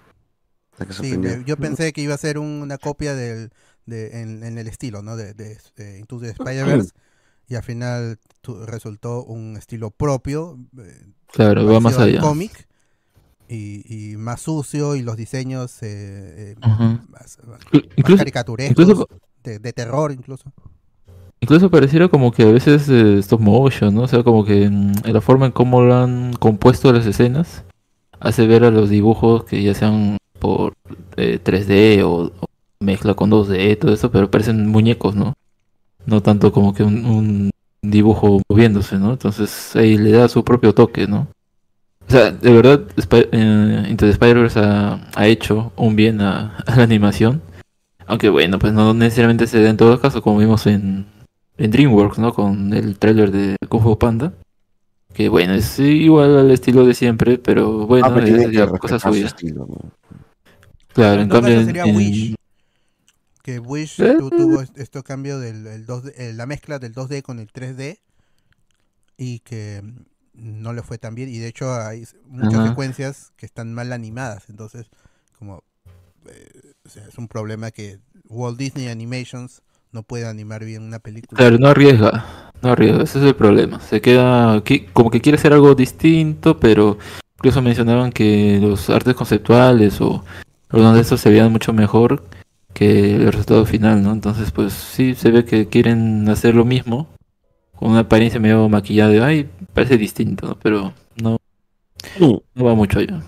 La 0.79 0.87
que 0.87 0.93
Sí, 0.93 0.99
sorprendió. 0.99 1.39
me- 1.39 1.45
yo 1.45 1.57
pensé 1.57 1.93
que 1.93 2.01
iba 2.03 2.15
a 2.15 2.19
ser 2.19 2.39
un- 2.39 2.63
una 2.63 2.79
copia 2.79 3.15
del, 3.15 3.51
de, 3.87 4.21
en, 4.23 4.43
en 4.45 4.59
el 4.59 4.67
estilo, 4.69 5.03
¿no? 5.03 5.17
De, 5.17 5.35
de, 5.35 5.59
de 5.77 5.99
Into 5.99 6.19
the 6.21 6.31
Spider-Verse. 6.31 6.91
y 7.49 7.57
al 7.57 7.63
final 7.65 8.19
tu- 8.41 8.65
resultó 8.65 9.25
un 9.25 9.57
estilo 9.57 9.91
propio. 9.91 10.59
eh, 10.79 11.07
Claro, 11.33 11.67
va 11.67 11.81
más 11.81 11.99
allá. 11.99 12.21
cómic. 12.21 12.69
Y, 13.53 14.13
y 14.13 14.17
más 14.17 14.43
sucio 14.43 14.95
y 14.95 15.03
los 15.03 15.17
diseños 15.17 15.83
eh, 15.83 16.55
eh, 16.55 16.55
más, 16.61 16.79
más 17.11 17.39
Incluso- 17.97 18.19
caricaturescos, 18.19 18.85
incluso- 18.89 19.09
de, 19.43 19.59
de 19.59 19.73
terror 19.73 20.13
incluso. 20.13 20.45
Incluso 21.41 21.71
pareciera 21.71 22.07
como 22.09 22.31
que 22.31 22.43
a 22.45 22.53
veces 22.53 22.89
eh, 22.89 23.19
stop 23.19 23.41
motion, 23.41 23.95
¿no? 23.95 24.03
O 24.03 24.09
sea, 24.09 24.23
como 24.23 24.45
que 24.45 24.69
mm, 24.71 24.93
en 25.05 25.13
la 25.13 25.21
forma 25.21 25.47
en 25.47 25.53
cómo 25.53 25.81
lo 25.83 25.95
han 25.97 26.33
compuesto 26.35 26.93
las 26.93 27.07
escenas 27.07 27.65
hace 28.21 28.47
ver 28.47 28.63
a 28.65 28.71
los 28.71 28.89
dibujos 28.91 29.45
que 29.45 29.63
ya 29.63 29.75
sean 29.75 30.19
por 30.39 30.75
eh, 31.17 31.41
3D 31.43 32.03
o, 32.05 32.31
o 32.41 32.47
mezcla 32.81 33.15
con 33.15 33.31
2D, 33.31 33.79
todo 33.79 33.93
eso, 33.95 34.11
pero 34.13 34.31
parecen 34.31 34.69
muñecos, 34.69 35.17
¿no? 35.17 35.35
No 36.07 36.23
tanto 36.23 36.53
como 36.53 36.73
que 36.75 36.83
un, 36.85 37.05
un 37.07 37.51
dibujo 37.83 38.43
moviéndose, 38.49 38.99
¿no? 38.99 39.13
Entonces 39.13 39.75
ahí 39.75 39.97
le 39.97 40.13
da 40.13 40.29
su 40.29 40.45
propio 40.45 40.73
toque, 40.75 41.07
¿no? 41.09 41.27
O 42.11 42.13
sea, 42.13 42.33
de 42.33 42.53
verdad, 42.53 42.81
Spi- 42.97 43.29
eh, 43.31 43.87
Into 43.89 44.05
the 44.05 44.11
Spider-Verse 44.11 44.59
ha, 44.59 45.09
ha 45.15 45.27
hecho 45.29 45.73
un 45.77 45.95
bien 45.95 46.21
a, 46.21 46.57
a 46.67 46.77
la 46.77 46.83
animación. 46.83 47.41
Aunque 48.07 48.29
bueno, 48.31 48.59
pues 48.59 48.73
no 48.73 48.93
necesariamente 48.95 49.47
se 49.47 49.63
da 49.63 49.71
en 49.71 49.77
todo 49.77 50.01
caso, 50.01 50.21
como 50.21 50.39
vimos 50.41 50.67
en, 50.67 51.07
en 51.57 51.71
DreamWorks, 51.71 52.19
¿no? 52.19 52.35
Con 52.35 52.73
el 52.75 52.99
tráiler 52.99 53.31
de 53.31 53.55
Kung 53.69 53.83
Fu 53.85 53.97
Panda. 53.97 54.33
Que 55.15 55.29
bueno, 55.29 55.55
es 55.55 55.79
igual 55.79 56.37
al 56.37 56.51
estilo 56.51 56.85
de 56.85 56.95
siempre, 56.95 57.39
pero 57.39 57.87
bueno, 57.87 58.07
Ah, 58.09 58.13
pero 58.15 58.27
es 58.27 58.51
ya 58.51 58.67
cosa 58.67 58.99
su 58.99 59.09
suya. 59.13 59.27
estilo, 59.27 59.67
¿no? 59.69 59.91
Claro, 60.93 61.15
en 61.15 61.21
En 61.23 61.29
todo 61.29 61.43
cambio 61.43 61.65
sería 61.65 61.85
en- 61.85 61.97
Wish. 61.97 62.35
Que 63.45 63.61
Wish 63.61 64.01
¿Eh? 64.01 64.17
tu- 64.19 64.31
tuvo 64.31 64.61
est- 64.63 64.77
esto 64.79 65.05
cambio 65.05 65.39
del 65.39 65.65
el 65.69 65.87
2D, 65.87 66.13
eh, 66.17 66.33
la 66.35 66.47
mezcla 66.47 66.81
del 66.81 66.93
2D 66.93 67.23
con 67.23 67.39
el 67.39 67.53
3D 67.53 67.99
y 69.17 69.39
que 69.41 69.83
no 70.41 70.73
le 70.73 70.83
fue 70.83 70.99
tan 70.99 71.15
bien 71.15 71.29
y 71.29 71.39
de 71.39 71.49
hecho 71.49 71.73
hay 71.75 72.07
muchas 72.27 72.55
Ajá. 72.55 72.69
secuencias 72.69 73.33
que 73.37 73.47
están 73.47 73.75
mal 73.75 73.93
animadas 73.93 74.45
entonces 74.49 74.87
como 75.39 75.63
eh, 76.27 76.73
o 76.85 76.89
sea, 76.89 77.07
es 77.07 77.19
un 77.19 77.29
problema 77.29 77.71
que 77.71 77.99
Walt 78.29 78.59
Disney 78.59 78.89
Animations 78.89 79.63
no 79.93 80.03
puede 80.03 80.27
animar 80.27 80.65
bien 80.65 80.83
una 80.83 80.99
película 80.99 81.39
Claro, 81.39 81.59
no 81.59 81.69
arriesga, 81.69 82.53
no 82.63 82.71
arriesga, 82.71 83.03
ese 83.03 83.19
es 83.19 83.25
el 83.25 83.35
problema. 83.35 83.81
Se 83.81 84.01
queda 84.01 84.63
como 84.93 85.11
que 85.11 85.21
quiere 85.21 85.39
hacer 85.39 85.53
algo 85.53 85.75
distinto, 85.75 86.59
pero 86.59 86.99
incluso 87.37 87.63
mencionaban 87.63 88.13
que 88.13 88.59
los 88.61 88.91
artes 88.91 89.15
conceptuales 89.15 90.01
o 90.01 90.25
algunos 90.69 90.95
de 90.95 91.01
estos 91.01 91.21
se 91.21 91.31
veían 91.31 91.53
mucho 91.53 91.73
mejor 91.73 92.23
que 92.73 93.17
el 93.17 93.33
resultado 93.33 93.67
final, 93.67 94.03
¿no? 94.03 94.13
Entonces, 94.13 94.53
pues 94.53 94.73
sí, 94.73 95.15
se 95.15 95.31
ve 95.31 95.45
que 95.45 95.67
quieren 95.67 96.29
hacer 96.29 96.55
lo 96.55 96.65
mismo 96.65 97.09
con 97.81 97.91
una 97.91 98.01
apariencia 98.01 98.39
medio 98.39 98.69
maquillada 98.69 99.11
de, 99.11 99.23
ay, 99.23 99.51
parece 99.75 99.97
distinto, 99.97 100.47
¿no? 100.47 100.59
Pero 100.63 100.93
no, 101.21 101.39
no 102.21 102.65
va 102.65 102.75
mucho 102.75 102.99
allá. 103.01 103.21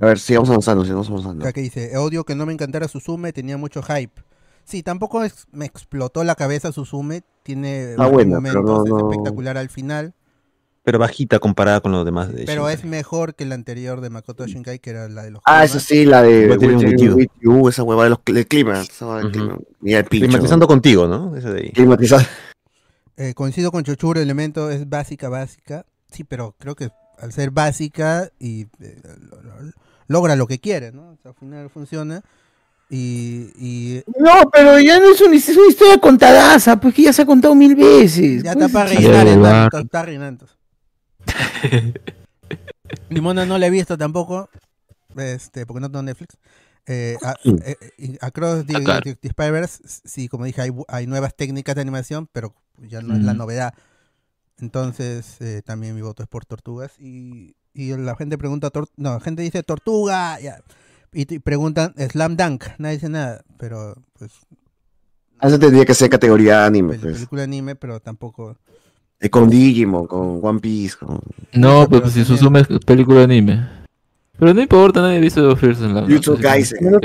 A 0.00 0.06
ver, 0.06 0.18
sigamos 0.18 0.48
avanzando, 0.48 0.84
sigamos 0.84 1.08
avanzando. 1.10 1.44
Acá 1.44 1.52
que 1.52 1.60
dice, 1.60 1.96
odio 1.98 2.24
que 2.24 2.34
no 2.36 2.46
me 2.46 2.52
encantara 2.52 2.86
Suzume, 2.88 3.32
tenía 3.32 3.56
mucho 3.58 3.82
hype. 3.82 4.22
Sí, 4.64 4.82
tampoco 4.82 5.24
es- 5.24 5.46
me 5.50 5.66
explotó 5.66 6.22
la 6.24 6.36
cabeza 6.36 6.72
Suzume, 6.72 7.22
tiene 7.42 7.94
Ah, 7.98 8.06
buena, 8.06 8.36
momentos 8.36 8.62
pero 8.64 8.76
no- 8.78 8.84
es 8.84 8.90
no- 8.90 9.10
espectacular 9.10 9.58
al 9.58 9.68
final, 9.68 10.14
Pero 10.84 10.98
bajita 10.98 11.38
comparada 11.38 11.80
con 11.80 11.92
los 11.92 12.04
demás 12.04 12.28
de 12.28 12.44
pero 12.46 12.62
Shinkai. 12.62 12.74
es 12.76 12.84
mejor 12.84 13.34
que 13.34 13.44
la 13.44 13.56
anterior 13.56 14.00
de 14.00 14.08
Makoto 14.08 14.46
Shinkai, 14.46 14.78
que 14.78 14.90
era 14.90 15.08
la 15.08 15.22
de 15.22 15.32
los 15.32 15.42
Ah, 15.44 15.64
esa 15.64 15.80
sí, 15.80 16.06
la 16.06 16.22
de 16.22 16.44
esa 16.46 17.82
hueva 17.82 18.04
de 18.04 18.10
los, 18.10 18.20
del 18.24 18.46
clima. 18.46 18.80
Esa 18.80 19.16
del 19.16 19.30
clima. 19.32 19.58
Mira 19.80 19.98
el 19.98 20.04
pincho. 20.06 20.26
Climatizando 20.28 20.66
contigo, 20.66 21.06
¿no? 21.08 21.36
Ese 21.36 21.50
de 21.50 21.60
ahí. 21.60 21.72
Climatizando. 21.72 22.26
Eh, 23.20 23.34
coincido 23.34 23.72
con 23.72 23.82
Chochuro, 23.82 24.20
el 24.20 24.26
elemento 24.26 24.70
es 24.70 24.88
básica, 24.88 25.28
básica. 25.28 25.84
Sí, 26.10 26.22
pero 26.24 26.54
creo 26.58 26.74
que 26.76 26.90
al 27.18 27.32
ser 27.32 27.50
básica 27.50 28.30
y 28.38 28.62
eh, 28.80 29.02
lo- 29.30 29.42
lo- 29.42 29.72
logra 30.06 30.36
lo 30.36 30.46
que 30.46 30.60
quiere, 30.60 30.92
¿no? 30.92 31.10
O 31.10 31.16
sea, 31.20 31.32
al 31.32 31.36
final 31.36 31.68
funciona. 31.68 32.22
Y, 32.90 33.50
y 33.58 34.02
No, 34.18 34.48
pero 34.50 34.78
ya 34.80 34.98
no 35.00 35.10
es 35.12 35.20
una, 35.20 35.36
es 35.36 35.48
una 35.48 35.66
historia 35.68 35.98
contadaza, 35.98 36.80
pues 36.80 36.94
que 36.94 37.02
ya 37.02 37.12
se 37.12 37.22
ha 37.22 37.26
contado 37.26 37.54
mil 37.56 37.74
veces. 37.74 38.42
ya 38.44 38.52
está 38.52 38.68
para 38.68 38.88
rellenar, 38.90 39.68
está 39.74 40.02
rellenando. 40.04 40.46
Limona 43.10 43.44
no 43.46 43.58
la 43.58 43.66
he 43.66 43.70
visto 43.70 43.98
tampoco, 43.98 44.48
este, 45.16 45.66
porque 45.66 45.80
no 45.80 45.90
tengo 45.90 46.02
Netflix. 46.02 46.36
Eh, 46.90 47.16
a, 47.22 47.34
eh, 47.44 47.76
eh, 47.98 48.18
Across 48.22 48.64
the, 48.66 49.16
the 49.20 49.28
Spider-Verse, 49.28 49.82
sí, 50.04 50.26
como 50.28 50.46
dije, 50.46 50.62
hay, 50.62 50.70
hay 50.88 51.06
nuevas 51.06 51.34
técnicas 51.36 51.74
de 51.74 51.82
animación, 51.82 52.28
pero 52.32 52.54
ya 52.78 53.02
no 53.02 53.14
es 53.14 53.22
la 53.22 53.32
Ujú. 53.32 53.38
novedad. 53.40 53.74
Entonces, 54.58 55.36
eh, 55.40 55.60
también 55.64 55.94
mi 55.94 56.00
voto 56.00 56.22
es 56.22 56.28
por 56.28 56.46
Tortugas. 56.46 56.92
Y, 56.98 57.54
y 57.74 57.94
la 57.96 58.16
gente 58.16 58.38
pregunta, 58.38 58.70
tor- 58.70 58.88
no, 58.96 59.12
la 59.14 59.20
gente 59.20 59.42
dice 59.42 59.62
Tortuga, 59.62 60.40
ya. 60.40 60.62
Y, 61.12 61.38
preguntan 61.40 61.94
Slam 62.10 62.36
Dunk, 62.36 62.64
nadie 62.78 62.96
dice 62.96 63.08
nada, 63.08 63.42
pero 63.58 63.94
pues, 64.18 64.32
Esa 65.40 65.58
tendría 65.58 65.84
que 65.84 65.94
ser 65.94 66.10
categoría 66.10 66.64
anime, 66.66 66.94
pel- 66.94 67.00
pues. 67.00 67.14
película 67.16 67.42
anime, 67.44 67.76
pero 67.76 68.00
tampoco. 68.00 68.56
Eh, 69.20 69.30
Con 69.30 69.50
Digimon, 69.50 70.06
con 70.06 70.40
One 70.42 70.60
Piece, 70.60 70.96
con 70.96 71.20
No, 71.52 71.86
Pero 71.88 72.02
pues 72.02 72.14
si 72.14 72.24
Suzume 72.24 72.60
es 72.60 72.66
película 72.86 73.18
de 73.18 73.24
anime. 73.24 73.68
Pero 74.38 74.54
no 74.54 74.62
importa, 74.62 75.00
nadie 75.00 75.16
ha 75.18 75.20
visto 75.20 75.56
First 75.56 75.82
así 75.82 76.20
que 76.20 76.40
Kaisen. 76.40 77.00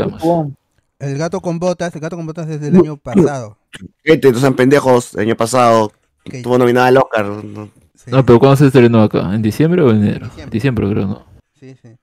El 0.99 1.18
gato 1.18 1.41
con 1.41 1.60
botas, 1.60 1.93
el 1.95 2.01
gato 2.01 2.15
con 2.15 2.26
botas 2.26 2.47
es 2.49 2.61
del 2.61 2.76
año 2.77 2.97
pasado. 2.97 3.57
Gente, 4.03 4.31
no 4.31 4.39
sean 4.39 4.55
pendejos. 4.55 5.15
El 5.15 5.22
año 5.22 5.35
pasado 5.35 5.91
Ok. 6.26 6.35
tuvo 6.43 6.57
nominada 6.57 6.88
al 6.88 6.97
Oscar. 6.97 7.26
¿no? 7.26 7.69
Sí, 7.95 8.11
No, 8.11 8.26
pero 8.26 8.39
¿cuándo 8.39 8.55
se 8.55 8.68
estrenó 8.68 9.01
acá? 9.01 9.34
¿En 9.34 9.41
diciembre 9.41 9.81
o 9.81 9.89
en 9.91 9.97
enero? 10.03 10.27
Diciembre. 10.27 10.51
Diciembre, 10.55 10.89
creo, 10.89 11.07
¿no? 11.07 11.26
sí, 11.60 11.76
sí. 11.81 11.97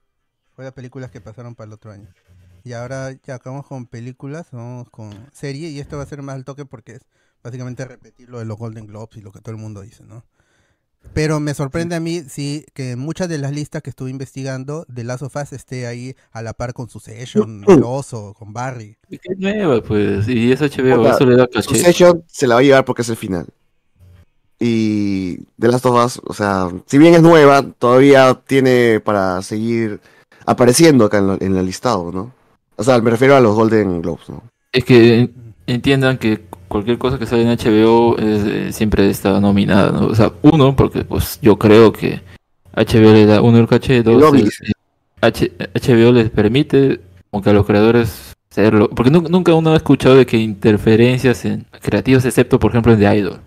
Fue 0.55 0.65
las 0.65 0.73
películas 0.73 1.09
que 1.11 1.21
pasaron 1.21 1.55
para 1.55 1.67
el 1.67 1.73
otro 1.73 1.91
año. 1.91 2.07
Y 2.63 2.73
ahora 2.73 3.11
ya 3.25 3.35
acabamos 3.35 3.65
con 3.65 3.87
películas, 3.87 4.47
vamos 4.51 4.89
con 4.91 5.11
serie, 5.31 5.69
y 5.69 5.79
esto 5.79 5.97
va 5.97 6.03
a 6.03 6.05
ser 6.05 6.21
más 6.21 6.35
al 6.35 6.45
toque 6.45 6.65
porque 6.65 6.93
es 6.93 7.01
básicamente 7.43 7.85
repetir 7.85 8.29
lo 8.29 8.37
de 8.39 8.45
los 8.45 8.57
Golden 8.57 8.85
Globes 8.85 9.17
y 9.17 9.21
lo 9.21 9.31
que 9.31 9.39
todo 9.39 9.55
el 9.55 9.61
mundo 9.61 9.81
dice, 9.81 10.03
¿no? 10.03 10.23
Pero 11.13 11.39
me 11.41 11.53
sorprende 11.53 11.95
a 11.95 11.99
mí, 11.99 12.21
sí, 12.29 12.65
que 12.73 12.95
muchas 12.95 13.27
de 13.27 13.37
las 13.37 13.51
listas 13.51 13.81
que 13.81 13.89
estuve 13.89 14.09
investigando, 14.11 14.85
The 14.93 15.03
Last 15.03 15.23
of 15.23 15.35
Us 15.35 15.51
esté 15.51 15.85
ahí 15.85 16.15
a 16.31 16.41
la 16.41 16.53
par 16.53 16.73
con 16.73 16.87
Succession, 16.89 17.65
El 17.67 17.83
Oso, 17.83 18.33
con 18.37 18.53
Barry. 18.53 18.95
Y 19.09 19.17
que 19.17 19.33
es 19.33 19.37
nueva, 19.39 19.81
pues. 19.83 20.27
Y 20.29 20.51
es 20.53 20.61
HBO, 20.61 21.07
eso 21.09 21.25
le 21.25 21.35
da 21.35 21.47
caché. 21.47 21.63
Succession 21.63 22.23
se 22.27 22.47
la 22.47 22.55
va 22.55 22.61
a 22.61 22.63
llevar 22.63 22.85
porque 22.85 23.01
es 23.01 23.09
el 23.09 23.17
final. 23.17 23.45
Y 24.59 25.37
The 25.59 25.67
Last 25.69 25.85
of 25.87 26.05
Us, 26.05 26.21
o 26.23 26.33
sea, 26.33 26.69
si 26.85 26.97
bien 26.97 27.15
es 27.15 27.21
nueva, 27.21 27.63
todavía 27.63 28.39
tiene 28.45 28.99
para 28.99 29.41
seguir 29.41 29.99
apareciendo 30.45 31.05
acá 31.05 31.17
en, 31.17 31.27
lo- 31.27 31.41
en 31.41 31.57
el 31.57 31.65
listado, 31.65 32.11
¿no? 32.11 32.31
O 32.75 32.83
sea, 32.83 32.99
me 33.01 33.09
refiero 33.11 33.35
a 33.35 33.41
los 33.41 33.55
Golden 33.55 34.01
Globes, 34.01 34.29
¿no? 34.29 34.43
Es 34.71 34.85
que 34.85 35.19
en- 35.19 35.53
entiendan 35.65 36.17
que 36.19 36.45
cualquier 36.71 36.97
cosa 36.97 37.19
que 37.19 37.25
sale 37.25 37.43
en 37.43 37.49
HBO 37.49 38.17
es, 38.17 38.45
eh, 38.45 38.71
siempre 38.73 39.09
está 39.09 39.39
nominada, 39.39 39.91
¿no? 39.91 40.07
O 40.07 40.15
sea, 40.15 40.31
uno, 40.41 40.75
porque 40.75 41.03
pues 41.03 41.37
yo 41.41 41.57
creo 41.59 41.91
que 41.91 42.21
HBO 42.73 43.11
le 43.13 43.25
da 43.25 43.41
uno 43.41 43.57
el 43.59 43.67
caché, 43.67 44.01
dos, 44.01 44.33
el- 44.33 44.45
dice. 44.45 44.71
H- 45.21 45.51
HBO 45.75 46.11
les 46.13 46.29
permite, 46.29 46.99
aunque 47.31 47.49
a 47.49 47.53
los 47.53 47.65
creadores 47.65 48.33
hacerlo, 48.49 48.89
porque 48.89 49.11
nu- 49.11 49.27
nunca 49.29 49.53
uno 49.53 49.71
ha 49.73 49.75
escuchado 49.75 50.15
de 50.15 50.25
que 50.25 50.37
interferencias 50.37 51.45
en 51.45 51.65
creativos, 51.81 52.25
excepto 52.25 52.57
por 52.59 52.71
ejemplo 52.71 52.93
en 52.93 52.99
The 52.99 53.17
Idol. 53.17 53.39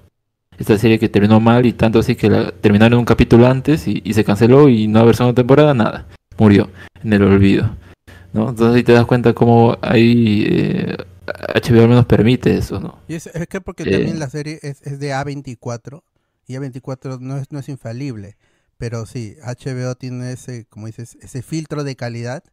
Esta 0.58 0.78
serie 0.78 0.98
que 1.00 1.08
terminó 1.08 1.40
mal 1.40 1.66
y 1.66 1.72
tanto 1.72 1.98
así 1.98 2.14
que 2.14 2.30
la 2.30 2.52
terminaron 2.52 3.00
un 3.00 3.04
capítulo 3.04 3.46
antes 3.48 3.88
y, 3.88 4.00
y 4.04 4.12
se 4.14 4.22
canceló 4.24 4.68
y 4.68 4.86
no 4.86 5.00
haber 5.00 5.16
segunda 5.16 5.34
temporada, 5.34 5.74
nada. 5.74 6.06
Murió 6.38 6.68
en 7.02 7.12
el 7.12 7.22
olvido. 7.24 7.70
¿no? 8.32 8.50
Entonces 8.50 8.76
ahí 8.76 8.82
te 8.84 8.92
das 8.92 9.04
cuenta 9.06 9.32
cómo 9.32 9.76
ahí 9.82 10.44
eh, 10.48 10.96
HBO 11.26 11.82
al 11.82 11.88
menos 11.88 12.06
permite 12.06 12.56
eso, 12.56 12.80
¿no? 12.80 13.00
Y 13.08 13.14
es, 13.14 13.26
es 13.28 13.46
que 13.48 13.60
porque 13.60 13.84
Eh. 13.84 13.90
también 13.90 14.18
la 14.18 14.28
serie 14.30 14.58
es, 14.62 14.82
es 14.82 14.98
de 14.98 15.12
A24 15.12 16.02
y 16.46 16.54
A24 16.54 17.18
no 17.20 17.36
es, 17.38 17.50
no 17.52 17.58
es 17.58 17.68
infalible, 17.68 18.36
pero 18.78 19.06
sí, 19.06 19.36
HBO 19.42 19.94
tiene 19.96 20.32
ese, 20.32 20.66
como 20.66 20.86
dices, 20.86 21.16
ese 21.20 21.42
filtro 21.42 21.84
de 21.84 21.96
calidad 21.96 22.44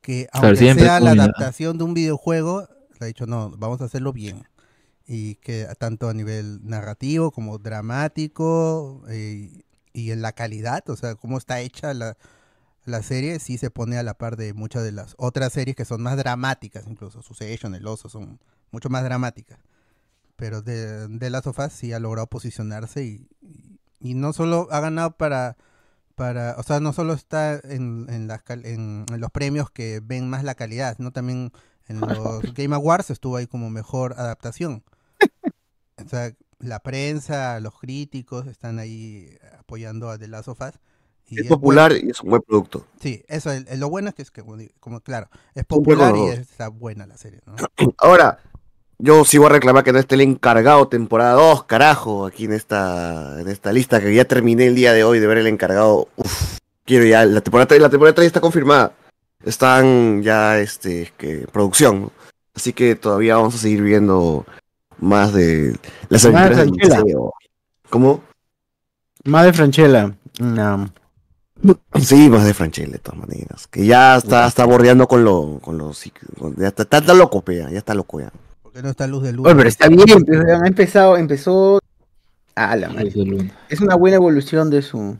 que 0.00 0.28
aunque 0.32 0.74
sea 0.74 1.00
la 1.00 1.12
adaptación 1.12 1.78
de 1.78 1.84
un 1.84 1.94
videojuego, 1.94 2.68
le 3.00 3.04
ha 3.04 3.08
dicho 3.08 3.26
no, 3.26 3.50
vamos 3.58 3.80
a 3.80 3.84
hacerlo 3.86 4.12
bien. 4.12 4.44
Y 5.06 5.36
que 5.36 5.66
tanto 5.78 6.08
a 6.08 6.14
nivel 6.14 6.60
narrativo 6.64 7.30
como 7.30 7.58
dramático 7.58 9.02
eh, 9.08 9.62
y 9.94 10.10
en 10.10 10.22
la 10.22 10.32
calidad, 10.32 10.88
o 10.90 10.96
sea, 10.96 11.14
cómo 11.14 11.38
está 11.38 11.60
hecha 11.60 11.94
la, 11.94 12.16
la 12.88 13.02
serie, 13.02 13.38
sí 13.40 13.58
se 13.58 13.70
pone 13.70 13.98
a 13.98 14.02
la 14.02 14.14
par 14.14 14.36
de 14.36 14.54
muchas 14.54 14.82
de 14.84 14.92
las 14.92 15.14
otras 15.18 15.52
series 15.52 15.76
que 15.76 15.84
son 15.84 16.02
más 16.02 16.16
dramáticas, 16.16 16.86
incluso 16.86 17.22
Succession, 17.22 17.74
El 17.74 17.86
Oso, 17.86 18.08
son 18.08 18.40
mucho 18.70 18.88
más 18.90 19.04
dramáticas. 19.04 19.58
Pero 20.36 20.62
de, 20.62 21.08
de 21.08 21.30
Last 21.30 21.48
of 21.48 21.58
Us 21.58 21.72
sí 21.72 21.92
ha 21.92 22.00
logrado 22.00 22.28
posicionarse 22.28 23.04
y, 23.04 23.28
y, 23.42 23.80
y 24.00 24.14
no 24.14 24.32
solo 24.32 24.68
ha 24.70 24.80
ganado 24.80 25.16
para, 25.16 25.56
para 26.14 26.56
o 26.58 26.62
sea, 26.62 26.80
no 26.80 26.92
solo 26.92 27.12
está 27.14 27.60
en, 27.64 28.06
en, 28.08 28.28
las 28.28 28.42
cal- 28.42 28.66
en, 28.66 29.06
en 29.12 29.20
los 29.20 29.30
premios 29.32 29.70
que 29.70 30.00
ven 30.02 30.28
más 30.30 30.44
la 30.44 30.54
calidad, 30.54 30.96
sino 30.96 31.12
también 31.12 31.52
en 31.88 32.00
los 32.00 32.42
Game 32.54 32.74
Awards 32.74 33.10
estuvo 33.10 33.36
ahí 33.36 33.46
como 33.48 33.70
mejor 33.70 34.14
adaptación. 34.18 34.84
O 36.04 36.08
sea, 36.08 36.32
la 36.60 36.80
prensa, 36.80 37.60
los 37.60 37.78
críticos 37.78 38.46
están 38.46 38.78
ahí 38.78 39.36
apoyando 39.58 40.10
a 40.10 40.18
The 40.18 40.28
Last 40.28 40.48
of 40.48 40.60
Us. 40.60 40.78
Y 41.30 41.36
Es 41.36 41.42
es 41.42 41.48
popular 41.48 41.92
bueno- 41.92 42.06
y 42.06 42.10
es 42.10 42.20
un 42.20 42.30
buen 42.30 42.42
producto. 42.42 42.86
Sí, 43.00 43.22
eso, 43.28 43.50
el- 43.52 43.66
el- 43.68 43.80
lo 43.80 43.88
bueno 43.90 44.08
es 44.08 44.14
que 44.14 44.22
es 44.22 44.30
que, 44.30 44.42
como, 44.80 45.00
claro, 45.00 45.28
es 45.54 45.64
popular 45.64 46.14
y 46.16 46.28
está 46.28 46.68
buena 46.68 47.06
la 47.06 47.16
serie, 47.16 47.40
¿no? 47.46 47.54
Ahora, 47.98 48.38
yo 48.98 49.24
sí 49.24 49.38
voy 49.38 49.46
a 49.46 49.50
reclamar 49.50 49.84
que 49.84 49.92
no 49.92 49.98
esté 49.98 50.14
el 50.16 50.22
encargado 50.22 50.88
temporada 50.88 51.34
2, 51.34 51.64
carajo, 51.64 52.26
aquí 52.26 52.46
en 52.46 52.52
esta, 52.52 53.40
en 53.40 53.48
esta 53.48 53.72
lista 53.72 54.00
que 54.00 54.14
ya 54.14 54.24
terminé 54.24 54.66
el 54.66 54.74
día 54.74 54.92
de 54.92 55.04
hoy 55.04 55.18
de 55.20 55.26
ver 55.26 55.38
el 55.38 55.46
encargado. 55.46 56.08
Uf, 56.16 56.58
quiero 56.84 57.04
ya, 57.04 57.24
la 57.24 57.40
temporada 57.40 57.68
3, 57.68 57.80
la 57.82 57.90
temporada 57.90 58.14
3 58.14 58.26
está 58.26 58.40
confirmada. 58.40 58.92
Están 59.44 60.22
ya 60.22 60.58
este 60.58 61.12
que 61.16 61.46
producción. 61.52 62.02
¿no? 62.02 62.12
Así 62.54 62.72
que 62.72 62.96
todavía 62.96 63.36
vamos 63.36 63.54
a 63.54 63.58
seguir 63.58 63.82
viendo 63.82 64.44
más 64.98 65.32
de 65.32 65.76
las 66.08 66.24
Más 66.24 66.34
aventuras 66.34 66.56
del 66.58 66.74
Franchella. 66.74 67.20
¿Cómo? 67.88 68.24
Más 69.24 69.44
de 69.44 69.52
Franchella. 69.52 70.14
No. 70.40 70.90
Sí, 72.00 72.28
más 72.28 72.44
de 72.44 72.54
Franchella, 72.54 72.92
de 72.92 72.98
todas 72.98 73.18
maneras. 73.20 73.66
Que 73.66 73.84
ya 73.84 74.16
está, 74.16 74.46
está 74.46 74.64
bordeando 74.64 75.08
con 75.08 75.24
lo, 75.24 75.58
con 75.60 75.76
los, 75.78 76.02
con- 76.38 76.54
ya 76.56 76.68
está, 76.68 76.84
está, 76.84 76.98
está 76.98 77.14
loco, 77.14 77.42
pea, 77.42 77.70
ya 77.70 77.78
está 77.78 77.94
loco 77.94 78.20
ya. 78.20 78.30
Porque 78.62 78.82
no 78.82 78.90
está 78.90 79.06
luz 79.06 79.22
de 79.24 79.32
luz. 79.32 79.46
Oye, 79.46 79.56
pero 79.56 79.68
está 79.68 79.88
bien, 79.88 80.24
pues, 80.24 80.38
ha 80.40 80.66
empezado, 80.66 81.16
empezó. 81.16 81.80
Ah, 82.54 82.76
la 82.76 82.88
madre. 82.88 83.12
Es 83.68 83.80
una 83.80 83.96
buena 83.96 84.16
evolución 84.16 84.70
de 84.70 84.82
su. 84.82 85.16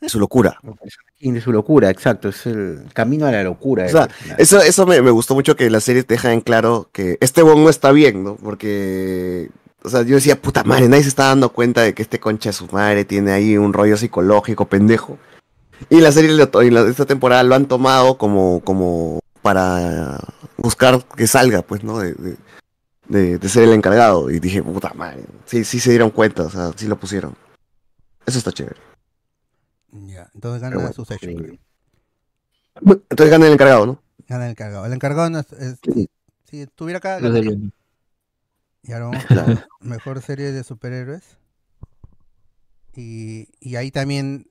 De 0.00 0.08
su 0.08 0.20
locura. 0.20 0.58
De 1.20 1.40
su 1.40 1.50
locura, 1.50 1.90
exacto. 1.90 2.28
Es 2.28 2.46
el 2.46 2.84
camino 2.92 3.26
a 3.26 3.32
la 3.32 3.42
locura. 3.42 3.86
O 3.86 3.88
sea, 3.88 4.06
personaje. 4.06 4.42
eso, 4.42 4.60
eso 4.60 4.86
me, 4.86 5.00
me 5.02 5.10
gustó 5.10 5.34
mucho 5.34 5.56
que 5.56 5.68
la 5.70 5.80
serie 5.80 6.04
te 6.04 6.14
deja 6.14 6.32
en 6.32 6.40
claro 6.40 6.88
que 6.92 7.18
este 7.20 7.42
bon 7.42 7.64
no 7.64 7.70
está 7.70 7.90
bien, 7.90 8.22
¿no? 8.22 8.36
Porque, 8.36 9.50
o 9.82 9.88
sea, 9.88 10.02
yo 10.02 10.14
decía, 10.16 10.40
puta 10.40 10.62
madre, 10.62 10.88
nadie 10.88 11.02
se 11.02 11.08
está 11.08 11.24
dando 11.24 11.48
cuenta 11.52 11.82
de 11.82 11.94
que 11.94 12.02
este 12.02 12.20
concha 12.20 12.50
de 12.50 12.54
su 12.54 12.66
madre 12.66 13.04
tiene 13.04 13.32
ahí 13.32 13.56
un 13.56 13.72
rollo 13.72 13.96
psicológico 13.96 14.66
pendejo. 14.66 15.18
Y 15.90 16.00
la 16.00 16.12
serie, 16.12 16.32
lo 16.32 16.48
to- 16.48 16.62
y 16.62 16.70
la- 16.70 16.88
esta 16.88 17.06
temporada 17.06 17.42
lo 17.42 17.54
han 17.54 17.66
tomado 17.66 18.18
como, 18.18 18.60
como 18.64 19.20
para 19.42 20.18
buscar 20.56 21.04
que 21.16 21.26
salga, 21.26 21.62
pues, 21.62 21.84
¿no? 21.84 21.98
De, 21.98 22.12
de, 22.14 22.36
de- 23.08 23.38
de 23.38 23.48
ser 23.48 23.64
el 23.64 23.72
encargado. 23.72 24.30
Y 24.30 24.40
dije, 24.40 24.62
puta 24.62 24.92
madre, 24.94 25.24
sí, 25.46 25.64
sí 25.64 25.80
se 25.80 25.90
dieron 25.90 26.10
cuenta, 26.10 26.42
o 26.44 26.50
sea, 26.50 26.72
sí 26.76 26.86
lo 26.86 26.98
pusieron. 26.98 27.34
Eso 28.26 28.38
está 28.38 28.52
chévere. 28.52 28.76
Ya, 29.90 30.28
entonces 30.34 30.60
gana 30.60 30.76
bueno, 30.76 30.92
Succession, 30.92 31.34
creo. 31.36 31.58
Entonces 33.10 33.30
gana 33.30 33.46
el 33.46 33.52
encargado, 33.54 33.86
¿no? 33.86 34.02
Gana 34.28 34.44
el 34.44 34.50
encargado. 34.50 34.84
El 34.86 34.92
encargado 34.92 35.30
no 35.30 35.38
es, 35.38 35.52
es- 35.52 35.78
si 36.44 36.60
estuviera 36.62 36.98
acá, 36.98 37.20
luego. 37.20 37.50
Y 38.82 38.92
ahora 38.92 39.06
vamos 39.06 39.24
Claro. 39.24 39.46
con 39.80 39.88
mejor 39.88 40.22
serie 40.22 40.52
de 40.52 40.62
superhéroes. 40.64 41.22
Y, 42.94 43.48
y 43.60 43.76
ahí 43.76 43.90
también 43.90 44.50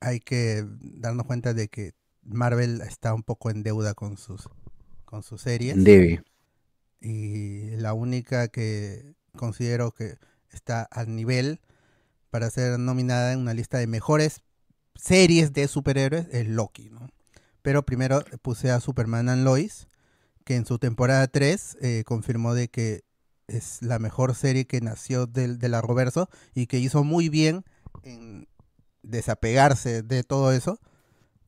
hay 0.00 0.20
que 0.20 0.66
darnos 0.80 1.26
cuenta 1.26 1.54
de 1.54 1.68
que 1.68 1.92
Marvel 2.22 2.80
está 2.82 3.14
un 3.14 3.22
poco 3.22 3.50
en 3.50 3.62
deuda 3.62 3.94
con 3.94 4.16
sus 4.16 4.48
con 5.04 5.22
sus 5.22 5.42
series. 5.42 5.82
Debe. 5.82 6.22
Y 7.00 7.70
la 7.76 7.94
única 7.94 8.48
que 8.48 9.14
considero 9.36 9.90
que 9.90 10.16
está 10.50 10.82
al 10.82 11.14
nivel 11.14 11.60
para 12.30 12.50
ser 12.50 12.78
nominada 12.78 13.32
en 13.32 13.40
una 13.40 13.54
lista 13.54 13.78
de 13.78 13.86
mejores 13.86 14.42
series 14.94 15.52
de 15.52 15.66
superhéroes, 15.66 16.26
es 16.30 16.46
Loki, 16.46 16.90
¿no? 16.90 17.08
Pero 17.62 17.84
primero 17.84 18.22
puse 18.42 18.70
a 18.70 18.80
Superman 18.80 19.28
and 19.28 19.44
Lois, 19.44 19.88
que 20.44 20.56
en 20.56 20.64
su 20.64 20.78
temporada 20.78 21.26
3 21.26 21.78
eh, 21.80 22.04
confirmó 22.06 22.54
de 22.54 22.68
que 22.68 23.02
es 23.48 23.82
la 23.82 23.98
mejor 23.98 24.34
serie 24.34 24.66
que 24.66 24.80
nació 24.80 25.26
del, 25.26 25.58
del 25.58 25.74
Arrowverso 25.74 26.28
y 26.54 26.66
que 26.66 26.78
hizo 26.78 27.02
muy 27.02 27.28
bien 27.28 27.64
en 28.02 28.46
desapegarse 29.02 30.02
de 30.02 30.22
todo 30.22 30.52
eso 30.52 30.80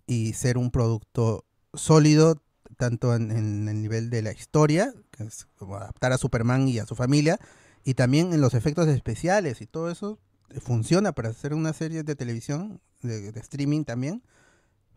y 0.07 0.33
ser 0.33 0.59
un 0.59 0.70
producto 0.70 1.45
sólido 1.74 2.43
tanto 2.77 3.15
en, 3.15 3.31
el 3.69 3.81
nivel 3.83 4.11
de 4.11 4.23
la 4.23 4.33
historia, 4.33 4.93
que 5.11 5.24
es 5.24 5.47
como 5.57 5.77
adaptar 5.77 6.12
a 6.12 6.19
Superman 6.19 6.69
y 6.69 6.79
a 6.79 6.87
su 6.87 6.97
familia, 6.97 7.39
y 7.85 7.95
también 7.95 8.33
en 8.33 8.41
los 8.41 8.55
efectos 8.55 8.89
especiales 8.89 9.61
y 9.61 9.66
todo 9.66 9.91
eso 9.91 10.19
eh, 10.51 10.61
funciona 10.61 11.12
para 11.12 11.29
hacer 11.29 11.55
una 11.55 11.73
serie 11.73 12.03
de 12.03 12.16
televisión, 12.16 12.81
de, 13.03 13.33
de 13.33 13.41
streaming 13.41 13.85
también, 13.85 14.23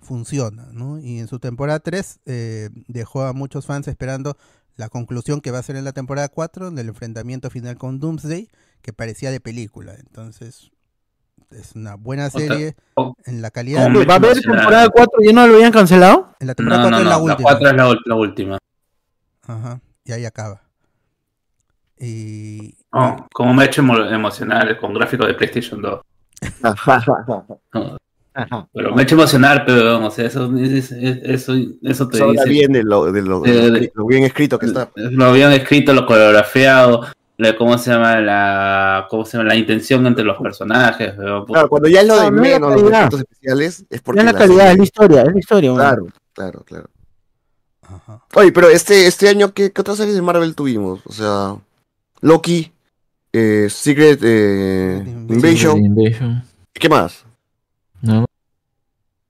funciona, 0.01 0.69
¿no? 0.71 0.99
Y 0.99 1.19
en 1.19 1.27
su 1.27 1.39
temporada 1.39 1.79
3 1.79 2.19
eh, 2.25 2.69
dejó 2.87 3.23
a 3.23 3.33
muchos 3.33 3.65
fans 3.65 3.87
esperando 3.87 4.37
la 4.75 4.89
conclusión 4.89 5.41
que 5.41 5.51
va 5.51 5.59
a 5.59 5.63
ser 5.63 5.75
en 5.75 5.85
la 5.85 5.93
temporada 5.93 6.29
4 6.29 6.71
del 6.71 6.89
enfrentamiento 6.89 7.49
final 7.49 7.77
con 7.77 7.99
Doomsday, 7.99 8.49
que 8.81 8.93
parecía 8.93 9.31
de 9.31 9.39
película. 9.39 9.95
Entonces, 9.95 10.71
es 11.51 11.73
una 11.75 11.95
buena 11.95 12.29
sea, 12.29 12.41
serie 12.47 12.75
o- 12.95 13.15
en 13.25 13.41
la 13.41 13.51
calidad. 13.51 13.87
¿Va 13.93 14.13
a 14.13 14.17
haber 14.17 14.39
temporada 14.41 14.89
4 14.89 15.19
y 15.21 15.33
no 15.33 15.47
lo 15.47 15.55
habían 15.55 15.71
cancelado? 15.71 16.33
En 16.39 16.47
la 16.47 16.51
No, 16.51 16.55
temporada 16.55 16.83
no, 16.83 16.89
4 16.89 16.91
no, 16.91 16.97
es 16.97 17.03
la 17.05 17.09
la 17.09 17.17
última. 17.17 17.49
4 17.49 17.69
es 17.69 17.75
la, 17.75 17.95
la 18.05 18.15
última. 18.15 18.57
Ajá, 19.47 19.79
y 20.03 20.11
ahí 20.11 20.25
acaba. 20.25 20.61
Y 21.99 22.75
No, 22.91 23.27
como 23.33 23.53
me 23.53 23.63
ha 23.63 23.65
hecho 23.67 23.81
emo- 23.81 24.11
emocionar 24.13 24.77
con 24.79 24.93
gráficos 24.93 25.27
de 25.27 25.33
PlayStation 25.33 25.81
2. 25.81 26.01
No, 26.61 26.75
pero 28.73 28.93
me 28.93 29.01
ha 29.01 29.03
hecho 29.03 29.15
emocionar, 29.15 29.63
pero 29.65 30.05
o 30.05 30.11
sea, 30.11 30.25
eso, 30.25 30.53
es- 30.57 30.91
es- 30.91 31.19
eso, 31.23 31.53
eso 31.83 32.07
te 32.09 32.17
Eso 32.17 32.31
dice. 32.31 32.49
bien 32.49 32.73
de 32.73 32.83
lo, 32.83 33.11
de 33.11 33.21
lo, 33.21 33.39
de 33.41 33.69
escri- 33.71 33.91
lo 33.93 34.05
bien 34.05 34.23
escrito 34.25 34.59
que 34.59 34.65
está. 34.65 34.89
Lo 34.95 35.25
habían 35.25 35.53
escrito, 35.53 35.93
lo 35.93 36.05
coreografiado, 36.05 37.05
la- 37.37 37.55
¿cómo 37.55 37.77
se 37.77 37.91
llama? 37.91 38.19
La, 38.21 39.07
¿cómo 39.09 39.25
se 39.25 39.37
llama? 39.37 39.49
La 39.49 39.55
intención 39.55 40.05
entre 40.07 40.23
los 40.23 40.37
personajes. 40.37 41.13
Claro, 41.15 41.69
cuando 41.69 41.87
ya 41.89 42.01
es 42.01 42.07
lo 42.07 42.15
de 42.19 42.31
No, 42.31 42.31
no 42.31 42.41
menos, 42.41 42.71
los 42.73 42.81
calidad. 42.81 42.99
efectos 43.01 43.19
especiales, 43.21 43.85
es 43.89 44.01
porque 44.01 44.17
Ya 44.21 44.21
es 44.21 44.25
la 44.25 44.31
la 44.33 44.37
calidad, 44.39 44.57
serie- 44.59 44.71
es 44.71 44.77
la 44.77 44.83
historia, 44.83 45.21
es 45.23 45.33
la 45.33 45.39
historia. 45.39 45.73
Claro, 45.73 46.07
claro, 46.33 46.63
claro. 46.65 46.89
Oye, 48.33 48.51
pero 48.51 48.69
este, 48.69 49.05
este 49.05 49.29
año, 49.29 49.53
¿qué, 49.53 49.71
¿qué 49.71 49.81
otras 49.81 49.97
series 49.97 50.15
de 50.15 50.21
Marvel 50.21 50.55
tuvimos? 50.55 51.01
O 51.05 51.11
sea, 51.13 51.55
Loki, 52.21 52.71
eh, 53.31 53.67
Secret 53.69 54.19
eh, 54.23 55.03
Invasion, 55.05 55.85
Invasion. 55.85 56.43
¿y 56.73 56.79
qué 56.79 56.89
más? 56.89 57.23
Nada 58.01 58.21
más. 58.21 58.27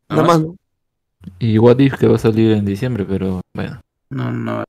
Nada 0.07 0.23
más, 0.23 0.41
¿no? 0.41 0.55
Y 1.39 1.57
What 1.57 1.79
If 1.79 1.97
que 1.97 2.07
va 2.07 2.15
a 2.15 2.19
salir 2.19 2.51
en 2.53 2.63
diciembre, 2.65 3.03
pero 3.03 3.41
bueno. 3.53 3.81
No, 4.09 4.31
no. 4.31 4.63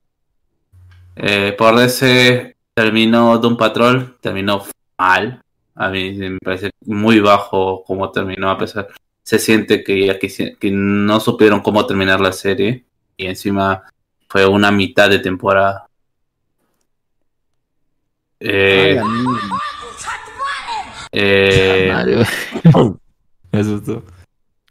Eh, 1.15 1.55
por 1.57 1.77
DC 1.79 2.56
terminó 2.77 3.39
Doom 3.39 3.57
Patrol, 3.57 4.17
terminó 4.21 4.63
mal. 4.99 5.41
A 5.73 5.89
mí 5.89 6.13
me 6.13 6.37
parece 6.37 6.69
muy 6.85 7.19
bajo 7.19 7.83
cómo 7.83 8.11
terminó, 8.11 8.51
a 8.51 8.57
pesar. 8.59 8.89
Se 9.23 9.39
siente 9.39 9.83
que, 9.83 10.05
ya 10.05 10.19
quisi- 10.19 10.55
que 10.59 10.69
no 10.69 11.19
supieron 11.19 11.61
cómo 11.61 11.87
terminar 11.87 12.21
la 12.21 12.31
serie. 12.31 12.85
Y 13.17 13.25
encima 13.25 13.81
fue 14.29 14.45
una 14.45 14.69
mitad 14.69 15.09
de 15.09 15.17
temporada. 15.17 15.87
Eh, 18.39 19.01
eh, 21.11 21.91
Me 23.51 23.59
asustó. 23.59 24.03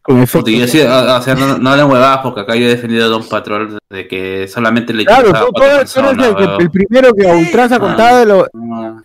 Con 0.07 0.25
Puta, 0.25 0.51
yo 0.53 0.67
sí, 0.69 0.81
o 0.81 1.17
o 1.17 1.21
sea, 1.23 1.35
no, 1.35 1.59
no 1.59 1.87
huevadas 1.87 2.19
porque 2.23 2.41
acá 2.41 2.55
yo 2.55 2.67
he 2.67 2.69
defendido 2.69 3.07
a 3.07 3.09
Don 3.09 3.29
Patrol 3.29 3.77
de 3.91 4.07
que 4.07 4.47
solamente 4.47 4.95
le 4.95 5.05
Claro, 5.05 5.33
tú, 5.33 5.53
tú 5.53 5.63
eres, 5.63 5.97
el, 5.97 6.61
el 6.61 6.71
primero 6.71 7.13
que 7.13 7.29
a 7.29 7.35
Ultras 7.35 7.73
ha 7.73 7.81
contado 7.81 8.19
de 8.21 8.27
lo, 8.27 8.47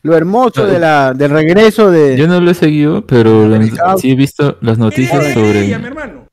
lo 0.03 0.15
hermoso 0.15 0.65
de 0.65 0.77
la, 0.79 1.13
del 1.13 1.31
regreso 1.31 1.89
de. 1.89 2.17
Yo 2.17 2.27
no 2.27 2.39
lo 2.39 2.51
he 2.51 2.53
seguido, 2.53 3.05
pero 3.07 3.47
la- 3.47 3.97
sí 3.97 4.11
he 4.11 4.15
visto 4.15 4.57
las 4.61 4.77
noticias 4.77 5.33
sobre. 5.33 5.65
mi 5.65 5.71
hermano. 5.71 6.27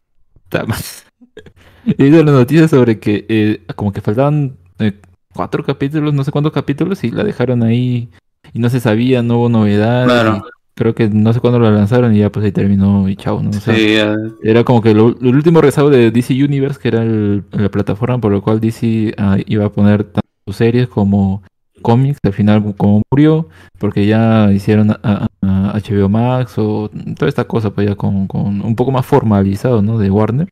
Ta 0.51 0.65
ma- 0.67 0.77
He 1.87 2.03
visto 2.05 2.23
las 2.23 2.35
noticias 2.35 2.71
sobre 2.71 2.99
que 2.99 3.25
eh, 3.29 3.63
como 3.75 3.93
que 3.93 4.03
faltaban 4.03 4.57
eh, 4.79 4.93
cuatro 5.35 5.65
capítulos, 5.65 6.13
no 6.13 6.25
sé 6.25 6.31
cuántos 6.31 6.53
capítulos, 6.53 7.03
y 7.05 7.11
la 7.11 7.25
dejaron 7.25 7.63
ahí 7.63 8.11
y 8.53 8.59
no 8.59 8.69
se 8.69 8.81
sabía, 8.81 9.23
no 9.23 9.39
hubo 9.39 9.49
novedad. 9.49 10.05
Claro. 10.05 10.37
y 10.37 10.58
creo 10.79 10.95
que 10.95 11.09
no 11.11 11.33
sé 11.33 11.41
cuándo 11.41 11.59
la 11.59 11.71
lanzaron 11.71 12.15
y 12.15 12.21
ya 12.21 12.31
pues 12.31 12.45
ahí 12.47 12.53
terminó 12.53 13.09
y 13.09 13.17
chao, 13.17 13.43
¿no? 13.43 13.51
O 13.51 13.53
sea, 13.53 13.75
Sí, 13.75 13.97
era 14.43 14.63
como 14.65 14.81
que 14.81 14.95
lo- 14.95 15.17
el 15.21 15.35
último 15.35 15.61
rezago 15.61 15.91
de 15.91 16.11
DC 16.11 16.33
Universe, 16.43 16.79
que 16.81 16.89
era 16.89 17.03
el- 17.03 17.43
la 17.51 17.69
plataforma 17.71 18.19
por 18.19 18.33
la 18.33 18.41
cual 18.41 18.61
DC 18.61 19.15
ah, 19.19 19.37
iba 19.47 19.65
a 19.67 19.71
poner 19.73 20.05
tanto 20.05 20.53
series 20.53 20.89
como 20.89 21.43
cómics, 21.83 22.19
al 22.23 22.33
final 22.33 22.75
como 22.77 23.03
murió, 23.11 23.49
porque 23.79 24.07
ya 24.07 24.51
hicieron 24.53 24.91
a, 24.93 25.01
a- 25.03 25.27
a 25.43 25.73
HBO 25.79 26.09
Max 26.09 26.55
o 26.59 26.91
toda 27.17 27.29
esta 27.29 27.45
cosa 27.45 27.71
pues 27.71 27.89
ya 27.89 27.95
con, 27.95 28.27
con 28.27 28.61
un 28.63 28.75
poco 28.77 28.91
más 28.93 29.05
formalizado, 29.07 29.83
¿no? 29.83 29.99
De 29.99 30.11
Warner. 30.11 30.49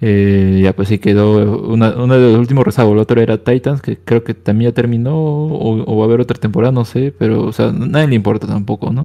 Eh, 0.00 0.60
ya 0.62 0.74
pues 0.76 0.88
sí 0.88 0.98
quedó 1.00 1.66
una, 1.66 1.90
uno 1.96 2.14
de 2.14 2.30
los 2.32 2.38
últimos 2.38 2.64
rezagos, 2.64 2.92
el 2.92 2.98
otro 3.00 3.20
era 3.20 3.38
Titans, 3.42 3.82
que 3.82 3.96
creo 3.98 4.22
que 4.22 4.32
también 4.32 4.70
ya 4.70 4.74
terminó 4.74 5.16
o, 5.16 5.82
o 5.92 5.96
va 5.96 6.04
a 6.04 6.06
haber 6.06 6.20
otra 6.20 6.38
temporada, 6.38 6.70
no 6.70 6.84
sé, 6.84 7.12
pero 7.18 7.42
o 7.42 7.52
sea, 7.52 7.72
nadie 7.72 8.06
le 8.06 8.14
importa 8.14 8.46
tampoco, 8.46 8.92
¿no? 8.92 9.02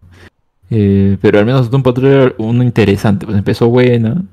Eh, 0.76 1.18
pero 1.22 1.38
al 1.40 1.46
menos 1.46 1.70
Doom 1.70 1.84
Patrol 1.84 2.06
era 2.08 2.34
uno 2.40 2.64
interesante, 2.64 3.26
pues 3.28 3.38
empezó 3.38 3.68
buena, 3.70 4.24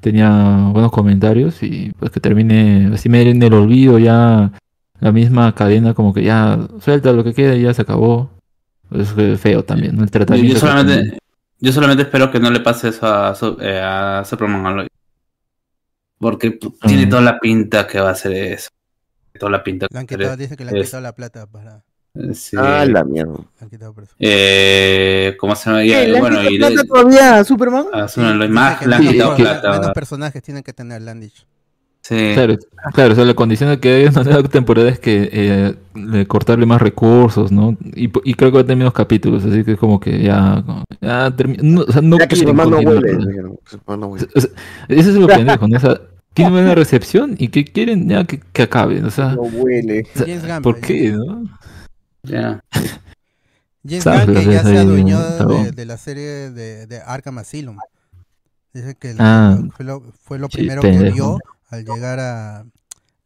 tenía 0.00 0.68
buenos 0.72 0.92
comentarios 0.92 1.62
y 1.62 1.90
pues 1.98 2.12
que 2.12 2.20
termine 2.20 2.90
así 2.94 3.08
medio 3.08 3.32
en 3.32 3.42
el 3.42 3.52
olvido 3.54 3.98
ya 3.98 4.52
la 5.00 5.10
misma 5.12 5.52
cadena 5.54 5.92
como 5.94 6.14
que 6.14 6.22
ya 6.22 6.68
suelta 6.80 7.12
lo 7.12 7.24
que 7.24 7.34
queda 7.34 7.56
y 7.56 7.62
ya 7.62 7.74
se 7.74 7.82
acabó. 7.82 8.30
Es 8.92 9.12
eh, 9.16 9.36
feo 9.36 9.64
también, 9.64 9.96
¿no? 9.96 10.04
El 10.04 10.10
tratamiento. 10.10 10.54
yo 10.54 10.60
solamente, 10.60 11.18
yo 11.58 11.72
solamente 11.72 12.02
espero 12.04 12.30
que 12.30 12.38
no 12.38 12.50
le 12.50 12.60
pase 12.60 12.88
eso 12.90 13.06
a, 13.06 13.34
Su- 13.34 13.56
eh, 13.60 13.80
a 13.82 14.22
Superman 14.24 14.66
Alloy. 14.66 14.86
Porque 16.18 16.58
tiene 16.86 17.06
Mm. 17.06 17.08
toda 17.10 17.22
la 17.22 17.40
pinta 17.40 17.86
que 17.86 17.98
va 18.00 18.10
a 18.10 18.12
hacer 18.12 18.32
eso. 18.32 18.68
Toda 19.38 19.50
la 19.50 19.64
pinta 19.64 19.86
Le 19.90 19.98
han 19.98 20.06
que 20.06 20.14
quitado, 20.14 20.34
hacer 20.34 20.38
dice 20.44 20.56
que 20.56 20.64
le 20.64 20.70
han 20.78 20.84
quitado 20.84 21.02
la 21.02 21.12
plata 21.14 21.46
para. 21.46 21.82
Eh, 22.14 22.34
sí. 22.34 22.56
Ah, 22.58 22.84
la 22.86 23.04
mierda. 23.04 23.32
Le 23.60 23.76
eso. 23.76 24.14
Eh, 24.18 25.36
¿Cómo 25.38 25.54
se 25.56 25.70
llama? 25.70 25.84
Ya, 25.84 26.00
¿Qué, 26.00 26.08
¿Le 26.08 26.14
han 26.16 26.20
bueno, 26.20 26.50
y 26.50 26.58
plata 26.58 26.76
de- 26.82 26.84
todavía 26.88 27.44
Superman? 27.44 27.86
a 27.92 28.08
Superman 28.08 28.38
Dice 28.40 28.52
más 28.52 28.78
que 28.78 28.86
le 28.88 28.94
han 28.94 29.02
quitado 29.02 29.36
personajes- 29.36 29.60
plata. 29.60 29.70
Menos 29.80 29.92
personajes 29.94 30.42
tienen 30.42 30.62
que 30.62 30.72
tener, 30.72 31.02
le 31.02 31.10
han 31.10 31.20
dicho. 31.20 31.44
Sí. 32.02 32.32
Claro, 32.34 32.54
claro, 32.92 33.12
o 33.12 33.16
sea, 33.16 33.24
la 33.24 33.32
condición 33.32 33.70
de 33.70 33.80
que 33.80 33.94
haya 33.94 34.10
una 34.10 34.24
nueva 34.24 34.42
temporada 34.48 34.90
es 34.90 34.98
que 34.98 35.30
eh, 35.32 35.74
de 35.94 36.26
cortarle 36.26 36.66
más 36.66 36.82
recursos, 36.82 37.50
¿no? 37.50 37.78
Y, 37.94 38.10
y 38.24 38.34
creo 38.34 38.50
que 38.50 38.56
va 38.56 38.60
a 38.60 38.64
tener 38.64 38.76
menos 38.76 38.92
capítulos, 38.92 39.42
así 39.42 39.64
que 39.64 39.72
es 39.72 39.78
como 39.78 39.98
que 39.98 40.22
ya, 40.22 40.62
ya 41.00 41.30
termi- 41.34 41.62
no, 41.62 41.80
o 41.80 41.90
sea, 41.90 42.02
no 42.02 42.18
Ya 42.18 42.28
que 42.28 42.36
Superman 42.36 42.68
no 42.68 42.78
huele. 42.80 43.10
eso. 43.10 43.20
que 43.26 43.96
no. 43.96 44.08
O 44.10 44.18
sea, 44.18 44.28
ese 44.88 45.10
es 45.10 45.16
lo 45.16 45.26
pendejo, 45.26 45.66
¿no? 45.66 45.78
O 45.78 45.80
sea, 45.80 45.98
tiene 46.34 46.50
buena 46.50 46.74
recepción 46.74 47.36
y 47.38 47.48
que 47.48 47.64
quieren 47.64 48.06
ya 48.06 48.24
que, 48.24 48.38
que 48.52 48.62
acabe, 48.64 49.02
o 49.02 49.10
sea, 49.10 49.34
No 49.36 49.42
huele. 49.44 50.06
o 50.14 50.18
sea, 50.46 50.60
¿por 50.60 50.80
qué, 50.80 51.10
no? 51.12 51.44
Ya. 52.24 52.60
James 53.86 54.02
Sabes, 54.02 54.26
Gunn 54.26 54.34
que 54.34 54.52
ya 54.52 54.62
se 54.62 54.78
adueñó 54.78 55.20
de, 55.20 55.72
de 55.72 55.84
la 55.84 55.98
serie 55.98 56.50
de, 56.50 56.86
de 56.86 57.00
Arkham 57.00 57.38
Asylum. 57.38 57.78
Dice 58.72 58.94
que 58.96 59.10
el- 59.10 59.16
Ah, 59.20 59.58
fue, 59.76 59.84
lo, 59.84 60.00
fue 60.22 60.38
lo 60.38 60.48
sí, 60.48 60.58
primero 60.58 60.82
que 60.82 61.12
vio 61.12 61.38
al 61.68 61.84
llegar 61.84 62.18
a, 62.20 62.66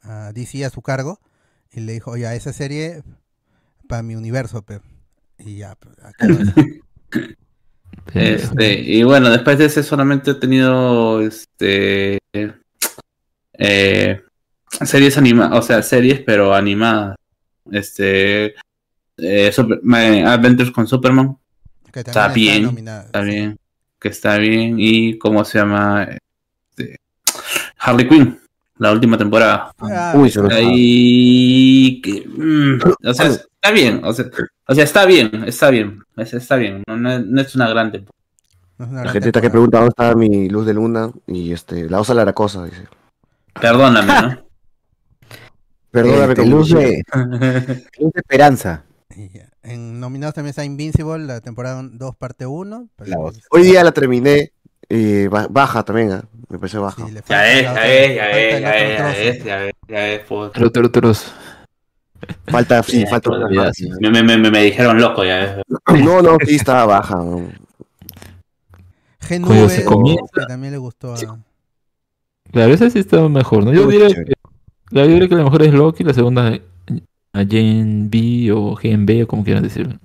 a 0.03 0.33
DC 0.33 0.65
a 0.65 0.71
su 0.71 0.83
cargo 0.83 1.21
y 1.73 1.81
le 1.81 1.93
dijo, 1.95 2.13
oye, 2.13 2.35
esa 2.35 2.53
serie 2.53 3.03
para 3.89 4.03
mi 4.03 4.17
universo, 4.17 4.63
pe". 4.63 4.81
Y 5.39 5.57
ya, 5.59 5.75
pe, 5.77 5.89
acá 6.03 6.29
lo 6.29 6.39
deja. 6.39 6.69
Este, 8.15 8.81
y 8.81 9.03
bueno, 9.03 9.31
después 9.31 9.59
de 9.59 9.67
ese 9.67 9.83
solamente 9.83 10.31
he 10.33 10.35
tenido 10.35 11.21
este 11.21 12.19
eh, 13.53 14.23
series 14.85 15.19
animadas, 15.19 15.59
o 15.59 15.63
sea, 15.63 15.83
series 15.83 16.21
pero 16.21 16.55
animadas. 16.55 17.17
Este 17.71 18.55
eh, 19.19 19.51
Super- 19.53 19.81
My 19.83 20.21
Adventures 20.23 20.71
con 20.71 20.87
Superman. 20.87 21.37
Que 21.93 22.01
Está 22.01 22.11
está 22.27 22.29
bien, 22.35 22.63
nominada, 22.65 23.05
está 23.05 23.21
bien, 23.23 23.59
que 23.99 24.09
está 24.09 24.37
bien. 24.39 24.77
Y 24.79 25.19
cómo 25.19 25.45
se 25.45 25.59
llama 25.59 26.07
Este, 26.77 26.97
Harley 27.79 28.07
Quinn, 28.09 28.39
la 28.77 28.93
última 28.93 29.17
temporada. 29.17 29.73
Ah, 29.81 30.13
Uy, 30.15 30.31
se 30.31 30.43
me 30.43 30.55
Ahí 30.55 32.01
que, 32.03 32.25
mm, 32.29 32.79
o 33.09 33.15
sea, 33.15 33.27
está 33.29 33.71
bien, 33.73 34.01
o 34.05 34.13
sea, 34.13 34.27
o 34.67 34.75
sea, 34.75 34.85
está 34.85 35.07
bien, 35.07 35.45
está 35.47 35.71
bien, 35.71 36.03
es- 36.17 36.35
está 36.35 36.57
bien, 36.57 36.83
no, 36.87 36.97
no 36.97 37.11
es- 37.13 37.25
no 37.27 37.41
es 37.41 37.55
una 37.57 37.69
gran 37.71 37.91
temporada. 37.91 38.19
no 38.79 38.85
es 38.85 38.91
una 38.91 38.97
La 38.99 39.03
gran 39.05 39.13
gente 39.15 39.29
está 39.31 39.41
que 39.41 39.51
pregunta 39.51 39.79
dónde 39.79 39.91
está 39.91 40.15
mi 40.15 40.49
luz 40.51 40.67
de 40.67 40.75
luna 40.75 41.11
y 41.27 41.53
este, 41.53 41.89
la 41.89 42.01
osa 42.01 42.13
laracosa, 42.15 42.65
dice. 42.65 42.87
Perdóname, 43.61 44.07
¿no? 44.23 44.45
Perdóname 45.91 46.33
Este, 46.35 46.43
con 46.43 46.51
luz 46.51 46.69
de, 46.71 47.03
luz 47.99 48.13
de 48.13 48.21
esperanza. 48.21 48.85
En 49.63 50.01
nominados 50.01 50.35
también 50.35 50.51
está 50.51 50.65
Invincible, 50.65 51.19
la 51.27 51.41
temporada 51.41 51.83
2, 51.83 52.17
parte 52.17 52.47
1. 52.47 52.89
Hoy 53.51 53.63
día 53.63 53.83
la 53.85 53.93
terminé. 53.93 54.53
Y 54.91 55.27
ba- 55.27 55.49
baja 55.51 55.83
también, 55.83 56.13
¿ah? 56.13 56.25
me 56.49 56.59
parece 56.59 56.79
baja. 56.79 57.07
Ya 57.29 57.53
es, 57.53 57.63
ya 57.63 57.87
es, 57.87 58.15
ya 58.15 58.31
es, 58.31 58.61
ya 58.63 58.77
es, 58.77 58.99
ya 58.99 59.11
es, 59.11 59.45
ya 59.45 59.65
es, 59.67 59.73
ya 59.87 60.09
es, 60.09 61.33
Falta, 62.47 62.83
sí, 62.83 63.05
falta 63.07 63.31
una 63.31 63.73
sí. 63.75 63.89
Me, 64.01 64.11
me, 64.11 64.23
me, 64.39 64.51
me 64.51 64.63
dijeron 64.63 64.99
loco 64.99 65.25
ya. 65.25 65.45
eh. 65.59 65.63
No, 66.03 66.23
no, 66.23 66.37
sí 66.45 66.57
estaba 66.57 66.87
baja. 66.87 67.17
¿no? 67.17 67.51
Se 69.21 69.39
G9, 69.41 69.85
comienza- 69.85 70.25
que 70.41 70.47
también 70.47 70.73
le 70.73 70.79
gustó 70.79 71.15
a... 71.15 71.19
Claro, 72.51 72.73
esa 72.73 72.89
sí 72.89 72.99
está 73.01 73.29
mejor, 73.29 73.65
¿no? 73.65 73.75
Yo 73.75 73.87
diría, 73.87 74.09
que, 74.09 74.33
yo 74.91 75.07
diría 75.07 75.29
que 75.29 75.35
la 75.35 75.45
mejor 75.45 75.63
es 75.63 75.73
Loki, 75.75 76.03
la 76.03 76.15
segunda 76.15 76.59
a 77.39 77.47
Gen 77.47 78.11
B 78.11 78.51
o 78.53 78.77
Gen 78.77 79.07
B, 79.07 79.23
o 79.25 79.27
como 79.29 79.45
quieran 79.45 79.63
decirlo. 79.63 79.99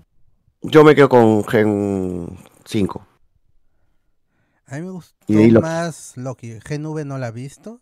Yo 0.63 0.83
me 0.83 0.95
quedo 0.95 1.09
con 1.09 1.43
Gen 1.45 2.27
5. 2.65 3.05
A 4.65 4.75
mí 4.75 4.81
me 4.81 4.91
gustó 4.91 5.15
Y 5.27 5.51
Loki. 5.51 5.61
más 5.61 6.13
Loki. 6.17 6.59
G9 6.59 7.05
no 7.05 7.17
la 7.17 7.29
he 7.29 7.31
visto. 7.31 7.81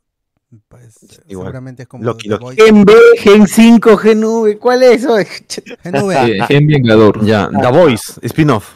Pues 0.68 1.22
Igual. 1.28 1.45
seguramente 1.45 1.84
es 1.84 1.88
como 1.88 2.03
Loki, 2.06 2.28
The 2.28 2.30
Loki. 2.30 2.44
Voice. 2.44 2.61
Gen 2.64 2.86
B, 2.86 2.94
Gen 3.18 3.48
5, 3.48 3.98
Gen 3.98 4.23
V, 4.23 4.57
¿cuál 4.60 4.84
es 4.84 5.03
eso? 5.03 5.15
G9. 5.84 6.36
Eh, 6.36 6.45
Gen 6.48 6.68
Vengador. 6.68 7.23
Ya, 7.26 7.49
The 7.49 7.72
Voice, 7.72 8.19
spin-off. 8.23 8.73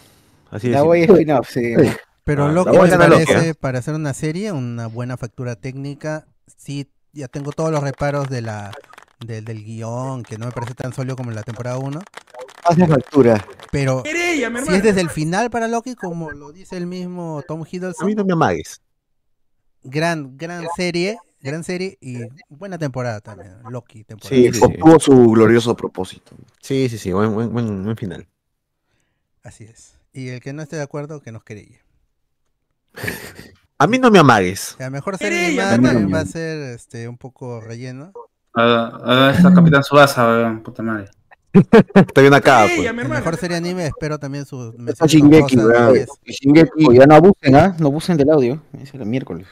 Así 0.52 0.72
La 0.72 0.78
es. 0.80 0.84
voy 0.84 1.02
a 1.04 1.06
spin-off, 1.06 1.50
sí. 1.50 1.74
Pero 2.24 2.48
Ah, 2.48 2.52
Loki 2.54 2.80
me 2.80 2.92
Loki, 2.92 2.98
parece, 2.98 3.50
¿eh? 3.50 3.56
para 3.56 3.80
hacer 3.80 3.94
una 3.94 4.14
serie, 4.14 4.52
una 4.52 4.88
buena 4.88 5.18
factura 5.18 5.56
técnica. 5.56 6.28
Sí, 6.58 6.90
ya 7.14 7.28
tengo 7.28 7.52
todos 7.52 7.72
los 7.72 7.84
reparos 7.84 8.30
de 8.30 8.42
la 8.42 8.72
del, 9.20 9.46
del 9.46 9.64
guion, 9.64 10.24
que 10.24 10.38
no 10.38 10.46
me 10.48 10.52
parece 10.52 10.74
tan 10.76 10.94
sólido 10.94 11.16
como 11.16 11.30
en 11.32 11.36
la 11.36 11.44
temporada 11.44 11.78
1. 11.78 12.10
Hace 12.64 12.88
factura. 12.88 13.46
Pero 13.72 14.04
Querella, 14.04 14.50
mi 14.50 14.62
si 14.62 14.72
hermano. 14.72 14.78
es 14.78 14.84
desde 14.84 15.02
el 15.02 15.10
final 15.10 15.50
para 15.50 15.68
Loki, 15.68 15.96
como 15.96 16.32
lo 16.32 16.52
dice 16.52 16.78
el 16.78 16.88
mismo 16.88 17.44
Tom 17.48 17.64
A 17.98 18.00
mí 18.00 18.14
Hiddleston, 18.14 18.16
no 18.16 18.26
me 18.26 18.34
amagues. 18.34 18.82
gran, 19.84 20.38
gran 20.38 20.68
serie, 20.76 21.24
gran 21.42 21.64
serie 21.64 21.98
y 22.02 22.28
buena 22.50 22.78
temporada 22.78 23.22
también. 23.22 23.58
Loki, 23.70 24.04
temporada. 24.04 24.42
Sí, 24.42 24.52
obtuvo 24.62 25.00
su 25.00 25.30
glorioso 25.32 25.76
propósito. 25.76 26.36
Sí, 26.62 26.90
sí, 26.90 26.98
sí, 26.98 27.12
buen, 27.14 27.34
buen, 27.34 27.52
buen, 27.54 27.84
buen 27.84 27.98
final. 27.98 28.28
Así 29.44 29.64
es. 29.66 30.00
Y 30.14 30.30
el 30.30 30.42
que 30.42 30.54
no 30.54 30.62
esté 30.62 30.76
de 30.78 30.82
acuerdo, 30.84 31.22
que 31.22 31.32
nos 31.32 31.44
querelle. 31.44 31.82
A 33.78 33.88
mí 33.88 34.00
no 34.00 34.10
me 34.12 34.20
amagues. 34.20 34.76
La 34.80 34.90
mejor 34.90 35.18
serie 35.18 35.56
Querella, 35.56 35.70
también 35.70 35.98
hermano. 35.98 36.10
va 36.10 36.22
a 36.22 36.26
ser 36.26 36.74
este 36.76 37.08
un 37.10 37.18
poco 37.18 37.62
relleno. 37.62 38.16
Ah, 38.56 39.34
está 39.36 39.54
Capitán 39.54 39.84
Subasa, 39.84 40.60
puta 40.64 40.82
madre. 40.84 41.10
Está 41.96 42.20
bien 42.20 42.34
acá, 42.34 42.66
pues. 42.76 42.94
mejor 42.94 43.38
serie 43.38 43.56
anime, 43.56 43.88
espero 43.88 44.20
también 44.20 44.46
su 44.46 44.76
Está 44.88 45.06
Shingeki, 45.06 45.56
weón. 45.56 46.06
Y 46.26 46.34
Shingeki. 46.34 46.86
O 46.86 46.92
ya 46.92 47.06
no 47.06 47.16
abusen, 47.16 47.56
¿ah? 47.56 47.74
No 47.80 47.88
abusen 47.88 48.18
del 48.18 48.30
audio. 48.30 48.62
Es 48.82 48.94
el 48.94 49.06
miércoles. 49.06 49.48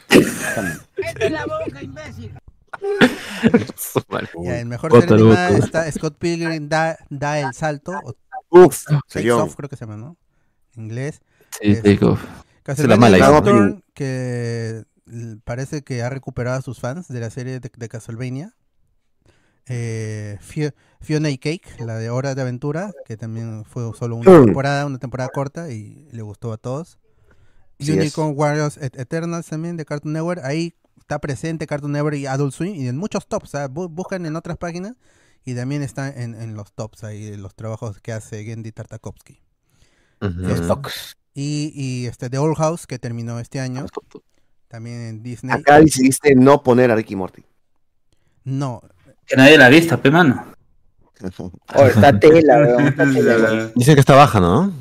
La 1.29 1.45
boca, 1.45 1.81
imbécil. 1.81 2.33
Ya, 4.43 4.59
en 4.59 4.67
mejor 4.67 4.91
serie 4.91 5.15
animada 5.15 5.49
está 5.51 5.91
Scott 5.91 6.17
Pilgrim 6.17 6.67
da, 6.67 6.97
da 7.09 7.39
el 7.39 7.53
salto, 7.53 7.93
o 8.03 8.13
Uf, 8.49 8.83
serión. 9.07 9.41
Off 9.41 9.55
creo 9.55 9.69
que 9.69 9.75
se 9.77 9.85
llama, 9.85 9.97
¿no? 9.97 10.17
En 10.75 10.83
inglés. 10.83 11.21
Sí, 11.51 11.71
Es- 11.71 11.83
Take 11.83 12.03
Off. 12.05 12.21
Castlevania 12.63 12.97
mala 12.99 13.17
idea. 13.17 13.29
Nocturne, 13.29 13.83
que 13.93 14.83
parece 15.43 15.83
que 15.83 16.01
ha 16.01 16.09
recuperado 16.09 16.57
a 16.57 16.61
sus 16.61 16.79
fans 16.79 17.07
de 17.07 17.19
la 17.19 17.29
serie 17.29 17.59
de, 17.59 17.71
de 17.75 17.89
Castlevania. 17.89 18.53
Eh, 19.67 20.37
Fio- 20.41 20.73
Fiona 21.01 21.29
y 21.29 21.37
Cake, 21.37 21.63
la 21.79 21.97
de 21.97 22.09
Hora 22.09 22.35
de 22.35 22.41
Aventura, 22.41 22.91
que 23.05 23.17
también 23.17 23.63
fue 23.65 23.91
solo 23.97 24.15
una 24.17 24.29
Mm. 24.31 24.45
temporada, 24.45 24.85
una 24.85 24.99
temporada 24.99 25.29
corta 25.33 25.69
y 25.71 26.07
le 26.11 26.21
gustó 26.21 26.51
a 26.53 26.57
todos. 26.57 26.97
Es. 27.79 27.89
Unicorn 27.89 28.33
Warriors 28.35 28.77
Et- 28.77 28.97
Eternals 28.97 29.47
también 29.47 29.75
de 29.77 29.85
Cartoon 29.85 30.13
Network. 30.13 30.41
Ahí 30.43 30.75
está 30.99 31.19
presente 31.19 31.67
Cartoon 31.67 31.91
Network 31.91 32.15
y 32.17 32.25
Adult 32.25 32.53
Swim 32.53 32.75
y 32.75 32.87
en 32.87 32.97
muchos 32.97 33.27
tops. 33.27 33.49
o 33.49 33.51
sea, 33.51 33.69
bu- 33.69 33.89
buscan 33.89 34.25
en 34.25 34.35
otras 34.35 34.57
páginas 34.57 34.93
y 35.45 35.55
también 35.55 35.81
está 35.81 36.09
en, 36.09 36.35
en 36.35 36.55
los 36.55 36.71
tops 36.73 37.03
ahí, 37.03 37.35
los 37.35 37.53
trabajos 37.55 37.99
que 37.99 38.13
hace 38.13 38.43
Gendy 38.45 38.71
Tartakovsky. 38.71 39.41
Eh, 40.21 40.61
tocs. 40.67 41.17
Y, 41.33 41.71
y 41.75 42.05
este 42.05 42.29
The 42.29 42.37
Old 42.37 42.55
House, 42.57 42.87
que 42.87 42.99
terminó 42.99 43.39
este 43.39 43.59
año, 43.59 43.85
también 44.69 45.01
en 45.01 45.23
Disney. 45.23 45.53
Acá 45.53 45.79
decidiste 45.81 46.35
no 46.35 46.63
poner 46.63 46.91
a 46.91 46.95
Ricky 46.95 47.15
Morty. 47.15 47.43
No, 48.45 48.81
Que 49.25 49.35
nadie 49.35 49.57
la 49.57 49.67
ha 49.67 49.69
visto, 49.69 49.99
pe 49.99 50.11
mano. 50.11 50.45
Oh, 51.75 51.85
está 51.85 52.19
tela, 52.19 52.57
weón. 52.57 52.87
Está 52.87 53.05
tela, 53.13 53.35
weón. 53.35 53.71
Dicen 53.75 53.93
que 53.95 54.01
está 54.01 54.13
baja, 54.15 54.41
¿no? 54.41 54.73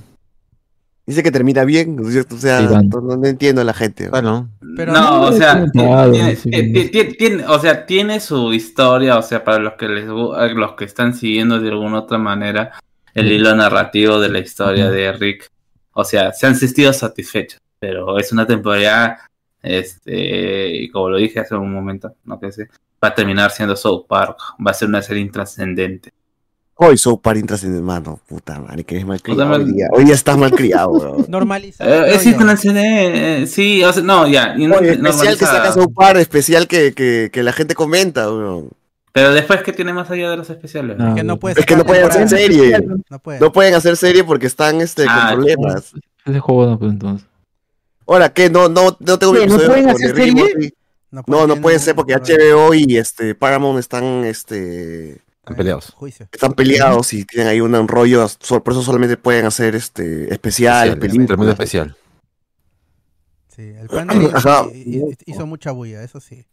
Dice 1.07 1.23
que 1.23 1.31
termina 1.31 1.65
bien. 1.65 1.97
O 2.01 2.11
sea, 2.11 2.61
Sí, 2.61 2.67
van. 2.67 2.89
no, 2.89 3.01
no 3.17 3.27
entiendo 3.27 3.61
a 3.61 3.65
la 3.65 3.75
gente. 3.75 4.09
Bueno. 4.09 4.49
pero 4.77 4.93
no, 4.93 5.23
o 5.23 5.33
sea, 5.33 5.65
tiene, 5.73 7.45
o 7.47 7.59
sea, 7.61 7.87
tiene 7.87 8.19
su 8.21 8.53
historia, 8.53 9.19
o 9.19 9.23
sea, 9.23 9.45
para 9.45 9.59
los 9.59 9.75
que 9.75 9.89
les 9.89 10.07
los 10.07 10.73
que 10.75 10.85
están 10.85 11.15
siguiendo 11.15 11.61
de 11.61 11.69
alguna 11.71 12.01
otra 12.01 12.19
manera 12.19 12.73
el 13.15 13.31
hilo 13.31 13.55
narrativo 13.55 14.19
de 14.21 14.29
la 14.29 14.39
historia 14.39 14.91
de 14.91 15.13
Rick, 15.13 15.49
o 15.93 16.05
sea, 16.05 16.33
se 16.33 16.47
han 16.47 16.57
sentido 16.57 16.93
satisfechos, 16.93 17.61
pero 17.79 18.19
es 18.19 18.33
una 18.33 18.47
temporada, 18.47 19.29
este, 19.63 20.69
y 20.75 20.89
como 20.89 21.11
lo 21.11 21.19
dije 21.19 21.41
hace 21.41 21.55
un 21.55 21.73
momento, 21.73 22.15
no 22.25 22.41
que 22.41 22.51
sé, 22.53 22.69
va 23.03 23.09
a 23.09 23.15
terminar 23.15 23.51
siendo 23.51 23.75
South 23.77 24.07
Park, 24.09 24.39
va 24.65 24.71
a 24.71 24.75
ser 24.75 24.89
una 24.89 25.03
serie 25.03 25.23
intrascendente. 25.23 26.13
Hoy 26.75 26.97
soy 26.99 27.17
par 27.19 27.37
intrascendente, 27.37 27.83
mano. 27.85 28.19
Puta 28.27 28.59
madre, 28.59 28.83
que 28.85 28.97
es 28.97 29.05
mal 29.07 29.21
Hoy 29.27 29.73
día, 29.73 29.89
hoy 29.93 30.05
día 30.05 30.15
estás 30.15 30.37
mal 30.37 30.51
criado, 30.51 30.91
weón. 30.93 31.27
normalizado. 31.29 31.91
Eh, 31.91 32.15
es 32.15 32.27
intrascendente, 32.27 33.43
eh, 33.43 33.47
sí, 33.47 33.85
o 33.85 33.93
sea, 33.93 34.03
no, 34.03 34.27
ya, 34.27 34.55
especial 34.55 34.81
que 34.81 34.97
normalizada. 34.99 35.37
sacas 35.59 35.77
un 35.77 35.95
par, 35.95 36.17
especial 36.17 36.67
que, 36.67 36.93
que, 36.93 37.31
que 37.33 37.43
la 37.43 37.53
gente 37.53 37.75
comenta, 37.75 38.31
weón. 38.31 38.71
Pero 39.13 39.33
después, 39.35 39.63
¿qué 39.63 39.73
tiene 39.75 39.93
más 39.93 40.11
allá 40.11 40.31
de 40.31 40.39
los 40.39 40.49
especiales? 40.49 40.97
Ah, 40.99 41.13
que 41.15 41.23
no 41.23 41.39
puede 41.39 41.61
Es 41.61 41.67
que 41.67 41.77
no 41.77 41.85
pueden 41.85 42.07
hacer 42.07 42.27
serie. 42.31 42.81
No 43.11 43.19
puede. 43.19 43.41
No 43.41 43.53
pueden 43.53 43.75
hacer 43.75 43.97
serie 43.99 44.25
porque 44.25 44.47
están 44.47 44.81
este, 44.81 45.05
con 45.05 45.13
Ah, 45.15 45.33
problemas. 45.35 45.93
Ese 46.25 46.41
juego 46.41 46.67
no, 46.67 46.79
pues 46.79 46.93
entonces. 46.93 47.29
Ahora, 48.07 48.33
¿qué? 48.33 48.49
No, 48.49 48.71
no, 48.71 48.97
no 48.99 49.19
tengo 49.19 49.35
mi 49.35 49.41
¿Qué, 49.41 49.47
no 49.49 49.59
pueden 49.59 49.85
con 49.85 49.93
hacer 49.95 50.17
serie? 50.17 50.75
No, 51.13 51.47
No, 51.47 51.57
puede 51.61 51.79
ser 51.79 51.95
porque 51.95 52.15
HBO 52.17 52.75
y 52.75 52.97
este 52.97 53.35
Paramount 53.35 53.79
están 53.79 54.25
este 54.25 55.21
Están 55.41 55.57
peleados. 55.57 55.95
Están 56.33 56.55
peleados 56.55 57.13
y 57.13 57.25
tienen 57.25 57.49
ahí 57.49 57.61
un, 57.61 57.87
rollo, 57.87 58.27
por 58.65 58.73
eso 58.73 58.83
solamente 58.83 59.17
pueden 59.17 59.45
hacer 59.45 59.75
este 59.75 60.33
especial, 60.33 60.89
Especial, 60.89 60.99
películas. 60.99 61.27
tremendo 61.29 61.53
especial. 61.53 61.97
Sí, 63.49 63.63
el 63.63 63.89
panel 63.89 64.31
Ajá. 64.35 64.67
hizo 65.27 65.47
mucha 65.47 65.73
bulla, 65.73 66.03
eso 66.03 66.21
sí. 66.21 66.47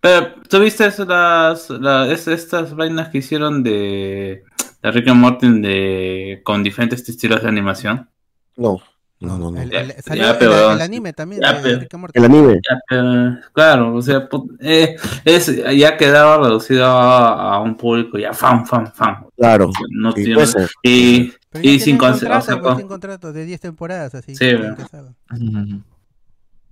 Pero, 0.00 0.34
¿tú 0.50 0.60
viste 0.60 0.84
las, 1.06 1.70
la- 1.70 2.12
es- 2.12 2.28
estas 2.28 2.74
vainas 2.76 3.08
que 3.08 3.18
hicieron 3.18 3.62
de, 3.62 4.42
de 4.82 4.90
Rick 4.90 5.08
and 5.08 5.20
Morty 5.20 5.60
de, 5.60 6.42
con 6.44 6.62
diferentes 6.62 7.08
estilos 7.08 7.42
de 7.42 7.48
animación? 7.48 8.10
No, 8.56 8.82
no, 9.20 9.38
no, 9.38 9.50
no. 9.50 9.60
El, 9.60 9.70
Ya- 9.70 9.80
el- 9.80 10.02
salió 10.02 10.24
ya, 10.24 10.30
el- 10.32 10.38
pero- 10.38 10.72
el 10.72 10.80
anime 10.80 11.12
también 11.12 11.40
ya, 11.42 11.54
de 11.54 11.86
pero-. 11.88 12.08
El 12.12 12.24
anime. 12.24 12.54
Ya, 12.54 12.78
pero, 12.88 13.36
claro, 13.52 13.94
o 13.94 14.02
sea, 14.02 14.28
eh, 14.60 14.96
es, 15.24 15.50
ya 15.76 15.96
quedaba 15.96 16.36
reducido 16.38 16.84
a, 16.84 17.54
a 17.54 17.60
un 17.60 17.76
público 17.76 18.18
ya 18.18 18.32
fan, 18.32 18.66
fan, 18.66 18.92
fan. 18.92 19.24
Claro. 19.36 19.70
No 19.90 20.12
Sí, 20.12 20.24
tiene- 20.24 20.44
y, 20.82 21.32
y 21.62 21.80
sin 21.80 21.96
conce- 21.96 22.26
o 22.26 22.28
contrato, 22.28 22.46
sea, 22.46 22.60
pues, 22.60 22.74
con- 22.74 22.88
contrato 22.88 23.32
de 23.32 23.44
10 23.44 23.60
temporadas, 23.60 24.14
así. 24.14 24.34
Sí. 24.34 24.46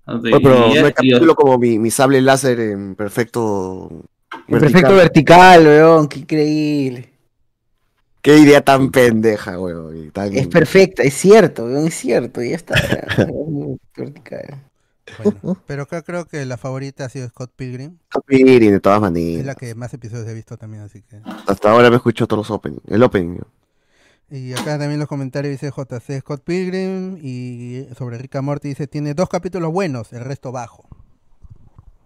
Oye, 0.07 0.31
pero 0.43 0.69
y- 0.69 0.75
no 0.79 0.85
hay 0.85 0.91
y- 0.91 0.93
capítulo 0.93 1.35
como 1.35 1.59
mi, 1.59 1.79
mi 1.79 1.91
sable 1.91 2.21
láser 2.21 2.59
en 2.59 2.95
perfecto 2.97 3.89
En 4.49 4.59
perfecto 4.59 4.95
vertical, 4.95 5.65
weón. 5.65 6.09
Qué 6.09 6.19
increíble. 6.21 7.12
Qué 8.23 8.39
idea 8.39 8.61
tan 8.63 8.91
pendeja, 8.91 9.59
weón. 9.59 10.07
y 10.07 10.11
tan- 10.11 10.33
Es 10.35 10.47
perfecta, 10.47 11.03
es 11.03 11.15
cierto, 11.15 11.65
weón, 11.65 11.89
es 11.89 11.95
cierto. 11.95 12.41
Ya 12.43 12.55
está. 12.57 12.75
ya. 12.89 13.27
vertical. 13.97 14.63
Bueno, 15.23 15.61
pero 15.67 15.83
acá 15.83 16.03
creo 16.03 16.25
que 16.27 16.47
la 16.47 16.57
favorita 16.57 17.05
ha 17.05 17.09
sido 17.09 17.29
Scott 17.29 17.53
Pilgrim. 17.57 17.99
Capiri, 18.09 18.71
de 18.71 18.81
todas 18.81 18.99
Es 18.99 19.03
la 19.03 19.11
maneras. 19.11 19.57
que 19.57 19.75
más 19.75 19.93
episodios 19.93 20.29
he 20.29 20.35
visto 20.35 20.57
también, 20.57 20.85
así 20.85 21.03
que. 21.03 21.21
Hasta 21.49 21.71
ahora 21.71 21.91
me 21.91 21.97
escucho 21.97 22.27
todos 22.29 22.49
los 22.49 22.57
opening. 22.57 22.79
El 22.87 23.03
opening. 23.03 23.41
Y 24.31 24.53
acá 24.55 24.79
también 24.79 24.99
los 25.01 25.09
comentarios 25.09 25.51
dice 25.61 25.71
JC 25.77 26.21
Scott 26.21 26.43
Pilgrim 26.45 27.19
y 27.21 27.87
sobre 27.99 28.17
Rick 28.17 28.41
Morty 28.41 28.69
dice 28.69 28.87
tiene 28.87 29.13
dos 29.13 29.29
capítulos 29.29 29.71
buenos, 29.73 30.13
el 30.15 30.21
resto 30.21 30.53
bajo. 30.53 30.85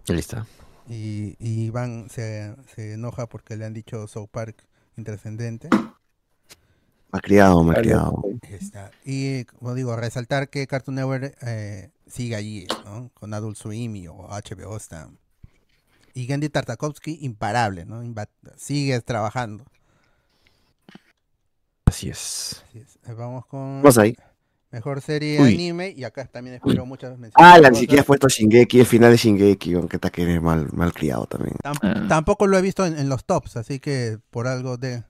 Está. 0.09 0.47
Y, 0.89 1.37
y 1.39 1.65
Iván 1.67 2.09
se, 2.11 2.55
se 2.75 2.95
enoja 2.95 3.29
porque 3.29 3.57
le 3.57 3.65
han 3.67 3.75
dicho 3.75 4.07
South 4.09 4.29
Park 4.31 4.65
intrascendente. 4.97 5.69
Me 7.17 7.19
ha 7.19 7.23
criado, 7.23 7.65
me 7.65 7.73
ha 7.73 7.81
criado. 7.81 8.23
Ahí 8.43 8.55
está. 8.55 8.91
Y 9.05 9.45
como 9.47 9.75
digo, 9.75 9.97
resaltar 9.97 10.49
que 10.51 10.67
Cartoon 10.67 10.97
Network 10.97 11.35
eh, 11.43 11.91
sigue 12.07 12.37
allí, 12.37 12.67
¿no? 12.85 13.11
Con 13.15 13.33
Adult 13.33 13.57
Swim 13.57 13.97
y 13.97 14.07
o 14.09 14.29
HBO 14.29 14.77
está. 14.77 15.09
Y 16.13 16.27
Gendy 16.27 16.49
Tartakovsky, 16.51 17.19
imparable, 17.23 17.85
¿no? 17.87 18.03
Imba- 18.05 18.29
sigue 18.57 19.01
trabajando. 19.01 19.65
Así 21.87 22.09
es. 22.11 22.63
Así 22.69 22.79
es. 22.79 22.97
Eh, 23.09 23.15
Vamos 23.15 23.47
con 23.47 23.81
Vamos 23.83 23.99
ahí. 23.99 24.15
mejor 24.71 25.01
serie 25.01 25.41
Uy. 25.41 25.55
anime 25.55 25.91
y 25.97 26.05
acá 26.05 26.27
también 26.27 26.57
espero 26.57 26.85
muchas 26.85 27.13
menciones. 27.19 27.35
Ah, 27.37 27.59
la 27.59 27.71
ni 27.71 27.79
siquiera 27.79 28.01
has 28.03 28.07
puesto 28.07 28.29
Shingeki, 28.29 28.81
el 28.81 28.87
final 28.87 29.11
de 29.13 29.17
Shingeki, 29.17 29.75
aunque 29.75 29.97
está 29.97 30.11
que 30.11 30.23
eres 30.23 30.43
mal, 30.43 30.69
mal 30.73 30.93
criado 30.93 31.27
también. 31.27 31.55
Tam- 31.63 32.09
Tampoco 32.09 32.47
lo 32.47 32.59
he 32.59 32.63
visto 32.63 32.85
en, 32.85 32.99
en 32.99 33.09
los 33.09 33.25
tops, 33.25 33.57
así 33.57 33.79
que 33.79 34.19
por 34.31 34.47
algo 34.49 34.77
de, 34.77 35.05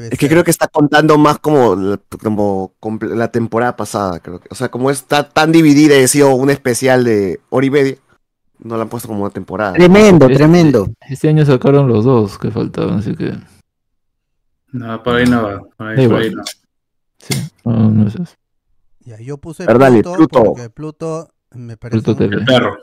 debe 0.00 0.14
Es 0.14 0.18
que 0.18 0.28
creo 0.28 0.44
que 0.44 0.50
está 0.50 0.68
contando 0.68 1.18
más 1.18 1.38
como, 1.38 1.74
la- 1.76 2.00
como 2.80 2.98
la 3.02 3.30
temporada 3.30 3.76
pasada, 3.76 4.20
creo 4.20 4.40
que. 4.40 4.48
O 4.50 4.54
sea, 4.54 4.68
como 4.70 4.90
está 4.90 5.28
tan 5.28 5.52
dividida 5.52 5.98
y 5.98 6.04
ha 6.04 6.08
sido 6.08 6.34
un 6.34 6.50
especial 6.50 7.04
de 7.04 7.40
hora 7.50 7.66
y 7.66 7.70
media, 7.70 7.96
no 8.58 8.76
la 8.76 8.82
han 8.84 8.88
puesto 8.88 9.08
como 9.08 9.22
una 9.22 9.30
temporada. 9.30 9.74
Tremendo, 9.74 10.26
Este- 10.26 10.36
tremendo. 10.38 10.88
Este 11.08 11.28
año 11.28 11.44
sacaron 11.44 11.88
los 11.88 12.04
dos 12.04 12.38
que 12.38 12.50
faltaban, 12.50 12.98
así 13.00 13.14
que. 13.14 13.36
No, 14.72 15.02
por 15.02 15.16
ahí 15.16 15.26
no 15.26 15.42
va. 15.42 15.60
Por 15.76 15.86
ahí, 15.88 16.08
por 16.08 16.16
ahí 16.20 16.30
no. 16.34 16.42
Sí, 17.18 17.34
no, 17.64 17.90
no 17.90 18.08
es 18.08 18.14
eso. 18.14 18.34
Ya, 19.00 19.18
yo 19.20 19.38
puse 19.38 19.64
Verdale, 19.64 20.02
Pluto, 20.02 20.16
Pluto. 20.16 20.44
porque 20.44 20.70
Pluto 20.70 21.28
me 21.52 21.76
parece 21.76 22.02
Pluto 22.02 22.12
un- 22.12 22.18
TV. 22.30 22.36
El 22.36 22.44
perro. 22.44 22.76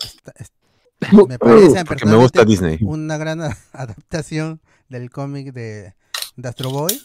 me 1.28 1.38
parece 1.38 1.84
Porque 1.86 2.06
me 2.06 2.16
gusta 2.16 2.46
Disney. 2.46 2.78
una 2.82 3.18
gran 3.18 3.42
adaptación 3.74 4.62
del 4.90 5.10
cómic 5.10 5.52
de, 5.54 5.96
de 6.36 6.50
Astro 6.50 6.70
Boy 6.72 7.00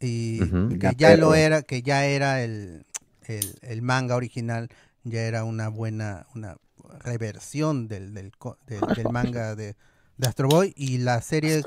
y 0.00 0.38
que 0.78 0.94
Ya, 0.96 1.16
lo 1.16 1.34
era, 1.34 1.62
que 1.62 1.82
ya 1.82 2.06
era 2.06 2.42
el, 2.42 2.86
el, 3.26 3.54
el 3.62 3.82
manga 3.82 4.16
original, 4.16 4.68
ya 5.04 5.20
era 5.22 5.44
una 5.44 5.68
buena, 5.68 6.26
una 6.34 6.56
reversión 7.00 7.88
del, 7.88 8.14
del, 8.14 8.32
co- 8.36 8.58
del- 8.66 8.80
del 8.94 9.08
manga 9.12 9.54
de, 9.54 9.76
de 10.16 10.26
Astro 10.26 10.48
Boy 10.48 10.72
y 10.76 10.98
la 10.98 11.20
serie 11.22 11.62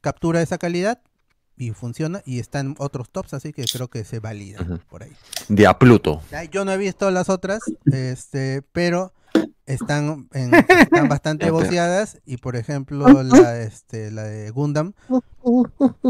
captura 0.00 0.42
esa 0.42 0.58
calidad 0.58 1.00
y 1.56 1.72
funciona 1.72 2.22
y 2.24 2.38
está 2.38 2.60
en 2.60 2.74
otros 2.78 3.10
tops, 3.10 3.34
así 3.34 3.52
que 3.52 3.64
creo 3.64 3.88
que 3.88 4.04
se 4.04 4.18
valida 4.18 4.58
por 4.88 5.02
ahí. 5.02 5.12
De 5.48 5.66
a 5.66 5.78
Pluto. 5.78 6.22
Yo 6.50 6.64
no 6.64 6.72
he 6.72 6.78
visto 6.78 7.10
las 7.10 7.28
otras, 7.28 7.60
este, 7.92 8.62
pero 8.72 9.12
están, 9.66 10.28
en- 10.32 10.52
están 10.68 11.08
bastante 11.08 11.50
voceadas 11.50 12.18
y 12.26 12.36
por 12.38 12.56
ejemplo 12.56 13.22
la, 13.22 13.60
este, 13.62 14.10
la 14.10 14.24
de 14.24 14.50
Gundam 14.50 14.92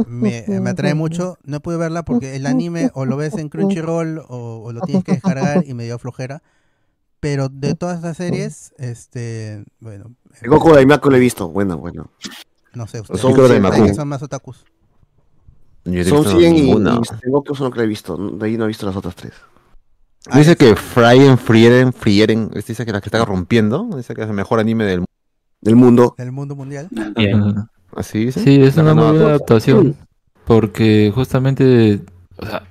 me, 0.07 0.44
me 0.49 0.70
atrae 0.70 0.94
mucho. 0.94 1.36
No 1.44 1.60
pude 1.60 1.76
verla 1.76 2.05
porque 2.05 2.36
el 2.36 2.47
anime 2.47 2.90
o 2.94 3.05
lo 3.05 3.16
ves 3.16 3.34
en 3.34 3.49
Crunchyroll 3.49 4.18
o, 4.28 4.62
o 4.65 4.73
lo 4.73 4.81
tienes 4.82 5.05
que 5.05 5.12
descargar 5.12 5.65
y 5.66 5.74
me 5.74 5.84
dio 5.84 5.99
flojera. 5.99 6.42
Pero 7.20 7.50
de 7.50 7.74
todas 7.74 8.00
las 8.00 8.16
series, 8.16 8.73
este, 8.78 9.62
bueno, 9.78 10.15
El 10.40 10.49
Goku 10.49 10.73
de 10.73 10.86
Mako 10.86 11.10
lo 11.10 11.16
he 11.16 11.20
visto, 11.20 11.49
bueno, 11.49 11.76
bueno. 11.76 12.10
no 12.73 12.86
sé, 12.86 13.00
ustedes, 13.02 13.20
Son 13.20 13.34
de 13.34 13.47
Daimaku. 13.47 13.94
son 13.94 14.08
más 14.08 14.23
otakus. 14.23 14.65
Yo 15.84 16.02
Son 16.05 16.23
visto 16.24 16.39
100 16.39 16.57
y, 16.57 16.70
y 16.70 17.31
Goku 17.31 17.55
son 17.55 17.66
los 17.66 17.74
que 17.74 17.82
he 17.82 17.86
visto, 17.86 18.16
de 18.16 18.47
ahí 18.47 18.57
no 18.57 18.65
he 18.65 18.68
visto 18.68 18.86
las 18.86 18.97
otras 18.97 19.15
tres. 19.16 19.32
Dice 20.34 20.57
que 20.57 20.76
Fryen, 20.76 21.39
Frieren, 21.39 21.92
Frieren, 21.92 22.50
este 22.55 22.73
dice 22.73 22.84
que 22.84 22.92
la 22.92 23.00
que 23.00 23.08
está 23.08 23.24
rompiendo, 23.24 23.89
dice 23.97 24.15
que 24.15 24.23
es 24.23 24.28
el 24.28 24.34
mejor 24.34 24.60
anime 24.60 24.84
del 24.84 24.99
mundo. 24.99 25.10
Del 25.62 25.76
mundo. 25.76 26.15
Del 26.18 26.32
mundo 26.32 26.57
mundial. 26.57 26.89
Así 27.97 28.26
dice. 28.26 28.40
Sí, 28.40 28.60
es 28.62 28.76
una 28.76 28.94
muy 28.94 29.05
buena 29.05 29.26
adaptación. 29.26 29.97
Porque 30.44 31.10
justamente, 31.15 32.00
o 32.36 32.47
sea, 32.47 32.65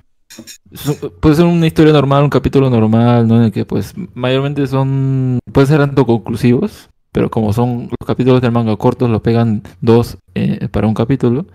puede 1.20 1.34
ser 1.34 1.46
una 1.46 1.66
historia 1.66 1.92
normal, 1.92 2.24
un 2.24 2.30
capítulo 2.30 2.70
normal, 2.70 3.26
¿no? 3.26 3.36
En 3.36 3.44
el 3.44 3.52
que 3.52 3.64
pues 3.64 3.94
mayormente 4.14 4.66
son, 4.66 5.38
pueden 5.52 5.68
ser 5.68 5.80
autoconclusivos, 5.80 6.90
pero 7.10 7.30
como 7.30 7.52
son 7.52 7.88
los 7.98 8.06
capítulos 8.06 8.40
del 8.40 8.52
manga 8.52 8.76
cortos, 8.76 9.10
los 9.10 9.22
pegan 9.22 9.62
dos 9.80 10.18
eh, 10.34 10.68
para 10.68 10.86
un 10.86 10.94
capítulo. 10.94 11.46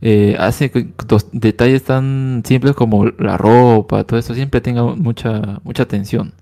Eh, 0.00 0.36
hace 0.38 0.70
que 0.70 0.88
dos 1.06 1.28
detalles 1.32 1.84
tan 1.84 2.42
simples 2.44 2.74
como 2.74 3.06
la 3.06 3.36
ropa, 3.36 4.04
todo 4.04 4.18
eso 4.18 4.34
siempre 4.34 4.60
tenga 4.60 4.82
mucha 4.82 5.60
mucha 5.64 5.84
atención. 5.84 6.32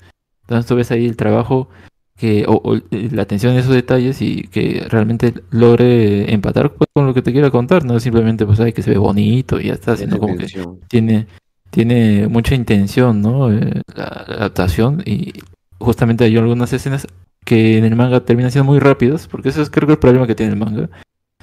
Entonces 0.43 0.67
tú 0.67 0.77
ves 0.77 0.91
ahí 0.91 1.07
el 1.07 1.17
trabajo 1.17 1.69
que 2.17 2.45
o, 2.47 2.61
o, 2.65 2.77
eh, 2.77 3.09
la 3.13 3.23
atención 3.23 3.53
en 3.53 3.59
esos 3.59 3.75
detalles 3.75 4.23
y 4.23 4.43
que 4.45 4.87
realmente 4.89 5.35
logre 5.51 6.33
empatar 6.33 6.73
pues, 6.73 6.89
con 6.93 7.07
lo 7.07 7.15
que 7.15 7.23
te 7.23 7.33
quiera 7.33 7.51
contar, 7.51 7.85
no 7.85 7.99
simplemente 8.01 8.47
pues 8.47 8.61
ay 8.61 8.73
que 8.73 8.83
se 8.83 8.91
ve 8.91 8.99
bonito 8.99 9.61
y 9.61 9.67
ya 9.67 9.75
está, 9.75 9.97
sino 9.97 10.19
como 10.19 10.37
que 10.37 10.47
tiene 10.89 11.27
tiene 11.71 12.29
mucha 12.29 12.55
intención, 12.55 13.21
¿no? 13.21 13.53
Eh, 13.53 13.83
la, 13.95 14.25
la 14.29 14.35
adaptación 14.37 15.03
y 15.05 15.33
justamente 15.79 16.25
hay 16.25 16.37
algunas 16.37 16.73
escenas 16.73 17.07
que 17.45 17.79
en 17.79 17.85
el 17.85 17.97
manga 17.97 18.25
terminan 18.25 18.51
siendo 18.51 18.71
muy 18.71 18.79
rápidos, 18.79 19.29
porque 19.29 19.51
eso 19.51 19.63
es 19.63 19.71
creo 19.71 19.87
que 19.87 19.93
el 19.95 19.99
problema 19.99 20.27
que 20.27 20.35
tiene 20.35 20.53
el 20.53 20.59
manga. 20.59 20.89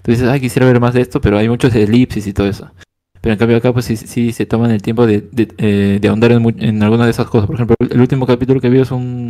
Tú 0.01 0.11
ay, 0.29 0.39
quisiera 0.39 0.65
ver 0.65 0.79
más 0.79 0.93
de 0.93 1.01
esto, 1.01 1.21
pero 1.21 1.37
hay 1.37 1.47
muchos 1.47 1.73
elipsis 1.75 2.25
y 2.27 2.33
todo 2.33 2.47
eso. 2.47 2.71
Pero 3.21 3.33
en 3.33 3.39
cambio 3.39 3.57
acá 3.57 3.71
pues 3.71 3.85
sí, 3.85 3.95
sí 3.95 4.31
se 4.31 4.45
toman 4.45 4.71
el 4.71 4.81
tiempo 4.81 5.05
de, 5.05 5.21
de, 5.31 5.47
eh, 5.57 5.99
de 6.01 6.07
ahondar 6.07 6.31
en, 6.31 6.55
en 6.59 6.83
alguna 6.83 7.05
de 7.05 7.11
esas 7.11 7.27
cosas. 7.27 7.45
Por 7.45 7.55
ejemplo, 7.55 7.75
el 7.79 8.01
último 8.01 8.25
capítulo 8.25 8.59
que 8.59 8.69
vi 8.69 8.79
es 8.79 8.91
un... 8.91 9.29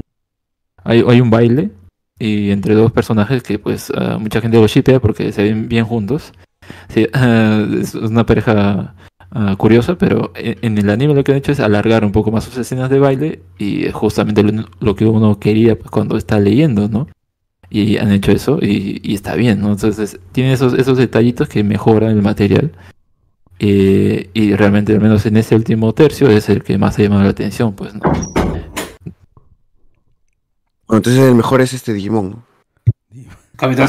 Hay, 0.84 1.04
hay 1.08 1.22
un 1.22 1.30
baile 1.30 1.72
y 2.18 2.52
entre 2.52 2.74
dos 2.74 2.92
personajes 2.92 3.44
que 3.44 3.60
pues 3.60 3.92
ah, 3.96 4.18
mucha 4.20 4.42
gente 4.42 4.60
los 4.60 4.72
shippea 4.72 5.00
porque 5.00 5.32
se 5.32 5.44
ven 5.44 5.68
bien 5.68 5.86
juntos. 5.86 6.34
Es 6.96 7.96
una 7.96 8.26
pareja 8.26 8.96
ah, 9.32 9.56
curiosa, 9.58 9.98
pero 9.98 10.32
en, 10.36 10.58
en 10.62 10.78
el 10.78 10.90
anime 10.90 11.14
lo 11.14 11.24
que 11.24 11.34
han 11.34 11.40
hecho 11.40 11.52
es 11.52 11.60
alargar 11.60 12.06
un 12.06 12.14
poco 12.14 12.32
más 12.32 12.46
sus 12.46 12.58
escenas 12.58 12.90
de 12.90 13.00
baile 13.00 13.42
y 13.58 13.90
justamente 13.92 14.42
lo, 14.44 14.66
lo 14.80 14.96
que 14.96 15.06
uno 15.06 15.38
quería 15.40 15.78
pues, 15.78 15.92
cuando 15.92 16.16
está 16.16 16.40
leyendo, 16.40 16.88
¿no? 16.88 17.08
Y 17.72 17.98
han 17.98 18.12
hecho 18.12 18.32
eso 18.34 18.60
y, 18.62 19.00
y 19.04 19.16
está 19.16 19.36
bien, 19.36 19.62
¿no? 19.62 19.72
Entonces 19.74 20.20
tiene 20.34 20.54
esos, 20.54 20.74
esos 20.76 20.98
detallitos 20.98 21.48
que 21.50 21.64
mejoran 21.64 22.12
el 22.12 22.22
material. 22.24 22.72
eh, 23.60 24.30
y 24.34 24.56
realmente, 24.56 24.94
al 24.94 25.02
menos 25.02 25.26
en 25.28 25.38
ese 25.38 25.56
último 25.56 25.94
tercio, 25.94 26.30
es 26.30 26.50
el 26.50 26.64
que 26.64 26.78
más 26.78 26.98
ha 27.00 27.04
llamado 27.04 27.24
la 27.24 27.30
atención, 27.30 27.74
pues, 27.76 27.94
¿no? 27.96 28.02
Bueno, 30.88 30.98
entonces 31.00 31.22
el 31.24 31.36
mejor 31.36 31.62
es 31.62 31.74
este 31.74 31.94
Digimon, 31.94 32.30
¿no? 32.32 32.46
Capitán. 33.58 33.88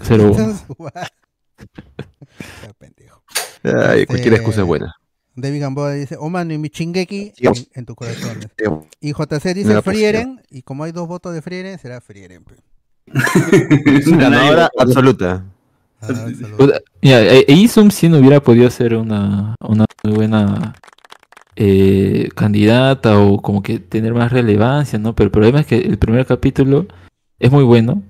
Cero 0.00 0.32
pendejo. 2.78 3.22
Ay, 3.64 4.06
cualquier 4.06 4.34
Este, 4.34 4.36
excusa 4.36 4.60
es 4.62 4.66
buena. 4.66 4.94
David 5.34 5.60
Gamboa 5.62 5.92
dice, 5.94 6.16
oh 6.18 6.28
mano, 6.28 6.52
y 6.52 6.58
mi 6.58 6.68
chingeki 6.70 7.32
en, 7.38 7.52
en 7.74 7.86
tu 7.86 7.94
corazón. 7.94 8.40
Y 9.00 9.12
JC 9.12 9.54
dice. 9.54 9.78
Frieren, 9.78 10.42
y 10.50 10.62
como 10.62 10.84
hay 10.84 10.92
dos 10.92 11.08
votos 11.08 11.32
de 11.34 11.42
Frieren, 11.42 11.78
será 11.78 12.00
Frieren. 12.00 12.44
pe. 12.44 12.54
Ganadora 13.06 14.70
absoluta. 14.78 15.44
Ah, 16.00 16.26
Izum 17.46 17.90
sí 17.90 18.08
no 18.08 18.18
hubiera 18.18 18.40
podido 18.40 18.68
ser 18.70 18.96
una, 18.96 19.54
una 19.60 19.84
muy 20.02 20.14
buena 20.14 20.74
eh, 21.54 22.28
candidata 22.34 23.18
o 23.18 23.40
como 23.40 23.62
que 23.62 23.78
tener 23.78 24.14
más 24.14 24.32
relevancia, 24.32 24.98
¿no? 24.98 25.14
Pero 25.14 25.26
el 25.26 25.30
problema 25.30 25.60
es 25.60 25.66
que 25.66 25.78
el 25.78 25.98
primer 25.98 26.26
capítulo 26.26 26.86
es 27.38 27.52
muy 27.52 27.64
bueno 27.64 28.02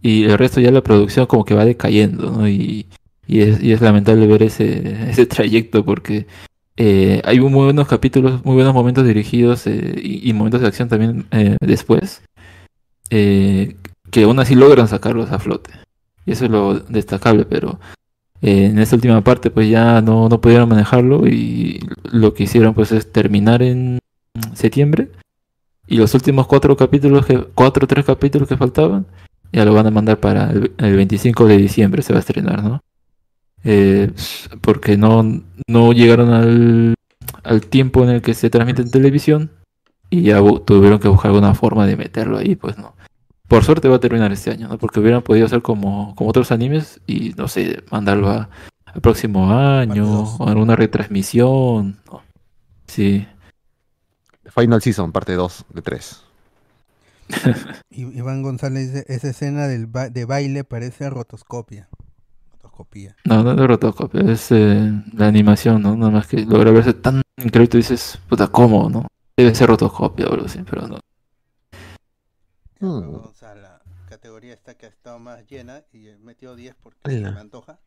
y 0.00 0.24
el 0.24 0.38
resto 0.38 0.60
ya 0.60 0.70
la 0.70 0.82
producción 0.82 1.26
como 1.26 1.44
que 1.44 1.54
va 1.54 1.64
decayendo, 1.64 2.30
¿no? 2.30 2.48
Y, 2.48 2.86
y 3.26 3.40
es, 3.40 3.62
y 3.62 3.72
es 3.72 3.80
lamentable 3.80 4.26
ver 4.26 4.42
ese, 4.42 5.08
ese 5.10 5.26
trayecto 5.26 5.84
porque 5.84 6.26
eh, 6.76 7.20
hay 7.24 7.40
muy 7.40 7.64
buenos 7.64 7.88
capítulos, 7.88 8.44
muy 8.44 8.54
buenos 8.54 8.74
momentos 8.74 9.06
dirigidos 9.06 9.66
eh, 9.66 9.94
y, 10.02 10.28
y 10.28 10.32
momentos 10.32 10.60
de 10.60 10.66
acción 10.66 10.88
también 10.88 11.26
eh, 11.30 11.56
después 11.60 12.22
eh, 13.10 13.76
que 14.14 14.22
aún 14.22 14.38
así 14.38 14.54
logran 14.54 14.86
sacarlos 14.86 15.32
a 15.32 15.40
flote. 15.40 15.72
Y 16.24 16.30
eso 16.30 16.44
es 16.44 16.50
lo 16.52 16.78
destacable, 16.78 17.44
pero 17.46 17.80
eh, 18.42 18.66
en 18.66 18.78
esta 18.78 18.94
última 18.94 19.20
parte 19.22 19.50
pues 19.50 19.68
ya 19.68 20.00
no, 20.02 20.28
no 20.28 20.40
pudieron 20.40 20.68
manejarlo 20.68 21.26
y 21.26 21.80
lo 22.12 22.32
que 22.32 22.44
hicieron 22.44 22.74
pues 22.74 22.92
es 22.92 23.10
terminar 23.10 23.60
en 23.60 23.98
septiembre 24.54 25.10
y 25.88 25.96
los 25.96 26.14
últimos 26.14 26.46
cuatro 26.46 26.76
capítulos, 26.76 27.26
que, 27.26 27.44
cuatro 27.56 27.86
o 27.86 27.88
tres 27.88 28.04
capítulos 28.04 28.48
que 28.48 28.56
faltaban, 28.56 29.04
ya 29.52 29.64
lo 29.64 29.74
van 29.74 29.88
a 29.88 29.90
mandar 29.90 30.20
para 30.20 30.48
el, 30.52 30.70
el 30.78 30.94
25 30.94 31.48
de 31.48 31.56
diciembre 31.56 32.02
se 32.02 32.12
va 32.12 32.18
a 32.18 32.20
estrenar, 32.20 32.62
¿no? 32.62 32.84
Eh, 33.64 34.12
porque 34.60 34.96
no, 34.96 35.42
no 35.66 35.92
llegaron 35.92 36.32
al, 36.32 36.94
al 37.42 37.66
tiempo 37.66 38.04
en 38.04 38.10
el 38.10 38.22
que 38.22 38.34
se 38.34 38.48
transmite 38.48 38.82
en 38.82 38.92
televisión 38.92 39.50
y 40.08 40.22
ya 40.22 40.40
tuvieron 40.64 41.00
que 41.00 41.08
buscar 41.08 41.32
alguna 41.32 41.56
forma 41.56 41.84
de 41.84 41.96
meterlo 41.96 42.38
ahí, 42.38 42.54
pues 42.54 42.78
no. 42.78 42.94
Por 43.48 43.62
suerte 43.64 43.88
va 43.88 43.96
a 43.96 44.00
terminar 44.00 44.32
este 44.32 44.50
año, 44.50 44.68
¿no? 44.68 44.78
Porque 44.78 45.00
hubieran 45.00 45.22
podido 45.22 45.46
hacer 45.46 45.60
como, 45.62 46.14
como 46.16 46.30
otros 46.30 46.50
animes 46.50 47.00
y, 47.06 47.34
no 47.36 47.46
sé, 47.48 47.82
mandarlo 47.90 48.30
a- 48.30 48.48
al 48.86 49.00
próximo 49.00 49.52
año 49.52 50.22
o 50.38 50.50
en 50.50 50.58
una 50.58 50.76
retransmisión. 50.76 51.98
¿no? 52.10 52.22
Sí. 52.86 53.26
Final 54.46 54.80
Season, 54.80 55.12
parte 55.12 55.34
2 55.34 55.64
de 55.74 55.82
3. 55.82 56.22
Y- 57.90 58.02
Iván 58.18 58.42
González 58.42 58.92
dice, 58.92 59.04
esa 59.08 59.28
escena 59.28 59.66
del 59.66 59.86
ba- 59.86 60.08
de 60.10 60.24
baile 60.24 60.64
parece 60.64 61.10
rotoscopia. 61.10 61.88
Rotoscopía. 62.52 63.16
No, 63.24 63.42
no 63.42 63.52
es 63.52 63.68
rotoscopia, 63.68 64.20
es 64.22 64.50
eh, 64.52 64.90
la 65.12 65.26
animación, 65.26 65.82
¿no? 65.82 65.96
Nada 65.96 66.10
más 66.12 66.26
que 66.26 66.44
logra 66.44 66.70
verse 66.70 66.94
tan 66.94 67.22
increíble, 67.36 67.68
tú 67.68 67.76
dices, 67.76 68.18
puta, 68.28 68.46
¿cómo, 68.48 68.88
no? 68.88 69.06
Debe 69.36 69.54
ser 69.54 69.68
rotoscopia 69.68 70.26
o 70.26 70.32
algo 70.34 70.46
así, 70.46 70.60
pero 70.68 70.86
no. 70.88 70.98
O 72.84 73.32
sea, 73.34 73.54
la 73.54 73.80
categoría 74.08 74.52
está 74.52 74.74
que 74.74 74.86
ha 74.86 74.88
estado 74.88 75.18
más 75.18 75.46
llena 75.46 75.82
y 75.92 76.08
he 76.08 76.16
metido 76.18 76.56
10 76.56 76.74
porque 76.82 76.98
Ala. 77.04 77.32
me 77.32 77.40
antoja. 77.40 77.78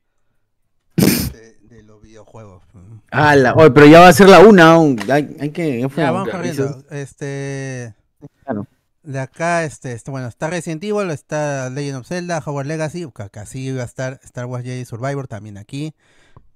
Este, 0.96 1.38
de, 1.38 1.76
de 1.76 1.84
los 1.84 2.02
videojuegos. 2.02 2.64
Ala, 3.12 3.54
oye, 3.54 3.72
pero 3.72 3.86
ya 3.86 4.00
va 4.00 4.08
a 4.08 4.14
ser 4.14 4.30
la 4.30 4.40
una 4.40 4.74
aún. 4.74 5.00
Hay, 5.12 5.38
hay 5.40 5.52
que. 5.52 5.80
ya 5.80 5.90
fue. 5.90 6.04
Ya, 6.04 6.12
vamos 6.12 6.30
corriendo. 6.30 6.84
Este. 6.90 7.96
Claro. 8.44 8.66
De 9.04 9.20
acá, 9.20 9.64
este, 9.64 9.94
este, 9.94 10.12
bueno, 10.12 10.28
está 10.28 10.50
Resident 10.50 10.84
Evil, 10.84 11.12
está 11.12 11.70
Legend 11.70 12.00
of 12.00 12.08
Zelda, 12.08 12.44
Hogwarts 12.46 12.68
Legacy, 12.68 13.08
sí 13.46 13.72
va 13.72 13.84
a 13.84 13.86
estar 13.86 14.20
Star 14.24 14.48
Wars 14.48 14.66
Jedi 14.66 14.84
Survivor 14.84 15.30
también 15.30 15.58
aquí. 15.58 15.94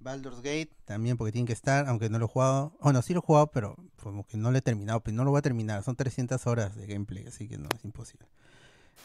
Baldur's 0.02 0.42
Gate 0.42 0.72
también 0.84 1.16
porque 1.16 1.32
tiene 1.32 1.48
que 1.48 1.54
estar, 1.54 1.88
aunque 1.88 2.10
no 2.10 2.20
lo 2.20 2.26
he 2.26 2.28
jugado. 2.28 2.74
Bueno, 2.82 3.02
sí 3.04 3.14
lo 3.14 3.20
he 3.20 3.24
jugado, 3.24 3.48
pero 3.52 3.78
como 4.02 4.26
que 4.26 4.38
no 4.38 4.52
lo 4.52 4.58
he 4.58 4.62
terminado, 4.62 5.02
pero 5.02 5.16
no 5.16 5.24
lo 5.24 5.32
voy 5.32 5.40
a 5.40 5.42
terminar. 5.42 5.84
Son 5.84 5.96
300 5.96 6.46
horas 6.48 6.76
de 6.76 6.88
gameplay, 6.88 7.26
así 7.28 7.48
que 7.48 7.58
no, 7.58 7.70
es 7.76 7.86
imposible. 7.86 8.28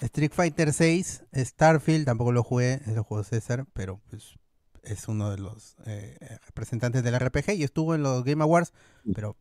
Street 0.00 0.32
Fighter 0.32 0.72
6, 0.72 1.24
Starfield, 1.34 2.04
tampoco 2.04 2.32
lo 2.32 2.42
jugué, 2.42 2.74
es 2.86 2.94
lo 2.94 3.04
jugó 3.04 3.24
César, 3.24 3.66
pero 3.72 4.00
pues 4.10 4.34
es 4.82 5.08
uno 5.08 5.30
de 5.30 5.38
los 5.38 5.76
eh, 5.86 6.18
representantes 6.46 7.02
del 7.02 7.18
RPG 7.18 7.52
y 7.54 7.64
estuvo 7.64 7.94
en 7.94 8.02
los 8.02 8.22
Game 8.24 8.42
Awards, 8.42 8.72
pero 9.14 9.36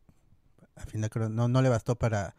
al 0.74 0.86
final 0.86 1.10
creo 1.10 1.28
no, 1.28 1.48
no 1.48 1.62
le 1.62 1.68
bastó 1.68 1.96
para 1.96 2.34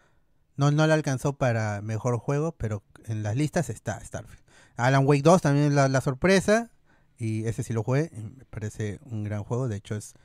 no, 0.55 0.71
no 0.71 0.87
le 0.87 0.93
alcanzó 0.93 1.33
para 1.33 1.81
mejor 1.81 2.17
juego, 2.17 2.53
pero 2.53 2.83
en 3.05 3.21
las 3.23 3.35
listas 3.35 3.69
está 3.69 4.03
Starfield. 4.03 4.41
Alan 4.75 5.05
Wake 5.05 5.21
2 5.21 5.41
también 5.41 5.75
la, 5.75 5.87
la 5.87 6.01
sorpresa, 6.01 6.71
y 7.17 7.45
ese 7.45 7.63
sí 7.63 7.73
lo 7.73 7.83
jugué, 7.83 8.11
me 8.11 8.45
parece 8.45 8.99
un 9.03 9.23
gran 9.23 9.43
juego, 9.43 9.67
de 9.67 9.77
hecho 9.77 9.95
es 9.95 10.15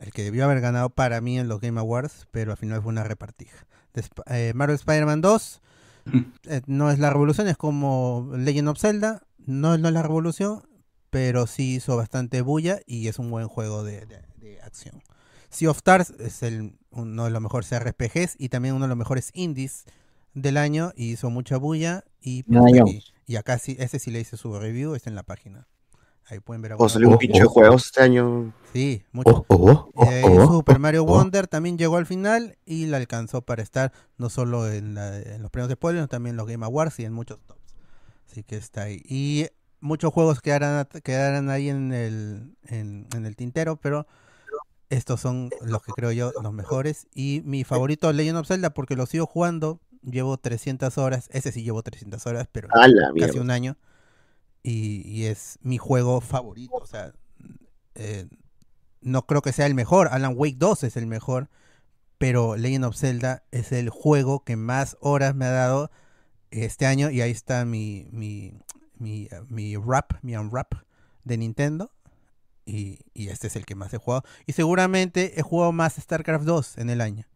el 0.00 0.12
que 0.12 0.22
debió 0.24 0.44
haber 0.44 0.60
ganado 0.60 0.90
para 0.90 1.20
mí 1.20 1.38
en 1.38 1.48
los 1.48 1.60
Game 1.60 1.78
Awards, 1.80 2.26
pero 2.30 2.52
al 2.52 2.58
final 2.58 2.82
fue 2.82 2.90
una 2.90 3.04
repartija. 3.04 3.66
Desp- 3.94 4.22
eh, 4.26 4.52
Marvel 4.54 4.76
Spider-Man 4.76 5.20
2 5.20 5.60
eh, 6.44 6.62
no 6.66 6.90
es 6.90 6.98
la 6.98 7.10
revolución, 7.10 7.48
es 7.48 7.56
como 7.56 8.30
Legend 8.36 8.68
of 8.68 8.78
Zelda, 8.78 9.22
no, 9.38 9.76
no 9.78 9.88
es 9.88 9.94
la 9.94 10.02
revolución, 10.02 10.62
pero 11.10 11.46
sí 11.46 11.76
hizo 11.76 11.96
bastante 11.96 12.42
bulla 12.42 12.80
y 12.86 13.08
es 13.08 13.18
un 13.18 13.30
buen 13.30 13.48
juego 13.48 13.82
de, 13.84 14.06
de- 14.06 14.22
de 14.36 14.60
acción. 14.62 15.02
Sea 15.48 15.70
of 15.70 15.78
Stars 15.78 16.10
es 16.18 16.42
el, 16.42 16.76
uno 16.90 17.24
de 17.24 17.30
los 17.30 17.40
mejores 17.40 17.72
RPGs 17.72 18.34
y 18.38 18.48
también 18.50 18.74
uno 18.74 18.84
de 18.84 18.88
los 18.90 18.98
mejores 18.98 19.30
indies 19.32 19.84
del 20.34 20.56
año 20.58 20.92
y 20.96 21.12
hizo 21.12 21.30
mucha 21.30 21.56
bulla 21.56 22.04
y, 22.20 22.42
pues, 22.42 22.58
Jones. 22.80 23.12
y 23.26 23.36
acá 23.36 23.56
sí, 23.58 23.76
ese 23.78 23.98
sí 23.98 24.10
le 24.10 24.20
hice 24.20 24.36
su 24.36 24.58
review, 24.58 24.94
está 24.94 25.08
en 25.08 25.16
la 25.16 25.22
página. 25.22 25.66
Ahí 26.28 26.40
pueden 26.40 26.60
ver 26.62 26.74
O 26.76 26.88
salió 26.88 27.08
un 27.08 27.18
pinche 27.18 27.40
de 27.40 27.46
juegos 27.46 27.86
este 27.86 28.02
año. 28.02 28.52
Sí, 28.72 29.04
mucho. 29.12 29.44
oh, 29.48 29.90
oh, 29.94 30.10
Eh, 30.10 30.22
oh, 30.24 30.46
Super 30.46 30.78
Mario 30.80 31.04
oh. 31.04 31.06
Wonder 31.06 31.46
también 31.46 31.78
llegó 31.78 31.96
al 31.98 32.06
final 32.06 32.58
y 32.66 32.86
la 32.86 32.96
alcanzó 32.96 33.42
para 33.42 33.62
estar 33.62 33.92
no 34.18 34.28
solo 34.28 34.68
en, 34.70 34.94
la- 34.94 35.18
en 35.18 35.40
los 35.42 35.50
premios 35.50 35.68
de 35.68 35.74
spoiler, 35.74 36.00
sino 36.00 36.08
también 36.08 36.32
en 36.34 36.36
los 36.38 36.46
Game 36.48 36.64
Awards 36.64 36.98
y 36.98 37.04
en 37.04 37.12
muchos 37.12 37.38
tops. 37.46 37.60
Así 38.28 38.42
que 38.42 38.56
está 38.56 38.82
ahí. 38.82 39.02
Y 39.04 39.46
muchos 39.80 40.12
juegos 40.12 40.40
quedarán, 40.40 40.88
quedarán 41.04 41.48
ahí 41.48 41.68
en 41.68 41.92
el, 41.92 42.56
en, 42.64 43.06
en 43.14 43.24
el 43.24 43.36
tintero, 43.36 43.76
pero 43.76 44.06
estos 44.90 45.20
son 45.20 45.50
los 45.62 45.82
que 45.82 45.92
creo 45.92 46.10
yo 46.12 46.32
los 46.42 46.52
mejores. 46.52 47.06
Y 47.14 47.42
mi 47.44 47.62
favorito 47.64 48.12
Legend 48.12 48.38
of 48.38 48.48
Zelda 48.48 48.70
porque 48.70 48.96
lo 48.96 49.06
sigo 49.06 49.26
jugando. 49.26 49.80
Llevo 50.02 50.36
300 50.38 50.98
horas. 50.98 51.28
Ese 51.32 51.50
sí 51.52 51.62
llevo 51.62 51.82
300 51.82 52.24
horas, 52.26 52.48
pero 52.50 52.68
casi 52.68 53.12
mierda. 53.14 53.40
un 53.40 53.50
año. 53.50 53.76
Y, 54.66 55.02
y 55.08 55.26
es 55.26 55.60
mi 55.62 55.78
juego 55.78 56.20
favorito. 56.20 56.74
O 56.74 56.86
sea, 56.86 57.12
eh, 57.94 58.26
no 59.00 59.24
creo 59.24 59.40
que 59.40 59.52
sea 59.52 59.66
el 59.66 59.76
mejor. 59.76 60.08
Alan 60.10 60.34
Wake 60.36 60.56
2 60.58 60.82
es 60.82 60.96
el 60.96 61.06
mejor. 61.06 61.48
Pero 62.18 62.56
Legend 62.56 62.86
of 62.86 62.96
Zelda 62.96 63.44
es 63.52 63.70
el 63.70 63.90
juego 63.90 64.42
que 64.42 64.56
más 64.56 64.96
horas 65.00 65.36
me 65.36 65.44
ha 65.44 65.50
dado 65.50 65.92
este 66.50 66.84
año. 66.84 67.10
Y 67.10 67.20
ahí 67.20 67.30
está 67.30 67.64
mi, 67.64 68.08
mi, 68.10 68.58
mi, 68.98 69.28
mi 69.48 69.76
rap, 69.76 70.14
mi 70.22 70.36
unwrap 70.36 70.72
de 71.22 71.36
Nintendo. 71.36 71.92
Y, 72.64 72.98
y 73.14 73.28
este 73.28 73.46
es 73.46 73.54
el 73.54 73.66
que 73.66 73.76
más 73.76 73.94
he 73.94 73.98
jugado. 73.98 74.24
Y 74.46 74.54
seguramente 74.54 75.38
he 75.38 75.42
jugado 75.42 75.70
más 75.70 75.94
StarCraft 75.94 76.44
2 76.44 76.78
en 76.78 76.90
el 76.90 77.02
año. 77.02 77.28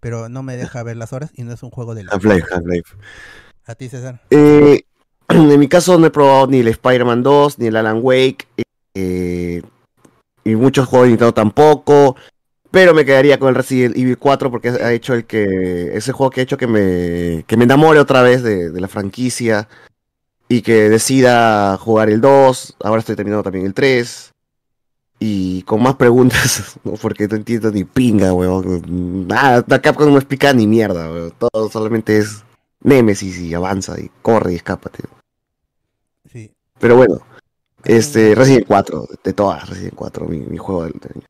Pero 0.00 0.30
no 0.30 0.42
me 0.42 0.56
deja 0.56 0.82
ver 0.84 0.96
las 0.96 1.12
horas 1.12 1.32
y 1.34 1.42
no 1.42 1.52
es 1.52 1.62
un 1.62 1.70
juego 1.70 1.94
de 1.94 2.04
la 2.04 2.12
Half-Life, 2.12 2.46
Half-Life. 2.50 2.96
A 3.66 3.74
ti, 3.74 3.90
César. 3.90 4.22
Eh, 4.30 4.86
en 5.52 5.58
mi 5.58 5.68
caso 5.68 5.98
no 5.98 6.06
he 6.06 6.10
probado 6.10 6.46
ni 6.46 6.60
el 6.60 6.68
Spider-Man 6.68 7.22
2, 7.22 7.58
ni 7.58 7.66
el 7.66 7.76
Alan 7.76 8.00
Wake, 8.02 8.46
eh, 8.94 9.62
y 10.44 10.56
muchos 10.56 10.86
juegos 10.86 11.06
de 11.06 11.10
Nintendo 11.10 11.34
tampoco, 11.34 12.16
pero 12.70 12.94
me 12.94 13.04
quedaría 13.04 13.38
con 13.38 13.48
el 13.48 13.54
Resident 13.54 13.96
Evil 13.96 14.18
4 14.18 14.50
porque 14.50 14.68
ha 14.70 14.92
hecho 14.92 15.14
el 15.14 15.24
que, 15.24 15.96
ese 15.96 16.12
juego 16.12 16.30
que 16.30 16.40
ha 16.40 16.44
hecho 16.44 16.56
que 16.56 16.66
me, 16.66 17.44
que 17.46 17.56
me 17.56 17.64
enamore 17.64 18.00
otra 18.00 18.22
vez 18.22 18.42
de, 18.42 18.70
de 18.70 18.80
la 18.80 18.88
franquicia 18.88 19.68
y 20.48 20.62
que 20.62 20.88
decida 20.88 21.76
jugar 21.76 22.08
el 22.08 22.20
2, 22.20 22.76
ahora 22.82 23.00
estoy 23.00 23.16
terminando 23.16 23.42
también 23.42 23.66
el 23.66 23.74
3. 23.74 24.32
Y 25.20 25.62
con 25.62 25.82
más 25.82 25.96
preguntas, 25.96 26.78
porque 27.02 27.26
no 27.28 27.36
entiendo 27.36 27.70
ni 27.70 27.84
pinga, 27.84 28.32
weón. 28.32 29.26
Nada, 29.26 29.62
Capcom 29.80 30.10
no 30.10 30.16
explica 30.16 30.52
ni 30.52 30.66
mierda, 30.66 31.10
weón. 31.10 31.32
Todo 31.38 31.68
solamente 31.70 32.18
es 32.18 32.44
Nemesis 32.82 33.38
y 33.38 33.52
avanza 33.54 33.98
y 34.00 34.10
corre 34.22 34.52
y 34.52 34.56
escápate. 34.56 35.02
Sí. 35.02 35.17
Pero 36.78 36.96
bueno, 36.96 37.20
este 37.84 38.34
Resident 38.34 38.66
4, 38.66 39.08
de 39.24 39.32
todas, 39.32 39.68
Resident 39.68 39.94
4, 39.94 40.26
mi, 40.26 40.38
mi 40.40 40.58
juego 40.58 40.84
del 40.84 40.94
año. 41.14 41.26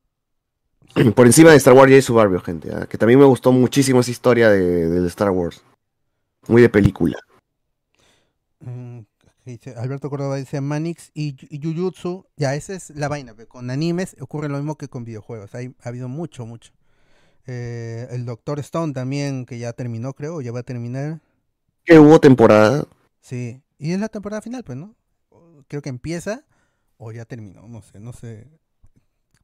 Por 1.15 1.25
encima 1.25 1.51
de 1.51 1.57
Star 1.57 1.73
Wars 1.73 1.89
Jedi 1.89 2.01
Survivor, 2.01 2.41
gente, 2.41 2.73
¿ah? 2.73 2.87
que 2.87 2.97
también 2.97 3.19
me 3.19 3.25
gustó 3.25 3.51
muchísimo 3.51 3.99
esa 3.99 4.11
historia 4.11 4.49
de, 4.49 5.05
Star 5.07 5.29
Wars. 5.31 5.61
Muy 6.47 6.61
de 6.61 6.69
película. 6.69 7.19
Mm, 8.59 9.01
dice- 9.45 9.75
Alberto 9.75 10.09
Córdoba 10.09 10.37
dice 10.37 10.61
Manix 10.61 11.11
y, 11.13 11.35
y 11.49 11.61
Jujutsu. 11.61 12.25
Ya, 12.37 12.55
esa 12.55 12.73
es 12.73 12.89
la 12.91 13.07
vaina. 13.07 13.35
Con 13.47 13.69
animes 13.69 14.15
ocurre 14.19 14.49
lo 14.49 14.57
mismo 14.57 14.77
que 14.77 14.87
con 14.87 15.05
videojuegos. 15.05 15.53
Hay, 15.53 15.75
ha 15.83 15.89
habido 15.89 16.07
mucho, 16.09 16.45
mucho. 16.45 16.71
Eh, 17.45 18.07
el 18.11 18.25
Doctor 18.25 18.59
Stone 18.59 18.93
también, 18.93 19.45
que 19.45 19.59
ya 19.59 19.73
terminó, 19.73 20.13
creo, 20.13 20.35
o 20.35 20.41
ya 20.41 20.51
va 20.51 20.59
a 20.59 20.63
terminar. 20.63 21.19
Que 21.83 21.99
hubo 21.99 22.19
temporada. 22.19 22.85
Sí. 23.21 23.61
Y 23.77 23.91
es 23.93 23.99
la 23.99 24.09
temporada 24.09 24.41
final, 24.41 24.63
pues, 24.63 24.77
¿no? 24.77 24.95
Creo 25.69 25.81
que 25.81 25.89
empieza 25.89 26.43
o 26.97 27.13
ya 27.13 27.23
terminó. 27.23 27.67
No 27.69 27.81
sé, 27.81 28.01
no 28.01 28.11
sé. 28.11 28.49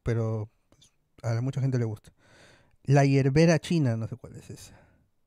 Pero 0.03 0.49
pues, 0.69 0.91
a 1.23 1.39
mucha 1.41 1.61
gente 1.61 1.79
le 1.79 1.85
gusta. 1.85 2.11
La 2.83 3.05
hierbera 3.05 3.57
china, 3.59 3.95
no 3.95 4.07
sé 4.07 4.17
cuál 4.17 4.35
es 4.35 4.49
esa. 4.49 4.77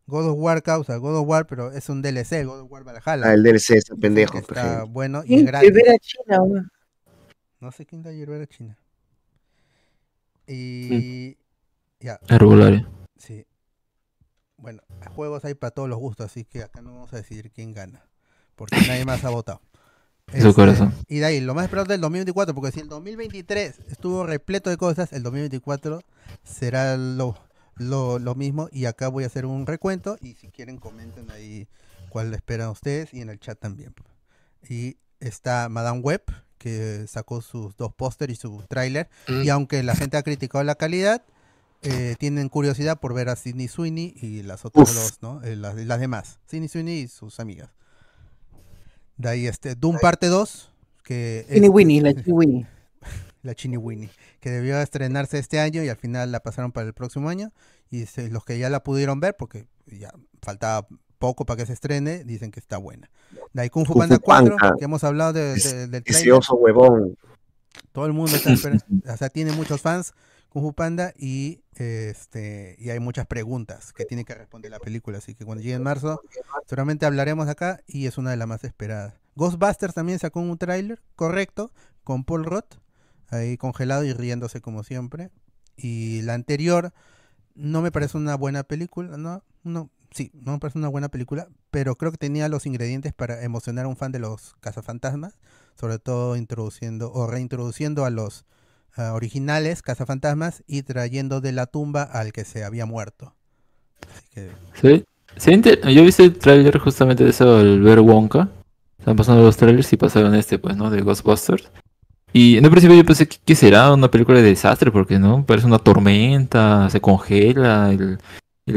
God 0.06 0.30
of 0.30 0.36
War 0.38 0.62
causa, 0.62 0.96
God 0.96 1.16
of 1.20 1.28
War, 1.28 1.46
pero 1.46 1.70
es 1.72 1.88
un 1.88 2.02
DLC, 2.02 2.44
God 2.44 2.60
of 2.60 2.70
War 2.70 2.82
Valhalla. 2.84 3.26
Ah, 3.26 3.34
el 3.34 3.42
DLC, 3.42 3.70
ese 3.70 3.74
Dicen 3.74 4.00
pendejo, 4.00 4.38
Está 4.38 4.60
ejemplo. 4.60 4.88
bueno 4.88 5.22
y 5.24 5.28
¿Quién 5.28 5.40
es 5.40 5.46
gratis. 5.46 5.70
hierbera 5.70 5.98
china? 5.98 6.70
No 7.60 7.72
sé 7.72 7.86
quién 7.86 8.00
es 8.00 8.06
la 8.06 8.12
hierbera 8.12 8.46
china. 8.46 8.78
Y 10.46 11.36
ya. 12.00 12.18
Herbolaria. 12.28 12.88
Sí. 13.16 13.46
Bueno, 14.56 14.82
juegos 15.14 15.44
hay 15.44 15.54
para 15.54 15.72
todos 15.72 15.88
los 15.88 15.98
gustos, 15.98 16.26
así 16.26 16.44
que 16.44 16.62
acá 16.62 16.80
no 16.80 16.94
vamos 16.94 17.12
a 17.12 17.16
decidir 17.16 17.50
quién 17.50 17.72
gana. 17.72 18.04
Porque 18.56 18.76
nadie 18.88 19.04
más 19.04 19.24
ha 19.24 19.30
votado. 19.30 19.60
Su 20.40 20.54
corazón. 20.54 20.94
Y 21.08 21.18
de 21.18 21.26
ahí, 21.26 21.40
lo 21.40 21.54
más 21.54 21.64
esperado 21.64 21.86
del 21.86 22.00
2024, 22.00 22.54
porque 22.54 22.72
si 22.72 22.80
el 22.80 22.88
2023 22.88 23.78
estuvo 23.90 24.26
repleto 24.26 24.68
de 24.70 24.76
cosas, 24.76 25.12
el 25.12 25.22
2024 25.22 26.02
será 26.44 26.96
lo, 26.96 27.34
lo, 27.76 28.18
lo 28.18 28.34
mismo. 28.34 28.68
Y 28.70 28.84
acá 28.84 29.08
voy 29.08 29.24
a 29.24 29.28
hacer 29.28 29.46
un 29.46 29.66
recuento. 29.66 30.18
Y 30.20 30.34
si 30.34 30.48
quieren, 30.48 30.76
comenten 30.76 31.30
ahí 31.30 31.66
cuál 32.10 32.32
esperan 32.34 32.68
ustedes 32.70 33.14
y 33.14 33.20
en 33.20 33.30
el 33.30 33.40
chat 33.40 33.58
también. 33.58 33.94
Y 34.68 34.96
está 35.20 35.68
Madame 35.68 36.00
Web, 36.00 36.22
que 36.58 37.06
sacó 37.08 37.40
sus 37.40 37.76
dos 37.76 37.94
póster 37.94 38.30
y 38.30 38.34
su 38.34 38.62
tráiler. 38.68 39.08
Y 39.28 39.48
aunque 39.48 39.82
la 39.82 39.94
gente 39.94 40.16
ha 40.16 40.22
criticado 40.22 40.62
la 40.64 40.74
calidad, 40.74 41.24
eh, 41.82 42.16
tienen 42.18 42.48
curiosidad 42.48 42.98
por 43.00 43.14
ver 43.14 43.28
a 43.28 43.36
Sidney 43.36 43.68
Sweeney 43.68 44.14
y 44.20 44.42
las 44.42 44.64
otras 44.64 44.90
Uf. 44.90 44.94
dos, 44.94 45.18
¿no? 45.22 45.42
Eh, 45.42 45.56
las, 45.56 45.76
las 45.76 46.00
demás. 46.00 46.38
Sidney 46.46 46.68
Sweeney 46.68 47.02
y 47.02 47.08
sus 47.08 47.40
amigas. 47.40 47.70
De 49.18 49.28
ahí 49.28 49.46
este 49.46 49.74
Doom 49.74 49.98
parte 50.00 50.28
2, 50.28 50.70
que 51.04 51.40
es- 51.48 51.54
Chini 51.54 51.68
Winnie, 51.68 52.00
la 52.00 52.14
Chini 52.14 52.32
Winnie. 52.32 52.66
la 53.42 53.54
Chini 53.54 53.76
Winnie, 53.76 54.10
que 54.40 54.50
debió 54.50 54.80
estrenarse 54.80 55.38
este 55.38 55.60
año 55.60 55.82
y 55.82 55.88
al 55.88 55.96
final 55.96 56.32
la 56.32 56.40
pasaron 56.40 56.72
para 56.72 56.86
el 56.86 56.94
próximo 56.94 57.28
año. 57.28 57.52
Y 57.90 58.04
los 58.30 58.44
que 58.44 58.58
ya 58.58 58.68
la 58.70 58.82
pudieron 58.82 59.18
ver, 59.20 59.34
porque 59.36 59.66
ya 59.86 60.12
faltaba 60.42 60.86
poco 61.18 61.44
para 61.46 61.56
que 61.58 61.66
se 61.66 61.72
estrene, 61.72 62.22
dicen 62.24 62.50
que 62.50 62.60
está 62.60 62.76
buena. 62.78 63.10
De 63.52 63.62
ahí 63.62 63.70
Kung 63.70 63.86
Fu 63.86 63.94
Kung 63.94 64.02
Panda 64.02 64.16
Fu 64.16 64.22
4, 64.22 64.56
Panda. 64.56 64.74
que 64.78 64.84
hemos 64.84 65.02
hablado 65.04 65.32
de- 65.32 65.54
de- 65.54 65.86
del 65.88 66.02
huevón. 66.52 67.16
Todo 67.92 68.06
el 68.06 68.12
mundo 68.12 68.36
está 68.36 68.52
esperando, 68.52 68.84
o 69.12 69.16
sea, 69.16 69.28
tiene 69.30 69.52
muchos 69.52 69.80
fans 69.80 70.12
Kung 70.48 70.74
Panda 70.74 71.12
y 71.16 71.62
este 71.74 72.76
y 72.78 72.90
hay 72.90 73.00
muchas 73.00 73.26
preguntas 73.26 73.92
que 73.92 74.04
tiene 74.04 74.24
que 74.24 74.34
responder 74.34 74.70
la 74.70 74.80
película, 74.80 75.18
así 75.18 75.34
que 75.34 75.44
cuando 75.44 75.62
llegue 75.62 75.74
en 75.74 75.82
marzo 75.82 76.20
seguramente 76.66 77.06
hablaremos 77.06 77.48
acá 77.48 77.80
y 77.86 78.06
es 78.06 78.18
una 78.18 78.30
de 78.30 78.36
las 78.36 78.48
más 78.48 78.64
esperadas. 78.64 79.14
Ghostbusters 79.36 79.94
también 79.94 80.18
sacó 80.18 80.40
un 80.40 80.58
tráiler, 80.58 81.00
correcto, 81.14 81.72
con 82.02 82.24
Paul 82.24 82.44
Roth 82.44 82.78
ahí 83.30 83.56
congelado 83.56 84.04
y 84.04 84.12
riéndose 84.12 84.60
como 84.60 84.82
siempre. 84.82 85.30
Y 85.76 86.22
la 86.22 86.34
anterior 86.34 86.92
no 87.54 87.82
me 87.82 87.92
parece 87.92 88.16
una 88.16 88.36
buena 88.36 88.64
película, 88.64 89.16
no, 89.16 89.42
no, 89.62 89.90
sí, 90.10 90.30
no 90.34 90.52
me 90.52 90.58
parece 90.58 90.78
una 90.78 90.88
buena 90.88 91.08
película, 91.08 91.48
pero 91.70 91.96
creo 91.96 92.12
que 92.12 92.18
tenía 92.18 92.48
los 92.48 92.66
ingredientes 92.66 93.12
para 93.12 93.42
emocionar 93.42 93.84
a 93.84 93.88
un 93.88 93.96
fan 93.96 94.12
de 94.12 94.18
los 94.18 94.56
cazafantasmas, 94.60 95.38
sobre 95.78 95.98
todo 95.98 96.36
introduciendo 96.36 97.12
o 97.12 97.26
reintroduciendo 97.26 98.04
a 98.04 98.10
los 98.10 98.44
ah, 98.96 99.12
originales, 99.12 99.82
cazafantasmas, 99.82 100.62
y 100.66 100.82
trayendo 100.82 101.40
de 101.40 101.52
la 101.52 101.66
tumba 101.66 102.02
al 102.02 102.32
que 102.32 102.44
se 102.44 102.64
había 102.64 102.86
muerto. 102.86 103.34
Así 104.10 104.26
que 104.32 104.50
Sí, 104.80 105.04
sí, 105.36 105.62
yo 105.94 106.04
vi 106.04 106.14
el 106.18 106.38
tráiler 106.38 106.78
justamente 106.78 107.24
de 107.24 107.30
eso, 107.30 107.60
el 107.60 107.80
ver 107.80 108.00
Wonka. 108.00 108.48
Están 108.98 109.16
pasando 109.16 109.42
los 109.42 109.56
trailers 109.56 109.92
y 109.92 109.96
pasaron 109.96 110.34
este, 110.34 110.58
pues, 110.58 110.76
¿no? 110.76 110.90
De 110.90 111.00
Ghostbusters. 111.00 111.70
Y 112.32 112.58
en 112.58 112.64
un 112.64 112.70
principio 112.70 112.96
yo 112.96 113.04
pensé 113.04 113.26
que, 113.28 113.54
será 113.54 113.92
una 113.92 114.10
película 114.10 114.38
de 114.38 114.48
desastre, 114.48 114.90
porque, 114.90 115.18
¿no? 115.18 115.44
Parece 115.46 115.66
una 115.66 115.78
tormenta, 115.78 116.90
se 116.90 117.00
congela 117.00 117.90
el, 117.90 118.18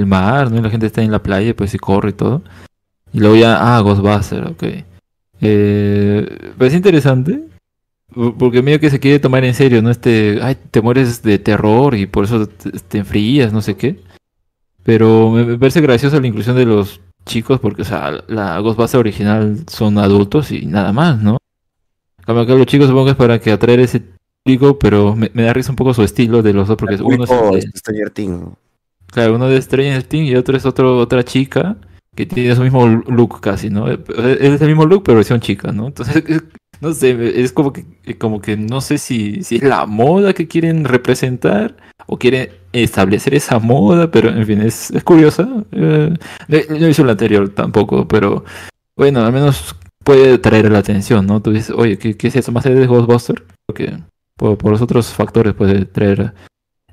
mar, 0.05 0.49
¿no? 0.49 0.57
Y 0.57 0.61
la 0.61 0.69
gente 0.69 0.85
está 0.85 1.01
en 1.01 1.11
la 1.11 1.21
playa, 1.21 1.55
pues, 1.55 1.73
y 1.73 1.77
corre 1.79 2.11
y 2.11 2.13
todo. 2.13 2.43
Y 3.11 3.19
luego 3.19 3.35
ya, 3.35 3.75
ah, 3.77 3.81
Ghostbusters, 3.81 4.51
ok. 4.51 4.63
Eh, 5.41 6.53
parece 6.57 6.77
interesante. 6.77 7.50
Por- 8.13 8.35
Porque 8.37 8.61
medio 8.61 8.79
que 8.79 8.89
se 8.89 8.99
quiere 8.99 9.19
tomar 9.19 9.43
en 9.45 9.53
serio, 9.53 9.81
¿no? 9.81 9.89
Este, 9.89 10.39
ay, 10.41 10.55
te 10.71 10.81
mueres 10.81 11.21
de 11.23 11.39
terror 11.39 11.95
y 11.95 12.05
por 12.07 12.25
eso 12.25 12.47
te, 12.47 12.71
te 12.71 12.97
enfrías, 12.99 13.51
no 13.53 13.61
sé 13.61 13.75
qué. 13.75 13.99
Pero 14.83 15.29
me, 15.31 15.57
parece 15.57 15.81
graciosa 15.81 16.19
la 16.19 16.27
inclusión 16.27 16.55
de 16.55 16.65
los 16.65 17.01
chicos 17.25 17.59
porque, 17.59 17.83
o 17.83 17.85
sea, 17.85 18.23
la 18.27 18.59
Ghostbuster 18.59 18.99
original 18.99 19.59
son 19.67 19.97
adultos 19.99 20.51
y 20.51 20.65
nada 20.65 20.91
más, 20.91 21.21
¿no? 21.21 21.37
Cambio 22.25 22.43
acá 22.43 22.53
los 22.55 22.65
chicos 22.65 22.87
supongo 22.87 23.05
que 23.05 23.11
es 23.11 23.17
para 23.17 23.39
que 23.39 23.51
atraer 23.51 23.79
ese 23.79 24.01
público, 24.43 24.79
pero 24.79 25.15
me, 25.15 25.29
me 25.33 25.43
da 25.43 25.53
risa 25.53 25.71
un 25.71 25.75
poco 25.75 25.93
su 25.93 26.01
estilo 26.03 26.41
de 26.41 26.53
los 26.53 26.67
dos 26.67 26.77
porque 26.77 26.95
uno 27.01 27.23
es 27.23 27.29
de- 27.29 27.71
Stranger 27.77 28.09
Things. 28.09 28.47
Claro, 29.07 29.35
uno 29.35 29.47
de 29.47 29.61
Stranger 29.61 30.03
Things 30.03 30.29
y 30.29 30.35
otro 30.35 30.57
es 30.57 30.65
otro, 30.65 30.97
otra 30.97 31.23
chica 31.23 31.77
que 32.15 32.25
tiene 32.25 32.55
su 32.55 32.61
mismo 32.63 32.87
look 32.87 33.39
casi, 33.39 33.69
¿no? 33.69 33.89
Eh, 33.89 33.99
Es 34.39 34.61
el 34.61 34.67
mismo 34.67 34.85
look, 34.85 35.03
pero 35.03 35.17
versión 35.17 35.39
chica, 35.41 35.71
¿no? 35.71 35.87
Entonces, 35.87 36.23
es- 36.27 36.43
no 36.81 36.93
sé, 36.93 37.41
es 37.41 37.53
como 37.53 37.71
que, 37.71 37.85
como 38.17 38.41
que 38.41 38.57
no 38.57 38.81
sé 38.81 38.97
si, 38.97 39.43
si 39.43 39.57
es 39.57 39.63
la 39.63 39.85
moda 39.85 40.33
que 40.33 40.47
quieren 40.47 40.83
representar 40.83 41.77
o 42.07 42.17
quieren 42.17 42.49
establecer 42.73 43.33
esa 43.33 43.59
moda, 43.59 44.11
pero 44.11 44.29
en 44.29 44.45
fin, 44.45 44.61
es, 44.61 44.91
es 44.91 45.03
curiosa. 45.03 45.47
Eh, 45.71 46.17
no 46.47 46.79
no 46.79 46.87
hizo 46.87 47.03
la 47.05 47.13
anterior 47.13 47.49
tampoco, 47.49 48.07
pero 48.07 48.43
bueno, 48.95 49.23
al 49.23 49.31
menos 49.31 49.75
puede 50.03 50.37
traer 50.37 50.71
la 50.71 50.79
atención, 50.79 51.25
¿no? 51.25 51.41
Tú 51.41 51.51
dices, 51.51 51.73
oye, 51.75 51.97
¿qué, 51.97 52.17
qué 52.17 52.27
es 52.27 52.35
eso? 52.35 52.51
¿Más 52.51 52.65
allá 52.65 52.75
de 52.75 52.87
Ghostbuster? 52.87 53.45
Porque 53.65 53.97
por, 54.35 54.57
por 54.57 54.71
los 54.71 54.81
otros 54.81 55.07
factores 55.13 55.53
puede 55.53 55.85
traer 55.85 56.33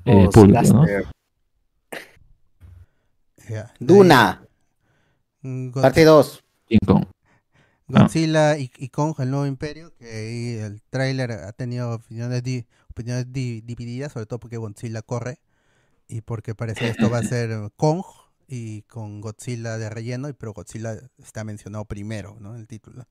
eh, 0.05 0.29
público, 0.31 0.61
¿no? 0.73 0.85
Duna, 3.79 4.41
Mm, 5.41 5.71
parte 5.71 6.03
2. 6.03 6.43
King 6.67 6.77
Kong. 6.85 7.05
Ah. 7.93 8.03
Godzilla 8.03 8.57
y, 8.57 8.71
y 8.77 8.89
Kong, 8.89 9.15
el 9.19 9.31
nuevo 9.31 9.45
imperio, 9.45 9.93
que 9.97 10.05
ahí 10.05 10.53
el 10.63 10.81
tráiler 10.89 11.31
ha 11.31 11.51
tenido 11.53 11.91
opiniones, 11.93 12.43
di- 12.43 12.65
opiniones 12.89 13.31
di- 13.31 13.61
divididas, 13.61 14.11
sobre 14.13 14.25
todo 14.25 14.39
porque 14.39 14.57
Godzilla 14.57 15.01
corre 15.01 15.39
y 16.07 16.21
porque 16.21 16.55
parece 16.55 16.81
que 16.81 16.89
esto 16.89 17.09
va 17.09 17.19
a 17.19 17.23
ser 17.23 17.71
Kong 17.77 18.03
y 18.47 18.81
con 18.83 19.21
Godzilla 19.21 19.77
de 19.77 19.89
relleno, 19.89 20.27
y 20.29 20.33
pero 20.33 20.53
Godzilla 20.53 20.97
está 21.21 21.43
mencionado 21.43 21.85
primero, 21.85 22.37
¿no? 22.39 22.55
En 22.55 22.61
el 22.61 22.67
título. 22.67 23.05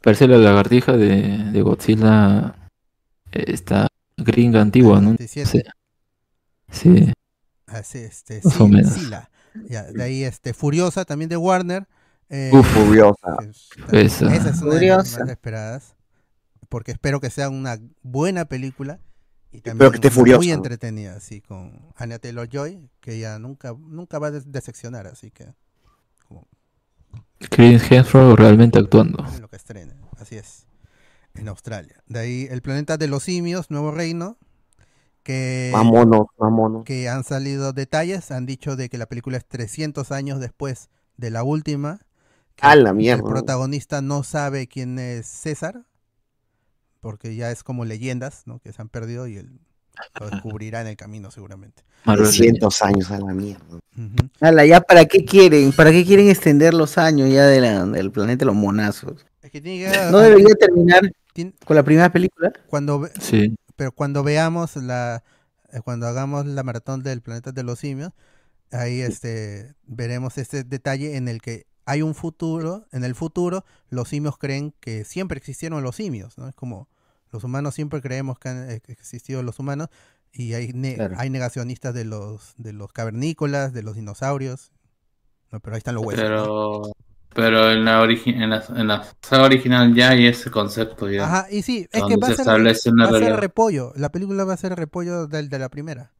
Parece 0.00 0.26
la 0.28 0.38
lagartija 0.38 0.96
de, 0.96 1.50
de 1.52 1.62
Godzilla 1.62 2.68
eh, 3.32 3.44
esta 3.48 3.88
gringa 4.16 4.60
antigua, 4.60 4.96
¿no? 4.96 5.14
97. 5.14 5.64
Sí. 6.70 6.94
Sí. 6.96 7.12
Así, 7.66 7.98
este, 7.98 8.40
sí. 8.42 8.84
Sila. 8.84 9.30
Ya, 9.68 9.82
de 9.84 10.02
ahí 10.02 10.24
este 10.24 10.54
Furiosa 10.54 11.04
también 11.04 11.28
de 11.28 11.36
Warner. 11.36 11.86
Eh, 12.34 12.50
Uf, 12.52 12.66
Furiosa. 12.66 13.36
es- 13.48 13.68
Esa. 13.92 14.34
Esa 14.34 14.48
es 14.50 14.62
una 14.62 14.74
de 14.74 14.86
las 14.88 15.18
más 15.20 15.28
esperadas. 15.28 15.94
Porque 16.68 16.90
espero 16.92 17.20
que 17.20 17.28
sea 17.30 17.50
una 17.50 17.78
buena 18.02 18.46
película. 18.46 18.98
Y 19.52 19.60
también 19.60 19.90
que 19.92 20.08
esté 20.08 20.36
muy 20.38 20.50
entretenida, 20.50 21.14
así, 21.14 21.42
con 21.42 21.92
Anya 21.96 22.18
Taylor 22.18 22.48
Joy, 22.48 22.88
que 23.00 23.18
ya 23.18 23.38
nunca, 23.38 23.74
nunca 23.78 24.18
va 24.18 24.28
a 24.28 24.30
des- 24.30 24.50
decepcionar, 24.50 25.06
así 25.06 25.30
que 25.30 25.52
Chris 27.50 27.82
Hemsworth 27.90 28.38
realmente 28.38 28.78
actuando. 28.78 29.24
en 29.34 29.42
lo 29.42 29.48
que 29.48 29.56
estrene, 29.56 29.94
así 30.18 30.36
es, 30.36 30.66
en 31.34 31.48
Australia. 31.48 32.02
De 32.06 32.20
ahí 32.20 32.48
El 32.50 32.62
Planeta 32.62 32.96
de 32.96 33.08
los 33.08 33.24
Simios, 33.24 33.70
Nuevo 33.70 33.90
Reino, 33.90 34.38
que, 35.22 35.70
Vámonos, 35.72 36.26
vámonos. 36.38 36.84
que 36.84 37.08
han 37.08 37.24
salido 37.24 37.72
detalles, 37.72 38.30
han 38.30 38.46
dicho 38.46 38.76
de 38.76 38.88
que 38.88 38.96
la 38.96 39.06
película 39.06 39.36
es 39.36 39.44
300 39.46 40.12
años 40.12 40.40
después 40.40 40.88
de 41.16 41.30
la 41.30 41.42
última. 41.42 42.00
Que 42.56 42.66
A 42.66 42.74
la 42.76 42.90
El 42.90 42.96
mierda. 42.96 43.24
protagonista 43.24 44.02
no 44.02 44.22
sabe 44.22 44.66
quién 44.66 44.98
es 44.98 45.26
César, 45.26 45.84
porque 47.00 47.34
ya 47.34 47.50
es 47.50 47.62
como 47.64 47.84
leyendas, 47.84 48.42
¿no? 48.46 48.58
Que 48.60 48.72
se 48.72 48.80
han 48.80 48.88
perdido 48.88 49.26
y 49.26 49.36
él 49.36 49.58
lo 50.18 50.30
descubrirá 50.30 50.80
en 50.80 50.86
el 50.86 50.96
camino 50.96 51.30
seguramente. 51.30 51.82
Marvel 52.04 52.24
300 52.26 52.82
años 52.82 53.10
a 53.10 53.18
la 53.18 53.32
mierda. 53.34 53.64
Ujú. 53.96 54.28
Ala, 54.40 54.64
ya 54.64 54.80
para 54.80 55.04
qué 55.04 55.24
quieren, 55.24 55.72
para 55.72 55.90
qué 55.90 56.04
quieren 56.04 56.28
extender 56.28 56.74
los 56.74 56.98
años 56.98 57.30
ya 57.30 57.46
de 57.46 57.60
la- 57.60 57.84
del 57.86 58.10
planeta 58.10 58.40
de 58.40 58.46
los 58.46 58.54
monazos. 58.54 59.24
Es 59.42 59.50
que 59.50 59.60
tiene 59.60 59.90
que- 59.92 60.10
No 60.10 60.18
debería 60.18 60.54
terminar 60.54 61.02
Tien- 61.34 61.54
con 61.64 61.76
la 61.76 61.82
primera 61.82 62.10
película. 62.10 62.52
cuando 62.68 63.00
ve- 63.00 63.12
Sí. 63.20 63.54
pero 63.76 63.92
cuando 63.92 64.22
veamos 64.22 64.76
la 64.76 65.22
eh, 65.72 65.80
cuando 65.82 66.06
hagamos 66.06 66.44
la 66.46 66.62
maratón 66.62 67.02
del 67.02 67.22
planeta 67.22 67.50
de 67.52 67.62
los 67.62 67.78
simios 67.78 68.12
ahí 68.72 69.00
este 69.00 69.74
veremos 69.86 70.36
este 70.36 70.64
detalle 70.64 71.16
en 71.16 71.28
el 71.28 71.40
que 71.40 71.64
hay 71.84 72.02
un 72.02 72.14
futuro 72.14 72.86
en 72.92 73.04
el 73.04 73.14
futuro 73.14 73.64
los 73.90 74.08
simios 74.08 74.38
creen 74.38 74.74
que 74.80 75.04
siempre 75.04 75.38
existieron 75.38 75.82
los 75.82 75.96
simios 75.96 76.38
no 76.38 76.48
es 76.48 76.54
como 76.54 76.88
los 77.32 77.44
humanos 77.44 77.74
siempre 77.74 78.00
creemos 78.02 78.38
que 78.38 78.48
han 78.50 78.70
eh, 78.70 78.80
existido 78.88 79.42
los 79.42 79.58
humanos 79.58 79.88
y 80.32 80.54
hay 80.54 80.72
ne- 80.72 80.94
Claro. 80.96 81.14
hay 81.16 81.30
negacionistas 81.30 81.94
de 81.94 82.04
los 82.04 82.54
de 82.56 82.72
los 82.72 82.92
cavernícolas 82.92 83.72
de 83.72 83.82
los 83.82 83.96
dinosaurios 83.96 84.72
no, 85.50 85.60
pero 85.60 85.74
ahí 85.76 85.78
están 85.78 85.94
los 85.94 86.04
huesos 86.04 86.24
¿no? 86.24 86.32
Pero, 86.34 86.82
pero 87.34 87.70
en 87.70 87.84
la, 87.84 88.02
en, 88.04 88.50
la, 88.50 88.64
en 88.76 88.86
la 88.88 89.06
saga 89.22 89.44
original 89.44 89.94
ya 89.94 90.10
hay 90.10 90.26
ese 90.26 90.50
concepto 90.50 91.08
ya. 91.10 91.24
Ajá, 91.24 91.46
y 91.50 91.62
sí, 91.62 91.88
es 91.92 92.04
que 92.04 92.16
va 92.16 92.28
a 92.28 92.30
se 92.30 92.36
ser, 92.44 92.46
va 92.48 93.08
a 93.10 93.12
ser 93.14 93.36
repollo. 93.36 93.92
La 93.96 94.10
película 94.10 94.44
va 94.44 94.54
a 94.54 94.56
ser 94.56 94.74
repollo 94.74 95.26
del 95.26 95.48
de 95.48 95.58
la 95.58 95.68
primera. 95.68 96.12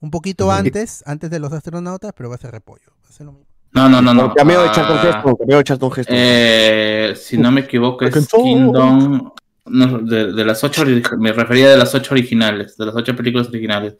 Un 0.00 0.10
poquito 0.10 0.50
antes, 0.50 1.02
antes 1.06 1.30
de 1.30 1.38
los 1.38 1.52
astronautas, 1.52 2.12
pero 2.14 2.28
va 2.30 2.36
a 2.36 2.38
ser 2.38 2.50
repollo. 2.52 2.92
Va 3.04 3.08
a 3.08 3.12
ser 3.12 3.26
lo 3.26 3.32
mismo. 3.32 3.49
No, 3.72 3.88
no, 3.88 4.02
no, 4.02 4.12
no. 4.12 4.34
Cameo 4.34 4.62
de 4.62 4.70
Charlton 4.72 4.98
Ah, 4.98 5.08
Heston, 5.08 5.36
cameo 5.36 5.58
de 5.58 5.64
Charlton 5.64 5.90
Heston. 5.96 6.16
Eh, 6.18 7.14
si 7.16 7.38
no 7.38 7.52
me 7.52 7.60
equivoco, 7.60 8.04
es. 8.04 8.28
Kingdom. 8.28 9.32
no, 9.66 9.98
de, 9.98 10.32
de 10.32 10.44
las 10.44 10.64
ocho, 10.64 10.84
me 11.18 11.32
refería 11.32 11.70
de 11.70 11.76
las 11.76 11.94
ocho 11.94 12.14
originales, 12.14 12.76
de 12.76 12.86
las 12.86 12.94
ocho 12.96 13.14
películas 13.14 13.48
originales. 13.48 13.96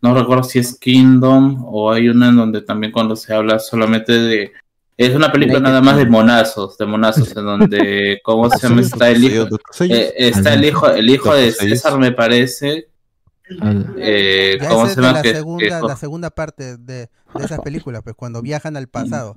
No 0.00 0.14
recuerdo 0.14 0.44
si 0.44 0.60
es 0.60 0.78
Kingdom 0.78 1.64
o 1.66 1.90
hay 1.90 2.08
una 2.08 2.28
en 2.28 2.36
donde 2.36 2.62
también 2.62 2.92
cuando 2.92 3.16
se 3.16 3.34
habla 3.34 3.58
solamente 3.58 4.12
de. 4.12 4.52
Es 4.96 5.14
una 5.14 5.30
película 5.30 5.60
nada 5.60 5.80
más 5.80 5.96
de 5.96 6.06
monazos, 6.06 6.76
de 6.76 6.86
monazos, 6.86 7.36
en 7.36 7.44
donde, 7.44 8.20
¿cómo 8.24 8.50
se 8.50 8.68
llama? 8.68 8.80
Está 8.80 9.10
el 9.10 9.22
hijo, 9.24 9.46
eh, 9.80 10.12
está 10.16 10.54
el 10.54 10.64
hijo, 10.64 10.88
el 10.90 11.08
hijo 11.08 11.34
de 11.34 11.52
César, 11.52 11.98
me 11.98 12.12
parece. 12.12 12.88
Eh, 13.96 14.58
¿Cómo 14.68 14.84
esa 14.86 14.94
se 14.94 15.00
llama? 15.00 15.12
la 15.14 15.22
Que- 15.22 15.34
segunda, 15.34 15.80
que- 15.80 15.86
la 15.86 15.96
segunda 15.96 16.30
parte 16.30 16.76
de, 16.76 17.08
de 17.34 17.44
esas 17.44 17.60
películas, 17.60 18.02
pues 18.02 18.14
cuando 18.16 18.42
viajan 18.42 18.76
al 18.76 18.88
pasado. 18.88 19.34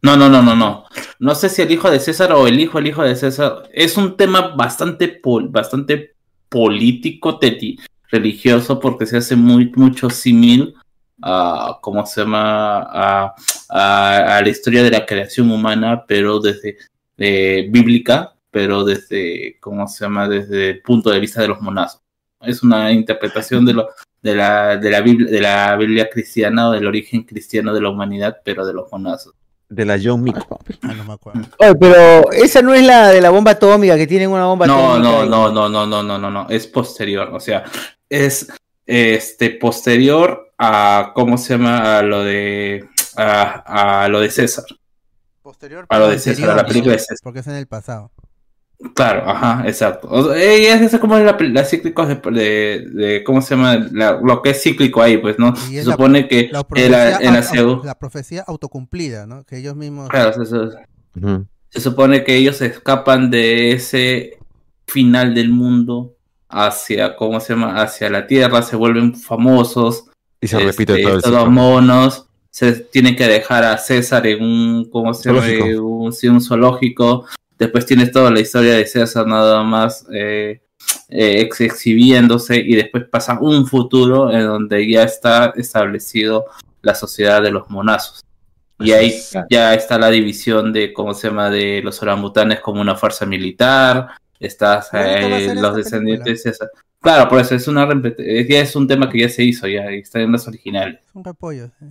No, 0.00 0.16
no, 0.16 0.28
no, 0.28 0.42
no, 0.42 0.54
no. 0.54 0.84
No 1.18 1.34
sé 1.34 1.48
si 1.48 1.60
el 1.62 1.70
hijo 1.72 1.90
de 1.90 1.98
César 2.00 2.32
o 2.32 2.46
el 2.46 2.58
hijo, 2.60 2.78
el 2.78 2.86
hijo 2.86 3.02
de 3.02 3.16
César. 3.16 3.64
Es 3.72 3.96
un 3.96 4.16
tema 4.16 4.54
bastante, 4.56 5.08
pol- 5.08 5.48
bastante 5.48 6.14
político, 6.48 7.38
teti- 7.40 7.78
religioso, 8.10 8.78
porque 8.80 9.06
se 9.06 9.16
hace 9.18 9.36
muy, 9.36 9.70
mucho 9.74 10.08
símil 10.08 10.74
a, 11.20 11.78
¿cómo 11.82 12.06
se 12.06 12.20
llama? 12.22 12.78
A, 12.82 13.34
a- 13.68 14.36
a 14.36 14.40
la 14.42 14.48
historia 14.48 14.82
de 14.82 14.90
la 14.90 15.04
creación 15.04 15.50
humana, 15.50 16.04
pero 16.06 16.38
desde, 16.40 16.78
eh, 17.18 17.66
bíblica, 17.70 18.34
pero 18.52 18.84
desde, 18.84 19.58
¿cómo 19.60 19.86
se 19.88 20.04
llama? 20.04 20.28
Desde 20.28 20.70
el 20.70 20.80
punto 20.82 21.10
de 21.10 21.18
vista 21.20 21.42
de 21.42 21.48
los 21.48 21.60
monazos. 21.60 22.00
Es 22.40 22.62
una 22.62 22.92
interpretación 22.92 23.64
de 23.64 23.74
lo, 23.74 23.88
de 24.22 24.34
la, 24.34 24.76
de 24.76 24.90
la 24.90 25.00
Biblia, 25.00 25.30
de 25.30 25.40
la 25.40 25.76
Biblia 25.76 26.08
cristiana 26.10 26.68
o 26.68 26.72
del 26.72 26.86
origen 26.86 27.22
cristiano 27.24 27.74
de 27.74 27.80
la 27.80 27.90
humanidad, 27.90 28.38
pero 28.44 28.64
de 28.66 28.72
los 28.72 28.90
monazos. 28.92 29.34
De 29.68 29.84
la 29.84 29.98
John 30.02 30.22
Mico. 30.22 30.60
Ah, 30.82 30.94
no 30.94 31.04
me 31.04 31.12
acuerdo. 31.12 31.42
Oye, 31.58 31.74
pero 31.74 32.30
esa 32.32 32.62
no 32.62 32.72
es 32.74 32.84
la 32.86 33.08
de 33.08 33.20
la 33.20 33.30
bomba 33.30 33.50
atómica, 33.52 33.96
que 33.96 34.06
tienen 34.06 34.30
una 34.30 34.46
bomba 34.46 34.66
No, 34.66 34.92
atómica. 34.92 35.10
no, 35.10 35.26
no, 35.26 35.50
no, 35.50 35.68
no, 35.68 35.86
no, 35.86 36.02
no, 36.02 36.18
no, 36.18 36.30
no, 36.30 36.46
es 36.48 36.66
posterior, 36.66 37.28
o 37.34 37.40
sea, 37.40 37.64
es 38.08 38.48
este 38.86 39.50
posterior 39.50 40.52
a 40.56 41.12
cómo 41.14 41.36
se 41.36 41.54
llama 41.58 41.98
a 41.98 42.02
lo 42.02 42.24
de 42.24 42.88
a, 43.16 44.02
a 44.04 44.08
lo 44.08 44.20
de 44.20 44.30
César. 44.30 44.64
Posterior, 45.42 45.86
A 45.88 45.98
lo 45.98 46.08
de 46.08 46.18
César, 46.18 46.50
a 46.50 46.54
la 46.54 46.64
película 46.66 46.92
de 46.92 46.98
César. 47.00 47.18
Porque 47.22 47.40
es 47.40 47.46
en 47.46 47.54
el 47.54 47.66
pasado. 47.66 48.10
Claro, 48.94 49.28
ajá, 49.28 49.64
exacto. 49.66 50.06
O 50.08 50.22
sea, 50.32 50.36
eh, 50.40 50.70
es 50.72 50.96
como 50.98 51.18
la, 51.18 51.36
la 51.40 51.64
cíclico 51.64 52.06
de, 52.06 52.14
de, 52.30 52.86
de- 52.92 53.24
cómo 53.24 53.42
se 53.42 53.56
llama 53.56 53.88
La- 53.90 54.20
lo 54.22 54.40
que 54.40 54.50
es 54.50 54.62
cíclico 54.62 55.02
ahí, 55.02 55.16
pues, 55.18 55.36
¿no? 55.38 55.54
Se 55.56 55.82
la- 55.84 55.92
supone 55.92 56.28
que 56.28 56.48
la 56.52 56.62
profecía, 56.62 57.18
en 57.20 57.84
la 57.84 57.98
profecía 57.98 58.44
autocumplida, 58.46 59.26
¿no? 59.26 59.42
Que 59.44 59.58
ellos 59.58 59.74
mismos. 59.74 60.08
Claro, 60.08 60.32
se, 60.32 60.46
se- 60.46 60.76
se 61.70 61.80
supone 61.80 62.22
que 62.22 62.36
ellos 62.36 62.60
escapan 62.62 63.30
de 63.30 63.72
ese 63.72 64.38
final 64.86 65.34
del 65.34 65.48
mundo 65.50 66.14
hacia, 66.48 67.16
¿cómo 67.16 67.40
se 67.40 67.54
llama? 67.54 67.82
Hacia 67.82 68.08
la 68.08 68.26
Tierra, 68.28 68.62
se 68.62 68.76
vuelven 68.76 69.14
famosos. 69.14 70.04
Y 70.40 70.46
se 70.46 70.58
repite 70.60 71.02
todo 71.02 71.12
el 71.14 71.18
estos 71.18 71.32
ciclo. 71.34 71.50
monos 71.50 72.26
se 72.50 72.72
tienen 72.72 73.14
que 73.16 73.26
dejar 73.26 73.64
a 73.64 73.76
César 73.76 74.26
en 74.26 74.42
un, 74.42 74.84
¿cómo 74.90 75.12
se 75.14 75.30
llama? 75.32 75.46
Un, 75.82 76.12
sí, 76.12 76.28
un 76.28 76.40
zoológico. 76.40 77.26
Después 77.58 77.86
tienes 77.86 78.12
toda 78.12 78.30
la 78.30 78.40
historia 78.40 78.74
de 78.74 78.86
César 78.86 79.26
nada 79.26 79.62
más 79.62 80.06
eh, 80.12 80.62
eh, 81.08 81.40
ex- 81.40 81.60
exhibiéndose 81.60 82.56
y 82.56 82.76
después 82.76 83.04
pasa 83.04 83.38
un 83.40 83.66
futuro 83.66 84.30
en 84.32 84.46
donde 84.46 84.88
ya 84.88 85.02
está 85.02 85.52
establecido 85.56 86.46
la 86.82 86.94
sociedad 86.94 87.42
de 87.42 87.50
los 87.50 87.68
monazos. 87.68 88.24
Y 88.80 88.92
ahí 88.92 89.12
ya 89.50 89.74
está 89.74 89.98
la 89.98 90.08
división 90.08 90.72
de, 90.72 90.92
¿cómo 90.92 91.12
se 91.12 91.26
llama?, 91.28 91.50
de 91.50 91.82
los 91.82 92.00
orangutanes 92.00 92.60
como 92.60 92.80
una 92.80 92.94
fuerza 92.94 93.26
militar, 93.26 94.10
estás 94.38 94.90
Bueno, 94.92 95.06
¿qué 95.16 95.30
va 95.30 95.36
a 95.36 95.40
eh, 95.40 95.54
los 95.56 95.76
descendientes... 95.76 96.46
esa- 96.46 96.68
Claro, 97.00 97.28
por 97.28 97.40
eso 97.40 97.54
es 97.54 97.66
una 97.68 97.88
ya 97.88 98.60
es 98.60 98.74
un 98.74 98.86
tema 98.88 99.08
que 99.08 99.20
ya 99.20 99.28
se 99.28 99.44
hizo, 99.44 99.68
ya 99.68 99.84
está 99.90 100.20
en 100.20 100.32
las 100.32 100.46
originales. 100.48 101.00
Es 101.06 101.14
un 101.14 101.24
repollo, 101.24 101.68
sí. 101.78 101.86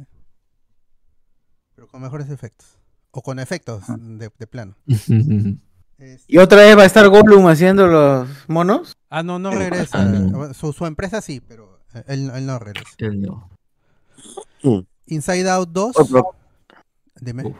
Pero 1.75 1.87
con 1.87 2.01
mejores 2.01 2.29
efectos. 2.29 2.76
O 3.11 3.21
con 3.21 3.39
efectos 3.39 3.83
de, 3.87 4.29
de 4.37 4.47
plano. 4.47 4.75
¿Y 6.27 6.37
otra 6.37 6.59
vez 6.59 6.77
va 6.77 6.83
a 6.83 6.85
estar 6.85 7.07
Gollum 7.09 7.47
haciendo 7.47 7.87
los 7.87 8.29
monos? 8.47 8.95
Ah, 9.09 9.23
no, 9.23 9.39
no 9.39 9.49
regresa. 9.51 10.53
Su, 10.53 10.71
su 10.73 10.85
empresa 10.85 11.21
sí, 11.21 11.39
pero 11.41 11.79
eh, 11.95 12.03
él, 12.07 12.31
él 12.35 12.45
no 12.45 12.59
regresa. 12.59 12.89
Él 12.99 13.21
no. 13.21 13.49
Inside 15.07 15.49
Out 15.49 15.69
2. 15.71 15.95
Oh, 15.97 16.05
pero- 16.05 16.35
Dime. 17.19 17.43
No, 17.43 17.55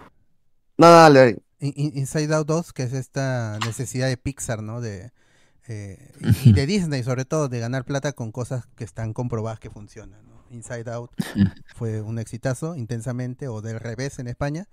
dale, 0.92 1.19
dale. 1.19 1.38
In- 1.59 1.74
In- 1.76 1.98
Inside 1.98 2.32
Out 2.35 2.48
2, 2.48 2.74
que 2.74 2.84
es 2.84 2.93
esta 2.93 3.58
necesidad 3.66 4.08
de 4.08 4.17
Pixar, 4.17 4.61
¿no? 4.61 4.82
De, 4.82 5.11
eh, 5.67 6.11
y 6.43 6.50
y 6.50 6.53
de 6.53 6.66
Disney, 6.67 7.01
sobre 7.03 7.26
todo, 7.26 7.50
de 7.50 7.59
ganar 7.59 7.85
plata 7.85 8.14
con 8.14 8.32
cosas 8.32 8.67
que 8.76 8.84
están 8.84 9.14
comprobadas 9.14 9.59
que 9.59 9.72
funcionan. 9.72 10.19
¿no? 10.27 10.43
Inside 10.51 10.92
Out 10.92 11.09
fue 11.76 12.01
un 12.01 12.19
exitazo, 12.19 12.76
intensamente, 12.76 13.48
o 13.48 13.61
del 13.61 13.80
revés 13.80 14.19
en 14.19 14.27
España. 14.27 14.67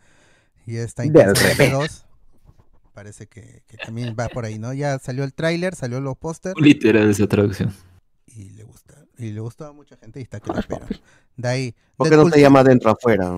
Y 0.66 0.76
esta 0.76 1.02
revés. 1.04 1.72
2 1.72 2.06
parece 2.94 3.26
que, 3.26 3.62
que 3.66 3.76
también 3.76 4.14
va 4.18 4.28
por 4.28 4.44
ahí, 4.44 4.58
¿no? 4.58 4.72
Ya 4.72 4.98
salió 4.98 5.24
el 5.24 5.34
tráiler, 5.34 5.74
salió 5.74 6.00
los 6.00 6.16
pósters. 6.16 6.54
Literal 6.60 7.10
esa 7.10 7.26
traducción. 7.26 7.74
Y 9.16 9.30
le 9.30 9.40
gustó 9.40 9.66
a 9.66 9.72
mucha 9.72 9.96
gente 9.96 10.20
y 10.20 10.22
está 10.22 10.40
que 10.40 10.52
lo 10.52 10.58
espera. 10.58 10.86
De 11.36 11.48
ahí. 11.48 11.74
¿Por 11.96 12.08
qué 12.08 12.16
no 12.16 12.28
te 12.30 12.40
llama 12.40 12.64
dentro 12.64 12.90
afuera? 12.90 13.30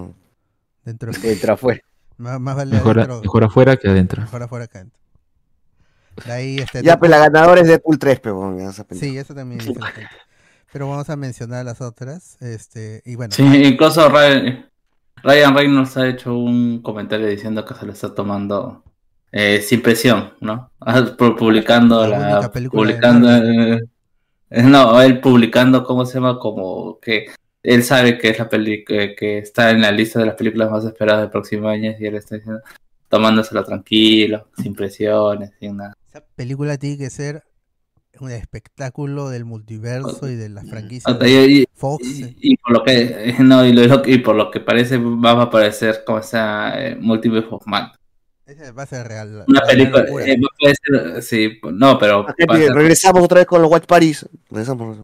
Dentro, 0.84 1.12
Dentro 1.22 1.52
afuera. 1.54 1.80
Más, 2.18 2.40
más 2.40 2.56
vale 2.56 2.72
Mejor, 2.72 2.98
adentro- 2.98 3.20
mejor 3.20 3.44
afuera 3.44 3.76
que 3.76 3.88
adentro. 3.88 4.22
Mejor 4.22 4.42
afuera 4.42 4.66
que 4.66 4.78
adentro. 4.78 4.98
De 6.24 6.32
ahí 6.32 6.56
este. 6.58 6.82
Ya, 6.82 6.98
pues 6.98 7.10
la 7.10 7.18
ganadora 7.18 7.60
es 7.60 7.66
Deadpool 7.68 7.98
3, 7.98 8.20
pero 8.20 8.58
esa. 8.58 8.86
Sí, 8.92 9.18
eso 9.18 9.34
también. 9.34 9.60
Pero 10.72 10.88
vamos 10.90 11.08
a 11.08 11.16
mencionar 11.16 11.64
las 11.64 11.80
otras. 11.80 12.36
Este, 12.42 13.00
y 13.06 13.14
bueno. 13.14 13.32
Sí, 13.34 13.42
incluso 13.44 14.08
Ryan, 14.10 14.68
Ryan 15.22 15.54
Reynolds 15.54 15.96
ha 15.96 16.08
hecho 16.08 16.36
un 16.36 16.80
comentario 16.82 17.26
diciendo 17.26 17.64
que 17.64 17.74
se 17.74 17.86
lo 17.86 17.92
está 17.92 18.14
tomando 18.14 18.84
eh, 19.32 19.60
sin 19.60 19.82
presión, 19.82 20.34
¿no? 20.40 20.70
Pu- 20.80 21.36
Publicando 21.36 22.06
La 22.06 22.40
la, 22.40 22.50
publicando 22.70 23.28
eh, 23.36 23.80
eh, 24.50 24.62
no, 24.62 25.00
él 25.02 25.20
publicando 25.20 25.82
cómo 25.84 26.06
se 26.06 26.14
llama 26.14 26.38
como 26.38 26.98
que 27.00 27.26
él 27.62 27.82
sabe 27.82 28.16
que 28.18 28.28
es 28.30 28.38
la 28.38 28.48
peli 28.48 28.84
que, 28.84 29.16
que 29.16 29.38
está 29.38 29.70
en 29.72 29.80
la 29.80 29.90
lista 29.90 30.20
de 30.20 30.26
las 30.26 30.36
películas 30.36 30.70
más 30.70 30.84
esperadas 30.84 31.22
del 31.22 31.30
próximo 31.30 31.68
año 31.68 31.94
y 31.98 32.06
él 32.06 32.14
está 32.14 32.36
diciendo 32.36 32.60
tomándoselo 33.08 33.64
tranquilo, 33.64 34.48
sin 34.60 34.74
presiones, 34.74 35.50
sin 35.58 35.76
nada. 35.76 35.94
Esa 36.08 36.24
película 36.36 36.76
tiene 36.76 36.98
que 36.98 37.10
ser 37.10 37.42
un 38.20 38.30
espectáculo 38.30 39.28
del 39.30 39.44
multiverso 39.44 40.28
y 40.28 40.34
de 40.36 40.48
las 40.48 40.68
franquicias 40.68 41.16
Y, 41.22 41.26
y- 41.26 41.60
de 41.60 41.68
Fox. 41.74 42.06
y- 42.06 42.36
y 42.40 42.56
por 42.56 42.72
lo 42.72 42.82
que 42.84 43.30
eh, 43.30 43.36
no 43.40 43.64
y, 43.66 43.72
lo- 43.72 44.02
y 44.06 44.18
por 44.18 44.34
lo 44.36 44.50
que 44.50 44.60
parece 44.60 44.98
va 44.98 45.32
a 45.32 45.42
aparecer 45.42 46.02
como 46.04 46.18
esa 46.18 46.80
eh, 46.82 46.96
Multiverse 46.96 47.48
of 47.50 47.66
Man. 47.66 47.90
Ese 48.46 48.70
va 48.70 48.84
a 48.84 48.86
ser 48.86 49.08
real. 49.08 49.44
Una 49.48 49.60
la- 49.60 49.60
la 49.60 49.66
película, 49.66 50.04
eh, 50.24 50.36
ser- 50.82 51.22
sí, 51.22 51.58
no, 51.72 51.98
pero 51.98 52.24
Ah, 52.28 52.34
Regresamos 52.72 53.24
otra 53.24 53.38
vez 53.38 53.46
con 53.46 53.60
los 53.60 53.70
Watch 53.70 53.86
Paris. 53.86 54.24
Regresamos. 54.50 54.98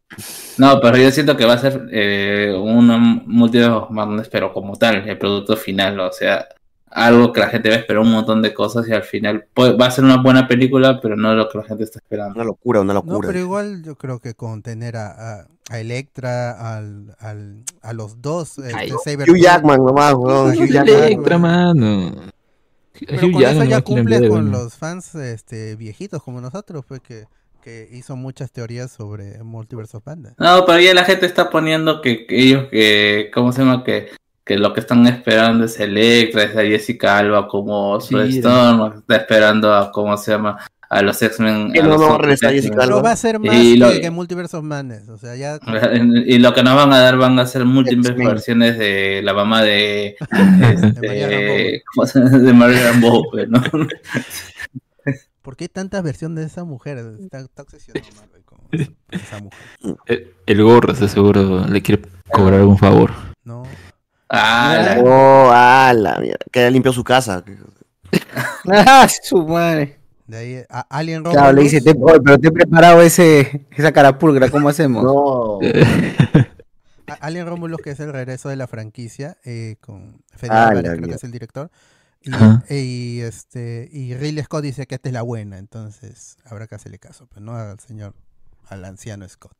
no, 0.57 0.79
pero 0.81 0.97
yo 0.97 1.11
siento 1.11 1.35
que 1.35 1.43
va 1.45 1.53
a 1.53 1.57
ser 1.57 1.87
eh, 1.91 2.55
una 2.57 2.97
Multiverse 2.97 3.71
of 3.71 3.89
Madness, 3.89 4.29
pero 4.29 4.53
como 4.53 4.77
tal, 4.77 5.07
el 5.07 5.17
producto 5.17 5.57
final, 5.57 5.99
o 5.99 6.11
sea, 6.13 6.47
algo 6.93 7.33
que 7.33 7.39
la 7.39 7.49
gente 7.49 7.69
va 7.69 7.75
a 7.75 7.79
esperar 7.79 8.01
un 8.03 8.11
montón 8.11 8.41
de 8.41 8.53
cosas 8.53 8.87
y 8.87 8.91
al 8.93 9.03
final 9.03 9.45
puede- 9.53 9.75
va 9.75 9.87
a 9.87 9.91
ser 9.91 10.03
una 10.03 10.21
buena 10.21 10.47
película, 10.47 10.99
pero 11.01 11.15
no 11.15 11.33
lo 11.33 11.49
que 11.49 11.57
la 11.57 11.63
gente 11.63 11.83
está 11.83 11.99
esperando. 11.99 12.35
Una 12.35 12.43
locura, 12.45 12.81
una 12.81 12.93
No, 12.93 13.01
locura. 13.01 13.27
pero 13.27 13.39
igual 13.39 13.83
yo 13.83 13.95
creo 13.95 14.19
que 14.19 14.33
con 14.35 14.61
tener 14.61 14.95
a, 14.97 15.39
a, 15.41 15.47
a 15.69 15.79
Electra, 15.79 16.75
al, 16.77 17.15
al, 17.19 17.63
a 17.81 17.93
los 17.93 18.21
dos, 18.21 18.57
este, 18.59 18.75
Ay, 18.75 18.91
Cyberpunk- 19.05 19.29
Hugh 19.29 19.37
Jackman 19.41 19.83
nomás, 19.83 20.13
weón. 20.13 20.51
a 20.51 20.53
Hugh 20.53 20.67
Jackman. 20.67 21.03
Electra, 21.03 21.37
mano. 21.37 22.11
Pero 23.07 23.27
Hugh 23.27 23.31
con 23.33 23.41
Jackman 23.41 23.63
eso 23.67 23.69
ya 23.69 23.79
no 23.79 24.19
ver, 24.21 24.29
con 24.29 24.51
los 24.51 24.75
fans 24.75 25.15
este, 25.15 25.75
viejitos 25.75 26.21
como 26.21 26.41
nosotros, 26.41 26.85
pues 26.87 27.01
que, 27.01 27.25
que 27.63 27.89
hizo 27.91 28.15
muchas 28.15 28.51
teorías 28.51 28.91
sobre 28.91 29.41
Multiverse 29.43 29.97
of 29.97 30.03
Panda. 30.03 30.35
No, 30.37 30.63
pero 30.65 30.79
ya 30.79 30.93
la 30.93 31.03
gente 31.05 31.25
está 31.25 31.49
poniendo 31.49 32.01
que, 32.01 32.27
que 32.27 32.39
ellos, 32.39 32.67
que, 32.69 33.31
¿cómo 33.33 33.51
se 33.51 33.63
llama? 33.63 33.83
Que, 33.83 34.09
que 34.45 34.57
lo 34.57 34.73
que 34.73 34.81
están 34.81 35.05
esperando 35.07 35.65
es 35.65 35.79
Electra, 35.79 36.43
es 36.43 36.55
a 36.57 36.61
Jessica 36.61 37.17
Alba 37.17 37.47
como 37.47 37.99
Sí, 38.01 38.15
Storm, 38.39 38.99
está 38.99 39.15
esperando 39.15 39.73
a, 39.73 39.91
¿cómo 39.91 40.17
se 40.17 40.31
llama? 40.31 40.57
A 40.89 41.01
los 41.01 41.19
X-Men. 41.21 41.71
Que 41.73 41.81
no, 41.81 41.89
va 41.89 41.93
a 41.95 41.97
otros 41.97 42.21
regresar 42.21 42.51
X-Men. 42.51 42.61
Jessica 42.61 42.75
Pero 42.83 42.97
Alba. 42.97 43.07
va 43.09 43.11
a 43.13 43.15
ser 43.15 43.39
más 43.39 43.55
Y 43.55 43.77
lo- 43.77 43.89
que, 43.91 44.01
que 44.01 44.11
Multiverse 44.11 44.57
of 44.57 44.63
Madness, 44.63 45.09
o 45.09 45.17
sea, 45.17 45.35
ya... 45.35 45.57
Y 46.25 46.37
lo 46.39 46.53
que 46.53 46.61
nos 46.61 46.75
van 46.75 46.93
a 46.93 46.99
dar 46.99 47.17
van 47.17 47.39
a 47.39 47.47
ser 47.47 47.65
múltiples 47.65 48.15
versiones 48.15 48.77
de 48.77 49.21
la 49.23 49.33
mamá 49.33 49.63
de, 49.63 50.17
Rambo. 50.29 50.67
este, 50.67 51.07
de 52.39 52.83
Rambo, 52.83 53.23
pues, 53.31 53.49
¿no? 53.49 53.61
¿Por 55.41 55.57
qué 55.57 55.67
tantas 55.67 56.03
versiones 56.03 56.39
de 56.39 56.45
esa 56.45 56.63
mujer? 56.63 56.99
Está, 57.21 57.39
está 57.39 57.63
obsesionado 57.63 58.05
Marvel 58.15 58.43
con 58.45 58.59
esa 59.11 59.39
mujer. 59.39 59.59
El, 60.05 60.27
el 60.45 60.63
gorro, 60.63 60.93
ese 60.93 61.09
seguro 61.09 61.65
le 61.67 61.81
quiere 61.81 62.01
cobrar 62.31 62.59
algún 62.61 62.77
favor. 62.77 63.11
No. 63.43 63.63
Ah, 64.35 64.95
la- 64.95 65.01
Oh, 65.03 65.49
a 65.53 65.93
la 65.93 66.17
mierda. 66.19 66.39
Que 66.51 66.59
haya 66.61 66.69
limpiado 66.71 66.93
su 66.93 67.03
casa. 67.03 67.43
Ah, 68.65 69.07
su 69.21 69.45
madre. 69.45 69.99
De 70.27 70.37
ahí 70.37 70.63
a 70.69 70.81
Alien 70.89 71.23
Claro, 71.23 71.51
le 71.53 71.63
dice, 71.63 71.81
te- 71.81 71.93
pero 71.95 72.39
te 72.39 72.47
he 72.47 72.51
preparado 72.51 73.01
ese, 73.01 73.65
esa 73.75 73.91
carapulgra, 73.91 74.49
¿cómo 74.49 74.69
hacemos? 74.69 75.03
No. 75.03 75.59
Alien 77.19 77.45
Romulus, 77.47 77.81
que 77.81 77.91
es 77.91 77.99
el 77.99 78.11
regreso 78.13 78.49
de 78.49 78.55
la 78.55 78.67
franquicia, 78.67 79.37
eh, 79.43 79.75
con 79.81 80.21
Fede 80.35 80.51
Ah, 80.53 80.69
Álvarez, 80.69 80.91
creo 80.97 81.09
que 81.09 81.15
es 81.15 81.23
el 81.23 81.31
director. 81.31 81.69
Y, 82.21 82.31
y, 82.73 83.19
este 83.21 83.89
y 83.91 84.15
Ridley 84.15 84.43
Scott 84.45 84.63
dice 84.63 84.87
que 84.87 84.95
esta 84.95 85.09
es 85.09 85.13
la 85.13 85.21
buena, 85.23 85.57
entonces 85.57 86.37
habrá 86.45 86.67
que 86.67 86.75
hacerle 86.75 86.99
caso, 86.99 87.27
pero 87.27 87.41
no 87.45 87.55
al 87.55 87.79
señor, 87.81 88.13
al 88.69 88.85
anciano 88.85 89.27
Scott. 89.27 89.57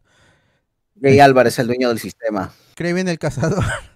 Rey 0.96 1.20
Álvarez, 1.20 1.60
el 1.60 1.68
dueño 1.68 1.90
del 1.90 2.00
sistema. 2.00 2.54
Kraven 2.76 3.10
el 3.10 3.20
Cazador, 3.20 3.64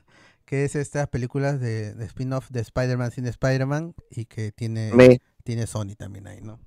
que 0.48 0.64
es 0.64 0.76
estas 0.78 1.10
películas 1.10 1.60
de, 1.60 1.94
de 1.94 2.06
spin-off 2.06 2.50
de 2.50 2.62
Spider-Man 2.62 3.12
sin 3.12 3.28
Spider-Man 3.28 3.94
y 4.10 4.24
que 4.26 4.54
tiene, 4.54 4.94
Me. 4.94 5.20
tiene 5.44 5.68
Sony 5.68 5.96
también 5.98 6.26
ahí, 6.26 6.40
¿no? 6.42 6.58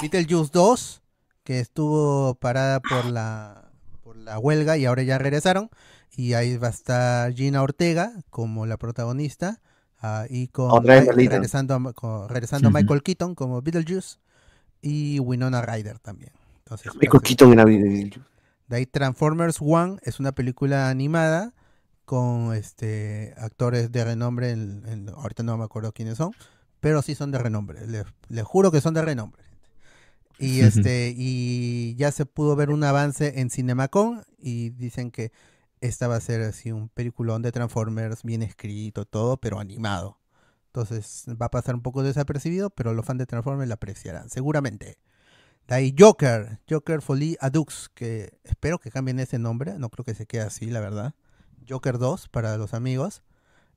Beetlejuice 0.00 0.50
2, 0.52 1.02
que 1.42 1.58
estuvo 1.58 2.36
parada 2.36 2.78
por 2.78 3.04
la, 3.06 3.70
por 4.04 4.16
la 4.16 4.38
huelga 4.38 4.76
y 4.78 4.86
ahora 4.86 5.02
ya 5.02 5.18
regresaron. 5.18 5.70
Y 6.16 6.34
ahí 6.34 6.56
va 6.56 6.68
a 6.68 6.70
estar 6.70 7.32
Gina 7.34 7.62
Ortega 7.62 8.12
como 8.30 8.64
la 8.64 8.76
protagonista. 8.76 9.60
ah, 10.00 10.26
y 10.30 10.46
con, 10.48 10.70
Otra 10.70 11.00
regresando, 11.00 11.74
a, 11.74 11.92
con- 11.92 12.28
regresando 12.28 12.68
a. 12.68 12.70
Michael 12.70 13.02
Keaton 13.02 13.34
como 13.34 13.60
Beetlejuice 13.60 14.18
y 14.82 15.18
Winona 15.18 15.62
Ryder 15.62 15.98
también. 15.98 16.32
Entonces, 16.58 16.92
Michael 16.94 17.10
ser- 17.10 17.22
Keaton 17.22 17.52
era 17.54 17.64
bien- 17.64 18.10
de 18.68 18.76
ahí 18.76 18.86
Transformers 18.86 19.56
One 19.60 19.98
es 20.04 20.20
una 20.20 20.30
película 20.30 20.88
animada 20.90 21.54
con 22.10 22.52
este 22.56 23.34
actores 23.38 23.92
de 23.92 24.04
renombre, 24.04 24.50
en- 24.50 24.82
en- 24.88 25.08
ahorita 25.10 25.44
no 25.44 25.56
me 25.56 25.62
acuerdo 25.62 25.92
quiénes 25.92 26.16
son, 26.16 26.32
pero 26.80 27.02
sí 27.02 27.14
son 27.14 27.30
de 27.30 27.38
renombre, 27.38 27.86
les, 27.86 28.04
les 28.28 28.44
juro 28.44 28.72
que 28.72 28.80
son 28.80 28.94
de 28.94 29.02
renombre. 29.02 29.44
Y 30.36 30.62
este 30.62 31.14
y 31.16 31.94
ya 31.94 32.10
se 32.10 32.26
pudo 32.26 32.56
ver 32.56 32.70
un 32.70 32.82
avance 32.82 33.38
en 33.40 33.48
Cinemacon 33.50 34.24
y 34.38 34.70
dicen 34.70 35.12
que 35.12 35.30
esta 35.80 36.08
va 36.08 36.16
a 36.16 36.20
ser 36.20 36.40
así 36.40 36.72
un 36.72 36.88
peliculón 36.88 37.42
de 37.42 37.52
Transformers 37.52 38.24
bien 38.24 38.42
escrito 38.42 39.04
todo, 39.04 39.36
pero 39.36 39.60
animado. 39.60 40.18
Entonces 40.66 41.26
va 41.40 41.46
a 41.46 41.50
pasar 41.52 41.76
un 41.76 41.82
poco 41.82 42.02
desapercibido, 42.02 42.70
pero 42.70 42.92
los 42.92 43.06
fans 43.06 43.18
de 43.20 43.26
Transformers 43.26 43.68
la 43.68 43.74
apreciarán, 43.74 44.30
seguramente. 44.30 44.98
De 45.68 45.74
ahí 45.76 45.94
Joker, 45.96 46.58
Joker 46.68 47.02
Folie 47.02 47.36
Adux, 47.40 47.88
que 47.94 48.36
espero 48.42 48.80
que 48.80 48.90
cambien 48.90 49.20
ese 49.20 49.38
nombre, 49.38 49.78
no 49.78 49.90
creo 49.90 50.04
que 50.04 50.14
se 50.14 50.26
quede 50.26 50.42
así, 50.42 50.66
la 50.70 50.80
verdad. 50.80 51.14
Joker 51.68 51.98
2 51.98 52.28
para 52.28 52.56
los 52.56 52.74
amigos. 52.74 53.22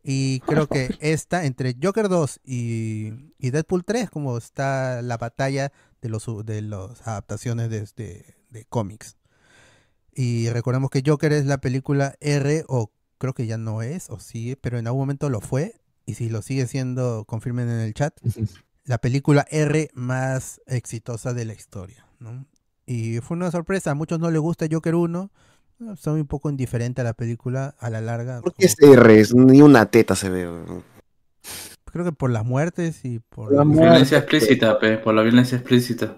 Y 0.04 0.42
creo 0.42 0.68
que 0.68 0.96
esta, 1.00 1.46
entre 1.46 1.76
Joker 1.82 2.10
2 2.10 2.42
y, 2.44 3.34
y 3.38 3.52
Deadpool 3.52 3.86
3, 3.86 4.10
como 4.10 4.38
está 4.38 5.02
la 5.02 5.18
batalla 5.18 5.72
de 6.02 6.10
los 6.10 6.26
de 6.46 6.62
las 6.62 7.08
adaptaciones 7.08 7.70
de, 7.70 7.88
de, 7.96 8.36
de 8.50 8.66
cómics. 8.66 9.18
Y 10.16 10.50
recordemos 10.50 10.90
que 10.90 11.04
Joker 11.06 11.32
es 11.34 11.46
la 11.46 11.60
película 11.60 12.16
R, 12.20 12.66
o 12.68 12.92
creo 13.18 13.34
que 13.34 13.48
ya 13.48 13.58
no 13.58 13.82
es, 13.82 14.10
o 14.10 14.20
sigue, 14.20 14.58
pero 14.58 14.78
en 14.78 14.88
algún 14.88 15.02
momento 15.02 15.30
lo 15.30 15.42
fue. 15.42 15.80
Y 16.06 16.16
si 16.16 16.30
lo 16.30 16.42
sigue 16.42 16.68
siendo, 16.68 17.24
confirmen 17.26 17.70
en 17.70 17.80
el 17.80 17.94
chat. 17.94 18.14
La 18.84 18.98
película 18.98 19.48
R 19.50 19.90
más 19.94 20.62
exitosa 20.68 21.34
de 21.34 21.46
la 21.46 21.54
historia. 21.54 22.06
¿no? 22.20 22.46
Y 22.86 23.20
fue 23.20 23.38
una 23.38 23.52
sorpresa. 23.52 23.92
A 23.92 23.96
muchos 23.96 24.20
no 24.20 24.30
les 24.30 24.42
gusta 24.42 24.68
Joker 24.70 24.96
1. 24.96 25.32
Eh, 25.92 25.96
Son 25.98 26.20
un 26.20 26.28
poco 26.28 26.50
indiferente 26.50 27.02
a 27.02 27.04
la 27.04 27.14
película 27.14 27.76
a 27.80 27.90
la 27.90 28.02
larga. 28.02 28.42
¿Por 28.42 28.54
qué 28.54 28.66
es 28.66 28.76
R? 28.80 29.24
Ni 29.36 29.62
una 29.62 29.86
teta 29.86 30.16
se 30.16 30.30
ve. 30.30 30.50
Creo 31.86 32.06
que 32.06 32.12
por 32.12 32.32
las 32.32 32.44
muertes 32.44 33.06
y 33.06 33.20
por... 33.20 33.54
La 33.54 33.64
Violencia 33.64 34.18
explícita, 34.18 34.80
pe, 34.80 34.98
por 34.98 35.14
la 35.14 35.22
violencia 35.22 35.58
explícita. 35.58 36.18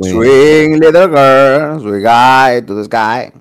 Swing, 0.00 0.78
little 0.78 1.08
girl, 1.08 1.80
swing 1.80 2.02
guy 2.02 2.62
to 2.64 2.76
the 2.76 2.84
sky. 2.84 3.32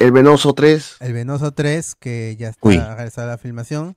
El 0.00 0.12
Venoso 0.12 0.54
3. 0.54 0.96
El 1.00 1.12
Venoso 1.12 1.52
3, 1.52 1.94
que 1.96 2.36
ya 2.38 2.48
está 2.48 2.68
Uy. 2.68 2.78
realizada 2.78 3.26
la 3.28 3.38
filmación. 3.38 3.96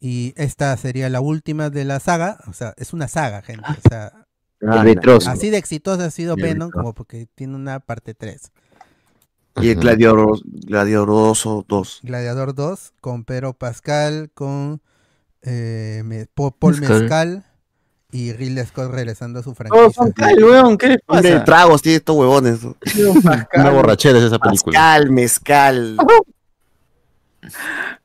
Y 0.00 0.32
esta 0.36 0.76
sería 0.76 1.08
la 1.08 1.20
última 1.20 1.70
de 1.70 1.84
la 1.84 2.00
saga. 2.00 2.38
O 2.46 2.52
sea, 2.52 2.74
es 2.76 2.92
una 2.92 3.06
saga, 3.06 3.42
gente. 3.42 3.66
O 3.68 3.88
sea, 3.88 4.19
Ah, 4.66 4.82
Retroso. 4.82 5.30
así 5.30 5.48
de 5.50 5.56
exitosa 5.56 6.04
ha 6.06 6.10
sido 6.10 6.36
Venom 6.36 6.70
como 6.70 6.92
porque 6.94 7.26
tiene 7.34 7.54
una 7.56 7.80
parte 7.80 8.14
3. 8.14 8.52
Y 9.62 9.70
el 9.70 9.80
Gladiador, 9.80 10.38
Gladiadoroso 10.44 11.64
2. 11.68 12.00
Gladiador 12.04 12.54
2 12.54 12.92
con 13.00 13.24
Pedro 13.24 13.52
Pascal, 13.54 14.30
con 14.32 14.80
eh, 15.42 16.26
Paul 16.34 16.78
Mezcal. 16.78 17.00
Mezcal 17.00 17.44
y 18.12 18.32
Ridley 18.32 18.64
Scott 18.66 18.90
regresando 18.92 19.38
a 19.40 19.42
su 19.42 19.50
Oh, 19.50 19.54
franquicia. 19.54 19.90
son 19.92 20.12
Cal, 20.12 20.42
weón, 20.44 20.76
¿qué 20.78 20.88
les 20.88 20.98
pasa? 21.06 21.20
Hombre, 21.28 21.40
tragos, 21.44 21.80
tiene 21.82 21.96
estos 21.96 22.16
huevones. 22.16 22.60
Una 23.54 23.70
borrachera 23.70 24.18
es 24.18 24.24
esa 24.24 24.38
película. 24.38 24.78
Pascal, 24.78 25.10
mezcal. 25.10 25.96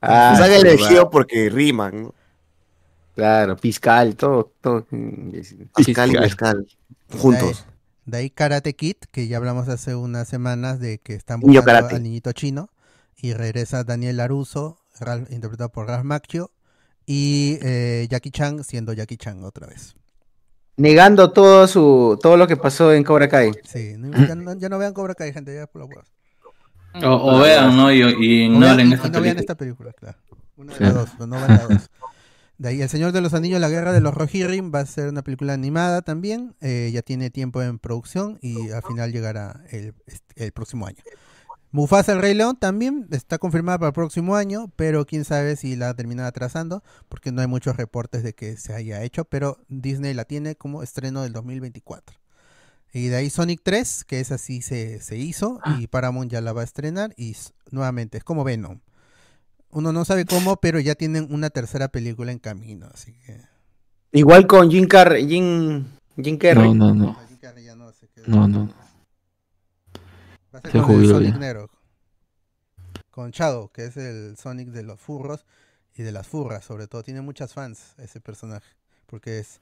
Ah, 0.01 0.35
Se 0.37 0.43
han 0.43 0.51
elegido 0.51 1.09
porque 1.09 1.49
riman. 1.49 2.03
¿no? 2.03 2.13
Claro, 3.15 3.57
fiscal, 3.57 4.15
todo, 4.15 4.51
todo. 4.61 4.85
Pascal 5.73 6.11
y 6.15 6.19
mezcal. 6.19 6.67
Juntos. 7.17 7.65
De 8.05 8.17
ahí 8.17 8.29
Karate 8.29 8.75
Kid, 8.75 8.97
que 9.11 9.27
ya 9.27 9.37
hablamos 9.37 9.67
hace 9.69 9.95
unas 9.95 10.27
semanas 10.27 10.79
de 10.79 10.99
que 10.99 11.13
están 11.15 11.39
buscando 11.39 11.87
al 11.95 12.03
niñito 12.03 12.31
chino. 12.33 12.69
Y 13.17 13.33
regresa 13.33 13.83
Daniel 13.83 14.17
Laruso, 14.17 14.77
interpretado 15.29 15.69
por 15.71 15.87
Ralph 15.87 16.03
Macchio. 16.03 16.51
Y 17.05 17.57
eh, 17.61 18.07
Jackie 18.09 18.31
Chan 18.31 18.63
siendo 18.63 18.91
Jackie 18.93 19.17
Chan 19.17 19.43
otra 19.43 19.67
vez. 19.67 19.95
Negando 20.77 21.31
todo 21.31 21.67
su 21.67 22.19
todo 22.21 22.35
lo 22.35 22.47
que 22.47 22.57
pasó 22.57 22.91
en 22.93 23.03
Cobra 23.03 23.29
Kai. 23.29 23.51
Sí, 23.63 23.93
no- 23.97 24.11
ya, 24.27 24.35
no, 24.35 24.53
ya 24.55 24.69
no 24.69 24.77
vean 24.77 24.93
Cobra 24.93 25.15
Kai, 25.15 25.31
gente, 25.31 25.55
ya 25.55 25.67
por 25.67 25.83
huevos. 25.83 26.05
O, 27.03 27.35
o 27.37 27.39
vean, 27.39 27.75
¿no? 27.77 27.91
Y, 27.91 27.99
y 28.01 28.03
O 28.03 28.11
ignoren 28.53 28.77
vean- 28.77 28.89
y- 28.89 28.93
esta 28.93 29.07
no 29.07 29.21
vean 29.21 29.35
película. 29.35 29.39
esta 29.41 29.55
película, 29.55 29.93
claro. 29.93 30.17
Una 30.57 30.71
de 30.73 30.77
Sí. 30.77 30.83
las 30.83 30.93
dos, 30.93 31.09
pero 31.13 31.27
no 31.27 31.35
van 31.39 31.47
las 31.47 31.69
dos. 31.69 31.89
De 32.57 32.69
ahí 32.69 32.81
El 32.81 32.89
Señor 32.89 33.11
de 33.11 33.19
los 33.19 33.33
Anillos, 33.33 33.59
La 33.59 33.67
Guerra 33.67 33.91
de 33.91 33.99
los 33.99 34.13
Rohirrim 34.13 34.71
va 34.73 34.79
a 34.79 34.85
ser 34.85 35.09
una 35.09 35.23
película 35.23 35.53
animada 35.53 36.01
también. 36.03 36.55
eh, 36.61 36.89
ya 36.93 37.01
tiene 37.01 37.29
tiempo 37.29 37.61
en 37.61 37.79
producción 37.79 38.39
y 38.41 38.71
al 38.71 38.81
final 38.83 39.11
llegará 39.11 39.61
el, 39.71 39.93
próximo 40.53 40.87
año. 40.87 41.03
Mufasa 41.71 42.13
el 42.13 42.21
Rey 42.21 42.33
León 42.33 42.55
también 42.57 43.07
está 43.11 43.37
confirmada 43.37 43.77
para 43.77 43.89
el 43.89 43.93
próximo 43.93 44.37
año, 44.37 44.71
pero 44.77 45.05
quién 45.05 45.25
sabe 45.25 45.57
si 45.57 45.75
la 45.75 45.93
termina 45.93 46.25
atrasando, 46.25 46.81
porque 47.09 47.33
no 47.33 47.41
hay 47.41 47.47
muchos 47.47 47.75
reportes 47.75 48.23
de 48.23 48.33
que 48.33 48.55
se 48.55 48.73
haya 48.73 49.03
hecho, 49.03 49.25
pero 49.25 49.57
Disney 49.67 50.13
la 50.13 50.23
tiene 50.23 50.55
como 50.55 50.83
estreno 50.83 51.23
del 51.23 51.33
2024. 51.33 52.17
Y 52.93 53.09
de 53.09 53.17
ahí 53.17 53.29
Sonic 53.29 53.59
3, 53.61 54.05
que 54.05 54.21
esa 54.21 54.37
sí 54.37 54.61
se, 54.61 55.01
se 55.01 55.17
hizo, 55.17 55.59
y 55.77 55.87
Paramount 55.87 56.31
ya 56.31 56.39
la 56.39 56.53
va 56.53 56.61
a 56.61 56.63
estrenar, 56.63 57.13
y 57.17 57.35
nuevamente 57.71 58.17
es 58.17 58.23
como 58.23 58.45
Venom. 58.45 58.79
Uno 59.75 59.91
no 59.91 60.05
sabe 60.05 60.23
cómo, 60.23 60.55
pero 60.55 60.79
ya 60.79 60.95
tienen 60.95 61.27
una 61.31 61.49
tercera 61.49 61.89
película 61.89 62.31
en 62.31 62.39
camino, 62.39 62.87
así 62.93 63.11
que... 63.11 63.41
Igual 64.13 64.47
con 64.47 64.71
Jim 64.71 64.87
Carrey, 64.87 65.27
Jim, 65.27 65.83
Jim 66.15 66.37
Carrey. 66.37 66.73
No, 66.73 66.93
no, 66.93 66.95
no. 66.95 67.17
No, 68.25 68.47
no. 68.47 68.73
Va 70.53 70.59
a 70.59 70.61
ser 70.61 70.71
Se 70.71 70.81
con 70.81 70.91
el 71.01 71.09
Sonic 71.09 71.33
ya. 71.33 71.39
negro. 71.39 71.69
Con 73.11 73.31
Shadow, 73.31 73.69
que 73.69 73.87
es 73.87 73.97
el 73.97 74.37
Sonic 74.37 74.69
de 74.69 74.83
los 74.83 75.01
furros 75.01 75.45
y 75.93 76.03
de 76.03 76.13
las 76.13 76.25
furras, 76.25 76.63
sobre 76.63 76.87
todo. 76.87 77.03
Tiene 77.03 77.19
muchas 77.19 77.53
fans 77.53 77.95
ese 77.97 78.21
personaje, 78.21 78.77
porque 79.07 79.39
es 79.39 79.59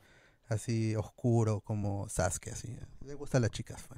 así 0.47 0.95
oscuro 0.95 1.61
como 1.61 2.07
Sasuke, 2.07 2.51
así. 2.51 2.77
Le 3.03 3.15
gusta 3.15 3.39
a 3.39 3.41
las 3.41 3.49
chicas. 3.49 3.81
fue. 3.81 3.97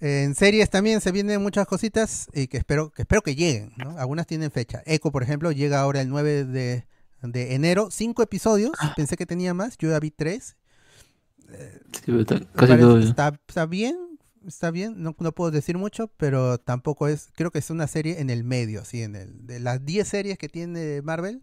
En 0.00 0.34
series 0.36 0.70
también 0.70 1.00
se 1.00 1.10
vienen 1.10 1.42
muchas 1.42 1.66
cositas 1.66 2.28
y 2.32 2.46
que 2.46 2.58
espero 2.58 2.90
que 2.90 3.02
espero 3.02 3.20
que 3.22 3.34
lleguen, 3.34 3.72
¿no? 3.76 3.98
Algunas 3.98 4.26
tienen 4.26 4.50
fecha. 4.52 4.82
Echo, 4.86 5.10
por 5.10 5.22
ejemplo, 5.24 5.50
llega 5.50 5.80
ahora 5.80 6.00
el 6.00 6.08
9 6.08 6.44
de, 6.44 6.86
de 7.22 7.54
enero, 7.54 7.88
cinco 7.90 8.22
episodios. 8.22 8.72
Pensé 8.96 9.16
que 9.16 9.26
tenía 9.26 9.54
más, 9.54 9.76
yo 9.76 9.90
ya 9.90 9.98
vi 9.98 10.10
tres. 10.12 10.56
Sí, 11.92 12.00
pero 12.06 12.20
está- 12.20 12.34
Me 12.36 12.40
casi 12.46 12.54
parece- 12.66 12.80
todo 12.80 13.00
ya. 13.00 13.08
está, 13.08 13.40
está 13.48 13.66
bien, 13.66 13.96
está 14.46 14.70
bien, 14.70 15.02
no, 15.02 15.16
no 15.18 15.32
puedo 15.32 15.50
decir 15.50 15.78
mucho, 15.78 16.08
pero 16.16 16.58
tampoco 16.58 17.08
es, 17.08 17.30
creo 17.34 17.50
que 17.50 17.58
es 17.58 17.70
una 17.70 17.86
serie 17.86 18.20
en 18.20 18.30
el 18.30 18.44
medio, 18.44 18.82
así 18.82 19.02
en 19.02 19.16
el, 19.16 19.46
de 19.46 19.58
las 19.58 19.84
10 19.84 20.06
series 20.06 20.38
que 20.38 20.48
tiene 20.48 21.00
Marvel, 21.02 21.42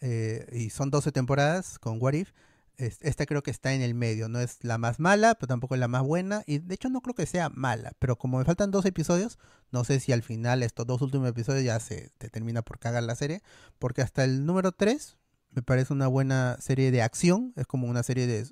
eh, 0.00 0.46
y 0.52 0.70
son 0.70 0.90
12 0.90 1.12
temporadas 1.12 1.78
con 1.78 2.00
What 2.00 2.12
If, 2.12 2.30
esta 2.78 3.26
creo 3.26 3.42
que 3.42 3.50
está 3.50 3.74
en 3.74 3.82
el 3.82 3.94
medio, 3.94 4.28
no 4.28 4.40
es 4.40 4.62
la 4.62 4.78
más 4.78 5.00
mala, 5.00 5.34
pero 5.34 5.48
tampoco 5.48 5.74
es 5.74 5.80
la 5.80 5.88
más 5.88 6.02
buena, 6.02 6.42
y 6.46 6.58
de 6.58 6.74
hecho 6.74 6.88
no 6.88 7.00
creo 7.00 7.14
que 7.14 7.26
sea 7.26 7.50
mala, 7.50 7.92
pero 7.98 8.16
como 8.16 8.38
me 8.38 8.44
faltan 8.44 8.70
dos 8.70 8.84
episodios, 8.86 9.38
no 9.72 9.82
sé 9.84 9.98
si 10.00 10.12
al 10.12 10.22
final 10.22 10.62
estos 10.62 10.86
dos 10.86 11.02
últimos 11.02 11.28
episodios 11.28 11.64
ya 11.64 11.80
se 11.80 12.10
te 12.18 12.30
termina 12.30 12.62
por 12.62 12.78
cagar 12.78 13.02
la 13.02 13.16
serie, 13.16 13.42
porque 13.78 14.00
hasta 14.02 14.22
el 14.24 14.46
número 14.46 14.72
3 14.72 15.16
me 15.50 15.62
parece 15.62 15.92
una 15.92 16.06
buena 16.06 16.56
serie 16.60 16.90
de 16.90 17.02
acción, 17.02 17.52
es 17.56 17.66
como 17.66 17.88
una 17.88 18.02
serie 18.02 18.26
de, 18.26 18.44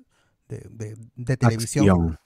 de, 0.49 0.67
de- 0.71 0.97
de 1.15 1.37
televisión. 1.37 1.89
Acción. 1.89 2.19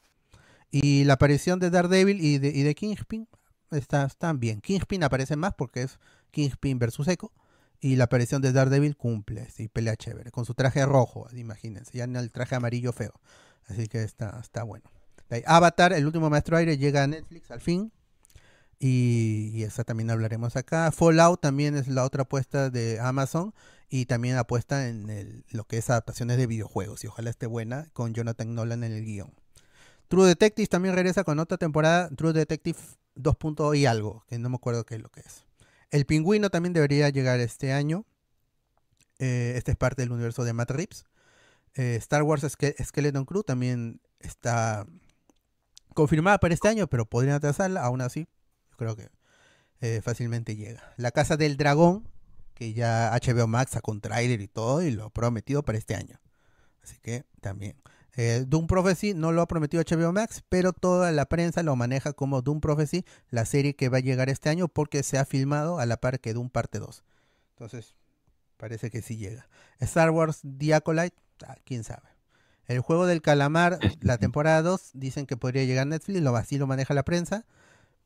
Y 0.72 1.04
la 1.04 1.14
aparición 1.14 1.60
de 1.60 1.70
Daredevil 1.70 2.20
y 2.24 2.38
de, 2.40 2.50
y 2.50 2.64
de 2.64 2.74
Kingpin 2.76 3.28
está, 3.72 4.06
están 4.06 4.40
bien. 4.40 4.62
Kingpin 4.62 5.04
aparece 5.04 5.36
más 5.36 5.54
porque 5.54 5.84
es 5.84 6.00
Kingpin 6.32 6.80
versus 6.80 7.08
Echo. 7.10 7.32
Y 7.84 7.96
la 7.96 8.04
aparición 8.04 8.42
de 8.44 8.52
Daredevil 8.54 8.96
cumple, 8.96 9.50
sí, 9.50 9.68
pelea 9.68 9.96
chévere. 9.96 10.30
Con 10.32 10.46
su 10.46 10.54
traje 10.54 10.86
rojo, 10.86 11.28
imagínense. 11.34 11.98
Ya 11.98 12.04
en 12.04 12.16
el 12.16 12.32
traje 12.32 12.56
amarillo 12.56 12.94
feo. 12.94 13.14
Así 13.68 13.88
que 13.88 14.04
está, 14.04 14.40
está 14.40 14.64
bueno. 14.64 14.90
Avatar, 15.46 15.92
el 15.94 16.06
último 16.06 16.30
maestro 16.30 16.58
aire, 16.58 16.78
llega 16.78 17.04
a 17.04 17.08
Netflix 17.08 17.50
al 17.52 17.60
fin. 17.62 17.92
Y, 18.80 19.52
y 19.54 19.64
esa 19.64 19.84
también 19.84 20.10
hablaremos 20.12 20.56
acá. 20.56 20.92
Fallout 20.92 21.40
también 21.42 21.76
es 21.76 21.88
la 21.88 22.04
otra 22.04 22.24
apuesta 22.24 22.70
de 22.70 23.00
Amazon. 23.00 23.54
Y 23.90 24.06
también 24.06 24.38
apuesta 24.38 24.88
en 24.88 25.10
el- 25.10 25.44
lo 25.50 25.66
que 25.66 25.78
es 25.78 25.90
adaptaciones 25.90 26.38
de 26.38 26.48
videojuegos. 26.48 27.04
Y 27.04 27.08
ojalá 27.08 27.30
esté 27.30 27.46
buena 27.48 27.88
con 27.94 28.14
Jonathan 28.14 28.54
Nolan 28.56 28.84
en 28.84 28.92
el 28.94 29.04
guion. 29.06 29.34
True 30.08 30.28
Detective 30.28 30.68
también 30.68 30.94
regresa 30.96 31.24
con 31.24 31.40
otra 31.40 31.58
temporada, 31.58 32.10
True 32.10 32.34
Detective 32.34 32.78
2. 33.16 33.36
punto 33.38 33.74
y 33.74 33.86
algo, 33.86 34.24
que 34.28 34.38
no 34.40 34.50
me 34.50 34.56
acuerdo 34.56 34.86
qué 34.86 34.96
es 34.96 35.02
lo 35.02 35.10
que 35.10 35.22
es. 35.22 35.46
El 35.92 36.06
Pingüino 36.06 36.50
también 36.50 36.74
debería 36.74 37.10
llegar 37.10 37.40
este 37.40 37.74
año. 37.74 38.06
Eh, 39.20 39.54
este 39.56 39.72
es 39.72 39.78
parte 39.78 40.02
del 40.02 40.12
universo 40.12 40.44
de 40.44 40.54
Matt 40.54 40.72
Reeves. 40.72 41.06
Eh, 41.76 41.96
Star 42.00 42.24
Wars 42.24 42.44
Ske- 42.44 42.76
Skeleton 42.84 43.26
Crew 43.26 43.44
también 43.44 44.02
está 44.20 44.86
confirmada 45.94 46.40
para 46.40 46.54
este 46.54 46.68
año, 46.68 46.88
pero 46.88 47.06
podrían 47.06 47.36
atrasarla, 47.36 47.84
aún 47.84 48.02
así. 48.02 48.28
Yo 48.72 48.78
creo 48.78 48.96
que 48.96 49.10
eh, 49.82 50.02
fácilmente 50.04 50.56
llega. 50.56 50.94
La 50.98 51.12
Casa 51.12 51.38
del 51.38 51.58
Dragón, 51.58 52.08
que 52.54 52.74
ya 52.74 53.12
HBO 53.14 53.48
Max 53.48 53.72
sacó 53.72 53.92
un 53.92 54.02
y 54.42 54.48
todo, 54.48 54.82
y 54.82 54.92
lo 54.92 55.10
prometido 55.10 55.64
para 55.64 55.78
este 55.78 55.96
año. 55.96 56.20
Así 56.84 56.98
que 57.02 57.26
también. 57.42 57.76
Eh, 58.18 58.44
Doom 58.48 58.68
Prophecy 58.68 59.14
no 59.14 59.32
lo 59.32 59.42
ha 59.42 59.48
prometido 59.48 59.84
HBO 59.84 60.12
Max, 60.12 60.44
pero 60.50 60.74
toda 60.74 61.12
la 61.12 61.26
prensa 61.26 61.64
lo 61.64 61.76
maneja 61.76 62.14
como 62.14 62.42
Doom 62.42 62.60
Prophecy, 62.60 63.06
la 63.30 63.46
serie 63.46 63.76
que 63.76 63.90
va 63.90 63.98
a 63.98 64.02
llegar 64.02 64.30
este 64.30 64.50
año 64.50 64.68
porque 64.68 65.04
se 65.04 65.18
ha 65.18 65.26
filmado 65.26 65.80
a 65.80 65.86
la 65.86 65.98
par 65.98 66.20
que 66.20 66.34
Doom 66.34 66.50
Parte 66.50 66.80
2. 66.80 67.04
Entonces, 67.52 67.96
parece 68.58 68.90
que 68.90 69.02
sí 69.02 69.18
llega. 69.18 69.48
Star 69.80 70.12
Wars 70.12 70.42
The 70.44 70.74
Acolyte, 70.76 71.16
ah, 71.48 71.56
quién 71.64 71.84
sabe. 71.84 72.10
El 72.66 72.80
juego 72.82 73.06
del 73.06 73.22
calamar, 73.22 73.80
la 74.02 74.18
temporada 74.20 74.62
2, 74.62 74.92
dicen 74.94 75.26
que 75.26 75.38
podría 75.38 75.64
llegar 75.64 75.84
a 75.84 75.90
Netflix, 75.90 76.22
lo, 76.22 76.36
así 76.36 76.58
lo 76.58 76.68
maneja 76.68 76.94
la 76.94 77.04
prensa, 77.04 77.46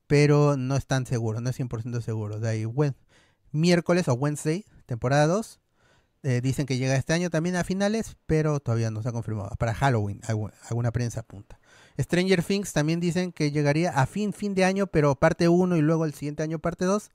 pero 0.07 0.55
no 0.55 0.75
es 0.75 0.85
tan 0.85 1.05
seguro, 1.05 1.41
no 1.41 1.49
es 1.49 1.59
100% 1.59 2.01
seguro. 2.01 2.39
De 2.39 2.49
ahí, 2.49 2.65
miércoles 3.51 4.07
o 4.07 4.13
Wednesday, 4.13 4.65
temporada 4.85 5.25
2, 5.27 5.59
eh, 6.27 6.41
dicen 6.41 6.65
que 6.65 6.77
llega 6.77 6.95
este 6.95 7.13
año 7.13 7.29
también 7.29 7.55
a 7.55 7.63
finales, 7.63 8.17
pero 8.25 8.59
todavía 8.59 8.89
no 8.89 9.01
se 9.03 9.09
ha 9.09 9.11
confirmado. 9.11 9.49
Para 9.59 9.73
Halloween, 9.75 10.21
algu- 10.21 10.51
alguna 10.69 10.91
prensa 10.91 11.19
apunta. 11.19 11.59
Stranger 11.99 12.41
Things 12.43 12.73
también 12.73 12.99
dicen 12.99 13.31
que 13.31 13.51
llegaría 13.51 13.91
a 13.91 14.05
fin, 14.07 14.33
fin 14.33 14.55
de 14.55 14.65
año, 14.65 14.87
pero 14.87 15.15
parte 15.15 15.47
1 15.47 15.77
y 15.77 15.81
luego 15.81 16.03
el 16.05 16.13
siguiente 16.15 16.41
año 16.43 16.57
parte 16.59 16.85
2. 16.85 17.09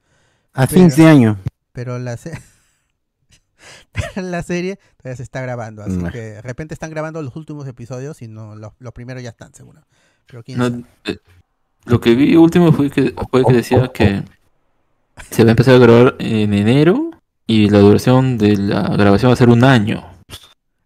A 0.53 0.67
fin 0.69 0.89
de 0.89 1.07
año. 1.07 1.39
Pero 1.73 1.99
la, 1.99 2.17
se- 2.17 2.33
pero 3.93 4.27
la 4.29 4.43
serie 4.43 4.79
todavía 4.97 5.17
se 5.17 5.23
está 5.23 5.41
grabando, 5.41 5.83
así 5.83 5.93
Mm. 5.97 6.09
que 6.11 6.19
de 6.21 6.43
repente 6.43 6.75
están 6.75 6.91
grabando 6.91 7.21
los 7.23 7.35
últimos 7.37 7.67
episodios 7.67 8.23
y 8.23 8.29
no 8.29 8.55
los, 8.55 8.73
los 8.79 8.93
primeros 8.93 9.23
ya 9.23 9.31
están, 9.31 9.53
seguro. 9.55 9.83
Pero 10.27 10.43
quién 10.45 10.59
No, 10.59 10.67
eh, 11.05 11.19
lo 11.85 12.01
que 12.01 12.15
vi 12.15 12.37
último 12.37 12.73
fue 12.73 12.91
que, 12.91 13.15
fue 13.31 13.45
que 13.45 13.53
decía 13.53 13.89
que 13.93 14.23
se 15.31 15.43
va 15.45 15.51
a 15.51 15.53
empezar 15.53 15.75
a 15.75 15.79
grabar 15.79 16.17
en 16.21 16.55
enero 16.55 17.11
y 17.51 17.69
la 17.69 17.79
duración 17.81 18.39
de 18.39 18.57
la 18.57 18.83
grabación 18.97 19.31
va 19.31 19.35
a 19.35 19.37
ser 19.37 19.49
un 19.49 19.65
año. 19.65 20.05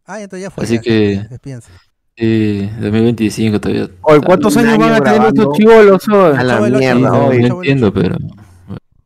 Ah, 0.07 0.21
entonces 0.21 0.45
ya 0.45 0.51
fue. 0.51 0.65
Así 0.65 0.77
ya, 0.77 0.81
que 0.83 1.27
despídense. 1.31 1.71
eh, 2.17 2.71
2025 2.81 3.61
todavía. 3.61 3.89
Oye, 4.03 4.21
¿cuántos 4.21 4.57
años 4.57 4.79
van 4.79 4.93
a 4.93 5.01
tener 5.01 5.15
grabando. 5.19 5.43
estos 5.43 5.57
chivolos? 5.59 6.09
oye? 6.09 6.39
A 6.39 6.43
la 6.45 6.61
mierda, 6.61 7.31
Sí, 7.33 7.43
no, 7.43 7.57
entiendo, 7.57 7.93
pero 7.93 8.17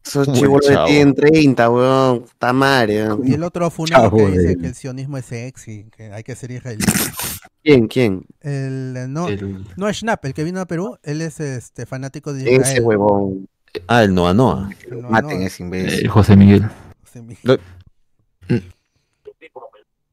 Esos 0.04 0.32
chivolos 0.32 0.66
tienen 0.86 1.14
30, 1.14 1.68
weón. 1.70 2.24
Está 2.24 2.52
madre. 2.52 3.08
Y 3.24 3.34
el 3.34 3.42
otro 3.42 3.70
funado 3.70 4.10
que 4.10 4.30
dice 4.30 4.56
que 4.56 4.66
el 4.68 4.74
sionismo 4.74 5.18
es 5.18 5.24
sexy, 5.26 5.86
que 5.96 6.12
hay 6.12 6.22
que 6.22 6.34
ser 6.34 6.50
israelí. 6.52 6.84
¿Quién? 7.62 7.86
¿Quién? 7.88 8.24
El, 8.40 8.94
eh, 8.96 9.06
no, 9.08 9.28
el- 9.28 9.64
no 9.76 9.88
es 9.88 9.96
Schnapp, 9.98 10.24
el 10.24 10.32
que 10.34 10.44
vino 10.44 10.60
a 10.60 10.66
Perú, 10.66 10.96
él 11.02 11.20
es 11.22 11.38
este 11.40 11.86
fanático 11.86 12.32
de 12.32 12.42
Ese 12.42 12.54
Israel. 12.54 12.82
huevón. 12.84 13.48
Ah, 13.86 14.02
el 14.04 14.14
Noa 14.14 14.32
Noa. 14.32 14.70
No, 14.90 15.02
no, 15.02 15.10
Maten 15.10 15.42
ese 15.42 15.62
imbécil. 15.62 16.08
José 16.08 16.36
Miguel. 16.36 16.64
Lo- 17.44 17.58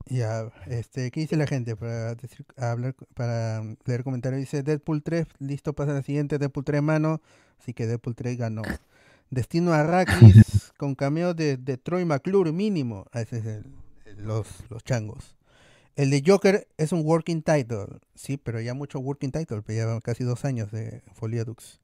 Ya, 0.08 0.52
este, 0.68 1.10
¿qué 1.10 1.22
dice 1.22 1.36
la 1.36 1.48
gente 1.48 1.76
para 1.76 2.14
decir, 2.14 2.46
hablar, 2.58 2.96
para 3.16 3.64
leer 3.86 4.04
comentarios? 4.04 4.40
Dice 4.40 4.62
Deadpool 4.62 5.02
3, 5.02 5.26
listo 5.40 5.74
para 5.74 5.94
la 5.94 6.04
siguiente, 6.04 6.38
Deadpool 6.38 6.64
3 6.64 6.84
mano, 6.84 7.22
así 7.60 7.74
que 7.74 7.88
Deadpool 7.88 8.16
3 8.16 8.38
ganó. 8.38 8.62
Destino 9.32 9.74
a 9.74 9.80
Arrakis 9.80 10.72
con 10.78 10.94
cameo 10.94 11.34
de, 11.34 11.58
de 11.58 11.78
Troy 11.78 12.06
McClure 12.06 12.52
mínimo. 12.52 13.08
Ah, 13.14 13.22
ese 13.22 13.40
es 13.40 13.46
el- 13.48 13.66
el- 14.06 14.24
los, 14.26 14.48
los 14.70 14.84
changos. 14.84 15.36
El 15.96 16.12
de 16.12 16.22
Joker 16.24 16.68
es 16.78 16.92
un 16.92 17.02
working 17.04 17.42
title, 17.42 17.88
sí, 18.14 18.38
pero 18.38 18.62
ya 18.62 18.76
mucho 18.76 19.00
working 19.00 19.32
title, 19.32 19.64
pero 19.64 19.96
ya 19.96 20.00
casi 20.02 20.24
dos 20.24 20.46
años 20.46 20.72
de 20.72 21.02
Folia 21.14 21.46
Dux. 21.46 21.80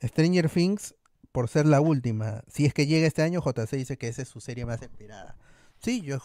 Stranger 0.00 0.48
Things, 0.48 0.94
por 1.36 1.50
ser 1.50 1.66
la 1.66 1.82
última, 1.82 2.42
si 2.50 2.64
es 2.64 2.72
que 2.72 2.86
llega 2.86 3.06
este 3.06 3.20
año, 3.20 3.42
JC 3.44 3.72
dice 3.76 3.98
que 3.98 4.08
esa 4.08 4.22
es 4.22 4.28
su 4.28 4.40
serie 4.40 4.64
más 4.64 4.80
esperada. 4.80 5.36
Sí, 5.82 6.00
yo 6.00 6.18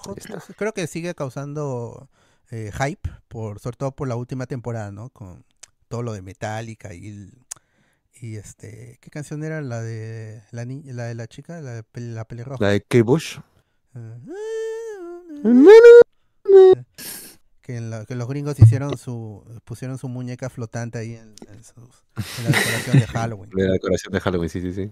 creo 0.55 0.73
que 0.73 0.87
sigue 0.87 1.13
causando 1.15 2.07
eh, 2.49 2.71
hype, 2.71 3.09
por, 3.27 3.59
sobre 3.59 3.75
todo 3.75 3.91
por 3.91 4.07
la 4.07 4.15
última 4.15 4.45
temporada, 4.45 4.89
¿no? 4.93 5.09
Con 5.09 5.43
todo 5.89 6.01
lo 6.01 6.13
de 6.13 6.21
Metallica 6.21 6.93
y, 6.93 7.09
el- 7.09 7.33
y 8.21 8.37
este, 8.37 8.99
¿qué 9.01 9.09
canción 9.09 9.43
era 9.43 9.61
la 9.61 9.81
de 9.81 10.43
la 10.51 10.63
ni- 10.63 10.83
la 10.83 11.03
de 11.03 11.15
la 11.15 11.27
chica, 11.27 11.59
la 11.59 11.73
de 11.73 11.83
la 11.99 12.23
pelirroja? 12.23 12.63
La 12.63 12.69
de 12.71 12.79
Kate 12.81 13.01
Bush. 13.01 13.37
Que, 17.71 17.77
en 17.77 17.89
la- 17.89 18.05
que 18.05 18.15
los 18.15 18.27
gringos 18.27 18.59
hicieron 18.59 18.97
su 18.97 19.43
pusieron 19.63 19.97
su 19.97 20.09
muñeca 20.09 20.49
flotante 20.49 20.97
ahí 20.99 21.15
en, 21.15 21.33
en 21.47 21.63
sus- 21.63 22.03
en 22.37 22.43
la 22.43 22.57
decoración 22.57 22.99
de 22.99 23.07
Halloween. 23.13 23.49
La 23.53 23.71
decoración 23.71 24.11
de 24.13 24.19
Halloween, 24.19 24.49
sí, 24.49 24.61
sí, 24.61 24.73
sí. 24.73 24.91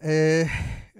Eh, 0.00 0.48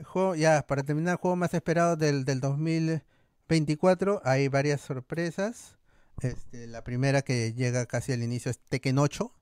juego, 0.05 0.35
ya, 0.37 0.63
para 0.67 0.83
terminar, 0.85 1.17
juego 1.19 1.35
más 1.37 1.53
esperado 1.55 1.97
del, 1.97 2.25
del 2.25 2.41
2024. 2.41 4.21
Hay 4.25 4.49
varias 4.49 4.81
sorpresas. 4.81 5.77
Este, 6.21 6.67
la 6.69 6.85
primera 6.85 7.23
que 7.23 7.53
llega 7.55 7.87
casi 7.87 8.13
al 8.13 8.23
inicio 8.23 8.51
es 8.51 8.59
Tekken 8.61 8.99
8. 8.99 9.33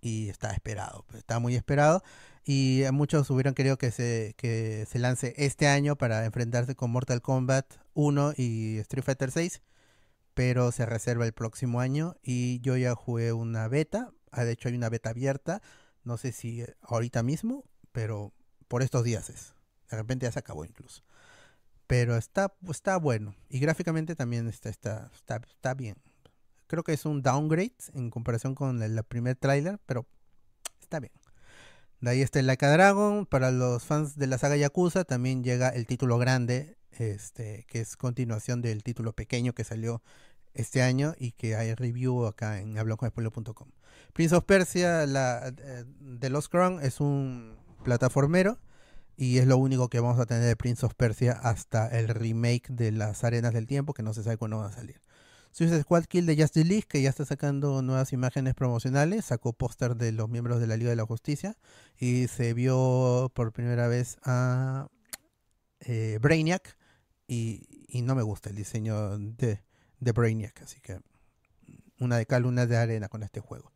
Y 0.00 0.28
está 0.28 0.52
esperado, 0.52 1.04
pues, 1.08 1.18
está 1.18 1.38
muy 1.38 1.54
esperado. 1.56 2.02
Y 2.44 2.84
muchos 2.92 3.28
hubieran 3.30 3.54
querido 3.54 3.76
que 3.76 3.90
se, 3.90 4.34
que 4.36 4.86
se 4.88 4.98
lance 5.00 5.34
este 5.36 5.66
año 5.66 5.96
para 5.96 6.24
enfrentarse 6.24 6.76
con 6.76 6.90
Mortal 6.92 7.20
Kombat 7.20 7.66
1 7.94 8.34
y 8.36 8.78
Street 8.78 9.04
Fighter 9.04 9.30
6. 9.32 9.62
Pero 10.36 10.70
se 10.70 10.84
reserva 10.84 11.24
el 11.24 11.32
próximo 11.32 11.80
año. 11.80 12.14
Y 12.22 12.60
yo 12.60 12.76
ya 12.76 12.94
jugué 12.94 13.32
una 13.32 13.68
beta. 13.68 14.12
Ah, 14.30 14.44
de 14.44 14.52
hecho, 14.52 14.68
hay 14.68 14.74
una 14.74 14.90
beta 14.90 15.08
abierta. 15.08 15.62
No 16.04 16.18
sé 16.18 16.30
si 16.30 16.60
eh, 16.60 16.76
ahorita 16.82 17.22
mismo, 17.22 17.64
pero 17.90 18.34
por 18.68 18.82
estos 18.82 19.02
días 19.02 19.30
es. 19.30 19.54
De 19.90 19.96
repente 19.96 20.26
ya 20.26 20.32
se 20.32 20.38
acabó 20.38 20.66
incluso. 20.66 21.02
Pero 21.86 22.18
está, 22.18 22.54
está 22.68 22.98
bueno. 22.98 23.34
Y 23.48 23.60
gráficamente 23.60 24.14
también 24.14 24.46
está, 24.46 24.68
está, 24.68 25.10
está, 25.14 25.36
está 25.36 25.72
bien. 25.72 25.96
Creo 26.66 26.82
que 26.82 26.92
es 26.92 27.06
un 27.06 27.22
downgrade 27.22 27.72
en 27.94 28.10
comparación 28.10 28.54
con 28.54 28.82
el, 28.82 29.02
primer 29.04 29.36
tráiler, 29.36 29.80
pero 29.86 30.06
está 30.82 31.00
bien. 31.00 31.12
De 32.00 32.10
ahí 32.10 32.20
está 32.20 32.40
el 32.40 32.46
Like 32.46 32.66
a 32.66 32.72
Dragon. 32.72 33.24
Para 33.24 33.52
los 33.52 33.84
fans 33.84 34.18
de 34.18 34.26
la 34.26 34.36
saga 34.36 34.56
Yakuza 34.56 35.04
también 35.04 35.42
llega 35.42 35.70
el 35.70 35.86
título 35.86 36.18
grande, 36.18 36.75
este, 37.00 37.64
que 37.68 37.80
es 37.80 37.96
continuación 37.96 38.62
del 38.62 38.82
título 38.82 39.12
pequeño 39.12 39.52
que 39.52 39.64
salió 39.64 40.02
este 40.54 40.82
año 40.82 41.14
y 41.18 41.32
que 41.32 41.56
hay 41.56 41.74
review 41.74 42.26
acá 42.26 42.60
en 42.60 42.78
habloconespolio.com. 42.78 43.68
Prince 44.12 44.34
of 44.34 44.44
Persia, 44.44 45.06
la, 45.06 45.48
eh, 45.48 45.84
The 46.18 46.30
Lost 46.30 46.50
Crown, 46.50 46.80
es 46.82 47.00
un 47.00 47.56
plataformero 47.84 48.58
y 49.16 49.38
es 49.38 49.46
lo 49.46 49.56
único 49.56 49.88
que 49.88 50.00
vamos 50.00 50.18
a 50.18 50.26
tener 50.26 50.44
de 50.44 50.56
Prince 50.56 50.84
of 50.84 50.94
Persia 50.94 51.32
hasta 51.32 51.88
el 51.88 52.08
remake 52.08 52.68
de 52.68 52.92
las 52.92 53.24
Arenas 53.24 53.52
del 53.52 53.66
Tiempo, 53.66 53.94
que 53.94 54.02
no 54.02 54.12
se 54.12 54.22
sabe 54.22 54.36
cuándo 54.36 54.58
va 54.58 54.66
a 54.66 54.72
salir. 54.72 55.00
Suicide 55.52 55.82
Squad 55.82 56.04
Kill 56.04 56.26
de 56.26 56.36
Justice 56.36 56.66
League, 56.66 56.84
que 56.86 57.00
ya 57.00 57.08
está 57.08 57.24
sacando 57.24 57.80
nuevas 57.80 58.12
imágenes 58.12 58.54
promocionales, 58.54 59.24
sacó 59.24 59.54
póster 59.54 59.96
de 59.96 60.12
los 60.12 60.28
miembros 60.28 60.60
de 60.60 60.66
la 60.66 60.76
Liga 60.76 60.90
de 60.90 60.96
la 60.96 61.06
Justicia 61.06 61.56
y 61.98 62.28
se 62.28 62.52
vio 62.52 63.32
por 63.34 63.52
primera 63.52 63.88
vez 63.88 64.18
a 64.22 64.88
eh, 65.80 66.18
Brainiac 66.20 66.76
y, 67.28 67.66
no 68.02 68.14
me 68.14 68.22
gusta 68.22 68.50
el 68.50 68.56
diseño 68.56 69.18
de, 69.18 69.62
de 70.00 70.12
Brainiac, 70.12 70.62
así 70.62 70.80
que 70.80 71.00
una 71.98 72.18
de 72.18 72.26
cal, 72.26 72.44
una 72.46 72.66
de 72.66 72.76
arena 72.76 73.08
con 73.08 73.22
este 73.22 73.40
juego. 73.40 73.72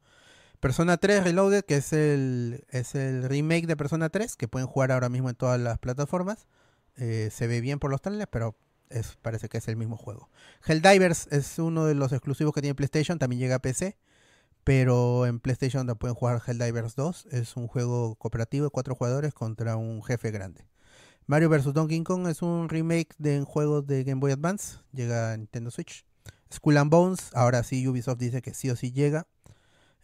Persona 0.61 0.99
3 0.99 1.25
Reloaded, 1.25 1.65
que 1.65 1.77
es 1.77 1.93
el, 1.95 2.67
es 2.69 2.95
el 2.95 3.23
remake 3.23 3.67
de 3.67 3.77
Persona 3.77 4.11
3, 4.11 4.37
que 4.37 4.47
pueden 4.47 4.69
jugar 4.69 4.93
ahora 4.93 5.09
mismo 5.09 5.31
en 5.31 5.35
todas 5.35 5.59
las 5.59 5.79
plataformas. 5.79 6.47
Eh, 6.97 7.31
se 7.33 7.47
ve 7.47 7.63
bien 7.63 7.79
por 7.79 7.91
los 7.91 8.03
trailers, 8.03 8.29
pero 8.31 8.57
es, 8.91 9.17
parece 9.23 9.49
que 9.49 9.57
es 9.59 9.69
el 9.69 9.77
mismo 9.77 9.97
juego. 9.97 10.29
Helldivers 10.67 11.29
es 11.31 11.59
uno 11.59 11.87
de 11.87 11.95
los 11.95 12.13
exclusivos 12.13 12.53
que 12.53 12.61
tiene 12.61 12.75
PlayStation, 12.75 13.19
también 13.19 13.41
llega 13.41 13.55
a 13.55 13.63
PC, 13.63 13.97
pero 14.63 15.25
en 15.25 15.41
PlayStation 15.41 15.87
también 15.87 15.99
pueden 15.99 16.15
jugar 16.15 16.43
Helldivers 16.47 16.95
2. 16.95 17.29
Es 17.31 17.57
un 17.57 17.67
juego 17.67 18.17
cooperativo 18.17 18.65
de 18.67 18.71
cuatro 18.71 18.95
jugadores 18.95 19.33
contra 19.33 19.77
un 19.77 20.03
jefe 20.03 20.31
grande. 20.31 20.67
Mario 21.31 21.49
vs. 21.49 21.73
Donkey 21.73 22.03
Kong 22.03 22.27
es 22.27 22.43
un 22.43 22.69
remake 22.69 23.15
de 23.19 23.39
un 23.39 23.45
juego 23.45 23.83
de 23.83 24.03
Game 24.03 24.19
Boy 24.19 24.33
Advance, 24.33 24.79
llega 24.91 25.33
a 25.33 25.37
Nintendo 25.37 25.71
Switch. 25.71 26.05
Skull 26.53 26.77
and 26.77 26.91
Bones, 26.91 27.31
ahora 27.35 27.63
sí 27.63 27.87
Ubisoft 27.87 28.19
dice 28.19 28.43
que 28.43 28.53
sí 28.53 28.69
o 28.69 28.75
sí 28.75 28.91
llega. 28.91 29.29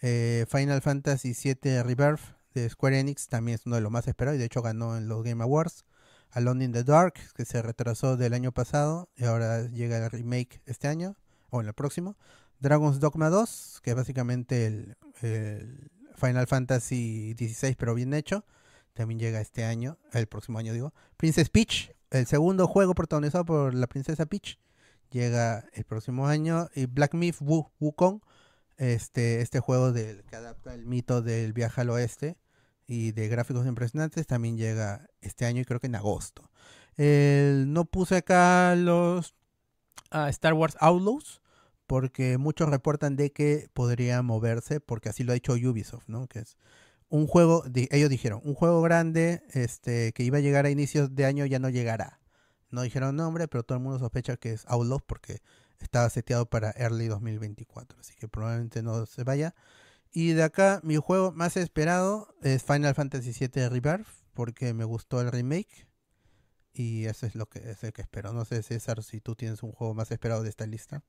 Eh, 0.03 0.47
Final 0.49 0.83
Fantasy 0.83 1.35
VII 1.35 1.83
Rebirth 1.83 2.21
de 2.55 2.71
Square 2.71 3.01
Enix 3.01 3.27
también 3.27 3.57
es 3.57 3.67
uno 3.67 3.75
de 3.75 3.83
los 3.83 3.91
más 3.91 4.07
esperados 4.07 4.37
y 4.37 4.39
de 4.39 4.45
hecho 4.45 4.63
ganó 4.63 4.97
en 4.97 5.09
los 5.09 5.25
Game 5.25 5.43
Awards. 5.43 5.85
Alone 6.31 6.65
in 6.65 6.71
the 6.71 6.85
Dark, 6.85 7.15
que 7.35 7.45
se 7.45 7.61
retrasó 7.61 8.17
del 8.17 8.33
año 8.33 8.53
pasado 8.53 9.09
y 9.17 9.25
ahora 9.25 9.67
llega 9.67 9.99
el 10.05 10.09
remake 10.09 10.63
este 10.65 10.87
año 10.87 11.17
o 11.51 11.61
en 11.61 11.67
el 11.67 11.75
próximo. 11.75 12.17
Dragon's 12.61 13.01
Dogma 13.01 13.31
2, 13.31 13.81
que 13.83 13.91
es 13.91 13.97
básicamente 13.97 14.67
el, 14.67 14.97
el 15.23 15.91
Final 16.15 16.47
Fantasy 16.47 17.35
XVI 17.37 17.75
pero 17.75 17.97
bien 17.97 18.15
hecho, 18.15 18.45
también 18.97 19.21
llega 19.21 19.41
este 19.41 19.65
año, 19.65 19.99
el 20.13 20.27
próximo 20.27 20.59
año 20.59 20.73
digo. 20.73 20.93
Princess 21.17 21.49
Peach, 21.51 21.93
el 22.11 22.27
segundo 22.27 22.67
juego 22.67 22.95
protagonizado 22.95 23.45
por 23.45 23.75
la 23.75 23.87
princesa 23.87 24.27
Peach, 24.27 24.59
llega 25.11 25.65
el 25.73 25.85
próximo 25.85 26.27
año. 26.27 26.69
Y 26.75 26.87
Black 26.87 27.15
Myth 27.15 27.37
Wu- 27.41 27.71
Wukong, 27.79 28.21
este, 28.77 29.41
este 29.41 29.61
juego 29.61 29.93
del, 29.93 30.25
que 30.25 30.37
adapta 30.37 30.75
el 30.75 30.85
mito 30.87 31.23
del 31.23 31.53
viaje 31.53 31.81
al 31.83 31.91
oeste 31.91 32.37
y 32.87 33.13
de 33.13 33.29
gráficos 33.29 33.67
impresionantes, 33.67 34.27
también 34.27 34.57
llega 34.57 35.09
este 35.21 35.47
año 35.47 35.61
y 35.61 35.65
creo 35.65 35.81
que 35.81 35.87
en 35.87 35.95
agosto. 35.97 36.51
No 36.99 37.85
puse 37.85 38.17
acá 38.17 38.75
los 38.77 39.35
ah, 40.11 40.29
Star 40.31 40.55
Wars 40.55 40.77
Outlaws 40.81 41.43
porque 41.87 42.39
muchos 42.39 42.69
reportan 42.69 43.17
de 43.17 43.31
que 43.33 43.69
podría 43.73 44.23
moverse 44.23 44.81
porque 44.81 45.09
así 45.09 45.23
lo 45.25 45.33
ha 45.33 45.35
dicho 45.35 45.53
Ubisoft, 45.53 46.09
¿no? 46.09 46.27
Que 46.27 46.41
es 46.41 46.57
un 47.09 47.27
juego, 47.27 47.65
ellos 47.91 48.11
dijeron, 48.11 48.41
un 48.45 48.55
juego 48.55 48.83
grande 48.83 49.43
este, 49.53 50.13
que 50.13 50.23
iba 50.23 50.39
a 50.39 50.41
llegar 50.41 50.67
a 50.67 50.71
inicios 50.71 51.15
de 51.15 51.25
año 51.25 51.47
ya 51.47 51.59
no 51.59 51.69
llegará. 51.69 52.21
No 52.71 52.83
dijeron 52.83 53.17
nombre, 53.17 53.49
pero 53.49 53.63
todo 53.63 53.79
el 53.79 53.85
mundo 53.85 53.99
sospecha 53.99 54.37
que 54.37 54.53
es 54.53 54.65
Outlaws 54.67 55.03
porque 55.03 55.41
estaba 55.79 56.11
seteado 56.11 56.47
para 56.47 56.73
Early 56.73 57.07
2024, 57.07 58.01
así 58.01 58.15
que 58.17 58.29
probablemente 58.29 58.83
no 58.83 59.07
se 59.07 59.25
vaya. 59.25 59.55
Y 60.11 60.33
de 60.33 60.43
acá, 60.43 60.81
mi 60.83 60.97
juego 60.97 61.33
más 61.33 61.57
esperado 61.57 62.35
es 62.43 62.63
Final 62.63 62.95
Fantasy 62.95 63.33
VII 63.39 63.69
Rebirth, 63.69 64.07
porque 64.33 64.75
me 64.75 64.85
gustó 64.85 65.21
el 65.21 65.31
remake. 65.31 65.87
Y 66.73 67.07
eso 67.07 67.27
es 67.27 67.35
lo 67.35 67.47
que 67.47 67.71
es 67.71 67.83
el 67.85 67.93
que 67.93 68.03
espero. 68.03 68.33
No 68.33 68.45
sé, 68.45 68.63
César, 68.63 69.03
si 69.03 69.21
tú 69.21 69.35
tienes 69.35 69.63
un 69.63 69.73
juego 69.73 69.95
más 69.95 70.11
esperado 70.11 70.43
de 70.43 70.51
esta 70.51 70.67
lista. 70.67 71.03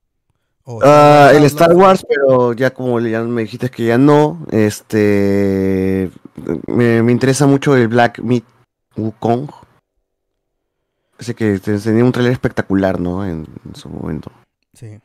Ah, 0.84 1.32
el. 1.34 1.44
Star 1.46 1.74
Wars, 1.76 2.06
pero 2.08 2.54
ya 2.54 2.72
como 2.74 3.00
ya 3.00 3.24
me 3.24 3.44
dijiste 3.44 3.70
que 3.70 3.86
ya 3.86 3.98
no, 3.98 4.46
este, 4.52 6.12
me, 6.68 7.02
me 7.04 7.12
interesa 7.12 7.48
mucho 7.48 7.76
el 7.76 7.88
Black 7.88 8.20
Myth 8.20 8.46
Wukong. 8.98 9.50
Así 11.20 11.34
que 11.34 11.60
te- 11.60 11.80
tenía 11.80 12.04
un 12.04 12.12
trailer 12.12 12.34
espectacular, 12.34 13.00
¿no? 13.00 13.26
En, 13.26 13.48
en 13.66 13.76
su 13.76 13.90
momento. 13.90 14.32
Sí. 14.74 15.00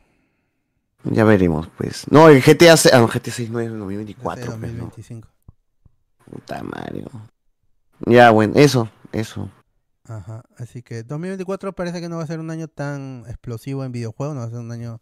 Ya 1.05 1.23
veremos, 1.23 1.69
pues. 1.77 2.05
No, 2.11 2.29
el 2.29 2.41
GTA 2.41 2.77
6, 2.77 2.93
ah, 2.93 2.99
no, 2.99 3.07
GTA 3.07 3.31
6 3.33 3.49
no 3.49 3.59
es 3.59 3.67
en 3.67 3.79
2024. 3.79 4.45
pues, 4.45 4.59
no. 4.59 4.59
2025. 4.85 5.27
Puta 6.29 6.61
Mario. 6.63 7.09
Ya, 8.05 8.31
bueno, 8.31 8.53
eso, 8.57 8.89
eso. 9.11 9.49
Ajá, 10.05 10.43
así 10.57 10.81
que 10.81 11.03
2024 11.03 11.73
parece 11.73 12.01
que 12.01 12.09
no 12.09 12.17
va 12.17 12.23
a 12.23 12.27
ser 12.27 12.39
un 12.39 12.51
año 12.51 12.67
tan 12.67 13.23
explosivo 13.27 13.83
en 13.85 13.91
videojuegos, 13.93 14.35
no 14.35 14.41
va 14.41 14.47
a 14.47 14.49
ser 14.49 14.59
un 14.59 14.71
año 14.71 15.01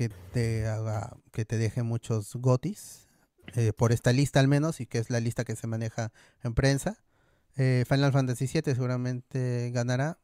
que 0.00 0.08
te 0.08 0.66
haga, 0.66 1.14
que 1.30 1.44
te 1.44 1.58
deje 1.58 1.82
muchos 1.82 2.34
gotis, 2.36 3.06
eh, 3.54 3.74
por 3.74 3.92
esta 3.92 4.14
lista 4.14 4.40
al 4.40 4.48
menos, 4.48 4.80
y 4.80 4.86
que 4.86 4.96
es 4.96 5.10
la 5.10 5.20
lista 5.20 5.44
que 5.44 5.56
se 5.56 5.66
maneja 5.66 6.10
en 6.42 6.54
prensa. 6.54 7.04
Eh, 7.58 7.84
Final 7.86 8.10
Fantasy 8.10 8.46
VII 8.46 8.74
seguramente 8.74 9.70
ganará, 9.74 10.18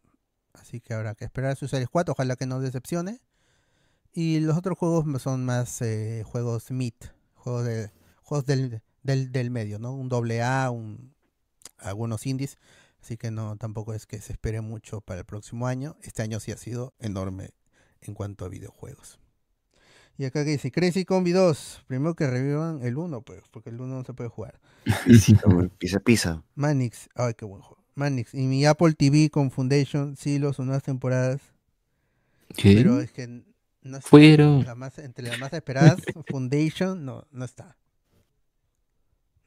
así 0.55 0.81
que 0.81 0.95
habrá 0.95 1.15
que 1.15 1.27
esperar 1.27 1.51
a 1.51 1.57
Suicide 1.57 1.85
Squad, 1.85 2.09
ojalá 2.09 2.37
que 2.37 2.47
no 2.47 2.59
decepcione. 2.59 3.21
Y 4.15 4.41
los 4.41 4.57
otros 4.57 4.79
juegos 4.79 5.21
son 5.21 5.45
más 5.45 5.83
eh, 5.83 6.23
juegos 6.25 6.71
mid, 6.71 6.95
juegos, 7.35 7.67
de, 7.67 7.93
juegos 8.23 8.47
del, 8.47 8.81
del, 9.03 9.31
del 9.31 9.51
medio, 9.51 9.79
¿no? 9.79 9.93
Un 9.93 10.09
doble 10.09 10.43
A, 10.43 10.71
un, 10.71 11.15
algunos 11.77 12.25
indies. 12.25 12.57
Así 13.03 13.19
que 13.19 13.31
no, 13.31 13.59
tampoco 13.59 13.93
es 13.93 14.07
que 14.07 14.23
se 14.23 14.33
espere 14.33 14.63
mucho 14.63 15.03
para 15.03 15.21
el 15.21 15.27
próximo 15.27 15.67
año. 15.67 15.99
Este 16.01 16.23
año 16.23 16.41
sí 16.41 16.51
ha 16.51 16.57
sido 16.57 16.95
enorme 16.99 17.51
en 18.01 18.15
cuanto 18.15 18.47
a 18.47 18.49
videojuegos. 18.49 19.21
Y 20.19 20.25
acá 20.25 20.45
que 20.45 20.53
dice, 20.53 20.70
Crazy 20.70 21.05
Combi 21.05 21.33
2, 21.33 21.85
primero 21.86 22.15
que 22.15 22.27
revivan 22.27 22.83
el 22.83 22.97
1, 22.97 23.20
pues, 23.23 23.43
porque 23.51 23.70
el 23.70 23.81
1 23.81 23.99
no 23.99 24.05
se 24.05 24.15
puede 24.15 24.31
jugar. 24.31 24.59
Pisa, 25.78 26.01
pisa. 26.01 26.43
Manix, 26.55 27.09
ay, 27.15 27.35
qué 27.35 27.45
buen 27.45 27.61
juego. 27.61 27.85
Manix, 27.95 28.35
y 28.35 28.47
mi 28.47 28.65
Apple 28.67 28.95
TV 28.95 29.31
con 29.31 29.51
Foundation, 29.51 30.17
sí, 30.17 30.39
los 30.39 30.59
nuevas 30.59 30.83
temporadas. 30.83 31.41
¿Qué? 32.57 32.75
Pero 32.77 33.01
es 33.01 33.11
que 33.12 33.27
no 33.83 33.97
está. 33.99 34.09
Fueron. 34.09 34.65
La 34.65 34.75
más- 34.75 34.99
entre 34.99 35.27
las 35.28 35.39
más 35.39 35.53
esperadas, 35.53 35.97
Foundation 36.28 37.05
no, 37.05 37.27
no 37.31 37.45
está. 37.45 37.77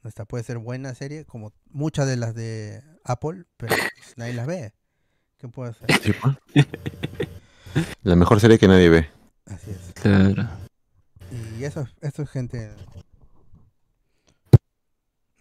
No 0.04 0.08
está, 0.10 0.26
puede 0.26 0.44
ser 0.44 0.58
buena 0.60 0.94
serie, 0.96 1.26
como 1.26 1.52
muchas 1.72 2.08
de 2.08 2.16
las 2.16 2.34
de 2.34 2.82
Apple, 3.04 3.46
pero 3.58 3.76
pues, 3.76 4.18
nadie 4.18 4.34
las 4.34 4.48
ve. 4.48 4.74
¿Qué 5.38 5.48
puede 5.48 5.72
hacer? 5.72 5.88
Sí. 6.02 6.14
La 8.04 8.16
mejor 8.16 8.40
serie 8.40 8.58
que 8.58 8.68
nadie 8.68 8.90
ve. 8.90 9.10
Así 9.50 9.72
es. 9.72 9.94
Claro. 9.94 10.48
Y 11.58 11.64
eso, 11.64 11.88
eso 12.02 12.22
es 12.24 12.30
gente. 12.30 12.72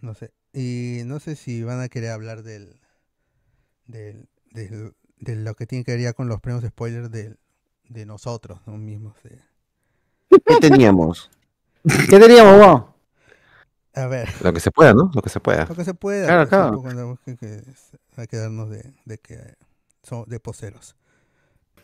No 0.00 0.14
sé. 0.14 0.32
Y 0.52 1.02
no 1.04 1.20
sé 1.20 1.36
si 1.36 1.62
van 1.62 1.80
a 1.80 1.88
querer 1.88 2.10
hablar 2.10 2.42
del. 2.42 2.80
del, 3.86 4.28
del- 4.52 4.94
de 5.20 5.34
lo 5.34 5.54
que 5.56 5.66
tiene 5.66 5.84
que 5.84 5.90
ver 5.92 6.00
ya 6.00 6.12
con 6.12 6.28
los 6.28 6.40
premios 6.40 6.64
spoilers 6.64 7.10
del- 7.10 7.38
de 7.88 8.06
nosotros, 8.06 8.60
¿no? 8.66 8.76
mismos. 8.78 9.14
de- 9.24 9.42
¿Qué 10.46 10.56
teníamos? 10.60 11.28
¿Qué 12.08 12.18
teníamos, 12.20 12.58
vos? 12.58 12.84
A 13.94 14.06
ver. 14.06 14.28
Lo 14.42 14.52
que 14.52 14.60
se 14.60 14.70
pueda, 14.70 14.94
¿no? 14.94 15.10
Lo 15.12 15.20
que 15.22 15.30
se 15.30 15.40
pueda. 15.40 15.64
Lo 15.64 15.74
que 15.74 15.84
se 15.84 15.94
pueda. 15.94 16.26
Claro, 16.26 16.48
claro. 16.48 16.64
tampoco 16.66 16.88
tenemos 16.90 17.20
que, 17.20 17.36
que- 17.36 17.64
hay 18.16 18.26
que 18.28 18.36
darnos 18.36 18.70
de, 18.70 18.94
de 19.06 19.18
que 19.18 19.56
son 20.04 20.24
de 20.28 20.38
poseros. 20.38 20.94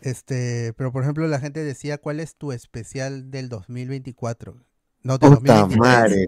Este, 0.04 0.74
pero 0.76 0.92
por 0.92 1.02
ejemplo, 1.02 1.26
la 1.28 1.40
gente 1.40 1.64
decía, 1.64 1.96
¿cuál 1.96 2.20
es 2.20 2.36
tu 2.36 2.52
especial 2.52 3.30
del 3.30 3.48
2024? 3.48 4.54
No, 5.02 5.16
del 5.16 5.30
Puta 5.38 5.60
2023. 5.60 5.78
madre. 5.78 6.26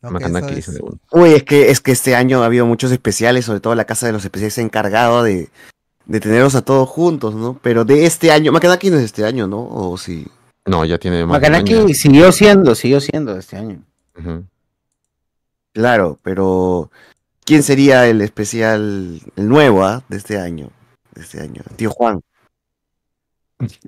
No, 0.00 0.08
que 0.08 0.12
Macanaki 0.14 0.58
eso 0.60 0.70
es- 0.70 0.78
de. 0.78 0.84
Uy, 1.12 1.30
es 1.34 1.42
que, 1.42 1.70
es 1.70 1.80
que 1.82 1.92
este 1.92 2.14
año 2.16 2.42
ha 2.42 2.46
habido 2.46 2.64
muchos 2.64 2.90
especiales, 2.90 3.44
sobre 3.44 3.60
todo 3.60 3.74
la 3.74 3.84
Casa 3.84 4.06
de 4.06 4.12
los 4.12 4.24
Especiales 4.24 4.54
se 4.54 4.62
ha 4.62 4.64
encargado 4.64 5.22
de, 5.22 5.50
de 6.06 6.20
tenerlos 6.20 6.54
a 6.54 6.62
todos 6.62 6.88
juntos, 6.88 7.34
¿no? 7.34 7.58
Pero 7.62 7.84
de 7.84 8.06
este 8.06 8.30
año, 8.32 8.50
Macanaki 8.50 8.88
no 8.88 8.96
es 8.96 9.02
de 9.02 9.06
este 9.06 9.24
año, 9.26 9.46
¿no? 9.46 9.62
O 9.68 9.98
sí. 9.98 10.26
No, 10.64 10.84
ya 10.86 10.96
tiene 10.98 11.26
más 11.26 11.40
de. 11.42 11.50
Macanaki 11.50 11.92
siguió 11.94 12.32
siendo, 12.32 12.74
siguió 12.74 13.00
siendo 13.02 13.36
este 13.36 13.56
año. 13.56 13.82
Claro, 15.72 16.18
pero 16.22 16.90
¿quién 17.44 17.62
sería 17.62 18.06
el 18.06 18.20
especial, 18.22 19.20
el 19.36 19.48
nuevo, 19.48 19.84
ah, 19.84 20.02
de 20.08 20.16
este 20.16 20.38
año? 20.38 20.70
De 21.14 21.22
este 21.22 21.40
año, 21.40 21.62
tío 21.76 21.90
Juan. 21.90 22.20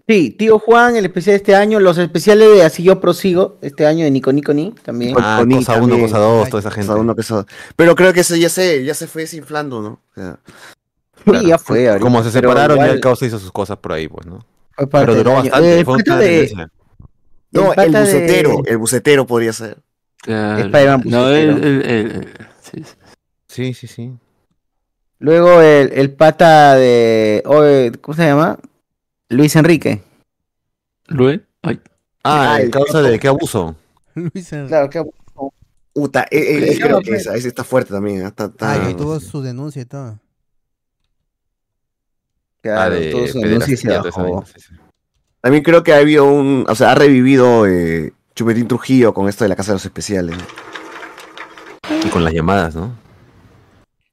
Sí, 0.09 0.31
tío 0.33 0.59
Juan, 0.59 0.97
el 0.97 1.05
especial 1.05 1.35
de 1.35 1.37
este 1.37 1.55
año, 1.55 1.79
los 1.79 1.97
especiales 1.97 2.49
de 2.57 2.65
Así 2.65 2.83
yo 2.83 3.01
prosigo, 3.01 3.59
este 3.63 3.87
año 3.87 4.05
de 4.05 4.11
Nico 4.11 4.33
Nico 4.33 4.53
Ni 4.53 4.73
también. 4.73 5.15
Ah, 5.19 5.37
Con 5.41 5.51
cosa 5.51 5.61
Ita 5.63 5.73
uno, 5.75 5.89
también. 5.91 6.01
cosa 6.03 6.19
dos, 6.19 6.45
Ay, 6.45 6.51
toda 6.51 6.61
esa 6.61 6.71
gente. 6.73 6.87
cosa 6.89 7.01
uno, 7.01 7.15
cosa 7.17 7.35
dos. 7.37 7.47
Pero 7.77 7.95
creo 7.95 8.13
que 8.13 8.21
eso 8.21 8.35
ya 8.35 8.49
se, 8.49 8.85
ya 8.85 8.95
se 8.95 9.07
fue 9.07 9.23
desinflando, 9.23 9.81
¿no? 9.81 9.89
O 10.11 10.15
sea, 10.15 10.39
Sí, 11.25 11.47
ya 11.47 11.59
fue. 11.59 11.87
ahorita, 11.89 12.03
Como 12.03 12.23
se 12.25 12.31
separaron, 12.33 12.79
ya 12.79 12.83
igual 12.85 12.97
el 12.97 13.01
caos 13.01 13.23
hizo 13.23 13.39
sus 13.39 13.53
cosas 13.53 13.77
por 13.79 13.93
ahí, 13.93 14.09
pues, 14.09 14.27
¿no? 14.27 14.45
Pero 14.91 15.15
duró 15.15 15.35
bastante, 15.35 15.81
Eh, 15.81 15.85
fue 15.85 15.99
de- 15.99 16.69
no, 17.53 17.73
el, 17.75 17.93
de- 17.93 18.01
bucetero, 18.01 18.63
el 18.65 18.79
bucetero 18.79 19.27
podría 19.27 19.53
ser. 19.53 19.77
Claro. 20.23 20.59
Spider-Man 20.65 21.03
No, 21.05 21.29
el, 21.31 21.49
el- 21.65 21.83
el- 21.85 22.29
sí, 23.47 23.75
sí. 23.75 23.87
Sí. 23.87 24.13
Luego 25.19 25.61
el, 25.61 25.93
el 25.93 26.11
pata 26.13 26.75
de. 26.77 27.43
oye, 27.47 27.93
¿Cómo 28.01 28.17
se 28.17 28.25
llama? 28.27 28.59
Luis 29.31 29.57
Enrique. 29.57 30.03
¿Lue? 31.09 31.41
Ay. 31.63 31.81
Ah, 32.23 32.55
Ah, 32.55 32.61
el 32.61 32.71
causa 32.71 33.01
de 33.01 33.19
qué 33.19 33.29
abuso. 33.29 33.75
Luis 34.15 34.53
Enrique. 34.53 34.69
Claro, 34.69 34.91
que. 34.91 35.03
Puta, 35.93 36.23
eh, 36.31 36.69
eh, 36.69 36.73
Sí, 36.75 36.81
creo 36.81 37.01
que 37.01 37.11
pues. 37.11 37.23
esa, 37.23 37.35
esa 37.35 37.49
está 37.49 37.65
fuerte 37.65 37.93
también. 37.93 38.23
¿eh? 38.23 38.27
Está, 38.27 38.45
está- 38.45 38.73
Ah, 38.87 38.91
y 38.91 38.95
tuvo 38.95 39.19
su 39.19 39.41
denuncia 39.43 39.83
y 39.83 39.87
todo. 39.87 40.19
Claro, 42.63 42.95
Ah, 42.97 43.11
todo 43.11 43.27
su 43.27 43.41
denuncia 43.41 43.75
y 43.75 43.77
se 43.77 43.89
esa 43.89 44.03
bajó. 44.03 44.45
También 45.41 45.65
creo 45.65 45.83
que 45.83 45.93
ha 45.95 45.97
habido 45.97 46.25
un, 46.31 46.67
o 46.69 46.75
sea, 46.75 46.93
ha 46.93 46.95
revivido 46.95 47.67
eh, 47.67 48.13
Chupetín 48.35 48.69
Trujillo 48.69 49.15
con 49.15 49.29
esto 49.29 49.45
de 49.45 49.49
la 49.49 49.57
Casa 49.57 49.73
de 49.73 49.77
los 49.77 49.85
Especiales. 49.87 50.37
¿no? 50.37 51.97
Y 52.07 52.11
con 52.11 52.23
las 52.23 52.33
llamadas, 52.35 52.75
¿no? 52.77 52.93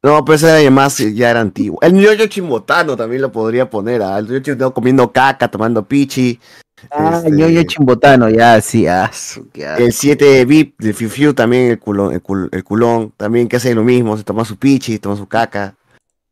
No, 0.08 0.24
pero 0.24 0.36
ese 0.38 0.50
además 0.50 0.98
ya 0.98 1.30
era 1.32 1.42
antiguo. 1.42 1.80
El 1.82 1.94
ñoño 1.94 2.28
chimbotano 2.28 2.96
también 2.96 3.22
lo 3.22 3.30
podría 3.32 3.70
poner. 3.70 4.02
¿ah? 4.02 4.18
El 4.20 4.28
ñoño 4.28 4.40
chimbotano 4.40 4.74
comiendo 4.74 5.12
caca, 5.12 5.50
tomando 5.50 5.84
pichi. 5.86 6.40
Ah, 6.92 7.16
Este, 7.18 7.32
ñoño 7.32 7.64
chimbotano, 7.64 8.30
ya, 8.30 8.62
sí, 8.62 8.88
ah. 8.88 9.12
El 9.78 9.92
7 9.92 10.46
VIP 10.46 10.76
de 10.80 10.94
Fiu 10.94 11.10
Fiu 11.10 11.34
también, 11.34 11.72
el 11.72 11.80
culón, 11.80 12.14
el, 12.14 12.24
cul- 12.24 12.48
el 12.52 12.64
culón, 12.64 13.12
también 13.18 13.50
que 13.50 13.58
hace 13.58 13.76
lo 13.76 13.84
mismo, 13.84 14.16
se 14.16 14.24
toma 14.24 14.46
su 14.46 14.56
pichi, 14.56 14.98
toma 14.98 15.18
su 15.18 15.28
caca. 15.28 15.76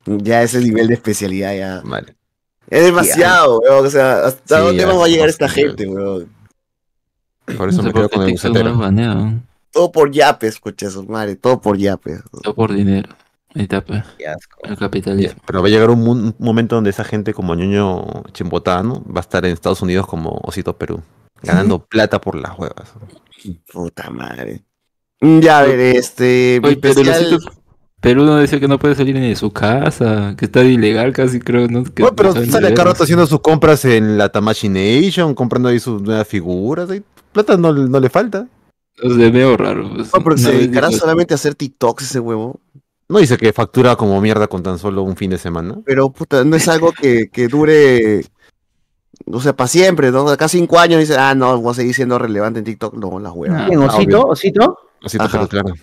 Ya 0.05 0.41
ese 0.43 0.59
nivel 0.61 0.87
de 0.87 0.93
especialidad 0.93 1.53
ya. 1.57 1.81
Vale. 1.83 2.15
Es 2.69 2.85
demasiado, 2.85 3.59
weón. 3.59 3.85
O 3.85 3.89
sea, 3.89 4.25
¿hasta 4.27 4.57
Sí, 4.59 4.63
dónde 4.63 4.81
ya, 4.83 4.87
más 4.87 4.97
va 4.99 5.05
a 5.05 5.09
llegar 5.09 5.27
esta 5.27 5.49
gente, 5.49 5.85
weón? 5.85 6.29
Por 7.57 7.69
eso 7.69 7.81
No 7.81 7.83
sé 7.83 7.87
me 7.89 7.93
quedo 7.93 8.09
con 8.09 8.21
el 8.23 8.31
bucetero. 8.31 8.79
Todo 9.71 9.91
por 9.91 10.09
yapes, 10.11 10.59
coche, 10.59 10.89
su 10.89 11.03
madre, 11.03 11.35
todo 11.35 11.59
por 11.59 11.77
yapes. 11.77 12.21
Todo 12.41 12.55
por 12.55 12.73
dinero. 12.73 13.09
Qué 13.55 14.27
asco. 14.27 14.59
El 14.63 14.77
capitalismo. 14.77 15.41
Pero 15.45 15.61
va 15.61 15.67
a 15.67 15.71
llegar 15.71 15.89
un, 15.89 16.35
momento 16.39 16.75
donde 16.75 16.89
esa 16.89 17.03
gente 17.03 17.33
como 17.33 17.55
ñoño 17.55 18.23
chimbotano 18.33 19.03
va 19.05 19.19
a 19.19 19.21
estar 19.21 19.45
en 19.45 19.53
Estados 19.53 19.81
Unidos 19.81 20.05
como 20.07 20.39
Osito 20.43 20.77
Perú, 20.77 21.01
ganando 21.41 21.79
plata 21.79 22.19
por 22.19 22.35
las 22.35 22.57
huevas. 22.57 22.93
Puta 23.71 24.09
madre. 24.09 24.63
Ya, 25.21 25.59
a 25.59 25.63
ver, 25.63 25.79
este. 25.79 26.59
mi 26.61 26.69
Oye, 26.69 26.77
pero 26.77 27.01
especial- 27.01 27.39
Perú 28.01 28.23
no 28.23 28.35
decía 28.35 28.59
que 28.59 28.67
no 28.67 28.77
puede 28.77 28.93
salir 28.93 29.15
ni 29.15 29.29
de 29.29 29.35
su 29.35 29.51
casa, 29.51 30.35
que 30.37 30.45
está 30.45 30.63
ilegal 30.63 31.11
casi, 31.11 31.39
creo, 31.39 31.67
¿no? 31.67 31.83
Que 31.83 32.03
Bueno, 32.03 32.15
pero 32.15 32.35
no 32.35 32.45
sale 32.45 32.71
cada 32.75 32.91
rato 32.91 33.03
haciendo 33.03 33.25
sus 33.25 33.39
compras 33.39 33.83
en 33.85 34.19
la 34.19 34.29
Tamashi 34.29 34.69
Nation, 34.69 35.33
comprando 35.33 35.69
ahí 35.69 35.79
sus 35.79 36.03
nuevas 36.03 36.27
figuras. 36.27 36.87
ahí 36.91 37.01
plata 37.31 37.57
no, 37.57 37.73
no 37.73 37.99
le 37.99 38.09
falta. 38.09 38.47
O 39.03 39.09
sea, 39.09 39.29
veo 39.31 39.57
raro. 39.57 39.89
pues. 39.95 40.13
No, 40.13 40.23
pero 40.23 40.37
se 40.37 40.51
dedicará 40.51 40.91
solamente 40.91 41.33
a 41.33 41.35
hacer 41.35 41.55
TikToks 41.55 42.03
ese 42.03 42.19
huevo. 42.19 42.59
No 43.07 43.19
dice 43.19 43.37
que 43.37 43.53
factura 43.53 43.95
como 43.95 44.19
mierda 44.19 44.47
con 44.47 44.63
tan 44.63 44.79
solo 44.79 45.03
un 45.03 45.15
fin 45.15 45.29
de 45.29 45.37
semana. 45.37 45.75
Pero, 45.85 46.09
puta, 46.09 46.43
no 46.43 46.55
es 46.55 46.67
algo 46.67 46.91
que, 46.91 47.29
que 47.29 47.47
dure. 47.47 48.25
O 49.31 49.39
sea, 49.39 49.55
para 49.55 49.67
siempre, 49.67 50.11
¿no? 50.11 50.27
Acá 50.27 50.47
cinco 50.47 50.79
años 50.79 50.99
dice, 50.99 51.15
ah, 51.17 51.35
no, 51.35 51.59
voy 51.61 51.71
a 51.71 51.75
seguir 51.75 51.93
siendo 51.93 52.17
relevante 52.17 52.59
en 52.59 52.65
TikTok. 52.65 52.95
No, 52.95 53.19
la 53.19 53.31
hueva. 53.31 53.67
¿Quién, 53.67 53.79
Osito? 53.79 54.27
¿Osito? 54.27 54.77
Osito 55.03 55.23
Ajá. 55.23 55.37
Perú, 55.37 55.47
claro. 55.47 55.73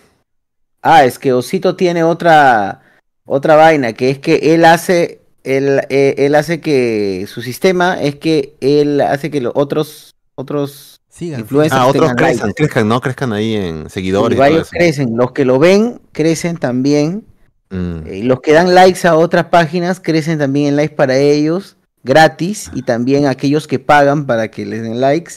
Ah, 0.81 1.05
es 1.05 1.17
que 1.17 1.31
Osito 1.31 1.75
tiene 1.77 2.03
otra 2.03 2.81
otra 3.25 3.55
vaina, 3.55 3.93
que 3.93 4.09
es 4.09 4.19
que 4.19 4.53
él 4.53 4.65
hace 4.65 5.21
él, 5.43 5.81
eh, 5.89 6.15
él 6.17 6.35
hace 6.35 6.61
que 6.61 7.25
su 7.27 7.41
sistema 7.41 8.01
es 8.01 8.15
que 8.15 8.55
él 8.61 9.01
hace 9.01 9.31
que 9.31 9.41
los 9.41 9.53
otros 9.55 10.15
otros 10.35 10.92
Sigan. 11.13 11.41
influencers 11.41 11.79
Ah, 11.79 11.85
otros 11.85 12.11
crezcan, 12.15 12.47
likes. 12.47 12.53
crezcan, 12.55 12.87
¿no? 12.87 12.99
Crezcan 12.99 13.33
ahí 13.33 13.53
en 13.55 13.89
seguidores. 13.89 14.35
y 14.35 14.39
varios 14.39 14.69
crecen, 14.71 15.15
los 15.15 15.31
que 15.31 15.45
lo 15.45 15.59
ven 15.59 16.01
crecen 16.11 16.57
también, 16.57 17.23
Mm. 17.69 18.07
eh, 18.07 18.17
y 18.17 18.23
los 18.23 18.41
que 18.41 18.53
dan 18.53 18.73
likes 18.73 19.07
a 19.07 19.15
otras 19.15 19.45
páginas 19.45 19.99
crecen 19.99 20.39
también 20.39 20.67
en 20.69 20.75
likes 20.75 20.95
para 20.95 21.15
ellos, 21.17 21.77
gratis, 22.03 22.71
y 22.73 22.81
también 22.81 23.27
aquellos 23.27 23.67
que 23.67 23.77
pagan 23.79 24.25
para 24.25 24.49
que 24.49 24.65
les 24.65 24.81
den 24.81 24.99
likes, 25.01 25.33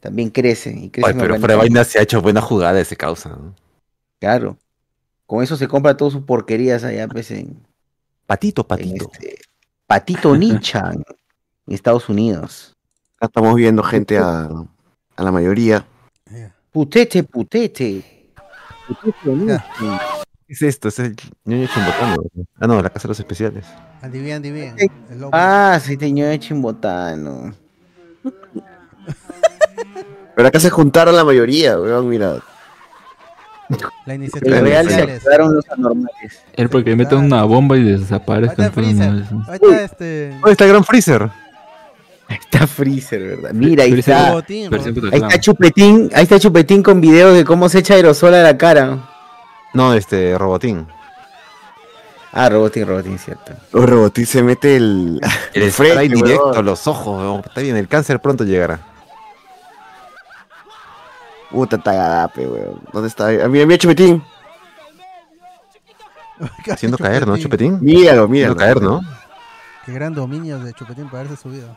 también 0.00 0.30
crecen. 0.30 0.84
Y 0.84 0.90
crecen 0.90 1.12
Ay, 1.12 1.20
pero 1.20 1.34
fuera 1.38 1.54
de 1.54 1.54
organicamente. 1.54 1.74
vaina 1.74 1.84
se 1.84 1.98
ha 1.98 2.02
hecho 2.02 2.22
buena 2.22 2.40
jugada 2.40 2.80
ese 2.80 2.96
causa. 2.96 3.28
¿no? 3.30 3.54
Claro. 4.20 4.56
Con 5.26 5.42
eso 5.42 5.56
se 5.56 5.68
compra 5.68 5.96
todas 5.96 6.12
sus 6.14 6.22
porquerías 6.22 6.82
allá, 6.84 7.08
pues, 7.08 7.30
en, 7.30 7.58
Patito, 8.26 8.62
en 8.62 8.68
patito. 8.68 9.10
este 9.12 9.36
Patito 9.86 10.34
Nichan, 10.36 11.02
en 11.66 11.74
Estados 11.74 12.08
Unidos. 12.08 12.74
Acá 13.16 13.26
estamos 13.26 13.54
viendo 13.54 13.82
gente 13.82 14.16
a, 14.18 14.48
a 15.16 15.22
la 15.22 15.32
mayoría. 15.32 15.84
Putete, 16.72 17.22
putete. 17.24 18.30
Putete. 19.02 19.62
¿Qué 20.46 20.52
es 20.52 20.62
esto? 20.62 20.88
Es 20.88 20.98
el 20.98 21.16
ñoño 21.44 21.66
chimbotano. 21.72 22.16
Ah, 22.60 22.66
no, 22.66 22.82
la 22.82 22.90
casa 22.90 23.02
de 23.04 23.08
los 23.08 23.18
especiales. 23.20 23.64
El 24.78 25.18
lobo. 25.20 25.30
Ah, 25.32 25.78
sí, 25.82 25.96
teñó 25.96 26.26
de 26.26 26.38
chimbotano. 26.38 27.54
Pero 30.36 30.48
acá 30.48 30.58
se 30.60 30.70
juntaron 30.70 31.14
la 31.14 31.24
mayoría, 31.24 31.78
weón, 31.78 32.08
mira. 32.08 32.38
La 34.04 34.14
iniciativa 34.14 34.58
El 34.58 34.64
real 34.64 34.90
se 34.90 35.00
activaron 35.02 35.54
los 35.54 35.64
anormales. 35.70 36.42
Él 36.54 36.68
porque 36.68 36.94
mete 36.96 37.14
una 37.14 37.44
bomba 37.44 37.78
y 37.78 37.84
desaparece. 37.84 38.54
entonces 38.62 38.96
no 38.96 39.18
es- 39.20 39.48
Ahí 39.48 39.58
está 39.62 39.82
este. 39.84 40.28
¿Dónde 40.32 40.50
está 40.52 40.64
el 40.64 40.70
gran 40.70 40.84
Freezer? 40.84 41.30
Está 42.28 42.66
Freezer, 42.66 43.36
¿verdad? 43.36 43.50
Mira, 43.52 43.84
ahí 43.84 43.92
Freezer 43.92 44.14
está. 44.14 44.36
Ahí 45.12 45.20
está 45.20 45.40
Chupetín, 45.40 46.10
ahí 46.14 46.22
está 46.22 46.38
Chupetín 46.38 46.82
con 46.82 47.00
videos 47.00 47.34
de 47.34 47.44
cómo 47.44 47.68
se 47.68 47.80
echa 47.80 47.94
aerosol 47.94 48.34
a 48.34 48.42
la 48.42 48.56
cara. 48.56 48.98
No, 49.74 49.92
este, 49.92 50.36
Robotín. 50.38 50.86
Ah, 52.32 52.48
Robotín, 52.48 52.86
Robotín, 52.86 53.18
cierto. 53.18 53.52
Los 53.72 53.88
robotín 53.88 54.26
se 54.26 54.42
mete 54.42 54.76
el. 54.76 55.20
El 55.52 55.70
spray 55.72 56.08
directo 56.08 56.54
a 56.54 56.62
los 56.62 56.86
ojos. 56.86 57.18
weón. 57.20 57.42
Está 57.44 57.60
bien, 57.60 57.76
el 57.76 57.86
cáncer 57.86 58.20
pronto 58.20 58.44
llegará. 58.44 58.80
Puta 61.50 61.78
tagadape, 61.78 62.46
weón. 62.46 62.80
¿Dónde 62.92 63.08
está? 63.08 63.28
Ah, 63.28 63.48
Mira, 63.48 63.66
mira, 63.66 63.78
Chupetín. 63.78 64.22
Haciendo 66.70 66.98
caer, 66.98 67.26
¿no, 67.26 67.36
Chupetín? 67.36 67.78
Míralo, 67.80 68.26
míralo. 68.26 68.54
Haciendo 68.54 68.56
caer, 68.56 68.82
¿no? 68.82 69.00
Qué 69.86 69.92
gran 69.92 70.14
dominio 70.14 70.58
de 70.58 70.72
Chupetín 70.72 71.08
para 71.08 71.20
haberse 71.20 71.40
subido. 71.40 71.68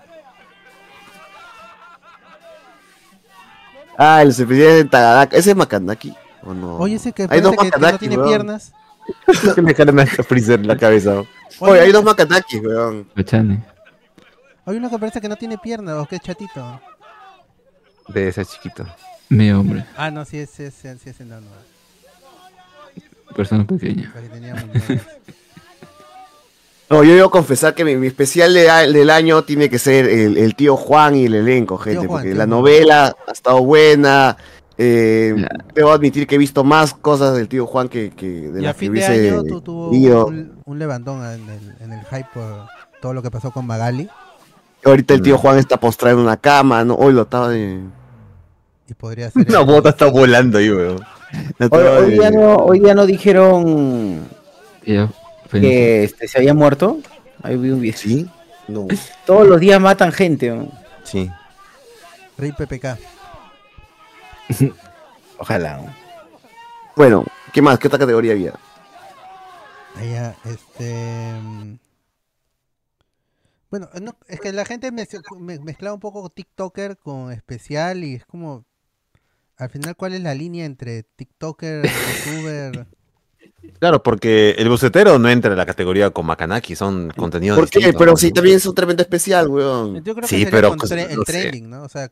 Ah, 3.98 4.22
el 4.22 4.30
especial 4.30 4.68
de 4.68 4.86
Tagadaca. 4.86 5.36
¿Ese 5.36 5.52
es 5.52 5.56
Makanaki? 5.56 6.14
¿O 6.44 6.54
no? 6.54 6.78
Oye, 6.78 6.96
ese 6.96 7.12
que 7.12 7.28
Hay 7.30 7.42
dos 7.42 7.56
parece 7.56 7.74
que, 7.76 7.80
que 7.86 7.92
no 7.92 7.98
tiene 7.98 8.18
weón. 8.18 8.30
piernas. 8.30 8.74
que 9.56 9.62
le 9.62 9.74
jalan 9.74 10.00
a 10.00 10.06
Freezer 10.06 10.66
la 10.66 10.78
cabeza. 10.78 11.24
Oye, 11.60 11.82
hay 11.82 11.92
dos 11.92 12.04
Makanaki, 12.04 12.60
weón. 12.60 13.06
Pachane. 13.16 13.64
Hay 14.66 14.76
uno 14.78 14.90
que 14.90 15.00
parece 15.00 15.22
que 15.22 15.30
no 15.30 15.36
tiene 15.36 15.58
piernas 15.58 15.96
o 15.96 16.06
que 16.06 16.18
es 16.18 16.22
chatito. 16.22 16.80
De 18.10 18.28
ese 18.28 18.46
chiquito. 18.46 18.86
Mi 19.30 19.52
hombre. 19.52 19.86
Ah, 19.98 20.12
no, 20.12 20.24
sí 20.26 20.38
es, 20.38 20.50
sí 20.50 20.64
es, 20.64 20.74
sí 20.74 20.88
sí 21.04 21.10
es 21.10 21.20
enano. 21.20 21.48
Persona 23.36 23.66
pequeña. 23.66 24.12
Porque 24.14 24.30
tenía. 24.30 24.56
No, 26.90 27.04
yo 27.04 27.16
debo 27.16 27.30
confesar 27.30 27.76
que 27.76 27.84
mi, 27.84 27.96
mi 27.98 28.08
especial 28.08 28.54
de- 28.54 28.62
del 28.94 29.10
año 29.10 29.44
tiene 29.44 29.70
que 29.70 29.78
ser 29.78 30.08
el, 30.08 30.38
el 30.38 30.56
tío 30.56 30.78
Juan 30.78 31.16
y 31.16 31.26
el 31.26 31.36
elenco, 31.36 31.78
gente, 31.78 32.08
Juan, 32.08 32.22
porque 32.22 32.30
la 32.30 32.36
Juan. 32.46 32.50
novela 32.50 33.16
ha 33.28 33.32
estado 33.32 33.62
buena. 33.64 34.38
eh, 34.78 35.36
debo 35.76 35.92
admitir 35.92 36.26
que 36.28 36.36
he 36.36 36.38
visto 36.38 36.64
más 36.64 36.94
cosas 36.94 37.36
del 37.36 37.48
tío 37.50 37.66
Juan 37.68 37.90
que, 37.90 38.12
que 38.12 38.28
de 38.28 38.62
y 38.62 38.64
a 38.64 38.68
las 38.68 38.76
que 38.76 38.80
fin 38.80 38.94
de 38.94 39.00
hubiese 39.00 39.30
año 39.32 39.44
tu- 39.44 39.62
tuvo 39.62 39.90
un, 39.90 40.54
un 40.64 40.80
levantón 40.80 41.26
en 41.26 41.50
el, 41.50 41.76
en 41.82 41.94
el 41.94 42.06
hype 42.06 42.28
por 42.34 42.68
todo 43.02 43.14
lo 43.14 43.22
que 43.22 43.32
pasó 43.32 43.52
con 43.52 43.66
Magali. 43.68 44.08
Ahorita 44.86 45.14
el 45.16 45.22
tío 45.22 45.38
Juan 45.38 45.58
está 45.58 45.78
postrado 45.78 46.18
en 46.18 46.24
una 46.24 46.38
cama, 46.38 46.86
¿no? 46.86 46.94
Hoy 46.96 47.12
lo 47.12 47.24
estaba 47.24 47.50
de... 47.50 47.80
Y 48.88 48.94
podría 48.94 49.30
ser. 49.30 49.46
Una 49.50 49.60
bota 49.60 49.90
está 49.90 50.06
volando 50.06 50.60
ahí, 50.60 50.70
weón. 50.72 51.02
Hoy, 51.60 51.82
hoy 51.82 52.12
día 52.14 52.32
no, 52.32 52.56
hoy 52.56 52.80
día 52.80 52.96
no 52.96 53.06
dijeron 53.06 54.22
Ya, 54.86 55.10
que 55.50 56.04
este, 56.04 56.28
se 56.28 56.38
había 56.38 56.54
muerto. 56.54 57.00
Ahí 57.44 57.56
vi 57.58 57.70
un 57.70 57.82
video. 57.82 57.98
Sí, 57.98 58.30
no. 58.68 58.88
Todos 59.26 59.48
los 59.48 59.60
días 59.60 59.80
matan 59.80 60.12
gente. 60.12 60.50
¿no? 60.50 60.72
Sí. 61.04 61.30
Rey 62.38 62.52
PPK. 62.52 62.98
Ojalá. 65.40 65.78
¿no? 65.78 65.94
Bueno, 66.96 67.26
¿qué 67.54 67.62
más? 67.62 67.78
¿Qué 67.80 67.88
otra 67.88 68.00
categoría 68.00 68.34
había? 68.34 68.54
Allá, 69.96 70.36
este. 70.46 71.34
mm, 71.42 71.76
Bueno, 73.70 73.90
no, 74.02 74.16
es 74.28 74.40
que 74.40 74.52
la 74.54 74.66
gente 74.66 74.92
me, 74.92 75.08
me- 75.40 75.60
mezclaba 75.60 75.94
un 75.94 76.00
poco 76.00 76.30
TikToker 76.30 76.98
con 76.98 77.32
especial 77.32 78.04
y 78.04 78.16
es 78.16 78.26
como. 78.26 78.66
Al 79.58 79.70
final, 79.72 79.96
¿cuál 79.96 80.14
es 80.14 80.22
la 80.22 80.36
línea 80.36 80.66
entre 80.66 81.02
TikToker, 81.04 81.84
YouTuber? 82.26 82.88
Claro, 83.80 84.02
porque 84.02 84.52
el 84.58 84.70
bucetero 84.70 85.20
no 85.20 85.30
entra 85.30 85.52
en 85.52 85.58
la 85.58 85.66
categoría 85.66 86.10
con 86.10 86.26
Makanaki, 86.26 86.76
son 86.76 87.12
contenidos 87.16 87.58
¿Por 87.58 87.70
qué? 87.70 87.80
distintos, 87.80 88.00
Pero 88.00 88.12
¿no? 88.12 88.18
sí, 88.18 88.32
también 88.32 88.58
es 88.58 88.66
un 88.66 88.74
tremendo 88.76 89.04
especial, 89.04 89.48
weón. 89.48 89.96
Yo 90.04 90.14
creo 90.14 90.16
que 90.16 90.28
Sí, 90.28 90.36
sería 90.38 90.52
pero 90.52 90.70
con 90.70 90.78
pues, 90.80 90.92
tre- 90.92 91.10
el 91.10 91.18
no 91.18 91.24
trending, 91.24 91.70
¿no? 91.70 91.84
O 91.84 91.90
sea, 91.90 92.10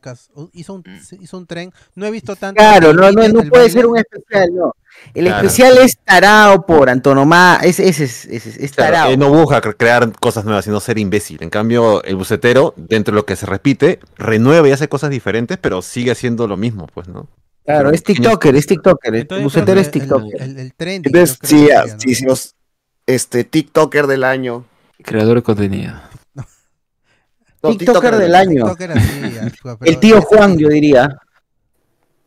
hizo 0.52 0.74
un, 0.74 0.84
hizo 1.20 1.36
un 1.38 1.46
tren. 1.46 1.72
No 1.94 2.06
he 2.06 2.10
visto 2.10 2.36
tanto. 2.36 2.58
Claro, 2.58 2.90
que 2.90 2.94
no, 2.94 3.40
puede 3.40 3.50
baile. 3.50 3.70
ser 3.70 3.86
un 3.86 3.98
especial, 3.98 4.48
no. 4.54 4.72
El 5.12 5.26
Claro. 5.26 5.46
especial 5.46 5.78
es 5.78 5.98
tarao 5.98 6.64
por 6.64 6.88
antonomá. 6.88 7.58
Ese 7.62 7.88
es, 7.88 8.00
es, 8.00 8.24
es, 8.26 8.46
es 8.46 8.72
Claro, 8.72 9.10
él 9.10 9.18
no 9.18 9.28
busca 9.30 9.60
cre- 9.60 9.74
crear 9.76 10.10
cosas 10.18 10.44
nuevas, 10.44 10.64
sino 10.64 10.80
ser 10.80 10.98
imbécil. 10.98 11.38
En 11.42 11.50
cambio, 11.50 12.02
el 12.04 12.16
bucetero, 12.16 12.72
dentro 12.76 13.12
de 13.12 13.16
lo 13.16 13.26
que 13.26 13.36
se 13.36 13.44
repite, 13.46 14.00
renueva 14.16 14.68
y 14.68 14.72
hace 14.72 14.88
cosas 14.88 15.10
diferentes, 15.10 15.58
pero 15.58 15.82
sigue 15.82 16.12
haciendo 16.12 16.46
lo 16.48 16.56
mismo, 16.56 16.86
pues, 16.94 17.08
¿no? 17.08 17.28
Claro, 17.66 17.90
es 17.90 18.02
TikToker, 18.02 18.54
es 18.56 18.66
TikToker. 18.66 19.14
El 19.14 19.20
Entonces, 19.22 19.44
bucetero 19.44 19.80
es 19.80 19.88
el- 19.88 19.92
el- 19.94 20.00
TikToker. 20.00 20.42
El, 20.42 20.58
el 20.58 20.74
trending. 20.74 21.14
Entonces, 21.16 21.38
yo 21.42 21.48
creo 21.48 21.50
sí, 21.60 21.70
ah, 21.72 21.80
sería, 21.82 21.94
¿no? 21.94 22.00
sí, 22.00 22.10
hicimos 22.10 22.54
este 23.06 23.44
TikToker 23.44 24.06
del 24.06 24.24
año. 24.24 24.64
Creador 25.02 25.36
de 25.36 25.42
contenido. 25.42 25.94
No, 26.34 26.44
TikToker 27.76 28.16
del 28.16 28.34
año. 28.34 28.64
TikToker 28.64 28.92
así, 28.92 29.20
ya, 29.34 29.52
pero 29.62 29.78
El 29.82 29.98
tío 29.98 30.22
Juan, 30.22 30.56
yo 30.56 30.68
diría. 30.68 31.08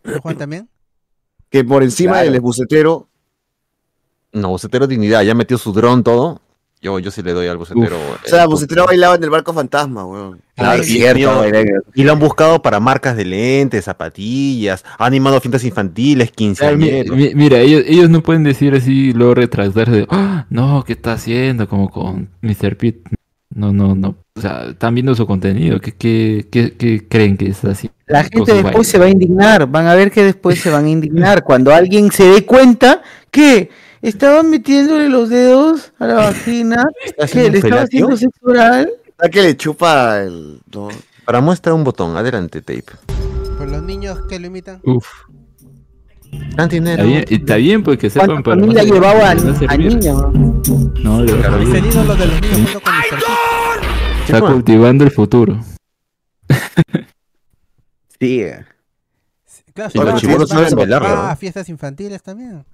¿Tío 0.03 0.21
Juan 0.21 0.37
también? 0.37 0.69
Que 1.49 1.63
por 1.63 1.81
encima 1.83 2.13
Claro. 2.13 2.31
del 2.31 2.41
bucetero, 2.41 3.07
No, 4.33 4.49
bucetero 4.49 4.85
dignidad, 4.87 5.23
ya 5.23 5.33
metió 5.33 5.57
su 5.57 5.71
dron, 5.73 6.03
todo. 6.03 6.41
Yo, 6.81 6.97
yo 6.99 7.11
sí 7.11 7.21
le 7.21 7.33
doy 7.33 7.47
al 7.47 7.57
bucetero. 7.57 7.97
o 7.97 8.27
sea, 8.27 8.43
el 8.43 8.47
bucetero 8.49 8.85
bailaba 8.85 9.15
en 9.15 9.23
el 9.23 9.29
barco 9.29 9.53
fantasma, 9.53 10.05
weón. 10.05 10.39
Claro, 10.55 10.81
es 10.81 10.89
y, 10.89 10.93
cierto, 10.93 11.43
y- 11.93 12.03
lo 12.03 12.13
han 12.13 12.19
buscado 12.19 12.61
para 12.61 12.79
marcas 12.79 13.17
de 13.17 13.25
lentes, 13.25 13.83
zapatillas, 13.85 14.85
ha 14.97 15.05
animado 15.05 15.41
fiestas 15.41 15.63
infantiles, 15.65 16.31
quinceañeros. 16.31 17.15
mi- 17.15 17.35
mira, 17.35 17.59
ellos, 17.59 17.83
ellos 17.85 18.09
no 18.09 18.23
pueden 18.23 18.43
decir 18.43 18.73
así, 18.75 19.11
luego 19.11 19.35
retractarse 19.35 19.91
de, 19.91 20.07
"Ah, 20.09 20.45
no, 20.49 20.83
¿qué 20.85 20.93
está 20.93 21.13
haciendo? 21.13 21.67
Como 21.67 21.89
con 21.89 22.29
Mr. 22.41 22.77
Pete. 22.77 23.09
No, 23.53 23.73
no, 23.73 23.95
no. 23.95 24.15
O 24.35 24.41
sea, 24.41 24.67
están 24.69 24.93
viendo 24.93 25.13
su 25.15 25.25
contenido. 25.25 25.81
¿Qué, 25.81 25.91
qué, 25.93 26.47
qué, 26.51 26.73
qué 26.77 27.07
creen 27.09 27.35
que 27.35 27.47
está 27.49 27.71
haciendo? 27.71 27.95
La 28.05 28.23
gente 28.23 28.53
después 28.53 28.63
bailes? 28.73 28.87
se 28.87 28.99
va 28.99 29.05
a 29.05 29.09
indignar. 29.09 29.67
Van 29.67 29.87
a 29.87 29.95
ver 29.95 30.11
que 30.11 30.23
después 30.23 30.59
se 30.61 30.69
van 30.69 30.85
a 30.85 30.89
indignar. 30.89 31.43
Cuando 31.43 31.73
alguien 31.73 32.11
se 32.11 32.23
dé 32.25 32.45
cuenta 32.45 33.01
que 33.31 33.69
estaban 34.01 34.49
metiéndole 34.49 35.09
los 35.09 35.29
dedos 35.29 35.91
a 35.99 36.07
la 36.07 36.13
vagina, 36.15 36.85
que 37.17 37.23
haciendo 37.23 37.49
le 37.51 37.57
estaba 37.57 37.81
haciendo 37.81 38.15
oral. 38.41 38.89
¿Sabes 39.17 39.31
que 39.31 39.41
le 39.41 39.57
chupa 39.57 40.21
el. 40.21 40.61
no? 40.73 40.89
Para 41.25 41.41
muestra 41.41 41.73
un 41.73 41.83
botón, 41.83 42.17
adelante, 42.17 42.61
tape. 42.61 42.85
Por 43.57 43.67
los 43.67 43.83
niños 43.83 44.19
que 44.27 44.39
lo 44.39 44.47
imitan. 44.47 44.79
Uf. 44.83 45.05
Tan 46.55 46.69
dinero. 46.69 47.03
Está 47.03 47.05
bien, 47.05 47.25
está 47.29 47.55
bien, 47.55 47.83
pues 47.83 47.97
que 47.97 48.09
sepan 48.09 48.27
¿Cuánta 48.27 48.43
para 48.43 48.61
familia 48.61 48.83
llevaba 48.83 49.29
al, 49.31 49.39
a 49.67 49.77
niño? 49.77 50.31
No, 51.03 51.23
le 51.23 51.33
a 51.33 51.37
Claro, 51.37 51.61
Es 51.61 51.73
el 51.73 51.85
ídolo 51.85 52.15
de 52.15 52.25
los 52.25 52.41
niños 52.41 52.57
junto 52.57 52.81
con. 52.81 52.93
Está 54.25 54.41
cultivando 54.41 55.03
el 55.03 55.11
futuro. 55.11 55.59
Sí. 58.19 58.43
Claro, 59.73 59.91
Y 59.93 59.97
los 59.99 60.21
chibolos 60.21 60.49
saben 60.49 60.75
bailar, 60.75 61.03
Ah, 61.05 61.35
fiestas 61.35 61.69
infantiles 61.69 62.21
también. 62.21 62.65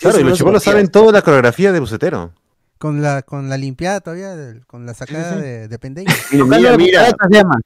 Claro, 0.00 0.18
y 0.20 0.24
los 0.24 0.38
chibolos 0.38 0.62
saben 0.62 0.88
toda 0.88 1.12
la 1.12 1.22
coreografía 1.22 1.72
de 1.72 1.80
bucetero. 1.80 2.32
Con 2.78 3.02
la, 3.02 3.20
con 3.22 3.48
la 3.50 3.58
limpiada 3.58 4.00
todavía, 4.00 4.34
con 4.66 4.86
la 4.86 4.94
sacada 4.94 5.36
de, 5.36 5.68
de 5.68 5.78
pendejo. 5.78 6.10
Mira, 6.32 6.76
mira, 6.76 7.06
se 7.06 7.14
llama. 7.30 7.60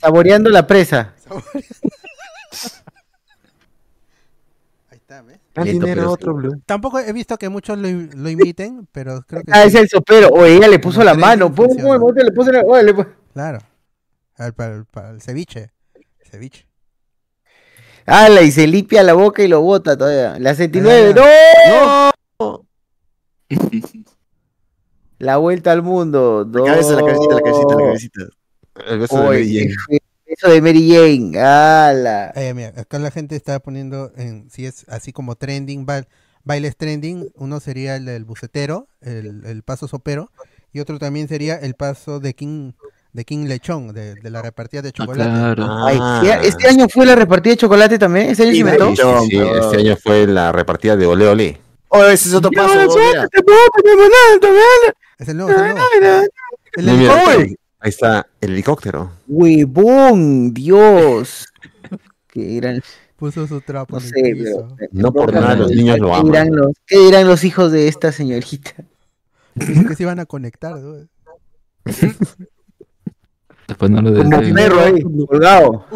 Saboreando 0.00 0.50
la 0.50 0.66
presa. 0.66 1.14
Ahí 4.90 4.96
está, 4.98 5.22
¿ves? 5.22 5.38
Dinero, 5.64 6.10
otro 6.12 6.34
blue. 6.34 6.60
Tampoco 6.66 6.98
he 6.98 7.12
visto 7.12 7.36
que 7.36 7.48
muchos 7.48 7.76
lo, 7.78 7.88
lo 7.88 8.28
imiten, 8.30 8.86
pero 8.92 9.22
creo 9.22 9.42
que 9.42 9.50
Ah, 9.52 9.62
sí. 9.62 9.68
es 9.68 9.74
el 9.74 9.88
sopero. 9.88 10.28
O 10.28 10.44
ella 10.44 10.68
le 10.68 10.78
puso 10.78 11.02
la 11.04 11.14
mano. 11.14 11.52
Pum, 11.54 11.66
le 12.14 12.32
puso 12.32 12.52
la- 12.52 12.62
oye, 12.62 12.82
le 12.84 12.94
pu- 12.94 13.08
Claro. 13.32 13.58
Al- 14.36 14.54
Para, 14.54 14.74
el- 14.76 14.84
para 14.86 15.10
el 15.10 15.20
ceviche. 15.20 15.70
Ceviche. 16.30 16.66
Ala, 18.10 18.42
y 18.42 18.50
se 18.50 18.66
limpia 18.66 19.02
la 19.02 19.14
boca 19.14 19.42
y 19.42 19.48
lo 19.48 19.60
bota 19.62 19.96
todavía. 19.96 20.38
La 20.38 20.54
69, 20.54 21.14
Ah. 21.68 22.12
¡no! 22.40 22.66
La 25.18 25.36
vuelta 25.36 25.72
al 25.72 25.82
mundo. 25.82 26.48
La 26.50 26.64
cabeza, 26.64 26.92
la 26.94 27.00
cabecita, 27.02 27.34
la 27.34 27.40
cabecita, 27.42 27.74
la 27.74 27.84
cabecita. 27.84 28.20
El 28.86 28.98
beso 29.00 29.18
de 29.18 29.24
Mary 29.28 29.54
Jane. 29.54 29.74
qué 29.88 29.98
Eso 30.32 30.48
de 30.50 30.62
Mary 30.62 30.88
Jane. 30.90 31.38
¡Hala! 31.38 32.32
Eh, 32.34 32.54
mira, 32.54 32.72
acá 32.76 32.98
la 32.98 33.10
gente 33.10 33.36
está 33.36 33.58
poniendo, 33.60 34.12
en, 34.16 34.48
si 34.50 34.64
es 34.64 34.86
así 34.88 35.12
como 35.12 35.34
trending, 35.36 35.84
ba- 35.84 36.06
bailes 36.44 36.74
trending, 36.76 37.30
uno 37.34 37.60
sería 37.60 37.96
el 37.96 38.06
del 38.06 38.24
bucetero, 38.24 38.88
el, 39.02 39.44
el 39.44 39.62
paso 39.62 39.88
sopero, 39.88 40.30
y 40.72 40.80
otro 40.80 40.98
también 40.98 41.28
sería 41.28 41.56
el 41.56 41.74
paso 41.74 42.18
de 42.20 42.32
King 42.34 42.72
de 43.12 43.24
King 43.24 43.46
Lechón, 43.46 43.92
de, 43.92 44.14
de 44.14 44.30
la 44.30 44.40
repartida 44.42 44.82
de 44.82 44.90
Ah, 44.90 44.92
chocolate. 44.92 45.30
claro. 45.30 45.66
Ay, 45.86 45.98
Ah. 46.00 46.20
¿qué- 46.40 46.48
¿Este 46.48 46.68
año 46.68 46.88
fue 46.88 47.06
la 47.06 47.14
repartida 47.16 47.52
de 47.52 47.56
chocolate 47.56 47.98
también? 47.98 48.30
¿Este 48.30 48.44
año 48.44 48.50
se 48.52 48.54
Sí, 48.54 48.60
inventó? 48.60 48.86
de 48.90 48.96
Sí, 48.96 49.02
sí, 49.02 49.28
sí, 49.30 49.38
este 49.60 49.76
año 49.78 49.96
fue 49.96 50.26
la 50.26 50.52
repartida 50.52 50.96
de 50.96 51.06
Ole 51.06 51.26
Ole. 51.28 51.60
Oh, 51.88 52.04
ese 52.04 52.28
es 52.28 52.34
otro 52.34 52.50
paso. 52.52 52.72
Es 55.18 55.28
el 55.28 55.36
nuevo, 55.36 55.50
es 55.50 55.68
el 56.76 56.86
nuevo. 56.86 57.16
Ahí, 57.82 57.88
está 57.88 58.26
el 58.40 58.52
helicóptero. 58.52 59.10
Huevón, 59.26 60.52
Dios. 60.54 61.46
Qué 62.28 62.56
gran... 62.56 62.82
Puso 63.16 63.46
su 63.46 63.60
trapo 63.60 63.96
No 63.96 64.00
sé, 64.00 64.14
piso. 64.32 64.68
pero... 64.78 64.88
No 64.92 65.12
por 65.12 65.32
nada 65.34 65.54
los 65.56 65.70
niños 65.72 65.98
lo 65.98 66.10
¿Qué 66.10 66.22
dirán 66.24 66.46
aman. 66.48 66.56
los, 66.56 66.72
¿Qué 66.86 66.98
dirán 66.98 67.26
los 67.26 67.44
hijos 67.44 67.70
de 67.72 67.88
esta 67.88 68.12
señorita? 68.12 68.72
Que 69.58 69.94
se 69.96 70.02
iban 70.04 70.20
a 70.20 70.26
conectar. 70.26 70.76
¿no? 70.76 71.06
Después 73.70 73.88
no 73.88 74.02
lo 74.02 74.12
Como 74.12 74.36
un 74.36 74.52
perro 74.52 74.80
ahí, 74.80 75.00
colgado. 75.26 75.84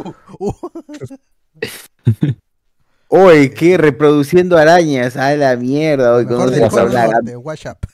Uh, 3.08 3.26
Oye, 3.26 3.50
¿qué? 3.50 3.78
Reproduciendo 3.78 4.56
arañas. 4.56 5.16
A 5.16 5.34
la 5.34 5.56
mierda. 5.56 6.14
Hoy 6.14 6.24
del 6.24 6.36
vamos 6.36 6.76
a 6.76 6.80
hablar. 6.80 7.10
Norte, 7.10 7.36
WhatsApp. 7.36 7.84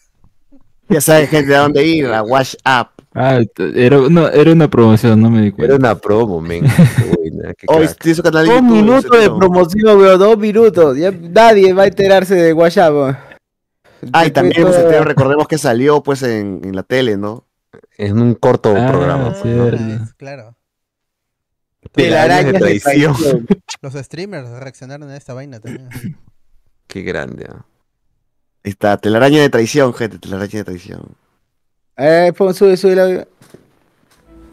Ya 0.89 1.01
sabes, 1.01 1.29
gente, 1.31 1.55
a 1.55 1.61
dónde 1.61 1.85
ir, 1.85 2.07
a 2.07 2.23
Wash 2.23 2.55
Up. 2.65 2.89
Ah, 3.15 3.41
era, 3.75 3.99
no, 4.09 4.29
era 4.29 4.53
una 4.53 4.69
promoción, 4.69 5.21
no 5.21 5.31
me 5.31 5.43
di 5.43 5.51
cuenta. 5.53 5.75
Era 5.75 5.77
una 5.77 5.95
promo, 5.95 6.41
men. 6.41 6.65
Hoy 7.69 7.89
su 8.15 8.23
canal 8.23 8.47
de 8.47 9.19
de 9.19 9.31
promoción, 9.31 9.99
weón. 9.99 10.19
Dos 10.19 10.39
minutos. 10.39 10.97
Ya 10.97 11.11
nadie 11.11 11.73
va 11.73 11.85
a 11.85 11.87
enterarse 11.87 12.35
de 12.35 12.53
WhatsApp. 12.53 13.17
Ah, 14.13 14.27
y 14.27 14.31
también 14.31 14.63
pues, 14.63 14.77
este, 14.77 15.05
recordemos 15.05 15.47
que 15.47 15.59
salió 15.59 16.03
pues 16.03 16.23
en, 16.23 16.61
en 16.65 16.75
la 16.75 16.83
tele, 16.83 17.17
¿no? 17.17 17.47
En 17.99 18.21
un 18.21 18.35
corto 18.35 18.75
Ah, 18.77 18.89
programa. 18.89 19.35
pues, 19.41 19.45
¿no? 19.45 20.09
Claro. 20.17 20.57
Telarañas 21.93 22.53
de 22.53 22.59
traición. 22.59 23.15
Los 23.83 23.95
streamers 23.95 24.49
reaccionaron 24.51 25.09
a 25.11 25.17
esta 25.17 25.35
vaina 25.35 25.61
también. 25.61 25.89
Qué 26.87 27.03
grande. 27.03 27.47
Ahí 28.63 28.71
está, 28.71 28.97
telaraña 28.99 29.41
de 29.41 29.49
traición, 29.49 29.95
gente, 29.95 30.19
telaraña 30.19 30.51
de 30.51 30.65
traición. 30.65 31.17
Eh, 31.97 32.33
pon, 32.37 32.53
sube, 32.55 32.77
sube 32.77 32.95
la... 32.97 33.27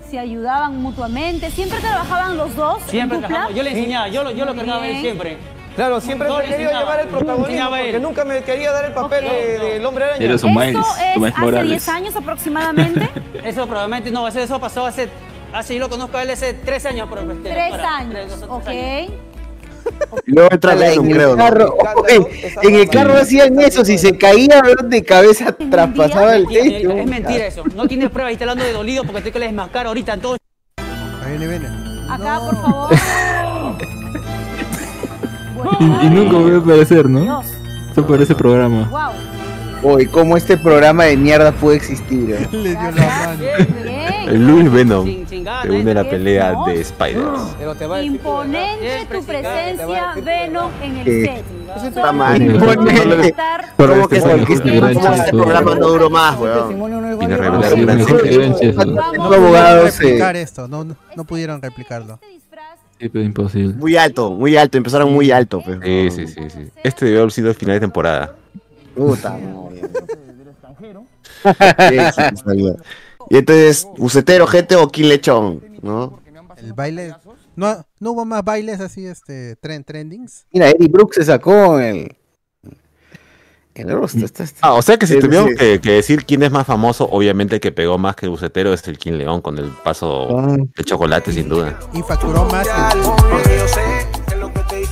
Se 0.10 0.18
ayudaban 0.18 0.78
mutuamente, 0.78 1.52
siempre 1.52 1.80
trabajaban 1.80 2.38
los 2.38 2.56
dos. 2.56 2.82
Siempre 2.84 3.18
trabajamos. 3.20 3.56
Yo 3.56 3.64
le 3.64 3.72
enseñaba, 3.72 4.08
yo 4.08 4.24
lo, 4.24 4.32
yo 4.32 4.46
lo 4.46 4.56
cargaba 4.56 4.88
él 4.88 5.02
siempre. 5.02 5.38
Claro, 5.78 6.02
siempre 6.02 6.28
No 6.28 6.42
he 6.42 6.46
querido 6.46 6.72
llevar 6.72 7.00
el 7.02 7.08
protagonismo 7.08 7.70
porque 7.70 8.00
nunca 8.00 8.26
me 8.26 8.42
quería 8.44 8.72
dar 8.72 8.86
el 8.86 8.94
papel 8.94 9.24
de- 9.26 9.60
del 9.74 9.86
hombre 9.86 10.06
araña. 10.06 10.26
Eres 10.26 10.44
Miles, 10.44 10.76
es 11.00 11.16
Miles 11.18 11.34
hace 11.34 11.42
Morales. 11.46 11.70
10 11.70 11.88
años 11.90 12.16
aproximadamente. 12.16 13.10
Eso 13.46 13.66
probablemente 13.68 14.10
no, 14.12 14.28
eso, 14.28 14.40
eso 14.40 14.60
pasó 14.60 14.88
hace, 14.88 15.08
hace, 15.54 15.76
yo 15.76 15.80
lo 15.82 15.88
conozco 15.90 16.18
a 16.18 16.24
él 16.24 16.32
hace 16.32 16.54
tres 16.54 16.86
años. 16.88 17.08
Pero, 17.10 17.28
Tres 17.44 17.74
años, 17.74 18.12
tres, 18.12 18.40
dos 18.42 18.50
o 18.50 18.56
ok. 18.56 18.68
años. 18.68 19.12
Luego 20.26 20.50
entra 20.52 20.74
en 20.74 21.12
creo, 21.12 21.32
el 21.32 21.38
¿no? 21.38 21.46
carro, 21.46 21.78
oye, 21.96 22.52
en 22.64 22.76
el 22.76 22.90
carro 22.90 23.14
hacían 23.18 23.58
eso, 23.62 23.86
si 23.86 23.98
se 23.98 24.18
caía 24.18 24.62
de 24.84 25.04
cabeza 25.04 25.56
traspasaba 25.70 26.36
el 26.36 26.48
techo. 26.48 26.92
Es 26.92 27.06
mentira 27.06 27.46
eso. 27.46 27.64
No 27.76 27.88
tienes 27.88 28.10
pruebas 28.10 28.32
y 28.32 28.34
está 28.34 28.44
hablando 28.46 28.66
de 28.66 28.74
dolido 28.74 29.04
porque 29.06 29.22
te 29.22 29.32
que 29.32 29.40
le 29.40 29.46
desmascar 29.46 29.86
ahorita 29.88 30.14
en 30.16 30.22
todo. 30.22 30.38
Ahí 30.78 31.38
viene, 31.38 31.48
viene. 31.48 31.68
Acá, 32.10 32.40
por 32.40 32.56
favor. 32.62 32.90
Y, 35.80 35.84
y 36.06 36.10
nunca 36.10 36.38
voy 36.38 36.52
a 36.54 36.58
aparecer, 36.58 37.10
¿no? 37.10 37.42
Eso 37.92 38.06
parece 38.06 38.36
programa. 38.36 38.88
Wow. 38.92 39.92
Oye, 39.94 40.08
cómo 40.08 40.36
este 40.38 40.58
programa 40.58 41.04
de 41.06 41.16
mierda 41.18 41.52
puede 41.52 41.78
existir. 41.78 42.32
eh? 42.32 42.48
Le 42.52 42.70
dio 42.72 42.80
la 42.82 42.92
mano. 42.92 43.44
Luis 44.32 44.72
Venom 44.72 45.06
se 45.28 45.70
une 45.72 45.92
a 45.92 45.94
la 45.94 46.04
pelea 46.04 46.54
de 46.66 46.84
Spiders. 46.84 47.56
Pero 47.60 47.76
te 47.76 47.86
va 47.86 47.96
a 47.96 48.00
decir 48.00 48.12
que- 48.14 48.18
Imponente 48.18 49.08
tu 49.12 49.24
presencia, 49.24 50.14
Venom, 50.24 50.72
en 50.82 50.98
el 50.98 51.06
set. 51.26 51.44
Está 51.88 52.12
mal. 52.12 52.42
Imponente. 52.42 53.36
Pero 53.78 53.90
¿Cómo 53.94 54.02
este 54.04 54.16
que, 54.16 54.22
fue 54.22 54.32
¿cómo 54.32 54.42
el 54.42 54.48
que 54.48 54.60
que 54.64 54.80
gran 54.80 55.14
este 55.14 55.32
programa 55.32 55.76
no 55.76 55.88
duró 55.88 56.10
más, 56.10 56.38
weón? 56.40 57.20
Viene 57.20 57.34
a 57.36 57.38
revelar 57.38 57.72
sí, 57.72 57.80
un 57.80 57.86
gran 57.86 57.98
mejor 58.00 58.22
que 58.24 58.30
secreto. 58.32 58.40
Benches, 58.60 58.76
¿no? 58.76 58.84
Los 58.86 58.96
No 59.18 59.24
abogados 59.36 59.92
pudieron 59.92 60.00
replicar 60.02 60.36
esto, 60.36 60.68
no, 60.68 60.86
no 61.16 61.24
pudieron 61.26 61.62
replicarlo. 61.62 62.20
Sí, 63.00 63.10
pero 63.10 63.24
imposible. 63.24 63.74
Muy 63.76 63.96
alto, 63.96 64.32
muy 64.32 64.58
alto, 64.58 64.78
empezaron 64.78 65.14
muy 65.14 65.32
alto, 65.32 65.62
pues. 65.64 65.80
Sí, 65.84 66.10
sí, 66.12 66.28
sí, 66.28 66.50
sí. 66.50 66.72
Este 66.84 67.06
debió 67.06 67.22
haber 67.22 67.32
sido 67.32 67.50
el 67.50 67.56
final 67.56 67.76
de 67.76 67.80
temporada. 67.82 68.36
Puta. 68.96 69.38
Y 73.30 73.38
entonces, 73.38 73.88
bucetero, 73.98 74.48
gente 74.48 74.76
o 74.76 74.88
King 74.88 75.06
Lechón, 75.10 75.62
¿no? 75.82 76.22
El 76.58 76.74
baile. 76.74 77.14
No, 77.56 77.86
no 78.00 78.12
hubo 78.12 78.24
más 78.26 78.44
bailes 78.44 78.80
así, 78.80 79.06
este, 79.06 79.56
trend, 79.58 79.86
trendings. 79.86 80.46
Mira, 80.52 80.70
Eddie 80.70 80.88
Brooks 80.88 81.16
se 81.16 81.26
sacó 81.26 81.80
el. 81.80 82.16
El 82.64 82.72
rostro. 82.72 82.72
Está, 82.72 82.72
está- 82.72 83.66
Ah, 84.62 84.74
o 84.74 84.82
sea 84.82 84.98
que 84.98 85.06
si 85.08 85.14
Sí, 85.22 85.22
sí. 85.22 85.56
que, 85.58 85.80
que 85.82 85.92
decir 85.92 86.26
quién 86.26 86.44
es 86.44 86.52
más 86.52 86.66
famoso, 86.66 87.08
obviamente 87.12 87.56
el 87.56 87.62
que 87.62 87.72
pegó 87.72 87.98
más 87.98 88.16
que 88.16 88.26
el 88.26 88.30
bucetero 88.32 88.74
es 88.74 88.88
el 88.88 88.98
King 88.98 89.14
León 89.14 89.42
con 89.42 89.58
el 89.58 89.70
paso 89.84 90.38
Ah. 90.38 90.58
de 90.58 90.84
chocolate, 90.84 91.32
sin 91.32 91.50
duda. 91.50 91.78
Y 91.94 92.02
facturó 92.02 92.46
más. 92.46 92.68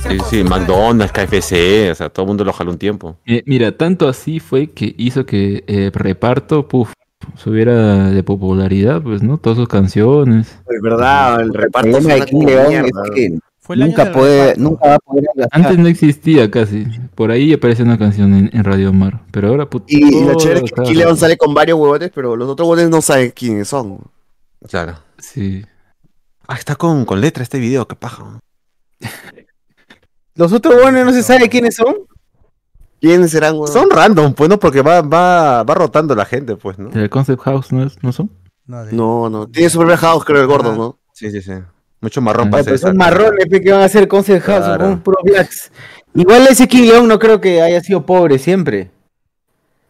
Sí, 0.08 0.18
sí, 0.30 0.44
McDonald's, 0.44 1.12
KFC, 1.12 1.90
o 1.90 1.94
sea, 1.94 2.08
todo 2.08 2.24
el 2.24 2.28
mundo 2.28 2.44
lo 2.44 2.52
jaló 2.52 2.70
un 2.70 2.78
tiempo. 2.78 3.16
Eh, 3.26 3.42
mira, 3.46 3.72
tanto 3.76 4.08
así 4.08 4.38
fue 4.40 4.68
que 4.70 4.94
hizo 4.98 5.26
que 5.26 5.64
eh, 5.66 5.90
reparto, 5.92 6.68
puf, 6.68 6.92
subiera 7.36 8.10
de 8.10 8.22
popularidad, 8.22 9.02
pues, 9.02 9.22
¿no? 9.22 9.38
Todas 9.38 9.58
sus 9.58 9.68
canciones. 9.68 10.58
Es 10.68 10.80
verdad, 10.82 11.40
el 11.40 11.46
El 11.48 11.54
reparto 11.54 11.90
problema 11.90 12.14
de 12.14 12.20
King 12.26 12.44
León 12.46 12.72
es 12.86 12.92
que 13.14 13.38
Fue 13.66 13.74
el 13.76 13.82
año 13.82 13.90
nunca, 13.90 14.04
del 14.04 14.12
puede, 14.12 14.56
nunca 14.56 14.88
va 14.88 14.94
a 14.94 14.98
poder 15.00 15.24
gastar. 15.34 15.60
Antes 15.60 15.78
no 15.78 15.88
existía 15.88 16.50
casi. 16.50 16.86
Por 17.14 17.30
ahí 17.30 17.52
aparece 17.52 17.82
una 17.82 17.98
canción 17.98 18.32
en, 18.34 18.50
en 18.52 18.64
Radio 18.64 18.92
Mar. 18.92 19.22
Pero 19.32 19.48
ahora, 19.48 19.68
puta. 19.68 19.86
Y, 19.88 19.96
y 19.98 20.20
lo 20.20 20.28
todo 20.32 20.36
chévere 20.38 20.64
es 20.64 20.72
que 20.72 20.82
King 20.82 20.94
León 20.96 21.16
sale 21.16 21.36
con 21.36 21.52
varios 21.52 21.78
huevones, 21.78 22.10
pero 22.14 22.36
los 22.36 22.48
otros 22.48 22.68
huevones 22.68 22.90
no 22.90 23.02
saben 23.02 23.30
quiénes 23.32 23.68
son. 23.68 23.98
Claro. 24.68 24.94
Sí. 25.18 25.64
Ah, 26.46 26.54
está 26.54 26.76
con, 26.76 27.04
con 27.04 27.20
letra 27.20 27.42
este 27.42 27.58
video, 27.58 27.88
qué 27.88 27.96
paja. 27.96 28.38
Los 30.34 30.52
otros 30.52 30.80
buenos 30.80 31.04
no 31.06 31.12
se 31.12 31.22
sabe 31.22 31.48
quiénes 31.48 31.76
son. 31.76 31.94
¿Quiénes 33.00 33.30
serán, 33.30 33.54
huevón? 33.54 33.68
Son 33.72 33.88
random, 33.90 34.34
pues, 34.34 34.48
¿no? 34.50 34.58
Porque 34.58 34.82
va, 34.82 35.00
va, 35.02 35.62
va 35.62 35.74
rotando 35.74 36.14
la 36.14 36.24
gente, 36.24 36.56
pues, 36.56 36.78
¿no? 36.78 36.90
¿El 36.90 37.08
Concept 37.10 37.40
House 37.42 37.72
no, 37.72 37.84
es, 37.84 38.02
no 38.02 38.12
son? 38.12 38.30
No, 38.66 38.84
de- 38.84 38.92
No, 38.92 39.30
no. 39.30 39.46
Tiene 39.48 39.70
su 39.70 39.78
propio 39.78 39.96
house, 39.96 40.24
creo, 40.24 40.40
el 40.40 40.46
gordo, 40.46 40.74
¿no? 40.76 40.98
Sí, 41.12 41.30
sí, 41.30 41.40
sí. 41.40 41.52
Mucho 42.00 42.20
marrón 42.20 42.48
Ah, 42.48 42.50
para 42.50 42.60
hacer 42.62 42.78
son 42.78 42.96
marrones 42.96 43.46
que 43.48 43.70
van 43.72 43.80
a 43.80 43.84
hacer 43.84 44.06
Concert 44.08 44.44
House, 44.44 44.64
Claro. 44.64 44.84
son 44.86 45.00
puro 45.00 45.18
blacks. 45.22 45.70
Igual 46.14 46.46
ese 46.48 46.68
King 46.68 46.82
León 46.88 47.08
no 47.08 47.18
creo 47.18 47.40
que 47.40 47.60
haya 47.62 47.80
sido 47.82 48.04
pobre 48.04 48.38
siempre. 48.38 48.90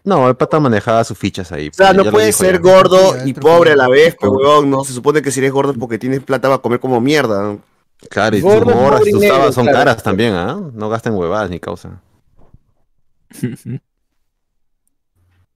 No, 0.04 0.28
el 0.28 0.36
pata 0.36 0.60
manejaba 0.60 1.02
sus 1.02 1.18
fichas 1.18 1.50
ahí. 1.50 1.68
O 1.68 1.72
sea, 1.72 1.92
no 1.92 2.04
puede 2.12 2.32
ser 2.32 2.54
ya. 2.54 2.60
gordo 2.60 3.16
y 3.26 3.34
pobre 3.34 3.72
a 3.72 3.76
la 3.76 3.88
vez, 3.88 4.16
pero 4.20 4.32
huevón, 4.32 4.70
no. 4.70 4.84
Se 4.84 4.92
supone 4.92 5.20
que 5.20 5.32
si 5.32 5.40
eres 5.40 5.50
gordo 5.50 5.72
es 5.72 5.78
porque 5.78 5.98
tienes 5.98 6.20
plata 6.22 6.48
para 6.48 6.58
comer 6.62 6.78
como 6.78 7.00
mierda. 7.00 7.56
Claro, 8.08 8.36
y 8.36 8.40
gorras, 8.40 8.74
pobre 9.00 9.10
y 9.10 9.12
negro, 9.14 9.36
tabas 9.36 9.54
son 9.54 9.64
claro. 9.64 9.78
caras 9.78 10.02
también, 10.02 10.34
¿ah? 10.34 10.60
No 10.74 10.88
gasten 10.88 11.14
huevadas 11.14 11.50
ni 11.50 11.58
causa. 11.58 12.00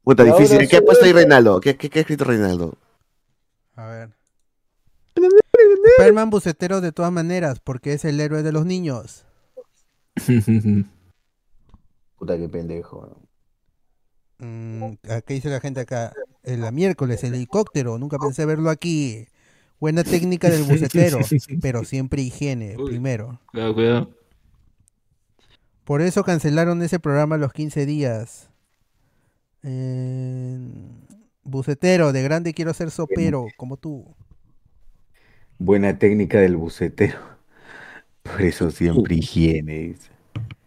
Puta, 0.03 0.25
difícil. 0.25 0.67
¿Qué 0.69 0.79
ha 0.79 0.83
puesto 0.83 1.05
ahí 1.05 1.13
Reinaldo? 1.13 1.61
¿Qué, 1.61 1.77
qué, 1.77 1.89
qué 1.91 2.01
ha 2.01 2.03
escrito 2.03 2.25
Reinaldo? 2.25 2.75
A 3.77 3.87
ver. 3.87 4.09
Superman 5.97 6.31
bucetero 6.31 6.81
de 6.81 6.93
todas 6.93 7.13
maneras, 7.13 7.61
porque 7.61 7.93
es 7.93 8.05
el 8.05 8.21
héroe 8.21 8.43
de 8.43 8.53
los 8.53 8.67
niños. 8.67 9.25
Puta 12.19 12.37
que 12.37 12.49
pendejo. 12.49 13.17
Mm, 14.39 14.93
¿Qué 15.27 15.35
dice 15.35 15.49
la 15.49 15.61
gente 15.61 15.81
acá? 15.81 16.13
El 16.43 16.61
la 16.63 16.71
miércoles, 16.71 17.23
el 17.25 17.35
helicóptero. 17.35 17.99
Nunca 17.99 18.19
pensé 18.19 18.45
verlo 18.47 18.71
aquí. 18.71 19.27
Buena 19.79 20.05
técnica 20.05 20.51
del 20.51 20.65
bucetero, 20.65 21.19
pero 21.63 21.85
siempre 21.85 22.21
higiene, 22.23 22.77
Uy. 22.77 22.91
primero. 22.91 23.41
Cuidado, 23.51 23.75
cuidado. 23.75 24.11
Por 25.85 26.03
eso 26.03 26.23
cancelaron 26.23 26.83
ese 26.83 27.01
programa 27.01 27.39
los 27.39 27.53
15 27.53 27.87
días. 27.87 28.51
Eh, 29.63 30.59
bucetero, 31.43 32.13
de 32.13 32.23
grande 32.23 32.55
quiero 32.55 32.75
ser 32.75 32.91
sopero, 32.91 33.47
como 33.57 33.77
tú. 33.77 34.15
Buena 35.61 35.99
técnica 35.99 36.39
del 36.39 36.57
bucetero. 36.57 37.19
Por 38.23 38.41
eso 38.43 38.71
siempre 38.71 39.17
higiene. 39.17 39.73
dice. 39.79 40.11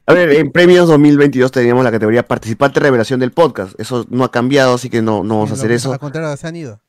A 0.05 0.13
ver, 0.13 0.31
en 0.33 0.51
premios 0.51 0.87
2022 0.87 1.51
teníamos 1.51 1.83
la 1.83 1.91
categoría 1.91 2.23
participante 2.27 2.79
revelación 2.79 3.19
del 3.19 3.31
podcast. 3.31 3.73
Eso 3.79 4.05
no 4.09 4.23
ha 4.23 4.31
cambiado, 4.31 4.75
así 4.75 4.89
que 4.89 5.01
no, 5.01 5.23
no 5.23 5.35
vamos 5.35 5.51
a 5.51 5.53
hacer 5.55 5.71
eso. 5.71 5.91
Al 5.93 5.99
contrario, 5.99 6.35
se 6.37 6.45
han 6.47 6.55
ido. 6.55 6.79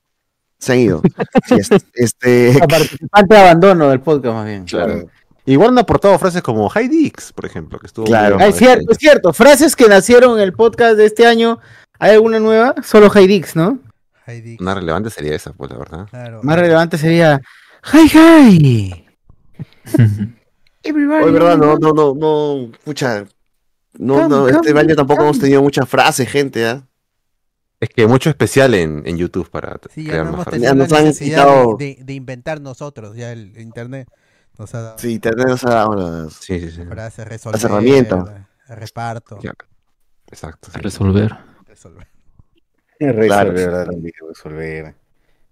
Se 0.58 0.73
han 0.73 0.78
ido. 0.81 1.02
Sí, 1.49 1.55
es- 1.55 1.70
este, 1.94 2.58
A 2.62 2.66
participante 2.66 3.34
de 3.34 3.41
abandono 3.41 3.89
del 3.89 4.00
podcast, 4.00 4.34
más 4.34 4.47
bien. 4.47 4.65
claro. 4.65 5.08
Igual 5.47 5.70
han 5.70 5.78
aportado 5.78 6.18
frases 6.18 6.42
como 6.42 6.70
Hi 6.74 6.89
Dix, 6.89 7.33
por 7.33 7.44
ejemplo, 7.47 7.78
que 7.78 7.86
estuvo 7.86 8.07
Claro. 8.07 8.39
es 8.41 8.57
cierto, 8.57 8.81
este 8.81 8.92
es 8.92 8.99
cierto. 8.99 9.33
Frases 9.34 9.76
que 9.76 9.89
nacieron 9.89 10.39
en 10.39 10.42
el 10.42 10.52
podcast 10.55 10.97
de 10.97 11.05
este 11.07 11.26
año. 11.26 11.58
¿Hay 11.99 12.12
alguna 12.12 12.41
nueva? 12.41 12.74
Solo 12.83 13.10
Haydix, 13.15 13.55
¿no? 13.55 13.78
Heidi. 14.26 14.57
Una 14.60 14.74
relevante 14.74 15.10
sería 15.10 15.34
esa, 15.36 15.52
pues, 15.52 15.70
la 15.70 15.76
verdad. 15.78 16.07
Claro. 16.10 16.41
Más 16.42 16.58
relevante 16.58 16.97
sería. 16.99 17.41
¡Hi, 17.92 18.08
hi! 18.08 19.04
Oye, 20.86 20.92
verdad, 21.32 21.56
no, 21.56 21.76
no, 21.78 21.92
no, 21.92 22.14
no, 22.14 22.72
pucha. 22.84 23.24
No, 23.94 24.14
Come, 24.14 24.28
no, 24.28 24.48
este 24.48 24.68
come, 24.68 24.80
año 24.80 24.94
tampoco 24.96 25.22
hemos 25.22 25.36
come. 25.36 25.42
tenido 25.44 25.62
muchas 25.62 25.88
frases, 25.88 26.28
gente, 26.28 26.66
¿ah? 26.66 26.86
Es 27.80 27.88
que 27.90 28.06
mucho 28.06 28.28
especial 28.30 28.74
en, 28.74 29.02
en 29.06 29.16
YouTube 29.16 29.48
para 29.50 29.78
Sí, 29.94 30.04
ya 30.04 30.10
crear 30.10 30.24
no 30.26 30.32
más 30.32 30.34
hemos 30.34 30.44
frases. 30.44 30.62
Ya 30.62 30.68
la 30.70 30.74
nos 30.74 30.92
han 30.92 31.04
necesidad 31.04 31.44
quitado- 31.46 31.76
de, 31.76 31.98
de- 32.02 32.14
inventar 32.14 32.60
nosotros. 32.60 33.14
Ya 33.16 33.32
el 33.32 33.58
internet 33.60 34.08
nos 34.58 34.74
ha 34.74 34.80
dado 34.80 34.98
Sí, 34.98 35.18
tenemos 35.18 35.64
ahora 35.64 36.02
las, 36.10 36.32
Sí, 36.34 36.60
sí, 36.60 36.70
sí. 36.70 36.84
frases, 36.86 37.26
resolver, 37.28 37.54
las 37.60 37.64
herramientas. 37.64 38.24
reparto. 38.68 39.38
Ya. 39.42 39.52
Exacto. 40.28 40.70
sí. 40.72 40.80
Resolver. 40.80 41.36
resolver. 41.66 42.08
Resolver, 42.98 43.26
Claro. 43.26 43.52
¿verdad? 43.52 43.86
También, 43.86 44.14
resolver. 44.28 44.94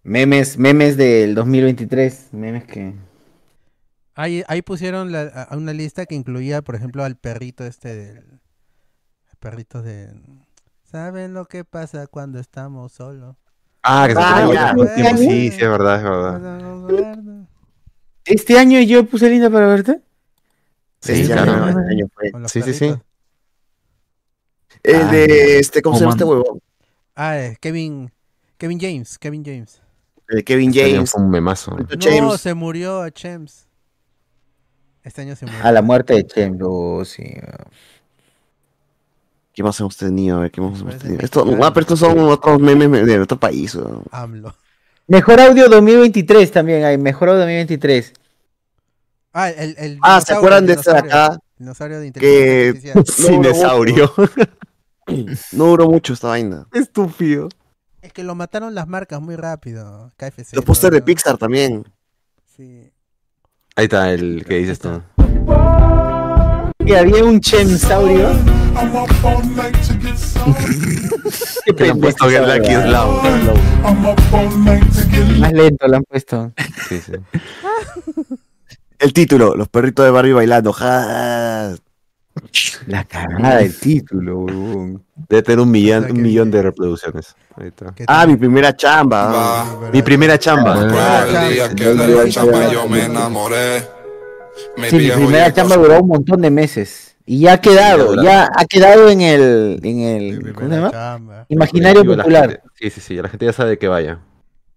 Memes, 0.04 0.58
memes 0.58 0.96
del 0.96 1.34
2023. 1.34 2.28
Memes 2.32 2.64
que. 2.64 2.94
Ahí, 4.14 4.42
ahí 4.48 4.62
pusieron 4.62 5.12
la- 5.12 5.46
a- 5.50 5.56
una 5.56 5.72
lista 5.72 6.06
que 6.06 6.14
incluía, 6.14 6.60
por 6.62 6.74
ejemplo, 6.74 7.04
al 7.04 7.16
perrito 7.16 7.64
este 7.64 7.94
del... 7.94 8.16
El 8.18 9.36
perrito 9.38 9.82
de... 9.82 10.12
¿Saben 10.84 11.32
lo 11.32 11.46
que 11.46 11.64
pasa 11.64 12.06
cuando 12.06 12.38
estamos 12.38 12.92
solos? 12.92 13.36
Ah, 13.82 14.04
que 14.06 14.14
se 14.14 14.20
Ah. 14.20 15.16
Sí, 15.16 15.50
sí, 15.50 15.56
es 15.56 15.58
verdad, 15.60 15.96
es 15.96 16.02
verdad. 16.04 17.46
Este 18.24 18.58
año 18.58 18.80
yo 18.80 19.06
puse 19.06 19.30
linda 19.30 19.50
para 19.50 19.66
verte. 19.66 20.02
Sí, 21.00 21.16
Sí, 21.16 21.26
ya, 21.26 21.42
claro. 21.42 21.68
este 21.68 21.90
año 21.90 22.06
fue. 22.14 22.30
Sí, 22.48 22.62
sí, 22.62 22.74
sí. 22.74 22.78
perritos. 22.86 23.06
El 24.82 25.02
Ah, 25.02 25.10
de 25.10 25.58
este, 25.58 25.82
¿cómo 25.82 25.96
se 25.96 26.02
llama 26.02 26.12
este 26.12 26.24
huevón? 26.24 26.60
Ah, 27.14 27.38
eh, 27.38 27.56
Kevin... 27.60 28.12
Kevin 28.58 28.78
James, 28.78 29.18
Kevin 29.18 29.44
James. 29.44 29.81
El 30.32 30.38
de 30.38 30.44
Kevin 30.44 30.70
Este 30.70 30.92
James. 30.94 31.10
fue 31.10 31.22
un 31.22 31.30
memazo. 31.30 31.76
No, 31.76 31.86
James. 32.00 32.40
se 32.40 32.54
murió 32.54 33.02
a 33.02 33.10
Chems. 33.10 33.66
Este 35.04 35.20
año 35.20 35.36
se 35.36 35.44
murió. 35.44 35.62
A 35.62 35.72
la 35.72 35.82
muerte 35.82 36.14
de 36.14 36.26
Chen, 36.26 36.58
oh, 36.62 37.04
sí. 37.04 37.22
¿Qué 39.52 39.62
más 39.62 39.78
hemos 39.80 39.94
tenido? 39.96 40.40
¿qué 40.50 40.60
más 40.62 40.70
hemos 40.70 40.82
Parece 40.84 41.02
tenido? 41.04 41.22
Esto, 41.22 41.44
ah, 41.62 41.74
pero 41.74 41.80
estos 41.82 41.98
son 41.98 42.18
otros 42.20 42.58
memes 42.60 43.04
de 43.06 43.20
otro 43.20 43.38
país. 43.38 43.74
weón. 43.74 44.04
AMLO. 44.10 44.54
Mejor 45.08 45.38
audio 45.40 45.68
2023 45.68 46.50
también 46.50 46.84
hay. 46.84 46.96
Mejor 46.96 47.28
audio 47.28 47.40
2023. 47.40 48.14
Ah, 49.34 49.50
el, 49.50 49.74
el 49.78 49.98
Ah, 50.00 50.20
¿se 50.22 50.32
acuerdan 50.32 50.64
de 50.66 50.74
este 50.74 50.90
de 50.92 51.02
dinosaurio. 51.02 51.24
acá? 51.26 51.38
Dinosaurio 51.58 52.00
de 52.00 52.12
Que 52.12 53.04
Cinesaurio. 53.06 54.12
mucho. 54.16 54.32
No 55.52 55.66
duró 55.66 55.90
mucho 55.90 56.12
esta 56.14 56.28
vaina. 56.28 56.66
Estúpido. 56.72 57.48
Es 58.02 58.12
que 58.12 58.24
lo 58.24 58.34
mataron 58.34 58.74
las 58.74 58.88
marcas 58.88 59.20
muy 59.20 59.36
rápido. 59.36 60.10
KFC. 60.16 60.54
Los 60.54 60.64
pósteres 60.64 60.98
de. 61.00 61.02
Pixar 61.02 61.38
también. 61.38 61.84
Sí. 62.56 62.90
Ahí 63.76 63.84
está 63.84 64.10
el 64.12 64.44
que 64.46 64.56
dices 64.56 64.80
tú. 64.80 65.00
Que 66.84 66.98
había 66.98 67.24
un 67.24 67.40
chensaurio. 67.40 68.28
Que 71.76 71.84
le 71.84 71.90
han 71.90 72.00
puesto 72.00 72.28
Get 72.28 72.42
Lucky 72.44 72.74
Slow. 72.74 73.22
Más 75.38 75.52
lento 75.52 75.86
lo 75.88 75.96
han 75.96 76.02
puesto. 76.02 76.52
Sí, 76.88 77.00
sí. 77.00 77.12
El 78.98 79.12
título, 79.12 79.54
Los 79.54 79.68
perritos 79.68 80.04
de 80.04 80.10
Barbie 80.10 80.32
bailando. 80.32 80.72
ja. 80.72 81.74
La 82.86 83.04
cagada 83.04 83.56
del 83.58 83.78
título, 83.78 84.40
huevón. 84.40 85.02
Debe 85.28 85.42
tener 85.42 85.60
un 85.60 85.70
millón, 85.70 86.00
O 86.04 86.06
sea 86.06 86.14
un 86.14 86.22
millón 86.22 86.50
de 86.50 86.62
reproducciones. 86.62 87.34
Ahí 87.56 87.68
está. 87.68 87.92
¿Qué 87.94 88.04
Ah, 88.08 88.26
mi 88.26 88.36
primera 88.36 88.74
chamba. 88.76 89.90
Mi 89.92 90.02
primera 90.02 90.38
chamba. 90.38 90.74
Ah, 90.92 91.46
El 91.48 91.54
día 91.54 91.68
que 91.74 91.84
de 91.84 92.08
la 92.08 92.28
chamba 92.28 92.70
yo 92.72 92.88
me 92.88 93.04
enamoré. 93.04 93.82
Mi 94.76 94.88
Sí, 94.88 94.96
mi 94.96 95.02
viejo 95.04 95.18
primera 95.20 95.52
chamba 95.52 95.76
duró 95.76 96.00
un 96.00 96.08
montón 96.08 96.40
de 96.42 96.50
meses. 96.50 97.16
Y 97.24 97.40
ya 97.40 97.52
ha 97.54 97.60
quedado, 97.60 98.20
ya 98.22 98.48
ha 98.54 98.64
quedado 98.64 99.08
en 99.08 99.20
el, 99.20 99.78
en 99.84 100.00
el, 100.00 100.52
¿cómo 100.54 100.68
se 100.68 100.74
llama? 100.74 100.90
Chamba. 100.90 101.46
Imaginario 101.48 102.02
Digo, 102.02 102.16
popular. 102.16 102.50
gente- 102.50 102.62
Sí, 102.74 102.90
sí, 102.90 103.00
sí. 103.00 103.14
La 103.16 103.28
gente 103.28 103.46
ya 103.46 103.52
sabe 103.52 103.78
que 103.78 103.86
vaya. 103.86 104.18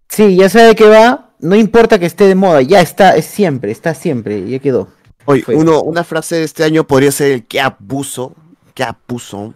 Sí, 0.09 0.35
ya 0.37 0.47
sabe 0.47 0.75
que 0.75 0.85
va, 0.87 1.31
no 1.39 1.55
importa 1.55 1.97
que 1.97 2.05
esté 2.05 2.25
de 2.27 2.35
moda, 2.35 2.61
ya 2.61 2.81
está, 2.81 3.15
es 3.15 3.25
siempre, 3.25 3.71
está 3.71 3.95
siempre, 3.95 4.47
ya 4.47 4.59
quedó. 4.59 4.89
Oye, 5.25 5.41
Fue. 5.43 5.55
uno, 5.55 5.81
una 5.81 6.03
frase 6.03 6.35
de 6.35 6.43
este 6.43 6.63
año 6.63 6.85
podría 6.85 7.11
ser 7.11 7.31
el 7.31 7.45
que 7.45 7.59
abuso. 7.59 8.33
Que 8.73 8.83
abuso. 8.83 9.53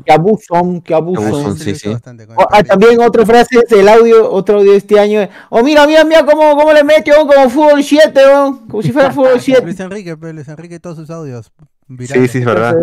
Sí, 1.57 1.75
sí. 1.75 1.89
bastante 1.89 2.25
con 2.25 2.35
el 2.37 2.41
Oh, 2.41 2.47
ah, 2.51 2.63
también 2.63 3.01
otra 3.01 3.25
frase 3.25 3.59
es 3.65 3.71
el 3.73 3.87
audio, 3.89 4.31
otro 4.31 4.59
audio 4.59 4.71
de 4.71 4.77
este 4.77 4.97
año. 4.97 5.27
Oh, 5.49 5.61
mira, 5.61 5.85
mira, 5.85 6.05
mira 6.05 6.25
cómo, 6.25 6.55
cómo 6.55 6.71
le 6.71 6.83
mete, 6.85 7.11
oh, 7.13 7.27
como 7.27 7.49
fútbol 7.49 7.83
7, 7.83 8.21
oh, 8.33 8.61
como 8.69 8.81
si 8.81 8.91
fuera 8.93 9.11
fútbol 9.11 9.39
7. 9.41 9.61
Luis 9.63 9.79
Enrique, 9.79 10.15
pero 10.15 10.31
Luis 10.33 10.47
Enrique 10.47 10.75
y 10.75 10.79
todos 10.79 10.95
sus 10.95 11.09
audios. 11.09 11.47
Sí, 11.57 11.95
virales. 11.95 12.31
sí, 12.31 12.37
es 12.39 12.45
verdad. 12.45 12.75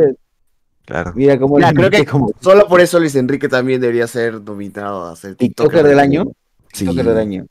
Claro. 0.84 1.12
Mira 1.16 1.38
cómo 1.38 1.58
le 1.58 1.72
creo 1.72 1.90
que 1.90 2.04
como 2.04 2.30
solo 2.40 2.68
por 2.68 2.80
eso 2.80 3.00
Luis 3.00 3.14
Enrique 3.16 3.48
también 3.48 3.80
debería 3.80 4.06
ser 4.06 4.40
nominado 4.40 5.06
a 5.06 5.16
ser 5.16 5.34
TikToker 5.34 5.82
del 5.84 5.98
año. 5.98 6.26
Sí. 6.72 6.84
TikToker 6.84 7.06
del 7.06 7.18
año. 7.18 7.46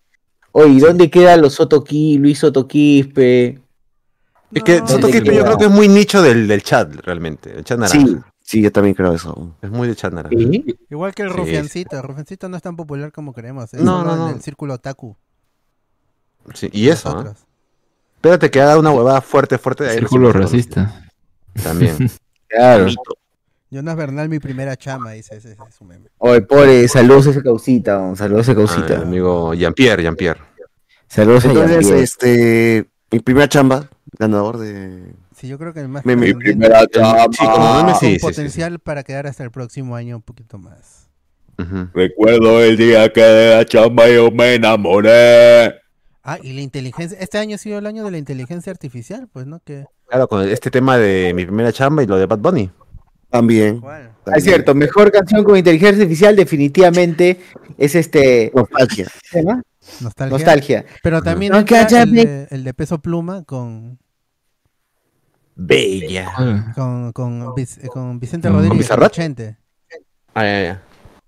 Oye, 0.52 0.70
¿y 0.74 0.80
dónde 0.80 1.10
quedan 1.10 1.42
los 1.42 1.56
Soto 1.56 1.84
Ki- 1.84 2.18
Luis 2.18 2.40
Soto 2.40 2.66
Quispe? 2.68 3.60
Es 4.54 4.64
que 4.64 4.80
No, 4.80 4.88
Soto 4.88 5.08
Quispe 5.08 5.36
yo 5.36 5.44
creo 5.44 5.58
que 5.58 5.66
es 5.66 5.72
muy 5.72 5.88
nicho 5.88 6.22
del, 6.22 6.48
del 6.48 6.64
chat, 6.64 6.94
realmente. 6.98 7.52
El 7.58 7.64
chat 7.64 7.80
naranja. 7.80 8.06
Sí, 8.08 8.18
sí, 8.42 8.62
yo 8.62 8.72
también 8.72 8.94
creo 8.96 9.14
eso. 9.14 9.56
Es 9.62 9.70
muy 9.70 9.88
de 9.88 9.96
chat 9.96 10.14
naranja. 10.14 10.38
¿Sí? 10.38 10.78
Igual 10.90 11.14
que 11.14 11.24
el 11.24 11.30
Sí, 11.32 11.36
Rufiancito. 11.38 11.98
El 11.98 12.04
Rufiancito 12.04 12.48
no 12.50 12.58
es 12.58 12.64
tan 12.64 12.76
popular 12.76 13.12
como 13.12 13.34
creemos. 13.34 13.74
Es 13.74 13.82
No, 13.82 14.04
no, 14.04 14.16
no. 14.16 14.30
en 14.30 14.36
el 14.36 14.42
círculo 14.42 14.76
otaku. 14.76 15.16
Sí, 16.54 16.70
Y 16.72 16.90
eso, 16.90 17.10
¿ah? 17.10 17.14
Nosotros. 17.14 17.38
Espérate 18.16 18.50
que 18.52 18.62
haga 18.62 18.80
una 18.80 18.92
huevada 18.92 19.22
fuerte, 19.22 19.58
fuerte. 19.58 19.84
de 19.84 19.90
ahí 19.92 19.98
Círculo 20.00 20.32
racista. 20.32 21.04
También. 21.64 21.98
Claro. 22.48 22.86
Jonas 23.72 23.96
Bernal, 23.98 24.30
mi 24.30 24.40
primera 24.40 24.78
chama, 24.78 25.12
dice 25.12 25.36
ese, 25.36 25.52
ese 25.52 25.64
es 25.68 25.76
su 25.76 25.84
meme. 25.84 26.10
Oye, 26.20 26.42
pobre, 26.42 26.88
saludos 26.88 27.28
a 27.28 27.32
esa 27.32 27.42
causita, 27.42 28.16
saludos 28.16 28.48
a 28.48 28.52
esa 28.52 28.62
Ah, 28.62 28.66
causita. 28.66 29.02
amigo 29.02 29.54
Jean-Pierre, 29.56 30.04
Jean-Pierre. 30.04 30.40
Saludos 31.08 31.44
a 31.44 31.48
Entonces, 31.50 31.72
Jean-Pierre. 31.80 32.04
este, 32.04 32.90
mi 33.12 33.20
primera 33.20 33.50
chamba, 33.50 33.90
ganador 34.18 34.58
de... 34.58 35.14
Sí, 35.36 35.48
yo 35.48 35.58
creo 35.58 35.74
que 35.74 35.82
el 35.82 35.88
más 35.90 36.06
Mi- 36.06 36.16
mi 36.16 36.34
primera 36.34 36.86
chamba. 36.88 37.26
Sí, 37.32 37.46
como 37.46 37.56
con 37.58 37.96
sí, 37.96 38.06
sí, 38.08 38.14
sí. 38.14 38.20
potencial 38.20 38.80
para 38.80 39.04
quedar 39.04 39.28
hasta 39.28 39.44
el 39.44 39.52
próximo 39.52 39.96
año 39.96 40.16
un 40.18 40.22
poquito 40.22 40.58
más. 40.58 41.10
Recuerdo 41.94 42.62
el 42.62 42.76
día 42.78 43.12
que 43.14 43.22
de 43.22 43.56
la 43.56 43.66
chamba 43.66 44.10
yo 44.10 44.30
me 44.32 44.56
enamoré. 44.56 45.76
Ah, 46.24 46.38
y 46.42 46.54
la 46.54 46.62
inteligencia, 46.62 47.18
este 47.20 47.38
año 47.38 47.56
ha 47.56 47.58
sido 47.58 47.78
el 47.78 47.86
año 47.86 48.04
de 48.04 48.12
la 48.12 48.18
inteligencia 48.18 48.72
artificial, 48.72 49.28
pues, 49.32 49.46
¿no? 49.46 49.60
Que 49.64 49.86
Claro, 50.08 50.28
con 50.28 50.48
este 50.48 50.70
tema 50.72 50.98
de 50.98 51.34
mi 51.34 51.46
primera 51.46 51.72
chamba 51.72 52.04
y 52.04 52.08
lo 52.08 52.18
de 52.18 52.26
Bad 52.26 52.40
Bunny. 52.40 52.70
También. 53.30 53.82
Es 54.36 54.44
cierto, 54.44 54.74
mejor 54.76 55.12
canción 55.12 55.44
con 55.44 55.58
inteligencia 55.58 56.02
artificial 56.02 56.36
definitivamente 56.36 57.40
es 57.78 57.96
este... 57.96 58.52
Nostalgia. 58.56 59.08
Nostalgia. 60.02 60.30
Nostalgia. 60.30 60.86
Pero 61.04 61.22
también 61.22 61.52
No, 61.52 61.60
el, 61.60 61.66
de, 62.12 62.48
el 62.50 62.64
de 62.64 62.74
peso 62.74 63.00
pluma 63.00 63.44
con 63.44 64.00
Bella. 65.56 66.32
¿Cuál? 66.36 66.74
con, 66.76 67.12
con, 67.14 67.56
Vic- 67.56 67.78
eh, 67.84 67.88
con 67.88 68.20
Vicente 68.20 68.48
¿Con 68.50 68.58
Rodríguez? 68.58 68.90
Chente. 69.12 69.58
Ah, 70.34 70.44
ya, 70.44 70.64
ya. 70.64 70.84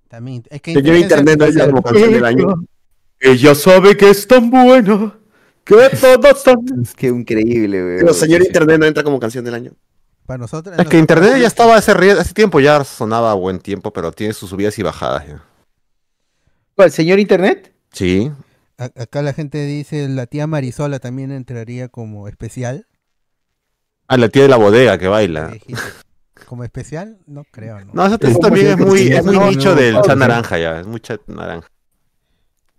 También. 0.10 0.44
Es 0.50 0.62
que 0.62 0.74
Señor 0.74 0.96
Internet 0.98 1.40
no 1.40 1.46
es 1.46 1.56
artificial- 1.58 1.70
como 1.72 1.82
canción 1.84 2.12
del 2.12 2.26
año. 2.26 2.48
Ella 3.20 3.56
sabe 3.56 3.98
que 3.98 4.10
es 4.10 4.28
tan 4.28 4.50
buena 4.50 5.18
que 5.64 5.76
todos 6.00 6.42
son. 6.44 6.66
Qué 6.96 7.08
increíble, 7.08 7.82
güey. 7.84 7.98
Pero 8.00 8.14
señor 8.14 8.42
Internet 8.42 8.80
no 8.80 8.86
entra 8.86 9.04
como 9.04 9.20
canción 9.20 9.44
del 9.44 9.54
año. 9.56 9.72
Para 10.26 10.40
nosotros. 10.40 10.78
Es 10.78 10.88
que 10.88 10.98
internet 11.00 11.38
ya 11.40 11.48
estaba 11.48 11.78
hace, 11.78 11.92
hace 11.94 12.34
tiempo, 12.34 12.60
ya 12.60 12.84
sonaba 12.84 13.32
a 13.32 13.34
buen 13.34 13.60
tiempo, 13.60 13.94
pero 13.94 14.12
tiene 14.12 14.34
sus 14.34 14.50
subidas 14.50 14.78
y 14.78 14.84
bajadas 14.84 15.26
ya. 15.26 15.44
¿Cuál, 16.76 16.92
señor 16.92 17.18
Internet? 17.20 17.74
Sí. 17.94 18.30
A- 18.78 18.92
Acá 19.04 19.22
la 19.22 19.32
gente 19.34 19.66
dice 19.66 20.08
la 20.10 20.26
tía 20.28 20.46
Marisola 20.46 21.00
también 21.00 21.32
entraría 21.32 21.88
como 21.88 22.28
especial. 22.28 22.87
Ah, 24.08 24.18
la 24.18 24.30
tía 24.30 24.44
de 24.44 24.48
la 24.50 24.58
bodega 24.58 24.98
que 24.98 25.08
baila. 25.08 25.54
¿Como 26.46 26.64
especial? 26.64 27.18
No 27.28 27.44
creo, 27.52 27.84
¿no? 27.84 27.92
No, 27.94 28.06
eso, 28.06 28.18
eso 28.22 28.40
también 28.40 28.68
es 28.68 28.78
muy, 28.78 29.02
es 29.10 29.26
muy 29.26 29.38
nicho 29.38 29.76
del 29.76 30.02
chat 30.02 30.18
naranja 30.18 30.58
ya, 30.58 30.80
es 30.80 30.88
muy 30.88 31.02
chat 31.02 31.20
naranja. 31.28 31.70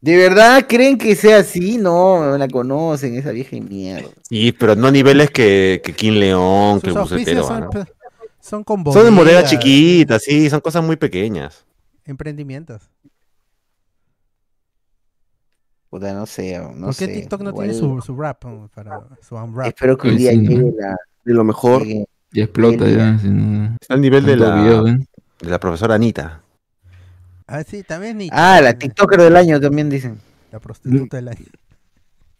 ¿De 0.00 0.16
verdad 0.16 0.64
creen 0.68 0.96
que 0.96 1.14
sea 1.16 1.38
así? 1.38 1.76
No, 1.76 2.24
no 2.24 2.38
la 2.38 2.48
conocen, 2.48 3.16
esa 3.16 3.30
vieja 3.32 3.56
mierda. 3.56 4.08
Sí, 4.22 4.52
pero 4.52 4.74
no 4.74 4.86
a 4.86 4.90
niveles 4.90 5.30
que, 5.30 5.82
que 5.84 5.92
King 5.92 6.12
León, 6.12 6.80
que 6.80 6.92
bucetero. 6.92 7.42
son, 7.44 7.60
¿no? 7.60 7.70
son 8.40 8.64
con 8.64 8.84
Son 8.84 8.94
de 9.04 9.10
bodega 9.10 9.16
bodegas, 9.16 9.50
chiquita, 9.50 10.18
sí, 10.18 10.48
son 10.48 10.60
cosas 10.60 10.82
muy 10.84 10.96
pequeñas. 10.96 11.66
Emprendimientos. 12.04 12.82
Puta, 15.90 16.12
no 16.12 16.26
sé, 16.26 16.58
no 16.58 16.86
¿Por 16.86 16.96
qué 16.96 17.06
sé. 17.06 17.12
TikTok 17.12 17.40
no 17.40 17.50
Igual- 17.50 17.66
tiene 17.70 17.78
su, 17.80 18.00
su 18.00 18.16
rap? 18.16 18.44
Para, 18.74 19.00
su 19.26 19.34
unwrap? 19.34 19.68
Espero 19.68 19.96
que 19.96 20.08
un 20.08 20.16
día 20.16 20.30
sí, 20.32 20.38
¿no? 20.38 20.50
llegue 20.50 20.72
la... 20.78 20.96
De 21.28 21.34
lo 21.34 21.44
mejor. 21.44 21.82
llegue- 21.84 22.06
Ya 22.32 22.44
explota 22.44 22.88
ya. 22.88 23.14
Está 23.80 23.94
al 23.94 24.00
nivel 24.00 24.24
de 24.24 24.36
la, 24.36 24.54
video, 24.62 24.86
¿eh? 24.86 24.98
de 25.40 25.50
la 25.50 25.60
profesora 25.60 25.94
Anita. 25.94 26.40
Ah, 27.46 27.62
sí, 27.64 27.82
también. 27.82 28.18
Ah, 28.32 28.60
la 28.62 28.72
TikToker 28.78 29.20
del 29.20 29.36
año 29.36 29.60
también 29.60 29.88
dicen. 29.90 30.18
La 30.50 30.58
prostituta 30.58 31.16
del 31.18 31.28
año. 31.28 31.44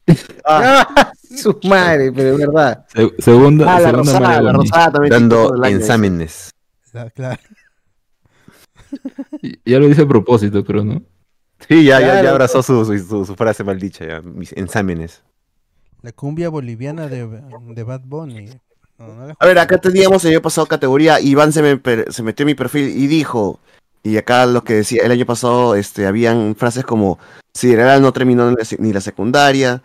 Ah, 0.47 1.13
su 1.23 1.59
madre, 1.69 2.11
pero 2.13 2.31
es 2.33 2.39
verdad. 2.39 2.87
Se- 2.89 3.13
segunda, 3.23 3.67
Ah, 3.77 3.79
la 3.81 3.91
segunda 3.91 4.13
rosada, 4.13 4.21
María 4.21 4.41
la 4.43 4.53
rosada 4.53 4.93
también. 4.93 5.11
Dando 5.11 5.65
exámenes. 5.67 6.51
La- 6.95 7.11
claro. 7.11 7.43
Y- 9.43 9.59
Ya 9.71 9.79
lo 9.79 9.87
dice 9.87 10.03
a 10.03 10.09
propósito, 10.09 10.65
creo, 10.65 10.83
¿no? 10.85 11.03
Sí, 11.69 11.85
ya, 11.85 12.01
ya, 12.01 12.23
ya 12.23 12.31
abrazó 12.31 12.63
su, 12.63 12.85
su, 12.87 12.99
su- 12.99 13.27
su 13.27 13.35
frase 13.35 13.65
maldicha, 13.65 14.07
ya, 14.07 14.23
mis 14.23 14.53
exámenes. 14.53 15.23
La 16.01 16.13
cumbia 16.13 16.49
boliviana 16.49 17.09
de, 17.09 17.27
de 17.75 17.83
Bad 17.83 18.03
Bunny. 18.07 18.49
No, 18.99 19.15
no 19.15 19.27
la 19.27 19.37
A 19.39 19.47
ver, 19.47 19.59
acá 19.59 19.79
teníamos 19.79 20.25
el 20.25 20.33
año 20.33 20.43
pasado 20.43 20.67
categoría, 20.67 21.21
Iván 21.21 21.53
se, 21.53 21.63
me 21.63 21.81
se 22.11 22.23
metió 22.23 22.43
en 22.45 22.49
mi 22.49 22.55
perfil 22.55 22.89
y 22.89 23.07
dijo, 23.07 23.61
y 24.03 24.17
acá 24.17 24.45
lo 24.47 24.65
que 24.65 24.75
decía, 24.75 25.03
el 25.05 25.13
año 25.13 25.27
pasado 25.27 25.75
este, 25.75 26.07
habían 26.07 26.57
frases 26.57 26.85
como, 26.85 27.19
Sideral 27.55 28.03
no 28.03 28.13
terminó 28.13 28.53
ni 28.79 28.93
la 28.93 29.01
secundaria, 29.01 29.83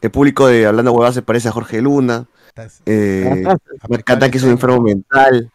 el 0.00 0.10
público 0.10 0.46
de 0.46 0.66
Hablando 0.66 0.92
Huevadas 0.92 1.14
se 1.16 1.22
parece 1.22 1.48
a 1.48 1.52
Jorge 1.52 1.80
Luna, 1.82 2.26
eh, 2.86 3.44
me 3.88 3.96
encanta 3.96 4.30
que 4.30 4.38
es 4.38 4.44
un 4.44 4.50
enfermo 4.50 4.80
mental, 4.80 5.50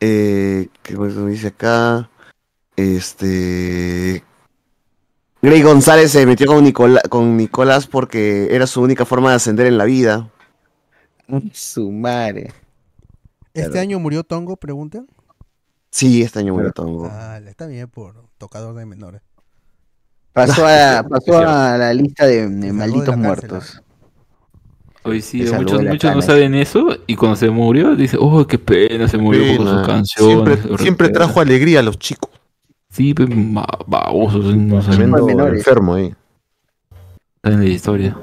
eh, 0.00 0.68
¿qué 0.82 0.94
nos 0.94 1.26
dice 1.26 1.48
acá? 1.48 2.10
Este... 2.76 4.22
Grey 5.42 5.62
González 5.62 6.10
se 6.10 6.26
metió 6.26 6.46
con, 6.46 6.64
Nicola- 6.64 7.02
con 7.08 7.36
Nicolás 7.36 7.86
porque 7.86 8.48
era 8.50 8.66
su 8.66 8.82
única 8.82 9.04
forma 9.04 9.30
de 9.30 9.36
ascender 9.36 9.66
en 9.66 9.78
la 9.78 9.84
vida. 9.84 10.28
Su 11.52 11.90
madre. 11.90 12.52
¿Este 13.54 13.70
Claro. 13.70 13.80
año 13.80 13.98
murió 14.00 14.22
Tongo? 14.24 14.56
Preguntan. 14.56 15.06
Sí, 15.90 16.22
este 16.22 16.40
año 16.40 16.52
murió 16.54 16.72
Tongo. 16.72 17.08
Ah, 17.10 17.38
está 17.46 17.66
bien 17.66 17.88
por 17.88 18.14
tocador 18.38 18.74
de 18.74 18.84
menores. 18.84 19.22
Pasó 20.32 20.66
a, 20.66 21.02
pasó 21.08 21.38
a 21.38 21.78
la 21.78 21.94
lista 21.94 22.26
de, 22.26 22.46
malditos 22.72 23.16
muertos. 23.16 23.82
Hoy 25.04 25.22
sí, 25.22 25.42
Se 25.42 25.48
salvó 25.50 25.70
muchos, 25.72 25.84
muchos 25.84 26.14
no 26.16 26.20
saben 26.22 26.54
eso 26.56 26.88
y 27.06 27.14
cuando 27.14 27.36
se 27.36 27.48
murió 27.48 27.94
dice, 27.94 28.16
oh, 28.20 28.44
qué 28.46 28.58
pena, 28.58 29.06
se 29.08 29.16
murió 29.16 29.56
por 29.56 29.64
Pena. 29.66 29.78
sus 29.78 29.86
canciones. 29.86 30.34
Siempre, 30.34 30.62
sobre 30.62 30.82
siempre 30.82 31.08
todo". 31.08 31.18
trajo 31.24 31.40
alegría 31.40 31.78
a 31.78 31.82
los 31.82 31.98
chicos. 31.98 32.30
Sí, 32.90 33.14
pues, 33.14 33.28
ba- 33.30 33.78
babosos, 33.86 34.54
no 34.56 34.82
saben 34.82 35.14
enfermo 35.14 35.94
ahí. 35.94 36.12
saben 37.42 37.60
la 37.60 37.64
historia. 37.66 38.16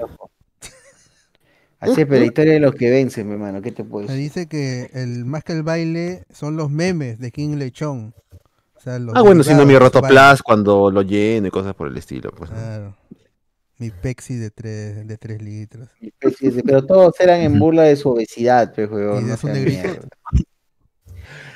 Así 1.91 2.01
es, 2.01 2.07
pero 2.07 2.19
la 2.21 2.25
historia 2.25 2.53
de 2.53 2.59
los 2.59 2.73
que 2.75 2.89
vencen, 2.89 3.27
mi 3.27 3.33
hermano, 3.33 3.61
¿qué 3.61 3.71
te 3.71 3.83
puedo 3.83 4.07
Me 4.07 4.13
decir? 4.13 4.23
dice 4.31 4.47
que 4.47 4.89
el 4.93 5.25
más 5.25 5.43
que 5.43 5.53
el 5.53 5.63
baile 5.63 6.23
son 6.31 6.55
los 6.57 6.69
memes 6.69 7.19
de 7.19 7.31
King 7.31 7.57
Lechón. 7.57 8.13
O 8.75 8.79
sea, 8.79 8.99
los 8.99 9.15
Ah, 9.15 9.21
bueno, 9.21 9.43
si 9.43 9.53
no 9.53 9.65
mi 9.65 9.77
rotoplas 9.77 10.41
cuando 10.41 10.91
lo 10.91 11.01
lleno 11.03 11.47
y 11.47 11.51
cosas 11.51 11.73
por 11.75 11.87
el 11.87 11.97
estilo. 11.97 12.31
Pues, 12.31 12.49
¿no? 12.51 12.57
Claro. 12.57 12.97
Mi 13.77 13.89
Pepsi 13.89 14.35
de 14.35 14.49
3 14.51 15.07
de 15.07 15.17
tres 15.17 15.41
litros. 15.41 15.89
Pero 16.65 16.85
todos 16.85 17.19
eran 17.19 17.41
en 17.41 17.57
burla 17.59 17.83
de 17.83 17.95
su 17.95 18.09
obesidad, 18.09 18.73
pues, 18.73 18.89
huevón. 18.89 19.21
Y 19.21 19.25
de 19.25 19.31
no 19.31 19.37
su 19.37 19.47
negrito. 19.47 20.07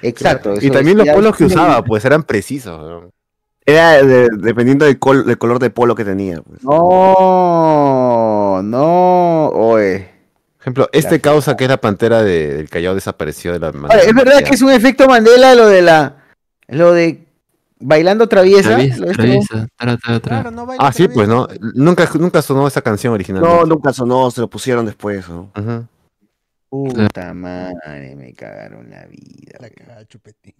Exacto. 0.02 0.56
Y 0.62 0.70
también 0.70 0.98
los 0.98 1.08
polos 1.10 1.36
que 1.38 1.46
usaba, 1.46 1.84
pues 1.84 2.04
eran 2.06 2.24
precisos. 2.24 2.78
¿no? 2.80 3.12
Era 3.66 4.02
de- 4.04 4.30
dependiendo 4.40 4.86
del, 4.86 4.98
col- 5.00 5.26
del 5.26 5.38
color 5.38 5.60
de 5.60 5.70
polo 5.70 5.94
que 5.96 6.06
tenía. 6.06 6.42
pues. 6.42 6.64
No, 6.64 8.62
no, 8.64 9.50
oye. 9.50 10.10
Por 10.68 10.84
ejemplo, 10.84 10.90
este 10.92 11.22
causa 11.22 11.56
que 11.56 11.64
es 11.64 11.70
la 11.70 11.80
pantera 11.80 12.22
de- 12.24 12.56
del 12.56 12.70
Callao 12.70 12.94
desapareció 12.94 13.54
de 13.54 13.60
la 13.60 13.68
Ahora, 13.68 14.02
es 14.02 14.14
verdad 14.14 14.44
que 14.44 14.54
es 14.54 14.62
un 14.62 14.70
efecto 14.72 15.08
Mandela 15.08 15.56
lo 15.56 15.68
de 15.68 15.82
la. 15.82 16.26
Lo 16.68 16.92
de 16.92 17.26
bailando 17.80 18.28
traviesa. 18.28 18.72
Traviesa, 18.72 18.98
lo 18.98 19.12
traviesa, 19.14 19.68
tra, 19.78 19.96
tra, 19.98 20.20
tra. 20.20 20.42
Claro, 20.42 20.52
no 20.52 20.66
baila 20.66 20.86
Ah, 20.86 20.92
sí, 20.92 21.08
pues. 21.08 21.30
¿no? 21.30 21.48
Nunca, 21.74 22.10
nunca 22.20 22.42
sonó 22.42 22.68
esa 22.68 22.82
canción 22.82 23.14
original. 23.14 23.42
No, 23.42 23.66
nunca 23.66 23.94
sonó, 23.94 24.30
se 24.30 24.42
lo 24.42 24.50
pusieron 24.50 24.86
después. 24.86 25.30
¿no? 25.30 25.54
Puta 26.70 27.34
madre, 27.34 28.16
me 28.18 28.34
cagaron 28.34 28.90
la 28.90 29.06
vida. 29.06 29.58
La 29.62 29.70
cagada, 29.70 30.06
Chupetín. 30.06 30.54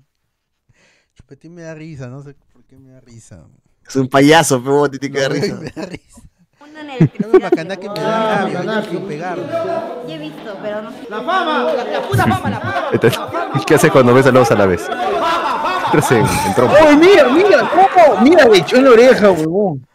Chupetín 1.16 1.54
me 1.54 1.64
da 1.64 1.74
risa, 1.76 2.08
no 2.08 2.24
sé 2.24 2.34
por 2.54 2.64
qué 2.64 2.78
me 2.78 2.92
da 2.92 3.02
risa. 3.02 3.46
Es 3.86 3.96
un 3.98 4.08
payaso, 4.08 4.64
pero 4.64 4.90
te 4.90 5.00
tiene 5.00 5.16
que 5.16 5.22
dar 5.22 5.32
No, 5.32 5.36
risa. 5.42 5.56
me 5.56 5.70
da 5.70 5.86
risa. 5.86 6.22
Es 6.78 7.26
un 7.34 7.40
bacana 7.40 7.76
que 7.76 7.90
me 7.90 8.00
da 8.00 8.48
rabia, 8.48 8.84
sin 8.90 9.02
pegar. 9.08 9.38
Yo 9.38 10.14
he 10.14 10.18
visto, 10.20 10.58
pero 10.62 10.82
no 10.84 10.92
sé. 10.92 11.08
La 11.10 11.18
fama, 11.18 11.64
la, 11.74 11.84
la 11.84 12.02
puta 12.02 12.24
fama, 12.24 12.50
la 12.50 12.60
puta 12.60 12.90
Entonces, 12.92 13.20
¿Y 13.56 13.66
qué 13.66 13.76
hace 13.76 13.90
cuando 13.90 14.14
ves 14.14 14.28
a 14.28 14.32
los 14.32 14.52
a 14.52 14.56
la 14.56 14.66
vez? 14.68 14.88
Entras 15.86 16.12
en, 16.12 16.26
en 16.26 16.56
trompo. 16.56 16.76
¡Oye, 16.76 16.96
mira, 16.98 17.30
mira! 17.30 17.70
¿Cómo? 17.70 18.22
Mira, 18.22 18.46
le 18.46 18.58
echó 18.60 18.78
en 18.78 18.86
la 18.86 18.92
oreja, 18.92 19.32
huevón. 19.32 19.88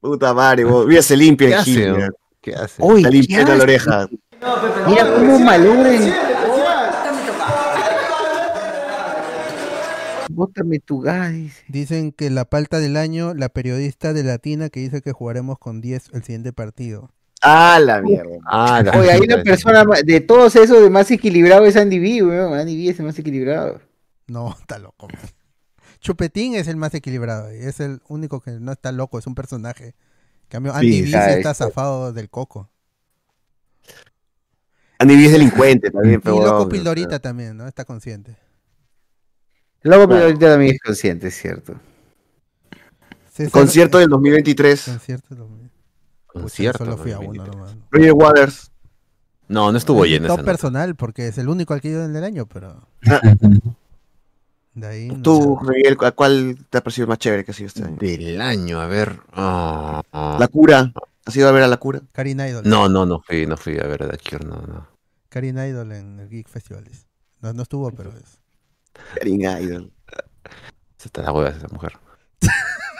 Puta 0.00 0.32
madre, 0.32 0.64
vos. 0.64 0.86
Mira, 0.86 1.02
se 1.02 1.16
limpia 1.16 1.48
¿Qué 1.48 1.54
el 1.54 1.60
gil. 1.62 2.08
¿Qué 2.40 2.54
hace? 2.54 2.82
Está. 3.76 4.08
Mira 4.86 5.14
cómo 5.14 5.38
malogren. 5.40 6.14
Bótame 10.36 10.80
tu 10.80 11.00
gas, 11.00 11.32
dice. 11.32 11.64
Dicen 11.68 12.12
que 12.12 12.28
la 12.28 12.44
palta 12.44 12.78
del 12.78 12.98
año, 12.98 13.32
la 13.32 13.48
periodista 13.48 14.12
de 14.12 14.22
Latina 14.22 14.68
que 14.68 14.80
dice 14.80 15.00
que 15.00 15.12
jugaremos 15.12 15.58
con 15.58 15.80
10 15.80 16.10
el 16.12 16.22
siguiente 16.24 16.52
partido. 16.52 17.10
Ah, 17.40 17.78
la 17.82 18.02
mierda. 18.02 18.36
Ah, 18.44 18.82
la 18.84 18.92
Oye, 18.98 19.12
ahí 19.12 19.20
la 19.26 19.42
persona 19.42 19.84
de 20.04 20.20
todos 20.20 20.54
esos 20.56 20.82
de 20.82 20.90
más 20.90 21.10
equilibrado 21.10 21.64
es 21.64 21.76
Andy 21.76 21.98
B, 21.98 22.22
weón. 22.22 22.52
Andy 22.52 22.76
B 22.76 22.90
es 22.90 22.98
el 22.98 23.06
más 23.06 23.18
equilibrado. 23.18 23.80
No, 24.26 24.54
está 24.60 24.78
loco. 24.78 25.08
man. 25.08 25.22
Chupetín 26.00 26.54
es 26.54 26.68
el 26.68 26.76
más 26.76 26.92
equilibrado, 26.94 27.54
y 27.54 27.60
es 27.60 27.80
el 27.80 28.00
único 28.08 28.40
que 28.40 28.52
no 28.52 28.72
está 28.72 28.92
loco, 28.92 29.18
es 29.18 29.26
un 29.26 29.34
personaje. 29.34 29.86
En 30.42 30.48
cambio, 30.50 30.72
Sí, 30.72 30.78
Andy 30.78 31.00
B 31.00 31.06
sí 31.06 31.12
sabes. 31.12 31.36
está 31.38 31.54
zafado 31.54 32.12
del 32.12 32.28
coco. 32.28 32.68
Andy 34.98 35.16
B 35.16 35.24
es 35.26 35.32
delincuente 35.32 35.90
también, 35.90 36.16
Y 36.16 36.18
pero. 36.18 36.36
loco 36.42 36.56
weón, 36.58 36.68
Pildorita 36.68 37.18
también, 37.20 37.56
¿no? 37.56 37.66
Está 37.66 37.84
consciente. 37.84 38.36
Luego, 39.86 40.08
pero 40.08 40.24
ahorita 40.24 40.50
también 40.50 40.74
es 40.74 40.80
consciente, 40.80 41.28
es 41.28 41.34
cierto. 41.40 41.74
César- 43.32 43.52
Concierto 43.52 43.98
del 43.98 44.08
2023. 44.08 44.84
Concierto 44.84 45.26
del 45.30 45.38
2023. 45.38 45.72
Concierto. 46.26 46.84
Solo 46.84 46.96
fui 46.96 47.12
a 47.12 47.18
uno 47.18 47.44
2023. 47.44 47.56
nomás. 47.56 47.76
Roger 47.90 48.12
Waters. 48.12 48.70
No, 49.48 49.70
no 49.70 49.78
estuvo 49.78 50.04
lleno 50.04 50.26
top 50.26 50.38
noche. 50.38 50.46
personal, 50.46 50.96
porque 50.96 51.28
es 51.28 51.38
el 51.38 51.48
único 51.48 51.72
al 51.74 51.80
que 51.80 51.88
he 51.88 51.90
ido 51.92 52.04
en 52.04 52.16
el 52.16 52.24
año, 52.24 52.46
pero. 52.46 52.88
De 54.74 54.86
ahí. 54.86 55.08
no 55.08 55.22
Tú, 55.22 55.58
sé. 55.64 55.70
Miguel, 55.72 55.96
¿a 56.02 56.12
cuál 56.12 56.58
te 56.68 56.78
ha 56.78 56.80
parecido 56.82 57.06
más 57.06 57.18
chévere 57.18 57.44
que 57.44 57.52
ha 57.52 57.54
sido 57.54 57.68
este 57.68 57.84
año? 57.84 57.96
Del 57.98 58.40
año, 58.40 58.80
a 58.80 58.86
ver. 58.86 59.20
ah, 59.32 60.02
ah. 60.12 60.36
La 60.38 60.48
cura. 60.48 60.92
¿Has 61.24 61.34
ido 61.36 61.48
a 61.48 61.52
ver 61.52 61.62
a 61.62 61.68
la 61.68 61.76
cura? 61.78 62.02
Karin 62.12 62.40
Idol. 62.40 62.62
No, 62.68 62.88
no, 62.88 63.06
no 63.06 63.20
fui, 63.20 63.46
no 63.46 63.56
fui 63.56 63.78
a 63.78 63.84
ver 63.86 64.02
a 64.02 64.16
Cure, 64.18 64.44
no, 64.44 64.56
no. 64.66 64.86
Karin 65.28 65.56
Idol 65.58 65.92
en 65.92 66.20
el 66.20 66.28
Geek 66.28 66.48
Festivales. 66.48 67.06
No, 67.40 67.52
no 67.52 67.62
estuvo, 67.62 67.90
pero 67.92 68.10
es. 68.10 68.38
Karin 69.14 69.40
Idol. 69.42 69.92
Se 70.98 71.08
está 71.08 71.22
la 71.22 71.32
hueva 71.32 71.50
esa 71.50 71.68
mujer. 71.68 71.92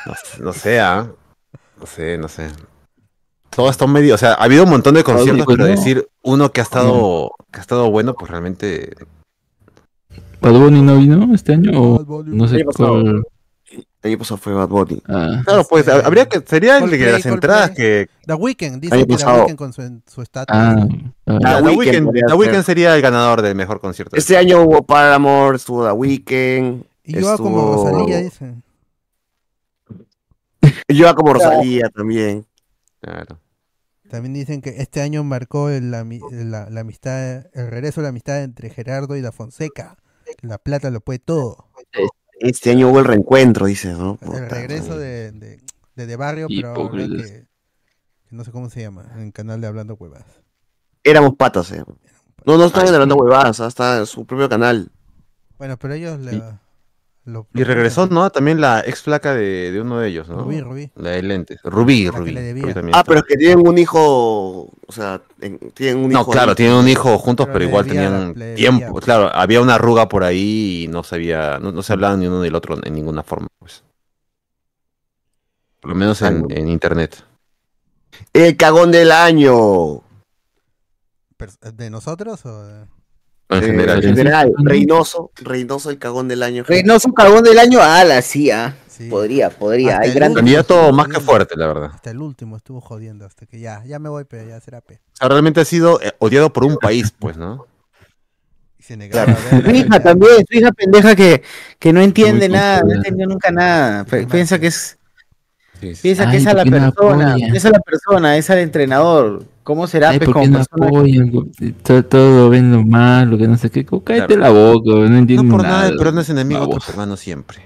No, 0.06 0.14
sé- 0.14 0.42
no 0.42 0.52
sé, 0.52 0.80
¿ah? 0.80 1.10
No 1.80 1.86
sé, 1.86 2.18
no 2.18 2.28
sé. 2.28 2.48
Todo 3.50 3.70
está 3.70 3.86
medio, 3.86 4.14
o 4.14 4.18
sea, 4.18 4.32
ha 4.34 4.44
habido 4.44 4.64
un 4.64 4.70
montón 4.70 4.94
de 4.94 5.02
conciertos, 5.04 5.46
pero 5.46 5.64
no. 5.64 5.70
decir 5.70 6.06
uno 6.22 6.50
que 6.52 6.60
ha 6.60 6.64
estado, 6.64 7.30
que 7.50 7.58
ha 7.58 7.62
estado 7.62 7.90
bueno, 7.90 8.14
pues 8.14 8.30
realmente. 8.30 8.94
¿Bad 10.40 10.52
Bunny 10.52 10.82
no 10.82 10.96
vino 10.98 11.34
este 11.34 11.54
año? 11.54 11.70
O 11.80 12.22
no 12.24 12.48
sé 12.48 12.64
cuál. 12.64 13.24
El 14.06 14.12
año 14.12 14.18
pasado 14.18 14.38
fue 14.38 14.52
Bad 14.54 14.68
Bunny. 14.68 15.02
Ah, 15.08 15.42
Claro, 15.44 15.64
pues 15.68 15.86
Este, 15.88 16.06
habría 16.06 16.28
que, 16.28 16.40
sería 16.46 16.78
el 16.78 16.84
de 16.84 16.90
Coldplay, 16.90 17.12
las 17.12 17.26
entradas 17.26 17.70
que. 17.72 18.08
The 18.26 18.34
Weeknd, 18.34 18.80
dice 18.80 18.96
que 18.96 19.16
The. 19.16 19.24
Weeknd 19.26 19.56
con 19.56 19.72
su 19.72 20.00
su 20.06 20.22
estatus. 20.22 20.56
ah, 20.56 20.86
La, 21.24 21.34
ah, 21.36 21.56
The 21.58 21.62
The 21.70 21.76
Weeknd 21.76 21.78
Weeknd, 21.78 22.04
podría 22.06 22.22
The 22.26 22.30
ser. 22.30 22.38
Weeknd 22.38 22.62
sería 22.64 22.94
el 22.96 23.02
ganador 23.02 23.42
del 23.42 23.54
mejor 23.54 23.80
concierto. 23.80 24.16
Este 24.16 24.36
año 24.36 24.62
hubo 24.62 24.82
Paramore, 24.82 25.56
estuvo 25.56 25.84
The 25.84 25.92
Weeknd. 25.92 26.84
y 27.04 27.20
yo 27.20 27.36
como 27.36 27.58
estuvo- 27.58 27.84
Rosalía, 27.90 28.18
dice. 28.18 28.54
Yo 30.88 31.14
como 31.14 31.34
Rosalía 31.34 31.88
también. 31.90 32.46
Claro. 33.00 33.38
También 34.08 34.34
dicen 34.34 34.60
que 34.62 34.70
este 34.78 35.00
año 35.02 35.24
marcó 35.24 35.68
el- 35.68 35.90
la, 35.90 36.04
la- 36.30 36.70
la 36.70 36.80
amistad, 36.80 37.46
el 37.54 37.68
regreso 37.70 38.00
de 38.00 38.04
la 38.04 38.08
amistad 38.10 38.42
entre 38.42 38.70
Gerardo 38.70 39.16
y 39.16 39.20
Da 39.20 39.32
Fonseca. 39.32 39.96
La 40.42 40.58
plata 40.58 40.90
lo 40.90 41.00
puede 41.00 41.18
todo. 41.18 41.66
Este 42.40 42.70
año 42.70 42.90
hubo 42.90 42.98
el 42.98 43.04
reencuentro, 43.04 43.66
dice, 43.66 43.92
¿no? 43.92 44.18
El 44.20 44.48
regreso 44.48 44.98
de, 44.98 45.32
de, 45.32 45.60
de, 45.94 46.06
De 46.06 46.16
Barrio, 46.16 46.48
pero 46.48 46.74
ahora 46.74 47.06
que, 47.06 47.46
que 48.28 48.36
no 48.36 48.44
sé 48.44 48.50
cómo 48.50 48.68
se 48.68 48.82
llama, 48.82 49.10
en 49.14 49.22
el 49.22 49.32
canal 49.32 49.60
de 49.60 49.66
Hablando 49.66 49.94
Huevas. 49.94 50.24
Éramos 51.02 51.34
patas, 51.36 51.72
eh. 51.72 51.82
No, 52.44 52.56
no 52.58 52.64
están 52.66 52.86
hablando 52.88 53.16
huevadas, 53.16 53.60
hasta 53.60 53.98
en 53.98 54.06
su 54.06 54.24
propio 54.26 54.48
canal. 54.48 54.90
Bueno, 55.58 55.76
pero 55.78 55.94
ellos 55.94 56.20
le, 56.20 56.42
lo, 57.26 57.46
Y 57.54 57.64
regresó, 57.64 58.06
¿no? 58.06 58.30
También 58.30 58.60
la 58.60 58.80
ex 58.86 59.02
flaca 59.02 59.34
de, 59.34 59.70
de 59.72 59.80
uno 59.80 59.98
de 59.98 60.08
ellos, 60.08 60.28
¿no? 60.28 60.38
Rubí, 60.44 60.60
Rubí. 60.60 60.90
La 60.94 61.10
de 61.10 61.22
lentes. 61.22 61.60
Rubí, 61.64 62.04
La 62.06 62.10
Rubí. 62.12 62.32
también 62.34 62.94
Ah, 62.94 63.00
está. 63.00 63.04
pero 63.04 63.18
es 63.18 63.24
que 63.26 63.36
tienen 63.36 63.66
un 63.66 63.76
hijo 63.78 64.70
O 64.86 64.92
sea, 64.92 65.20
en- 65.40 65.58
tienen 65.72 66.04
un 66.04 66.10
No, 66.12 66.20
hijo. 66.20 66.30
claro, 66.30 66.50
ahí. 66.50 66.56
tienen 66.56 66.76
un 66.76 66.88
hijo 66.88 67.18
juntos, 67.18 67.48
pero, 67.52 67.64
igual 67.64 67.86
la- 67.86 67.92
tenían 67.92 68.34
debía, 68.34 68.54
tiempo. 68.54 68.92
pues. 68.92 69.04
Claro, 69.04 69.30
había 69.34 69.60
una 69.60 69.74
arruga 69.74 70.08
por 70.08 70.22
ahí 70.24 70.84
y 70.84 70.88
no 70.88 71.02
sabía, 71.02 71.58
no, 71.58 71.72
no 71.72 71.82
se 71.82 71.92
hablaban 71.92 72.20
ni 72.20 72.28
uno 72.28 72.40
del 72.40 72.54
otro 72.54 72.78
en 72.82 72.94
ninguna 72.94 73.22
forma, 73.24 73.48
pues. 73.58 73.82
Por 75.80 75.90
lo 75.90 75.96
menos 75.96 76.22
en, 76.22 76.46
en 76.50 76.68
internet. 76.68 77.24
El 78.32 78.56
cagón 78.56 78.90
del 78.92 79.10
año. 79.12 80.02
¿De 81.74 81.90
nosotros 81.90 82.46
o 82.46 82.64
de- 82.64 82.86
En 83.48 83.62
Eh, 83.62 83.66
general. 83.66 84.04
en 84.04 84.16
general, 84.16 84.52
Reynoso, 84.58 85.30
Reynoso 85.36 85.90
el 85.90 85.98
cagón 85.98 86.26
del 86.28 86.42
año. 86.42 86.64
Reynoso 86.66 87.12
cagón 87.12 87.44
del 87.44 87.58
año, 87.58 87.80
ala, 87.80 88.20
sí, 88.22 88.50
ah. 88.50 88.74
Podría, 89.10 89.50
podría. 89.50 89.96
Hasta 89.96 90.02
Hay 90.04 90.12
grandes. 90.14 90.36
Candidato 90.36 90.90
más 90.90 91.06
que 91.08 91.20
fuerte, 91.20 91.54
la 91.56 91.66
verdad. 91.66 91.90
Hasta 91.92 92.10
el 92.10 92.18
último 92.22 92.56
estuvo 92.56 92.80
jodiendo, 92.80 93.26
hasta 93.26 93.44
que 93.44 93.60
ya, 93.60 93.82
ya 93.84 93.98
me 93.98 94.08
voy, 94.08 94.24
pero 94.24 94.48
ya 94.48 94.58
será 94.60 94.80
P. 94.80 94.94
O 94.94 95.16
sea, 95.16 95.28
realmente 95.28 95.60
ha 95.60 95.64
sido 95.66 96.00
eh, 96.00 96.12
odiado 96.18 96.50
por 96.50 96.64
un 96.64 96.78
país, 96.78 97.12
pues, 97.18 97.36
¿no? 97.36 97.66
Y 98.78 98.82
se 98.82 98.96
negaba 98.96 99.26
Claro. 99.34 99.62
Su 99.62 99.70
la 99.70 99.76
hija 99.76 100.00
también, 100.02 100.32
su 100.50 100.58
hija 100.58 100.72
pendeja 100.72 101.14
que, 101.14 101.42
que 101.78 101.92
no 101.92 102.00
entiende 102.00 102.48
Muy 102.48 102.56
nada, 102.56 102.80
no 102.86 102.94
entendió 102.94 103.26
nunca 103.26 103.50
nada. 103.50 104.04
Piensa 104.04 104.58
que 104.58 104.68
es. 104.68 104.96
Piensa 105.80 106.24
Ay, 106.24 106.30
que 106.30 106.36
es 106.38 106.46
a 106.46 106.50
¿por 106.50 106.56
la 106.56 106.64
no 106.64 106.70
persona, 106.70 107.30
apoya? 107.32 107.48
es 107.54 107.64
a 107.66 107.70
la 107.70 107.80
persona, 107.80 108.36
es 108.36 108.50
al 108.50 108.58
entrenador. 108.58 109.44
¿Cómo 109.62 109.86
será 109.86 110.10
Ay, 110.10 110.18
¿por 110.20 110.40
qué 110.40 110.48
no 110.48 110.60
apoyan? 110.60 111.32
Todo, 111.82 112.04
todo 112.04 112.50
ven 112.50 112.72
lo 112.72 112.82
malo, 112.84 113.36
que 113.36 113.46
no 113.48 113.56
sé 113.56 113.70
qué. 113.70 113.84
Cállate 113.84 114.34
Claro. 114.34 114.36
la 114.36 114.50
boca, 114.50 114.90
no 114.90 115.18
entiendo 115.18 115.42
No 115.42 115.50
por 115.50 115.62
nada. 115.62 115.76
nada, 115.78 115.88
el 115.88 115.96
peruano 115.96 116.20
es 116.20 116.30
enemigo 116.30 116.66
de 116.66 116.74
tu 116.74 116.78
peruano 116.86 117.16
siempre. 117.16 117.58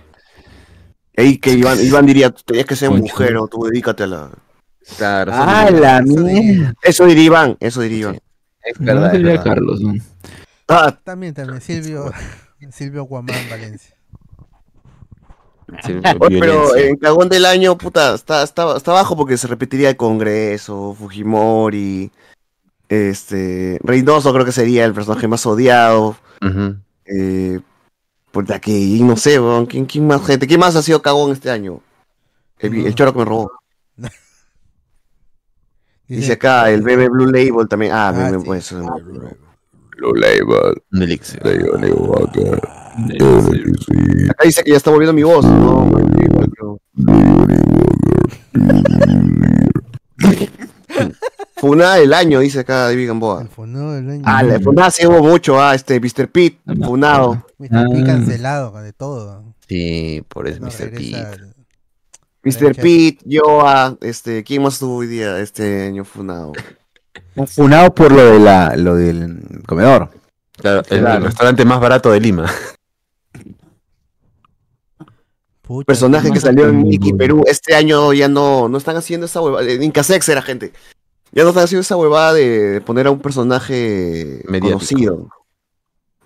Ey, 1.14 1.38
que 1.38 1.52
Iván, 1.52 1.78
Iván 1.84 2.06
diría, 2.06 2.30
tú 2.30 2.42
tenías 2.44 2.66
que 2.66 2.76
ser 2.76 2.88
Concha. 2.88 3.02
mujer 3.02 3.36
o 3.36 3.46
tú 3.48 3.64
dedícate 3.64 4.04
a 4.04 4.06
la. 4.06 4.30
Claro, 4.96 5.32
Ah, 5.34 5.70
la 5.70 6.00
mierda. 6.02 6.74
Eso 6.82 7.04
diría 7.06 7.24
Iván, 7.24 7.56
eso 7.60 7.80
diría 7.82 7.98
Iván. 7.98 8.18
Es 8.62 8.80
No 8.80 8.86
verdad, 8.86 9.06
es 9.06 9.12
sería 9.12 9.26
verdad. 9.32 9.44
Carlos, 9.44 9.80
¿no? 9.80 9.94
Ah, 10.68 10.98
También, 11.04 11.34
también, 11.34 11.60
Silvio, 11.60 12.10
Silvio 12.72 13.04
Guamán 13.04 13.36
Valencia. 13.50 13.94
Sí, 15.84 16.00
pero 16.40 16.74
el 16.74 16.98
cagón 16.98 17.28
del 17.28 17.44
año, 17.46 17.76
puta, 17.78 18.14
está, 18.14 18.42
está, 18.42 18.76
está 18.76 18.92
bajo 18.92 19.16
porque 19.16 19.36
se 19.36 19.46
repetiría 19.46 19.90
el 19.90 19.96
Congreso, 19.96 20.94
Fujimori, 20.98 22.10
este, 22.88 23.78
Reynoso 23.82 24.32
creo 24.32 24.44
que 24.44 24.52
sería 24.52 24.84
el 24.84 24.92
personaje 24.94 25.28
más 25.28 25.46
odiado. 25.46 26.16
Eh, 27.04 27.60
puta, 28.32 28.60
que 28.60 28.72
no 29.00 29.16
sé, 29.16 29.38
weón, 29.40 29.66
¿quién, 29.66 29.84
quién 29.86 30.06
más 30.06 30.24
gente? 30.26 30.46
¿Quién 30.46 30.60
más 30.60 30.74
ha 30.76 30.82
sido 30.82 31.02
cagón 31.02 31.32
este 31.32 31.50
año? 31.50 31.80
El, 32.58 32.86
el 32.86 32.94
choro 32.94 33.12
que 33.12 33.18
me 33.20 33.24
robó. 33.24 33.50
Dice 36.08 36.32
acá, 36.32 36.70
el 36.70 36.82
bebé 36.82 37.08
Blue 37.08 37.26
Label 37.26 37.68
también. 37.68 37.92
Ah, 37.92 38.08
Ah, 38.08 38.12
bebé, 38.12 38.38
sí. 38.40 38.44
pues. 38.46 38.72
Blue 39.96 40.14
Label. 40.14 40.82
Un 40.92 41.02
elixir. 41.02 41.40
Acá 44.30 44.44
dice 44.44 44.62
que 44.64 44.70
ya 44.72 44.76
está 44.76 44.90
volviendo 44.90 45.12
mi 45.12 45.22
voz. 45.22 45.44
No, 45.44 45.90
Funada 51.56 51.96
del 51.96 52.14
año, 52.14 52.40
dice 52.40 52.60
acá 52.60 52.84
David 52.86 53.08
Gamboa. 53.08 53.44
Funado 53.46 53.92
del 53.92 54.08
año. 54.10 54.22
Ah, 54.24 54.42
la 54.42 54.58
funada 54.60 54.90
se 54.90 55.06
hubo 55.06 55.22
mucho, 55.22 55.60
ah, 55.60 55.74
este, 55.74 56.00
Mr. 56.00 56.28
Pete, 56.30 56.58
funado. 56.84 57.44
Mr. 57.58 57.68
P 57.68 58.00
Ah. 58.00 58.04
cancelado 58.06 58.72
de 58.82 58.92
todo. 58.94 59.44
Sí, 59.68 60.22
por 60.28 60.48
eso 60.48 60.60
No 60.60 60.66
Mr. 60.68 60.90
Pete. 60.90 61.26
Mr. 62.42 62.74
Pete, 62.76 63.18
Joa, 63.30 63.96
este, 64.00 64.42
¿quién 64.42 64.62
más 64.62 64.74
estuvo 64.74 64.96
hoy 64.96 65.06
día 65.06 65.38
este 65.38 65.86
año 65.86 66.04
funado? 66.04 66.52
Funado 67.46 67.94
por 67.94 68.10
lo, 68.12 68.24
de 68.24 68.38
la, 68.40 68.74
lo 68.76 68.96
del 68.96 69.62
comedor. 69.66 70.08
Claro, 70.56 70.82
el, 70.88 71.00
Claro. 71.00 71.26
restaurante 71.26 71.64
más 71.66 71.78
barato 71.80 72.10
de 72.10 72.20
Lima. 72.20 72.50
Pucha, 75.70 75.86
Personaje 75.86 76.32
que 76.32 76.40
salió 76.40 76.68
en 76.68 76.82
Mickey 76.82 77.12
Perú, 77.12 77.44
este 77.46 77.76
año 77.76 78.12
ya 78.12 78.26
no, 78.26 78.68
no 78.68 78.76
están 78.76 78.96
haciendo 78.96 79.26
esa 79.26 79.40
huevada, 79.40 79.70
en 79.70 79.84
Incasex 79.84 80.28
era 80.28 80.42
gente. 80.42 80.72
Ya 81.30 81.44
no 81.44 81.50
están 81.50 81.62
haciendo 81.62 81.82
esa 81.82 81.96
huevada 81.96 82.34
de, 82.34 82.48
de 82.70 82.80
poner 82.80 83.06
a 83.06 83.12
un 83.12 83.20
personaje 83.20 84.42
Mediático. 84.48 84.78
conocido. 84.78 85.28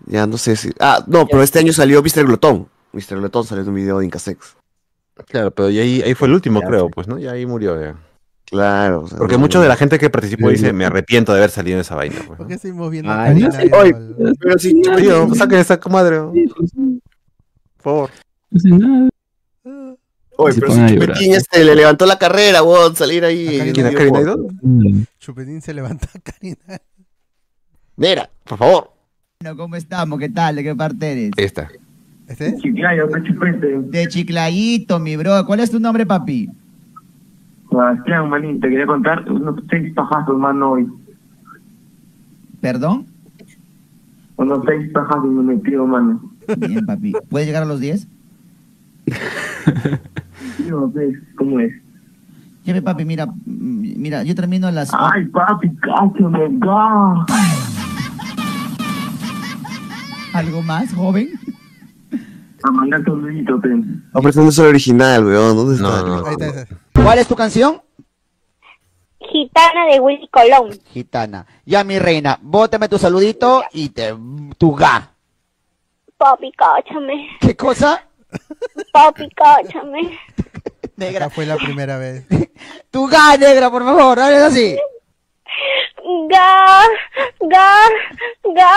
Ya 0.07 0.27
no 0.27 0.39
sé 0.39 0.57
si. 0.57 0.71
Ah, 0.81 1.05
no, 1.07 1.27
pero 1.27 1.43
este 1.43 1.59
año 1.59 1.75
salió 1.75 2.03
Mr. 2.03 2.25
Glotón. 2.25 2.69
Mr. 2.95 3.17
Glotón 3.19 3.45
salió 3.45 3.65
en 3.65 3.69
un 3.69 3.75
video 3.75 3.99
de 3.99 4.07
Incasex. 4.07 4.57
Claro, 5.29 5.51
pero 5.51 5.69
y 5.69 5.79
ahí, 5.79 6.01
ahí 6.01 6.15
fue 6.15 6.29
el 6.29 6.33
último, 6.35 6.63
creo, 6.63 6.89
pues, 6.89 7.07
¿no? 7.07 7.19
Y 7.19 7.27
ahí 7.27 7.45
murió, 7.45 7.79
ya. 7.79 7.97
Claro. 8.47 9.03
o 9.03 9.09
sea, 9.09 9.19
Porque 9.19 9.35
no- 9.35 9.41
mucha 9.41 9.61
de 9.61 9.69
la 9.69 9.77
gente 9.77 9.99
que 9.99 10.09
participó 10.09 10.49
dice, 10.49 10.73
me 10.73 10.87
arrepiento 10.87 11.33
de 11.33 11.39
haber 11.41 11.51
salido 11.51 11.77
en 11.77 11.81
esa 11.83 11.97
vaina. 11.97 12.17
Pues, 12.27 12.39
¿Por 12.39 12.47
qué 12.47 12.57
seguimos 12.57 12.91
viendo 12.91 13.13
Ay, 13.13 13.41
no 13.41 13.53
sé, 13.53 13.71
al- 13.75 14.35
Pero 14.41 14.59
si. 14.59 14.81
Tío, 14.81 15.35
saquen 15.35 15.59
esa 15.59 15.79
comadre. 15.79 16.17
¿no? 16.17 16.33
Por 16.33 17.83
favor. 17.83 18.11
No 18.51 18.59
sé 18.61 18.69
nada. 18.71 19.09
Oye, 20.37 20.53
se 20.55 20.61
pero 20.61 20.73
si. 20.73 20.95
Chupetín 20.95 21.35
este, 21.35 21.65
le 21.65 21.75
levantó 21.75 22.07
la 22.07 22.19
carrera, 22.19 22.63
weón, 22.63 22.95
salir 22.97 23.25
ahí. 23.25 23.47
A 23.47 23.51
Karina. 23.59 23.65
el 23.65 23.73
¿Quién 23.73 23.87
es 23.87 23.93
video 23.93 24.11
Karina 24.11 24.35
porno. 24.35 24.49
Idol? 24.83 25.07
Chupetín 25.19 25.63
se 25.63 25.75
levantó 25.75 26.07
a 26.15 26.19
Karina. 26.21 26.81
Mira, 27.97 28.31
por 28.45 28.59
favor. 28.59 28.91
Bueno, 29.41 29.57
¿cómo 29.57 29.77
estamos? 29.77 30.19
¿Qué 30.19 30.29
tal? 30.29 30.57
¿De 30.57 30.65
qué 30.65 30.75
parte 30.75 31.13
eres? 31.13 31.31
Esta. 31.37 31.69
¿Este? 32.27 32.57
Chiclayo, 32.59 33.09
chupete. 33.23 33.79
De 33.83 34.09
Chiclayito, 34.09 34.99
mi 34.99 35.17
bro. 35.17 35.45
¿Cuál 35.47 35.61
es 35.61 35.71
tu 35.71 35.79
nombre, 35.79 36.05
papi? 36.07 36.49
Sebastián, 37.71 38.29
manín, 38.29 38.61
te 38.61 38.69
quería 38.69 38.87
contar 38.87 39.31
unos 39.31 39.61
seis 39.69 39.93
pajazos, 39.95 40.37
mano, 40.39 40.73
hoy. 40.73 40.89
¿Perdón? 42.61 43.07
Unos 44.37 44.61
seis 44.67 44.91
pajazos 44.93 45.27
me 45.27 45.55
metió, 45.55 45.87
mano. 45.87 46.33
Bien, 46.57 46.85
papi. 46.87 47.13
¿Puedes 47.29 47.47
llegar 47.47 47.63
a 47.63 47.67
los 47.67 47.81
10? 47.81 48.09
Pues, 50.93 51.17
¿cómo 51.37 51.61
es? 51.61 51.73
Lleve, 52.65 52.81
papi, 52.81 53.05
mira, 53.05 53.27
mm, 53.27 53.33
mira, 53.97 54.23
yo 54.23 54.35
termino 54.35 54.67
a 54.67 54.73
las... 54.73 54.91
Ay, 54.93 55.27
papi, 55.27 55.71
cállame, 55.77 56.49
ga. 56.53 57.27
¿Algo 60.33 60.63
más, 60.63 60.93
joven? 60.95 61.29
A 62.63 62.71
mandarte 62.71 63.11
un 63.11 63.25
dedito, 63.25 63.61
ten. 63.61 64.05
Hombre, 64.15 64.31
este 64.31 64.43
no 64.43 64.49
es 64.49 64.59
el 64.59 64.67
original, 64.67 65.25
weón. 65.25 65.57
¿Dónde 65.57 65.75
está? 65.75 66.03
No, 66.03 66.07
no. 66.07 66.27
Ahí 66.27 66.33
está, 66.33 66.45
ahí 66.45 66.51
está. 66.51 66.77
¿Cuál 66.95 67.19
es 67.19 67.29
tu 67.29 67.37
canción? 67.37 67.83
Gitana 69.21 69.87
de 69.93 70.01
Willy 70.01 70.29
Colón. 70.29 70.71
Gitana. 70.93 71.47
Ya, 71.67 71.85
mi 71.85 71.99
reina, 71.99 72.39
bótame 72.41 72.89
tu 72.89 72.99
saludito 72.99 73.63
y 73.73 73.91
te, 73.91 74.15
tu 74.57 74.75
ga. 74.75 75.11
Papi, 76.17 76.53
cáchame. 76.53 77.29
¿Qué 77.41 77.55
cosa? 77.55 78.03
Papi, 78.93 79.29
cáchame. 79.31 80.19
Esta 80.99 81.29
fue 81.31 81.47
la 81.47 81.57
primera 81.57 81.99
vez. 81.99 82.25
Tu 82.91 83.07
ga, 83.09 83.37
negra, 83.37 83.71
por 83.71 83.83
favor, 83.85 84.17
dale 84.17 84.37
así. 84.37 84.77
Ga, 86.31 86.83
ga, 87.41 87.77
ga. 88.55 88.71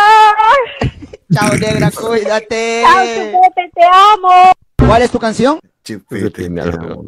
Chao, 1.32 1.53
negra, 1.58 1.92
cuídate. 1.92 2.82
Chao, 2.84 3.03
chupete, 3.06 3.72
te 3.76 3.84
amo. 3.84 4.52
¿Cuál 4.88 5.02
es 5.03 5.11
tu 5.11 5.19
canción? 5.19 5.60
Chupete, 5.84 6.50
mi 6.50 6.60
amor. 6.61 7.06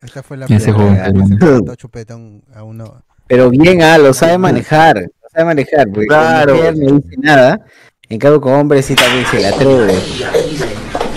Esta 0.00 0.22
fue 0.22 0.36
la 0.36 0.46
primera 0.46 1.10
vez 1.10 1.76
Chupeta 1.76 2.14
a 2.14 2.16
un- 2.16 2.42
a 2.54 2.62
uno. 2.64 3.02
Pero 3.26 3.50
bien, 3.50 3.82
ah, 3.82 3.98
lo 3.98 4.12
sabe 4.14 4.38
manejar. 4.38 4.96
Lo 4.98 5.28
sabe 5.30 5.44
manejar. 5.44 5.86
Porque 5.88 6.06
Claro. 6.06 6.54
no 6.72 6.98
dice 6.98 7.16
nada. 7.18 7.60
En 8.08 8.18
cambio, 8.18 8.40
con 8.40 8.54
hombres 8.54 8.86
sí 8.86 8.94
también 8.94 9.26
se 9.26 9.40
la 9.40 9.50
atreve. 9.50 9.94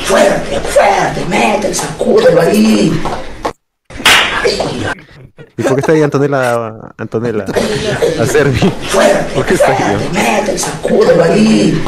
Fuerte, 0.05 0.59
fuerte, 0.59 1.25
mételo, 1.29 1.73
sacúdelo 1.73 2.41
ahí. 2.41 2.91
¿Y 5.57 5.63
por 5.63 5.75
qué 5.75 5.79
está 5.81 5.91
ahí 5.91 6.01
Antonella? 6.01 6.71
Antonella. 6.97 7.45
A 8.19 8.25
Servi. 8.25 8.59
¿Por 9.35 9.45
qué 9.45 9.53
está 9.53 9.71
ahí? 9.71 9.95
no? 9.95 10.13
Mételo, 10.19 10.57
sacúdelo 10.57 11.23
ahí. 11.23 11.83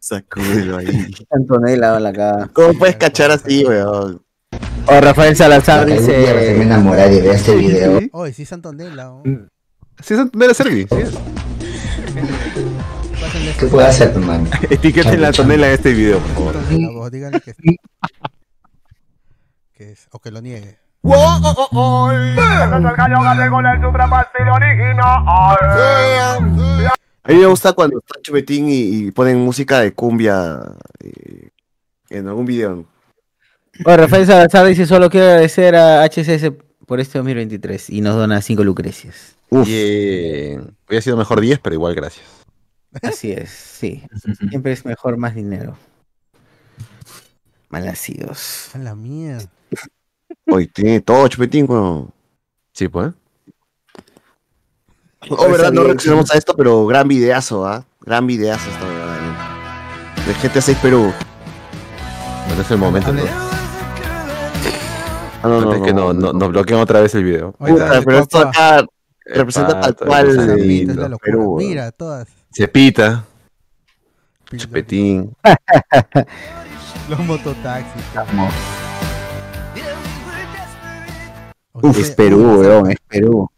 Sacúdelo 0.00 0.78
ahí. 0.78 1.10
Antonella, 1.30 2.00
la 2.00 2.08
acá. 2.08 2.50
¿Cómo 2.52 2.74
puedes 2.78 2.96
cachar 2.96 3.30
así, 3.30 3.64
weón? 3.64 4.22
O 4.86 5.00
Rafael 5.00 5.34
Salazar 5.36 5.80
Algún 5.80 6.06
día 6.06 6.16
me 6.34 6.40
dice. 6.40 6.62
enamoré 6.62 7.08
de 7.08 7.20
ver 7.22 7.34
este 7.36 7.54
video. 7.56 8.00
Oye, 8.12 8.32
sí, 8.32 8.44
Santonela. 8.44 9.04
¿no? 9.04 9.22
Sí, 10.02 10.14
es 10.14 10.20
Antonella 10.20 10.54
Servi. 10.54 10.82
Sí. 10.82 10.96
¿Qué 13.58 13.66
puedo 13.66 13.86
hacer, 13.86 14.10
hermano? 14.10 14.48
Etiqueten 14.70 15.20
la 15.20 15.28
Antonella 15.28 15.68
en 15.68 15.74
este 15.74 15.92
video, 15.92 16.18
por 16.18 16.54
favor. 16.54 17.10
díganle 17.10 17.40
que, 17.40 17.54
que 19.74 19.92
es, 19.92 20.08
o 20.12 20.18
que 20.18 20.30
lo 20.30 20.40
niegue. 20.40 20.78
A 27.26 27.32
mí 27.32 27.34
me 27.36 27.46
gusta 27.46 27.72
cuando 27.74 27.98
está 27.98 28.20
Chupetín 28.22 28.68
y, 28.68 29.06
y 29.06 29.10
ponen 29.10 29.38
música 29.38 29.80
de 29.80 29.92
cumbia 29.92 30.60
eh, 31.00 31.50
en 32.10 32.28
algún 32.28 32.46
video. 32.46 32.86
O 33.84 33.96
Rafael 33.96 34.26
Salazar 34.26 34.66
dice: 34.66 34.86
Solo 34.86 35.10
quiero 35.10 35.26
agradecer 35.26 35.74
a 35.74 36.04
HCS 36.04 36.52
por 36.86 37.00
este 37.00 37.18
2023 37.18 37.90
y 37.90 38.00
nos 38.00 38.16
dona 38.16 38.40
5 38.40 38.64
lucrecias. 38.64 39.36
Bien. 39.50 40.76
Hubiera 40.88 41.02
sido 41.02 41.16
mejor 41.16 41.40
10, 41.40 41.58
pero 41.60 41.74
igual 41.74 41.94
gracias. 41.94 42.43
Así 43.02 43.32
es, 43.32 43.50
sí. 43.50 44.02
Siempre 44.48 44.72
es 44.72 44.84
mejor 44.84 45.16
más 45.16 45.34
dinero. 45.34 45.76
Malacidos. 47.68 48.70
A 48.74 48.78
la 48.78 48.94
mierda. 48.94 49.48
Hoy 50.46 50.66
tiene 50.68 51.00
todo 51.00 51.26
chupetín, 51.28 51.66
weón. 51.68 52.12
Sí, 52.72 52.88
pues. 52.88 53.12
Oh, 55.30 55.50
verdad, 55.50 55.72
no 55.72 55.84
reaccionamos 55.84 56.30
a 56.32 56.36
esto, 56.38 56.54
pero 56.54 56.86
gran 56.86 57.08
videazo, 57.08 57.66
¿ah? 57.66 57.84
Gran 58.02 58.26
videazo 58.26 58.68
esto, 58.70 58.86
¿verdad? 58.86 59.18
De 60.26 60.34
GTA 60.48 60.60
6 60.60 60.78
Perú. 60.82 61.12
Bueno, 62.46 62.62
es 62.62 62.70
el 62.70 62.78
momento. 62.78 63.12
¿no? 63.12 63.22
Ah, 65.42 65.48
no, 65.48 65.60
no, 65.60 65.70
Antes 65.72 65.82
que 65.86 65.92
no, 65.94 66.12
no, 66.12 66.32
no- 66.32 66.32
nos 66.32 66.48
bloqueen 66.50 66.80
otra 66.80 67.00
vez 67.00 67.14
el 67.14 67.24
video. 67.24 67.52
Puta, 67.52 68.00
pero 68.04 68.18
esto 68.18 68.38
acá 68.38 68.84
representa 69.26 69.80
tal 69.80 69.96
cual. 69.96 70.28
Es. 70.28 71.18
Perú. 71.22 71.54
weón. 71.54 71.68
Mira, 71.68 71.90
todas. 71.90 72.28
Cepita. 72.54 73.24
Chupetín. 74.56 75.34
Los 77.08 77.18
mototaxis. 77.20 78.02
Uf, 81.72 81.98
es 81.98 82.10
Perú, 82.12 82.60
weón, 82.60 82.90
es 82.92 82.98
Perú. 83.08 83.50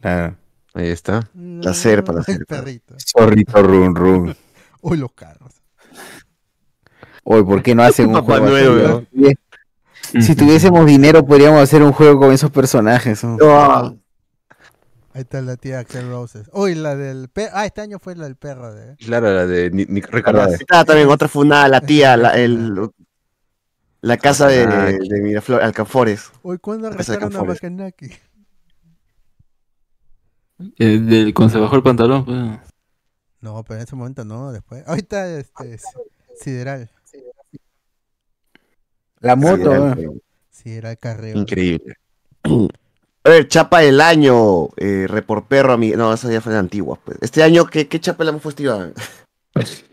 Claro. 0.00 0.36
Ahí 0.72 0.88
está. 0.88 1.28
La 1.34 1.74
serpa, 1.74 2.12
la 2.14 2.22
serpa. 2.22 2.64
Zorrito 2.96 3.62
run 3.62 3.94
run. 3.94 4.36
Uy, 4.80 4.96
los 4.96 5.12
carros. 5.12 5.52
Hoy, 7.24 7.44
¿por 7.44 7.62
qué 7.62 7.74
no 7.74 7.82
hacen 7.82 8.06
un 8.08 8.14
Papá 8.14 8.38
juego? 8.38 8.74
weón? 8.74 9.08
Si 10.20 10.34
tuviésemos 10.34 10.86
dinero, 10.86 11.24
podríamos 11.24 11.60
hacer 11.60 11.82
un 11.82 11.92
juego 11.92 12.18
con 12.18 12.32
esos 12.32 12.50
personajes. 12.50 13.22
¿no? 13.22 13.36
Ahí 15.14 15.22
está 15.22 15.42
la 15.42 15.56
tía 15.56 15.80
Axel 15.80 16.08
Roses. 16.08 16.48
Uy, 16.54 16.74
la 16.74 16.96
del 16.96 17.28
perro. 17.28 17.50
Ah, 17.54 17.66
este 17.66 17.82
año 17.82 17.98
fue 17.98 18.16
la 18.16 18.24
del 18.24 18.36
perro. 18.36 18.72
De... 18.74 18.96
Claro, 18.96 19.32
la 19.32 19.46
de 19.46 19.70
Ni- 19.70 19.84
Ni- 19.84 20.00
recordar. 20.00 20.48
Ah, 20.70 20.84
también 20.84 21.08
otra 21.08 21.28
funada, 21.28 21.68
la 21.68 21.80
tía, 21.82 22.16
la, 22.16 22.30
el, 22.38 22.74
la 24.00 24.16
casa 24.16 24.48
de, 24.48 24.62
Ah, 24.64 24.86
de 24.86 25.20
Miraflores, 25.20 25.66
Alcanfores. 25.66 26.32
Uy, 26.42 26.58
¿cuándo 26.58 26.88
arrestaron 26.88 27.34
a. 27.36 27.42
Macanaki? 27.44 28.10
Eh, 30.78 30.98
del 31.00 31.34
cuando 31.34 31.52
se 31.54 31.58
bajó 31.60 31.76
el 31.76 31.82
pantalón, 31.82 32.24
pues. 32.24 32.58
No, 33.40 33.62
pero 33.64 33.80
en 33.80 33.84
ese 33.84 33.96
momento 33.96 34.24
no, 34.24 34.52
después. 34.52 34.82
Ahorita, 34.86 35.28
este, 35.38 35.76
si- 35.78 35.84
Sideral. 36.40 36.90
La 39.20 39.36
moto, 39.36 39.56
Sideral, 39.56 39.98
weón. 39.98 40.22
Sideral 40.50 40.98
Carreo. 40.98 41.36
Increíble. 41.38 41.96
A 43.24 43.30
ver, 43.30 43.46
chapa 43.46 43.80
del 43.80 44.00
año, 44.00 44.68
eh, 44.76 45.06
Report 45.08 45.46
Perro, 45.46 45.74
a 45.74 45.76
mí. 45.76 45.90
No, 45.90 46.12
esa 46.12 46.30
ya 46.30 46.40
fue 46.40 46.52
la 46.52 46.58
antigua. 46.58 46.98
Pues. 47.04 47.18
Este 47.20 47.42
año, 47.42 47.66
¿qué, 47.66 47.86
qué 47.86 48.00
chapa 48.00 48.24
le 48.24 48.30
hemos 48.30 48.42
festival? 48.42 48.94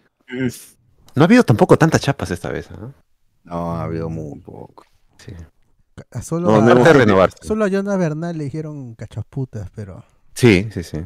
No 1.16 1.24
ha 1.24 1.26
habido 1.26 1.44
tampoco 1.44 1.76
tantas 1.76 2.02
chapas 2.02 2.30
esta 2.32 2.50
vez. 2.50 2.70
¿no? 2.72 2.94
No, 3.44 3.76
ha 3.76 3.84
habido 3.84 4.10
muy 4.10 4.40
poco. 4.40 4.86
Sí. 5.18 5.34
A 6.12 6.22
solo, 6.22 6.50
No, 6.50 6.58
a, 6.58 6.62
no 7.06 7.28
solo 7.42 7.66
a 7.66 7.68
Jonas 7.68 7.98
Bernal 7.98 8.38
le 8.38 8.46
dijeron 8.46 8.96
cachasputas, 8.96 9.70
pero. 9.76 10.06
Sí, 10.34 10.70
sí, 10.72 10.84
sí. 10.84 11.00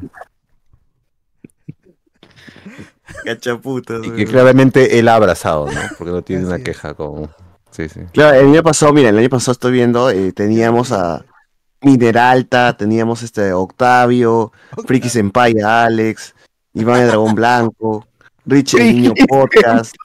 Cachaputas. 3.24 4.06
Y 4.06 4.10
que 4.12 4.26
claramente 4.26 4.98
él 4.98 5.08
ha 5.08 5.16
abrazado, 5.16 5.66
¿no? 5.66 5.80
Porque 5.98 6.12
no 6.12 6.22
tiene 6.22 6.46
una 6.46 6.58
queja 6.58 6.94
con. 6.94 7.30
Sí, 7.70 7.88
sí. 7.88 8.00
Claro, 8.12 8.38
el 8.38 8.46
año 8.48 8.62
pasado, 8.62 8.92
mira, 8.92 9.08
el 9.08 9.18
año 9.18 9.30
pasado 9.30 9.52
estoy 9.52 9.72
viendo, 9.72 10.10
eh, 10.10 10.32
teníamos 10.32 10.92
a 10.92 11.24
Mineralta, 11.84 12.76
teníamos 12.76 13.22
este 13.22 13.52
Octavio, 13.52 14.52
Friki 14.86 15.08
Senpai, 15.08 15.60
Alex, 15.60 16.34
Iván 16.74 17.02
el 17.02 17.08
Dragón 17.08 17.34
Blanco, 17.34 18.06
Rich 18.46 18.74
el 18.74 18.94
Niño 18.94 19.12
Podcast. 19.28 19.94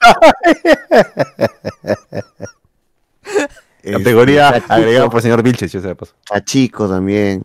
Categoría 3.82 4.50
Este, 4.50 4.72
agregada 4.72 5.06
por 5.08 5.16
el 5.16 5.22
señor 5.22 5.42
Vilches, 5.42 5.72
yo 5.72 5.80
se 5.80 5.88
la 5.88 5.94
paso. 5.94 6.14
A 6.30 6.40
Chico 6.42 6.88
también. 6.88 7.44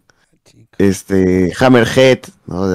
Este, 0.78 1.54
Hammerhead, 1.58 2.20
¿no? 2.48 2.68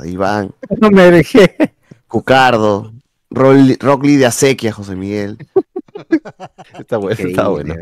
De, 0.00 0.10
Iván. 0.10 0.52
No 0.80 0.90
me 0.90 1.10
dejé. 1.10 1.74
Cucardo. 2.06 2.92
Rol- 3.30 3.78
Rock 3.80 4.04
Lee 4.04 4.16
de 4.16 4.26
Acequia, 4.26 4.72
José 4.72 4.94
Miguel. 4.96 5.38
Está 6.78 6.96
bueno, 6.96 7.16
está 7.18 7.48
bueno. 7.48 7.74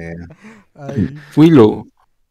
¿o 0.75 1.87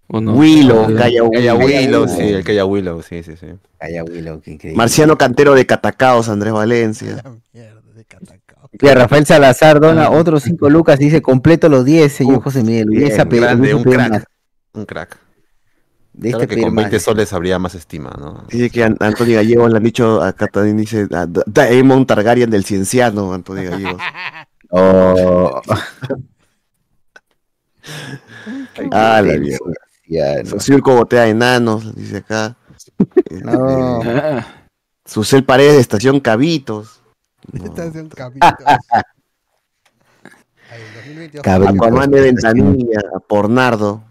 no? 0.09 0.33
Willow, 0.33 0.85
Ah, 0.89 0.93
Calla 0.97 1.23
Willow. 1.23 1.57
Willow, 1.59 2.07
sí, 2.07 2.21
el 2.21 2.43
Calla 2.43 2.65
Willow, 2.65 3.01
sí, 3.01 3.23
sí, 3.23 3.35
sí. 3.37 3.47
Calla 3.79 4.03
Willow, 4.03 4.39
qué 4.41 4.51
increíble. 4.51 4.77
Marciano 4.77 5.17
Cantero 5.17 5.55
de 5.55 5.65
Catacaos, 5.65 6.29
Andrés 6.29 6.53
Valencia. 6.53 7.23
Mira, 8.81 8.95
Rafael 8.95 9.25
Salazar 9.25 9.79
dona 9.79 10.09
otros 10.11 10.43
5 10.43 10.69
lucas 10.69 10.99
y 10.99 11.05
dice 11.05 11.21
completo 11.21 11.69
los 11.69 11.85
10, 11.85 12.11
señor 12.11 12.41
José 12.41 12.61
Miguel. 12.63 12.89
Bien, 12.89 13.27
pe- 13.29 13.39
grande, 13.39 13.73
un 13.73 13.83
crack. 13.83 14.09
más. 14.11 14.23
Un 14.73 14.85
crack. 14.85 15.17
De 16.13 16.29
Claro 16.29 16.43
este 16.43 16.55
que 16.55 16.61
con 16.61 16.73
más. 16.73 16.83
20 16.85 16.99
soles 16.99 17.33
habría 17.33 17.57
más 17.59 17.73
estima, 17.75 18.13
¿no? 18.19 18.45
Dice 18.49 18.69
que 18.69 18.83
An- 18.83 18.97
Antonio 18.99 19.35
Gallegos 19.37 19.71
le 19.71 19.77
han 19.77 19.83
dicho, 19.83 20.21
acá 20.21 20.47
también 20.47 20.77
dice, 20.77 21.07
a 21.11 21.25
Da- 21.25 21.43
Daemon 21.45 22.05
Targaryen 22.05 22.49
del 22.49 22.63
Cienciano, 22.65 23.33
Antonio 23.33 23.69
Gallegos. 23.71 24.01
Oh. 24.77 25.61
ah, 28.91 29.21
la 29.21 29.37
mierda. 29.37 29.57
Su 30.45 30.59
circo 30.59 30.95
botea 30.95 31.23
de 31.23 31.29
enanos, 31.31 31.95
dice 31.95 32.17
acá. 32.17 32.57
No. 33.29 34.01
Este, 34.01 34.45
Susel 35.05 35.43
Paredes 35.43 35.75
de 35.75 35.81
Estación 35.81 36.19
Cabitos. 36.19 37.01
Estación 37.53 38.09
Cabitos. 38.09 38.49
Aquaman 41.43 42.11
de 42.11 42.21
Ventanilla, 42.21 43.01
Pornardo. 43.27 44.03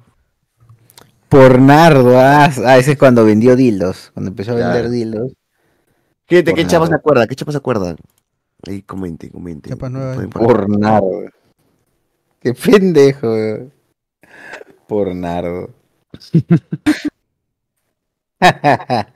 Pornardo, 1.29 2.19
ah, 2.19 2.49
ah, 2.65 2.79
ese 2.79 2.93
es 2.93 2.99
cuando 2.99 3.25
vendió 3.25 3.57
dildos, 3.57 4.13
cuando 4.15 4.31
empezó 4.31 4.53
a 4.53 4.55
vender 4.55 4.73
Claro. 4.73 4.91
dildos. 4.91 5.33
¿qué 6.27 6.67
chapas 6.67 6.91
se 6.91 6.95
acuerdan? 6.95 7.27
¿Qué 7.27 7.35
chapas 7.35 7.55
se 7.55 7.59
acuerdan? 7.59 7.97
Ahí 8.67 8.83
comenten, 8.83 9.31
comenten. 9.31 9.73
Chapas 9.73 9.91
nuevas. 9.91 10.27
Pornardo. 10.29 11.25
Qué 12.41 12.55
pendejo. 12.55 13.27
weón. 13.33 13.73
Pornardo. 14.87 15.71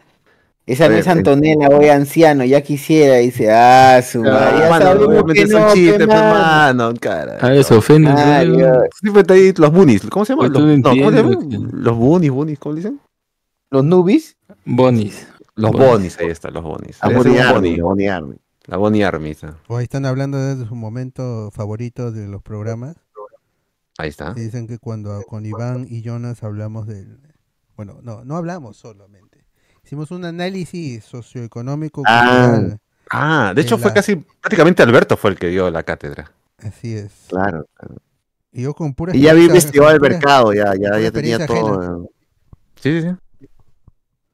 Esa 0.67 0.89
no 0.91 0.97
es 0.97 1.09
Antonella, 1.09 1.71
voy 1.71 1.89
anciano, 1.89 2.45
ya 2.45 2.61
quisiera, 2.61 3.17
dice, 3.17 3.51
ah, 3.51 4.03
su 4.03 4.23
madre, 4.23 4.59
ya 4.59 4.69
mano, 4.69 5.25
que 5.33 5.47
no, 5.47 5.69
pues, 5.73 6.07
mano. 6.07 6.09
mano, 6.09 6.93
cara. 7.01 7.39
Ah, 7.41 7.63
se 7.63 7.75
ofende. 7.75 8.11
Ah. 8.11 8.45
Siempre 9.01 9.23
está 9.23 9.33
ahí 9.33 9.55
los 9.57 9.73
bunnies. 9.73 10.03
¿Cómo 10.11 10.27
se 10.27 10.35
llaman? 10.35 10.53
Pues 10.53 10.63
Los, 10.63 10.79
no, 10.79 10.91
¿cómo 10.91 11.11
se 11.11 11.17
llaman? 11.17 11.71
Los 11.73 11.97
bunnies, 11.97 12.31
bunnies, 12.33 12.59
¿cómo 12.59 12.75
le 12.75 12.81
dicen? 12.83 13.01
¿Los 13.71 13.83
nubis? 13.83 14.37
Bonis. 14.67 15.27
Los 15.55 15.73
Bonis. 15.73 16.19
ahí 16.21 16.29
está, 16.29 16.51
los 16.51 16.63
bonis. 16.63 16.99
A 17.01 17.09
Debe 17.09 17.23
ser 17.23 17.33
Bonnie 17.81 18.09
Army. 18.09 18.37
La 18.67 18.77
Bonnie 18.77 19.03
Army. 19.03 19.31
está. 19.31 19.57
O 19.67 19.77
ahí 19.79 19.85
están 19.85 20.05
hablando 20.07 20.39
de 20.39 20.65
su 20.67 20.75
momento 20.75 21.51
favorito 21.51 22.13
de 22.13 22.29
los 22.29 22.43
programas. 22.43 22.97
Ahí 23.99 24.09
está. 24.11 24.33
Dicen 24.33 24.67
que 24.67 24.79
cuando 24.79 25.23
con 25.25 25.45
Iván 25.45 25.87
y 25.89 26.03
Jonas 26.03 26.43
hablamos 26.45 26.87
del... 26.87 27.19
Bueno, 27.77 27.99
no, 28.03 28.25
no 28.25 28.37
hablamos 28.37 28.77
solamente. 28.77 29.45
Hicimos 29.85 30.11
un 30.13 30.25
análisis 30.25 31.05
socioeconómico. 31.05 32.03
Ah. 32.07 32.77
Ah, 33.11 33.53
de 33.55 33.63
hecho 33.63 33.77
fue 33.79 33.89
la- 33.91 33.95
casi, 33.95 34.17
prácticamente 34.17 34.83
Alberto 34.83 35.17
fue 35.17 35.31
el 35.31 35.39
que 35.39 35.49
dio 35.49 35.71
la 35.71 35.83
cátedra. 35.83 36.31
Así 36.59 36.95
es. 36.95 37.11
Claro. 37.29 37.67
claro. 37.75 37.97
Y 38.53 38.63
yo 38.63 38.75
con 38.75 38.95
pura 38.95 39.17
Y 39.17 39.23
ya 39.23 39.33
había 39.33 39.45
investigado 39.45 39.91
el 39.91 40.01
mercado, 40.01 40.53
ya, 40.53 40.75
ya, 40.75 40.99
ya 40.99 41.11
tenía 41.11 41.45
todo. 41.47 41.81
ajena. 41.81 41.99
Sí, 42.77 43.01
sí, 43.03 43.09
sí. 43.41 43.47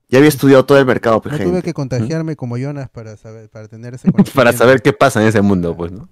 Ya 0.08 0.18
había 0.18 0.28
estudiado 0.28 0.64
todo 0.66 0.78
el 0.78 0.86
mercado, 0.86 1.20
pues, 1.22 1.32
No 1.32 1.38
gente. 1.38 1.50
tuve 1.52 1.62
que 1.62 1.72
contagiarme 1.72 2.36
como 2.36 2.56
Jonas 2.58 2.88
para 2.90 3.16
saber, 3.16 3.48
para 3.48 3.68
tener 3.68 3.94
ese 3.94 4.10
Para 4.34 4.52
saber 4.52 4.82
qué 4.82 4.92
pasa 4.92 5.22
en 5.22 5.28
ese 5.28 5.40
mundo, 5.40 5.74
pues, 5.76 5.90
¿no? 5.92 6.08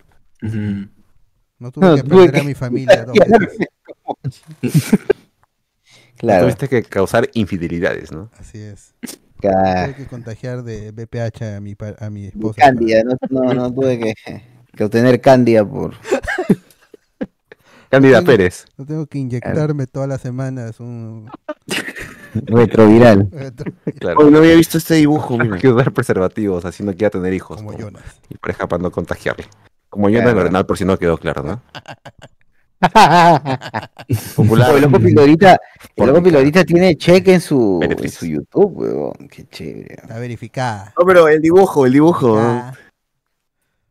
No 1.63 1.71
tuve 1.71 1.87
No, 1.87 1.97
que 1.97 2.03
tuve 2.03 2.25
perder 2.27 2.41
a 2.41 2.45
mi 2.45 2.55
familia. 2.55 3.07
Claro. 6.17 6.45
Tuviste 6.45 6.69
que 6.69 6.85
causar 6.85 7.29
infidelidades, 7.35 8.13
¿no? 8.13 8.31
Así 8.39 8.61
es. 8.61 8.95
Tuve 9.41 9.95
que 9.97 10.07
contagiar 10.07 10.63
de 10.63 10.93
BPH 10.93 11.57
a 11.57 11.61
mi, 11.61 11.75
a 11.99 12.11
mi 12.11 12.27
esposa. 12.27 12.61
Cándida, 12.61 13.03
no, 13.03 13.17
no, 13.29 13.53
no 13.53 13.75
tuve 13.75 13.99
que, 13.99 14.15
que 14.73 14.85
obtener 14.85 15.21
cándida 15.21 15.69
por... 15.69 15.95
Cándida 17.91 18.23
Pérez. 18.23 18.67
No 18.79 18.87
tengo 18.87 19.05
que 19.07 19.19
inyectarme 19.19 19.89
todas 19.89 20.09
las 20.09 20.21
semanas 20.21 20.79
un... 20.79 21.29
Retroviral. 22.35 23.29
Claro. 23.99 24.21
Hoy 24.21 24.31
no 24.31 24.39
había 24.39 24.55
visto 24.55 24.79
este 24.79 24.95
dibujo. 24.95 25.37
Hay 25.41 25.59
que 25.59 25.69
usar 25.69 25.93
preservativos, 25.93 26.65
así 26.65 26.85
no 26.85 26.95
quiera 26.95 27.11
tener 27.11 27.35
hijos. 27.35 27.57
Como 27.57 27.73
¿no? 27.73 27.79
Jonas. 27.79 28.05
Y 28.31 28.37
pareja 28.37 28.69
para 28.69 28.81
no 28.81 28.93
contagiarle. 28.93 29.47
Como 29.93 30.09
Jonas 30.09 30.23
Claro. 30.33 30.39
Bernal, 30.45 30.65
por 30.65 30.79
si 30.79 30.87
no 30.87 30.99
quedó 30.99 31.19
claro, 31.19 31.43
¿no? 31.43 31.61
Popular. 34.35 34.75
El 34.75 34.83
loco 34.83 34.99
Pilorita, 34.99 35.61
el 35.95 36.07
loco 36.07 36.23
Pilorita 36.23 36.65
tiene 36.65 36.97
cheque 36.97 37.35
en 37.35 37.41
su, 37.43 37.79
en 37.83 38.11
su 38.11 38.25
YouTube, 38.27 38.73
weón. 38.79 39.29
Qué 39.31 39.45
chévere. 39.49 39.97
Está 40.01 40.19
verificada. 40.19 40.95
No, 40.99 41.05
pero 41.07 41.29
el 41.29 41.43
dibujo, 41.43 41.85
el 41.85 41.93
dibujo. 41.93 42.41
¿no? 42.41 42.73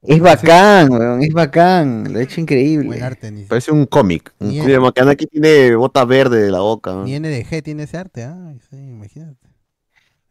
Es 0.01 0.19
bacán, 0.19 0.91
weón, 0.91 1.21
es 1.21 1.31
bacán. 1.33 2.11
Lo 2.11 2.17
ha 2.17 2.23
hecho 2.23 2.41
increíble. 2.41 2.87
Buen 2.87 3.03
arte, 3.03 3.31
ni, 3.31 3.43
Parece 3.43 3.71
un 3.71 3.85
cómic. 3.85 4.33
un 4.39 4.47
Ni 4.47 4.53
cómic. 4.55 4.67
Mira, 4.67 4.79
Macanaki 4.81 5.27
tiene 5.27 5.75
bota 5.75 6.03
verde 6.03 6.41
de 6.41 6.49
la 6.51 6.61
boca. 6.61 6.91
¿no? 6.93 7.03
ni 7.05 7.17
NDG 7.19 7.61
tiene 7.61 7.83
ese 7.83 7.97
arte, 7.97 8.23
ah, 8.23 8.53
sí, 8.71 8.75
imagínate. 8.77 9.47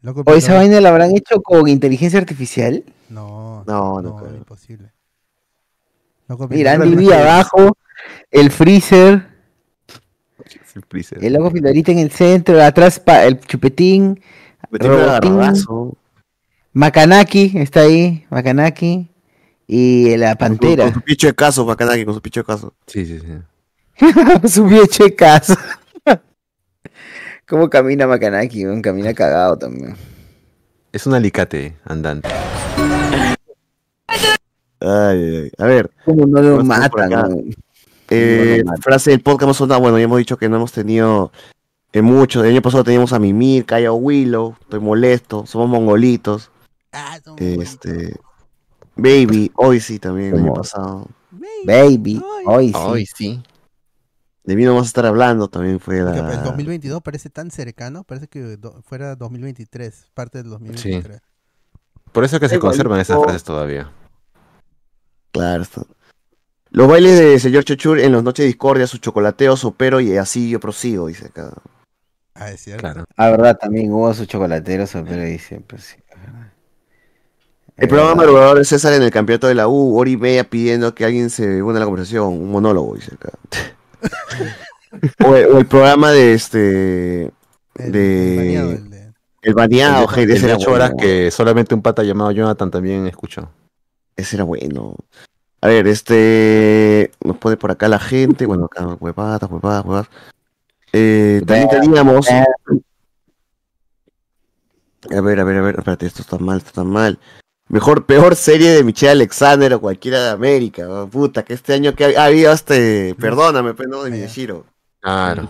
Loco, 0.01 0.23
¿O 0.25 0.33
esa 0.33 0.55
vaina 0.55 0.81
la 0.81 0.89
habrán 0.89 1.11
hecho 1.15 1.41
con 1.41 1.69
inteligencia 1.69 2.19
artificial? 2.19 2.83
No, 3.07 3.63
No, 3.65 4.01
no, 4.01 4.09
no, 4.09 4.15
creo. 4.17 4.35
imposible. 4.35 4.91
Loco, 6.31 6.47
Mira, 6.47 6.71
Andy 6.73 6.95
Lee 6.95 7.11
abajo, 7.11 7.77
el 8.31 8.51
freezer, 8.51 9.27
El 10.75 10.83
freezer. 10.87 11.23
el 11.25 11.33
loco 11.33 11.51
Pilorita 11.51 11.91
en 11.91 11.99
el 11.99 12.09
centro, 12.09 12.63
atrás 12.63 13.01
pa- 13.01 13.25
el 13.25 13.37
chupetín, 13.41 14.21
Robotín. 14.71 15.37
Makanaki, 16.71 17.51
está 17.55 17.81
ahí, 17.81 18.25
Makanaki, 18.29 19.11
y 19.67 20.15
la 20.15 20.29
Con, 20.29 20.37
pantera. 20.37 20.85
con 20.85 20.93
su 20.93 21.01
picho 21.01 21.27
de 21.27 21.35
caso, 21.35 21.65
Macanaki, 21.65 22.05
con 22.05 22.13
su 22.13 22.21
picho 22.21 22.39
de 22.39 22.45
caso. 22.45 22.73
Sí, 22.87 23.05
sí, 23.05 23.19
sí. 23.19 24.47
su 24.47 24.63
viejo 24.67 24.87
casa. 25.17 25.57
¿Cómo 27.45 27.69
camina 27.69 28.07
Makanaki? 28.07 28.63
Camina 28.81 29.13
cagado 29.13 29.57
también. 29.57 29.97
Es 30.93 31.05
un 31.05 31.13
alicate 31.13 31.75
andante. 31.83 32.29
Ay, 34.81 35.35
ay, 35.43 35.51
A 35.57 35.65
ver. 35.65 35.91
¿Cómo 36.05 36.25
no 36.25 36.41
lo 36.41 36.63
matan? 36.63 37.53
Eh, 38.09 38.61
No 38.65 38.73
frase 38.81 39.11
del 39.11 39.21
podcast 39.21 39.47
más 39.47 39.57
sonada. 39.57 39.79
Bueno, 39.79 39.97
ya 39.97 40.03
hemos 40.05 40.17
dicho 40.17 40.37
que 40.37 40.49
no 40.49 40.57
hemos 40.57 40.71
tenido 40.71 41.31
eh, 41.93 42.01
mucho. 42.01 42.43
El 42.43 42.51
año 42.51 42.61
pasado 42.61 42.83
teníamos 42.83 43.13
a 43.13 43.19
Mimir, 43.19 43.65
Kaya 43.65 43.93
Willow. 43.93 44.55
Estoy 44.61 44.79
molesto. 44.79 45.45
Somos 45.45 45.69
mongolitos. 45.69 46.49
este. 47.37 48.15
Baby, 48.95 49.51
hoy 49.55 49.79
sí 49.79 49.99
también, 49.99 50.33
el 50.35 50.39
año 50.41 50.53
pasado. 50.53 51.07
Baby, 51.65 52.21
hoy 52.45 52.67
sí. 52.67 52.73
Hoy 52.75 53.05
sí. 53.05 53.41
De 54.43 54.55
mí 54.55 54.63
no 54.65 54.71
vamos 54.71 54.87
a 54.87 54.89
estar 54.89 55.05
hablando, 55.05 55.47
también 55.47 55.79
fue 55.79 56.03
Porque 56.03 56.19
El 56.19 56.25
la. 56.25 56.43
2022 56.43 57.01
parece 57.01 57.29
tan 57.29 57.51
cercano, 57.51 58.03
parece 58.03 58.27
que 58.27 58.57
do- 58.57 58.81
fuera 58.81 59.15
2023, 59.15 60.07
parte 60.13 60.39
del 60.39 60.49
2023. 60.49 61.21
Por 62.11 62.25
eso 62.25 62.35
es 62.35 62.39
que 62.41 62.49
se 62.49 62.59
conservan 62.59 62.99
esas 62.99 63.21
frases 63.21 63.43
todavía. 63.43 63.89
Claro, 65.31 65.63
está. 65.63 65.81
Los 66.69 66.87
bailes 66.87 67.19
de 67.19 67.39
señor 67.39 67.63
Chochur 67.65 67.99
en 67.99 68.11
los 68.13 68.23
noches 68.23 68.43
de 68.43 68.47
discordia, 68.47 68.87
su 68.87 68.97
chocolateo, 68.97 69.57
sopero 69.57 69.99
y 69.99 70.15
así 70.17 70.49
yo 70.49 70.59
prosigo, 70.59 71.07
dice 71.07 71.27
acá. 71.27 71.51
Ah, 72.33 72.49
es 72.51 72.61
cierto. 72.61 72.81
Claro. 72.81 73.05
Ah, 73.17 73.29
verdad, 73.29 73.57
también 73.59 73.91
hubo 73.91 74.13
su 74.13 74.25
chocolatero, 74.25 74.85
pero 75.05 75.21
ahí 75.21 75.37
siempre 75.37 75.77
sí. 75.79 75.95
El 77.77 77.87
programa 77.87 78.15
madrugador 78.15 78.57
de 78.59 78.65
César 78.65 78.93
en 78.93 79.01
el 79.03 79.11
campeonato 79.11 79.47
de 79.47 79.55
la 79.55 79.67
U, 79.67 79.97
hora 79.97 80.09
y 80.09 80.15
media 80.17 80.43
pidiendo 80.49 80.93
que 80.93 81.03
alguien 81.03 81.29
se 81.29 81.61
una 81.63 81.77
a 81.77 81.79
la 81.79 81.85
conversación, 81.85 82.27
un 82.27 82.51
monólogo, 82.51 82.95
dice 82.95 83.15
acá. 83.15 83.31
o, 85.25 85.35
el, 85.35 85.45
o 85.47 85.57
el 85.57 85.65
programa 85.65 86.11
de 86.11 86.33
este. 86.33 87.31
de. 87.75 88.77
El 89.41 89.53
baneado, 89.55 90.01
El 90.03 90.07
de- 90.07 90.13
gente, 90.13 90.27
de 90.27 90.37
ese 90.37 90.45
era 90.45 90.55
ocho 90.57 90.71
horas 90.71 90.91
bueno. 90.91 91.01
que 91.01 91.31
solamente 91.31 91.73
un 91.73 91.81
pata 91.81 92.03
llamado 92.03 92.31
Jonathan 92.31 92.69
también 92.69 93.07
escuchó. 93.07 93.49
Ese 94.21 94.35
era 94.37 94.43
bueno. 94.43 94.95
A 95.61 95.67
ver, 95.67 95.87
este. 95.87 97.11
Nos 97.23 97.37
pone 97.37 97.57
por 97.57 97.71
acá 97.71 97.87
la 97.87 97.99
gente. 97.99 98.45
Bueno, 98.45 98.65
acá 98.65 98.85
huevadas, 98.99 99.49
huevadas, 99.49 99.85
huevadas. 99.85 100.07
Eh, 100.93 101.41
también 101.45 101.69
teníamos. 101.69 102.27
A 102.29 102.45
ver, 105.21 105.39
a 105.39 105.43
ver, 105.43 105.57
a 105.57 105.61
ver. 105.61 105.75
Espérate, 105.79 106.05
esto 106.05 106.21
está 106.21 106.37
mal, 106.37 106.57
esto 106.57 106.69
está 106.69 106.83
mal. 106.83 107.19
Mejor, 107.67 108.05
peor 108.05 108.35
serie 108.35 108.69
de 108.71 108.83
Michelle 108.83 109.11
Alexander 109.13 109.73
o 109.73 109.81
cualquiera 109.81 110.21
de 110.23 110.29
América. 110.31 111.07
Puta, 111.09 111.43
que 111.43 111.53
este 111.53 111.73
año 111.73 111.95
que 111.95 112.05
ha, 112.15 112.21
ha 112.21 112.25
habido 112.25 112.51
este. 112.51 113.15
Perdóname, 113.15 113.73
pues, 113.73 113.87
no, 113.87 114.03
de 114.03 114.11
Miyashiro. 114.11 114.65
Claro. 114.99 115.49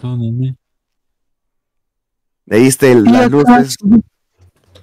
Le 2.45 2.57
diste 2.57 2.91
el- 2.91 3.03
las 3.05 3.31
luces. 3.31 3.75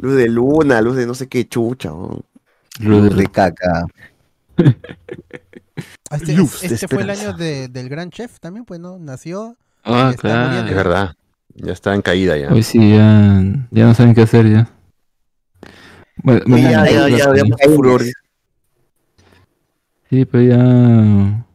Luz 0.01 0.15
de 0.17 0.29
luna, 0.29 0.81
luz 0.81 0.97
de 0.97 1.07
no 1.07 1.15
sé 1.15 1.29
qué 1.29 1.49
chucha. 1.49 1.93
oh. 1.93 2.23
Luz 2.81 3.17
de 3.17 3.27
caca. 3.27 3.87
Este, 6.11 6.33
Luz 6.33 6.61
de 6.63 6.67
este 6.69 6.89
fue 6.89 7.03
el 7.03 7.11
año 7.11 7.35
de- 7.35 7.69
del 7.69 7.89
gran 7.89 8.11
chef 8.11 8.41
también, 8.41 8.65
pues, 8.65 8.81
¿no? 8.81 8.99
Nació. 8.99 9.57
Ah, 9.85 10.09
y 10.11 10.15
está 10.15 10.23
claro. 10.23 10.47
muriendo. 10.49 10.71
Es 10.71 10.77
verdad. 10.77 11.15
Ya 11.55 11.73
está 11.73 11.95
en 11.95 12.03
caída 12.03 12.37
ya. 12.37 12.49
Hoy 12.53 12.63
sí, 12.63 12.79
ya, 12.79 13.43
ya 13.71 13.85
no 13.87 13.95
saben 13.95 14.15
qué 14.15 14.23
hacer 14.23 14.51
ya. 14.51 14.71
Bueno, 16.23 16.41
Sí, 16.57 16.63
ya, 16.63 16.71
ya, 16.71 17.03
pues, 17.03 17.17
ya, 17.19 17.33
ya 17.45 17.75
furor. 17.75 18.03
Sí, 20.11 20.25
pero 20.25 20.43
ya. 20.45 21.47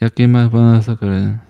¿Ya 0.00 0.10
qué 0.10 0.28
más 0.28 0.50
van 0.50 0.76
a 0.76 0.82
sacar? 0.82 1.42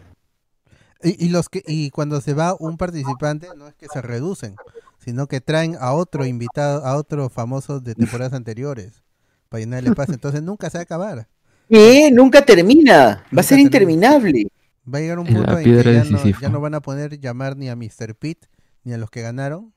Y, 1.02 1.26
y 1.26 1.28
los 1.28 1.48
que 1.48 1.62
y 1.66 1.90
cuando 1.90 2.20
se 2.20 2.34
va 2.34 2.56
un 2.58 2.76
participante 2.76 3.48
no 3.56 3.68
es 3.68 3.74
que 3.74 3.86
se 3.92 4.02
reducen, 4.02 4.56
sino 5.00 5.26
que 5.26 5.40
traen 5.40 5.76
a 5.80 5.92
otro 5.94 6.24
invitado, 6.26 6.84
a 6.86 6.96
otro 6.96 7.28
famoso 7.30 7.80
de 7.80 7.94
temporadas 7.96 8.34
anteriores 8.34 9.02
para 9.48 9.60
llenar 9.60 9.80
el 9.80 9.88
espacio. 9.88 10.14
Entonces 10.14 10.42
nunca 10.42 10.70
se 10.70 10.78
va 10.78 10.80
a 10.80 10.84
acabar. 10.84 11.28
¿Qué? 11.68 12.10
Nunca 12.12 12.44
termina. 12.44 13.24
Va 13.36 13.40
a 13.40 13.42
ser 13.42 13.58
termina. 13.70 14.06
interminable. 14.16 14.46
Va 14.92 14.98
a 14.98 15.00
llegar 15.02 15.18
un 15.18 15.26
punto 15.26 15.58
en 15.58 15.64
que 15.64 15.92
ya 15.94 16.04
no, 16.04 16.24
ya 16.40 16.48
no 16.48 16.60
van 16.60 16.74
a 16.74 16.80
poder 16.80 17.18
llamar 17.20 17.56
ni 17.56 17.68
a 17.68 17.76
Mr. 17.76 18.14
Pete 18.18 18.48
ni 18.84 18.92
a 18.92 18.98
los 18.98 19.10
que 19.10 19.22
ganaron. 19.22 19.72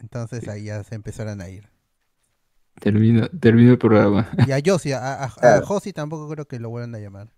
Entonces 0.00 0.46
ahí 0.48 0.64
ya 0.64 0.82
se 0.84 0.94
empezarán 0.94 1.40
a 1.40 1.48
ir. 1.48 1.68
Termina, 2.80 3.28
termina 3.40 3.72
el 3.72 3.78
programa. 3.78 4.28
Y 4.46 4.52
a 4.52 4.60
Josie, 4.64 4.94
a, 4.94 5.24
a. 5.24 5.60
Josie 5.62 5.92
tampoco 5.92 6.28
creo 6.28 6.46
que 6.46 6.60
lo 6.60 6.70
vuelvan 6.70 6.94
a 6.94 6.98
llamar. 7.00 7.28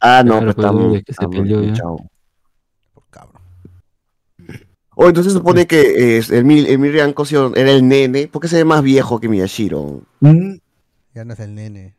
Ah, 0.00 0.22
no, 0.24 0.38
Claro, 0.38 0.54
pues 0.54 0.56
estamos. 0.56 0.88
pues, 0.88 1.04
que 1.04 1.12
se 1.12 1.12
estamos 1.12 1.36
peleó 1.36 1.62
ya. 1.62 1.72
chao. 1.74 1.96
Oh, 5.00 5.06
entonces 5.06 5.32
se 5.32 5.38
supone 5.38 5.68
que 5.68 6.16
eh, 6.18 6.22
el, 6.30 6.66
el 6.66 6.78
Miriam 6.80 7.12
Cosio 7.12 7.54
era 7.54 7.70
el 7.70 7.86
nene. 7.86 8.26
¿Por 8.26 8.42
qué 8.42 8.48
se 8.48 8.56
ve 8.56 8.64
más 8.64 8.82
viejo 8.82 9.20
que 9.20 9.28
Miyashiro? 9.28 10.02
Ya 11.14 11.24
no 11.24 11.34
es 11.34 11.38
el 11.38 11.54
nene. 11.54 11.94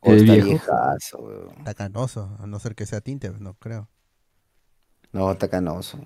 Oh, 0.00 0.12
El 0.12 0.20
está 0.20 0.32
viejo. 0.32 0.48
viejazo, 0.48 1.18
weón. 1.18 1.50
Está 1.58 1.74
canoso, 1.74 2.34
a 2.40 2.46
no 2.46 2.58
ser 2.58 2.74
que 2.74 2.86
sea 2.86 3.02
tinte, 3.02 3.30
no 3.40 3.52
creo. 3.58 3.88
No, 5.12 5.30
está 5.32 5.46
canoso. 5.48 5.98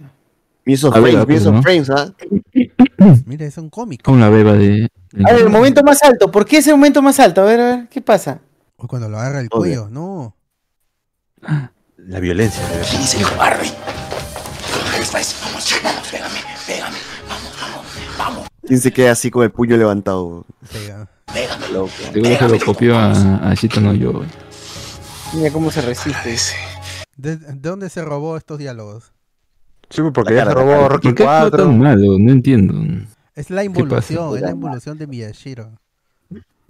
Miss 0.64 0.82
of 0.82 0.96
A 0.96 0.98
ver, 0.98 1.14
Frames, 1.14 1.44
¿no? 1.46 1.62
Frames, 1.62 1.90
¿ah? 1.90 2.12
Mira, 3.24 3.46
es 3.46 3.56
un 3.58 3.70
cómic. 3.70 4.02
Con 4.02 4.18
la 4.18 4.30
beba 4.30 4.54
de. 4.54 4.88
A 5.24 5.32
ver, 5.34 5.42
el 5.42 5.50
momento 5.50 5.84
más 5.84 6.02
alto. 6.02 6.32
¿Por 6.32 6.46
qué 6.46 6.56
ese 6.56 6.72
momento 6.72 7.00
más 7.00 7.20
alto? 7.20 7.42
A 7.42 7.44
ver, 7.44 7.60
a 7.60 7.76
ver, 7.76 7.88
¿qué 7.88 8.00
pasa? 8.02 8.40
O 8.76 8.88
cuando 8.88 9.08
lo 9.08 9.16
agarra 9.18 9.40
el 9.40 9.48
cuello, 9.48 9.88
no. 9.88 10.34
La 11.96 12.18
violencia. 12.18 12.60
de 12.68 12.74
verdad. 12.74 12.88
Sí, 12.90 13.22
cobarde. 13.22 13.68
Vamos, 15.12 15.34
vamos, 15.42 16.08
pégame, 16.10 16.38
pégame. 16.66 16.96
Vamos, 17.28 17.52
vamos, 17.60 17.86
vamos. 18.18 18.48
¿Quién 18.66 18.80
se 18.80 18.92
queda 18.92 19.12
así 19.12 19.30
con 19.30 19.42
el 19.44 19.50
puño 19.50 19.76
levantado? 19.76 20.44
Pega. 20.72 21.08
Pégame, 21.32 21.68
Loco. 21.68 21.90
Seguro 22.12 22.38
que 22.38 22.48
lo 22.48 22.64
copió 22.64 22.98
a, 22.98 23.50
a 23.50 23.54
Shito 23.54 23.80
no 23.80 23.94
yo. 23.94 24.22
Mira 25.34 25.50
cómo 25.50 25.70
se 25.70 25.82
resiste. 25.82 26.36
¿De, 27.16 27.36
de 27.36 27.54
dónde 27.54 27.88
se 27.90 28.02
robó 28.02 28.36
estos 28.36 28.58
diálogos? 28.58 29.12
Sí, 29.90 30.02
porque 30.12 30.34
ya 30.34 30.44
se 30.44 30.54
robó. 30.54 30.88
Rocky 30.88 31.08
¿Por 31.08 31.16
qué 31.16 31.22
actúa 31.24 31.40
4. 31.50 31.64
tan 31.64 31.78
malo? 31.78 32.18
No 32.18 32.32
entiendo. 32.32 32.74
Es 33.34 33.50
la 33.50 33.64
involución, 33.64 34.36
es 34.36 34.42
la 34.42 34.50
involución 34.50 34.98
de 34.98 35.06
Miyashiro. 35.06 35.70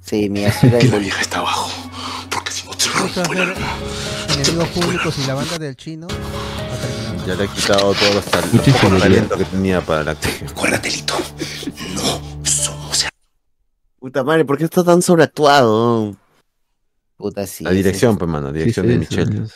Sí, 0.00 0.30
mi 0.30 0.44
Ashira 0.44 0.78
Que 0.78 0.88
la 0.88 0.98
vieja 0.98 1.20
está 1.20 1.38
abajo. 1.38 1.70
Porque 2.30 2.52
si 2.52 2.66
no 2.66 2.74
te 2.74 2.88
rompo 2.88 3.32
el 3.32 3.40
alma. 3.40 3.66
enemigos 4.34 4.68
públicos 4.68 5.18
y 5.18 5.26
la 5.26 5.34
banda 5.34 5.58
del 5.58 5.76
chino. 5.76 6.06
Ya 7.28 7.34
le 7.34 7.44
he 7.44 7.48
quitado 7.48 7.92
todos 7.92 8.14
los 8.14 8.24
tal- 8.24 8.42
Mucha 8.52 8.56
poco 8.64 8.68
inseguridad. 8.70 9.00
talento 9.00 9.36
que 9.36 9.44
tenía 9.44 9.80
para 9.84 10.02
la 10.02 10.10
actriz. 10.12 10.42
Acuérdate, 10.50 10.90
Lito. 10.90 11.14
No 11.94 12.46
somos 12.46 13.04
Puta 13.98 14.24
madre, 14.24 14.46
¿por 14.46 14.56
qué 14.56 14.64
está 14.64 14.82
tan 14.82 15.02
sobreactuado? 15.02 16.16
Puta, 17.18 17.46
sí. 17.46 17.64
La 17.64 17.72
dirección, 17.72 18.16
pues, 18.16 18.30
mano. 18.30 18.50
Dirección 18.50 18.86
Sí, 18.86 18.92
de 18.92 18.98
Michelle. 18.98 19.46
sí. 19.46 19.52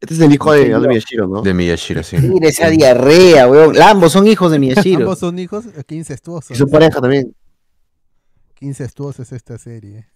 Este 0.00 0.14
es 0.14 0.20
el 0.20 0.32
hijo 0.34 0.52
de, 0.52 0.68
de 0.68 0.88
Miyashiro, 0.88 1.28
¿no? 1.28 1.42
De 1.42 1.54
Miyashiro, 1.54 2.02
sí. 2.02 2.16
Mira 2.18 2.48
esa 2.48 2.68
diarrea, 2.70 3.46
weón. 3.46 3.80
Ambos 3.80 4.10
son 4.10 4.26
hijos 4.26 4.50
de 4.50 4.58
Miyashiro. 4.58 5.02
Ambos 5.02 5.20
son 5.20 5.38
hijos, 5.38 5.66
eh, 5.66 5.84
qué 5.86 5.94
incestuosos. 5.94 6.50
Y 6.50 6.58
su 6.58 6.68
pareja 6.68 7.00
también. 7.00 7.36
Qué 8.56 8.66
incestuosa 8.66 9.22
es 9.22 9.30
esta 9.32 9.58
serie. 9.58 10.08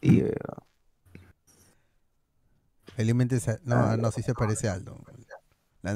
Sí, 0.00 0.22
weón. 0.22 0.32
Felizmente 2.96 3.38
se- 3.40 3.58
no, 3.64 3.96
no, 3.98 4.10
sí 4.10 4.22
se 4.22 4.32
parece 4.32 4.68
a 4.68 4.72
Aldo. 4.74 4.98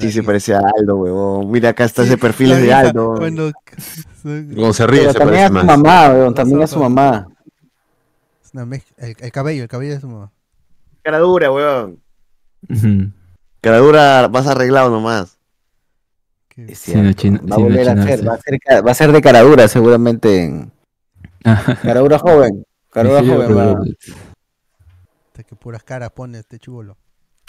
Sí, 0.00 0.12
se 0.12 0.22
parece 0.22 0.54
a 0.54 0.60
Aldo, 0.78 0.96
huevón. 0.98 1.50
Mira, 1.50 1.70
acá 1.70 1.84
está 1.84 2.02
ese 2.04 2.16
perfil 2.16 2.50
de 2.50 2.72
Aldo. 2.72 3.14
Cuando... 3.16 3.50
Cuando 4.22 4.72
se 4.74 4.86
ríe, 4.86 5.00
Pero 5.00 5.12
se 5.12 5.18
también 5.18 5.44
a 5.44 5.48
parece 5.48 5.60
su 5.60 5.66
más. 5.66 5.78
mamá, 5.78 6.08
weón. 6.14 6.34
También 6.34 6.62
a 6.62 6.66
su 6.66 6.78
mamá. 6.78 7.26
Es 8.44 8.50
una 8.52 8.66
mezcla- 8.66 8.94
el, 8.98 9.16
el 9.18 9.32
cabello, 9.32 9.62
el 9.62 9.68
cabello 9.68 9.94
de 9.94 10.00
su 10.00 10.08
mamá. 10.08 10.30
Cara 11.02 11.18
dura, 11.18 11.50
weón. 11.50 11.98
Ujú. 12.68 13.10
Cara 13.62 13.78
dura, 13.78 14.28
vas 14.28 14.46
arreglado 14.46 14.90
nomás. 14.90 15.38
Es 16.56 16.78
Sí, 16.78 16.92
no, 16.94 17.00
cierto. 17.02 17.20
chino- 17.22 17.38
va 17.40 17.54
a 17.54 17.56
sí, 17.56 17.62
no 17.62 17.68
volver 17.68 17.88
a 17.88 18.02
ser, 18.04 18.28
va 18.28 18.34
a 18.34 18.38
ser, 18.38 18.58
ca- 18.60 18.80
va 18.82 18.90
a 18.90 18.94
ser 18.94 19.12
de 19.12 19.22
caradura 19.22 19.66
seguramente 19.66 20.44
en 20.44 20.72
caradura 21.82 22.18
joven. 22.18 22.64
Caradura 22.90 23.20
Sí, 23.22 23.28
joven 23.28 23.46
pero- 23.48 23.56
va. 23.56 23.80
Hasta 25.28 25.42
que 25.42 25.56
puras 25.56 25.82
caras 25.82 26.10
pone 26.12 26.38
este 26.38 26.58
chivolo. 26.58 26.96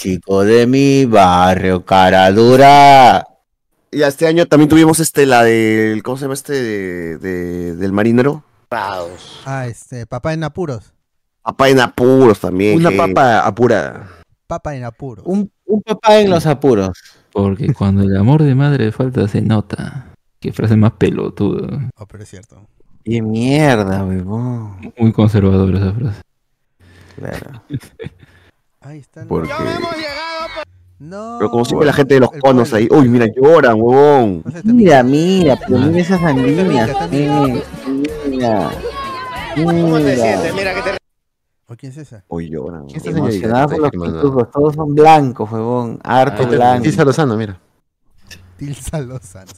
Chico 0.06 0.44
de 0.44 0.66
mi 0.66 1.06
barrio, 1.06 1.86
caradura. 1.86 3.24
Y 3.92 4.02
este 4.02 4.26
año 4.26 4.48
también 4.48 4.68
tuvimos 4.68 5.00
este, 5.00 5.28
la 5.28 5.44
del, 5.44 6.02
¿cómo 6.02 6.18
se 6.18 6.24
llama 6.24 6.34
este? 6.34 6.54
De, 6.54 7.18
de- 7.20 7.76
del 7.76 7.92
marinero. 7.92 8.44
Ah, 8.72 9.68
este, 9.68 10.08
papá 10.08 10.34
en 10.34 10.44
apuros. 10.44 10.92
Papá 11.44 11.70
en 11.70 11.80
apuros 11.82 12.40
también. 12.40 12.78
Una 12.78 12.90
que- 12.90 12.98
papa 12.98 13.46
apurada. 13.46 14.10
Papa 14.48 14.76
en 14.76 14.86
apuros. 14.86 15.24
Un, 15.28 15.52
un 15.66 15.82
papá 15.84 16.20
en 16.20 16.32
los 16.32 16.48
apuros. 16.48 16.98
Porque 17.32 17.72
cuando 17.72 18.02
el 18.02 18.18
amor 18.18 18.42
de 18.42 18.56
madre 18.56 18.92
falta 18.92 19.28
se 19.28 19.42
nota. 19.44 20.08
Qué 20.40 20.52
frase 20.52 20.76
más 20.78 20.94
pelotuda. 20.94 21.92
Oh, 21.96 22.08
pero 22.08 22.24
es 22.24 22.30
cierto. 22.30 22.66
Qué 23.04 23.22
mierda, 23.22 24.04
huevón. 24.04 24.94
Muy 24.98 25.12
conservadora 25.14 25.78
esa 25.78 25.94
frase. 25.94 26.22
Claro. 27.18 27.62
Ahí 28.82 29.00
está. 29.00 29.26
Porque... 29.26 29.50
No. 31.00 31.38
Pero 31.40 31.50
como 31.50 31.66
siempre 31.66 31.88
la 31.88 31.94
gente 31.94 32.14
de 32.14 32.20
los 32.20 32.32
El 32.34 32.42
conos 32.42 32.70
pueblo. 32.70 32.96
ahí. 32.96 33.00
Uy, 33.02 33.10
mira, 33.10 33.26
lloran, 33.36 33.76
huevón. 33.80 34.44
Mira, 34.64 35.02
mira, 35.02 35.58
pero 35.68 35.80
mira 35.80 36.00
esas 36.00 36.22
andinas. 36.22 36.90
eh, 37.12 37.64
Mira. 38.30 38.70
Mira. 39.56 40.96
¿O 41.68 41.76
quién 41.76 41.92
es 41.92 41.98
esa? 41.98 42.24
Uy, 42.28 42.50
lloran. 42.50 42.86
¿Quién 42.86 42.98
es 42.98 43.06
esta 43.06 43.12
señorita? 43.14 43.48
Emocionados 43.48 43.72
por 43.72 43.80
los 43.82 43.94
Está 43.94 44.06
pitufos, 44.22 44.52
todos 44.52 44.76
son 44.76 44.94
blancos, 44.96 45.52
huevón. 45.52 46.00
Harto 46.04 46.38
Ahí 46.38 46.44
está, 46.44 46.56
blanco. 46.56 46.84
Tilsa 46.84 47.06
Lozano, 47.06 47.36
mira. 47.38 47.60
Tilsa 48.58 49.00
Lozano. 49.02 49.52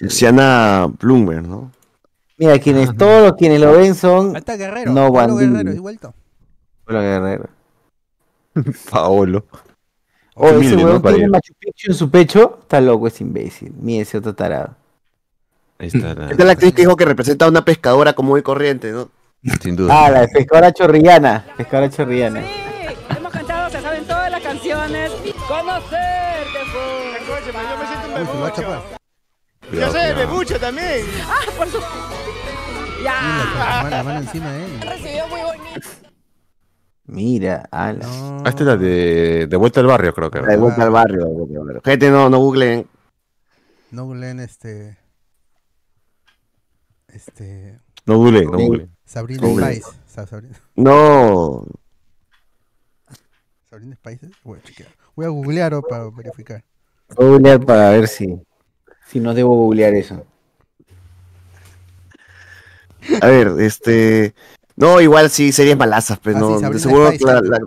Luciana 0.00 0.86
Bloomberg, 1.00 1.46
¿no? 1.46 1.70
Mira, 2.36 2.58
quienes, 2.58 2.94
todos 2.96 3.32
quienes 3.38 3.60
lo 3.60 3.72
ven 3.72 3.94
son 3.94 4.36
está 4.36 4.56
Guerrero. 4.56 4.92
no. 4.92 5.10
Guerrero, 5.12 5.72
igualito. 5.72 6.12
Pablo 6.84 7.00
Guerrero. 7.00 7.48
Paolo. 8.90 9.44
Oh, 10.34 10.48
ese 10.50 10.76
tiene 10.76 10.82
ir. 11.18 11.28
Machu 11.30 11.52
Picchu 11.58 11.90
en 11.90 11.94
su 11.96 12.10
pecho. 12.10 12.58
Está 12.62 12.80
loco, 12.80 13.08
es 13.08 13.20
imbécil. 13.20 13.72
Mira 13.80 14.02
ese 14.02 14.18
otro 14.18 14.34
tarado. 14.34 14.74
Ahí 15.78 15.88
está. 15.88 16.14
la- 16.14 16.24
Esta 16.30 16.42
es 16.42 16.46
la 16.46 16.52
actriz 16.52 16.74
que 16.74 16.82
dijo 16.82 16.96
que 16.96 17.04
representa 17.04 17.44
a 17.44 17.48
una 17.48 17.64
pescadora 17.64 18.12
común 18.12 18.38
y 18.38 18.42
corriente, 18.42 18.92
¿no? 18.92 19.08
Sin 19.60 19.74
duda. 19.76 20.06
Ah, 20.06 20.10
la 20.10 20.20
de 20.22 20.28
pescadora 20.28 20.72
chorrillana. 20.72 21.44
Pescadora 21.56 21.90
chorrillana. 21.90 22.42
Hemos 23.16 23.32
cantado, 23.32 23.70
se 23.70 23.80
saben 23.80 24.04
todas 24.04 24.30
las 24.30 24.42
canciones. 24.42 25.10
Conocerte 25.48 26.58
fue. 26.72 27.18
Yo 27.26 27.78
me 27.78 28.26
siento 28.26 28.44
a 28.44 28.52
chapar. 28.52 28.82
Yo 29.72 29.92
soy 29.92 30.00
el 30.02 30.14
bebucha 30.14 30.58
también. 30.58 31.04
Ah, 31.26 31.40
por 31.56 31.68
su. 31.68 31.78
La 31.78 33.04
Ya. 33.04 33.20
mano, 33.82 33.90
la 33.90 34.02
mano 34.02 34.18
encima 34.20 34.52
de 34.52 34.64
él. 34.64 34.80
Recibió 34.80 35.28
muy 35.28 35.40
bonito. 35.40 35.88
Mira, 37.08 37.66
ala. 37.70 38.04
Ah, 38.06 38.42
esta 38.48 38.62
es 38.62 38.66
la 38.66 38.76
de, 38.76 39.46
de 39.46 39.56
vuelta 39.56 39.80
al 39.80 39.86
barrio, 39.86 40.12
creo 40.12 40.30
que. 40.30 40.42
La 40.42 40.48
de 40.48 40.56
vuelta 40.58 40.82
al 40.82 40.90
barrio. 40.90 41.26
Gente, 41.82 42.10
no, 42.10 42.28
no 42.28 42.38
googleen. 42.38 42.86
No 43.90 44.04
googleen 44.04 44.40
este. 44.40 44.98
Este. 47.08 47.80
No 48.04 48.18
google, 48.18 48.44
no 48.44 48.58
google. 48.58 48.88
Sabrina 49.06 49.46
Google. 49.46 49.74
Spice. 49.74 49.90
Sabrina, 50.06 50.60
No. 50.76 51.64
Sabrina 53.70 53.96
Spice. 53.96 54.30
Voy 54.44 54.58
a 54.58 54.62
chequear. 54.62 54.90
Voy 55.16 55.24
a 55.24 55.30
googlear 55.30 55.80
para 55.88 56.10
verificar. 56.10 56.62
Voy 57.16 57.26
a 57.26 57.30
googlear 57.30 57.64
para 57.64 57.90
ver 57.90 58.06
si, 58.06 58.38
si 59.06 59.18
no 59.18 59.32
debo 59.32 59.56
googlear 59.56 59.94
eso. 59.94 60.26
A 63.22 63.26
ver, 63.28 63.48
este. 63.60 64.34
No, 64.78 65.00
igual 65.00 65.28
sí, 65.30 65.52
series 65.52 65.76
malazas, 65.76 66.18
pero 66.22 66.36
Ah, 66.36 66.40
no. 66.40 66.58
sí, 66.58 66.64
de 66.72 66.78
seguro 66.78 67.10
la, 67.20 67.40
la, 67.40 67.58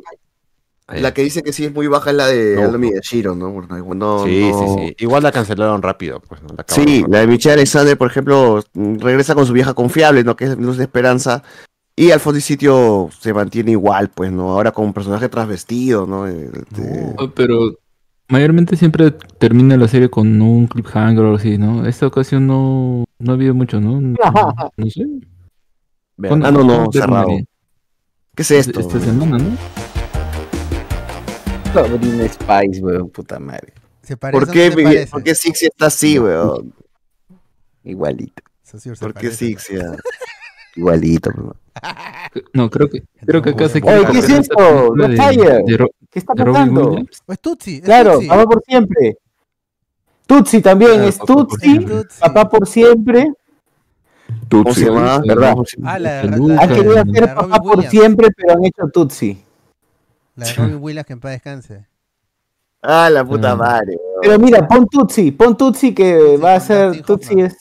la 0.99 1.13
que 1.13 1.23
dice 1.23 1.41
que 1.43 1.53
sí 1.53 1.65
es 1.65 1.73
muy 1.73 1.87
baja 1.87 2.09
es 2.11 2.15
la 2.15 2.27
de 2.27 2.55
No. 2.55 2.63
Aldo 2.63 2.79
Shiro, 3.01 3.35
¿no? 3.35 3.49
No, 3.69 3.93
no- 3.95 4.23
Sí, 4.25 4.49
no- 4.51 4.77
sí, 4.77 4.87
sí. 4.87 4.95
Igual 4.99 5.23
la 5.23 5.31
cancelaron 5.31 5.81
rápido, 5.81 6.19
pues. 6.27 6.41
¿no? 6.41 6.49
La 6.57 6.65
Sí, 6.67 6.79
rápido. 6.81 7.07
la 7.09 7.19
de 7.19 7.27
Michelle 7.27 7.53
Alexander, 7.53 7.97
por 7.97 8.09
ejemplo, 8.09 8.63
regresa 8.73 9.35
con 9.35 9.45
su 9.45 9.53
vieja 9.53 9.73
confiable, 9.73 10.23
¿no? 10.23 10.35
Que 10.35 10.45
es 10.45 10.57
Luz 10.57 10.77
de 10.77 10.83
Esperanza. 10.83 11.43
Y 11.95 12.11
Alfonso 12.11 12.39
y 12.39 12.41
Sitio 12.41 13.09
se 13.19 13.33
mantiene 13.33 13.71
igual, 13.71 14.09
pues, 14.09 14.31
¿no? 14.31 14.51
Ahora 14.51 14.71
con 14.71 14.85
un 14.85 14.93
personaje 14.93 15.27
transvestido, 15.29 16.07
¿no? 16.07 16.25
Este, 16.27 17.13
Oh, 17.17 17.29
Pero 17.31 17.75
mayormente 18.29 18.77
siempre 18.77 19.11
termina 19.11 19.75
la 19.75 19.87
serie 19.89 20.09
con 20.09 20.41
un 20.41 20.67
cliffhanger 20.67 21.25
o 21.25 21.35
así, 21.35 21.57
¿no? 21.57 21.85
Esta 21.85 22.07
ocasión 22.07 22.47
no, 22.47 23.03
no 23.19 23.31
ha 23.31 23.35
habido 23.35 23.53
mucho, 23.53 23.79
¿no? 23.81 23.99
No, 24.01 24.71
no 24.77 24.89
sé. 24.89 25.05
¿Cuándo- 26.29 26.47
Ah, 26.47 26.51
no, 26.51 26.63
no, 26.63 26.91
cerrado. 26.91 27.13
terminaría? 27.25 27.45
¿Qué 28.35 28.41
es 28.43 28.51
esto? 28.51 28.79
Esta 28.79 28.99
semana, 28.99 29.37
¿no? 29.37 29.57
Sabrina 31.73 32.27
Spice, 32.27 32.81
weón, 32.83 33.09
puta 33.09 33.39
madre. 33.39 33.73
¿Se 34.01 34.17
parece 34.17 34.45
¿Por 34.45 34.51
qué, 34.53 34.69
no 34.69 34.75
parece? 34.83 35.07
¿Por 35.11 35.23
qué 35.23 35.35
Sixia 35.35 35.67
está 35.69 35.85
así, 35.87 36.19
weón? 36.19 36.73
Igualito. 37.83 38.43
¿Por 38.99 39.13
qué. 39.13 39.31
Sixia? 39.31 39.95
Igualito, 40.75 41.29
weón. 41.35 41.53
No, 42.53 42.69
creo 42.69 42.89
que, 42.89 43.03
creo 43.25 43.41
que 43.41 43.49
acá 43.51 43.69
se 43.69 43.81
Oye, 43.81 44.05
¿qué 44.11 44.19
es 44.19 44.29
esto? 44.29 44.95
La 44.95 45.07
No 45.07 45.13
de- 45.13 45.17
Fire. 45.17 45.63
de 45.65 45.77
Ro- 45.77 45.89
¿Qué 46.09 46.19
está 46.19 46.35
pasando? 46.35 46.97
Es 47.27 47.39
Tutsi. 47.39 47.75
es 47.77 47.81
Claro, 47.83 48.13
Tutsi. 48.15 48.27
papá 48.27 48.45
por 48.45 48.63
siempre. 48.65 49.17
Tutsi 50.27 50.61
también, 50.61 50.91
Claro, 50.91 51.07
es 51.07 51.17
papá 51.17 51.33
por 51.35 51.47
Tutsi, 51.47 51.69
siempre. 51.69 51.95
papá 52.19 52.49
por 52.49 52.67
siempre. 52.67 53.33
¿Cómo 54.51 54.73
se 54.73 54.85
llama? 54.85 55.19
¿Verdad? 55.25 55.55
Ah, 55.83 55.97
la, 55.99 56.23
Lucas. 56.25 56.55
la- 56.57 56.61
Han 56.63 56.69
querido 56.69 56.93
la 56.93 57.01
hacer 57.01 57.33
papá 57.35 57.57
por 57.59 57.75
Williams. 57.77 57.89
siempre, 57.89 58.27
pero 58.35 58.53
han 58.53 58.65
hecho 58.65 58.87
Tutsi. 58.93 59.43
La 60.35 60.45
de 60.45 60.53
Robin 60.53 60.77
Williams 60.81 61.07
que 61.07 61.13
en 61.13 61.19
paz 61.19 61.31
descanse. 61.31 61.87
Ah, 62.81 63.09
la 63.09 63.23
puta 63.25 63.51
Ah. 63.51 63.55
madre. 63.55 63.97
Pero 64.21 64.39
mira, 64.39 64.67
pon 64.67 64.85
Tutsi, 64.87 65.31
pon 65.31 65.55
Tutsi 65.55 65.93
que 65.93 66.37
va 66.37 66.55
a 66.55 66.59
ser 66.59 67.01
Tutsi 67.03 67.39
es. 67.41 67.57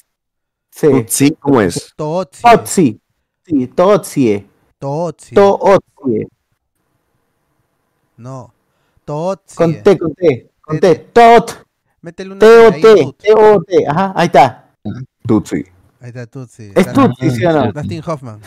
Sí. 0.71 0.89
Sí, 1.09 1.37
¿cómo 1.39 1.61
es? 1.61 1.93
Totsi. 1.97 2.43
Totsi. 2.43 3.01
Sí, 3.45 3.67
Totsi. 3.69 4.47
Totsi. 4.79 5.35
Totsi. 5.35 6.27
No. 8.17 8.53
Totsi. 9.05 9.57
Con 9.57 9.83
T, 9.83 9.99
con 9.99 10.15
T. 10.15 10.51
Con 10.61 10.79
T. 10.81 10.95
Tot. 11.13 11.65
Métele 12.03 12.31
una 12.33 12.39
T-O-T. 12.41 13.13
T-O-T. 13.19 13.87
Ajá, 13.87 14.13
ahí 14.17 14.27
está. 14.27 14.71
Tutsi. 15.27 15.65
Ahí 16.01 16.09
está 16.09 16.27
Tutsi. 16.27 16.73
Es 16.75 16.93
Tutsi, 16.93 17.31
¿sí 17.31 17.45
o 17.45 17.53
no? 17.53 17.73
Dustin 17.73 18.03
Hoffman. 18.07 18.41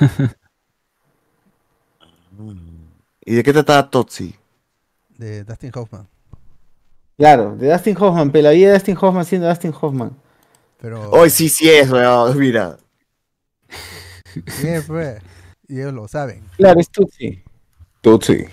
¿Y 3.23 3.35
de 3.35 3.43
qué 3.43 3.53
trata 3.53 3.87
Totsi? 3.87 4.35
De 5.09 5.43
Dustin 5.43 5.71
Hoffman. 5.75 6.07
Claro, 7.15 7.55
de 7.55 7.71
Dustin 7.71 7.95
Hoffman, 7.99 8.31
pero 8.31 8.45
la 8.45 8.51
vida 8.51 8.69
de 8.69 8.73
Dustin 8.73 8.97
Hoffman 8.99 9.23
siendo 9.23 9.47
Dustin 9.47 9.73
Hoffman. 9.79 10.17
Pero. 10.81 11.11
Hoy 11.11 11.29
sí, 11.29 11.47
sí 11.47 11.69
es, 11.69 11.91
weón. 11.91 12.35
Mira. 12.39 12.77
Bien, 14.61 14.83
pues. 14.87 15.21
Y 15.67 15.79
ellos 15.79 15.93
lo 15.93 16.07
saben. 16.07 16.43
Claro, 16.57 16.79
es 16.79 16.89
Tutsi. 16.89 17.43
Tutsi. 18.01 18.45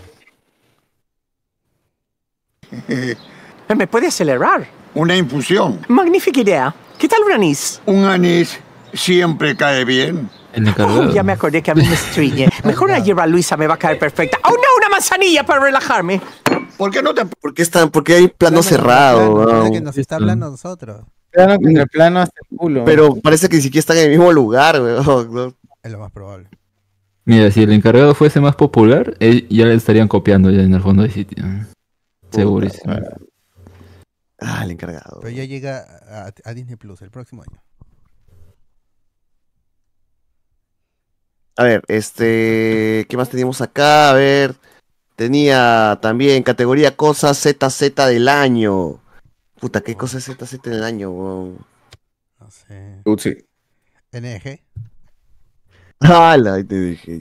¿Me 3.75 3.87
puede 3.87 4.09
acelerar? 4.09 4.69
Una 4.95 5.17
infusión. 5.17 5.81
Magnífica 5.89 6.41
idea. 6.41 6.75
¿Qué 6.99 7.09
tal 7.09 7.23
un 7.23 7.33
anís? 7.33 7.81
Un 7.87 8.05
anís 8.05 8.61
siempre 8.93 9.57
cae 9.57 9.85
bien. 9.85 10.31
El 10.53 10.67
Oh, 10.67 10.69
encargado. 10.71 11.13
ya 11.13 11.23
me 11.23 11.33
acordé 11.33 11.63
que 11.63 11.71
a 11.71 11.75
mí 11.75 11.83
me 11.85 11.95
estriñe. 11.95 12.49
Mejor 12.65 12.89
una 12.91 12.99
hierba 12.99 13.27
Luisa 13.27 13.57
me 13.57 13.67
va 13.67 13.75
a 13.75 13.79
caer 13.79 13.99
perfecta. 13.99 14.39
¡Oh, 14.45 14.51
no! 14.51 14.77
¡Una 14.79 14.89
manzanilla 14.91 15.45
para 15.45 15.61
relajarme! 15.61 16.21
¿Por 16.77 16.91
qué 16.91 17.03
no 17.03 17.15
te 17.15 17.25
¿Por 17.27 17.55
qué, 17.55 17.63
están, 17.63 17.91
por 17.91 18.03
qué 18.03 18.15
hay 18.15 18.29
plano 18.29 18.61
Plano 18.61 18.63
cerrado, 18.63 19.19
plano, 19.35 19.37
parece 19.45 19.61
weón? 19.61 19.73
que 19.73 19.81
nos 19.83 19.99
está 19.99 20.17
hablando 20.17 20.51
nosotros. 20.51 21.05
Plano 21.31 21.57
contra 21.61 21.87
plano 21.87 22.21
hasta 22.21 22.41
el 22.51 22.57
culo. 22.57 22.85
Pero 22.85 23.15
parece 23.17 23.49
que 23.49 23.57
ni 23.57 23.63
siquiera 23.63 23.81
están 23.81 23.99
en 23.99 24.05
el 24.05 24.11
mismo 24.11 24.33
lugar, 24.33 24.81
weón. 24.81 25.55
Es 25.83 25.93
lo 25.93 25.99
más 25.99 26.11
probable. 26.11 26.49
Mira, 27.27 27.51
si 27.51 27.63
el 27.63 27.73
encargado 27.73 28.15
fuese 28.15 28.41
más 28.41 28.57
popular, 28.57 29.15
eh, 29.21 29.47
ya 29.51 29.67
le 29.67 29.75
estarían 29.75 30.09
copiando 30.09 30.51
ya 30.51 30.63
en 30.63 30.75
el 30.75 30.81
fondo 30.83 31.03
de 31.05 31.11
sitio. 31.11 31.45
Segurísimo. 32.33 32.95
Ah, 34.41 34.63
el 34.65 34.71
encargado. 34.73 35.21
Pero 35.21 35.33
ya 35.37 35.45
llega 35.45 35.85
a, 36.11 36.33
a 36.45 36.55
Disney 36.55 36.77
Plus 36.77 37.03
el 37.03 37.11
próximo 37.11 37.43
año. 37.43 37.63
A 41.61 41.65
ver, 41.65 41.83
este. 41.89 43.05
¿Qué 43.07 43.19
más 43.19 43.29
teníamos 43.29 43.61
acá? 43.61 44.09
A 44.09 44.15
ver. 44.15 44.55
Tenía 45.15 45.99
también 46.01 46.43
categoría 46.43 46.97
cosas 46.97 47.37
ZZ 47.39 47.95
del 47.97 48.31
año. 48.31 48.99
Puta, 49.61 49.83
¿qué 49.83 49.95
cosa 49.95 50.17
es 50.17 50.25
ZZ 50.25 50.63
del 50.63 50.83
año, 50.83 51.11
weón? 51.11 51.59
No 52.39 52.51
sé. 52.51 53.03
Tutsi. 53.05 53.37
NG. 54.11 54.59
¡Hala! 56.01 56.55
Ahí 56.55 56.65
te 56.65 56.81
dije. 56.81 57.21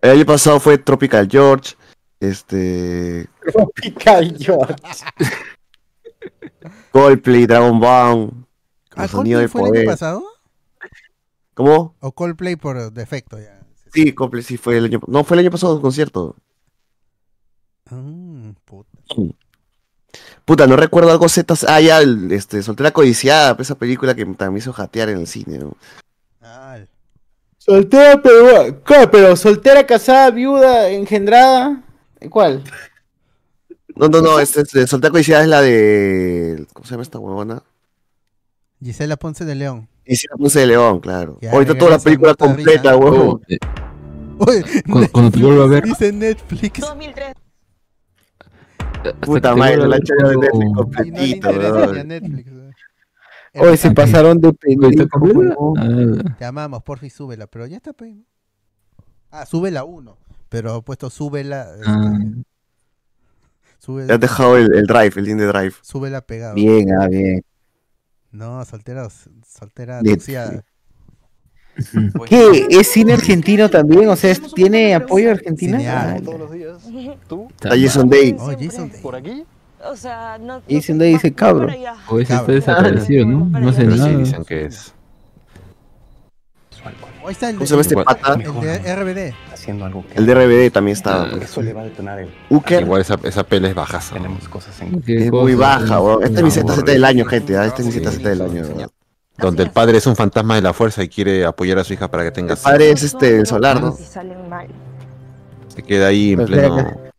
El 0.00 0.10
año 0.10 0.26
pasado 0.26 0.60
fue 0.60 0.78
Tropical 0.78 1.26
George. 1.28 1.74
Este. 2.20 3.28
Tropical 3.52 4.36
George. 4.38 4.76
Coldplay, 6.92 7.46
Dragon 7.46 7.80
Ball. 7.80 8.32
¿Ah, 8.94 9.08
Coldplay 9.08 9.48
fue 9.48 9.62
el 9.62 9.66
año 9.66 9.72
poder. 9.72 9.86
pasado? 9.86 10.33
¿Cómo? 11.54 11.94
¿O 12.00 12.12
Coldplay 12.12 12.56
por 12.56 12.92
defecto 12.92 13.38
ya? 13.38 13.60
Sí, 13.92 14.12
Coldplay 14.12 14.42
sí 14.42 14.56
fue 14.56 14.78
el 14.78 14.86
año. 14.86 15.00
No, 15.06 15.24
fue 15.24 15.36
el 15.36 15.40
año 15.40 15.50
pasado 15.50 15.76
el 15.76 15.82
concierto. 15.82 16.36
Mm, 17.90 18.50
puta. 18.64 18.90
Puta, 20.44 20.66
no 20.66 20.76
recuerdo 20.76 21.10
algo 21.10 21.28
Z. 21.28 21.54
Ah, 21.68 21.80
ya, 21.80 22.00
el, 22.00 22.30
este, 22.32 22.62
Soltera 22.62 22.92
Codiciada, 22.92 23.56
esa 23.58 23.76
película 23.76 24.14
que 24.14 24.24
también 24.24 24.52
me 24.54 24.58
hizo 24.58 24.72
jatear 24.72 25.08
en 25.08 25.18
el 25.18 25.26
cine, 25.26 25.58
¿no? 25.58 25.76
Soltera, 27.58 28.20
pero, 28.20 28.82
¿cuál? 28.86 29.10
pero 29.10 29.36
soltera, 29.36 29.86
casada, 29.86 30.30
viuda, 30.30 30.90
engendrada. 30.90 31.82
¿Cuál? 32.28 32.62
No, 33.96 34.08
no, 34.08 34.20
no, 34.20 34.38
este, 34.38 34.62
este, 34.62 34.86
Soltera 34.86 35.12
Codiciada 35.12 35.44
es 35.44 35.48
la 35.48 35.62
de. 35.62 36.66
¿Cómo 36.74 36.84
se 36.84 36.90
llama 36.90 37.04
esta 37.04 37.18
huevona? 37.18 37.62
Gisela 38.82 39.16
Ponce 39.16 39.46
de 39.46 39.54
León. 39.54 39.88
Y 40.06 40.16
si 40.16 40.26
la 40.28 40.36
puse 40.36 40.60
de 40.60 40.66
León, 40.66 41.00
claro. 41.00 41.38
Ya 41.40 41.52
Ahorita 41.52 41.76
toda 41.78 41.92
la 41.92 41.98
película 41.98 42.34
completa, 42.34 42.96
huevón. 42.96 43.40
Oye, 44.38 44.64
Cuando, 44.90 45.08
cuando 45.12 45.30
te 45.30 45.38
vuelvo 45.44 45.62
a 45.62 45.66
ver. 45.68 45.84
Dice 45.84 46.12
Netflix. 46.12 46.80
Puta 49.20 49.50
te 49.52 49.58
madre, 49.58 49.76
la 49.76 49.86
ver 49.88 50.00
hecha 50.00 50.14
de 50.28 50.36
Netflix 50.36 50.74
completito, 50.74 51.24
interesa 51.50 51.72
weón. 51.74 51.92
ni 51.94 52.00
a 52.00 52.04
Netflix. 52.04 52.50
Hoy 53.56 53.76
se 53.76 53.90
pasaron 53.92 54.40
de 54.40 54.52
pendejo. 54.52 55.74
Ah, 55.78 56.34
Te 56.38 56.44
amamos, 56.44 56.82
porfi, 56.82 57.10
súbela, 57.10 57.46
pero 57.46 57.66
ya 57.66 57.76
está 57.76 57.92
pues. 57.92 58.14
Ah, 59.30 59.46
súbela 59.46 59.84
uno. 59.84 60.16
Pero 60.48 60.72
ha 60.74 60.82
puesto 60.82 61.10
súbela. 61.10 61.68
este, 61.76 61.84
Ah. 61.86 62.18
súbela- 63.78 64.06
Le 64.08 64.14
has 64.14 64.20
dejado 64.20 64.56
el, 64.56 64.74
el 64.74 64.86
drive, 64.86 65.12
el 65.16 65.24
link 65.24 65.38
de 65.38 65.46
drive. 65.46 65.74
Súbela 65.82 66.20
pegado. 66.22 66.54
Bien, 66.54 66.86
ah, 66.98 67.06
bien. 67.08 67.44
No, 68.32 68.64
soltera, 68.64 69.08
soltera 69.64 70.02
toxiada. 70.02 70.64
¿Qué? 72.26 72.66
¿Es 72.70 72.88
cine 72.92 73.14
argentino 73.14 73.68
también? 73.68 74.08
O 74.08 74.16
sea, 74.16 74.30
¿es- 74.30 74.54
¿tiene 74.54 74.94
apoyo 74.94 75.26
de 75.26 75.32
Argentina? 75.32 75.78
Cinear. 75.78 76.20
Ah, 76.22 77.16
¿Tú? 77.28 77.48
Está 77.50 77.70
Jason 77.70 78.08
Day. 78.08 78.36
Oh, 78.38 78.52
Jason 78.58 78.90
Day. 78.90 79.00
¿Por 79.02 79.16
aquí? 79.16 79.44
O 79.84 79.96
sea, 79.96 80.38
no. 80.38 80.62
Jason 80.70 80.98
Day 80.98 81.12
dice 81.14 81.32
cabro. 81.32 81.66
O 82.08 82.18
ese 82.20 82.32
está 82.32 82.38
Cabro. 82.38 82.54
desaparecido, 82.54 83.26
¿no? 83.26 83.44
No 83.58 83.68
hace 83.68 83.82
Pero 83.84 83.92
sí 83.94 83.98
nada. 83.98 84.16
dicen 84.18 84.44
que 84.44 84.66
es. 84.66 84.94
Ahí 87.26 87.32
está 87.32 87.48
el 87.48 87.56
¿Cómo 87.56 87.66
se 87.66 87.70
llama 87.72 87.80
este 87.82 87.96
pata? 87.96 88.34
El 88.34 88.60
de 88.82 88.96
RBD. 88.96 89.34
Haciendo 89.52 89.86
algo 89.86 90.04
que 90.06 90.18
El 90.18 90.26
de 90.26 90.34
RBD 90.34 90.70
también 90.70 90.92
está. 90.96 91.26
eso 91.40 91.62
le 91.62 91.72
va 91.72 91.80
a 91.80 91.84
detonar 91.84 92.18
el... 92.20 92.28
Uker 92.50 92.82
Igual 92.82 93.00
esa, 93.00 93.18
esa 93.24 93.42
pela 93.44 93.68
es 93.68 93.74
bajaza. 93.74 94.14
Tenemos 94.14 94.46
cosas 94.48 94.78
en... 94.82 95.00
¿Qué 95.00 95.24
es 95.24 95.32
muy 95.32 95.54
baja, 95.54 96.00
weón. 96.02 96.22
Esta 96.22 96.38
es 96.40 96.44
mi 96.44 96.50
ZZ 96.50 96.84
del 96.84 97.02
año, 97.04 97.24
gente. 97.24 97.56
ah, 97.56 97.64
Esta 97.64 97.80
es 97.80 97.86
mi 97.86 97.92
ZZ 97.92 98.22
del 98.22 98.42
año. 98.42 98.64
Donde 99.38 99.64
el 99.64 99.70
padre 99.70 99.98
es 99.98 100.06
un 100.06 100.14
fantasma 100.16 100.54
de 100.54 100.62
la 100.62 100.72
fuerza 100.72 101.02
y 101.02 101.08
quiere 101.08 101.44
apoyar 101.44 101.78
a 101.78 101.84
su 101.84 101.92
hija 101.92 102.08
para 102.08 102.22
que 102.22 102.30
tenga 102.30 102.54
El 102.54 102.60
padre 102.60 102.90
es 102.90 103.02
este, 103.02 103.38
el 103.38 103.46
solar, 103.46 103.80
¿no? 103.80 103.96
Se 103.96 105.82
queda 105.82 106.06
ahí 106.08 106.32
en 106.32 106.36
Pues, 106.36 106.50
pleno. 106.50 106.76
que. 106.76 107.14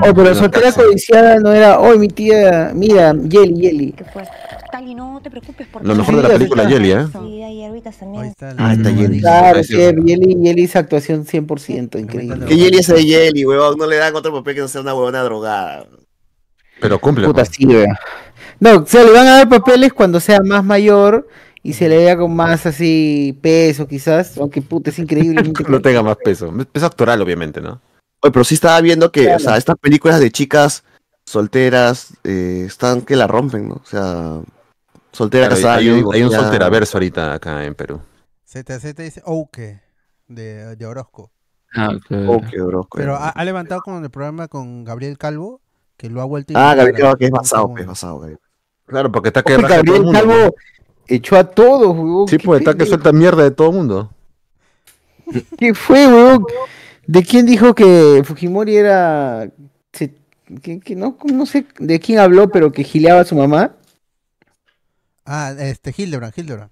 Oh, 0.00 0.14
pero 0.14 0.22
Una 0.22 0.34
soltera 0.34 0.72
codiciada 0.72 1.38
no 1.38 1.52
era. 1.52 1.80
Oh, 1.80 1.98
mi 1.98 2.08
tía. 2.08 2.70
Mira, 2.74 3.12
Yeli, 3.12 3.60
Yeli. 3.60 3.92
¿Qué 3.92 4.04
fue? 4.04 4.22
Tali, 4.70 4.94
no 4.94 5.20
te 5.22 5.30
preocupes 5.30 5.66
por 5.66 5.84
Lo 5.84 5.94
mejor 5.94 6.16
de 6.16 6.22
la 6.22 6.28
película 6.28 6.68
Yeli, 6.68 6.92
¿eh? 6.92 7.06
Ah, 8.56 8.72
está 8.72 8.90
Yeli. 8.90 9.20
Claro, 9.20 9.60
bueno. 9.68 10.04
Yeli, 10.04 10.36
Yeli 10.42 10.62
hizo 10.62 10.78
actuación 10.78 11.26
100%, 11.26 12.00
increíble. 12.00 12.46
Que 12.46 12.56
Jelly 12.56 12.78
es 12.78 12.86
de 12.86 13.02
Jelly, 13.04 13.44
weón. 13.44 13.76
No 13.76 13.86
le 13.86 13.96
dan 13.96 14.14
otro 14.14 14.32
papel 14.32 14.54
que 14.54 14.60
no 14.60 14.68
sea 14.68 14.80
una 14.80 14.94
huevona 14.94 15.22
drogada. 15.22 15.86
Pero 16.80 16.98
cumple. 17.00 17.26
Puta, 17.26 17.44
pues. 17.44 17.50
sí. 17.56 17.66
No, 18.60 18.76
o 18.78 18.86
sea, 18.86 19.04
le 19.04 19.10
van 19.12 19.26
a 19.26 19.36
dar 19.38 19.48
papeles 19.48 19.92
cuando 19.92 20.20
sea 20.20 20.40
más 20.44 20.64
mayor 20.64 21.26
y 21.62 21.72
se 21.72 21.88
le 21.88 21.96
vea 21.98 22.16
con 22.16 22.34
más 22.34 22.66
así 22.66 23.38
peso, 23.42 23.86
quizás. 23.86 24.36
Aunque 24.38 24.62
puta, 24.62 24.90
es 24.90 24.98
increíblemente. 24.98 25.64
No 25.68 25.80
tenga 25.80 26.02
más 26.02 26.16
peso. 26.16 26.52
Peso 26.72 26.86
actoral, 26.86 27.20
obviamente, 27.22 27.60
¿no? 27.60 27.80
Oye, 28.20 28.32
pero 28.32 28.44
sí 28.44 28.54
estaba 28.54 28.80
viendo 28.80 29.10
que, 29.12 29.22
Claro. 29.24 29.36
o 29.36 29.40
sea, 29.40 29.56
estas 29.56 29.76
películas 29.78 30.20
de 30.20 30.30
chicas 30.30 30.84
solteras 31.26 32.14
eh, 32.24 32.64
están 32.66 33.02
que 33.02 33.16
la 33.16 33.26
rompen, 33.26 33.68
¿no? 33.68 33.74
O 33.76 33.86
sea, 33.86 34.40
soltera, 35.12 35.46
Claro, 35.48 35.60
casada. 35.60 35.76
hay, 35.76 35.86
yo 35.86 35.92
un, 35.92 35.96
digo, 35.98 36.12
hay 36.12 36.22
un 36.22 36.30
ya- 36.30 36.40
solteraverso 36.40 36.96
ahorita 36.98 37.34
acá 37.34 37.64
en 37.64 37.74
Perú. 37.74 38.00
ZZ 38.46 38.94
dice 38.96 39.22
Ouke 39.24 39.80
de, 40.28 40.76
de 40.76 40.86
Orozco. 40.86 41.32
Ah. 41.76 41.90
Oh, 42.28 42.40
qué 42.48 42.60
brosco, 42.60 42.96
Pero 42.98 43.16
ha, 43.16 43.30
ha 43.30 43.44
levantado 43.44 43.80
con 43.82 44.02
el 44.04 44.10
programa 44.10 44.46
con 44.46 44.84
Gabriel 44.84 45.18
Calvo, 45.18 45.60
que 45.96 46.08
lo 46.08 46.20
ha 46.20 46.24
vuelto 46.24 46.52
Ah, 46.56 46.74
Gabriel, 46.74 47.06
a- 47.06 47.16
que 47.16 47.24
es 47.24 47.30
basado, 47.32 47.74
que 47.74 47.82
es 47.82 47.86
basado, 47.88 48.18
Gabriel. 48.20 48.38
Claro, 48.86 49.10
porque 49.10 49.28
está 49.28 49.42
que 49.42 49.56
Gabriel 49.56 50.02
mundo. 50.02 50.12
Calvo 50.18 50.54
echó 51.06 51.36
a 51.36 51.44
todos, 51.44 51.96
weón. 51.96 52.28
Sí, 52.28 52.38
¿Qué 52.38 52.44
pues 52.44 52.60
está 52.60 52.76
que 52.76 52.86
suelta 52.86 53.12
mierda 53.12 53.42
de 53.42 53.50
todo 53.50 53.70
el 53.70 53.76
mundo. 53.76 54.10
¿Qué 55.58 55.74
fue, 55.74 56.06
weón? 56.06 56.44
¿De 57.06 57.22
quién 57.22 57.46
dijo 57.46 57.74
que 57.74 58.22
Fujimori 58.24 58.76
era. 58.76 59.50
se- 59.92 60.14
que, 60.62 60.80
que 60.80 60.94
no, 60.94 61.16
no 61.24 61.46
sé 61.46 61.66
de 61.78 61.98
quién 62.00 62.18
habló, 62.18 62.50
pero 62.50 62.70
que 62.72 62.84
gileaba 62.84 63.20
a 63.20 63.24
su 63.24 63.34
mamá? 63.34 63.72
Ah, 65.24 65.54
este, 65.58 65.94
Hildebrand, 65.96 66.34
Hildebrand. 66.36 66.70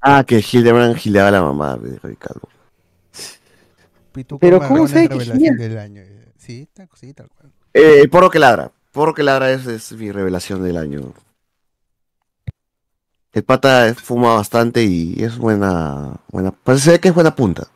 Ah, 0.00 0.24
que 0.26 0.40
Hildebrand 0.40 0.96
gileaba 0.96 1.28
a 1.28 1.32
la 1.32 1.42
mamá 1.42 1.78
Calvo. 2.18 2.48
Pituco 4.12 4.40
Pero 4.40 4.60
¿cómo 4.60 4.88
sabe 4.88 5.08
que 5.08 5.18
del 5.18 5.78
año. 5.78 6.02
Sí, 6.36 6.68
tal, 6.74 6.88
sí, 6.94 7.14
tal 7.14 7.28
cual. 7.28 7.52
Eh, 7.72 8.08
porro 8.08 8.28
que 8.28 8.40
ladra. 8.40 8.72
Porro 8.90 9.14
que 9.14 9.22
ladra 9.22 9.52
es, 9.52 9.66
es 9.66 9.92
mi 9.92 10.10
revelación 10.10 10.62
del 10.62 10.76
año. 10.76 11.14
El 13.32 13.44
pata 13.44 13.94
fuma 13.94 14.34
bastante 14.34 14.84
y 14.84 15.14
es 15.22 15.38
buena. 15.38 16.16
buena 16.30 16.50
parece 16.52 17.00
que 17.00 17.08
es 17.08 17.14
buena 17.14 17.34
punta. 17.34 17.66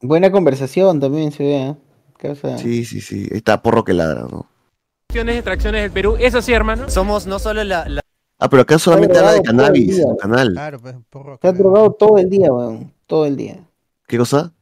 Buena 0.00 0.30
conversación 0.30 1.00
también 1.00 1.32
se 1.32 1.42
ve. 1.42 1.56
¿eh? 1.68 1.76
Causa- 2.18 2.58
Sí, 2.58 2.84
sí, 2.84 3.00
sí. 3.00 3.28
Ahí 3.32 3.38
está 3.38 3.60
porro 3.62 3.84
que 3.84 3.92
ladra, 3.94 4.22
¿no? 4.30 4.46
de 5.12 5.42
del 5.80 5.90
Perú. 5.90 6.16
Eso 6.18 6.40
sí, 6.40 6.52
hermano. 6.52 6.88
Somos 6.88 7.26
no 7.26 7.38
solo 7.38 7.62
la, 7.64 7.88
la- 7.88 8.00
Ah, 8.38 8.48
pero 8.48 8.62
acá 8.62 8.78
solamente 8.78 9.18
habla 9.18 9.32
de 9.34 9.42
cannabis 9.42 9.98
el 9.98 10.16
canal. 10.18 10.52
Claro, 10.52 10.80
pues, 10.80 10.94
porro. 11.10 11.34
Está 11.34 11.52
drogado 11.52 11.92
todo 11.92 12.18
el 12.18 12.28
día, 12.30 12.52
weón. 12.52 12.92
Todo 13.06 13.26
el 13.26 13.36
día. 13.36 13.58
¿Qué 14.06 14.18
cosa? 14.18 14.52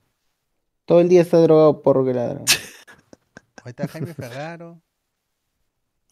Todo 0.86 1.01
el 1.01 1.09
día 1.09 1.23
está 1.23 1.39
drogado 1.39 1.81
por 1.83 2.05
que 2.05 2.12
ladra. 2.15 2.41
Ahí 3.65 3.70
está 3.70 3.86
Jaime 3.89 4.12
Ferraro. 4.15 4.81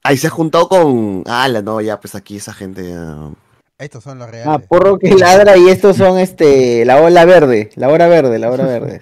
Ahí 0.02 0.16
se 0.16 0.28
ha 0.28 0.31
juntado 0.31 0.68
con. 0.68 1.24
Ah, 1.26 1.48
la 1.48 1.60
no, 1.60 1.81
ya, 1.81 1.98
pues 2.00 2.15
aquí 2.15 2.36
esa 2.36 2.52
gente. 2.55 2.89
ya- 2.90 3.31
Estos 3.78 4.02
son 4.05 4.18
los 4.18 4.28
Ah, 4.28 4.31
reales. 4.31 4.66
porro 4.66 4.98
que 4.98 5.15
ladra 5.15 5.57
y 5.57 5.68
estos 5.68 5.97
son 5.97 6.18
este 6.18 6.84
la 6.84 7.00
ola 7.00 7.24
verde, 7.24 7.70
la 7.76 7.89
hora 7.89 8.08
verde, 8.08 8.39
la 8.39 8.50
hora 8.50 8.66
verde. 8.66 9.00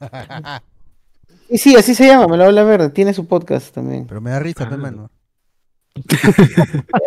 Y 1.50 1.56
sí, 1.56 1.74
así 1.76 1.94
se 1.94 2.06
llama, 2.06 2.36
la 2.36 2.46
ola 2.46 2.62
verde, 2.62 2.90
tiene 2.90 3.14
su 3.14 3.26
podcast 3.26 3.72
también. 3.74 4.06
Pero 4.06 4.20
me 4.20 4.30
da 4.30 4.38
risa. 4.38 4.68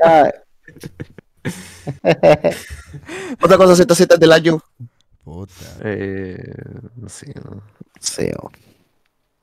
Ah, 0.04 0.32
Otra 3.42 3.58
cosa 3.58 3.76
ZZ 3.76 4.08
del 4.20 4.32
año. 4.32 4.60
Puta. 5.24 5.54
Eh, 5.84 6.54
no 6.96 7.08
sé, 7.08 7.34
¿no? 7.46 7.62
Seo. 8.00 8.52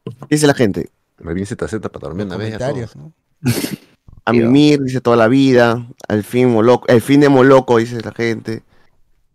¿Qué 0.04 0.26
dice 0.30 0.48
la 0.48 0.54
gente? 0.54 0.90
Me 1.18 1.32
vi 1.32 1.46
ZZ 1.46 1.78
para 1.80 1.98
dormir 2.00 2.26
una 2.26 2.36
vez. 2.36 2.54
Comentarios. 2.54 2.96
¿no? 2.96 3.12
A 4.28 4.32
mimir, 4.32 4.80
dice 4.82 5.00
toda 5.00 5.16
la 5.16 5.28
vida. 5.28 5.86
Al 6.08 6.22
fin, 6.24 6.50
moloco, 6.52 6.86
el 6.88 7.00
fin 7.00 7.20
de 7.20 7.28
Moloco, 7.28 7.78
dice 7.78 8.00
la 8.02 8.12
gente. 8.12 8.62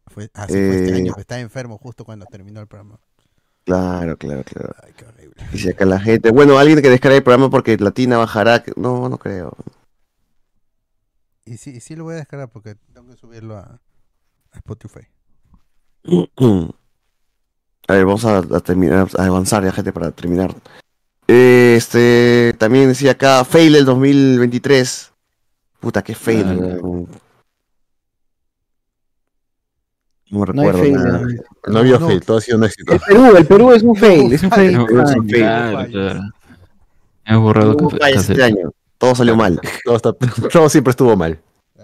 Fue, 0.07 0.29
ah, 0.33 0.47
sí, 0.47 0.61
fue 0.61 0.75
este 0.75 0.91
Eh, 0.91 0.95
año. 0.95 1.13
Estaba 1.17 1.41
enfermo 1.41 1.77
justo 1.77 2.05
cuando 2.05 2.25
terminó 2.27 2.61
el 2.61 2.67
programa. 2.67 2.99
Claro, 3.65 4.17
claro, 4.17 4.43
claro. 4.43 4.75
Ay, 4.83 4.93
qué 4.95 5.05
horrible. 5.05 5.43
Dice 5.51 5.71
acá 5.71 5.85
la 5.85 5.99
gente. 5.99 6.31
Bueno, 6.31 6.57
alguien 6.57 6.81
que 6.81 6.89
descargue 6.89 7.17
el 7.17 7.23
programa 7.23 7.49
porque 7.49 7.77
Latina 7.77 8.17
bajará. 8.17 8.63
No, 8.75 9.09
no 9.09 9.17
creo. 9.17 9.55
Y 11.45 11.57
sí, 11.57 11.71
y 11.71 11.79
sí 11.79 11.95
lo 11.95 12.05
voy 12.05 12.13
a 12.15 12.17
descargar 12.17 12.49
porque 12.49 12.75
tengo 12.93 13.07
que 13.09 13.17
subirlo 13.17 13.57
a, 13.57 13.81
a 14.51 14.57
Spotify. 14.57 15.07
A 17.87 17.93
ver, 17.93 18.05
vamos 18.05 18.23
a, 18.25 18.37
a 18.37 18.59
terminar, 18.61 19.07
a 19.17 19.25
avanzar 19.25 19.63
ya, 19.63 19.71
gente, 19.73 19.91
para 19.91 20.11
terminar. 20.11 20.55
Este, 21.27 22.53
también 22.57 22.89
decía 22.89 23.11
acá, 23.11 23.43
fail 23.45 23.75
el 23.75 23.85
2023. 23.85 25.11
Puta, 25.79 26.01
qué 26.01 26.15
fail. 26.15 26.45
Ah. 26.45 26.77
No 26.81 27.07
No 30.39 30.45
recuerdo 30.45 30.79
fail, 30.79 30.93
nada. 30.93 31.19
no. 31.21 31.27
No 31.73 31.79
había 31.79 31.99
No. 31.99 32.07
fail, 32.07 32.21
todo 32.25 32.37
ha 32.37 32.41
sido 32.41 32.57
un 32.57 32.63
éxito. 32.63 32.93
El 32.93 32.99
Perú, 32.99 33.35
el 33.37 33.45
Perú 33.45 33.71
es 33.71 33.83
un 33.83 33.95
fail, 33.95 34.33
es 34.33 34.43
un 34.43 34.49
fail. 34.49 34.73
Es 34.73 34.79
un 35.15 35.29
fail. 35.29 35.43
Claro, 35.43 35.89
claro. 35.91 36.21
He 37.25 37.35
borrado 37.35 37.89
fallas 37.89 38.29
este 38.29 38.43
año. 38.43 38.71
Todo 38.97 39.15
salió 39.15 39.35
mal. 39.35 39.59
Todo, 39.85 39.95
está- 39.95 40.13
todo 40.51 40.69
siempre 40.69 40.91
estuvo 40.91 41.15
mal. 41.15 41.39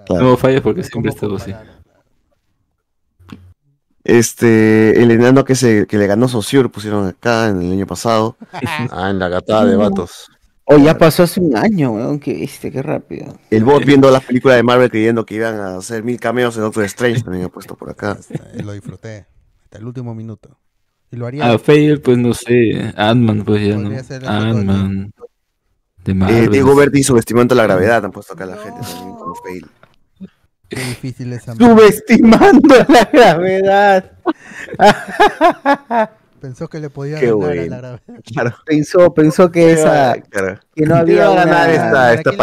Claro. 0.05 0.23
No 0.25 0.37
falles 0.37 0.61
porque 0.61 0.83
siempre 0.83 1.11
estuvo 1.11 1.35
así. 1.35 1.53
Este, 4.17 5.01
el 5.01 5.11
enano 5.11 5.45
que 5.45 5.55
se 5.55 5.85
que 5.87 5.97
le 5.97 6.07
ganó 6.07 6.27
Saussure 6.27 6.69
pusieron 6.69 7.07
acá 7.07 7.47
en 7.49 7.61
el 7.61 7.71
año 7.73 7.85
pasado. 7.87 8.35
Ah, 8.91 9.09
en 9.11 9.19
la 9.19 9.29
gatada 9.29 9.65
de 9.65 9.75
vatos. 9.75 10.27
Oh, 10.71 10.77
ya 10.77 10.97
pasó 10.97 11.23
hace 11.23 11.39
un 11.39 11.55
año, 11.57 11.91
weón. 11.93 12.19
Viste, 12.19 12.71
qué 12.71 12.81
rápido. 12.83 13.35
El 13.49 13.63
bot 13.63 13.83
viendo 13.85 14.09
las 14.11 14.23
películas 14.23 14.57
de 14.57 14.63
Marvel 14.63 14.89
creyendo 14.91 15.25
que 15.25 15.35
iban 15.35 15.55
a 15.59 15.77
hacer 15.77 16.03
mil 16.03 16.19
cameos 16.19 16.55
en 16.57 16.61
Doctor 16.63 16.83
Strange 16.85 17.21
también 17.23 17.45
ha 17.45 17.49
puesto 17.49 17.75
por 17.75 17.89
acá. 17.89 18.17
Lo 18.63 18.73
disfruté. 18.73 19.25
Hasta 19.63 19.77
el 19.79 19.85
último 19.85 20.13
minuto. 20.15 20.57
Y 21.11 21.15
lo 21.17 21.25
haría. 21.25 21.51
Ah, 21.51 21.57
Fail, 21.57 22.01
pues 22.01 22.17
no 22.19 22.33
sé. 22.35 22.93
Ant-Man, 22.95 23.43
pues 23.43 23.67
ya 23.67 23.77
no. 23.77 23.89
De- 23.89 24.27
Ant-Man. 24.27 25.11
De 26.05 26.11
Eh, 26.11 26.15
Marvel. 26.15 26.49
Diego 26.51 26.75
Berti 26.75 27.03
subestimando 27.03 27.55
la 27.55 27.63
gravedad, 27.63 28.05
han 28.05 28.11
puesto 28.11 28.33
acá 28.33 28.45
la 28.45 28.57
gente 28.57 28.79
también 28.81 29.15
como 29.15 29.33
fail. 29.35 29.65
Qué 30.69 30.79
difícil 30.79 31.33
es 31.33 31.47
amar. 31.49 31.57
Subestimando 31.69 32.75
la 32.87 33.03
gravedad. 33.11 34.11
Pensó 36.39 36.67
que 36.69 36.79
le 36.79 36.89
podía 36.89 37.19
Qué 37.19 37.31
ganar 37.31 37.49
a 37.49 37.55
la 37.65 37.77
gravedad. 37.77 37.99
Claro. 38.23 38.55
Pensó, 38.65 39.13
pensó 39.13 39.51
que 39.51 39.73
esa. 39.73 40.13
Claro. 40.29 40.59
Que 40.73 40.85
no 40.85 40.95
había 40.95 41.29
una- 41.31 41.43
ganar 41.45 41.69
esta, 41.69 42.13
esta 42.13 42.29
¿A 42.29 42.33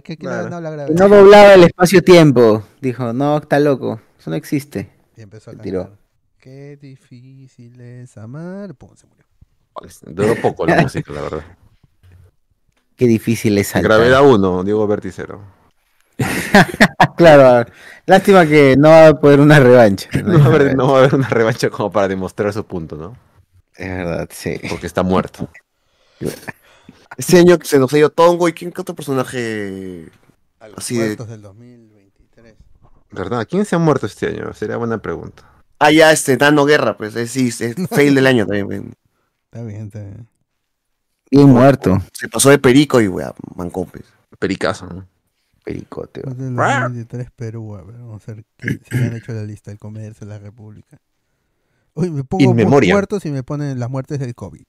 quién 0.00 0.18
le 0.22 0.28
ha 0.28 0.48
payasa. 0.48 0.88
no 0.94 1.08
doblaba 1.08 1.54
el 1.54 1.62
espacio-tiempo. 1.64 2.64
Dijo, 2.80 3.12
no, 3.12 3.38
está 3.38 3.60
loco. 3.60 4.00
Eso 4.18 4.30
no 4.30 4.36
existe. 4.36 4.90
Y 5.16 5.22
empezó 5.22 5.50
a 5.50 5.52
Se 5.52 5.58
cantar. 5.58 5.64
tiró. 5.64 5.96
Qué 6.38 6.76
difícil 6.80 7.80
es 7.80 8.16
amar. 8.16 8.74
Pum, 8.74 8.90
se 8.96 9.06
murió. 9.06 9.24
Duró 10.06 10.34
poco 10.40 10.66
la 10.66 10.76
música, 10.82 11.12
la 11.12 11.20
verdad. 11.20 11.44
Qué 12.96 13.06
difícil 13.06 13.56
es 13.58 13.68
saltar. 13.68 13.90
Gravedad 13.92 14.26
1, 14.26 14.64
Diego 14.64 14.86
Berti 14.86 15.10
0. 15.12 15.40
Claro, 17.16 17.70
lástima 18.06 18.46
que 18.46 18.76
no 18.78 18.88
va 18.88 19.08
a 19.08 19.20
poder 19.20 19.40
una 19.40 19.60
revancha. 19.60 20.08
No 20.24 20.38
va, 20.38 20.44
a 20.44 20.48
haber, 20.48 20.76
no 20.76 20.88
va 20.88 20.96
a 20.96 20.98
haber 21.00 21.14
una 21.14 21.28
revancha 21.28 21.70
como 21.70 21.90
para 21.90 22.08
demostrar 22.08 22.52
su 22.52 22.64
punto, 22.64 22.96
¿no? 22.96 23.16
Es 23.74 23.88
verdad, 23.88 24.28
sí. 24.30 24.60
Porque 24.68 24.86
está 24.86 25.02
muerto. 25.02 25.48
Este 27.16 27.38
año 27.38 27.58
se 27.62 27.78
nos 27.78 27.92
ha 27.92 27.98
ido 27.98 28.10
Tongo 28.10 28.48
y 28.48 28.52
quién 28.52 28.72
qué 28.72 28.80
otro 28.80 28.94
personaje 28.94 30.08
así 30.76 30.96
de. 30.96 31.06
Muertos 31.06 31.28
del 31.28 31.42
2023. 31.42 32.54
¿Verdad? 33.10 33.46
¿Quién 33.48 33.64
se 33.64 33.76
ha 33.76 33.78
muerto 33.78 34.06
este 34.06 34.28
año? 34.28 34.52
Sería 34.54 34.76
buena 34.76 34.98
pregunta. 34.98 35.42
Ah, 35.78 35.90
ya, 35.90 36.12
este 36.12 36.36
Nano 36.36 36.66
Guerra, 36.66 36.96
pues 36.96 37.16
es, 37.16 37.30
sí, 37.30 37.48
es 37.48 37.74
fail 37.90 38.14
del 38.14 38.26
año 38.26 38.46
también. 38.46 38.94
Está 39.44 39.62
bien, 39.64 39.86
está 39.86 40.00
bien. 40.00 40.28
Bien 41.30 41.48
muerto. 41.48 41.98
Se 42.12 42.28
pasó 42.28 42.50
de 42.50 42.58
perico 42.58 43.00
y 43.00 43.08
wea, 43.08 43.34
mancopes. 43.54 44.04
Pericazo, 44.38 44.86
¿no? 44.86 45.06
Pericote. 45.74 46.22
Muertos 46.24 46.38
del 46.38 46.54
2023 46.56 47.30
Perú. 47.30 47.76
A 47.76 47.82
ver, 47.82 47.96
vamos 47.96 48.28
a 48.28 48.34
ver 48.34 48.44
qué- 48.56 48.80
si 48.90 48.96
han 48.96 49.14
hecho 49.16 49.32
la 49.32 49.42
lista 49.44 49.70
del 49.70 49.78
comercio 49.78 50.26
de 50.26 50.32
la 50.32 50.38
República. 50.38 51.00
Uy, 51.94 52.10
me 52.10 52.24
pongo 52.24 52.54
muertos 52.54 53.24
y 53.26 53.30
me 53.30 53.42
ponen 53.42 53.78
las 53.78 53.90
muertes 53.90 54.18
del 54.18 54.34
COVID. 54.34 54.64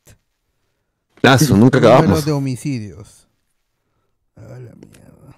Lazo, 1.22 1.56
nunca 1.56 1.78
acabamos. 1.78 2.26
de 2.26 2.32
homicidios. 2.32 3.28
A 4.36 4.42
la 4.42 4.74
mierda. 4.76 5.36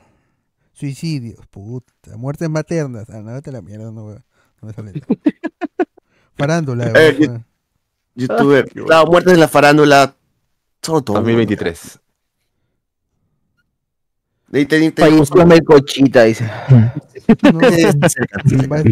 Suicidios, 0.71 1.45
puta. 1.47 2.15
Muertes 2.17 2.49
maternas. 2.49 3.09
Ah, 3.09 3.19
no, 3.21 3.33
vete 3.33 3.51
la 3.51 3.61
mierda, 3.61 3.91
no, 3.91 4.09
no 4.13 4.21
me 4.61 4.73
sale. 4.73 4.93
Farándula. 6.35 6.91
Eh, 6.95 7.41
Youtuber. 8.15 8.69
Claro, 8.69 9.07
muertes 9.07 9.33
en 9.33 9.39
la 9.39 9.47
farándula. 9.47 10.15
Solo 10.81 11.01
Tongo. 11.01 11.19
2023. 11.19 11.99
De 11.99 11.99
ahí 11.99 12.01
te- 14.37 14.42
te- 14.42 14.42
Falleció 14.95 15.45
Melcochita, 15.45 16.23
dice. 16.23 16.49
No, 17.53 17.59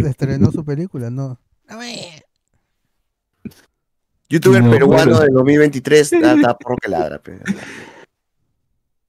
estrenó 0.08 0.52
su 0.52 0.64
película, 0.64 1.10
no. 1.10 1.38
Youtuber 4.30 4.64
No, 4.64 4.72
peruano 4.72 5.20
del 5.20 5.34
2023 5.34 6.14
está, 6.14 6.58
porro 6.58 6.78
que 6.82 6.90
ladra. 6.90 7.22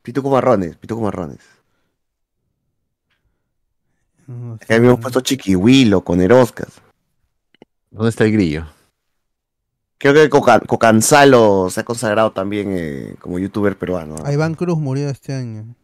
Pituco 0.02 0.30
Marrones, 0.30 0.76
Pituco 0.76 1.00
Marrones. 1.02 1.38
No 4.26 4.54
Acá 4.54 4.74
habíamos 4.74 5.00
puesto 5.00 5.20
Chiquihuilo 5.20 6.02
con 6.02 6.20
Eroscas. 6.20 6.80
¿Dónde 7.90 8.10
está 8.10 8.24
el 8.24 8.32
grillo? 8.32 8.66
Creo 9.98 10.14
que 10.14 10.28
Coca- 10.28 10.60
Cocanzalo 10.60 11.70
se 11.70 11.80
ha 11.80 11.84
consagrado 11.84 12.32
también 12.32 12.68
eh, 12.72 13.14
como 13.20 13.38
youtuber 13.38 13.76
peruano. 13.78 14.16
Iván 14.30 14.54
Cruz 14.54 14.78
murió 14.78 15.08
este 15.08 15.32
año. 15.34 15.74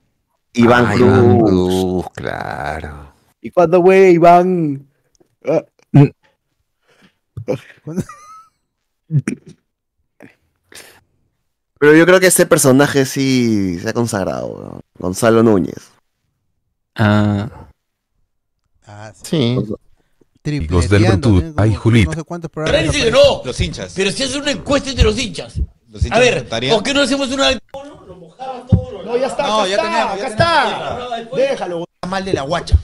Iván 0.55 0.87
Ah, 0.87 0.95
Cruz. 0.95 1.09
Iván 1.09 1.39
Cruz, 1.39 2.07
claro. 2.15 3.13
¿Y 3.41 3.51
cuándo 3.51 3.83
fue 3.83 4.11
Iván? 4.11 4.87
Ah, 5.45 5.65
¿Cuándo? 7.85 8.03
Pero 11.81 11.95
yo 11.95 12.05
creo 12.07 12.19
que 12.19 12.27
ese 12.27 12.45
personaje 12.47 13.05
sí 13.07 13.79
se 13.79 13.89
ha 13.89 13.93
consagrado. 13.93 14.49
¿no? 14.61 14.81
Gonzalo 14.99 15.43
Núñez. 15.43 15.91
Ah, 16.97 17.49
Ah, 18.87 19.13
sí. 19.23 19.57
Sí. 19.57 19.75
Amigos 20.57 20.89
del 20.89 21.03
tiene 21.03 21.21
como 21.21 21.43
hay 21.59 21.75
Julita. 21.75 22.11
No 22.13 22.17
sé 22.17 22.25
cuántos 22.25 22.51
programas. 22.51 22.91
Dice 22.91 23.05
que 23.05 23.11
no. 23.11 23.43
Los 23.45 23.61
hinchas. 23.61 23.93
Pero 23.95 24.11
si 24.11 24.23
hace 24.23 24.39
una 24.39 24.51
encuesta 24.51 24.89
entre 24.89 25.05
los 25.05 25.19
hinchas. 25.19 25.61
A 26.11 26.19
ver, 26.19 26.49
¿por 26.49 26.83
qué 26.83 26.95
no 26.95 27.03
hacemos 27.03 27.31
una 27.31 27.51
No, 29.09 29.17
ya 29.17 29.27
está, 29.27 29.47
No, 29.47 29.59
acá 29.61 29.67
ya 29.69 29.75
está, 29.77 29.83
tenemos, 29.91 30.13
acá 30.13 30.21
ya 30.21 30.27
está. 30.29 31.37
Déjalo, 31.37 31.85
mal 32.09 32.25
de 32.25 32.33
la 32.35 32.43
guacha. 32.43 32.77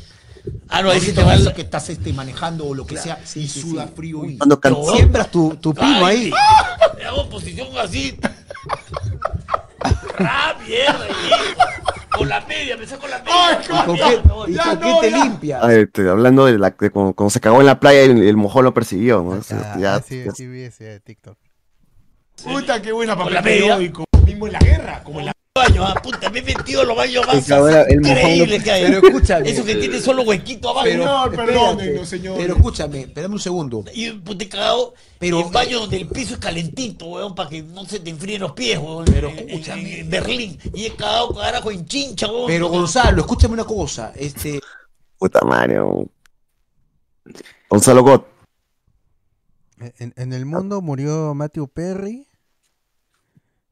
Ah, 0.69 0.83
no, 0.83 0.91
Ahí 0.91 1.01
sí 1.01 1.13
te 1.13 1.23
te 1.23 1.25
va 1.25 1.53
que 1.55 1.63
estás 1.63 1.89
este, 1.91 2.13
manejando 2.13 2.67
o 2.67 2.75
lo 2.75 2.85
que 2.87 2.97
sea 2.97 3.19
y 3.35 3.47
suda 3.49 3.87
frío 3.95 4.25
y 4.27 4.37
Cuando 4.39 4.59
can- 4.61 4.73
No, 4.73 4.85
siembras 4.95 5.31
tu, 5.31 5.55
tu 5.57 5.73
pino 5.75 6.05
ahí. 6.05 6.31
Le 6.99 7.05
hago 7.05 7.29
posición 7.29 7.69
así. 7.79 8.19
¡Ah, 10.19 10.55
mierda! 10.67 11.07
Con 12.17 12.29
la 12.29 12.41
media, 12.43 12.77
me 12.77 12.87
saco 12.87 13.07
la 13.09 13.19
media. 13.19 13.61
¿Y 13.63 13.87
con 13.87 13.97
qué, 13.97 14.21
y 14.53 14.57
con 14.57 14.79
qué 14.81 14.95
te 15.01 15.11
limpia? 15.11 15.61
Ah, 15.63 15.73
este, 15.75 16.09
hablando 16.09 16.47
de, 16.47 16.59
la, 16.59 16.71
de 16.71 16.91
cuando, 16.91 17.13
cuando 17.15 17.31
se 17.31 17.41
cagó 17.41 17.61
en 17.61 17.67
la 17.67 17.81
playa 17.81 18.03
el, 18.03 18.23
el 18.23 18.37
mojón 18.37 18.65
lo 18.65 18.73
persiguió. 18.75 19.23
¿no? 19.23 19.31
O 19.31 19.43
sea, 19.43 19.73
Ah, 19.75 19.79
ya- 19.79 20.01
sí, 20.01 20.23
ya- 20.25 20.33
sí 20.33 20.47
vi 20.47 20.63
ese 20.63 21.01
TikTok. 21.01 21.37
Puta, 22.43 22.81
qué 22.83 22.93
buena 22.93 23.17
papel. 23.17 23.95
Mismo 24.27 24.47
en 24.47 24.53
la 24.53 24.59
guerra, 24.61 25.03
como 25.05 25.21
en 25.21 25.27
la 25.27 25.33
baño, 25.57 25.85
ah, 25.87 25.95
puta, 26.03 26.31
me 26.31 26.41
he 26.41 26.43
metido 26.43 26.83
los 26.83 26.97
baños 26.97 27.25
más 27.29 27.49
el 27.89 27.99
increíbles 27.99 28.65
que 28.65 28.73
hay. 28.73 28.87
Pero 28.87 29.07
escúchame. 29.07 29.49
Eso 29.49 29.65
que 29.65 29.77
tiene 29.77 30.01
solo 30.01 30.23
huequito 30.23 30.71
abajo. 30.71 30.89
Señor, 30.89 31.37
perdónenos, 31.37 32.09
señor. 32.09 32.37
Pero 32.39 32.57
escúchame, 32.57 33.01
espérame 33.03 33.35
un 33.35 33.39
segundo. 33.39 33.85
Y 33.95 34.07
he 34.07 34.49
cagado 34.49 34.95
Pero- 35.21 35.43
en 35.43 35.53
baño 35.53 35.79
donde 35.79 35.99
el 35.99 36.09
piso 36.09 36.35
es 36.35 36.41
calentito, 36.41 37.07
weón, 37.07 37.37
para 37.37 37.49
que 37.51 37.63
no 37.63 37.85
se 37.85 38.01
te 38.01 38.11
enfríen 38.11 38.41
los 38.41 38.51
pies, 38.51 38.81
weón. 38.81 39.05
Pero 39.05 39.29
en- 39.29 39.49
escúchame. 39.49 40.01
En 40.01 40.11
Berlín. 40.11 40.59
Y 40.75 40.87
he 40.87 40.97
cagado, 40.97 41.33
carajo, 41.37 41.71
en 41.71 41.87
chincha, 41.87 42.27
weón. 42.27 42.49
Pero 42.49 42.67
Gonzalo, 42.67 43.21
escúchame 43.21 43.55
una 43.55 43.65
cosa. 43.65 44.13
Este, 44.17 44.59
Puta 45.19 45.41
madre. 45.45 45.77
¿no? 45.77 46.05
Gonzalo 47.71 48.03
Gott. 48.03 48.27
En, 49.99 50.13
en 50.17 50.33
el 50.33 50.47
mundo 50.47 50.81
murió 50.81 51.33
Matthew 51.33 51.69
Perry. 51.69 52.27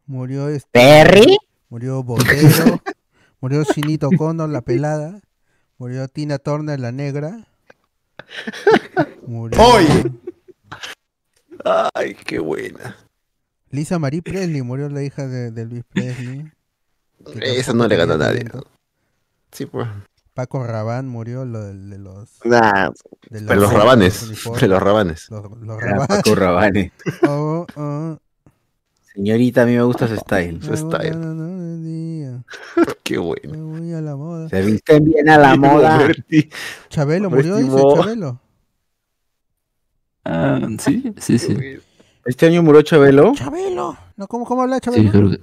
Murió 0.07 0.49
este. 0.49 0.69
¿Perry? 0.71 1.37
Murió 1.73 2.03
Botero. 2.05 2.83
murió 3.41 3.65
Shinito 3.65 4.11
Kono, 4.19 4.47
la 4.47 4.61
pelada. 4.61 5.23
Murió 5.79 6.07
Tina 6.07 6.37
Turner, 6.37 6.79
la 6.79 6.93
negra. 6.93 7.49
Murió 9.27 9.59
Oye. 9.59 10.13
Ay, 11.95 12.15
qué 12.27 12.41
buena. 12.41 12.99
Lisa 13.71 13.99
Marie 13.99 14.21
Presley, 14.21 14.61
murió 14.61 14.91
la 14.91 15.03
hija 15.03 15.27
de, 15.27 15.51
de 15.51 15.65
Luis 15.65 15.83
Presley. 15.89 16.53
Esa 17.41 17.73
no 17.73 17.89
le 17.89 17.97
gana 17.97 18.15
a 18.15 18.19
nadie. 18.19 18.45
talento. 18.45 18.67
Sí, 19.51 19.65
pues. 19.65 19.89
Paco 20.35 20.67
Rabanne 20.67 21.09
murió, 21.09 21.47
lo 21.47 21.63
de, 21.63 21.99
los. 21.99 22.39
Nah, 22.45 22.91
de 23.31 23.41
De 23.41 23.57
los 23.57 23.73
rabanes. 23.73 24.45
De 24.61 24.69
los 24.69 24.83
rabanes. 24.83 25.31
Los, 25.31 25.51
los 25.59 25.79
Era 25.83 25.93
rabanes. 25.93 26.07
Paco 26.07 26.35
Rabanne. 26.35 26.93
Oh, 27.27 27.67
oh. 27.77 28.19
Señorita, 29.15 29.63
a 29.63 29.67
mí 29.67 29.73
me 29.77 29.83
gusta 29.83 30.09
su 30.09 30.17
style. 30.17 30.63
Su 30.63 30.77
style. 30.77 31.13
No, 31.13 31.35
no, 31.35 31.35
no, 31.35 31.47
no, 31.49 31.83
día. 31.83 32.43
Qué 33.03 33.19
bueno. 33.19 33.53
Me 33.53 33.63
voy 33.81 33.93
a 33.93 34.01
la 34.01 34.17
moda. 34.17 34.49
Se 34.49 34.63
visten 34.63 35.05
bien 35.05 35.29
a 35.29 35.39
la 35.39 35.57
moda. 35.57 36.09
Chabelo 36.89 37.29
murió, 37.31 37.57
dice. 37.57 37.77
Chabelo. 37.95 38.41
ah, 40.25 40.61
sí, 40.79 41.13
sí, 41.19 41.39
sí. 41.39 41.57
Este 42.25 42.47
año 42.47 42.63
murió 42.63 42.83
Chabelo. 42.83 43.33
Chabelo. 43.35 43.97
No, 44.17 44.27
¿cómo, 44.29 44.45
cómo 44.45 44.63
habla 44.63 44.77
Sí, 44.77 44.83
Chabelo? 44.83 45.11
creo 45.11 45.31
que. 45.31 45.41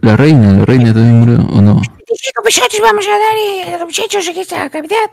La 0.00 0.16
reina, 0.16 0.52
la 0.54 0.64
reina 0.64 0.94
también 0.94 1.20
murió, 1.20 1.36
¿o 1.56 1.60
no? 1.60 1.80
Chicos, 2.14 2.42
muchachos, 2.44 2.80
vamos 2.80 3.06
a 3.06 3.10
dar 3.10 3.36
eh, 3.36 3.74
a 3.74 3.78
los 3.78 3.86
muchachos 3.88 4.26
aquí 4.28 4.40
esta 4.40 4.70
cavidad. 4.70 5.10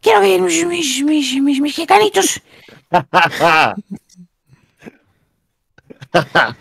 Quiero 0.00 0.20
ver 0.20 0.40
mis, 0.42 0.66
mis, 0.66 1.02
mis, 1.02 1.40
mis 1.40 1.60
mexicanitos. 1.60 2.40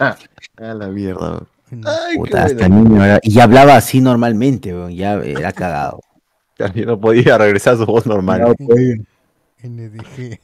a 0.57 0.73
la 0.73 0.87
mierda. 0.87 1.43
Ay, 1.85 2.17
Puta, 2.17 2.45
qué 2.45 2.53
hasta 2.53 2.69
niño 2.69 3.03
era- 3.03 3.19
Y 3.23 3.39
hablaba 3.39 3.75
así 3.75 4.01
normalmente, 4.01 4.73
ya 4.93 5.13
era 5.15 5.51
cagado. 5.51 6.01
También 6.57 6.87
no 6.87 6.99
podía 6.99 7.37
regresar 7.37 7.73
a 7.75 7.77
su 7.77 7.85
voz 7.85 8.05
normal. 8.05 8.41
No, 8.41 8.53
pues. 8.55 8.97
NDG. 9.63 10.39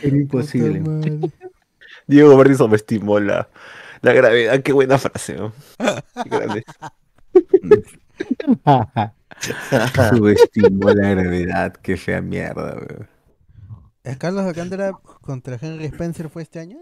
Era 0.00 0.16
imposible. 0.16 1.30
Diego 2.06 2.36
Verdi 2.36 2.54
subestimó 2.54 3.18
la, 3.20 3.48
la 4.00 4.12
gravedad. 4.12 4.60
Qué 4.62 4.72
buena 4.72 4.96
frase, 4.98 5.34
¿no? 5.34 5.52
Qué 6.22 6.28
grande. 6.30 6.64
Subestimó 10.10 10.90
la 10.90 11.10
gravedad, 11.10 11.72
qué 11.74 11.96
fea 11.96 12.20
mierda, 12.20 12.74
weón. 12.74 13.08
¿El 14.02 14.18
Carlos 14.18 14.44
Alcántara 14.44 14.92
contra 15.20 15.58
Henry 15.60 15.84
Spencer 15.86 16.28
fue 16.30 16.42
este 16.42 16.58
año? 16.60 16.78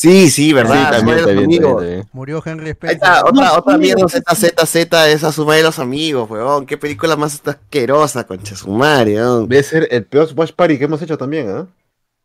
Sí, 0.00 0.30
sí, 0.30 0.52
verdad. 0.54 0.86
Sí, 0.92 0.96
también, 0.96 1.18
también, 1.18 1.44
amigos. 1.44 1.70
también, 1.76 1.76
también. 1.76 2.08
Murió 2.12 2.42
Henry 2.44 2.64
Ahí 2.66 2.70
Spencer. 2.72 2.94
está, 2.96 3.24
otra, 3.26 3.58
otra 3.58 3.76
mierda 3.76 4.06
ZZZ 4.08 4.74
es 5.08 5.24
a 5.24 5.30
sumar 5.32 5.56
de 5.58 5.62
los 5.64 5.78
amigos, 5.78 6.30
weón. 6.30 6.64
Qué 6.64 6.78
película 6.78 7.16
más 7.16 7.42
asquerosa, 7.44 8.24
concha 8.24 8.56
sumare, 8.56 9.16
weón. 9.16 9.46
Debe 9.48 9.62
ser 9.62 9.88
el 9.90 10.04
peor 10.04 10.28
watch 10.34 10.52
party 10.52 10.78
que 10.78 10.84
hemos 10.84 11.02
hecho 11.02 11.18
también, 11.18 11.50
¿ah? 11.50 11.66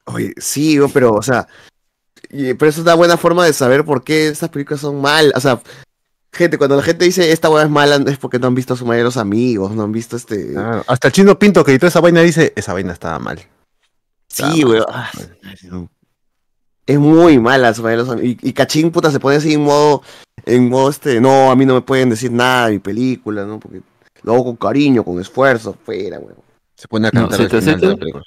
Oye, 0.05 0.33
sí, 0.37 0.79
weón, 0.79 0.91
pero, 0.93 1.13
o 1.15 1.21
sea, 1.21 1.47
y- 2.29 2.53
pero 2.53 2.69
eso 2.69 2.79
es 2.79 2.85
una 2.85 2.93
buena 2.93 3.17
forma 3.17 3.43
de 3.45 3.51
saber 3.51 3.83
por 3.83 4.03
qué 4.05 4.29
estas 4.29 4.49
películas 4.49 4.79
son 4.79 5.01
malas. 5.01 5.33
O 5.35 5.41
sea, 5.41 5.59
gente, 6.31 6.57
cuando 6.57 6.77
la 6.77 6.81
gente 6.83 7.03
dice 7.03 7.29
esta 7.33 7.49
weá 7.49 7.63
es 7.65 7.69
mala, 7.69 7.97
es 8.09 8.17
porque 8.17 8.39
no 8.39 8.47
han 8.47 8.55
visto 8.55 8.75
a 8.75 8.77
sumar 8.77 8.95
de 8.97 9.03
los 9.03 9.17
amigos, 9.17 9.71
no 9.71 9.83
han 9.83 9.91
visto 9.91 10.15
este. 10.15 10.53
Hasta 10.87 11.07
el 11.09 11.11
chino 11.13 11.37
Pinto 11.37 11.63
que 11.65 11.71
editó 11.71 11.87
esa 11.87 11.99
vaina 11.99 12.21
dice, 12.21 12.53
esa 12.55 12.71
vaina 12.71 12.93
estaba 12.93 13.19
mal. 13.19 13.41
Sí, 14.29 14.63
weón. 14.63 14.85
Es 16.85 16.99
muy 16.99 17.39
mala 17.39 17.69
los 17.69 17.79
amigos. 17.79 18.17
Y, 18.23 18.37
y 18.41 18.53
Cachín, 18.53 18.91
puta, 18.91 19.09
se 19.11 19.19
pone 19.19 19.37
así 19.37 19.53
en 19.53 19.63
modo, 19.63 20.01
en 20.45 20.69
modo 20.69 20.89
este, 20.89 21.19
no, 21.19 21.49
a 21.49 21.55
mí 21.55 21.65
no 21.65 21.73
me 21.73 21.81
pueden 21.81 22.09
decir 22.09 22.31
nada 22.31 22.67
de 22.67 22.73
mi 22.73 22.79
película, 22.79 23.45
¿no? 23.45 23.59
Porque 23.59 23.81
lo 24.23 24.33
hago 24.33 24.43
con 24.45 24.55
cariño, 24.55 25.03
con 25.03 25.19
esfuerzo, 25.19 25.75
fuera, 25.83 26.19
weón. 26.19 26.35
Se 26.75 26.87
pone 26.87 27.07
a 27.07 27.11
No, 27.13 27.21
cantar 27.27 27.41
al 27.41 27.49
ZZ. 27.49 27.59
final 27.63 27.79
de 27.81 27.87
la 27.87 27.95
película. 27.95 28.23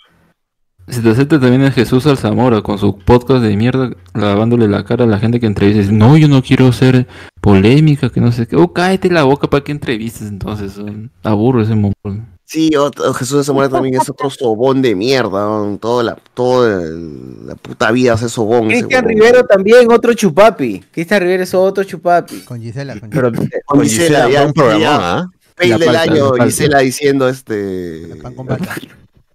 Si 0.88 1.02
te 1.02 1.10
acepta 1.10 1.38
también 1.38 1.60
es 1.62 1.74
Jesús 1.74 2.06
Alzamora 2.06 2.62
con 2.62 2.78
su 2.78 2.96
podcast 2.98 3.42
de 3.42 3.54
mierda, 3.56 3.90
lavándole 4.14 4.68
la 4.68 4.84
cara 4.84 5.04
a 5.04 5.06
la 5.06 5.18
gente 5.18 5.38
que 5.38 5.44
entrevista. 5.44 5.82
Dice, 5.82 5.92
no, 5.92 6.16
yo 6.16 6.28
no 6.28 6.42
quiero 6.42 6.72
ser 6.72 7.06
polémica, 7.42 8.08
que 8.08 8.22
no 8.22 8.32
sé 8.32 8.46
qué. 8.46 8.56
Oh, 8.56 8.72
cállate 8.72 9.10
la 9.10 9.24
boca 9.24 9.50
para 9.50 9.62
que 9.62 9.70
entrevistes 9.70 10.26
entonces. 10.28 10.80
Aburro 11.22 11.60
ese 11.60 11.74
mongol. 11.74 12.24
Sí, 12.50 12.74
otro- 12.76 13.12
Jesús 13.12 13.36
de 13.36 13.44
Zamora 13.44 13.68
también 13.68 13.96
es 14.00 14.08
otro 14.08 14.30
sobón 14.30 14.80
de 14.80 14.94
mierda, 14.94 15.44
¿no? 15.44 15.76
toda 15.78 16.02
la, 16.02 16.16
toda 16.32 16.82
el- 16.82 17.46
la 17.46 17.54
puta 17.56 17.90
vida 17.90 18.14
hace 18.14 18.30
sobón. 18.30 18.68
Cristian. 18.68 19.04
Rivero 19.04 19.44
también, 19.44 19.92
otro 19.92 20.14
chupapi. 20.14 20.80
Cristian 20.90 21.20
Rivero 21.20 21.42
es 21.42 21.52
otro 21.52 21.84
chupapi. 21.84 22.40
Con 22.40 22.58
Gisela, 22.62 22.98
con 22.98 23.10
Pero, 23.10 23.30
Gisela. 23.30 23.50
Con 23.66 23.80
Gisela, 23.82 24.30
ya, 24.30 24.46
un 24.46 24.54
programa, 24.54 25.18
¿ah? 25.18 25.26
La 25.58 25.76
del 25.76 25.94
año. 25.94 26.32
Gisela 26.42 26.78
diciendo 26.78 27.28
este. 27.28 28.16
pan 28.22 28.34
con 28.34 28.46
palta. 28.46 28.74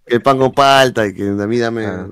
Que 0.08 0.16
el 0.16 0.22
pan 0.24 0.40
con 0.40 0.52
palta 0.52 1.06
y 1.06 1.14
que 1.14 1.28
a 1.28 1.34
mí 1.48 1.60
dame. 1.60 1.86
Ah. 1.86 2.08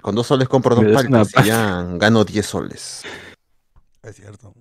Con 0.00 0.14
dos 0.14 0.26
soles 0.26 0.48
compro 0.48 0.74
dos 0.74 0.86
paltas 0.90 1.32
y 1.44 1.48
ya 1.48 1.86
gano 1.96 2.24
10 2.24 2.46
soles. 2.46 3.02
Es 4.02 4.16
cierto. 4.16 4.54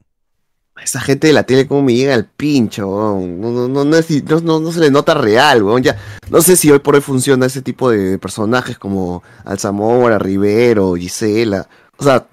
Esa 0.82 1.00
gente 1.00 1.28
de 1.28 1.34
la 1.34 1.44
tele, 1.44 1.68
como 1.68 1.84
me 1.84 1.94
llega 1.94 2.14
al 2.16 2.26
pincho, 2.26 2.88
weón. 2.88 3.40
no, 3.40 3.52
no, 3.52 3.68
no, 3.68 3.86
no, 3.86 3.96
es- 3.98 4.44
no, 4.44 4.72
se 4.72 4.80
le 4.80 4.90
nota 4.92 5.14
real, 5.14 5.64
weón. 5.64 5.84
Ya, 5.84 5.98
no 6.30 6.42
sé 6.42 6.56
si 6.56 6.72
hoy 6.72 6.80
por 6.80 6.96
hoy 6.96 7.02
funciona 7.02 7.46
ese 7.46 7.62
tipo 7.62 7.90
de 7.90 8.18
personajes 8.18 8.78
como 8.78 9.24
Alzamora, 9.46 10.18
Rivero, 10.18 10.96
Gisela. 10.96 11.68
O 11.98 12.04
sea, 12.04 12.26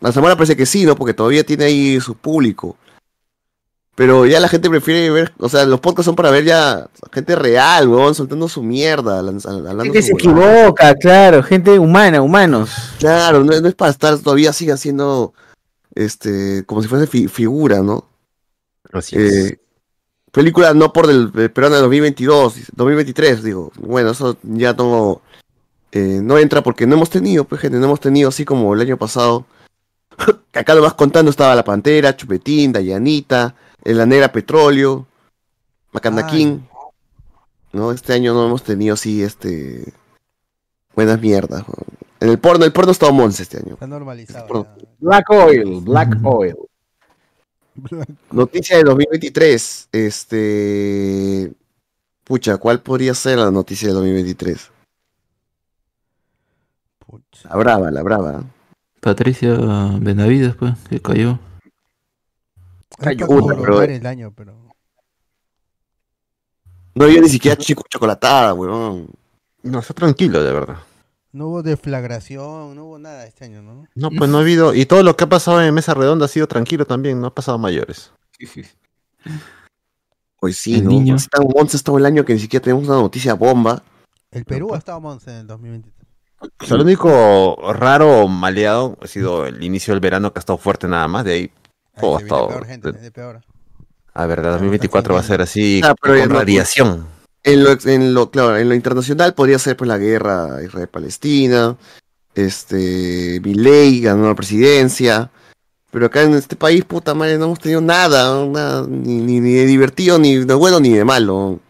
Alzamora 0.00 0.36
parece 0.36 0.56
que 0.56 0.64
sí, 0.64 0.84
¿no? 0.84 0.94
Porque 0.94 1.12
todavía 1.12 1.44
tiene 1.44 1.64
ahí 1.64 2.00
su 2.00 2.14
público. 2.14 2.76
Pero 3.96 4.26
ya 4.26 4.38
la 4.38 4.46
gente 4.48 4.70
prefiere 4.70 5.10
ver, 5.10 5.32
o 5.38 5.48
sea, 5.48 5.64
los 5.64 5.80
podcasts 5.80 6.04
son 6.04 6.14
para 6.14 6.30
ver 6.30 6.44
ya 6.44 6.86
gente 7.12 7.34
real, 7.34 7.88
weón, 7.88 8.14
soltando 8.14 8.48
su 8.48 8.62
mierda, 8.62 9.18
hablando 9.18 9.82
Gente 9.82 10.02
se 10.02 10.12
equivoca, 10.12 10.94
claro, 10.94 11.42
gente 11.42 11.76
humana, 11.80 12.22
humanos. 12.22 12.70
Claro, 13.00 13.42
no, 13.42 13.60
no 13.60 13.66
es 13.66 13.74
para 13.74 13.90
estar 13.90 14.16
todavía 14.20 14.52
sigue 14.52 14.70
haciendo 14.70 15.34
este 15.98 16.64
como 16.64 16.82
si 16.82 16.88
fuese 16.88 17.06
fi- 17.06 17.28
figura, 17.28 17.82
¿no? 17.82 18.04
Así 18.92 19.16
es. 19.16 19.32
Eh, 19.52 19.60
película 20.32 20.72
no 20.74 20.92
por 20.92 21.06
del 21.06 21.32
eh, 21.36 21.48
peruano 21.48 21.76
de 21.76 21.82
2022, 21.82 22.54
2023, 22.74 23.42
digo. 23.42 23.72
Bueno, 23.78 24.10
eso 24.10 24.36
ya 24.42 24.72
no 24.74 25.20
eh, 25.92 26.20
no 26.22 26.38
entra 26.38 26.62
porque 26.62 26.86
no 26.86 26.94
hemos 26.96 27.10
tenido, 27.10 27.44
pues 27.44 27.60
gente, 27.60 27.78
no 27.78 27.86
hemos 27.86 28.00
tenido 28.00 28.28
así 28.28 28.44
como 28.44 28.72
el 28.74 28.80
año 28.80 28.96
pasado. 28.96 29.46
acá 30.52 30.74
lo 30.74 30.82
vas 30.82 30.94
contando 30.94 31.30
estaba 31.30 31.54
La 31.54 31.64
Pantera, 31.64 32.16
Chupetín, 32.16 32.72
Dayanita, 32.72 33.54
La 33.84 34.06
Negra 34.06 34.32
Petróleo. 34.32 35.06
King. 36.26 36.60
No, 37.72 37.92
este 37.92 38.12
año 38.12 38.34
no 38.34 38.46
hemos 38.46 38.62
tenido 38.62 38.94
así 38.94 39.22
este 39.22 39.92
buenas 40.98 41.20
mierdas. 41.20 41.64
En 42.18 42.28
el 42.28 42.40
porno, 42.40 42.64
el 42.64 42.72
porno 42.72 42.90
está 42.90 43.12
Monse 43.12 43.44
este 43.44 43.58
año. 43.58 43.74
Está 43.74 43.86
normalizado. 43.86 44.66
Black 44.98 45.30
Oil, 45.30 45.80
Black 45.82 46.18
Oil. 46.24 46.56
Noticia 48.32 48.78
de 48.78 48.82
2023. 48.82 49.90
Este. 49.92 51.52
Pucha, 52.24 52.56
¿cuál 52.56 52.80
podría 52.80 53.14
ser 53.14 53.38
la 53.38 53.52
noticia 53.52 53.86
de 53.86 53.94
2023? 53.94 54.72
La 57.44 57.56
brava, 57.56 57.92
la 57.92 58.02
brava. 58.02 58.42
Patricia 59.00 59.54
Benavides, 60.00 60.56
pues, 60.56 60.74
que 60.90 61.00
cayó. 61.00 61.38
Cayó, 62.98 63.28
por 63.28 63.56
pero- 63.60 63.82
el 63.82 64.04
año, 64.04 64.32
pero. 64.34 64.56
No 66.96 67.04
había 67.04 67.20
ni 67.20 67.28
siquiera 67.28 67.56
chico 67.56 67.84
chocolatada, 67.88 68.52
weón. 68.52 69.06
No, 69.62 69.78
está 69.78 69.94
tranquilo, 69.94 70.42
de 70.42 70.52
verdad. 70.52 70.78
No 71.38 71.46
hubo 71.46 71.62
deflagración, 71.62 72.74
no 72.74 72.84
hubo 72.86 72.98
nada 72.98 73.24
este 73.24 73.44
año, 73.44 73.62
¿no? 73.62 73.86
No, 73.94 74.10
pues 74.10 74.28
no 74.28 74.38
ha 74.38 74.40
habido. 74.40 74.74
Y 74.74 74.86
todo 74.86 75.04
lo 75.04 75.16
que 75.16 75.22
ha 75.22 75.28
pasado 75.28 75.62
en 75.62 75.72
Mesa 75.72 75.94
Redonda 75.94 76.24
ha 76.24 76.28
sido 76.28 76.48
tranquilo 76.48 76.84
también, 76.84 77.20
no 77.20 77.28
ha 77.28 77.34
pasado 77.34 77.54
a 77.54 77.58
mayores. 77.60 78.12
Pues 80.40 80.56
sí, 80.56 80.76
El 80.76 80.84
¿no? 80.84 80.90
niño. 80.90 81.14
Así 81.16 81.26
tan 81.28 81.42
once 81.52 81.78
todo 81.82 81.98
el 81.98 82.06
año 82.06 82.24
que 82.24 82.32
ni 82.32 82.38
siquiera 82.38 82.62
tenemos 82.62 82.86
una 82.86 82.96
noticia 82.98 83.34
bomba. 83.34 83.82
El 84.30 84.44
Perú 84.44 84.72
ha 84.74 84.78
estado 84.78 85.00
Monse 85.00 85.30
en 85.30 85.36
el 85.38 85.46
2023. 85.48 86.06
O 86.60 86.64
sea, 86.64 86.76
lo 86.76 86.84
único 86.84 87.72
raro 87.72 88.22
o 88.22 88.28
maleado 88.28 88.96
ha 89.02 89.06
sido 89.08 89.46
el 89.46 89.62
inicio 89.64 89.92
del 89.94 90.00
verano 90.00 90.32
que 90.32 90.38
ha 90.38 90.40
estado 90.40 90.58
fuerte 90.58 90.86
nada 90.86 91.08
más. 91.08 91.24
De 91.24 91.32
ahí 91.32 91.50
todo 92.00 92.16
ha 92.16 92.18
Se 92.20 92.24
viene 92.24 92.36
estado. 92.36 92.48
peor, 92.48 92.66
gente, 92.66 92.92
viene 92.92 93.10
peor. 93.10 93.40
A 94.14 94.26
ver, 94.26 94.42
2024 94.42 95.14
va 95.14 95.20
a 95.20 95.24
ser 95.24 95.40
así 95.42 95.80
Ah, 95.84 95.94
pero 96.00 96.20
con 96.20 96.28
no- 96.28 96.34
radiación. 96.38 97.06
En 97.52 97.64
lo, 97.64 97.70
en 97.84 98.14
lo, 98.14 98.30
claro, 98.30 98.56
en 98.56 98.68
lo 98.68 98.74
internacional 98.74 99.34
podría 99.34 99.58
ser 99.58 99.76
pues 99.76 99.88
la 99.88 99.98
guerra 99.98 100.62
Israel-Palestina. 100.62 101.76
Este. 102.34 103.40
Milei 103.42 104.00
ganó 104.00 104.26
la 104.28 104.34
presidencia. 104.34 105.30
Pero 105.90 106.06
acá 106.06 106.22
en 106.22 106.34
este 106.34 106.54
país, 106.54 106.84
puta 106.84 107.14
madre, 107.14 107.38
no 107.38 107.46
hemos 107.46 107.60
tenido 107.60 107.80
nada, 107.80 108.44
nada 108.46 108.86
ni, 108.86 109.16
ni, 109.22 109.40
ni 109.40 109.52
de 109.54 109.64
divertido, 109.66 110.18
ni 110.18 110.36
de 110.44 110.54
bueno, 110.54 110.80
ni 110.80 110.90
de 110.92 111.04
malo. 111.04 111.60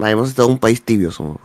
Ah, 0.00 0.10
hemos 0.10 0.28
estado 0.28 0.48
un 0.48 0.58
país 0.58 0.82
tibio. 0.82 1.10
somos. 1.12 1.38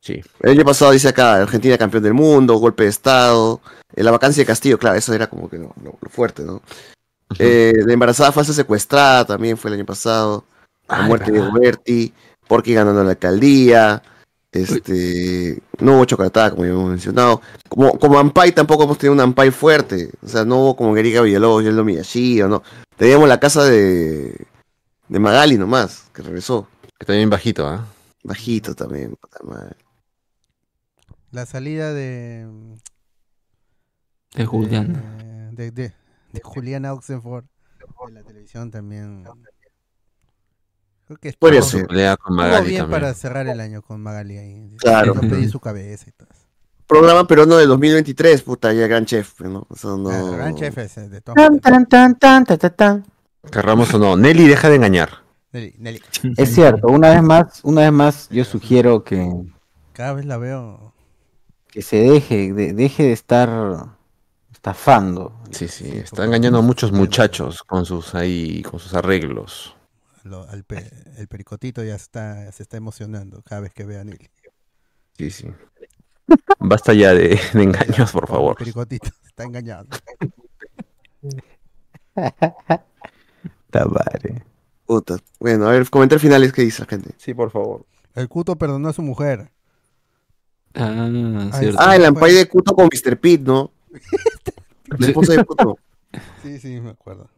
Sí. 0.00 0.20
El 0.40 0.50
año 0.50 0.64
pasado 0.64 0.90
dice 0.92 1.08
acá, 1.08 1.36
Argentina 1.36 1.78
campeón 1.78 2.02
del 2.02 2.12
mundo, 2.12 2.56
golpe 2.56 2.82
de 2.84 2.90
estado, 2.90 3.62
eh, 3.96 4.02
la 4.02 4.10
vacancia 4.10 4.42
de 4.42 4.46
Castillo, 4.46 4.78
claro, 4.78 4.96
eso 4.96 5.14
era 5.14 5.26
como 5.28 5.48
que 5.48 5.56
lo, 5.56 5.72
lo- 5.82 5.96
lo 5.98 6.10
fuerte, 6.10 6.42
¿no? 6.42 6.60
Eh, 7.38 7.72
la 7.86 7.94
embarazada 7.94 8.30
falsa 8.30 8.52
secuestrada 8.52 9.24
también 9.24 9.56
fue 9.56 9.70
el 9.70 9.76
año 9.76 9.86
pasado, 9.86 10.44
la 10.86 10.98
Ay, 10.98 11.08
muerte 11.08 11.32
de 11.32 11.40
verdad. 11.40 11.52
Porky 12.46 12.74
ganando 12.74 13.02
la 13.02 13.10
alcaldía, 13.10 14.02
este, 14.52 15.60
no 15.80 15.96
hubo 15.96 16.04
chocolatada, 16.04 16.50
como 16.50 16.64
ya 16.64 16.70
hemos 16.70 16.90
mencionado, 16.90 17.40
como, 17.68 17.98
como 17.98 18.18
Ampay 18.18 18.52
tampoco 18.52 18.84
hemos 18.84 18.98
tenido 18.98 19.14
un 19.14 19.20
Ampay 19.20 19.50
fuerte, 19.50 20.10
o 20.22 20.28
sea, 20.28 20.44
no 20.44 20.58
hubo 20.58 20.76
como 20.76 20.94
Gueriga 20.94 21.22
Villalobos, 21.22 21.64
Yeldo 21.64 21.84
Miyashi, 21.84 22.42
o 22.42 22.48
no, 22.48 22.62
teníamos 22.96 23.28
la 23.28 23.40
casa 23.40 23.64
de, 23.64 24.46
de 25.08 25.18
Magali 25.18 25.58
nomás, 25.58 26.04
que 26.14 26.22
regresó, 26.22 26.68
Que 26.98 27.06
también 27.06 27.30
bajito, 27.30 27.66
¿ah? 27.66 27.86
bajito 28.22 28.74
también, 28.74 29.16
puta 29.16 29.38
madre. 29.44 29.76
La 31.30 31.46
salida 31.46 31.92
de. 31.92 32.48
De 34.34 34.46
Julián. 34.46 35.50
De, 35.52 35.72
de, 35.72 35.92
de 36.32 36.40
Julián 36.42 36.84
Oxenford 36.86 37.44
de 38.06 38.12
la 38.12 38.22
televisión 38.22 38.70
también. 38.70 39.24
Creo 41.06 41.18
que 41.18 41.32
Podría 41.38 41.60
estuvo- 41.60 41.80
ser. 41.80 41.86
Pelea 41.88 42.16
con 42.16 42.32
estuvo 42.32 42.36
Magali 42.48 42.68
bien 42.70 42.80
también. 42.82 43.00
para 43.00 43.14
cerrar 43.14 43.46
el 43.46 43.60
año 43.60 43.82
con 43.82 44.00
Magali 44.02 44.38
ahí. 44.38 44.76
Claro. 44.78 45.14
Yo 45.14 45.20
pedí 45.20 45.48
su 45.48 45.60
cabeza 45.60 46.06
y 46.08 46.12
todo. 46.12 46.28
programa 46.86 47.26
peruano 47.26 47.56
de 47.56 47.66
2023, 47.66 48.42
puta, 48.42 48.72
ya 48.72 48.86
Gran 48.86 49.04
Chef, 49.06 49.40
¿no? 49.40 49.66
Eso 49.74 49.96
no... 49.98 50.08
Claro, 50.10 50.32
Gran 50.32 50.54
Chef 50.54 50.78
es 50.78 50.94
de 51.10 51.20
todas 51.20 51.36
Tan, 51.36 51.58
tan, 51.60 51.86
tan, 51.86 52.18
tan, 52.18 52.44
tan, 52.44 52.58
tan, 52.58 52.74
tan. 52.76 53.04
Querramos 53.50 53.92
o 53.94 53.98
no. 53.98 54.16
Nelly 54.16 54.46
deja 54.48 54.68
de 54.70 54.76
engañar. 54.76 55.10
Nelly, 55.52 55.74
Nelly. 55.78 56.02
Es 56.36 56.54
cierto, 56.54 56.88
una 56.88 57.10
vez 57.10 57.22
más, 57.22 57.60
una 57.62 57.82
vez 57.82 57.92
más, 57.92 58.28
yo 58.30 58.44
sugiero 58.44 59.04
que, 59.04 59.30
Cada 59.92 60.14
vez 60.14 60.24
la 60.26 60.36
veo. 60.38 60.92
que 61.68 61.82
se 61.82 61.96
deje, 61.96 62.52
de- 62.52 62.72
deje 62.72 63.02
de 63.04 63.12
estar 63.12 63.50
estafando. 64.52 65.32
Sí, 65.50 65.68
sí, 65.68 65.88
está 65.98 66.24
engañando 66.24 66.58
a 66.58 66.62
muchos 66.62 66.92
muchachos 66.92 67.62
con 67.62 67.84
sus 67.84 68.14
ahí, 68.14 68.62
con 68.62 68.80
sus 68.80 68.94
arreglos. 68.94 69.76
Lo- 70.24 70.48
al 70.48 70.64
pe- 70.64 70.90
el 71.18 71.28
pericotito 71.28 71.82
ya 71.84 71.94
está, 71.94 72.50
se 72.52 72.62
está 72.62 72.76
emocionando 72.76 73.42
cada 73.42 73.60
vez 73.62 73.72
que 73.72 73.84
ve 73.84 73.98
a 73.98 74.04
Nelly. 74.04 74.28
Sí, 75.16 75.30
sí. 75.30 75.48
Basta 76.58 76.92
ya 76.94 77.14
de, 77.14 77.38
de 77.52 77.62
engaños, 77.62 78.10
por 78.10 78.26
favor. 78.26 78.56
Pericotito, 78.56 79.10
está 79.26 79.44
engañado. 79.44 79.86
Ta 83.70 83.84
madre. 83.86 84.44
Puta. 84.86 85.16
Bueno, 85.40 85.66
a 85.68 85.72
ver, 85.72 85.88
comentarios 85.90 86.22
finales 86.22 86.52
que 86.52 86.62
dice 86.62 86.82
la 86.82 86.88
gente. 86.88 87.14
Sí, 87.18 87.34
por 87.34 87.50
favor. 87.50 87.86
El 88.14 88.28
Cuto 88.28 88.56
perdonó 88.56 88.88
a 88.88 88.92
su 88.92 89.02
mujer. 89.02 89.50
Ah, 90.74 91.50
cierto. 91.58 91.78
Ah, 91.80 91.96
el 91.96 92.04
Ampay 92.04 92.34
de 92.34 92.48
Cuto 92.48 92.74
con 92.74 92.86
Mr. 92.86 93.18
Pete, 93.18 93.44
¿no? 93.44 93.72
La 94.98 95.06
esposa 95.08 95.32
de 95.34 95.44
Cuto. 95.44 95.78
Sí, 96.42 96.58
sí, 96.60 96.80
me 96.80 96.90
acuerdo. 96.90 97.28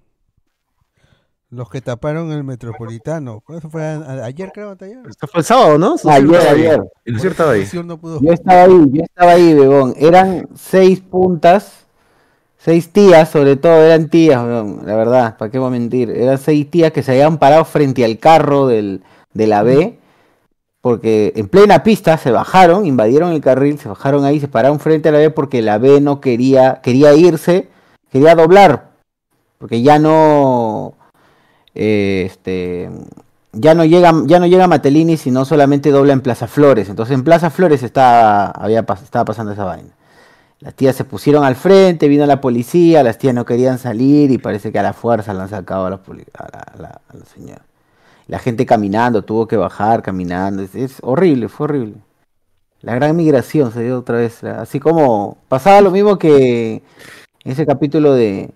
Los 1.51 1.71
que 1.71 1.81
taparon 1.81 2.33
el 2.33 2.43
metropolitano. 2.43 3.43
Eso 3.49 3.71
fue 3.71 3.85
a- 3.85 3.97
a- 3.99 4.25
ayer, 4.25 4.51
creo, 4.53 4.77
ayer. 4.81 4.99
Esto 5.09 5.29
fue 5.29 5.41
el 5.41 5.45
sábado, 5.45 5.79
¿no? 5.79 5.95
Ayer, 6.09 6.37
ahí. 6.41 6.47
ayer. 6.67 6.83
El 7.05 7.17
estaba 7.17 7.53
ahí. 7.53 7.65
Socio 7.65 7.85
no 7.85 7.99
pudo 7.99 8.21
Yo 8.21 8.33
estaba 8.33 8.63
ahí, 8.63 8.85
yo 8.91 9.03
estaba 9.05 9.31
ahí, 9.33 9.55
bebón. 9.55 9.95
Eran 9.97 10.49
seis 10.57 11.01
puntas, 11.01 11.87
seis 12.59 12.91
tías, 12.93 13.31
sobre 13.31 13.55
todo 13.55 13.81
eran 13.81 14.09
tías, 14.09 14.45
bebón, 14.45 14.81
la 14.85 14.97
verdad, 14.97 15.37
¿para 15.37 15.49
qué 15.51 15.59
voy 15.59 15.69
a 15.69 15.71
mentir? 15.71 16.11
Eran 16.11 16.37
seis 16.39 16.69
tías 16.69 16.91
que 16.91 17.05
se 17.05 17.13
habían 17.13 17.39
parado 17.39 17.65
frente 17.65 18.05
al 18.05 18.19
carro 18.19 18.67
del, 18.67 19.05
de 19.33 19.47
la 19.47 19.63
B, 19.63 20.01
porque 20.81 21.33
en 21.37 21.47
plena 21.47 21.85
pista 21.85 22.19
se 22.19 22.33
bajaron, 22.33 22.87
invadieron 22.87 23.33
el 23.33 23.41
carril, 23.41 23.79
se 23.79 23.89
bajaron 23.89 24.25
ahí, 24.25 24.41
se 24.41 24.49
pararon 24.49 24.81
frente 24.81 25.11
a 25.11 25.13
la 25.13 25.19
B 25.19 25.31
porque 25.31 25.63
la 25.63 25.79
B 25.79 26.01
no 26.01 26.21
quería, 26.21 26.81
quería 26.83 27.15
irse, 27.15 27.69
quería 28.11 28.35
doblar, 28.35 28.91
porque 29.59 29.83
ya 29.83 30.01
no, 30.01 30.95
eh, 31.77 32.25
este, 32.27 32.91
ya 33.53 33.75
no 33.75 33.85
llega, 33.85 34.13
ya 34.25 34.41
no 34.41 34.47
llega 34.47 34.67
Matelini, 34.67 35.17
sino 35.17 35.45
solamente 35.45 35.91
dobla 35.91 36.13
en 36.13 36.21
Plaza 36.21 36.47
Flores. 36.47 36.89
Entonces 36.89 37.15
en 37.15 37.25
Plaza 37.25 37.51
Flores 37.51 37.83
estaba, 37.83 38.47
había, 38.51 38.81
estaba 38.81 39.25
pasando 39.25 39.53
esa 39.53 39.65
vaina. 39.65 39.91
Las 40.61 40.75
tías 40.75 40.97
se 40.97 41.05
pusieron 41.05 41.45
al 41.45 41.55
frente, 41.55 42.09
vino 42.09 42.25
la 42.27 42.41
policía, 42.41 43.03
las 43.03 43.19
tías 43.19 43.35
no 43.35 43.45
querían 43.45 43.79
salir 43.79 44.31
y 44.31 44.39
parece 44.39 44.73
que 44.73 44.79
a 44.79 44.83
la 44.83 44.95
fuerza 44.95 45.35
la 45.35 45.45
han 45.45 45.49
sacado 45.51 45.87
a 45.87 45.91
la, 45.91 45.97
a 45.97 46.79
la, 46.79 47.25
señora. 47.35 47.63
La 48.27 48.39
gente 48.39 48.65
caminando, 48.67 49.23
tuvo 49.23 49.47
que 49.47 49.57
bajar 49.57 50.03
caminando. 50.03 50.63
Es, 50.63 50.75
es 50.75 50.97
horrible, 51.03 51.49
fue 51.49 51.65
horrible. 51.65 51.97
La 52.81 52.95
gran 52.95 53.17
migración 53.17 53.73
se 53.73 53.83
dio 53.83 53.99
otra 53.99 54.19
vez. 54.19 54.43
Así 54.45 54.81
como 54.81 55.39
pasaba 55.49 55.81
lo 55.83 55.91
mismo 55.91 56.19
que 56.19 56.83
ese 57.45 57.67
capítulo 57.67 58.15
de, 58.15 58.51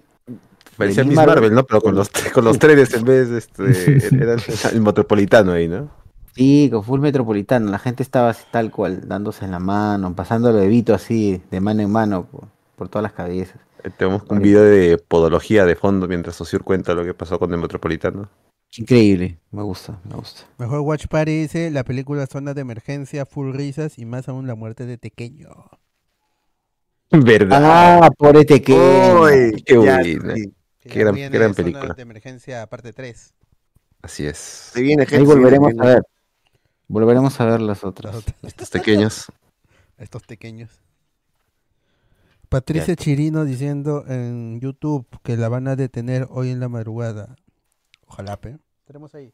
Parecía 0.81 1.05
Miss 1.05 1.17
Marvel, 1.17 1.53
¿no? 1.55 1.65
Pero 1.65 1.83
con 1.83 1.95
los, 1.95 2.09
con 2.33 2.43
los 2.43 2.59
trenes 2.59 2.95
en 2.95 3.05
vez 3.05 3.29
de 3.29 3.39
este, 3.39 4.17
era 4.17 4.37
el, 4.73 4.81
metropolitano 4.81 5.53
ahí, 5.53 5.69
¿no? 5.69 5.91
Sí, 6.35 6.71
con 6.73 6.83
full 6.83 7.01
metropolitano. 7.01 7.71
La 7.71 7.79
gente 7.79 8.03
estaba 8.03 8.31
así 8.31 8.45
tal 8.51 8.71
cual, 8.71 9.07
dándose 9.07 9.45
en 9.45 9.51
la 9.51 9.59
mano, 9.59 10.15
pasando 10.15 10.49
el 10.49 10.57
bebito 10.57 10.95
así, 10.95 11.43
de 11.51 11.61
mano 11.61 11.83
en 11.83 11.91
mano, 11.93 12.25
por, 12.25 12.45
por 12.77 12.89
todas 12.89 13.03
las 13.03 13.13
cabezas. 13.13 13.57
Eh, 13.85 13.91
Tenemos 13.95 14.23
un 14.31 14.41
video 14.41 14.63
de 14.63 14.97
podología 14.97 15.67
de 15.67 15.77
fondo 15.77 16.09
mientras 16.09 16.37
Sociur 16.37 16.65
cuenta 16.65 16.95
lo 16.95 17.05
que 17.05 17.13
pasó 17.13 17.39
con 17.39 17.53
el 17.53 17.61
metropolitano. 17.61 18.31
Increíble, 18.79 19.39
me 19.51 19.63
gusta, 19.63 20.01
me 20.09 20.15
gusta. 20.15 20.43
Mejor 20.57 20.81
Watch 20.81 21.09
Party 21.09 21.43
dice 21.43 21.71
la 21.71 21.85
película 21.85 22.27
Zona 22.27 22.55
de 22.55 22.63
Emergencia, 22.63 23.27
full 23.27 23.53
risas 23.53 23.99
y 23.99 24.07
más 24.07 24.29
aún 24.31 24.47
la 24.47 24.55
muerte 24.55 24.87
de 24.87 24.97
Tequeño. 24.97 25.51
¿Verdad? 27.11 28.01
Ah, 28.03 28.11
pobre 28.17 28.47
Tequeño. 28.47 29.23
Uy, 29.23 29.63
qué 29.67 29.83
Ya, 29.85 30.03
sí. 30.03 30.55
Qué 30.91 30.99
gran, 31.01 31.15
Viene 31.15 31.31
qué 31.31 31.39
gran 31.39 31.55
película. 31.55 31.95
de 31.95 32.03
Emergencia 32.03 32.67
parte 32.67 32.93
3. 32.93 33.35
Así 34.03 34.27
es. 34.27 34.37
Se 34.39 34.81
viene 34.83 35.07
Ahí 35.11 35.25
volveremos 35.25 35.69
viene, 35.73 35.87
a 35.89 35.95
ver. 35.95 36.03
Volveremos 36.89 37.41
a 37.41 37.45
ver 37.45 37.61
las 37.61 37.85
otras. 37.85 38.17
Estos 38.43 38.71
pequeños. 38.71 39.27
Estos 39.99 40.23
pequeños. 40.25 40.71
Patricia 42.49 42.97
Chirino 42.97 43.45
diciendo 43.45 44.05
en 44.09 44.59
YouTube 44.61 45.07
que 45.23 45.37
la 45.37 45.49
van 45.49 45.69
a 45.69 45.77
detener 45.77 46.27
hoy 46.31 46.51
en 46.51 46.59
la 46.61 46.69
madrugada. 46.69 47.37
Ojalá, 48.07 48.37
pe. 48.41 48.59
Tenemos 48.87 49.15
ahí. 49.15 49.33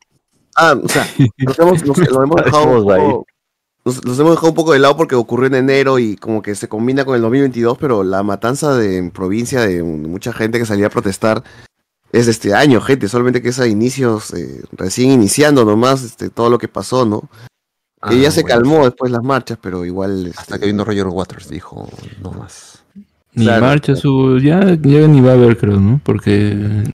Ah, 0.55 0.75
o 0.83 0.89
sea, 0.89 1.07
nos 1.39 1.59
hemos, 1.59 1.85
nos- 1.85 1.99
lo 1.99 2.23
hemos 2.25 2.37
dejado 2.45 3.25
los 4.05 4.19
hemos 4.19 4.33
dejado 4.33 4.49
un 4.49 4.55
poco 4.55 4.73
de 4.73 4.81
lado 4.81 4.97
porque 4.97 5.15
ocurrió 5.15 5.47
en 5.47 5.55
enero 5.55 5.99
y 5.99 6.17
como 6.17 6.43
que 6.43 6.55
se 6.57 6.69
combina 6.69 7.05
con 7.05 7.15
el 7.15 7.23
2022, 7.23 7.79
pero 7.79 8.03
la 8.03 8.23
matanza 8.25 8.75
de 8.77 8.97
en 8.99 9.11
provincia 9.13 9.61
de 9.61 9.83
mucha 9.83 10.33
gente 10.33 10.59
que 10.59 10.67
salía 10.67 10.89
a 10.89 10.91
protestar 10.91 11.45
es 12.13 12.27
de 12.27 12.33
este 12.33 12.55
año, 12.55 12.81
gente, 12.81 13.09
solamente 13.09 13.43
que 13.43 13.51
es 13.51 13.61
a 13.61 13.67
inicios, 13.69 14.33
eh, 14.35 14.63
recién 14.73 15.11
iniciando 15.11 15.65
nomás 15.65 16.03
este, 16.03 16.31
todo 16.31 16.51
lo 16.51 16.59
que 16.59 16.69
pasó, 16.69 17.05
¿no? 17.07 17.29
Ah, 18.01 18.11
que 18.11 18.21
ya 18.21 18.31
se 18.31 18.45
calmó 18.45 18.85
después 18.85 19.11
las 19.13 19.23
marchas, 19.23 19.59
pero 19.61 19.85
igual... 19.85 20.27
este, 20.27 20.41
Hasta 20.41 20.59
que 20.59 20.67
vino 20.67 20.85
Roger 20.85 21.07
Waters, 21.07 21.49
dijo, 21.49 21.89
no 22.23 22.33
más. 22.33 22.83
Ni 23.35 23.45
Claro. 23.45 23.67
marcha 23.67 23.95
su. 23.95 24.39
Ya, 24.39 24.61
ya 24.81 25.07
ni 25.07 25.21
va 25.21 25.33
a 25.33 25.35
haber, 25.35 25.59
creo, 25.59 25.79
¿no? 25.79 26.01
Porque 26.03 26.85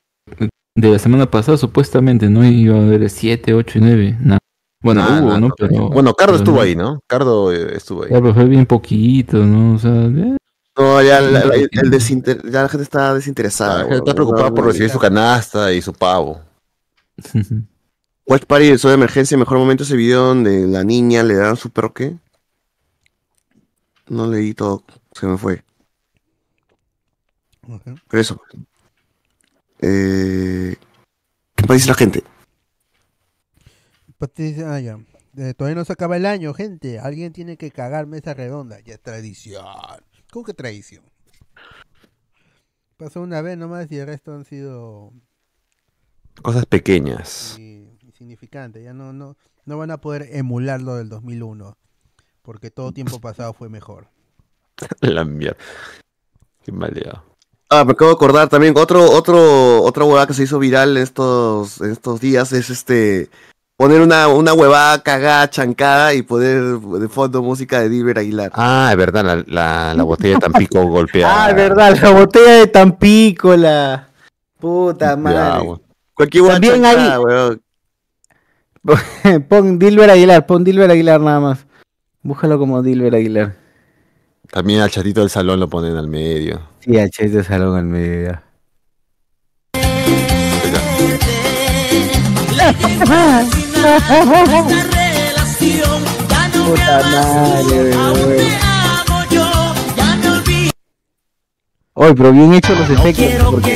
de 0.75 0.89
la 0.91 0.99
semana 0.99 1.31
pasada 1.31 1.57
supuestamente 1.57 2.29
no 2.29 2.45
iba 2.45 2.77
a 2.77 2.83
haber 2.83 3.09
7, 3.09 3.55
8 3.55 3.79
y 3.79 3.81
9. 3.81 4.19
Nada. 4.21 4.39
Bueno, 4.83 5.03
Ah, 5.03 5.21
hubo, 5.21 5.31
no, 5.31 5.41
¿no? 5.41 5.55
Pero. 5.57 5.89
Bueno, 5.91 6.15
Cardo 6.15 6.33
pero 6.33 6.37
estuvo 6.45 6.61
ahí, 6.61 6.75
¿no? 6.77 7.01
Cardo 7.07 7.53
eh, 7.53 7.77
estuvo 7.77 8.03
ahí. 8.05 8.11
Ya, 8.11 8.21
pero 8.21 8.35
fue 8.35 8.45
bien 8.47 8.67
poquito, 8.67 9.39
¿no? 9.39 9.75
O 9.77 9.79
sea, 9.79 9.93
eh, 10.07 10.37
No, 10.77 11.03
ya 11.03 11.21
la, 11.21 11.45
la- 11.45 11.55
el 11.55 11.91
desinter- 11.91 12.43
ya 12.51 12.63
la 12.63 12.69
gente 12.69 12.83
está 12.83 13.15
desinteresada. 13.15 13.79
La 13.79 13.85
gente 13.85 13.97
está 13.99 14.15
preocupada 14.15 14.53
por 14.53 14.65
recibir 14.67 14.91
su 14.91 14.99
canasta 14.99 15.73
y 15.73 15.81
su 15.83 15.93
pavo. 15.93 16.41
Watch 18.27 18.45
Party, 18.47 18.69
el 18.69 18.79
show 18.79 18.89
de 18.89 18.95
emergencia, 18.95 19.37
mejor 19.37 19.59
momento 19.59 19.83
ese 19.83 19.97
video 19.97 20.25
donde 20.27 20.67
la 20.67 20.83
niña 20.85 21.23
le 21.23 21.35
dan 21.35 21.57
su 21.57 21.71
perro, 21.71 21.93
¿qué? 21.93 22.17
No 24.09 24.27
leí 24.27 24.55
todo, 24.55 24.83
se 25.13 25.27
me 25.27 25.37
fue. 25.39 25.63
Pero 28.09 28.21
eso. 28.21 28.41
Eh, 29.81 30.77
¿Qué 31.57 31.67
más 31.67 31.77
dice 31.77 31.89
la 31.89 31.95
gente? 31.95 32.23
Patricia, 34.23 34.73
ah, 34.73 34.79
ya. 34.79 35.01
Eh, 35.37 35.53
todavía 35.53 35.75
no 35.75 35.85
se 35.85 35.95
acaba 35.95 36.17
el 36.17 36.27
año, 36.27 36.55
gente. 36.55 37.01
Alguien 37.01 37.33
tiene 37.33 37.57
que 37.57 37.73
cagar 37.73 38.07
mesa 38.07 38.35
redonda. 38.35 38.79
Ya 38.79 38.95
es 38.95 39.03
tradición. 39.03 39.67
¿Cómo 40.31 40.45
que 40.45 40.55
tradición? 40.55 41.03
Pasó 42.97 43.21
una 43.21 43.43
vez 43.43 43.59
nomás 43.59 43.91
y 43.91 43.99
el 43.99 44.07
resto 44.07 44.33
han 44.33 44.45
sido 44.45 45.13
Cosas 46.41 46.67
pequeñas. 46.67 47.59
insignificantes. 47.59 48.85
Ya 48.85 48.95
no, 48.95 49.13
no, 49.13 49.37
no 49.65 49.77
van 49.77 49.91
a 49.91 50.01
poder 50.01 50.29
emular 50.31 50.81
lo 50.81 50.95
del 50.95 51.09
2001. 51.09 51.77
Porque 52.43 52.71
todo 52.71 52.93
tiempo 52.93 53.21
pasado 53.21 53.53
fue 53.55 53.69
mejor. 53.69 54.07
La 55.01 55.25
mierda. 55.25 55.57
Qué 56.63 56.71
maleado. 56.71 57.25
Ah, 57.69 57.85
me 57.85 57.91
acabo 57.91 58.11
de 58.13 58.15
acordar 58.15 58.49
también, 58.49 58.75
otro, 58.77 59.11
otro, 59.11 59.83
otra 59.83 60.05
huevada 60.05 60.29
que 60.29 60.35
se 60.35 60.45
hizo 60.45 60.61
viral 60.61 60.97
en 60.97 61.03
estos, 61.03 61.81
en 61.81 61.91
estos 61.91 62.21
días 62.21 62.53
es 62.53 62.71
este 62.71 63.31
poner 63.83 64.01
una, 64.01 64.29
una 64.29 64.55
huevada 64.55 65.03
cagada, 65.03 65.51
chancada 65.51 66.15
y 66.15 66.23
poner 66.23 66.63
de 66.63 67.09
fondo 67.09 67.43
música 67.43 67.81
de 67.81 67.89
Dilber 67.89 68.17
Aguilar. 68.17 68.53
Ah, 68.55 68.91
es 68.93 68.97
verdad, 68.97 69.25
la, 69.25 69.45
la, 69.49 69.93
la 69.93 70.03
botella 70.05 70.35
de 70.35 70.41
Tampico 70.41 70.87
golpeada. 70.87 71.47
Ah, 71.47 71.51
es 71.51 71.57
verdad, 71.57 71.99
la 72.01 72.11
botella 72.11 72.53
de 72.59 72.67
Tampico, 72.69 73.57
la 73.57 74.09
puta 74.61 75.17
madre. 75.17 75.81
Cualquier 76.15 76.47
También 76.47 76.85
ahí. 76.85 76.95
chancada, 76.95 77.21
weón. 77.23 77.63
pon 79.49 79.79
Dilber 79.81 80.11
Aguilar, 80.11 80.47
pon 80.47 80.63
Dilber 80.63 80.89
Aguilar 80.89 81.21
nada 81.21 81.41
más. 81.41 81.67
Búscalo 82.23 82.61
como 82.61 82.83
Dilber 82.83 83.17
Aguilar. 83.17 83.57
También 84.53 84.81
al 84.81 84.91
chatito 84.91 85.23
del 85.23 85.31
salón 85.31 85.59
lo 85.59 85.69
ponen 85.69 85.97
al 85.97 86.07
medio. 86.07 86.61
Sí, 86.79 86.97
a 87.01 87.09
Che 87.09 87.29
de 87.29 87.43
Salón 87.43 87.77
al 87.77 87.87
medio. 87.87 88.41
Puta 96.65 97.03
madre, 97.11 97.95
weón. 97.97 98.63
Oye, 101.95 102.15
pero 102.15 102.33
bien 102.33 102.55
hechos 102.55 102.79
los 102.79 102.89
efectos. 102.91 103.45
porque- 103.51 103.75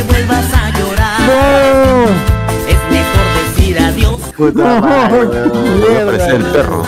Es 2.68 2.80
mejor 2.90 3.26
decir 3.56 3.78
adiós. 3.78 4.20
Puta 4.36 4.80
madre, 4.80 5.26
weón. 5.26 5.80
Me 5.80 6.06
parece 6.06 6.36
el 6.36 6.44
perro. 6.46 6.82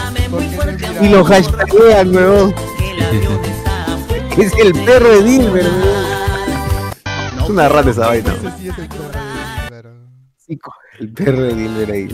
Y 1.01 1.09
lo 1.09 1.25
hashtaguean, 1.25 2.15
weón. 2.15 2.55
Es 4.37 4.53
el 4.59 4.73
perro 4.85 5.09
de 5.11 5.23
Dilber, 5.23 5.65
weón. 5.65 7.43
Es 7.43 7.49
una 7.51 7.69
rata 7.69 7.91
esa 7.91 8.07
vaina. 8.09 8.35
El 11.01 11.09
perro 11.11 11.43
de 11.43 11.55
Dilber 11.55 11.91
ahí. 11.93 12.09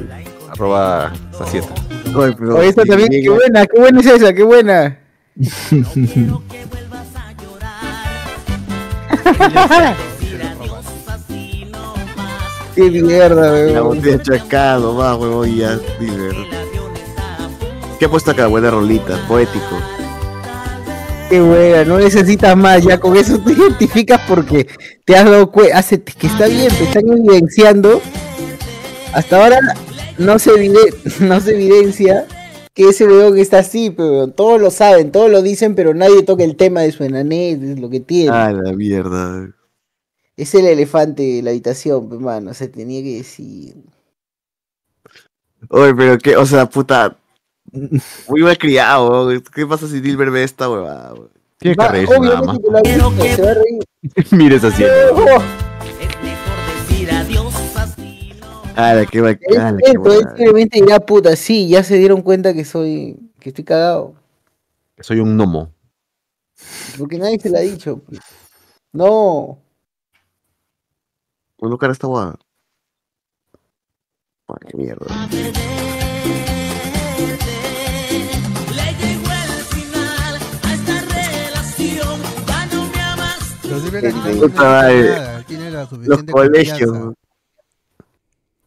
Arroba 0.50 1.12
Sacieta. 1.36 1.74
Oye, 2.16 2.68
esta 2.68 2.84
también, 2.84 3.08
qué 3.10 3.28
buena, 3.28 3.66
qué 3.66 3.80
buena 3.80 4.00
es 4.00 4.06
esa, 4.06 4.32
qué 4.32 4.42
buena. 4.42 4.98
Qué 12.74 12.90
mierda, 12.90 13.52
La 13.52 13.82
weón. 13.82 13.98
botella 13.98 14.20
chancada 14.22 14.78
nomás, 14.80 15.16
huevón, 15.16 15.48
y 15.48 15.56
ya, 15.58 15.78
Dilber. 16.00 16.34
¿Qué 17.98 18.06
ha 18.06 18.08
puesto 18.08 18.32
acá? 18.32 18.48
Buena 18.48 18.70
rolita, 18.70 19.16
poético. 19.28 19.78
qué 21.30 21.40
buena, 21.40 21.84
no 21.84 21.98
necesitas 21.98 22.56
más, 22.56 22.82
ya 22.82 22.98
con 22.98 23.16
eso 23.16 23.38
te 23.38 23.52
identificas 23.52 24.20
porque 24.28 24.66
te 25.04 25.16
has 25.16 25.24
dado 25.24 25.50
cuenta, 25.52 25.78
hace 25.78 26.02
que 26.02 26.26
está 26.26 26.46
bien, 26.46 26.68
te 26.76 26.84
están 26.84 27.08
evidenciando. 27.08 28.02
Hasta 29.14 29.42
ahora 29.42 29.58
no 30.18 30.38
se, 30.38 30.50
evide- 30.50 30.94
no 31.20 31.40
se 31.40 31.52
evidencia 31.54 32.26
que 32.74 32.88
ese 32.88 33.06
weón 33.06 33.38
está 33.38 33.58
así, 33.60 33.90
pero 33.90 34.28
todos 34.28 34.60
lo 34.60 34.70
saben, 34.70 35.12
todos 35.12 35.30
lo 35.30 35.42
dicen, 35.42 35.74
pero 35.76 35.94
nadie 35.94 36.22
toca 36.24 36.42
el 36.42 36.56
tema 36.56 36.80
de 36.82 36.90
su 36.92 37.04
enanés, 37.04 37.62
es 37.62 37.78
lo 37.78 37.88
que 37.88 38.00
tiene. 38.00 38.30
Ah, 38.36 38.50
la 38.52 38.72
mierda. 38.72 39.48
Es 40.36 40.54
el 40.56 40.66
elefante 40.66 41.22
de 41.22 41.42
la 41.42 41.50
habitación, 41.50 42.08
pe, 42.08 42.16
mano, 42.16 42.52
se 42.54 42.66
tenía 42.66 43.00
que 43.02 43.18
decir. 43.18 43.76
Oye, 45.70 45.94
pero 45.94 46.18
qué, 46.18 46.36
o 46.36 46.44
sea, 46.44 46.66
puta. 46.66 47.16
Muy 48.28 48.42
mal 48.42 48.58
criado. 48.58 49.30
¿Qué 49.54 49.66
pasa 49.66 49.88
si 49.88 50.00
Dilber 50.00 50.30
ve 50.30 50.42
esta 50.44 50.68
huevada? 50.68 51.14
Tiene 51.58 51.76
que 51.76 51.82
Va, 51.82 51.88
reírse 51.88 52.20
nada 52.20 52.42
más. 52.42 52.58
obviamente 52.58 53.00
que 53.22 54.54
cierto, 58.74 60.12
él 60.12 60.26
va. 60.26 60.36
simplemente 60.36 60.80
dirá, 60.80 61.00
puta, 61.00 61.36
sí, 61.36 61.68
ya 61.68 61.82
se 61.82 61.96
dieron 61.96 62.22
cuenta 62.22 62.52
que 62.52 62.64
soy, 62.64 63.16
que 63.40 63.50
estoy 63.50 63.64
cagado. 63.64 64.14
Soy 65.00 65.20
un 65.20 65.36
gnomo. 65.36 65.72
Porque 66.98 67.18
nadie 67.18 67.38
se 67.38 67.50
lo 67.50 67.58
ha 67.58 67.60
dicho. 67.60 67.98
pues. 67.98 68.20
No. 68.92 69.58
Bueno, 71.58 71.78
cara 71.78 71.92
esta 71.92 72.06
guada. 72.06 72.38
Ah, 74.48 74.56
qué 74.68 74.76
mierda. 74.76 75.06
Los 86.06 86.22
Qué 86.22 86.32
colegios. 86.32 87.14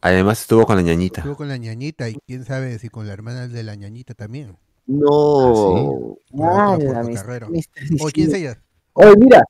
Además 0.00 0.40
estuvo 0.40 0.64
con 0.66 0.76
la 0.76 0.82
ñañita. 0.82 1.20
Estuvo 1.20 1.36
con 1.36 1.48
la 1.48 1.56
ñañita 1.56 2.08
y 2.08 2.16
quién 2.26 2.44
sabe 2.44 2.78
si 2.78 2.88
con 2.88 3.06
la 3.06 3.12
hermana 3.12 3.48
de 3.48 3.62
la 3.62 3.74
ñañita 3.74 4.14
también. 4.14 4.56
No. 4.86 6.16
Ah, 6.40 6.78
carrero. 7.14 7.48
estás 7.52 7.84
Oye, 8.00 8.12
¿quién 8.12 8.26
es 8.28 8.32
diciendo. 8.32 8.36
ella? 8.36 8.62
Oye, 8.94 9.16
mira. 9.16 9.44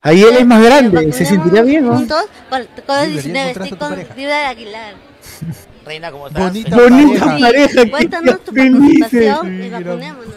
Ahí 0.00 0.22
él 0.22 0.36
es 0.36 0.46
más 0.46 0.62
grande, 0.62 1.12
se 1.12 1.24
sentiría 1.24 1.62
bien, 1.62 1.86
¿no? 1.86 1.96
Juntos, 1.96 2.26
con, 2.50 2.66
con 2.86 2.98
el 2.98 3.22
Dilber, 3.22 3.22
ya 3.22 3.22
19, 3.22 3.50
encontraste 3.50 3.74
estoy 3.74 3.78
con 3.78 3.88
pareja. 3.90 4.14
Dilber 4.14 4.46
Aguilar. 4.46 4.94
Reina, 5.86 6.12
¿cómo 6.12 6.28
estás? 6.28 6.42
Bonita 6.44 6.76
Bonita 6.76 7.24
pareja. 7.24 7.38
pareja. 7.40 7.90
Cuéntanos 7.90 8.40
tu 8.44 8.54
participación 8.54 9.62
y 9.64 9.70
vacunémonos. 9.70 10.34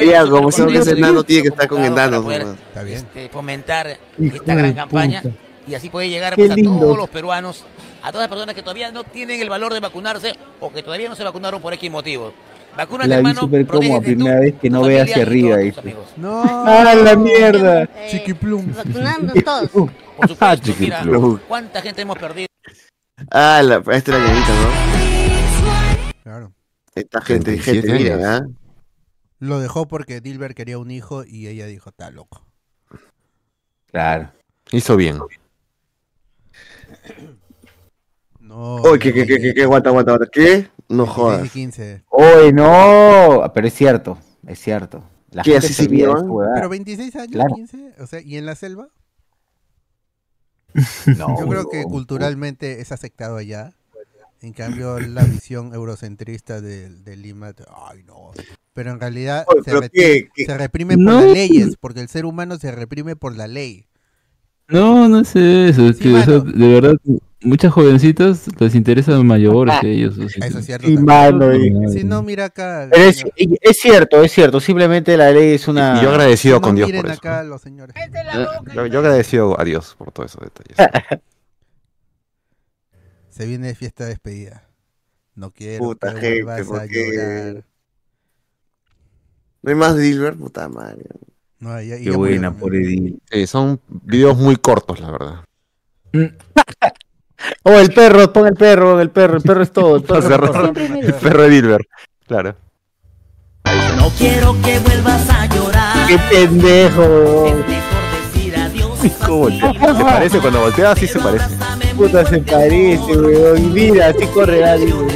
Ella, 0.00 0.24
sí, 0.24 0.30
como 0.30 0.52
son 0.52 0.68
que 0.68 0.78
es 0.78 0.86
enano, 0.88 1.24
tiene 1.24 1.42
que 1.42 1.48
estar 1.48 1.68
con 1.68 1.82
enanos. 1.82 2.24
Está 2.30 2.82
bien. 2.82 2.98
este, 2.98 3.28
fomentar 3.30 3.98
Hijo 4.18 4.36
esta 4.36 4.54
gran 4.54 4.70
de 4.70 4.74
campaña 4.74 5.22
y 5.68 5.74
así 5.74 5.90
puede 5.90 6.08
llegar 6.08 6.34
pues, 6.34 6.50
a 6.50 6.56
todos 6.56 6.96
los 6.96 7.08
peruanos, 7.08 7.64
a 8.02 8.12
todas 8.12 8.24
las 8.24 8.28
personas 8.28 8.54
que 8.54 8.62
todavía 8.62 8.90
no 8.92 9.04
tienen 9.04 9.40
el 9.40 9.48
valor 9.48 9.74
de 9.74 9.80
vacunarse 9.80 10.34
o 10.60 10.72
que 10.72 10.82
todavía 10.82 11.08
no 11.08 11.16
se 11.16 11.24
vacunaron 11.24 11.60
por 11.60 11.72
X 11.74 11.90
motivos. 11.90 12.32
Vacúnate, 12.76 13.08
La 13.08 13.16
vi 13.16 13.20
hermano, 13.20 13.40
súper 13.40 13.66
cómoda, 13.66 13.98
tú, 13.98 14.04
primera 14.04 14.40
vez 14.40 14.54
que 14.60 14.70
no 14.70 14.82
ve 14.82 15.00
hacia 15.00 15.22
arriba. 15.22 15.56
No. 16.16 16.42
¡Ah, 16.44 16.94
la 16.94 17.16
mierda! 17.16 17.82
Eh, 17.82 18.08
Chiquiplum. 18.10 18.72
Vacunándonos 18.72 19.44
todos. 19.44 19.70
Por 20.16 20.28
supuesto, 20.28 20.72
mira, 20.78 20.98
Chiquiplum. 21.00 21.38
cuánta 21.48 21.82
gente 21.82 22.02
hemos 22.02 22.18
perdido. 22.18 22.46
Ah, 23.30 23.62
la, 23.64 23.76
esta 23.78 23.96
es 23.96 24.08
la 24.08 24.18
ñañita, 24.18 24.48
¿no? 24.48 26.12
Claro. 26.22 26.52
Esta 26.94 27.20
gente, 27.20 27.56
37 27.56 27.88
gente, 27.88 28.24
¿ah? 28.24 28.36
años. 28.36 28.50
Lo 29.40 29.60
dejó 29.60 29.86
porque 29.86 30.20
Dilber 30.20 30.54
quería 30.54 30.78
un 30.78 30.90
hijo 30.90 31.24
y 31.24 31.48
ella 31.48 31.66
dijo, 31.66 31.90
está 31.90 32.10
loco. 32.10 32.44
Claro. 33.90 34.30
Hizo 34.70 34.96
bien. 34.96 35.18
No. 38.58 38.74
Oye, 38.82 38.98
¿qué, 38.98 39.12
qué, 39.12 39.26
qué, 39.26 39.38
qué, 39.40 39.54
qué, 39.54 39.62
aguanta, 39.62 39.90
aguanta, 39.90 40.12
aguanta. 40.12 40.30
¿Qué? 40.32 40.68
No 40.88 41.06
jodas. 41.06 41.48
15. 41.50 42.02
Oye, 42.10 42.52
no. 42.52 43.50
Pero 43.54 43.66
es 43.66 43.74
cierto, 43.74 44.18
es 44.46 44.58
cierto. 44.58 45.04
La 45.30 45.42
¿Qué, 45.42 45.52
gente 45.52 45.66
así 45.66 45.74
se 45.74 45.82
olvida 45.84 46.08
de 46.14 46.20
su. 46.20 46.40
Pero 46.54 46.68
26 46.68 47.16
años, 47.16 47.32
Claro. 47.32 47.54
15, 47.54 47.92
o 48.00 48.06
sea, 48.06 48.20
¿y 48.20 48.36
en 48.36 48.46
la 48.46 48.54
selva? 48.56 48.88
No, 51.18 51.38
Yo 51.40 51.48
creo 51.48 51.68
que 51.68 51.82
culturalmente 51.84 52.80
es 52.80 52.92
aceptado 52.92 53.36
allá. 53.36 53.74
En 54.40 54.52
cambio, 54.52 55.00
la 55.00 55.24
visión 55.24 55.74
eurocentrista 55.74 56.60
de, 56.60 56.90
de 56.90 57.16
Lima, 57.16 57.52
te- 57.52 57.64
ay 57.88 58.04
no. 58.04 58.30
Pero 58.72 58.92
en 58.92 59.00
realidad 59.00 59.44
Oye, 59.48 59.62
se, 59.64 59.70
pero 59.70 59.80
qué- 59.92 60.28
qué- 60.34 60.44
se 60.46 60.56
reprime 60.56 60.94
por 60.94 61.04
No. 61.04 61.20
las 61.22 61.32
leyes, 61.32 61.76
porque 61.78 62.00
el 62.00 62.08
ser 62.08 62.24
humano 62.24 62.56
se 62.58 62.70
reprime 62.70 63.16
por 63.16 63.34
la 63.36 63.48
ley. 63.48 63.86
No, 64.68 65.08
no 65.08 65.20
es 65.20 65.34
eso, 65.34 65.88
es 65.88 65.96
Sí, 65.96 66.04
que 66.04 66.14
o 66.14 66.22
sea, 66.22 66.38
mano. 66.38 66.52
de 66.52 66.68
verdad 66.68 66.96
muchas 67.42 67.72
jovencitas 67.72 68.46
les 68.58 68.74
interesan 68.74 69.26
mayores 69.26 69.74
que 69.80 69.90
ellos. 69.92 70.16
Eso 70.18 70.58
es 70.58 70.66
cierto. 70.66 70.88
Y- 70.88 70.96
Si 71.92 72.04
no, 72.04 72.22
mira 72.22 72.46
acá. 72.46 72.88
Pero 72.90 73.04
es, 73.04 73.24
cierto, 73.78 74.22
es 74.22 74.32
cierto. 74.32 74.60
Simplemente 74.60 75.16
la 75.16 75.30
ley 75.30 75.54
es 75.54 75.68
una. 75.68 75.98
Y 75.98 76.02
yo 76.04 76.10
agradecido 76.10 76.56
Si 76.56 76.60
no, 76.60 76.66
con 76.66 76.76
Dios 76.76 76.88
miren 76.88 77.02
por 77.02 77.10
eso. 77.10 77.18
acá 77.20 77.42
los 77.44 77.60
señores. 77.62 77.94
Yo, 78.74 78.86
yo 78.86 78.98
agradecido 79.00 79.60
a 79.60 79.64
Dios 79.64 79.94
por 79.98 80.10
todos 80.12 80.30
esos 80.32 80.42
detalles. 80.42 80.76
Se 83.30 83.46
viene 83.46 83.74
fiesta 83.74 84.04
de 84.04 84.10
despedida. 84.10 84.64
No 85.36 85.52
quiero 85.52 85.84
Puta 85.84 86.12
que 86.14 86.20
gente, 86.20 86.42
vuelvas 86.42 86.60
a 86.66 86.70
¿por 86.80 86.88
qué? 86.88 87.10
llorar. 87.12 87.64
No 89.62 89.70
hay 89.70 89.76
más 89.76 89.96
Dilber, 89.96 90.34
puta 90.36 90.68
madre. 90.68 91.04
No, 91.60 91.80
ya- 91.80 91.96
y 91.96 92.04
Qué 92.04 92.10
ya 92.10 92.16
buena, 92.16 92.56
por 92.56 92.74
Edil. 92.74 93.20
Son 93.46 93.80
videos 93.88 94.36
muy 94.36 94.56
cortos, 94.56 94.98
la 95.00 95.10
verdad. 95.12 95.44
Oh, 97.62 97.78
el 97.78 97.92
perro, 97.92 98.32
pon 98.32 98.46
el 98.48 98.54
perro, 98.54 99.00
el 99.00 99.10
perro, 99.10 99.36
el 99.36 99.42
perro 99.42 99.62
es 99.62 99.70
todo. 99.72 99.96
El 99.96 100.02
perro, 100.02 100.72
el 100.74 101.14
perro 101.14 101.42
de 101.42 101.48
Dilber. 101.50 101.88
Claro. 102.26 102.56
No 103.96 104.10
quiero 104.18 104.56
que 104.62 104.78
vuelvas 104.80 105.28
a 105.30 105.46
llorar. 105.46 106.06
Qué 106.08 106.18
pendejo. 106.30 107.54
¿Cómo? 109.26 109.48
Se 109.50 110.04
parece, 110.04 110.38
cuando 110.40 110.60
voltea 110.60 110.96
sí 110.96 111.06
se 111.06 111.18
parece. 111.20 111.46
Puta 111.96 112.24
se 112.26 112.38
parece, 112.40 113.16
weón. 113.16 113.58
Y 113.58 113.66
mira, 113.68 114.08
así 114.08 114.26
corre 114.28 114.64
alguien, 114.64 114.96
weón. 114.96 115.08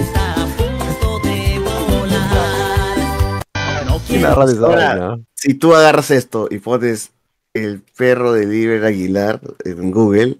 ¿Quién 4.06 4.22
narra 4.22 4.46
de 4.46 4.52
esa 4.52 4.66
Ahora, 4.66 4.88
vaina? 4.88 5.24
si 5.34 5.54
tú 5.54 5.74
agarras 5.74 6.10
esto 6.10 6.46
y 6.50 6.58
pones 6.58 7.12
el 7.54 7.82
perro 7.96 8.32
de 8.32 8.46
Dilber 8.46 8.84
Aguilar 8.84 9.40
en 9.64 9.90
Google, 9.90 10.38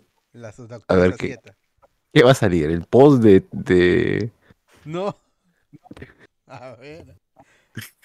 A 0.89 0.95
ver, 0.95 1.15
¿qué? 1.17 1.27
Acieta. 1.35 1.55
¿Qué 2.13 2.23
va 2.23 2.33
a 2.33 2.35
salir? 2.35 2.71
¿El 2.71 2.83
post 2.85 3.23
de, 3.23 3.43
de... 3.53 4.31
No. 4.85 5.17
A 6.47 6.75
ver. 6.77 7.15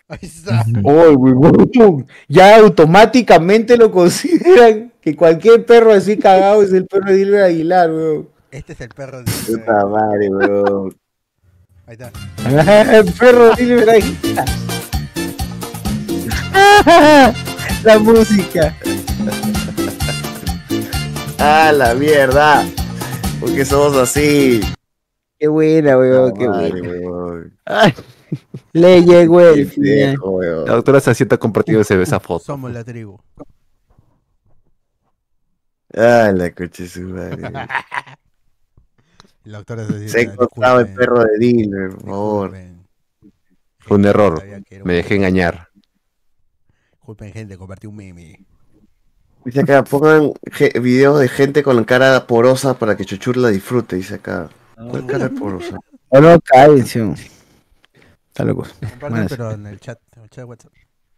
Ahí 0.07 0.19
está. 0.21 0.63
Ya 2.29 2.57
automáticamente 2.57 3.75
lo 3.75 3.91
consideran 3.91 4.93
que 5.01 5.15
cualquier 5.17 5.65
perro 5.65 5.91
así 5.91 6.17
cagado 6.17 6.63
es 6.63 6.71
el 6.71 6.85
perro 6.85 7.11
de 7.11 7.17
Dilber 7.17 7.43
Aguilar, 7.43 7.91
weón. 7.91 8.29
Este 8.49 8.71
es 8.71 8.81
el 8.81 8.89
perro 8.89 9.21
de 9.21 9.31
puta 9.45 9.85
madre, 9.85 10.29
weón. 10.29 10.97
Ahí 11.85 11.97
está. 11.99 12.11
el 12.97 13.11
perro 13.11 13.53
de 13.53 13.65
Dilber 13.65 13.89
Aguilar. 13.89 14.45
La 17.83 17.99
música. 17.99 18.75
¡Ah, 21.39 21.71
la 21.71 21.93
mierda! 21.93 22.65
Porque 23.39 23.65
somos 23.65 23.95
así. 23.97 24.61
Qué 25.39 25.47
buena, 25.47 25.97
weón, 25.97 26.33
qué 26.33 26.47
Madre, 26.47 26.81
buena. 26.81 27.09
weón. 27.09 27.57
Ay, 27.65 27.93
le 28.73 29.01
llegó 29.03 29.41
el 29.41 29.65
viejo. 29.65 30.41
La 30.41 30.73
doctora 30.73 30.99
Sacieta 30.99 31.35
ha 31.35 31.39
compartido 31.39 31.81
ese- 31.81 32.01
esa 32.01 32.19
foto. 32.19 32.43
Somos 32.45 32.71
la 32.71 32.83
tribu. 32.83 33.19
Ah, 35.95 36.31
la 36.35 36.51
coche 36.53 36.87
su 36.87 37.01
madre. 37.01 37.41
La 39.43 39.57
doctora 39.59 39.83
Acieta, 39.83 40.07
Se 40.09 40.19
ha 40.19 40.21
encontrado 40.23 40.79
el 40.81 40.93
perro 40.93 41.23
de 41.23 41.37
Dilber, 41.37 41.89
por 41.91 42.05
favor. 42.05 42.57
Fue 43.79 43.97
un 43.97 44.05
error. 44.05 44.43
Me 44.83 44.93
dejé 44.93 45.15
engañar. 45.15 45.69
Disculpen, 46.91 47.31
gente, 47.31 47.57
compartí 47.57 47.87
un 47.87 47.95
meme. 47.95 48.45
Dice 49.47 49.61
acá, 49.61 49.81
pongan 49.81 50.33
videos 50.81 51.21
de 51.21 51.29
gente 51.29 51.63
con 51.63 51.77
la 51.77 51.85
cara 51.85 52.27
porosa 52.27 52.77
para 52.77 52.97
que 52.97 53.05
Chuchur 53.05 53.37
la 53.37 53.47
disfrute, 53.47 53.95
dice 53.95 54.15
acá. 54.15 54.49
¿Cuál 54.75 55.05
cara 55.05 55.29
porosa? 55.29 55.79
O 56.09 56.19
no, 56.21 56.39
cállense. 56.41 57.01
Está 58.27 58.43
loco. 58.45 58.65
Pero 58.99 59.51
en 59.51 59.67
el 59.67 59.79
chat, 59.79 59.99
en 60.15 60.23
el 60.23 60.29
chat 60.29 60.37
de 60.37 60.43
WhatsApp. 60.43 60.71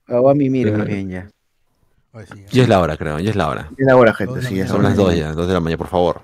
a 0.08 0.34
mí 0.34 0.50
mire 0.50 0.72
más 0.72 0.86
bien 0.86 1.10
ya. 1.10 1.30
Sí, 2.32 2.46
Ya 2.52 2.64
es 2.64 2.70
la 2.70 2.80
hora, 2.80 2.98
creo. 2.98 3.20
Ya 3.20 3.32
es 3.32 3.36
la 3.36 3.50
hora. 3.50 3.70
Es 3.76 3.86
la 3.86 3.96
hora, 3.96 4.14
gente, 4.14 4.40
de 4.40 4.48
sí, 4.48 4.56
ya. 4.56 4.68
Son 4.68 4.84
las 4.84 4.96
dos 4.96 5.16
ya, 5.16 5.34
dos 5.34 5.48
de 5.48 5.54
la 5.54 5.60
mañana, 5.60 5.78
por 5.80 5.88
favor. 5.88 6.22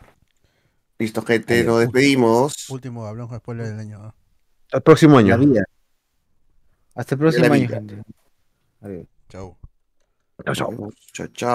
Listo, 0.99 1.23
gente, 1.23 1.63
nos 1.63 1.79
despedimos. 1.79 2.69
Último 2.69 3.05
hablamos 3.05 3.29
con 3.29 3.39
spoiler 3.39 3.67
del 3.67 3.79
año. 3.79 3.97
¿no? 3.99 4.15
Hasta 4.65 4.77
el 4.77 4.83
próximo 4.83 5.17
año. 5.17 5.39
Hasta 6.95 7.15
el 7.15 7.19
próximo 7.19 7.53
año, 7.53 7.67
gente. 7.67 8.01
Adiós. 8.81 9.07
Chau. 9.29 9.57
Chao, 10.43 10.53
chao. 10.53 10.91